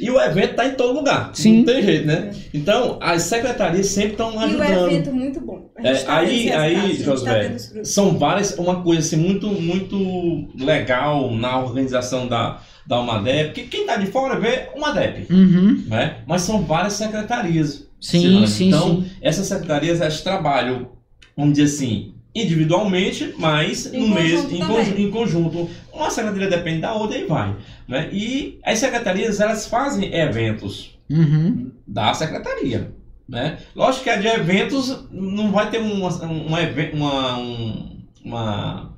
E 0.00 0.10
o 0.10 0.18
evento 0.20 0.54
tá 0.54 0.66
em 0.66 0.74
todo 0.74 0.94
lugar, 0.94 1.30
Sim. 1.34 1.58
não 1.58 1.64
tem 1.64 1.82
jeito, 1.82 2.06
né? 2.06 2.32
Então, 2.54 2.98
as 3.00 3.22
secretarias 3.22 3.86
sempre 3.88 4.12
estão 4.12 4.32
E 4.32 4.36
o 4.36 4.40
ajudando. 4.40 4.86
evento 4.90 5.12
muito 5.12 5.40
bom. 5.40 5.70
A 5.76 5.86
É, 5.88 5.94
tá 5.94 6.16
aí, 6.18 6.50
aí, 6.52 6.96
tá 6.98 7.04
Josué, 7.04 7.58
frutos. 7.58 7.88
são 7.92 8.18
várias, 8.18 8.56
uma 8.58 8.82
coisa 8.82 9.00
assim 9.00 9.16
muito, 9.16 9.46
muito 9.48 10.48
legal 10.58 11.30
na 11.34 11.58
organização 11.60 12.26
da, 12.26 12.60
da 12.86 12.98
Umadep, 13.00 13.48
porque 13.48 13.62
quem 13.64 13.86
tá 13.86 13.96
de 13.96 14.06
fora 14.06 14.38
vê 14.40 14.68
Umadep, 14.74 15.26
Uhum. 15.32 15.84
né? 15.86 16.16
Mas 16.26 16.42
são 16.42 16.62
várias 16.62 16.94
secretarias. 16.94 17.86
Sim, 18.00 18.46
sim, 18.46 18.68
então, 18.68 19.02
sim. 19.02 19.10
essas 19.20 19.46
secretarias, 19.46 20.00
elas 20.00 20.22
trabalham, 20.22 20.88
vamos 21.36 21.52
dizer 21.58 21.64
assim, 21.74 22.09
individualmente, 22.34 23.34
mas 23.38 23.92
Em 23.92 24.00
no 24.08 24.14
mês, 24.14 24.32
conjunto 24.42 24.54
em, 24.54 24.66
conju- 24.66 24.94
em 24.98 25.10
conjunto. 25.10 25.70
Uma 25.92 26.10
secretaria 26.10 26.48
depende 26.48 26.80
da 26.80 26.92
outra 26.94 27.18
e 27.18 27.24
vai, 27.24 27.56
né? 27.88 28.08
E 28.12 28.58
as 28.64 28.78
secretarias, 28.78 29.40
elas 29.40 29.66
fazem 29.66 30.14
eventos 30.14 30.96
Uhum. 31.10 31.70
da 31.86 32.14
secretaria. 32.14 32.92
Né? 33.28 33.58
Lógico 33.76 34.04
que 34.04 34.10
a 34.10 34.16
de 34.16 34.26
eventos 34.26 35.04
não 35.12 35.52
vai 35.52 35.70
ter 35.70 35.78
uma, 35.78 36.08
um, 36.24 36.46
uma, 36.46 37.38
um, 37.38 37.96
uma, 38.24 38.90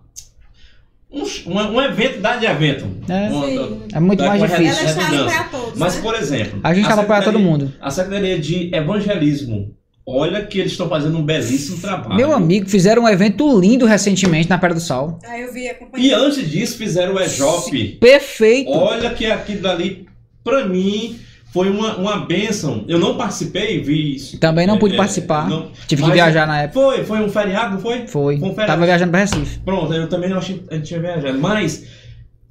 um, 1.11 1.23
um, 1.47 1.59
um 1.75 1.83
evento 1.83 2.21
da 2.21 2.37
de 2.37 2.47
evento. 2.47 2.87
É. 3.09 3.29
Uma- 3.29 3.47
Sim. 3.47 3.83
É 3.93 4.01
muito 4.01 4.21
da- 4.21 4.29
mais 4.29 4.41
difícil. 4.43 4.89
Ela 4.89 5.21
é 5.21 5.25
para 5.25 5.45
todos, 5.45 5.79
Mas, 5.79 5.97
né? 5.97 6.03
por 6.03 6.15
exemplo, 6.15 6.61
A 6.63 6.73
gente 6.73 6.89
tava 6.89 7.03
apoiar 7.03 7.23
todo 7.23 7.39
mundo. 7.39 7.73
A 7.81 7.91
Secretaria 7.91 8.39
de 8.39 8.75
Evangelismo, 8.75 9.75
olha 10.07 10.45
que 10.45 10.59
eles 10.59 10.73
estão 10.73 10.89
fazendo 10.89 11.16
um 11.19 11.23
belíssimo 11.23 11.79
trabalho. 11.81 12.15
Meu 12.16 12.33
amigo, 12.33 12.69
fizeram 12.69 13.03
um 13.05 13.09
evento 13.09 13.59
lindo 13.61 13.87
recentemente 13.87 14.49
na 14.49 14.59
Pedra 14.59 14.74
do 14.74 14.81
Sal. 14.81 15.19
Aí 15.24 15.43
eu 15.43 15.53
vi 15.53 15.65
E 15.65 15.69
acompanhando. 15.70 16.24
antes 16.24 16.51
disso 16.51 16.77
fizeram 16.77 17.15
o 17.15 17.20
EJOP. 17.20 17.99
Perfeito. 18.01 18.70
Olha 18.70 19.11
que 19.11 19.27
aquilo 19.27 19.62
dali, 19.62 20.07
pra 20.43 20.66
mim, 20.66 21.19
foi 21.53 21.69
uma, 21.69 21.97
uma 21.97 22.24
bênção. 22.27 22.85
Eu 22.89 22.99
não 22.99 23.16
participei, 23.16 23.81
vi 23.81 24.15
isso. 24.16 24.39
Também 24.39 24.66
não 24.66 24.77
É, 24.77 24.79
pude 24.79 24.97
participar. 24.97 25.49
não- 25.49 25.70
Tive 25.87 26.03
que 26.03 26.11
viajar 26.11 26.47
na 26.47 26.62
época. 26.62 26.81
Foi, 26.81 27.05
foi 27.05 27.20
um 27.20 27.29
feriado, 27.29 27.74
não 27.74 27.81
foi? 27.81 28.07
Foi. 28.07 28.39
Foi 28.39 28.49
um 28.49 28.55
feriado. 28.55 28.66
Tava 28.73 28.85
viajando 28.87 29.11
pra 29.11 29.20
Recife. 29.20 29.59
Pronto, 29.61 29.93
eu 29.93 30.09
também 30.09 30.31
não 30.31 30.39
achei 30.39 30.59
que 30.59 30.65
a 30.70 30.74
gente 30.77 30.87
tinha 30.89 31.01
viajado. 31.01 31.39
Mas 31.39 31.85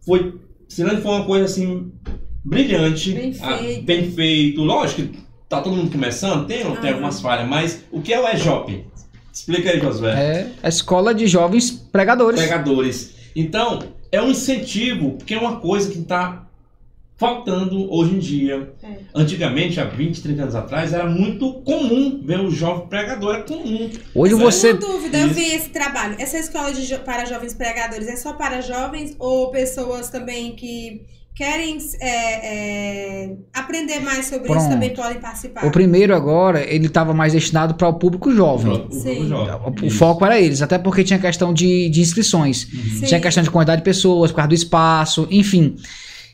foi. 0.05 0.35
Se 0.69 0.83
não 0.83 1.01
foi 1.01 1.11
uma 1.11 1.25
coisa 1.25 1.45
assim 1.45 1.91
brilhante, 2.45 3.11
Bem 3.11 3.35
ah, 3.41 3.57
feito. 3.57 3.83
bem 3.83 4.11
feito. 4.11 4.61
Lógico 4.63 5.01
que 5.03 5.19
tá 5.57 5.61
todo 5.61 5.75
mundo 5.75 5.91
começando, 5.91 6.47
tem, 6.47 6.63
tem 6.77 6.91
algumas 6.91 7.19
falhas, 7.21 7.47
mas 7.47 7.83
o 7.91 8.01
que 8.01 8.13
é 8.13 8.19
o 8.19 8.27
EJOP? 8.27 8.85
Explica 9.33 9.69
aí, 9.69 9.79
Josué. 9.79 10.11
É 10.13 10.47
a 10.63 10.69
escola 10.69 11.13
de 11.13 11.27
jovens 11.27 11.71
pregadores. 11.71 12.39
Pregadores. 12.39 13.13
Então, 13.35 13.79
é 14.11 14.21
um 14.21 14.29
incentivo, 14.29 15.11
porque 15.11 15.33
é 15.33 15.39
uma 15.39 15.57
coisa 15.59 15.89
que 15.91 15.99
está 15.99 16.45
faltando 17.17 17.91
hoje 17.93 18.15
em 18.15 18.19
dia. 18.19 18.73
É. 18.81 18.87
Antigamente, 19.13 19.79
há 19.79 19.85
20, 19.85 20.21
30 20.23 20.41
anos 20.41 20.55
atrás, 20.55 20.91
era 20.91 21.05
muito 21.05 21.53
comum 21.61 22.19
ver 22.23 22.39
o 22.39 22.49
jovem 22.49 22.87
pregador, 22.87 23.35
era 23.35 23.43
comum. 23.43 23.89
Hoje 24.15 24.33
Mas 24.33 24.43
você. 24.43 24.71
Uma 24.71 24.79
dúvida, 24.79 25.17
eu 25.19 25.29
vi 25.29 25.53
esse 25.53 25.69
trabalho. 25.69 26.15
Essa 26.17 26.39
escola 26.39 26.71
de 26.73 26.85
jo- 26.87 26.99
para 26.99 27.25
jovens 27.25 27.53
pregadores 27.53 28.07
é 28.07 28.15
só 28.15 28.33
para 28.33 28.59
jovens 28.61 29.15
ou 29.19 29.51
pessoas 29.51 30.09
também 30.09 30.53
que 30.55 31.03
querem 31.33 31.77
é, 31.99 33.23
é, 33.25 33.37
aprender 33.53 33.99
mais 34.01 34.25
sobre 34.25 34.45
Pronto. 34.47 34.59
isso 34.59 34.69
também 34.69 34.93
podem 34.93 35.19
participar? 35.19 35.65
O 35.65 35.71
primeiro 35.71 36.15
agora, 36.15 36.61
ele 36.61 36.89
tava 36.89 37.13
mais 37.13 37.33
destinado 37.33 37.73
para 37.75 37.87
o 37.87 37.93
público 37.93 38.31
jovem. 38.31 38.71
O, 38.91 38.95
o 38.95 39.27
jovem. 39.27 39.87
O 39.87 39.89
foco 39.89 40.25
era 40.25 40.39
eles, 40.39 40.61
até 40.61 40.77
porque 40.77 41.03
tinha 41.03 41.17
questão 41.19 41.53
de, 41.53 41.89
de 41.89 42.01
inscrições. 42.01 42.67
Sim. 42.99 43.05
Tinha 43.05 43.19
questão 43.19 43.41
de 43.43 43.49
quantidade 43.49 43.81
de 43.81 43.85
pessoas, 43.85 44.31
por 44.31 44.37
causa 44.37 44.49
do 44.49 44.55
espaço, 44.55 45.27
enfim. 45.31 45.75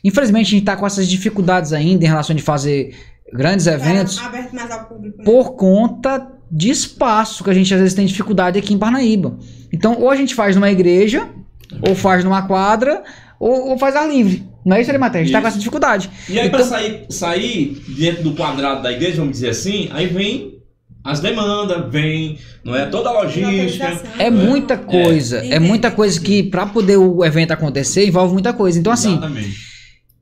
Infelizmente, 0.04 0.46
a 0.46 0.50
gente 0.50 0.64
tá 0.64 0.76
com 0.76 0.86
essas 0.86 1.08
dificuldades 1.08 1.72
ainda 1.72 2.04
em 2.04 2.08
relação 2.08 2.34
de 2.34 2.42
fazer 2.42 2.94
grandes 3.32 3.66
Para- 3.66 3.74
eventos 3.74 4.18
aberto 4.18 4.54
mais 4.54 4.70
ao 4.70 4.84
público. 4.86 5.18
né? 5.18 5.24
por 5.24 5.52
conta 5.54 6.32
de 6.50 6.70
espaço, 6.70 7.44
que 7.44 7.50
a 7.50 7.54
gente 7.54 7.72
às 7.74 7.80
vezes 7.80 7.94
tem 7.94 8.06
dificuldade 8.06 8.58
aqui 8.58 8.72
em 8.72 8.78
Parnaíba. 8.78 9.38
Então, 9.72 9.96
ou 10.00 10.10
a 10.10 10.16
gente 10.16 10.34
faz 10.34 10.56
numa 10.56 10.70
igreja, 10.70 11.28
ou 11.86 11.94
faz 11.94 12.24
numa 12.24 12.42
quadra, 12.42 13.02
ou, 13.38 13.68
ou 13.70 13.78
faz 13.78 13.94
ar 13.94 14.08
livre. 14.08 14.48
Não 14.68 14.76
é 14.76 14.80
isso, 14.82 14.90
Arimaté? 14.90 15.20
A 15.20 15.22
gente 15.22 15.32
tá 15.32 15.38
Isso. 15.38 15.42
com 15.42 15.48
essa 15.48 15.58
dificuldade. 15.58 16.10
E 16.28 16.38
aí, 16.38 16.46
Então- 16.48 16.60
para 16.60 16.68
sair, 16.68 17.06
sair 17.08 17.82
dentro 17.88 18.22
do 18.22 18.32
quadrado 18.34 18.82
da 18.82 18.92
igreja, 18.92 19.16
vamos 19.16 19.32
dizer 19.32 19.48
assim, 19.48 19.88
aí 19.92 20.06
vem 20.06 20.58
as 21.02 21.20
demandas, 21.20 21.90
vem 21.90 22.38
não 22.62 22.76
é, 22.76 22.84
toda 22.86 23.08
a 23.08 23.22
logística. 23.22 24.02
É 24.18 24.30
muita 24.30 24.76
coisa. 24.76 25.38
É, 25.38 25.46
Entendi. 25.46 25.66
muita 25.66 25.90
coisa 25.90 26.20
que, 26.20 26.42
pra 26.42 26.66
poder 26.66 26.98
o 26.98 27.24
evento 27.24 27.52
acontecer, 27.52 28.06
envolve 28.06 28.32
muita 28.34 28.52
coisa. 28.52 28.78
Então, 28.78 28.92
assim, 28.92 29.12
Exatamente. 29.12 29.56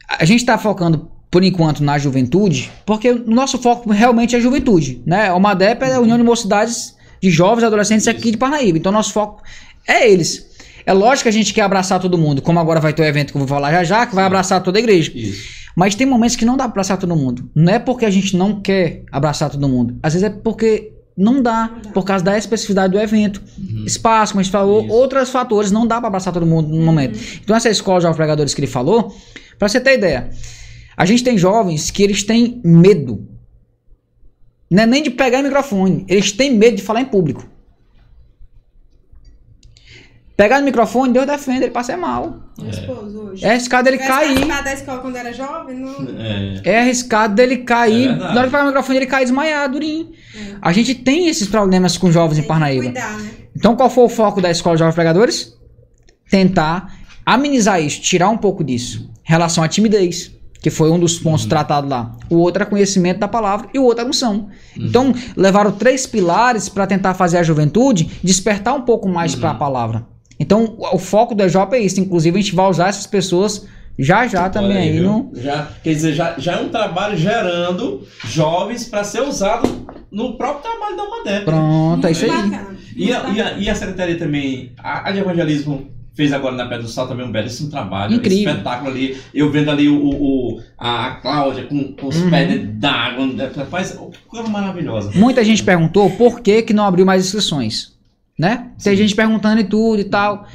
a 0.09 0.25
gente 0.25 0.45
tá 0.45 0.57
focando 0.57 1.11
por 1.29 1.43
enquanto 1.43 1.83
na 1.83 1.99
juventude, 1.99 2.71
porque 2.87 3.11
o 3.11 3.29
nosso 3.31 3.59
foco 3.59 3.91
realmente 3.91 4.37
é 4.37 4.41
juventude, 4.41 5.03
né? 5.05 5.33
O 5.33 5.41
MADEP 5.41 5.83
é 5.85 5.95
a 5.95 6.01
União 6.01 6.17
de 6.17 6.23
Mocidades 6.23 6.95
de 7.21 7.31
Jovens 7.31 7.63
e 7.65 7.67
Adolescentes 7.67 8.07
aqui 8.07 8.31
de 8.31 8.37
Parnaíba. 8.37 8.79
Então 8.79 8.93
nosso 8.93 9.13
foco 9.13 9.43
é 9.89 10.09
eles. 10.09 10.47
É 10.87 10.93
lógico 10.93 11.25
que 11.25 11.29
a 11.29 11.33
gente 11.33 11.53
quer 11.53 11.63
abraçar 11.63 11.99
todo 11.99 12.17
mundo, 12.17 12.41
como 12.41 12.61
agora 12.61 12.79
vai 12.79 12.93
ter 12.93 13.03
o 13.03 13.05
evento 13.05 13.33
que 13.33 13.37
eu 13.37 13.41
vou 13.41 13.49
falar 13.49 13.73
já 13.73 13.83
já, 13.83 14.07
que 14.07 14.15
vai 14.15 14.25
abraçar 14.25 14.63
toda 14.63 14.79
a 14.79 14.81
igreja. 14.81 15.11
Isso. 15.13 15.67
Mas 15.75 15.97
tem 15.97 16.07
momentos 16.07 16.37
que 16.37 16.45
não 16.45 16.57
dá 16.57 16.65
pra 16.65 16.73
abraçar 16.73 16.97
todo 16.97 17.15
mundo. 17.17 17.51
Não 17.55 17.73
é 17.73 17.79
porque 17.81 18.07
a 18.07 18.11
gente 18.11 18.37
não 18.37 18.61
quer 18.61 19.03
abraçar 19.11 19.51
todo 19.51 19.69
mundo. 19.69 19.99
Às 20.01 20.15
vezes 20.15 20.29
é 20.29 20.31
porque 20.31 20.93
não 21.17 21.43
dá, 21.43 21.71
por 21.93 22.05
causa 22.05 22.25
da 22.25 22.39
especificidade 22.39 22.93
do 22.93 23.01
evento. 23.01 23.43
Uhum. 23.59 23.85
Espaço, 23.85 24.33
como 24.33 24.41
a 24.41 24.43
gente 24.45 24.53
falou, 24.53 24.85
Isso. 24.85 24.95
outros 24.95 25.31
fatores, 25.31 25.73
não 25.73 25.87
dá 25.87 25.99
pra 25.99 26.07
abraçar 26.07 26.33
todo 26.33 26.47
mundo 26.47 26.69
no 26.69 26.85
momento. 26.85 27.19
Então 27.43 27.57
essa 27.57 27.69
escola 27.69 27.99
de 27.99 28.03
jovens 28.05 28.17
pregadores 28.17 28.55
que 28.55 28.61
ele 28.61 28.67
falou, 28.67 29.15
pra 29.59 29.69
você 29.69 29.81
ter 29.81 29.95
ideia, 29.95 30.31
a 30.97 31.05
gente 31.05 31.25
tem 31.25 31.37
jovens 31.37 31.91
que 31.91 32.03
eles 32.03 32.23
têm 32.23 32.61
medo. 32.65 33.27
Não 34.71 34.83
é 34.83 34.87
nem 34.87 35.03
de 35.03 35.11
pegar 35.11 35.41
o 35.41 35.43
microfone, 35.43 36.05
eles 36.09 36.33
têm 36.33 36.55
medo 36.55 36.77
de 36.77 36.83
falar 36.83 37.01
em 37.01 37.07
público. 37.07 37.47
Pegar 40.37 40.59
no 40.59 40.67
microfone, 40.67 41.13
Deus 41.15 41.27
defende, 41.27 41.65
ele 41.65 41.71
passa 41.71 41.95
é 41.95 41.97
mal. 41.97 42.37
Meu 42.59 42.69
esposo 42.69 43.19
hoje. 43.21 43.43
É 43.45 43.53
arriscado 43.53 43.85
dele 43.85 43.97
Tivesse 43.97 44.35
cair. 44.35 44.63
da 44.65 44.73
escola 44.75 44.99
quando 44.99 45.17
era 45.17 45.33
jovem, 45.33 45.79
não... 45.79 45.95
É. 46.19 46.61
É 46.63 46.81
arriscado 46.81 47.35
dele 47.35 47.59
cair. 47.59 48.11
É. 48.11 48.15
Na 48.15 48.29
hora 48.33 48.45
que 48.45 48.51
pegar 48.51 48.65
o 48.65 48.67
microfone, 48.67 48.99
ele 48.99 49.07
cai 49.07 49.23
desmaiado, 49.25 49.73
durinho. 49.73 50.11
É. 50.35 50.57
A 50.61 50.73
gente 50.73 50.95
tem 50.95 51.29
esses 51.29 51.49
problemas 51.49 51.97
com 51.97 52.13
jovens 52.13 52.35
em 52.35 52.43
Tem 52.43 52.43
que 52.43 52.49
Parnaíba. 52.49 52.85
cuidar, 52.85 53.17
né? 53.19 53.31
Então, 53.57 53.75
qual 53.75 53.89
foi 53.89 54.05
o 54.05 54.09
foco 54.11 54.43
da 54.43 54.51
Escola 54.51 54.77
de 54.77 54.81
Jovens 54.81 54.95
Pregadores? 54.95 55.57
Tentar 56.31 56.95
amenizar 57.25 57.81
isso, 57.81 58.03
tirar 58.03 58.29
um 58.29 58.37
pouco 58.37 58.63
disso. 58.63 59.11
Em 59.27 59.31
relação 59.31 59.65
à 59.65 59.69
timidez, 59.69 60.31
que 60.61 60.69
foi 60.69 60.91
um 60.91 60.99
dos 60.99 61.19
pontos 61.19 61.47
tratados 61.47 61.89
lá. 61.89 62.15
O 62.29 62.37
outro 62.37 62.63
é 62.63 62.67
conhecimento 62.67 63.21
da 63.21 63.29
palavra 63.29 63.69
e 63.73 63.79
o 63.79 63.85
outro 63.85 64.05
é 64.05 64.07
unção. 64.07 64.51
Então, 64.77 65.15
levaram 65.35 65.73
três 65.73 66.07
pilares 66.07 66.69
para 66.69 66.87
tentar 66.87 67.15
fazer 67.15 67.39
a 67.39 67.43
juventude 67.43 68.19
despertar 68.23 68.75
um 68.75 68.83
pouco 68.83 69.09
mais 69.09 69.35
para 69.35 69.53
a 69.53 69.55
palavra. 69.55 70.05
Então, 70.39 70.77
o 70.93 70.99
foco 70.99 71.35
do 71.35 71.43
EJOP 71.43 71.75
é 71.75 71.81
isso. 71.81 72.01
Inclusive, 72.01 72.39
a 72.39 72.41
gente 72.43 72.55
vai 72.55 72.69
usar 72.69 72.89
essas 72.89 73.07
pessoas 73.07 73.67
já 73.99 74.27
já 74.27 74.51
também 74.51 74.77
aí 74.77 74.93
viu? 74.93 75.05
no. 75.05 75.31
já, 75.41 75.69
quer 75.83 75.95
dizer, 75.95 76.13
já, 76.13 76.35
já 76.39 76.53
é 76.57 76.61
um 76.61 76.69
trabalho 76.69 77.17
gerando 77.17 78.07
jovens 78.27 78.85
para 78.85 79.03
ser 79.03 79.23
usado 79.23 79.67
no 80.11 80.37
próprio 80.37 80.63
trabalho 80.71 80.97
da 80.97 81.09
Madep. 81.09 81.45
Pronto, 81.47 82.07
é 82.07 82.11
isso 82.11 82.25
aí. 82.27 82.31
Bacana. 82.31 82.77
E 82.95 83.13
a, 83.13 83.29
e, 83.31 83.41
a, 83.41 83.53
e 83.59 83.71
a 83.71 83.75
secretaria 83.75 84.19
também, 84.19 84.73
a, 84.79 85.09
a 85.09 85.13
de 85.13 85.19
evangelismo 85.21 85.87
fez 86.15 86.33
agora 86.33 86.55
na 86.57 86.65
Pedra 86.65 86.83
do 86.83 86.89
Sal 86.89 87.07
também 87.09 87.27
um 87.27 87.33
belíssimo 87.33 87.71
trabalho. 87.71 88.15
Incrível. 88.15 88.53
Espetáculo 88.53 88.91
ali. 88.91 89.17
Eu 89.35 89.51
vendo 89.51 89.71
ali 89.71 89.87
o, 89.89 89.99
o- 90.03 90.61
a, 90.79 91.13
Cláudia 91.23 91.65
com, 91.65 91.93
com 91.95 92.09
os 92.09 92.17
Uhum. 92.17 92.31
pés 92.31 92.69
d'água. 92.79 93.27
Faz 93.71 93.99
coisa 94.29 94.49
maravilhosa. 94.49 95.11
Muita 95.15 95.43
gente 95.45 95.63
perguntou 95.63 96.11
por 96.11 96.41
que, 96.41 96.63
que 96.63 96.73
não 96.75 96.85
abriu 96.87 97.05
mais 97.05 97.25
inscrições, 97.27 97.93
né? 98.39 98.71
Tem 98.83 98.97
gente 98.97 99.15
perguntando 99.15 99.61
e 99.61 99.65
tudo 99.65 100.01
e 100.01 100.05
tal. 100.05 100.47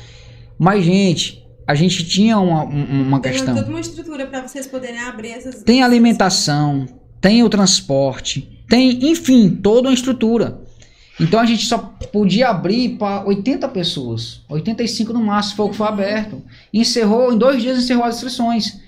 Mas, 0.58 0.84
gente, 0.86 1.44
a 1.68 1.74
gente 1.76 2.06
tinha 2.06 2.38
uma, 2.38 2.64
um- 2.66 3.02
uma 3.08 3.20
Tem 3.20 3.32
questão. 3.32 3.56
toda 3.56 3.70
uma 3.70 3.80
estrutura 3.80 4.26
para 4.28 4.48
vocês 4.48 4.68
poderem 4.68 5.00
abrir 5.00 5.30
essas... 5.32 5.64
Tem 5.64 5.82
alimentação, 5.82 6.86
tem 7.20 7.44
o 7.44 7.50
transporte, 7.50 8.60
tem, 8.70 9.10
enfim, 9.12 9.50
toda 9.50 9.88
uma 9.90 9.94
estrutura. 9.94 10.62
Então 11.20 11.40
a 11.40 11.46
gente 11.46 11.66
só 11.66 11.78
podia 12.12 12.50
abrir 12.50 12.98
para 12.98 13.24
80 13.28 13.68
pessoas. 13.70 14.42
85 14.50 15.14
no 15.14 15.22
máximo 15.24 15.56
foi 15.58 15.66
o 15.66 15.70
que 15.70 15.78
foi 15.78 15.88
aberto. 15.88 16.42
Encerrou, 16.74 17.32
em 17.34 17.38
dois 17.38 17.62
dias 17.62 17.78
encerrou 17.78 18.06
as 18.06 18.16
inscrições. 18.16 18.80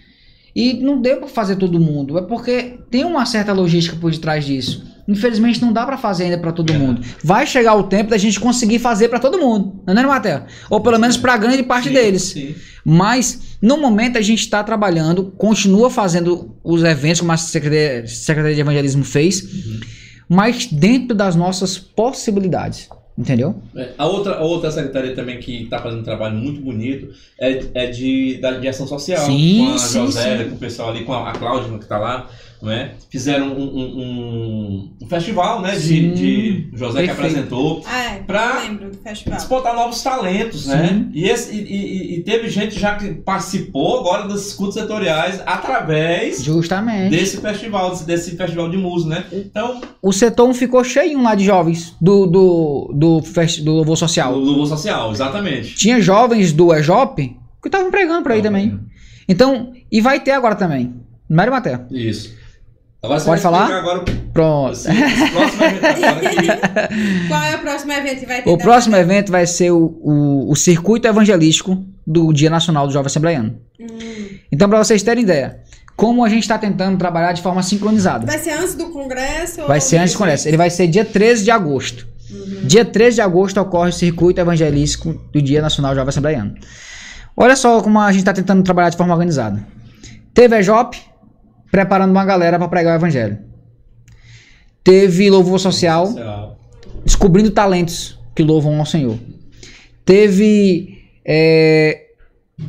E 0.56 0.74
não 0.74 1.00
deu 1.02 1.18
para 1.18 1.28
fazer 1.28 1.56
todo 1.58 1.80
mundo. 1.80 2.18
É 2.18 2.22
porque 2.22 2.80
tem 2.90 3.04
uma 3.04 3.26
certa 3.26 3.54
logística 3.54 3.96
por 3.98 4.12
detrás 4.12 4.46
disso. 4.46 4.84
Infelizmente 5.08 5.62
não 5.62 5.74
dá 5.74 5.86
para 5.86 5.98
fazer 5.98 6.26
ainda 6.26 6.38
para 6.38 6.52
todo 6.52 6.72
É. 6.72 6.78
mundo. 6.78 7.02
Vai 7.24 7.46
chegar 7.46 7.76
o 7.76 7.84
tempo 7.84 8.10
da 8.10 8.18
gente 8.18 8.40
conseguir 8.40 8.80
fazer 8.80 9.10
para 9.10 9.20
todo 9.20 9.38
mundo, 9.38 9.82
não 9.86 9.98
é, 9.98 10.06
Matheus? 10.06 10.44
Ou 10.70 10.80
pelo 10.80 10.98
menos 10.98 11.18
para 11.18 11.36
grande 11.38 11.64
parte 11.64 11.90
Sim, 11.90 11.94
deles. 11.94 12.22
sim. 12.24 12.56
Mas, 12.86 13.58
no 13.62 13.78
momento, 13.78 14.18
a 14.18 14.22
gente 14.22 14.40
está 14.40 14.64
trabalhando, 14.64 15.26
continua 15.38 15.90
fazendo 15.90 16.56
os 16.64 16.84
eventos, 16.84 17.22
como 17.22 17.32
a 17.32 17.38
Secretaria, 17.38 18.06
Secretaria 18.08 18.56
de 18.56 18.62
Evangelismo 18.62 19.04
fez, 19.06 19.44
mas 20.28 20.68
dentro 20.68 21.16
das 21.16 21.36
nossas 21.36 21.78
possibilidades. 21.78 22.90
Entendeu? 23.16 23.62
É, 23.76 23.90
A 23.96 24.08
outra, 24.08 24.38
a 24.38 24.42
outra 24.42 24.72
secretaria 24.72 25.14
também 25.14 25.38
que 25.40 25.64
está 25.66 25.78
fazendo 25.78 26.00
um 26.00 26.04
trabalho 26.04 26.36
muito 26.36 26.60
bonito 26.62 27.10
é, 27.40 27.64
é 27.76 27.86
de, 27.86 28.40
da, 28.42 28.54
de 28.54 28.68
ação 28.68 28.88
social. 28.88 29.24
Sim, 29.28 29.68
com 29.68 29.74
a 29.76 29.78
sim, 29.78 30.00
Josélia, 30.00 30.44
sim. 30.46 30.50
com 30.50 30.56
o 30.56 30.60
pessoal 30.60 30.90
ali, 30.90 31.04
com 31.06 31.14
a, 31.14 31.30
a 31.30 31.34
Cláudia 31.34 31.78
que 31.78 31.84
está 31.84 32.00
lá. 32.00 32.28
Não 32.64 32.72
é? 32.72 32.94
Fizeram 33.10 33.48
um, 33.48 33.62
um- 33.62 34.94
um- 35.02 35.08
festival, 35.10 35.62
né? 35.62 35.76
Sim, 35.76 36.14
De, 36.14 36.70
de 36.72 36.78
José 36.78 37.02
que 37.02 37.08
perfeito. 37.08 37.28
apresentou. 37.34 37.84
Ah, 37.86 38.04
é. 38.04 38.20
Pra- 38.20 38.62
eu 38.64 38.70
lembro 38.72 38.90
do 38.92 38.98
festival. 39.00 39.38
Despontar 39.38 39.76
novos 39.76 40.02
talentos, 40.02 40.66
né? 40.68 40.88
Sim. 40.88 41.10
E, 41.14 41.28
esse- 41.28 41.54
e- 41.54 41.62
e- 41.62 42.16
e 42.20 42.24
teve 42.24 42.48
gente 42.50 42.80
já 42.80 42.96
que 42.96 43.16
participou 43.16 44.00
agora 44.00 44.30
dos 44.30 44.54
cultos 44.54 44.76
setoriais 44.76 45.42
através 45.46 46.42
Justamente. 46.42 47.12
desse 47.12 47.38
festival, 47.42 47.90
desse, 47.92 48.06
desse 48.06 48.38
festival 48.38 48.70
de 48.70 48.78
música, 48.78 49.10
né? 49.16 49.26
Então, 49.34 49.82
O 50.02 50.14
setor 50.14 50.48
1 50.50 50.54
ficou 50.54 50.84
cheio 50.86 51.22
lá 51.22 51.36
de 51.36 51.44
jovens 51.44 51.96
do, 52.00 52.26
do, 52.26 52.94
do, 52.96 53.22
fest- 53.24 53.62
do 53.62 53.74
louvor 53.74 53.98
social. 53.98 54.34
louvor 54.38 54.68
social, 54.68 55.12
exatamente. 55.12 55.76
Tinha 55.76 56.00
jovens 56.02 56.54
do 56.54 56.74
EJOP 56.74 57.36
que 57.62 57.68
estavam 57.68 57.92
pregando 57.92 58.24
por 58.24 58.32
aí 58.32 58.40
Então, 58.40 58.52
também. 58.52 58.80
Então, 59.28 59.74
e 59.92 60.00
vai 60.00 60.22
ter 60.22 60.32
agora 60.32 60.56
também. 60.56 60.94
Não 61.30 61.44
é, 61.44 61.50
Matheus? 61.50 61.80
Isso. 61.92 62.43
Agora 63.04 63.20
você 63.20 63.26
Pode 63.26 63.42
vai 63.42 63.52
falar? 63.52 63.78
agora 63.80 64.06
Pronto. 64.34 64.72
Esse, 64.72 64.90
esse 64.90 65.32
próximo 65.32 65.64
evento 65.66 66.20
que- 66.30 67.28
Qual 67.28 67.44
é 67.44 67.56
o 67.56 67.60
próximo 67.60 67.92
evento 67.92 68.20
que 68.22 68.26
vai 68.26 68.42
ter? 68.42 68.50
O 68.50 68.58
próximo 68.58 68.96
evento 68.96 69.32
vai 69.32 69.46
ser 69.46 69.72
o, 69.72 69.98
o, 70.02 70.52
o 70.52 70.56
Circuito 70.56 71.06
Evangelístico 71.08 71.84
do 72.08 72.32
Dia 72.32 72.50
Nacional 72.50 72.88
do 72.88 72.94
Jovem 72.94 73.08
Assembleiano. 73.08 73.58
Hum. 73.80 73.88
Então, 74.52 74.70
para 74.70 74.78
vocês 74.82 75.04
terem 75.04 75.24
ideia, 75.24 75.60
como 75.98 76.24
a 76.24 76.30
gente 76.30 76.44
está 76.44 76.58
tentando 76.58 76.98
trabalhar 76.98 77.34
de 77.34 77.42
forma 77.42 77.62
sincronizada. 77.62 78.26
Vai 78.26 78.40
ser 78.40 78.52
antes 78.52 78.76
do 78.76 78.90
congresso? 78.90 79.62
ou 79.62 79.68
Vai 79.68 79.82
ser 79.82 79.98
antes 79.98 80.14
do? 80.14 80.18
Congresso. 80.20 80.48
Ele 80.48 80.58
vai 80.58 80.70
ser 80.70 80.88
dia 80.88 81.04
13 81.04 81.44
de 81.44 81.52
agosto. 81.52 82.08
Dia 82.64 82.86
13 82.86 83.16
de 83.16 83.22
agosto 83.22 83.60
ocorre 83.60 83.90
o 83.90 83.94
Circuito 83.94 84.40
Evangelístico 84.40 85.14
do 85.32 85.42
Dia 85.42 85.62
Nacional 85.62 85.92
do 85.92 85.96
Jovem 85.98 86.10
Assembleiano. 86.10 86.56
Olha 87.36 87.56
só 87.56 87.82
como 87.82 88.00
a 88.00 88.10
gente 88.12 88.22
está 88.22 88.34
tentando 88.34 88.64
trabalhar 88.64 88.90
de 88.90 88.98
forma 88.98 89.14
organizada. 89.14 89.62
Teve 90.34 90.56
a 90.56 90.60
EJOP 90.60 90.98
preparando 91.74 92.12
uma 92.12 92.24
galera 92.24 92.60
para 92.60 92.68
pregar 92.68 92.94
o 92.94 93.00
Evangelho. 93.00 93.40
Teve 94.84 95.28
Louvor 95.28 95.58
Social 95.58 96.06
Social. 96.06 96.60
descobrindo 97.04 97.50
talentos 97.50 98.20
que 98.36 98.44
louvam 98.44 98.80
ao 98.80 98.86
Senhor. 98.86 99.18
Teve 100.06 101.00
é, 101.26 102.10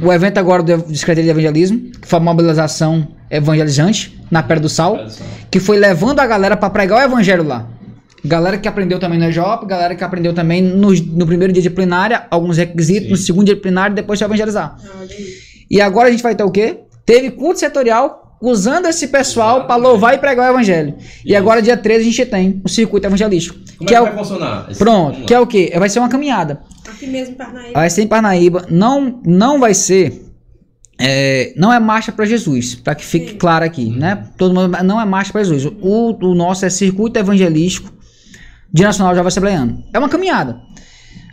o 0.01 0.11
evento 0.11 0.39
agora 0.39 0.63
do 0.63 0.97
Secretaria 0.97 1.25
de 1.25 1.39
Evangelismo, 1.39 1.91
que 2.01 2.09
foi 2.09 2.19
uma 2.19 2.33
mobilização 2.33 3.07
evangelizante 3.31 4.19
na 4.31 4.43
Pedra 4.43 4.61
do 4.61 4.71
Sal, 4.71 4.97
que 5.51 5.61
foi 5.61 5.77
levando 5.77 6.21
a 6.21 6.27
galera 6.27 6.57
para 6.57 6.71
pregar 6.71 7.01
o 7.01 7.03
evangelho 7.03 7.45
lá. 7.45 7.69
Galera 8.25 8.57
que 8.57 8.67
aprendeu 8.67 8.99
também 8.99 9.19
no 9.19 9.27
EJOP, 9.27 9.67
galera 9.67 9.95
que 9.95 10.03
aprendeu 10.03 10.33
também 10.33 10.63
no, 10.63 10.95
no 10.95 11.27
primeiro 11.27 11.53
dia 11.53 11.61
de 11.61 11.69
plenária, 11.69 12.27
alguns 12.31 12.57
requisitos, 12.57 13.05
Sim. 13.05 13.11
no 13.11 13.17
segundo 13.19 13.45
dia 13.45 13.55
de 13.55 13.61
plenária, 13.61 13.95
depois 13.95 14.19
de 14.19 14.25
evangelizar. 14.25 14.79
Ah. 14.83 15.07
E 15.71 15.79
agora 15.79 16.09
a 16.09 16.11
gente 16.11 16.23
vai 16.23 16.35
ter 16.35 16.43
o 16.43 16.51
quê? 16.51 16.79
Teve 17.05 17.33
culto 17.33 17.61
setorial 17.61 18.24
usando 18.51 18.87
esse 18.87 19.09
pessoal 19.09 19.67
para 19.67 19.77
louvar 19.77 20.15
e 20.15 20.19
pregar 20.19 20.49
o 20.51 20.55
evangelho. 20.55 20.95
E 21.25 21.31
Isso. 21.31 21.37
agora, 21.39 21.61
dia 21.63 21.77
13, 21.77 22.01
a 22.01 22.05
gente 22.05 22.27
tem 22.27 22.61
o 22.65 22.69
circuito 22.69 23.07
evangelístico. 23.07 23.59
Como 23.79 23.89
que 23.89 23.95
é 23.95 23.99
é 23.99 24.01
que 24.03 24.09
o, 24.09 24.13
vai 24.15 24.19
funcionar? 24.25 24.67
Esse- 24.71 24.79
Pronto, 24.79 25.25
que 25.25 25.35
é 25.35 25.41
o 25.41 25.47
quê? 25.47 25.73
Vai 25.79 25.89
ser 25.89 25.99
uma 25.99 26.09
caminhada. 26.09 26.63
Aqui 26.89 27.07
mesmo 27.07 27.35
em 27.35 27.37
Parnaíba. 27.37 27.73
Vai 27.73 27.91
ser 27.91 28.03
em 28.03 28.07
Parnaíba. 28.07 28.67
Não, 28.71 29.21
não 29.25 29.59
vai 29.59 29.75
ser. 29.75 30.23
é, 30.99 31.53
não 31.57 31.73
é 31.73 31.81
marcha 31.81 32.13
para 32.13 32.25
Jesus, 32.25 32.77
para 32.77 32.95
que 32.95 33.05
fique 33.05 33.31
Sim. 33.33 33.37
claro 33.39 33.65
aqui, 33.65 33.91
né? 33.91 34.29
Todo 34.39 34.55
mundo 34.55 34.77
não 34.85 35.01
é 35.01 35.05
marcha 35.05 35.33
para 35.33 35.43
Jesus. 35.43 35.65
O, 35.81 36.17
o 36.25 36.35
nosso 36.35 36.65
é 36.65 36.71
circuito 36.71 37.19
evangelístico 37.19 37.93
de 38.73 38.83
Nacional 38.83 39.15
Jovem 39.15 39.29
Assembleiano. 39.29 39.83
É 39.93 39.99
uma 39.99 40.09
caminhada. 40.09 40.61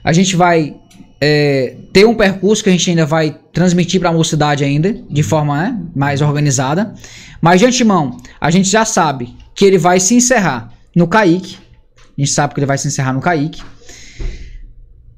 A 0.04 0.12
gente 0.14 0.36
vai 0.36 0.76
é, 1.24 1.76
ter 1.94 2.06
um 2.06 2.16
percurso 2.16 2.64
que 2.64 2.70
a 2.70 2.72
gente 2.72 2.90
ainda 2.90 3.06
vai 3.06 3.38
transmitir 3.54 4.00
para 4.00 4.10
a 4.10 4.14
mocidade 4.14 4.64
ainda, 4.64 4.92
de 5.08 5.22
forma 5.22 5.56
né, 5.56 5.80
mais 5.96 6.20
organizada. 6.20 6.96
Mas 7.40 7.60
de 7.60 7.68
antemão, 7.68 8.18
a 8.40 8.50
gente 8.50 8.68
já 8.68 8.84
sabe 8.84 9.36
que 9.54 9.64
ele 9.64 9.78
vai 9.78 10.00
se 10.00 10.16
encerrar 10.16 10.74
no 10.96 11.08
CAIC. 11.08 11.58
A 12.18 12.22
gente 12.22 12.32
sabe 12.32 12.56
que 12.56 12.60
ele 12.60 12.66
vai 12.66 12.78
se 12.78 12.88
encerrar 12.88 13.14
no 13.14 13.22
CAIC. 13.22 13.62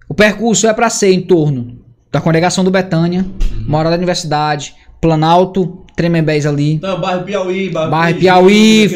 O 0.09 0.13
percurso 0.13 0.67
é 0.67 0.73
para 0.73 0.89
ser 0.89 1.13
em 1.13 1.21
torno 1.21 1.79
da 2.11 2.19
congregação 2.19 2.63
do 2.63 2.69
Betânia, 2.69 3.25
Moral 3.65 3.89
da 3.89 3.97
Universidade, 3.97 4.75
Planalto, 5.01 5.83
Tremembés 5.95 6.45
ali, 6.45 6.73
Então, 6.73 6.99
bairro 6.99 7.23
Piauí, 7.23 7.69
bairro, 7.69 7.91
bairro 7.91 8.19
Piauí, 8.19 8.89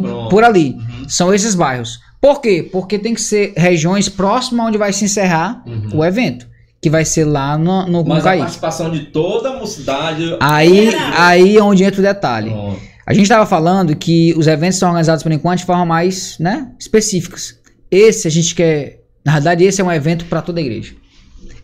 Pronto. 0.00 0.28
por 0.28 0.44
ali. 0.44 0.72
Uhum. 0.72 1.08
São 1.08 1.32
esses 1.32 1.54
bairros. 1.54 2.00
Por 2.20 2.40
quê? 2.40 2.68
Porque 2.70 2.98
tem 2.98 3.14
que 3.14 3.20
ser 3.20 3.54
regiões 3.56 4.08
próximas 4.08 4.66
onde 4.66 4.76
vai 4.78 4.92
se 4.92 5.04
encerrar 5.04 5.62
Uhum. 5.66 5.98
o 6.00 6.04
evento, 6.04 6.46
que 6.80 6.90
vai 6.90 7.04
ser 7.04 7.24
lá 7.24 7.56
no, 7.56 7.86
no, 7.86 8.04
Mas 8.04 8.26
a 8.26 8.36
participação 8.36 8.90
de 8.90 9.06
toda 9.06 9.50
a 9.50 9.58
mocidade. 9.58 10.36
Aí, 10.38 10.90
Geral. 10.90 11.10
aí 11.14 11.56
é 11.56 11.62
onde 11.62 11.82
entra 11.82 12.00
o 12.00 12.02
detalhe. 12.02 12.50
Pronto. 12.50 12.80
A 13.06 13.12
gente 13.12 13.24
estava 13.24 13.44
falando 13.46 13.96
que 13.96 14.34
os 14.36 14.46
eventos 14.46 14.78
são 14.78 14.88
organizados 14.88 15.22
por 15.22 15.32
enquanto 15.32 15.60
de 15.60 15.64
forma 15.64 15.84
mais 15.84 16.38
né, 16.38 16.68
específicas. 16.78 17.58
Esse 17.90 18.28
a 18.28 18.30
gente 18.30 18.54
quer. 18.54 19.00
Na 19.24 19.32
verdade, 19.32 19.64
esse 19.64 19.80
é 19.80 19.84
um 19.84 19.90
evento 19.90 20.26
para 20.26 20.40
toda 20.40 20.60
a 20.60 20.62
igreja. 20.62 20.94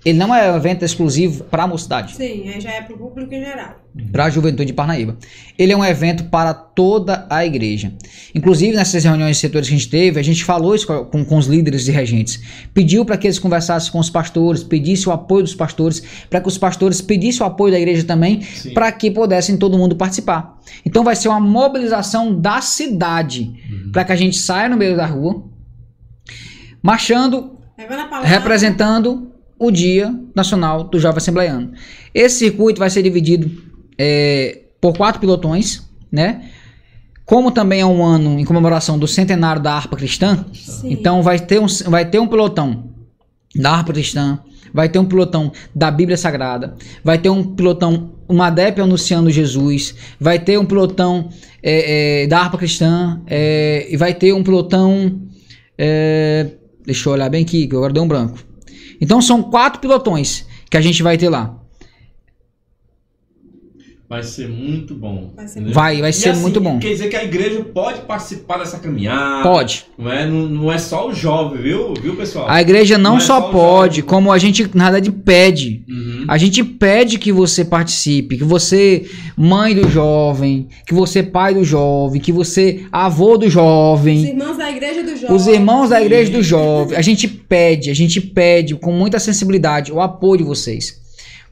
Ele 0.07 0.17
não 0.19 0.33
é 0.33 0.53
um 0.53 0.57
evento 0.57 0.85
exclusivo 0.85 1.43
para 1.45 1.65
a 1.65 1.67
mocidade, 1.67 2.15
Sim, 2.15 2.49
aí 2.49 2.61
já 2.61 2.71
é 2.71 2.81
pro 2.81 2.97
público 2.97 3.35
em 3.35 3.41
geral. 3.45 3.75
para 4.13 4.27
a 4.27 4.31
juventude 4.31 4.67
de 4.67 4.73
Parnaíba. 4.73 5.17
Ele 5.59 5.73
é 5.73 5.77
um 5.77 5.85
evento 5.85 6.25
para 6.31 6.55
toda 6.55 7.27
a 7.29 7.45
igreja. 7.45 7.93
Inclusive, 8.33 8.77
nessas 8.77 9.03
reuniões 9.03 9.35
de 9.37 9.41
setores 9.41 9.67
que 9.69 9.75
a 9.75 9.77
gente 9.79 9.91
teve, 9.91 10.21
a 10.21 10.23
gente 10.23 10.45
falou 10.45 10.77
isso 10.77 10.87
com, 10.87 11.25
com 11.25 11.37
os 11.37 11.47
líderes 11.49 11.89
e 11.89 11.91
regentes. 11.91 12.41
Pediu 12.73 13.05
para 13.05 13.17
que 13.17 13.27
eles 13.27 13.41
conversassem 13.41 13.91
com 13.91 13.99
os 13.99 14.09
pastores, 14.09 14.63
pedisse 14.63 15.09
o 15.09 15.13
apoio 15.13 15.43
dos 15.43 15.57
pastores, 15.57 16.01
para 16.31 16.41
que 16.41 16.47
os 16.47 16.57
pastores 16.57 17.01
pedissem 17.01 17.43
o 17.43 17.47
apoio 17.47 17.73
da 17.73 17.79
igreja 17.81 18.05
também, 18.05 18.43
para 18.75 18.93
que 18.93 19.11
pudessem 19.11 19.57
todo 19.57 19.77
mundo 19.77 19.97
participar. 19.97 20.57
Então 20.85 21.03
vai 21.03 21.17
ser 21.17 21.27
uma 21.29 21.41
mobilização 21.41 22.33
da 22.41 22.61
cidade, 22.61 23.53
Uhum. 23.69 23.91
para 23.91 24.05
que 24.05 24.13
a 24.13 24.17
gente 24.17 24.37
saia 24.37 24.69
no 24.69 24.77
meio 24.77 24.97
da 24.97 25.07
rua, 25.07 25.43
marchando, 26.81 27.59
representando 28.23 29.33
o 29.59 29.71
Dia 29.71 30.15
Nacional 30.35 30.85
do 30.85 30.99
Jovem 30.99 31.19
Assembleiano. 31.19 31.73
Esse 32.15 32.39
circuito 32.39 32.79
vai 32.79 32.91
ser 32.91 33.03
dividido 33.03 33.51
é, 33.99 34.63
por 34.81 34.97
quatro 34.97 35.21
pilotões, 35.21 35.83
né? 36.11 36.51
Como 37.25 37.51
também 37.51 37.81
é 37.81 37.87
um 37.87 38.05
ano 38.05 38.39
em 38.39 38.45
comemoração 38.45 38.99
do 38.99 39.09
centenário 39.09 39.61
da 39.61 39.73
harpa 39.73 39.97
cristã, 39.97 40.47
Sim. 40.53 40.93
então 40.93 41.23
vai 41.23 41.41
ter, 41.41 41.61
um, 41.61 41.67
vai 41.89 42.05
ter 42.09 42.21
um 42.21 42.29
pilotão 42.29 42.91
da 43.55 43.73
harpa 43.73 43.93
cristã, 43.93 44.39
vai 44.73 44.89
ter 44.89 44.99
um 45.01 45.05
pilotão 45.05 45.51
da 45.75 45.91
Bíblia 45.91 46.17
Sagrada, 46.17 46.77
vai 47.03 47.19
ter 47.19 47.29
um 47.29 47.43
pilotão, 47.43 48.13
uma 48.29 48.49
DEP 48.49 48.81
anunciando 48.81 49.29
Jesus, 49.31 49.95
vai 50.21 50.39
ter 50.39 50.57
um 50.57 50.65
pilotão 50.65 51.29
é, 51.61 52.23
é, 52.23 52.27
da 52.29 52.39
harpa 52.39 52.59
cristã, 52.59 53.21
é, 53.27 53.89
e 53.91 53.97
vai 53.97 54.15
ter 54.15 54.33
um 54.33 54.45
pilotão. 54.45 55.23
É, 55.77 56.47
deixa 56.85 57.09
eu 57.09 57.13
olhar 57.13 57.29
bem 57.29 57.43
aqui, 57.43 57.67
que 57.67 57.75
agora 57.75 57.93
deu 57.93 58.05
um 58.05 58.09
branco. 58.09 58.39
Então 59.01 59.21
são 59.21 59.43
quatro 59.43 59.81
pilotões 59.81 60.47
que 60.71 60.77
a 60.77 60.81
gente 60.81 61.03
vai 61.03 61.17
ter 61.17 61.29
lá. 61.29 61.56
Vai 64.09 64.23
ser 64.23 64.49
muito 64.49 64.95
bom. 64.95 65.33
Vai, 65.35 65.49
ser, 65.49 65.65
vai, 65.73 66.01
vai 66.01 66.13
ser 66.13 66.29
assim, 66.29 66.41
muito 66.41 66.61
bom. 66.61 66.79
Quer 66.79 66.91
dizer 66.91 67.09
que 67.09 67.17
a 67.17 67.25
igreja 67.25 67.61
pode 67.65 68.03
participar 68.03 68.59
dessa 68.59 68.79
caminhada. 68.79 69.43
Pode. 69.43 69.87
Não 69.99 70.13
é, 70.13 70.25
não, 70.25 70.49
não 70.49 70.73
é 70.73 70.79
só 70.79 71.09
o 71.09 71.13
jovem, 71.13 71.61
viu, 71.61 71.93
viu 72.01 72.15
pessoal? 72.15 72.49
A 72.49 72.61
igreja 72.61 72.97
não, 72.97 73.15
não 73.15 73.21
só, 73.21 73.39
é 73.39 73.41
só 73.41 73.51
pode, 73.51 74.03
como 74.03 74.31
a 74.31 74.39
gente, 74.39 74.71
na 74.75 74.93
verdade, 74.93 75.11
pede. 75.11 75.85
Uhum. 75.89 76.25
A 76.29 76.39
gente 76.39 76.63
pede 76.63 77.19
que 77.19 77.33
você 77.33 77.65
participe, 77.65 78.37
que 78.39 78.45
você, 78.45 79.07
mãe 79.37 79.75
do 79.75 79.89
jovem, 79.89 80.69
que 80.87 80.95
você, 80.95 81.25
pai 81.25 81.55
do 81.55 81.65
jovem, 81.65 82.21
que 82.21 82.31
você, 82.31 82.87
avô 82.93 83.37
do 83.37 83.51
jovem. 83.51 84.19
Os 84.19 84.29
irmãos 84.29 84.57
da 84.57 84.71
igreja 84.71 85.03
do 85.03 85.17
jovem. 85.17 85.37
Os 85.37 85.47
irmãos 85.49 85.91
da 85.91 86.01
igreja 86.01 86.31
do 86.31 86.43
jovem. 86.45 86.97
A 86.97 87.03
gente 87.03 87.27
pede, 87.27 87.91
a 87.91 87.95
gente 87.95 88.21
pede 88.21 88.77
com 88.77 88.93
muita 88.93 89.19
sensibilidade 89.19 89.91
o 89.91 90.01
apoio 90.01 90.39
de 90.39 90.45
vocês. 90.45 91.05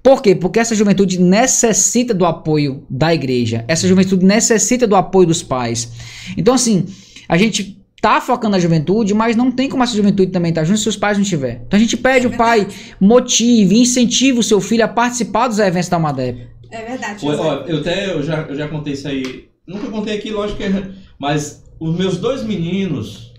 Por 0.04 0.20
quê? 0.20 0.34
Porque 0.34 0.60
essa 0.60 0.74
juventude 0.74 1.18
necessita 1.18 2.12
do 2.12 2.26
apoio 2.26 2.84
da 2.90 3.14
igreja. 3.14 3.64
Essa 3.66 3.88
juventude 3.88 4.22
necessita 4.22 4.86
do 4.86 4.94
apoio 4.94 5.26
dos 5.26 5.42
pais. 5.42 5.90
Então, 6.36 6.52
assim, 6.52 6.84
a 7.26 7.38
gente 7.38 7.82
tá 8.02 8.20
focando 8.20 8.50
na 8.50 8.58
juventude, 8.58 9.14
mas 9.14 9.34
não 9.34 9.50
tem 9.50 9.66
como 9.66 9.82
essa 9.82 9.96
juventude 9.96 10.30
também 10.30 10.50
estar 10.50 10.60
tá 10.60 10.66
junto 10.66 10.78
se 10.78 10.90
os 10.90 10.96
pais 10.96 11.16
não 11.16 11.24
tiver. 11.24 11.62
Então 11.66 11.78
a 11.78 11.80
gente 11.80 11.96
pede 11.96 12.26
é 12.26 12.28
o 12.28 12.36
pai 12.36 12.68
motive, 13.00 13.80
incentive 13.80 14.40
o 14.40 14.42
seu 14.42 14.60
filho 14.60 14.84
a 14.84 14.88
participar 14.88 15.48
dos 15.48 15.58
eventos 15.58 15.88
da 15.88 15.98
Madep. 15.98 16.48
É 16.70 16.82
verdade. 16.82 17.26
ó, 17.26 17.64
eu 17.66 17.78
até 17.78 18.12
eu 18.12 18.22
já, 18.22 18.42
eu 18.42 18.54
já 18.54 18.68
contei 18.68 18.92
isso 18.92 19.08
aí. 19.08 19.48
Nunca 19.66 19.88
contei 19.88 20.18
aqui, 20.18 20.30
lógico 20.30 20.58
que 20.58 20.64
é, 20.64 20.90
mas 21.18 21.64
os 21.80 21.96
meus 21.96 22.18
dois 22.18 22.44
meninos, 22.44 23.32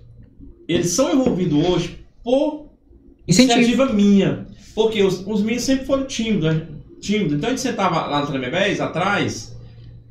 eles 0.67 0.89
são 0.89 1.13
envolvidos 1.13 1.63
hoje 1.63 1.99
por 2.23 2.71
Incentivo. 3.27 3.59
iniciativa 3.59 3.93
minha. 3.93 4.47
Porque 4.75 5.01
os, 5.01 5.25
os 5.25 5.41
meninos 5.41 5.63
sempre 5.63 5.85
foram 5.85 6.05
tímidos, 6.05 6.53
né? 6.53 6.67
tímidos. 7.05 7.33
Então 7.33 7.47
a 7.47 7.51
gente 7.51 7.61
sentava 7.61 8.07
lá 8.07 8.21
no 8.21 8.27
Tremebés, 8.27 8.81
atrás, 8.81 9.55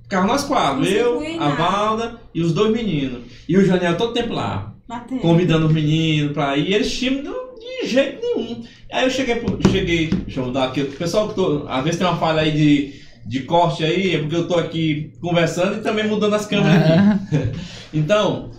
ficava 0.02 0.26
nós 0.26 0.44
quatro, 0.44 0.84
eu, 0.86 1.22
a 1.40 1.48
Valda 1.50 2.20
e 2.34 2.40
os 2.40 2.52
dois 2.52 2.72
meninos. 2.72 3.22
E 3.48 3.56
o 3.56 3.64
Janiel 3.64 3.96
todo 3.96 4.14
tempo 4.14 4.32
lá, 4.32 4.74
Batendo. 4.88 5.20
convidando 5.20 5.66
os 5.66 5.72
meninos 5.72 6.32
pra 6.32 6.56
ir. 6.56 6.70
E 6.70 6.74
eles 6.74 6.92
tímidos 6.92 7.34
de 7.58 7.88
jeito 7.88 8.20
nenhum. 8.22 8.64
Aí 8.92 9.04
eu 9.04 9.10
cheguei, 9.10 9.42
cheguei 9.70 10.06
deixa 10.06 10.40
eu 10.40 10.46
mudar 10.46 10.64
aqui, 10.64 10.82
o 10.82 10.92
pessoal 10.92 11.28
que 11.28 11.34
tô, 11.34 11.66
às 11.68 11.82
vezes 11.82 11.98
tem 11.98 12.06
uma 12.06 12.16
falha 12.16 12.42
aí 12.42 12.52
de, 12.52 12.94
de 13.26 13.40
corte 13.40 13.84
aí, 13.84 14.14
é 14.14 14.18
porque 14.18 14.36
eu 14.36 14.46
tô 14.46 14.54
aqui 14.54 15.12
conversando 15.20 15.78
e 15.78 15.82
também 15.82 16.06
mudando 16.06 16.34
as 16.34 16.46
câmeras 16.46 16.76
aqui. 16.76 17.58
então, 17.92 18.52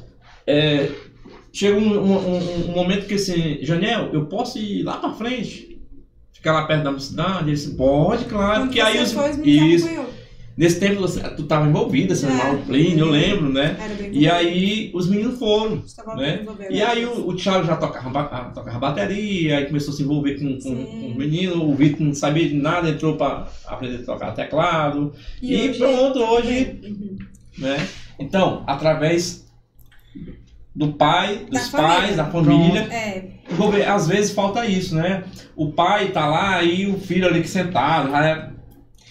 é, 0.45 0.89
chega 1.53 1.77
um, 1.77 1.97
um, 1.97 2.69
um, 2.69 2.73
momento 2.73 3.07
que 3.07 3.13
assim, 3.13 3.59
Janiel, 3.61 4.09
eu 4.11 4.25
posso 4.25 4.59
ir 4.59 4.83
lá 4.83 4.97
pra 4.97 5.13
frente? 5.13 5.74
Ficar 6.45 6.53
lá 6.53 6.67
perto 6.67 6.83
da 6.83 6.99
cidade? 6.99 7.43
Ele 7.45 7.51
disse, 7.51 7.71
pode, 7.71 8.25
claro. 8.25 8.61
Quando 8.61 8.71
que 8.71 8.79
aí 8.79 9.01
os, 9.01 9.15
isso, 9.43 9.89
Nesse 10.55 10.79
tempo 10.79 11.01
você, 11.01 11.19
tu 11.31 11.41
estava 11.41 11.67
envolvida, 11.67 12.13
assim, 12.13 12.27
é. 12.27 12.51
no 12.53 12.59
Plínio, 12.59 13.07
eu 13.07 13.11
lembro, 13.11 13.51
né? 13.51 13.75
E 14.09 14.29
aí 14.29 14.89
os 14.93 15.09
meninos 15.09 15.37
foram. 15.37 15.83
Né? 16.15 16.45
E 16.69 16.81
aí 16.81 17.05
o, 17.05 17.27
o 17.27 17.35
Thiago 17.35 17.65
já 17.67 17.75
tocava, 17.75 18.51
tocava 18.53 18.79
bateria, 18.79 19.57
aí 19.57 19.65
começou 19.65 19.93
a 19.93 19.97
se 19.97 20.03
envolver 20.03 20.39
com, 20.39 20.57
com, 20.59 20.85
com 20.85 21.09
os 21.11 21.15
meninos, 21.17 21.57
o 21.57 21.73
Vitor 21.75 22.07
não 22.07 22.13
sabia 22.13 22.47
de 22.47 22.55
nada, 22.55 22.89
entrou 22.89 23.17
para 23.17 23.49
aprender 23.65 24.03
a 24.03 24.05
tocar 24.05 24.31
teclado. 24.31 25.13
E, 25.41 25.55
e 25.55 25.69
hoje, 25.69 25.77
pronto, 25.77 26.19
hoje. 26.19 26.79
Uhum. 26.85 27.17
Né? 27.57 27.87
Então, 28.17 28.63
através 28.65 29.45
do 30.75 30.91
pai, 30.93 31.45
dos 31.49 31.71
da 31.71 31.77
pais, 31.77 32.15
família. 32.15 32.15
da 32.17 32.25
família. 32.25 32.81
É. 32.91 33.87
Às 33.87 34.07
vezes 34.07 34.31
falta 34.31 34.65
isso, 34.65 34.95
né? 34.95 35.23
O 35.55 35.71
pai 35.71 36.09
tá 36.09 36.27
lá 36.27 36.61
e 36.63 36.87
o 36.87 36.99
filho 36.99 37.27
ali 37.27 37.41
que 37.41 37.47
sentado, 37.47 38.11
já 38.11 38.49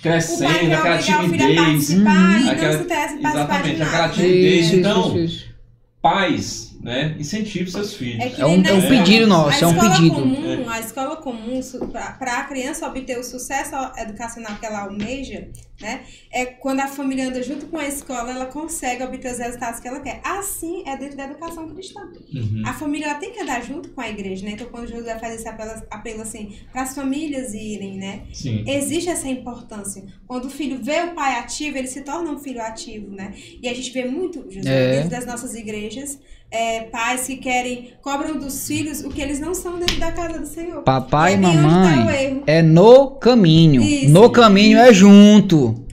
crescendo, 0.02 0.75
aquela 0.75 0.99
timidez. 0.99 1.91
Hum, 1.91 2.05
aquela, 2.51 2.75
exatamente, 2.75 3.83
aquela 3.83 4.09
timidez. 4.10 4.73
Então, 4.75 5.09
isso, 5.09 5.18
isso. 5.18 5.55
pais 6.02 6.74
né? 6.84 7.16
Incentive 7.18 7.70
seus 7.70 7.94
filhos. 7.94 8.20
É, 8.20 8.42
é 8.42 8.46
um, 8.46 8.62
é 8.62 8.72
um 8.74 8.88
pedido 8.88 9.26
nosso, 9.26 9.64
é 9.64 9.66
um 9.66 9.78
pedido. 9.78 10.16
Comum, 10.16 10.68
a 10.68 10.80
escola 10.80 11.16
comum, 11.16 11.60
para 11.90 12.40
a 12.40 12.44
criança 12.44 12.86
obter 12.86 13.18
o 13.18 13.24
sucesso 13.24 13.74
educacional 13.96 14.54
que 14.58 14.66
ela 14.66 14.82
almeja, 14.82 15.48
né? 15.80 16.02
É 16.30 16.44
quando 16.44 16.80
a 16.80 16.86
família 16.86 17.28
anda 17.28 17.42
junto 17.42 17.66
com 17.66 17.78
a 17.78 17.88
escola, 17.88 18.30
ela 18.32 18.46
consegue 18.46 19.02
obter 19.02 19.32
os 19.32 19.38
resultados 19.38 19.80
que 19.80 19.88
ela 19.88 20.00
quer. 20.00 20.20
Assim 20.22 20.86
é 20.86 20.94
dentro 20.94 21.16
da 21.16 21.24
educação 21.24 21.66
cristã. 21.70 22.00
Uhum. 22.34 22.62
A 22.66 22.74
família 22.74 23.06
ela 23.06 23.14
tem 23.14 23.32
que 23.32 23.40
andar 23.40 23.64
junto 23.64 23.88
com 23.88 24.02
a 24.02 24.08
igreja, 24.10 24.44
né? 24.44 24.52
Então, 24.52 24.66
quando 24.66 24.86
José 24.86 25.18
faz 25.18 25.36
esse 25.36 25.48
apelo, 25.48 25.70
apelo 25.90 26.20
assim, 26.20 26.54
para 26.70 26.82
as 26.82 26.94
famílias 26.94 27.54
irem, 27.54 27.96
né? 27.96 28.26
Sim. 28.30 28.62
Existe 28.66 29.08
essa 29.08 29.26
importância. 29.26 30.04
Quando 30.26 30.46
o 30.46 30.50
filho 30.50 30.78
vê 30.82 31.00
o 31.00 31.14
pai 31.14 31.38
ativo, 31.38 31.78
ele 31.78 31.88
se 31.88 32.02
torna 32.02 32.30
um 32.30 32.38
filho 32.38 32.60
ativo, 32.60 33.10
né? 33.10 33.32
E 33.62 33.66
a 33.66 33.72
gente 33.72 33.90
vê 33.90 34.04
muito, 34.04 34.44
José, 34.50 34.70
é. 34.70 34.96
dentro 34.96 35.10
das 35.10 35.24
nossas 35.24 35.54
igrejas, 35.54 36.18
é, 36.55 36.83
pais 36.83 37.26
que 37.26 37.36
querem, 37.36 37.91
cobram 38.00 38.39
dos 38.39 38.65
filhos 38.65 39.02
o 39.02 39.08
que 39.08 39.20
eles 39.20 39.41
não 39.41 39.52
são 39.55 39.76
dentro 39.76 39.99
da 39.99 40.12
casa 40.12 40.39
do 40.39 40.47
Senhor. 40.47 40.83
Papai 40.84 41.33
e, 41.33 41.34
e 41.34 41.39
mamãe 41.39 42.36
tá 42.36 42.52
é 42.52 42.62
no 42.62 43.10
caminho. 43.10 43.83
Isso, 43.83 44.10
no 44.10 44.31
caminho 44.31 44.78
é 44.78 44.94
junto. 44.94 45.84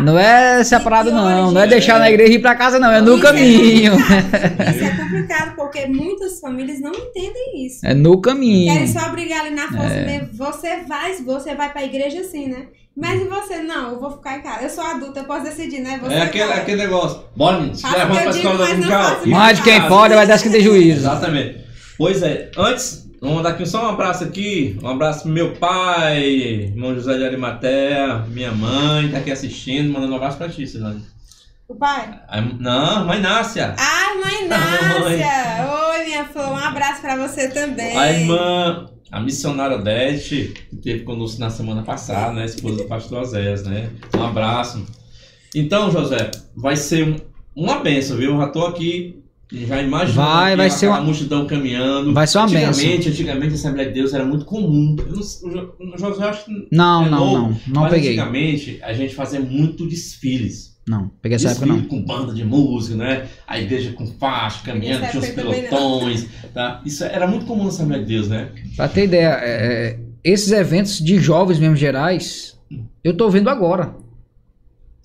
não 0.00 0.18
é 0.18 0.62
separado, 0.64 1.10
não. 1.10 1.50
Não 1.50 1.62
é 1.62 1.66
deixar 1.66 1.98
na 1.98 2.10
igreja 2.10 2.32
e 2.32 2.36
ir 2.36 2.40
para 2.40 2.54
casa, 2.54 2.78
não. 2.78 2.92
É 2.92 3.00
no 3.00 3.16
isso 3.16 3.26
é 3.26 3.26
caminho. 3.26 3.92
É 3.94 4.70
isso 4.70 4.84
é 4.84 4.96
complicado, 4.96 5.56
porque 5.56 5.86
muitas 5.86 6.38
famílias 6.40 6.78
não 6.78 6.92
entendem 6.92 7.66
isso. 7.66 7.86
É 7.86 7.94
no 7.94 8.20
caminho. 8.20 8.70
Querem 8.70 8.88
só 8.88 9.06
obrigar 9.06 9.46
ali 9.46 9.54
na 9.54 9.68
força 9.68 9.94
é. 9.94 10.04
mesmo. 10.04 10.28
Você 10.34 10.82
vai, 10.86 11.14
você 11.14 11.54
vai 11.54 11.72
para 11.72 11.80
a 11.80 11.84
igreja 11.84 12.20
assim, 12.20 12.48
né? 12.48 12.66
Mas 12.96 13.22
e 13.22 13.24
você? 13.24 13.62
Não, 13.62 13.92
eu 13.92 14.00
vou 14.00 14.10
ficar 14.10 14.38
em 14.38 14.42
casa. 14.42 14.64
Eu 14.64 14.70
sou 14.70 14.84
adulta, 14.84 15.20
eu 15.20 15.24
posso 15.24 15.44
decidir, 15.44 15.80
né? 15.80 15.98
Você 16.02 16.14
é 16.14 16.22
aquele, 16.22 16.52
aquele 16.52 16.82
negócio. 16.82 17.24
Bora. 17.34 17.74
Se 17.74 17.86
leva 17.90 18.14
pra 18.14 18.30
escola 18.30 18.66
dominical. 18.66 19.26
Mais 19.26 19.56
de 19.56 19.64
quem 19.64 19.88
pode 19.88 20.14
vai 20.14 20.26
dar 20.26 20.38
que 20.40 20.50
ter 20.50 20.60
juízo. 20.60 21.00
Exatamente. 21.00 21.62
Pois 21.96 22.22
é, 22.22 22.50
antes, 22.56 23.08
vamos 23.20 23.36
mandar 23.36 23.50
aqui 23.50 23.64
só 23.64 23.86
um 23.86 23.88
abraço 23.90 24.24
aqui. 24.24 24.78
Um 24.82 24.88
abraço 24.88 25.22
pro 25.22 25.32
meu 25.32 25.54
pai, 25.54 26.22
irmão 26.22 26.94
José 26.94 27.16
de 27.16 27.24
Arimatea, 27.24 28.24
minha 28.28 28.52
mãe, 28.52 29.10
tá 29.10 29.18
aqui 29.18 29.30
assistindo, 29.30 29.92
mandando 29.92 30.12
um 30.12 30.16
abraço 30.16 30.36
pra 30.36 30.48
ti, 30.48 30.66
Cidade. 30.66 31.00
O 31.68 31.74
pai? 31.74 32.20
não, 32.58 33.06
mãe 33.06 33.20
Nácia. 33.20 33.74
Ah, 33.78 34.14
mãe 34.22 34.46
Nácia! 34.48 35.92
Oi, 35.92 36.04
minha 36.04 36.24
flor, 36.26 36.50
um 36.50 36.56
abraço 36.56 37.00
pra 37.00 37.16
você 37.16 37.48
também. 37.48 37.96
A 37.96 38.12
irmã 38.12 38.86
a 39.12 39.20
missionária 39.20 39.76
Odete, 39.76 40.54
que 40.70 40.74
esteve 40.74 41.00
conosco 41.00 41.38
na 41.38 41.50
semana 41.50 41.82
passada, 41.82 42.32
né? 42.32 42.46
Esposa 42.46 42.78
do 42.78 42.84
pastor 42.84 43.20
Oséias, 43.20 43.62
né? 43.62 43.90
Um 44.16 44.22
abraço. 44.22 44.86
Então, 45.54 45.90
José, 45.90 46.30
vai 46.56 46.76
ser 46.76 47.06
um, 47.06 47.16
uma 47.54 47.80
benção, 47.80 48.16
viu? 48.16 48.32
Eu 48.32 48.38
já 48.38 48.48
tô 48.48 48.64
aqui, 48.64 49.22
já 49.52 49.82
imagino 49.82 50.16
vai, 50.16 50.56
vai 50.56 50.70
ser 50.70 50.88
uma 50.88 51.02
multidão 51.02 51.46
caminhando. 51.46 52.14
Vai 52.14 52.26
ser 52.26 52.38
uma 52.38 52.44
antigamente, 52.44 52.80
benção. 52.80 53.12
Antigamente, 53.12 53.52
a 53.52 53.56
Assembleia 53.56 53.88
de 53.88 53.94
Deus 53.94 54.14
era 54.14 54.24
muito 54.24 54.46
comum. 54.46 54.96
Eu 54.98 55.14
não, 55.14 55.94
o 55.94 55.98
José 55.98 56.24
acho 56.24 56.46
que 56.46 56.68
não, 56.72 57.04
é 57.04 57.10
não, 57.10 57.20
novo, 57.20 57.48
não, 57.48 57.60
não 57.68 57.82
mas 57.82 57.92
peguei. 57.92 58.12
Antigamente, 58.12 58.80
a 58.82 58.94
gente 58.94 59.14
fazia 59.14 59.40
muito 59.40 59.86
desfiles. 59.86 60.71
Não, 60.86 61.10
peguei 61.22 61.36
essa 61.36 61.50
época 61.50 61.66
não. 61.66 61.82
com 61.82 62.02
banda 62.02 62.34
de 62.34 62.44
música, 62.44 62.96
né? 62.96 63.28
A 63.46 63.60
igreja 63.60 63.92
com 63.92 64.04
faixa, 64.06 64.64
caminhando, 64.64 65.06
tinha 65.08 65.22
os 65.22 65.28
pelotões, 65.28 66.26
tá? 66.52 66.82
Isso 66.84 67.04
era 67.04 67.26
muito 67.26 67.46
comum 67.46 67.62
na 67.62 67.68
Assembleia 67.68 68.02
de 68.02 68.08
Deus, 68.08 68.28
né? 68.28 68.50
Pra 68.76 68.88
ter 68.88 69.04
ideia, 69.04 69.38
é, 69.40 69.50
é, 69.50 69.98
esses 70.24 70.50
eventos 70.50 70.98
de 70.98 71.18
jovens 71.18 71.60
mesmo 71.60 71.76
gerais, 71.76 72.58
eu 73.04 73.16
tô 73.16 73.30
vendo 73.30 73.48
agora. 73.48 73.94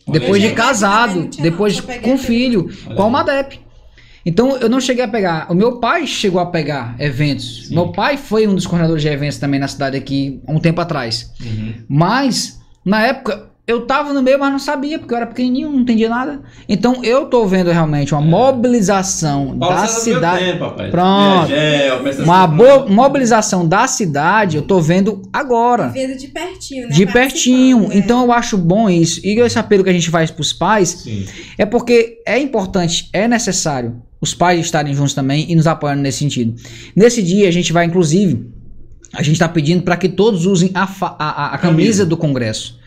Olha 0.08 0.20
depois 0.20 0.44
aí. 0.44 0.50
de 0.50 0.56
casado, 0.56 1.30
depois 1.40 1.80
com 1.80 2.18
filho, 2.18 2.70
Olha 2.88 2.96
com 2.96 3.04
a 3.04 3.10
Madep. 3.10 3.60
Então 4.26 4.58
eu 4.58 4.68
não 4.68 4.82
cheguei 4.82 5.04
a 5.04 5.08
pegar. 5.08 5.50
O 5.50 5.54
meu 5.54 5.80
pai 5.80 6.06
chegou 6.08 6.42
a 6.42 6.46
pegar 6.48 6.96
eventos. 7.00 7.68
Sim. 7.68 7.76
Meu 7.76 7.92
pai 7.92 8.18
foi 8.18 8.48
um 8.48 8.56
dos 8.56 8.66
coordenadores 8.66 9.02
de 9.02 9.10
eventos 9.10 9.38
também 9.38 9.60
na 9.60 9.68
cidade 9.68 9.96
aqui, 9.96 10.42
há 10.46 10.52
um 10.52 10.60
tempo 10.60 10.82
atrás. 10.82 11.32
Uhum. 11.40 11.74
Mas, 11.88 12.60
na 12.84 13.04
época, 13.04 13.50
eu 13.68 13.86
tava 13.86 14.14
no 14.14 14.24
meio, 14.24 14.40
mas 14.40 14.50
não 14.50 14.60
sabia, 14.60 14.98
porque 14.98 15.14
eu 15.14 15.18
era 15.18 15.28
pequenininho, 15.28 15.70
não 15.70 15.82
entendia 15.82 16.08
nada. 16.10 16.42
Então 16.70 17.04
eu 17.04 17.26
tô 17.26 17.46
vendo 17.46 17.70
realmente 17.70 18.14
uma 18.14 18.22
mobilização 18.22 19.58
Paulo 19.60 19.76
da 19.76 19.88
cidade. 19.88 20.46
tempo, 20.46 20.64
rapaz. 20.64 20.90
Pronto. 20.92 21.52
É, 21.52 21.88
é, 21.88 21.94
Uma 22.24 22.46
assim, 22.46 22.56
boa 22.56 22.86
mobilização 22.90 23.68
da 23.68 23.88
cidade, 23.88 24.58
eu 24.58 24.62
tô 24.64 24.80
vendo 24.80 25.22
agora. 25.34 25.90
Vendo 25.90 26.18
de 26.18 26.28
pertinho, 26.28 26.88
né? 26.88 26.94
De 26.96 27.06
pertinho. 27.06 27.90
Né? 27.90 27.98
Então 27.98 28.24
eu 28.24 28.32
acho 28.32 28.58
bom 28.58 28.90
isso. 28.90 29.20
E 29.26 29.40
esse 29.40 29.60
apelo 29.60 29.84
que 29.84 29.90
a 29.90 29.94
gente 29.94 30.10
faz 30.10 30.32
pros 30.32 30.54
pais 30.54 30.90
Sim. 30.90 31.26
é 31.58 31.66
porque 31.66 32.20
é 32.26 32.40
importante, 32.40 33.10
é 33.12 33.28
necessário 33.28 34.02
os 34.20 34.34
pais 34.34 34.60
estarem 34.62 34.94
juntos 34.96 35.14
também 35.14 35.46
e 35.52 35.56
nos 35.56 35.68
apoiando 35.68 36.02
nesse 36.02 36.20
sentido. 36.20 36.56
Nesse 36.96 37.22
dia 37.22 37.48
a 37.48 37.52
gente 37.52 37.72
vai, 37.72 37.86
inclusive, 37.86 38.50
a 39.14 39.22
gente 39.22 39.34
está 39.34 39.48
pedindo 39.48 39.84
para 39.84 39.96
que 39.96 40.10
todos 40.10 40.46
usem 40.46 40.72
a, 40.74 40.84
a, 40.84 41.16
a- 41.18 41.56
a 41.56 41.58
Camisa. 41.58 42.06
do 42.06 42.18
Congresso. 42.18 42.78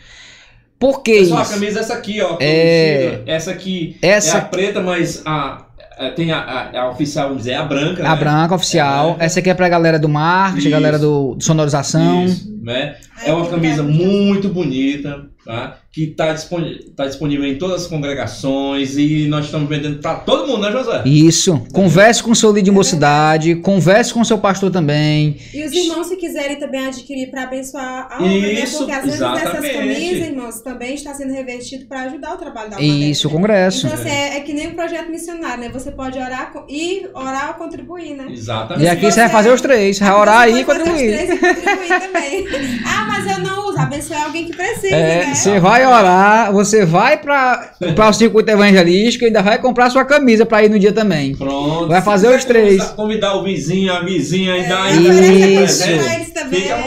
Por 0.81 1.03
que 1.03 1.19
Pessoal, 1.19 1.41
a 1.41 1.43
isso? 1.43 1.53
camisa 1.53 1.79
é 1.79 1.83
essa 1.83 1.95
aqui, 1.95 2.21
ó. 2.23 2.37
É. 2.41 3.03
produzida. 3.11 3.31
Essa 3.33 3.51
aqui 3.51 3.97
Essa- 4.03 4.39
é 4.39 4.41
a 4.41 4.45
preta, 4.45 4.81
mas 4.81 5.23
a, 5.27 5.67
a- 5.99 6.11
tem 6.11 6.33
a, 6.33 6.39
a, 6.41 6.81
a 6.81 6.91
oficial, 6.91 7.29
vamos 7.29 7.43
dizer, 7.43 7.53
é 7.53 7.57
a 7.57 7.65
branca. 7.65 8.03
A 8.07 8.15
né? 8.15 8.17
branca 8.17 8.55
oficial. 8.55 9.17
É. 9.21 9.27
Essa 9.27 9.41
aqui 9.41 9.51
é 9.51 9.55
pra 9.55 9.69
galera 9.69 9.99
do 9.99 10.09
marketing, 10.09 10.61
Isso. 10.69 10.71
galera 10.71 10.99
do, 10.99 11.35
do 11.35 11.45
sonorização. 11.45 12.25
Isso, 12.25 12.51
né? 12.63 12.97
É 13.25 13.33
uma 13.33 13.47
camisa 13.47 13.83
muito 13.83 14.49
bonita, 14.49 15.27
tá? 15.45 15.77
Que 15.93 16.05
está 16.05 16.33
disponível, 16.33 16.79
tá 16.97 17.05
disponível 17.07 17.45
em 17.45 17.59
todas 17.59 17.83
as 17.83 17.89
congregações 17.89 18.97
e 18.97 19.27
nós 19.27 19.47
estamos 19.47 19.69
vendendo 19.69 19.99
para 20.01 20.15
todo 20.21 20.47
mundo, 20.47 20.63
né, 20.63 20.71
José? 20.71 21.03
Isso. 21.05 21.67
Converse 21.73 22.23
com 22.23 22.31
o 22.31 22.37
seu 22.37 22.51
líder 22.51 22.63
de 22.67 22.71
mocidade, 22.71 23.57
converse 23.57 24.15
com 24.15 24.21
o 24.21 24.25
seu 24.25 24.39
pastor 24.39 24.71
também. 24.71 25.37
E 25.53 25.65
os 25.65 25.73
irmãos, 25.73 26.07
se 26.07 26.15
quiserem 26.17 26.61
também 26.61 26.87
adquirir 26.87 27.29
para 27.33 27.43
abençoar 27.43 28.07
a 28.09 28.17
obra, 28.19 28.29
né? 28.29 28.53
Isso, 28.53 28.79
Porque 28.79 28.93
às 28.93 29.05
vezes 29.05 29.21
essas 29.21 29.43
exatamente. 29.43 29.75
camisas, 29.75 30.29
irmãos, 30.29 30.61
também 30.61 30.95
está 30.95 31.13
sendo 31.13 31.33
revertido 31.33 31.87
para 31.87 32.03
ajudar 32.03 32.35
o 32.35 32.37
trabalho 32.37 32.71
da 32.71 32.77
alma 32.77 32.87
Isso, 32.89 33.27
o 33.27 33.31
né? 33.33 33.37
Congresso. 33.37 33.87
Então, 33.89 33.99
assim, 33.99 34.09
é, 34.11 34.37
é 34.37 34.41
que 34.43 34.53
nem 34.53 34.69
um 34.69 34.75
projeto 34.75 35.11
missionário, 35.11 35.65
né? 35.65 35.71
Você 35.73 35.91
pode 35.91 36.17
orar 36.21 36.53
e 36.69 37.09
orar 37.13 37.49
ou 37.49 37.55
contribuir, 37.55 38.15
né? 38.15 38.27
Exatamente. 38.31 38.85
E 38.85 38.89
aqui 38.89 39.11
você 39.11 39.23
vai 39.23 39.29
fazer 39.29 39.51
os 39.53 39.61
três. 39.61 39.99
Vai 39.99 40.13
orar 40.13 40.49
e 40.49 40.53
Você 40.53 40.65
pode 40.65 40.79
fazer 40.79 40.91
os 40.93 40.97
contribuir. 41.01 41.27
três 41.27 41.31
e 41.31 41.37
contribuir 41.37 42.01
também. 42.01 42.81
ah, 42.87 43.07
mas 43.09 43.27
eu 43.37 43.43
não 43.45 43.69
uso. 43.69 43.81
Abençoar 43.81 44.25
alguém 44.27 44.45
que 44.45 44.55
precisa, 44.55 44.95
É, 44.95 45.27
né? 45.27 45.35
você 45.35 45.59
vai 45.59 45.80
orar, 45.87 46.53
você 46.53 46.85
vai 46.85 47.17
para 47.17 47.73
o 48.09 48.13
circuito 48.13 48.51
evangelístico 48.51 49.25
e 49.25 49.27
ainda 49.27 49.43
vai 49.43 49.59
comprar 49.59 49.91
sua 49.91 50.05
camisa 50.05 50.45
para 50.47 50.65
ir 50.65 50.71
no 50.71 50.79
dia 50.79 50.93
também. 50.93 51.35
Pronto. 51.35 51.89
Vai 51.89 52.03
fazer 52.03 52.29
os 52.29 52.45
três. 52.45 52.83
Convidar, 52.91 53.37
o 53.37 53.45
vizinho, 53.45 53.93
a 53.93 54.01
vizinha 54.01 54.57
e 54.57 54.69
dar 54.69 54.91
Isso. 54.91 55.85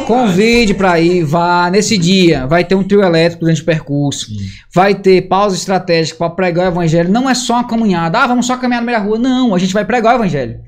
Convide 0.05 0.73
para 0.73 0.99
ir, 0.99 1.23
vá 1.23 1.69
nesse 1.69 1.97
dia. 1.97 2.45
Vai 2.47 2.63
ter 2.63 2.75
um 2.75 2.83
trio 2.83 3.01
elétrico 3.01 3.41
durante 3.41 3.61
o 3.61 3.65
percurso. 3.65 4.27
Vai 4.73 4.95
ter 4.95 5.21
pausa 5.23 5.55
estratégica 5.55 6.17
para 6.17 6.29
pregar 6.29 6.65
o 6.65 6.69
evangelho. 6.69 7.09
Não 7.09 7.29
é 7.29 7.33
só 7.33 7.53
uma 7.55 7.67
caminhada. 7.67 8.19
Ah, 8.19 8.27
vamos 8.27 8.45
só 8.45 8.57
caminhar 8.57 8.81
no 8.81 8.85
meio 8.85 8.97
da 8.97 9.03
rua. 9.03 9.17
Não, 9.19 9.53
a 9.53 9.59
gente 9.59 9.73
vai 9.73 9.85
pregar 9.85 10.13
o 10.13 10.17
evangelho. 10.17 10.59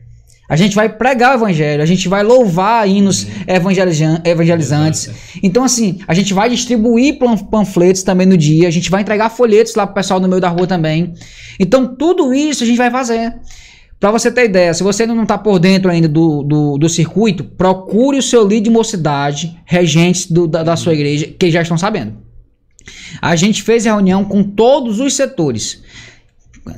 A 0.48 0.56
gente 0.56 0.76
vai 0.76 0.88
pregar 0.90 1.32
o 1.32 1.36
evangelho, 1.42 1.82
a 1.82 1.86
gente 1.88 2.08
vai 2.08 2.22
louvar 2.22 2.88
hinos 2.88 3.26
evangeliza- 3.48 4.22
evangelizantes. 4.24 5.10
Então, 5.42 5.64
assim, 5.64 6.00
a 6.08 6.14
gente 6.14 6.34
vai 6.34 6.50
distribuir 6.50 7.18
panfletos 7.50 8.04
também 8.04 8.28
no 8.28 8.38
dia, 8.38 8.68
a 8.68 8.72
gente 8.72 8.92
vai 8.92 9.02
entregar 9.02 9.30
folhetos 9.30 9.74
lá 9.74 9.88
pro 9.88 9.96
pessoal 9.96 10.20
no 10.20 10.28
meio 10.28 10.40
da 10.42 10.50
rua 10.50 10.68
também. 10.68 11.14
Então, 11.60 11.96
tudo 11.96 12.32
isso 12.34 12.64
a 12.64 12.68
gente 12.68 12.78
vai 12.78 12.92
fazer. 12.92 13.34
Pra 14.00 14.12
você 14.12 14.30
ter 14.30 14.46
ideia, 14.46 14.74
se 14.74 14.84
você 14.84 15.04
ainda 15.04 15.16
não 15.16 15.26
tá 15.26 15.38
por 15.38 15.58
dentro 15.58 15.90
ainda 15.90 16.08
do, 16.08 16.44
do, 16.44 16.78
do 16.78 16.90
circuito, 16.90 17.44
procure 17.44 18.18
o 18.20 18.22
seu 18.22 18.44
líder 18.46 18.66
de 18.66 18.70
mocidade, 18.70 19.58
regentes 19.66 20.28
do- 20.30 20.48
da, 20.48 20.62
da 20.62 20.76
sua 20.76 20.94
igreja, 20.94 21.26
que 21.28 21.50
já 21.50 21.62
estão 21.64 21.78
sabendo. 21.78 22.14
A 23.22 23.36
gente 23.36 23.64
fez 23.64 23.86
reunião 23.86 24.24
com 24.24 24.44
todos 24.44 25.00
os 25.00 25.16
setores. 25.16 25.82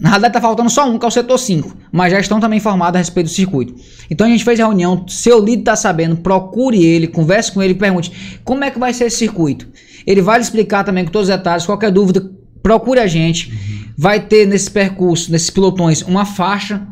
Na 0.02 0.10
realidade 0.10 0.34
tá 0.34 0.42
faltando 0.42 0.70
só 0.70 0.90
um, 0.90 0.98
que 1.00 1.06
é 1.06 1.08
o 1.08 1.12
setor 1.12 1.38
5, 1.38 1.76
mas 1.92 2.12
já 2.12 2.20
estão 2.20 2.40
também 2.40 2.58
informados 2.58 2.96
a 2.96 3.00
respeito 3.00 3.28
do 3.28 3.32
circuito. 3.34 3.74
Então 4.12 4.28
a 4.28 4.30
gente 4.30 4.44
fez 4.44 4.60
reunião, 4.60 5.06
seu 5.08 5.40
líder 5.44 5.64
tá 5.64 5.76
sabendo, 5.78 6.18
procure 6.18 6.84
ele, 6.84 7.08
converse 7.08 7.52
com 7.52 7.64
ele, 7.64 7.74
pergunte 7.74 8.40
como 8.44 8.64
é 8.66 8.70
que 8.72 8.78
vai 8.78 8.94
ser 8.94 9.06
esse 9.06 9.18
circuito. 9.18 9.68
Ele 10.06 10.22
vai 10.22 10.38
lhe 10.40 10.44
explicar 10.44 10.84
também 10.84 11.06
com 11.06 11.12
todos 11.12 11.30
os 11.30 11.36
detalhes, 11.36 11.66
qualquer 11.66 11.92
dúvida, 11.92 12.30
procure 12.62 13.00
a 13.00 13.08
gente. 13.08 13.52
Vai 13.98 14.20
ter 14.20 14.46
nesse 14.46 14.70
percurso, 14.70 15.32
nesses 15.32 15.50
pilotões, 15.50 16.02
uma 16.02 16.26
faixa 16.26 16.86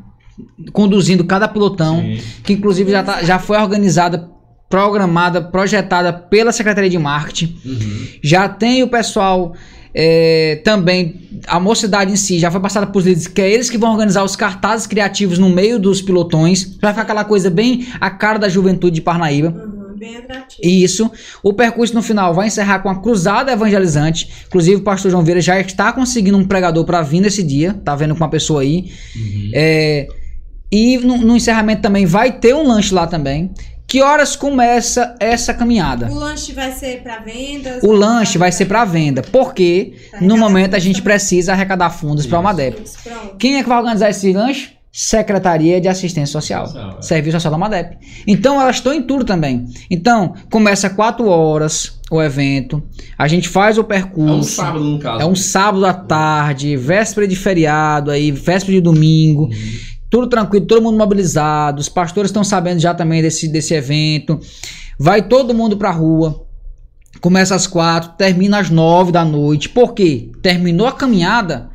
conduzindo 0.74 1.24
cada 1.24 1.48
pilotão, 1.48 2.02
Sim. 2.02 2.20
que 2.44 2.54
inclusive 2.54 2.92
já, 2.92 3.04
tá- 3.04 3.24
já 3.24 3.40
foi 3.40 3.58
organizada, 3.58 4.30
programada, 4.70 5.42
projetada 5.42 6.12
pela 6.12 6.52
Secretaria 6.52 6.90
de 6.90 6.98
Marketing. 6.98 7.58
Uhum. 7.66 8.08
Já 8.24 8.50
tem 8.50 8.84
o 8.84 8.88
pessoal 8.88 9.54
é, 9.98 10.60
também, 10.62 11.22
a 11.48 11.58
mocidade 11.58 12.12
em 12.12 12.18
si 12.18 12.38
já 12.38 12.52
foi 12.52 12.60
passada 12.60 12.86
para 12.86 12.98
os 12.98 13.06
líderes, 13.06 13.28
que 13.28 13.42
é 13.42 13.50
eles 13.50 13.70
que 13.70 13.78
vão 13.78 13.94
organizar 13.94 14.26
os 14.26 14.36
cartazes 14.36 14.86
criativos 14.86 15.40
no 15.40 15.50
meio 15.50 15.80
dos 15.80 16.02
pilotões, 16.02 16.66
para 16.66 16.90
ficar 16.90 17.04
aquela 17.04 17.24
coisa 17.24 17.50
bem 17.50 17.88
a 18.02 18.10
cara 18.10 18.38
da 18.38 18.50
juventude 18.50 18.96
de 18.96 19.02
Parnaíba. 19.02 19.50
Uhum, 19.50 19.98
bem 19.98 20.18
atrativo. 20.18 20.60
Isso. 20.62 21.10
O 21.42 21.54
percurso 21.54 21.94
no 21.94 22.02
final 22.02 22.34
vai 22.34 22.48
encerrar 22.48 22.80
com 22.80 22.90
a 22.90 23.02
cruzada 23.02 23.54
evangelizante. 23.54 24.30
Inclusive, 24.48 24.82
o 24.82 24.84
pastor 24.84 25.12
João 25.12 25.24
Vieira 25.24 25.40
já 25.40 25.58
está 25.62 25.94
conseguindo 25.94 26.38
um 26.38 26.46
pregador 26.46 26.84
para 26.84 27.02
vir 27.02 27.22
nesse 27.22 27.42
dia. 27.42 27.74
Tá 27.74 27.96
vendo 27.96 28.16
com 28.16 28.22
uma 28.22 28.30
pessoa 28.30 28.64
aí. 28.64 28.92
Uhum. 29.16 29.52
É, 29.54 30.08
e 30.70 30.98
no, 30.98 31.18
no 31.20 31.38
encerramento 31.38 31.82
também 31.82 32.06
vai 32.06 32.34
ter 32.34 32.54
um 32.54 32.68
lanche 32.68 32.94
lá 32.94 33.08
também. 33.08 33.50
Que 33.88 34.02
horas 34.02 34.36
começa 34.36 35.16
essa 35.20 35.54
caminhada? 35.54 36.08
O 36.12 36.16
lanche 36.16 36.52
vai 36.54 36.72
ser 36.72 37.02
para 37.04 37.20
vendas? 37.20 37.84
O 37.84 37.92
lanche 37.92 38.38
vai 38.38 38.52
ser 38.52 38.66
para 38.66 38.84
venda, 38.84 39.22
porque 39.22 39.94
Pra 40.10 40.22
no 40.22 40.38
momento 40.38 40.76
a 40.76 40.80
gente 40.80 41.02
precisa 41.02 41.54
arrecadar 41.54 41.92
fundos 41.92 42.26
para 42.26 42.40
a 42.40 42.42
Madep. 42.42 42.82
Isso, 42.84 42.98
Pronto. 43.04 43.36
Quem 43.38 43.58
é 43.58 43.64
que 43.64 43.70
vai 43.70 43.78
organizar 43.78 44.10
esse 44.10 44.34
lanche? 44.34 44.76
Secretaria 44.92 45.80
de 45.82 45.90
Assistência 45.90 46.32
Social. 46.32 46.68
Social, 46.68 46.98
é. 46.98 47.02
Serviço 47.02 47.36
Social 47.36 47.52
da 47.52 47.58
Madep. 47.58 47.98
Então 48.26 48.60
elas 48.62 48.78
estão 48.78 48.94
em 48.94 49.02
tudo 49.04 49.26
também. 49.26 49.66
Então, 49.92 50.34
começa 50.50 50.90
4 50.90 51.28
horas 51.28 52.00
o 52.10 52.22
evento. 52.24 52.82
A 53.18 53.28
gente 53.28 53.50
faz 53.50 53.78
o 53.78 53.82
É 53.82 53.84
percurso. 53.84 54.34
um 54.36 54.44
sábado, 54.44 54.84
no 54.84 54.98
caso. 54.98 55.22
É 55.22 55.26
um 55.26 55.36
sábado 55.36 55.86
à 55.86 55.94
tarde, 55.94 56.78
véspera 56.78 57.28
de 57.28 57.36
feriado, 57.36 58.10
aí, 58.10 58.32
véspera 58.32 58.72
de 58.74 58.82
domingo. 58.82 59.50
Tudo 60.10 60.28
tranquilo, 60.28 60.66
todo 60.66 60.82
mundo 60.82 60.98
mobilizado. 60.98 61.82
Os 61.82 61.90
pastores 61.90 62.30
estão 62.30 62.44
sabendo 62.44 62.80
já 62.80 62.94
também 62.94 63.22
desse, 63.22 63.48
desse 63.48 63.74
evento. 63.74 64.40
Vai 65.00 65.22
todo 65.22 65.54
mundo 65.54 65.78
pra 65.78 65.92
rua. 65.92 66.46
Começa 67.22 67.56
às 67.56 67.66
quatro, 67.66 68.12
termina 68.18 68.60
às 68.60 68.70
nove 68.70 69.12
da 69.12 69.24
noite. 69.24 69.70
Por 69.70 69.94
quê? 69.94 70.32
Terminou 70.42 70.86
a 70.86 70.92
caminhada, 70.92 71.70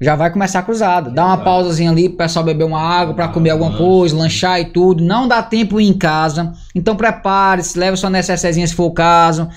Já 0.00 0.12
é 0.12 0.16
vai 0.16 0.30
começar 0.32 0.60
a 0.60 0.62
cruzada. 0.62 1.10
Dá 1.10 1.24
uma 1.24 1.34
Exato. 1.34 1.44
pausazinha 1.44 1.90
ali 1.90 2.08
pro 2.08 2.18
pessoal 2.18 2.44
beber 2.44 2.64
uma 2.64 2.80
água, 2.80 3.14
pra 3.14 3.28
comer 3.28 3.50
alguma 3.50 3.76
coisa, 3.76 4.16
lanchar 4.16 4.60
e 4.60 4.66
tudo. 4.66 5.04
Não 5.04 5.26
dá 5.28 5.42
tempo 5.42 5.80
ir 5.80 5.88
em 5.88 5.92
casa. 5.92 6.52
Então 6.74 6.96
prepare-se, 6.96 7.78
leve 7.78 7.96
sua 7.96 8.10
necessidade 8.10 8.68
se 8.68 8.74
for 8.74 8.86
o 8.86 8.92
caso. 8.92 9.48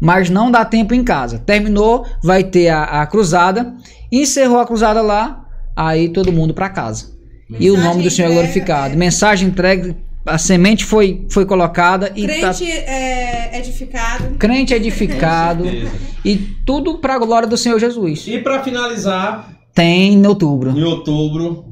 Mas 0.00 0.30
não 0.30 0.50
dá 0.50 0.64
tempo 0.64 0.94
em 0.94 1.02
casa. 1.02 1.38
Terminou, 1.38 2.06
vai 2.22 2.44
ter 2.44 2.68
a, 2.68 3.02
a 3.02 3.06
cruzada. 3.06 3.74
Encerrou 4.12 4.58
a 4.58 4.66
cruzada 4.66 5.02
lá, 5.02 5.46
aí 5.74 6.08
todo 6.10 6.32
mundo 6.32 6.54
pra 6.54 6.68
casa. 6.68 7.19
E 7.58 7.70
o 7.70 7.74
Mensagem 7.74 7.90
nome 7.90 8.02
do 8.04 8.10
Senhor 8.10 8.30
é 8.30 8.32
glorificado. 8.34 8.94
é. 8.94 8.96
Mensagem 8.96 9.48
entregue, 9.48 9.96
a 10.26 10.38
semente 10.38 10.84
foi, 10.84 11.26
foi 11.30 11.44
colocada 11.46 12.12
e 12.14 12.26
tá 12.26 12.34
Crente 12.54 12.70
é, 12.70 13.58
edificado. 13.58 14.34
crente 14.38 14.74
edificado 14.74 15.64
Beleza. 15.70 15.92
e 16.24 16.36
tudo 16.64 16.98
pra 16.98 17.18
glória 17.18 17.48
do 17.48 17.56
Senhor 17.56 17.78
Jesus. 17.78 18.26
E 18.26 18.38
para 18.38 18.62
finalizar, 18.62 19.50
Tem 19.74 20.12
em 20.14 20.26
outubro. 20.26 20.70
em 20.76 20.82
outubro, 20.82 21.64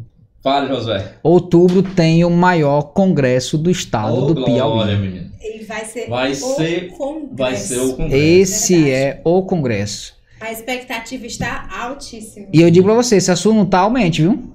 fale, 0.42 0.68
Josué. 0.68 1.15
Outubro 1.23 1.82
tem 1.82 2.24
o 2.24 2.31
maior 2.31 2.82
congresso 2.92 3.57
do 3.58 3.70
estado 3.70 4.16
Ô, 4.24 4.26
do 4.26 4.34
glória, 4.34 4.55
Piauí. 4.55 4.97
menino. 4.98 5.28
Ele 5.40 5.65
vai 5.65 5.84
ser 5.84 6.08
Vai 6.08 6.32
o 6.32 6.34
ser- 6.34 6.89
congresso. 6.97 7.28
Vai 7.36 7.55
ser 7.57 7.78
o 7.78 7.94
congresso. 7.94 8.15
Esse 8.16 8.74
Verdade. 8.82 8.92
é 8.92 9.20
o 9.24 9.42
congresso. 9.42 10.17
A 10.41 10.52
expectativa 10.52 11.26
está 11.26 11.68
altíssima. 11.81 12.47
E 12.52 12.62
eu 12.62 12.70
digo 12.70 12.86
pra 12.86 12.94
você, 12.94 13.20
se 13.20 13.31
a 13.31 13.36
sua 13.36 13.52
não 13.52 13.67
tá, 13.67 13.81
aumente, 13.81 14.23
viu? 14.23 14.52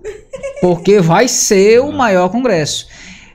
Porque 0.62 1.00
vai 1.02 1.28
ser 1.28 1.82
o 1.82 1.92
maior 1.92 2.30
congresso. 2.30 2.88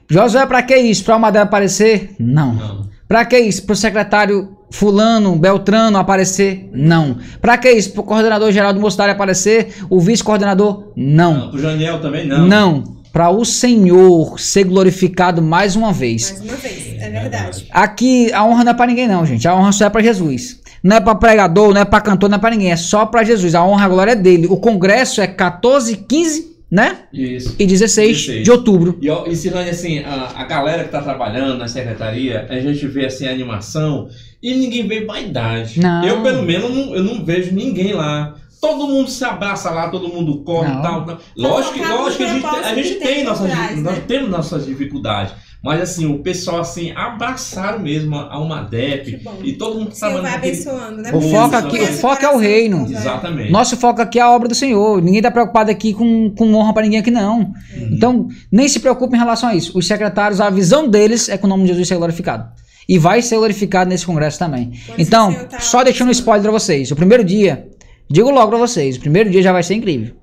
Josué, 0.09 0.47
pra 0.47 0.62
que 0.62 0.77
isso? 0.77 1.05
Pra 1.05 1.17
uma 1.17 1.31
dela 1.31 1.44
aparecer? 1.44 2.15
Não. 2.18 2.55
Não. 2.55 2.89
Pra 3.07 3.25
que 3.25 3.39
isso? 3.39 3.65
Pro 3.65 3.77
secretário 3.77 4.57
fulano, 4.70 5.36
Beltrano 5.36 5.99
aparecer? 5.99 6.68
Não. 6.73 7.18
Pra 7.41 7.59
que 7.59 7.70
isso? 7.70 7.93
Pro 7.93 8.02
coordenador 8.02 8.51
geral 8.51 8.73
do 8.73 8.81
Mocidade 8.81 9.12
aparecer? 9.12 9.75
O 9.91 10.01
vice-coordenador? 10.01 10.93
Não. 10.97 11.35
Não. 11.35 11.51
Pro 11.51 11.60
Janiel 11.60 12.01
também 12.01 12.27
não. 12.27 12.47
Não. 12.47 12.99
Pra 13.12 13.31
o 13.31 13.44
Senhor 13.44 14.39
ser 14.39 14.65
glorificado 14.65 15.43
mais 15.43 15.77
uma 15.77 15.93
vez. 15.93 16.31
Mais 16.31 16.43
uma 16.43 16.57
vez, 16.57 17.02
é 17.02 17.10
verdade. 17.10 17.67
Aqui 17.70 18.33
a 18.33 18.44
honra 18.44 18.65
não 18.65 18.73
é 18.73 18.75
pra 18.75 18.86
ninguém 18.86 19.09
não, 19.09 19.25
gente. 19.27 19.47
A 19.47 19.55
honra 19.55 19.73
só 19.73 19.86
é 19.86 19.91
pra 19.91 20.02
Jesus. 20.02 20.60
Não 20.82 20.97
é 20.97 21.00
pra 21.00 21.15
pregador, 21.15 21.74
não 21.74 21.81
é 21.81 21.84
pra 21.84 22.00
cantor, 22.00 22.28
não 22.28 22.36
é 22.36 22.40
pra 22.40 22.50
ninguém. 22.50 22.70
É 22.73 22.76
só 22.76 23.05
pra 23.07 23.24
Jesus. 23.24 23.55
A 23.55 23.65
honra 23.65 23.82
e 23.82 23.84
a 23.86 23.89
glória 23.89 24.12
é 24.12 24.16
dele. 24.16 24.47
O 24.48 24.57
congresso 24.57 25.20
é 25.20 25.26
14, 25.26 25.97
15, 25.97 26.57
né? 26.70 27.00
Isso. 27.12 27.55
E 27.58 27.66
16, 27.66 28.16
16. 28.16 28.44
de 28.44 28.50
outubro. 28.50 28.98
E, 29.00 29.08
e 29.31 29.36
Silane, 29.36 29.70
assim, 29.70 30.00
a, 30.00 30.32
a 30.36 30.44
galera 30.44 30.84
que 30.84 30.90
tá 30.90 31.00
trabalhando 31.02 31.57
na 31.58 31.66
secretaria, 31.66 32.47
a 32.50 32.60
gente 32.60 32.86
vê 32.86 33.07
assim 33.07 33.26
a 33.26 33.31
animação 33.31 34.08
e 34.42 34.55
ninguém 34.55 34.86
vê 34.86 35.05
vaidade. 35.05 35.81
Não. 35.81 36.05
Eu, 36.05 36.23
pelo 36.23 36.42
menos, 36.42 36.70
não, 36.70 36.94
eu 36.94 37.02
não 37.02 37.24
vejo 37.24 37.55
ninguém 37.55 37.92
lá. 37.94 38.34
Todo 38.60 38.89
mundo 38.89 39.08
se 39.08 39.24
abraça 39.24 39.70
lá, 39.70 39.89
todo 39.89 40.08
mundo 40.08 40.39
corre 40.42 40.68
e 40.68 40.82
tal, 40.82 41.05
tal. 41.05 41.18
Lógico, 41.36 41.74
que- 41.74 41.81
lógico 41.86 42.16
que 42.18 42.24
a 42.24 42.34
gente, 42.34 42.47
a 42.47 42.74
gente 42.74 42.94
tem 42.97 43.07
tem 43.15 43.24
nossas, 43.24 43.50
trás, 43.50 43.81
nós 43.82 43.94
né? 43.97 44.02
temos 44.07 44.31
nossas 44.31 44.66
dificuldades. 44.66 45.32
Mas 45.62 45.80
assim, 45.80 46.06
o 46.06 46.20
pessoal 46.20 46.60
assim, 46.60 46.92
abraçaram 46.94 47.80
mesmo 47.80 48.14
a 48.14 48.38
uma 48.38 48.62
DEP 48.62 49.20
e 49.42 49.52
todo 49.54 49.78
mundo 49.80 49.92
vai 49.92 50.12
naquele- 50.22 50.52
abençoando, 50.52 51.02
né? 51.02 51.10
O 51.12 51.20
foco 51.20 51.56
aqui- 51.56 51.80
o 51.80 51.86
foco 51.94 52.24
é 52.24 52.30
o 52.30 52.36
reino. 52.38 52.86
Exatamente. 52.88 53.50
Nosso 53.50 53.76
foco 53.76 54.00
aqui 54.00 54.18
é 54.20 54.22
a 54.22 54.30
obra 54.30 54.48
do 54.48 54.54
Senhor. 54.54 55.02
Ninguém 55.02 55.20
tá 55.20 55.30
preocupado 55.32 55.68
aqui 55.70 55.92
com, 55.92 56.30
com 56.30 56.54
honra 56.54 56.72
pra 56.72 56.82
ninguém 56.84 57.00
aqui, 57.00 57.10
não. 57.10 57.52
Então, 57.90 58.28
nem 58.52 58.68
se 58.68 58.78
preocupe 58.78 59.16
em 59.16 59.18
relação 59.18 59.48
a 59.48 59.54
isso. 59.56 59.76
Os 59.76 59.86
secretários, 59.86 60.40
a 60.40 60.48
visão 60.48 60.86
deles 60.88 61.28
é 61.28 61.36
que 61.36 61.44
o 61.44 61.48
nome 61.48 61.62
de 61.64 61.68
Jesus 61.70 61.88
seja 61.88 61.98
glorificado. 61.98 62.48
E 62.88 62.96
vai 62.96 63.20
ser 63.20 63.36
glorificado 63.36 63.90
nesse 63.90 64.06
congresso 64.06 64.38
também. 64.38 64.72
Quando 64.86 65.00
Então, 65.00 65.34
tá 65.50 65.58
só 65.58 65.82
deixando 65.82 66.08
um 66.08 66.12
spoiler 66.12 66.42
pra 66.42 66.52
vocês. 66.52 66.90
O 66.92 66.96
primeiro 66.96 67.24
dia, 67.24 67.66
digo 68.08 68.30
logo 68.30 68.48
pra 68.48 68.58
vocês, 68.58 68.96
o 68.96 69.00
primeiro 69.00 69.28
dia 69.28 69.42
já 69.42 69.52
vai 69.52 69.62
ser 69.64 69.74
incrível. 69.74 70.14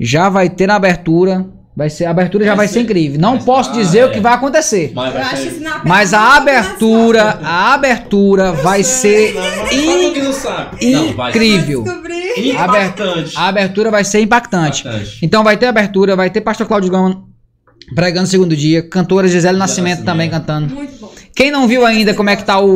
Já 0.00 0.28
vai 0.28 0.50
ter 0.50 0.66
na 0.66 0.74
abertura, 0.76 1.46
vai 1.78 1.88
ser, 1.88 2.06
a 2.06 2.10
abertura 2.10 2.44
já 2.44 2.50
Vai 2.56 2.56
vai 2.56 2.66
ser 2.66 2.74
ser. 2.74 2.80
incrível. 2.80 3.20
Não 3.20 3.38
posso 3.38 3.70
ah, 3.70 3.74
dizer 3.74 3.98
é. 4.00 4.06
o 4.06 4.10
que 4.10 4.18
vai 4.18 4.32
acontecer. 4.32 4.90
Mas 4.92 5.14
vai 5.14 5.36
ser- 5.36 5.62
Mas 5.84 6.12
a 6.12 6.36
abertura, 6.36 7.38
a 7.40 7.72
abertura 7.72 8.52
vai 8.52 8.82
ser 8.82 9.32
que 9.70 10.20
não 10.20 10.32
sabe. 10.32 10.90
Não, 10.90 11.14
vai 11.14 11.32
ser 11.32 11.38
incrível. 11.38 11.84
Impactante. 12.36 13.32
A 13.36 13.46
abertura 13.46 13.90
vai 13.92 14.02
ser 14.02 14.20
impactante. 14.20 14.80
Impactante. 14.80 15.18
Então 15.22 15.44
vai 15.44 15.56
ter 15.56 15.66
abertura, 15.66 16.16
vai 16.16 16.28
ter 16.30 16.40
Pastor 16.40 16.66
Cláudio 16.66 16.90
Gama 16.90 17.22
pregando 17.94 18.22
no 18.22 18.26
segundo 18.26 18.56
dia, 18.56 18.82
cantora 18.82 19.28
Gisele 19.28 19.56
Nascimento 19.56 19.98
Nascimento. 20.00 20.04
também 20.04 20.28
cantando. 20.28 20.74
Muito 20.74 20.98
bom. 21.00 21.12
Quem 21.32 21.52
não 21.52 21.68
viu 21.68 21.86
ainda 21.86 22.12
como 22.12 22.28
é 22.28 22.34
que 22.34 22.42
tá 22.44 22.60
o, 22.60 22.74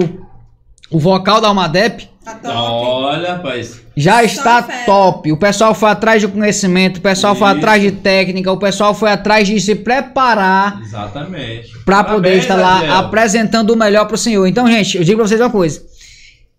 o 0.92 0.98
vocal 1.00 1.40
da 1.40 1.48
Almadep, 1.48 2.08
Tá 2.25 2.34
top. 2.34 2.55
Olha, 2.55 3.33
rapaz. 3.34 3.81
já 3.97 4.23
está 4.23 4.62
top. 4.86 5.33
O 5.33 5.36
pessoal 5.36 5.75
foi 5.75 5.91
atrás 5.91 6.20
de 6.23 6.28
conhecimento, 6.28 6.99
o 6.99 7.01
pessoal 7.01 7.34
foi 7.34 7.49
Isso. 7.49 7.57
atrás 7.59 7.83
de 7.83 7.91
técnica, 7.92 8.52
o 8.52 8.57
pessoal 8.57 8.94
foi 8.94 9.10
atrás 9.10 9.49
de 9.49 9.60
se 9.60 9.75
preparar 9.75 10.81
Exatamente. 10.83 11.76
para 11.84 12.05
poder 12.05 12.36
estar 12.39 12.55
lá 12.55 12.99
apresentando 12.99 13.70
o 13.70 13.76
melhor 13.76 14.07
pro 14.07 14.17
Senhor. 14.17 14.47
Então, 14.47 14.67
gente, 14.68 14.97
eu 14.99 15.02
digo 15.05 15.18
pra 15.18 15.26
vocês 15.26 15.41
uma 15.41 15.51
coisa. 15.51 15.83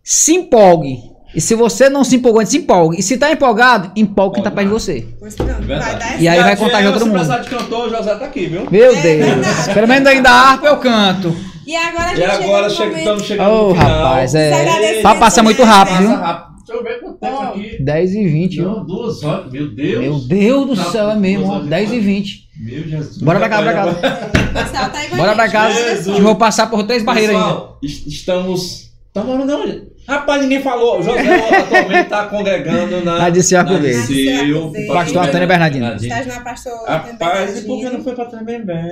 Se 0.04 0.34
empolgue. 0.34 0.98
E 1.36 1.42
se 1.42 1.56
você 1.56 1.90
não 1.90 2.04
se 2.04 2.18
empolgou, 2.18 2.46
se 2.46 2.58
empolgue. 2.58 3.00
E 3.00 3.02
se 3.02 3.18
tá 3.18 3.32
empolgado, 3.32 3.92
empolgue 3.96 4.36
quem 4.36 4.44
tá 4.44 4.52
perto 4.52 4.68
de 4.68 4.74
você. 4.74 5.08
Pois 5.20 5.34
pronto, 5.34 5.52
vai 5.54 5.62
Verdade. 5.62 5.98
dar 6.00 6.22
E 6.22 6.28
aí 6.28 6.40
vai 6.40 6.52
Adriel, 6.52 6.58
contagiar 6.58 6.94
todo 6.94 7.02
se 7.04 7.06
mundo. 7.10 7.14
precisar 7.16 7.38
de 7.40 7.50
cantor, 7.50 7.88
o 7.88 7.90
José 7.90 8.16
tá 8.16 8.26
aqui, 8.26 8.46
viu? 8.48 8.68
Meu 8.70 8.96
É 8.96 9.02
Deus. 9.02 9.68
Pelo 9.74 9.88
menos 9.88 10.08
ainda 10.08 10.30
harpa 10.30 10.68
eu 10.68 10.78
canto. 10.78 11.36
E 11.66 11.76
agora 11.76 12.10
a 12.10 12.14
E 12.14 12.16
gente 12.16 12.26
agora 12.30 12.70
chega 12.70 12.98
estamos 12.98 13.24
chegando 13.24 13.50
Ô, 13.52 13.70
no 13.70 13.76
final. 13.76 13.88
rapaz, 14.04 14.36
é. 14.36 15.02
Pra 15.02 15.16
passar 15.16 15.44
muito 15.44 15.64
rápido, 15.64 15.96
né? 15.96 16.08
viu? 16.08 16.10
Passa 16.10 16.26
rápido. 16.26 16.54
Deixa 16.66 16.80
eu 16.80 16.84
ver 16.84 17.00
quanto 17.02 17.18
tempo 17.20 17.42
aqui. 17.42 17.84
10 17.84 18.16
e 18.16 18.28
20, 18.28 18.56
viu? 18.56 18.66
Não, 18.70 18.86
duas 18.86 19.24
horas. 19.24 19.52
Meu 19.52 19.68
Deus. 19.70 20.00
Meu 20.02 20.20
Deus 20.20 20.68
do 20.68 20.76
Tá, 20.78 20.92
céu, 20.92 21.10
é 21.10 21.16
mesmo, 21.16 21.40
duas 21.46 21.50
ó. 21.50 21.56
horas 21.56 21.68
e 21.68 21.70
10 21.70 21.84
e 21.84 21.94
quanto? 21.96 22.04
20. 22.06 22.44
Meu 22.60 22.84
Jesus. 22.88 23.18
Bora 23.18 23.40
pra 23.40 23.50
cá, 23.50 23.62
bora 23.62 23.74
pra 23.74 23.94
cá. 23.94 24.30
Tá 24.54 25.16
Bora 25.18 25.36
pra 25.36 25.50
casa, 25.50 25.74
Jesus. 25.74 26.16
que 26.16 26.22
eu 26.22 26.24
vou 26.24 26.36
passar 26.36 26.68
por 26.70 26.84
três 26.84 27.04
barreiras 27.04 27.36
ainda. 27.36 27.64
Estamos. 27.82 28.93
Tá 29.14 29.24
morando 29.24 29.56
onde? 29.56 29.94
Rapaz, 30.08 30.42
ninguém 30.42 30.60
falou. 30.62 31.02
José 31.04 31.22
atualmente 31.60 32.10
tá 32.10 32.26
congregando 32.26 33.06
na. 33.06 33.20
Na 33.20 33.30
Diceu 33.30 33.60
Arcoveiro. 33.60 34.72
Pastor 34.92 35.28
Antônio 35.28 35.48
Bernardino. 35.48 35.94
Estás 35.96 36.26
na 36.26 36.40
pastor. 36.42 36.74
Rapaz, 36.88 37.60
e 37.60 37.62
por 37.62 37.80
que 37.80 37.90
não 37.90 38.04
foi 38.04 38.16
pra 38.16 38.26
Tremembé? 38.26 38.92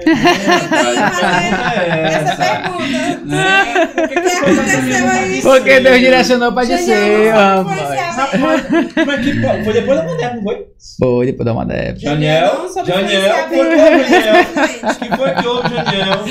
Essa 2.06 2.35
pergunta. 2.38 3.25
Né? 3.25 3.90
O 3.91 4.08
que 4.08 4.19
aconteceu 4.19 5.09
aí? 5.09 5.41
Porque 5.41 5.80
Deus 5.80 6.00
direcionou 6.00 6.53
pra 6.53 6.64
dizer, 6.66 6.85
foi 6.85 7.30
rapaz. 7.30 8.91
Como 8.93 9.11
é 9.11 9.17
que 9.17 9.41
pode? 9.41 9.64
Foi 9.64 9.74
depois 9.74 9.98
da 10.00 10.06
mulher, 10.06 10.35
não 10.35 10.43
foi? 10.43 10.66
Pô, 11.00 11.25
depois. 11.25 12.00
Janiel, 12.00 12.59
não 12.59 12.69
soube 12.69 12.88
Janiel, 12.88 13.22
influenciar 13.22 13.50
foi 13.50 13.77
Janiel? 13.77 14.45
O 14.83 14.95
que 14.95 15.17
foi 15.17 15.33
que 15.33 15.48
houve, 15.48 15.69
Janiel? 15.75 16.25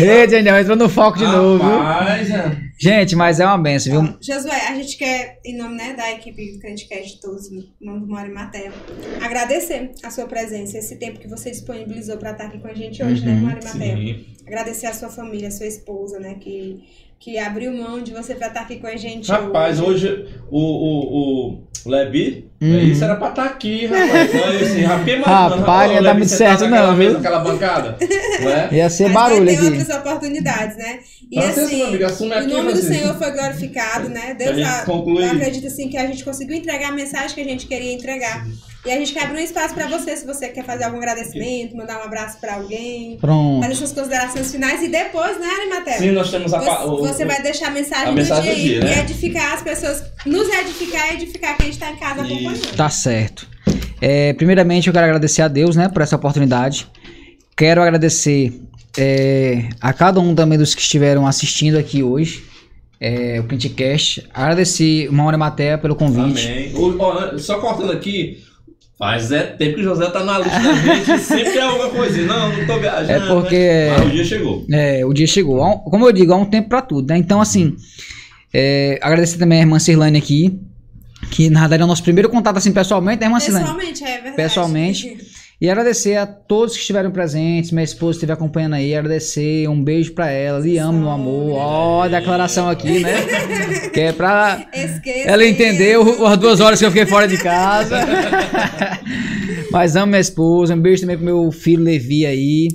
Ei, 0.00 0.26
Daniel, 0.26 0.58
entrou 0.58 0.76
no 0.76 0.88
foco 0.88 1.16
de 1.18 1.24
novo. 1.26 1.64
viu? 1.64 1.78
Rapaz, 1.80 2.30
é. 2.30 2.69
Gente, 2.80 3.14
mas 3.14 3.38
é 3.38 3.44
uma 3.44 3.58
benção, 3.58 4.02
viu? 4.02 4.16
Josué, 4.22 4.68
a 4.68 4.74
gente 4.74 4.96
quer, 4.96 5.38
em 5.44 5.54
nome 5.54 5.76
né, 5.76 5.92
da 5.92 6.10
equipe 6.12 6.52
do 6.52 6.58
Crentecast 6.58 7.14
de 7.14 7.20
todos, 7.20 7.52
em 7.52 7.68
nome 7.78 8.00
do 8.00 8.06
Mário 8.06 8.32
Matéria, 8.34 8.72
agradecer 9.20 9.90
a 10.02 10.10
sua 10.10 10.24
presença, 10.26 10.78
esse 10.78 10.96
tempo 10.96 11.20
que 11.20 11.28
você 11.28 11.50
disponibilizou 11.50 12.16
para 12.16 12.30
estar 12.30 12.44
aqui 12.46 12.58
com 12.58 12.68
a 12.68 12.72
gente 12.72 13.02
hoje, 13.02 13.22
né, 13.22 13.34
Uhum, 13.34 13.40
Mário 13.42 13.62
Matéria? 13.62 13.96
Sim. 13.96 14.24
Agradecer 14.46 14.86
a 14.86 14.94
sua 14.94 15.10
família, 15.10 15.48
a 15.48 15.50
sua 15.50 15.66
esposa, 15.66 16.18
né, 16.18 16.36
que, 16.40 16.82
que 17.18 17.36
abriu 17.36 17.70
mão 17.70 18.02
de 18.02 18.12
você 18.14 18.34
para 18.34 18.48
estar 18.48 18.62
aqui 18.62 18.78
com 18.78 18.86
a 18.86 18.96
gente 18.96 19.30
Rapaz, 19.30 19.78
hoje 19.78 20.26
o, 20.50 20.58
o, 20.58 21.52
o 21.52 21.69
Lebi, 21.86 22.48
Uhum. 22.60 22.74
é 22.78 22.82
isso 22.82 23.02
era 23.02 23.16
pra 23.16 23.30
estar 23.30 23.44
aqui, 23.46 23.86
rapaz. 23.86 24.30
Assim, 24.62 24.82
rapaz, 24.82 25.18
mas, 25.18 25.26
Rapaz, 25.26 25.88
não 25.88 25.96
ia 25.96 26.02
dar 26.02 26.14
muito 26.14 26.28
certo 26.28 26.66
não, 26.68 26.94
viu? 26.94 27.12
Naquela 27.14 27.38
bancada, 27.38 27.96
não 28.42 28.48
é? 28.50 28.68
Ia 28.72 28.90
ser 28.90 29.04
Mas 29.04 29.12
barulho 29.14 29.44
vai 29.46 29.54
ter 29.54 29.60
aqui. 29.66 29.78
outras 29.78 29.96
oportunidades, 29.98 30.76
né? 30.76 30.98
E 31.32 31.40
Francisco, 31.40 31.64
assim, 31.64 31.82
amigo, 31.84 32.04
assume 32.04 32.30
o 32.30 32.34
aqui, 32.38 32.46
nome 32.48 32.72
do. 32.74 32.82
Senhor 32.82 33.14
foi 33.16 33.30
glorificado, 33.30 34.08
né? 34.10 34.34
Deus 34.34 34.58
a- 34.66 34.84
eu 34.86 35.26
acredito 35.30 35.66
assim 35.68 35.88
que 35.88 35.96
a 35.96 36.06
gente 36.06 36.22
conseguiu 36.24 36.56
entregar 36.56 36.88
a 36.90 36.92
mensagem 36.92 37.34
que 37.34 37.40
a 37.40 37.44
gente 37.44 37.66
queria 37.66 37.92
entregar. 37.94 38.46
E 38.86 38.90
a 38.90 38.96
gente 38.98 39.12
quer 39.12 39.24
abrir 39.24 39.40
um 39.40 39.44
espaço 39.44 39.74
para 39.74 39.86
você, 39.88 40.16
se 40.16 40.26
você 40.26 40.48
quer 40.48 40.64
fazer 40.64 40.84
algum 40.84 40.96
agradecimento, 40.96 41.76
mandar 41.76 42.00
um 42.00 42.04
abraço 42.04 42.38
para 42.40 42.54
alguém, 42.54 43.18
Pronto. 43.20 43.60
fazer 43.62 43.74
suas 43.74 43.92
considerações 43.92 44.50
finais 44.50 44.82
e 44.82 44.88
depois, 44.88 45.38
né, 45.38 45.46
Arimatea? 45.46 45.98
Sim, 45.98 46.12
nós 46.12 46.30
temos 46.30 46.54
a, 46.54 46.60
pa- 46.60 46.84
Você, 46.84 46.88
o, 46.88 46.96
você 47.06 47.24
vai 47.26 47.42
deixar 47.42 47.66
a 47.66 47.70
mensagem, 47.72 48.06
a 48.06 48.10
do 48.10 48.16
mensagem 48.16 48.54
dia, 48.54 48.80
do 48.80 48.80
dia, 48.80 48.88
aí 48.88 48.96
né? 48.96 48.96
e 48.96 49.00
edificar 49.00 49.52
as 49.54 49.62
pessoas, 49.62 50.02
nos 50.24 50.48
edificar 50.48 51.10
e 51.12 51.14
edificar 51.16 51.58
quem 51.58 51.68
está 51.68 51.90
em 51.90 51.96
casa 51.96 52.22
Isso. 52.22 52.32
acompanhando. 52.32 52.76
Tá 52.76 52.88
certo. 52.88 53.46
É, 54.00 54.32
primeiramente, 54.32 54.86
eu 54.86 54.94
quero 54.94 55.04
agradecer 55.04 55.42
a 55.42 55.48
Deus, 55.48 55.76
né, 55.76 55.88
por 55.90 56.00
essa 56.00 56.16
oportunidade. 56.16 56.86
Quero 57.54 57.82
agradecer 57.82 58.62
é, 58.96 59.68
a 59.78 59.92
cada 59.92 60.20
um 60.20 60.34
também 60.34 60.56
dos 60.58 60.74
que 60.74 60.80
estiveram 60.80 61.26
assistindo 61.26 61.76
aqui 61.76 62.02
hoje, 62.02 62.44
é, 62.98 63.38
o 63.40 63.44
Printcast. 63.44 64.26
Agradecer 64.32 65.06
o 65.08 65.12
Mauro 65.12 65.38
Matéria 65.38 65.76
pelo 65.76 65.94
convite. 65.94 66.46
Amém. 66.48 66.72
O- 66.74 66.96
ó, 66.98 67.36
só 67.36 67.58
cortando 67.60 67.92
aqui, 67.92 68.42
faz 69.00 69.32
é 69.32 69.42
tempo 69.44 69.76
que 69.76 69.80
o 69.80 69.84
José 69.84 70.10
tá 70.10 70.22
na 70.22 70.38
lista 70.38 70.60
da 70.60 70.74
gente, 70.74 71.18
sempre 71.24 71.56
é 71.58 71.62
alguma 71.62 71.88
coisinha. 71.88 72.26
Não, 72.26 72.52
não 72.56 72.66
tô 72.66 72.78
viajando. 72.78 73.10
É 73.10 73.20
porque- 73.26 73.88
Mas 73.98 74.06
o 74.06 74.10
dia 74.10 74.24
chegou. 74.24 74.66
É, 74.70 75.06
o 75.06 75.12
dia 75.14 75.26
chegou. 75.26 75.78
Como 75.80 76.06
eu 76.06 76.12
digo, 76.12 76.32
há 76.34 76.36
um 76.36 76.44
tempo 76.44 76.68
pra 76.68 76.82
tudo, 76.82 77.08
né? 77.08 77.16
Então, 77.16 77.40
assim, 77.40 77.74
é, 78.52 78.98
agradecer 79.02 79.38
também 79.38 79.58
a 79.58 79.62
irmã 79.62 79.78
Cirlane 79.78 80.18
aqui, 80.18 80.60
que 81.30 81.48
na 81.48 81.60
verdade 81.60 81.80
é 81.82 81.84
o 81.84 81.88
nosso 81.88 82.02
primeiro 82.02 82.28
contato, 82.28 82.58
assim, 82.58 82.72
pessoalmente, 82.72 83.20
né, 83.20 83.26
irmã 83.26 83.40
Cirlane? 83.40 83.64
Pessoalmente, 83.64 84.04
é 84.04 84.12
verdade. 84.12 84.36
Pessoalmente. 84.36 85.16
E 85.60 85.68
agradecer 85.68 86.16
a 86.16 86.26
todos 86.26 86.72
que 86.74 86.80
estiveram 86.80 87.10
presentes, 87.10 87.70
minha 87.70 87.84
esposa 87.84 88.16
estiver 88.16 88.32
acompanhando 88.32 88.74
aí, 88.76 88.94
agradecer, 88.94 89.68
um 89.68 89.84
beijo 89.84 90.12
pra 90.14 90.30
ela, 90.30 90.58
lhe 90.58 90.78
amo, 90.78 91.00
meu 91.00 91.10
amor. 91.10 91.52
Ó, 91.58 92.02
a 92.02 92.08
declaração 92.08 92.66
aqui, 92.70 93.00
né? 93.00 93.12
que 93.92 94.00
é 94.00 94.12
pra 94.12 94.66
ela 95.26 95.44
entender 95.44 95.98
o- 95.98 96.24
as 96.26 96.38
duas 96.38 96.60
horas 96.60 96.78
que 96.78 96.86
eu 96.86 96.90
fiquei 96.90 97.04
fora 97.04 97.28
de 97.28 97.36
casa. 97.36 97.98
mas 99.70 99.96
amo 99.96 100.06
minha 100.06 100.20
esposa, 100.20 100.74
um 100.74 100.80
beijo 100.80 101.02
também 101.02 101.16
pro 101.16 101.26
meu 101.26 101.52
filho 101.52 101.82
Levi 101.82 102.24
aí, 102.24 102.68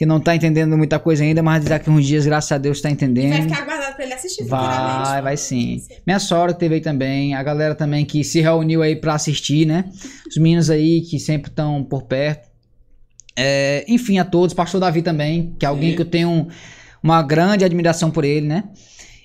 que 0.00 0.06
não 0.06 0.18
tá 0.18 0.34
entendendo 0.34 0.78
muita 0.78 0.98
coisa 0.98 1.22
ainda, 1.22 1.42
mas 1.42 1.62
daqui 1.62 1.90
uns 1.90 2.06
dias, 2.06 2.24
graças 2.24 2.50
a 2.50 2.56
Deus, 2.56 2.80
tá 2.80 2.88
Vai 2.88 2.94
entendendo. 2.94 3.42
ficar 3.42 3.66
guardado 3.66 3.96
pra 3.96 4.04
ele 4.06 4.14
assistir 4.14 4.46
Vai, 4.46 5.20
vai 5.20 5.36
sim. 5.36 5.82
Minha 6.06 6.18
sogra 6.18 6.54
que 6.54 6.58
teve 6.58 6.76
aí 6.76 6.80
também, 6.80 7.34
a 7.34 7.42
galera 7.42 7.74
também 7.74 8.06
que 8.06 8.24
se 8.24 8.40
reuniu 8.40 8.80
aí 8.80 8.96
pra 8.96 9.12
assistir, 9.12 9.66
né? 9.66 9.84
Os 10.26 10.38
meninos 10.38 10.70
aí 10.70 11.02
que 11.02 11.18
sempre 11.20 11.50
estão 11.50 11.84
por 11.84 12.04
perto. 12.04 12.48
É, 13.36 13.84
enfim, 13.86 14.18
a 14.18 14.24
todos, 14.24 14.54
pastor 14.54 14.80
Davi 14.80 15.02
também, 15.02 15.54
que 15.58 15.66
é 15.66 15.68
alguém 15.68 15.90
Sim. 15.90 15.96
que 15.96 16.00
eu 16.00 16.06
tenho 16.06 16.48
uma 17.02 17.22
grande 17.22 17.62
admiração 17.62 18.10
por 18.10 18.24
ele, 18.24 18.46
né? 18.46 18.70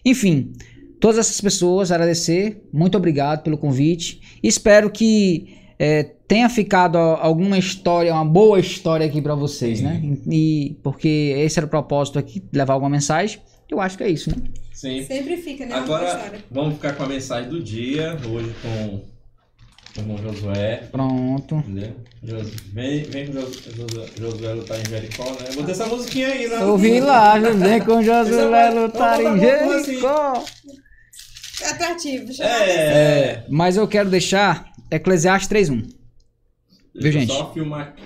Enfim, 0.03 0.51
todas 0.99 1.17
essas 1.19 1.39
pessoas, 1.39 1.89
agradecer, 1.89 2.61
muito 2.73 2.97
obrigado 2.97 3.43
pelo 3.43 3.57
convite. 3.57 4.19
Espero 4.43 4.89
que 4.89 5.55
é, 5.79 6.14
tenha 6.27 6.49
ficado 6.49 6.97
alguma 6.97 7.57
história, 7.57 8.13
uma 8.13 8.25
boa 8.25 8.59
história 8.59 9.05
aqui 9.05 9.21
pra 9.21 9.35
vocês, 9.35 9.79
Sim. 9.79 9.83
né? 9.83 10.01
E 10.29 10.77
porque 10.83 11.33
esse 11.37 11.59
era 11.59 11.65
o 11.65 11.69
propósito 11.69 12.17
aqui, 12.19 12.43
levar 12.51 12.73
alguma 12.73 12.89
mensagem. 12.89 13.39
Eu 13.69 13.79
acho 13.79 13.97
que 13.97 14.03
é 14.03 14.09
isso, 14.09 14.29
né? 14.29 14.37
Sim. 14.73 15.03
Sempre 15.05 15.37
fica, 15.37 15.65
né? 15.65 15.75
uma 15.75 15.85
boa 15.85 15.97
Agora, 15.99 16.17
história. 16.17 16.39
vamos 16.51 16.73
ficar 16.75 16.93
com 16.93 17.03
a 17.03 17.07
mensagem 17.07 17.49
do 17.49 17.63
dia, 17.63 18.17
hoje 18.27 18.53
com, 18.61 19.01
com 19.95 20.13
o 20.13 20.17
Josué. 20.17 20.83
Pronto. 20.91 21.55
Entendeu? 21.55 21.93
Vem, 22.73 23.03
vem 23.03 23.27
com 23.27 23.33
Josué, 23.33 24.07
Josué 24.19 24.53
lutar 24.53 24.79
em 24.79 24.89
Jericó, 24.89 25.23
né? 25.25 25.49
Vou 25.53 25.63
ter 25.63 25.71
essa 25.71 25.85
musiquinha 25.85 26.27
aí, 26.27 26.47
né? 26.47 26.61
Eu 26.61 26.77
vi 26.77 26.99
lá, 26.99 27.39
José 27.39 27.79
com 27.79 28.01
Josué 28.03 28.69
lutar 28.71 29.21
em 29.21 29.39
Jericó. 29.39 30.43
Atrativo. 31.63 32.33
chama 32.33 32.49
É, 32.49 32.69
é. 32.69 33.45
Mas 33.49 33.77
eu 33.77 33.87
quero 33.87 34.09
deixar 34.09 34.71
Eclesiastes 34.91 35.49
3.1. 35.49 36.04
Viu, 36.95 37.11
gente? 37.11 37.33
Só 37.33 37.51
filmar 37.53 37.89
aqui. 37.89 38.03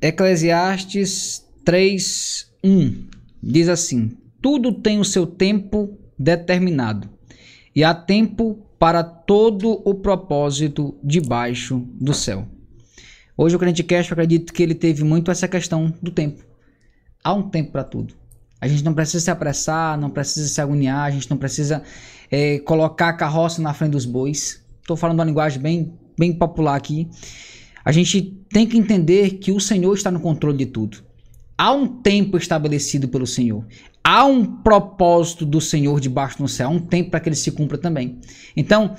Eclesiastes 0.00 1.44
3.1 1.64 3.04
diz 3.42 3.68
assim: 3.68 4.16
tudo 4.40 4.72
tem 4.72 5.00
o 5.00 5.04
seu 5.04 5.26
tempo 5.26 5.98
determinado, 6.16 7.08
e 7.74 7.82
há 7.82 7.92
tempo 7.92 8.64
para 8.78 9.02
todo 9.02 9.82
o 9.84 9.94
propósito 9.94 10.96
debaixo 11.02 11.84
do 12.00 12.14
céu. 12.14 12.46
Hoje 13.36 13.56
o 13.56 13.58
Crente 13.58 13.82
Cast, 13.82 14.10
eu 14.10 14.14
acredito 14.14 14.52
que 14.52 14.62
ele 14.62 14.74
teve 14.74 15.02
muito 15.02 15.30
essa 15.30 15.48
questão 15.48 15.92
do 16.00 16.10
tempo. 16.10 16.44
Há 17.22 17.34
um 17.34 17.48
tempo 17.48 17.72
para 17.72 17.84
tudo. 17.84 18.14
A 18.60 18.66
gente 18.68 18.84
não 18.84 18.94
precisa 18.94 19.24
se 19.24 19.30
apressar, 19.30 19.98
não 19.98 20.10
precisa 20.10 20.48
se 20.48 20.60
agoniar, 20.60 21.06
a 21.06 21.10
gente 21.10 21.28
não 21.30 21.36
precisa 21.36 21.82
é, 22.30 22.58
colocar 22.60 23.08
a 23.08 23.12
carroça 23.12 23.60
na 23.60 23.74
frente 23.74 23.92
dos 23.92 24.04
bois. 24.04 24.64
Estou 24.80 24.96
falando 24.96 25.18
uma 25.18 25.24
linguagem 25.24 25.60
bem, 25.60 25.92
bem 26.18 26.32
popular 26.32 26.74
aqui. 26.74 27.08
A 27.84 27.92
gente 27.92 28.20
tem 28.50 28.66
que 28.66 28.76
entender 28.76 29.38
que 29.38 29.52
o 29.52 29.60
Senhor 29.60 29.94
está 29.94 30.10
no 30.10 30.20
controle 30.20 30.58
de 30.58 30.66
tudo. 30.66 30.98
Há 31.56 31.72
um 31.72 31.86
tempo 31.86 32.36
estabelecido 32.36 33.08
pelo 33.08 33.26
Senhor. 33.26 33.66
Há 34.04 34.24
um 34.24 34.44
propósito 34.44 35.44
do 35.44 35.60
Senhor 35.60 36.00
debaixo 36.00 36.38
do 36.38 36.48
céu. 36.48 36.68
Há 36.68 36.70
um 36.70 36.78
tempo 36.78 37.10
para 37.10 37.20
que 37.20 37.28
ele 37.28 37.36
se 37.36 37.50
cumpra 37.50 37.78
também. 37.78 38.18
Então, 38.56 38.94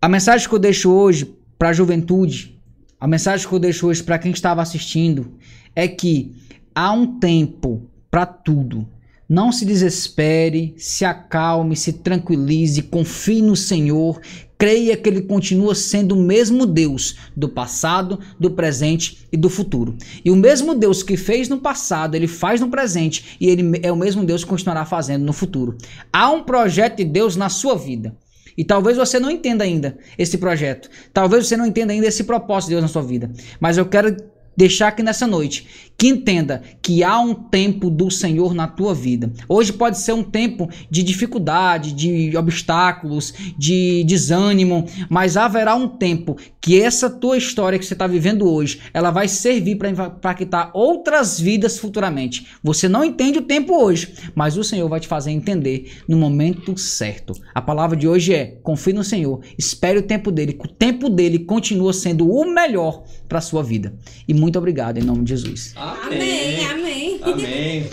a 0.00 0.08
mensagem 0.08 0.48
que 0.48 0.54
eu 0.54 0.58
deixo 0.58 0.90
hoje 0.90 1.34
para 1.58 1.70
a 1.70 1.72
juventude, 1.72 2.60
a 2.98 3.06
mensagem 3.06 3.46
que 3.46 3.54
eu 3.54 3.58
deixo 3.58 3.86
hoje 3.86 4.02
para 4.02 4.18
quem 4.18 4.32
estava 4.32 4.62
assistindo, 4.62 5.36
é 5.74 5.86
que 5.86 6.34
há 6.74 6.92
um 6.92 7.18
tempo 7.18 7.90
para 8.10 8.24
tudo. 8.24 8.88
Não 9.28 9.50
se 9.50 9.64
desespere, 9.64 10.74
se 10.78 11.04
acalme, 11.04 11.74
se 11.76 11.92
tranquilize, 11.92 12.80
confie 12.82 13.42
no 13.42 13.56
Senhor, 13.56 14.20
creia 14.58 14.96
que 14.96 15.08
Ele 15.08 15.22
continua 15.22 15.74
sendo 15.74 16.14
o 16.14 16.22
mesmo 16.22 16.66
Deus 16.66 17.16
do 17.36 17.48
passado, 17.48 18.18
do 18.38 18.50
presente 18.50 19.26
e 19.32 19.36
do 19.36 19.50
futuro. 19.50 19.96
E 20.24 20.30
o 20.30 20.36
mesmo 20.36 20.74
Deus 20.74 21.02
que 21.02 21.16
fez 21.16 21.48
no 21.48 21.58
passado, 21.58 22.14
Ele 22.14 22.26
faz 22.26 22.60
no 22.60 22.68
presente 22.68 23.36
e 23.40 23.48
Ele 23.48 23.80
é 23.82 23.92
o 23.92 23.96
mesmo 23.96 24.24
Deus 24.24 24.44
que 24.44 24.50
continuará 24.50 24.84
fazendo 24.84 25.24
no 25.24 25.32
futuro. 25.32 25.76
Há 26.12 26.30
um 26.30 26.42
projeto 26.42 26.96
de 26.96 27.04
Deus 27.04 27.36
na 27.36 27.48
sua 27.48 27.76
vida. 27.76 28.16
E 28.56 28.64
talvez 28.64 28.96
você 28.96 29.20
não 29.20 29.30
entenda 29.30 29.64
ainda 29.64 29.98
esse 30.16 30.38
projeto. 30.38 30.88
Talvez 31.12 31.46
você 31.46 31.56
não 31.56 31.66
entenda 31.66 31.92
ainda 31.92 32.06
esse 32.06 32.24
propósito 32.24 32.68
de 32.68 32.74
Deus 32.74 32.82
na 32.82 32.88
sua 32.88 33.02
vida. 33.02 33.30
Mas 33.60 33.76
eu 33.76 33.84
quero 33.84 34.16
deixar 34.56 34.88
aqui 34.88 35.02
nessa 35.02 35.26
noite 35.26 35.66
que 35.98 36.08
entenda 36.08 36.62
que 36.82 37.02
há 37.02 37.18
um 37.18 37.34
tempo 37.34 37.88
do 37.88 38.10
Senhor 38.10 38.54
na 38.54 38.66
tua 38.66 38.94
vida. 38.94 39.32
Hoje 39.48 39.72
pode 39.72 39.98
ser 39.98 40.12
um 40.12 40.22
tempo 40.22 40.68
de 40.90 41.02
dificuldade, 41.02 41.92
de 41.92 42.36
obstáculos, 42.36 43.32
de 43.56 44.04
desânimo, 44.04 44.86
mas 45.08 45.36
haverá 45.36 45.74
um 45.74 45.88
tempo 45.88 46.36
que 46.60 46.80
essa 46.80 47.08
tua 47.08 47.38
história 47.38 47.78
que 47.78 47.86
você 47.86 47.94
está 47.94 48.06
vivendo 48.06 48.50
hoje, 48.50 48.80
ela 48.92 49.10
vai 49.10 49.28
servir 49.28 49.76
para 49.76 49.90
impactar 49.90 50.70
outras 50.74 51.40
vidas 51.40 51.78
futuramente. 51.78 52.46
Você 52.62 52.88
não 52.88 53.04
entende 53.04 53.38
o 53.38 53.42
tempo 53.42 53.82
hoje, 53.82 54.12
mas 54.34 54.56
o 54.58 54.64
Senhor 54.64 54.88
vai 54.88 55.00
te 55.00 55.08
fazer 55.08 55.30
entender 55.30 56.02
no 56.06 56.16
momento 56.16 56.76
certo. 56.76 57.32
A 57.54 57.62
palavra 57.62 57.96
de 57.96 58.06
hoje 58.06 58.34
é: 58.34 58.46
confie 58.62 58.92
no 58.92 59.04
Senhor, 59.04 59.40
espere 59.56 59.98
o 59.98 60.02
tempo 60.02 60.30
dele, 60.30 60.58
o 60.62 60.68
tempo 60.68 61.08
dele 61.08 61.38
continua 61.38 61.92
sendo 61.92 62.28
o 62.28 62.44
melhor 62.52 63.04
para 63.28 63.40
sua 63.40 63.62
vida. 63.62 63.94
E 64.26 64.34
muito 64.46 64.58
obrigado 64.58 64.98
em 64.98 65.02
nome 65.02 65.24
de 65.24 65.30
Jesus. 65.30 65.72
Amém, 65.74 66.64
amém. 66.66 67.20
Amém. 67.20 67.90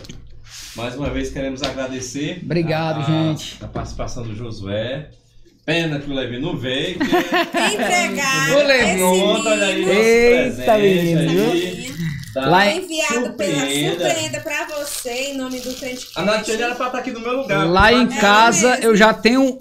Mais 0.76 0.96
uma 0.96 1.10
vez 1.10 1.32
queremos 1.32 1.64
agradecer. 1.64 2.42
Obrigado, 2.44 3.00
a, 3.00 3.04
gente. 3.06 3.58
A 3.60 3.68
participação 3.68 4.22
do 4.22 4.36
Josué. 4.36 5.10
Pena 5.66 6.00
que 6.00 6.12
o 6.12 6.14
Levi 6.14 6.40
não 6.40 6.56
veio. 6.56 7.00
Que... 7.00 7.06
Entregar. 7.06 8.52
O 8.52 8.68
Levi, 8.68 9.02
olha 9.02 9.66
aí, 9.66 9.90
Eita, 9.90 10.78
menino. 10.78 11.94
Tá. 12.36 12.48
Lá 12.48 12.68
enviado 12.68 13.34
pela 13.34 13.60
surpreenda 13.60 14.40
pra 14.42 14.68
você 14.68 15.12
em 15.12 15.38
nome 15.38 15.60
do 15.60 15.74
crente. 15.74 16.08
A 16.16 16.22
Natiane 16.22 16.62
era 16.62 16.76
pra 16.76 16.88
estar 16.88 17.00
aqui 17.00 17.12
no 17.12 17.20
meu 17.20 17.34
lugar. 17.34 17.68
Lá 17.68 17.92
em 17.92 18.08
casa 18.08 18.78
eu 18.80 18.96
já 18.96 19.12
tenho 19.12 19.58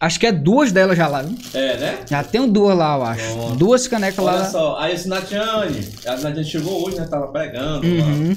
Acho 0.00 0.20
que 0.20 0.26
é 0.26 0.32
duas 0.32 0.72
delas 0.72 0.96
já 0.98 1.06
lá, 1.06 1.22
viu? 1.22 1.36
É, 1.54 1.76
né? 1.78 1.98
Já 2.06 2.22
tenho 2.22 2.46
duas 2.46 2.76
lá, 2.76 2.96
eu 2.96 3.04
acho. 3.04 3.56
Duas 3.56 3.88
canecas 3.88 4.18
Olha 4.18 4.32
lá. 4.32 4.40
Olha 4.40 4.50
só, 4.50 4.78
aí 4.78 4.94
esse 4.94 5.08
Natiane, 5.08 5.88
a 6.06 6.10
Natiane 6.12 6.44
chegou 6.44 6.86
hoje, 6.86 6.98
né? 6.98 7.06
Tava 7.06 7.28
pregando. 7.28 7.86
Uhum. 7.86 8.36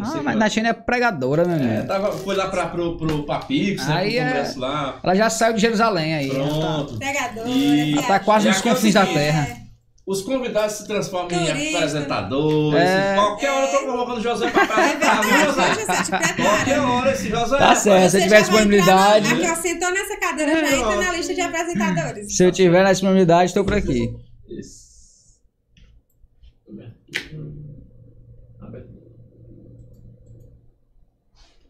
Ah, 0.00 0.20
mas 0.22 0.36
Natiane 0.36 0.68
é 0.68 0.72
pregadora, 0.72 1.44
amigo. 1.44 1.64
É, 1.64 1.82
tava, 1.82 2.12
foi 2.12 2.34
lá 2.34 2.48
pra, 2.48 2.66
pro, 2.66 2.96
pro 2.96 3.22
Papix, 3.22 3.86
né? 3.86 3.94
Aí 3.94 4.12
pro 4.14 4.20
é... 4.20 4.54
lá. 4.56 4.98
Ela 5.02 5.14
já 5.14 5.30
saiu 5.30 5.54
de 5.54 5.60
Jerusalém 5.60 6.14
aí. 6.14 6.28
Pronto. 6.28 6.92
Tá... 6.94 6.98
Pregadora. 6.98 7.48
E... 7.48 7.92
Ela 7.92 8.02
tá 8.02 8.18
quase 8.18 8.48
nos 8.48 8.60
confins 8.60 8.94
da 8.94 9.06
terra. 9.06 9.46
É. 9.48 9.65
Os 10.06 10.22
convidados 10.22 10.76
se 10.76 10.86
transformam 10.86 11.26
Turista. 11.26 11.58
em 11.58 11.74
apresentadores. 11.74 12.80
É. 12.80 13.14
Qualquer 13.16 13.50
hora 13.50 13.66
eu 13.66 13.70
tô 13.72 13.86
convocando 13.86 14.20
o 14.20 14.22
José 14.22 14.50
pra 14.52 14.62
apresentar, 14.62 15.20
viu, 15.20 15.46
José? 15.46 16.42
Qualquer 16.42 16.78
hora 16.80 17.12
esse 17.12 17.28
José. 17.28 17.58
Tá 17.58 17.74
certo, 17.74 18.10
se 18.12 18.22
tiver 18.22 18.40
disponibilidade. 18.40 19.32
Aqui, 19.34 19.50
ó, 19.50 19.56
sentou 19.56 19.90
nessa 19.90 20.16
cadeira, 20.20 20.64
já 20.64 20.76
entra 20.76 20.96
na 20.96 21.12
lista 21.12 21.34
de 21.34 21.40
apresentadores. 21.40 22.36
Se 22.36 22.44
eu 22.44 22.52
tiver 22.52 22.84
na 22.84 22.92
disponibilidade, 22.92 23.46
estou 23.46 23.64
por 23.64 23.74
aqui. 23.74 24.14
Isso. 24.48 24.85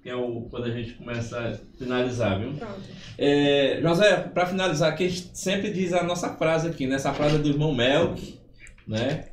Que 0.07 0.11
é 0.11 0.15
o, 0.15 0.43
quando 0.43 0.67
a 0.67 0.71
gente 0.71 0.93
começa 0.93 1.37
a 1.37 1.53
finalizar, 1.77 2.39
viu? 2.39 2.53
Pronto. 2.53 2.81
É, 3.19 3.81
José, 3.83 4.17
para 4.33 4.47
finalizar 4.47 4.93
aqui, 4.93 5.07
a 5.07 5.09
gente 5.09 5.31
sempre 5.37 5.73
diz 5.73 5.93
a 5.93 6.05
nossa 6.05 6.37
frase 6.37 6.69
aqui, 6.69 6.87
nessa 6.87 7.11
né? 7.11 7.17
frase 7.17 7.39
do 7.39 7.49
irmão 7.49 7.75
Melk, 7.75 8.39
né? 8.87 9.25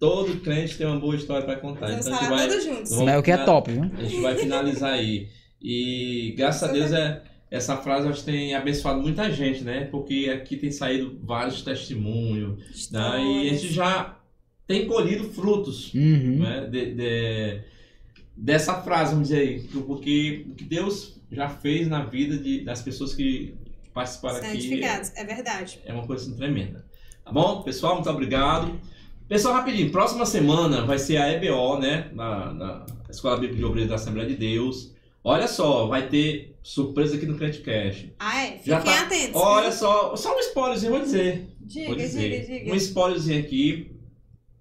Todo 0.00 0.40
crente 0.40 0.76
tem 0.76 0.88
uma 0.88 0.98
boa 0.98 1.14
história 1.14 1.46
para 1.46 1.54
contar. 1.54 1.86
Vamos 1.86 2.04
então 2.04 2.18
a 2.18 2.22
gente 2.22 2.30
vai. 2.30 2.60
Juntos. 2.60 2.98
Melk 2.98 3.30
é 3.30 3.36
top, 3.36 3.70
viu? 3.70 3.84
A 3.96 4.02
gente 4.02 4.20
vai 4.20 4.34
finalizar 4.36 4.94
aí. 4.94 5.28
E 5.62 6.34
graças 6.36 6.68
a 6.68 6.72
Deus 6.72 6.92
é, 6.92 7.22
essa 7.48 7.76
frase 7.76 8.08
acho 8.08 8.24
que 8.24 8.32
tem 8.32 8.56
abençoado 8.56 9.00
muita 9.00 9.30
gente, 9.30 9.62
né? 9.62 9.84
Porque 9.84 10.32
aqui 10.34 10.56
tem 10.56 10.72
saído 10.72 11.16
vários 11.22 11.62
testemunhos, 11.62 12.90
né? 12.90 13.22
e 13.22 13.50
a 13.50 13.52
gente 13.54 13.72
já 13.72 14.18
tem 14.66 14.84
colhido 14.88 15.30
frutos 15.30 15.94
uhum. 15.94 16.40
né? 16.40 16.66
de, 16.68 16.94
de 16.94 17.60
dessa 18.38 18.74
frase, 18.82 19.12
vamos 19.12 19.28
dizer 19.28 19.40
aí, 19.40 19.60
porque 19.60 20.46
o 20.48 20.54
que 20.54 20.64
Deus 20.64 21.20
já 21.30 21.48
fez 21.48 21.88
na 21.88 22.04
vida 22.04 22.38
de, 22.38 22.64
das 22.64 22.80
pessoas 22.80 23.12
que 23.12 23.54
participaram 23.92 24.38
aqui. 24.38 24.82
É, 24.82 25.02
é 25.16 25.24
verdade. 25.24 25.80
É 25.84 25.92
uma 25.92 26.06
coisa 26.06 26.24
assim, 26.24 26.36
tremenda. 26.36 26.86
Tá 27.24 27.32
bom? 27.32 27.62
Pessoal, 27.62 27.96
muito 27.96 28.08
obrigado. 28.08 28.80
Pessoal, 29.28 29.54
rapidinho, 29.54 29.90
próxima 29.90 30.24
semana 30.24 30.86
vai 30.86 30.98
ser 30.98 31.16
a 31.18 31.30
EBO, 31.32 31.78
né? 31.78 32.10
Na, 32.14 32.52
na 32.54 32.86
Escola 33.10 33.36
Bíblica 33.36 33.56
de 33.56 33.64
Obreiros 33.64 33.90
da 33.90 33.96
Assembleia 33.96 34.28
de 34.28 34.36
Deus. 34.36 34.94
Olha 35.22 35.48
só, 35.48 35.86
vai 35.86 36.08
ter 36.08 36.56
surpresa 36.62 37.16
aqui 37.16 37.26
no 37.26 37.36
CreditCast. 37.36 38.14
Ah, 38.18 38.46
é? 38.46 38.58
Fiquem 38.58 38.80
tá... 38.80 39.02
atentos. 39.02 39.34
Olha 39.34 39.72
só, 39.72 40.16
só 40.16 40.34
um 40.34 40.38
spoilerzinho, 40.38 40.92
vou 40.92 41.00
dizer. 41.00 41.48
Diga, 41.60 41.88
vou 41.88 41.96
dizer. 41.96 42.46
diga, 42.46 42.58
diga. 42.58 42.72
Um 42.72 42.76
spoilerzinho 42.76 43.40
aqui. 43.40 43.92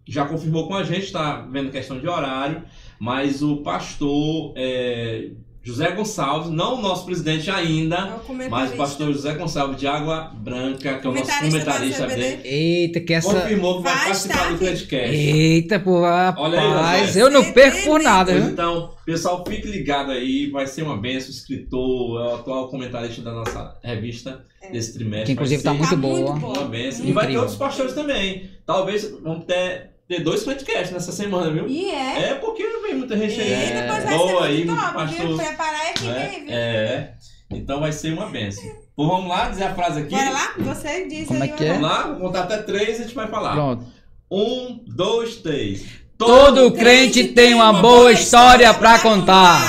Já 0.06 0.26
confirmou 0.26 0.68
com 0.68 0.74
a 0.74 0.84
gente, 0.84 1.12
tá 1.12 1.42
vendo 1.52 1.70
questão 1.70 2.00
de 2.00 2.08
horário 2.08 2.64
mas 3.00 3.42
o 3.42 3.58
pastor 3.58 4.54
é, 4.56 5.30
José 5.68 5.92
Gonçalves, 5.92 6.50
não 6.50 6.76
o 6.76 6.82
nosso 6.82 7.06
presidente 7.06 7.52
ainda, 7.52 7.98
é 7.98 8.32
o 8.32 8.50
mas 8.50 8.72
o 8.72 8.78
pastor 8.78 9.12
José 9.12 9.34
Gonçalves 9.34 9.78
de 9.78 9.86
Água 9.86 10.32
Branca, 10.34 10.98
que 10.98 11.06
é 11.06 11.10
o 11.10 11.14
nosso 11.14 11.40
comentarista 11.42 12.08
dele. 12.08 12.40
Eita, 12.46 13.02
que 13.02 13.14
essa. 13.14 13.34
Confirmou 13.34 13.80
que 13.80 13.84
vai, 13.84 13.94
vai 13.94 14.06
participar 14.06 14.54
do 14.54 14.60
podcast. 14.60 15.14
Eita, 15.14 15.78
pô, 15.78 16.04
rapaz, 16.04 17.18
aí, 17.18 17.22
eu 17.22 17.30
não 17.30 17.52
perco 17.52 17.84
por 17.84 18.00
nada? 18.00 18.32
Então, 18.32 18.94
pessoal, 19.06 19.44
fique 19.46 19.68
ligado 19.68 20.14
aí, 20.14 20.50
vai 20.50 20.66
ser 20.66 20.84
uma 20.84 20.96
benção, 20.96 21.32
escritor, 21.32 22.22
é 22.22 22.32
o 22.32 22.36
atual 22.36 22.70
comentarista 22.70 23.22
da 23.22 23.34
nossa 23.34 23.78
revista 23.84 24.46
é. 24.62 24.72
desse 24.72 24.94
trimestre. 24.94 25.26
Que 25.26 25.32
inclusive 25.34 25.60
está 25.60 25.74
muito, 25.74 25.90
tá 25.90 25.96
boa. 25.98 26.32
muito 26.32 26.40
boa. 26.40 26.60
Uma 26.60 26.70
benção. 26.70 27.06
E 27.06 27.12
vai 27.12 27.28
ter 27.28 27.38
outros 27.38 27.58
pastores 27.58 27.94
também. 27.94 28.50
Talvez 28.66 29.12
vamos 29.22 29.44
ter 29.44 29.97
ter 30.08 30.24
dois 30.24 30.44
podcasts 30.44 30.92
nessa 30.92 31.12
semana, 31.12 31.52
viu? 31.52 31.68
E 31.68 31.92
é. 31.92 32.30
É 32.30 32.36
porque 32.36 32.64
não 32.64 32.82
vem 32.82 32.96
muita 32.96 33.18
gente 33.18 33.40
aí. 33.40 33.70
E 33.70 33.82
depois 33.82 34.04
vai 34.04 34.18
Boa 34.18 34.42
ser 34.42 34.48
aí, 34.48 34.66
top, 34.66 34.94
pastor. 34.94 35.28
Viu? 35.28 35.38
Preparar 35.38 35.82
é, 35.82 36.22
aí, 36.22 36.42
viu? 36.42 36.54
É. 36.54 37.14
Então 37.50 37.80
vai 37.80 37.92
ser 37.92 38.14
uma 38.14 38.28
benção. 38.28 38.64
Então 38.66 39.08
vamos 39.08 39.30
lá 39.30 39.50
dizer 39.50 39.66
a 39.66 39.76
frase 39.76 40.02
aqui. 40.02 40.16
Bora 40.16 40.30
lá? 40.30 40.54
Você 40.58 41.06
diz 41.08 41.28
Como 41.28 41.44
aí. 41.44 41.50
É 41.50 41.54
que 41.54 41.64
é? 41.66 41.74
Vamos 41.74 41.90
lá, 41.90 42.08
vou 42.08 42.20
contar 42.20 42.44
até 42.44 42.58
três 42.58 43.00
e 43.00 43.02
a 43.02 43.04
gente 43.06 43.16
vai 43.16 43.28
falar. 43.28 43.54
Pronto. 43.54 43.86
Um, 44.30 44.84
dois, 44.88 45.38
três. 45.38 45.86
Todo, 46.18 46.56
Todo 46.56 46.72
crente 46.74 47.26
tem 47.30 47.54
uma 47.54 47.74
boa 47.74 48.12
história 48.12 48.74
para 48.74 49.00
contar. 49.00 49.62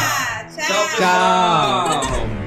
Tchau. 0.57 0.67
Tchau. 0.97 2.01
Tchau. 2.01 2.38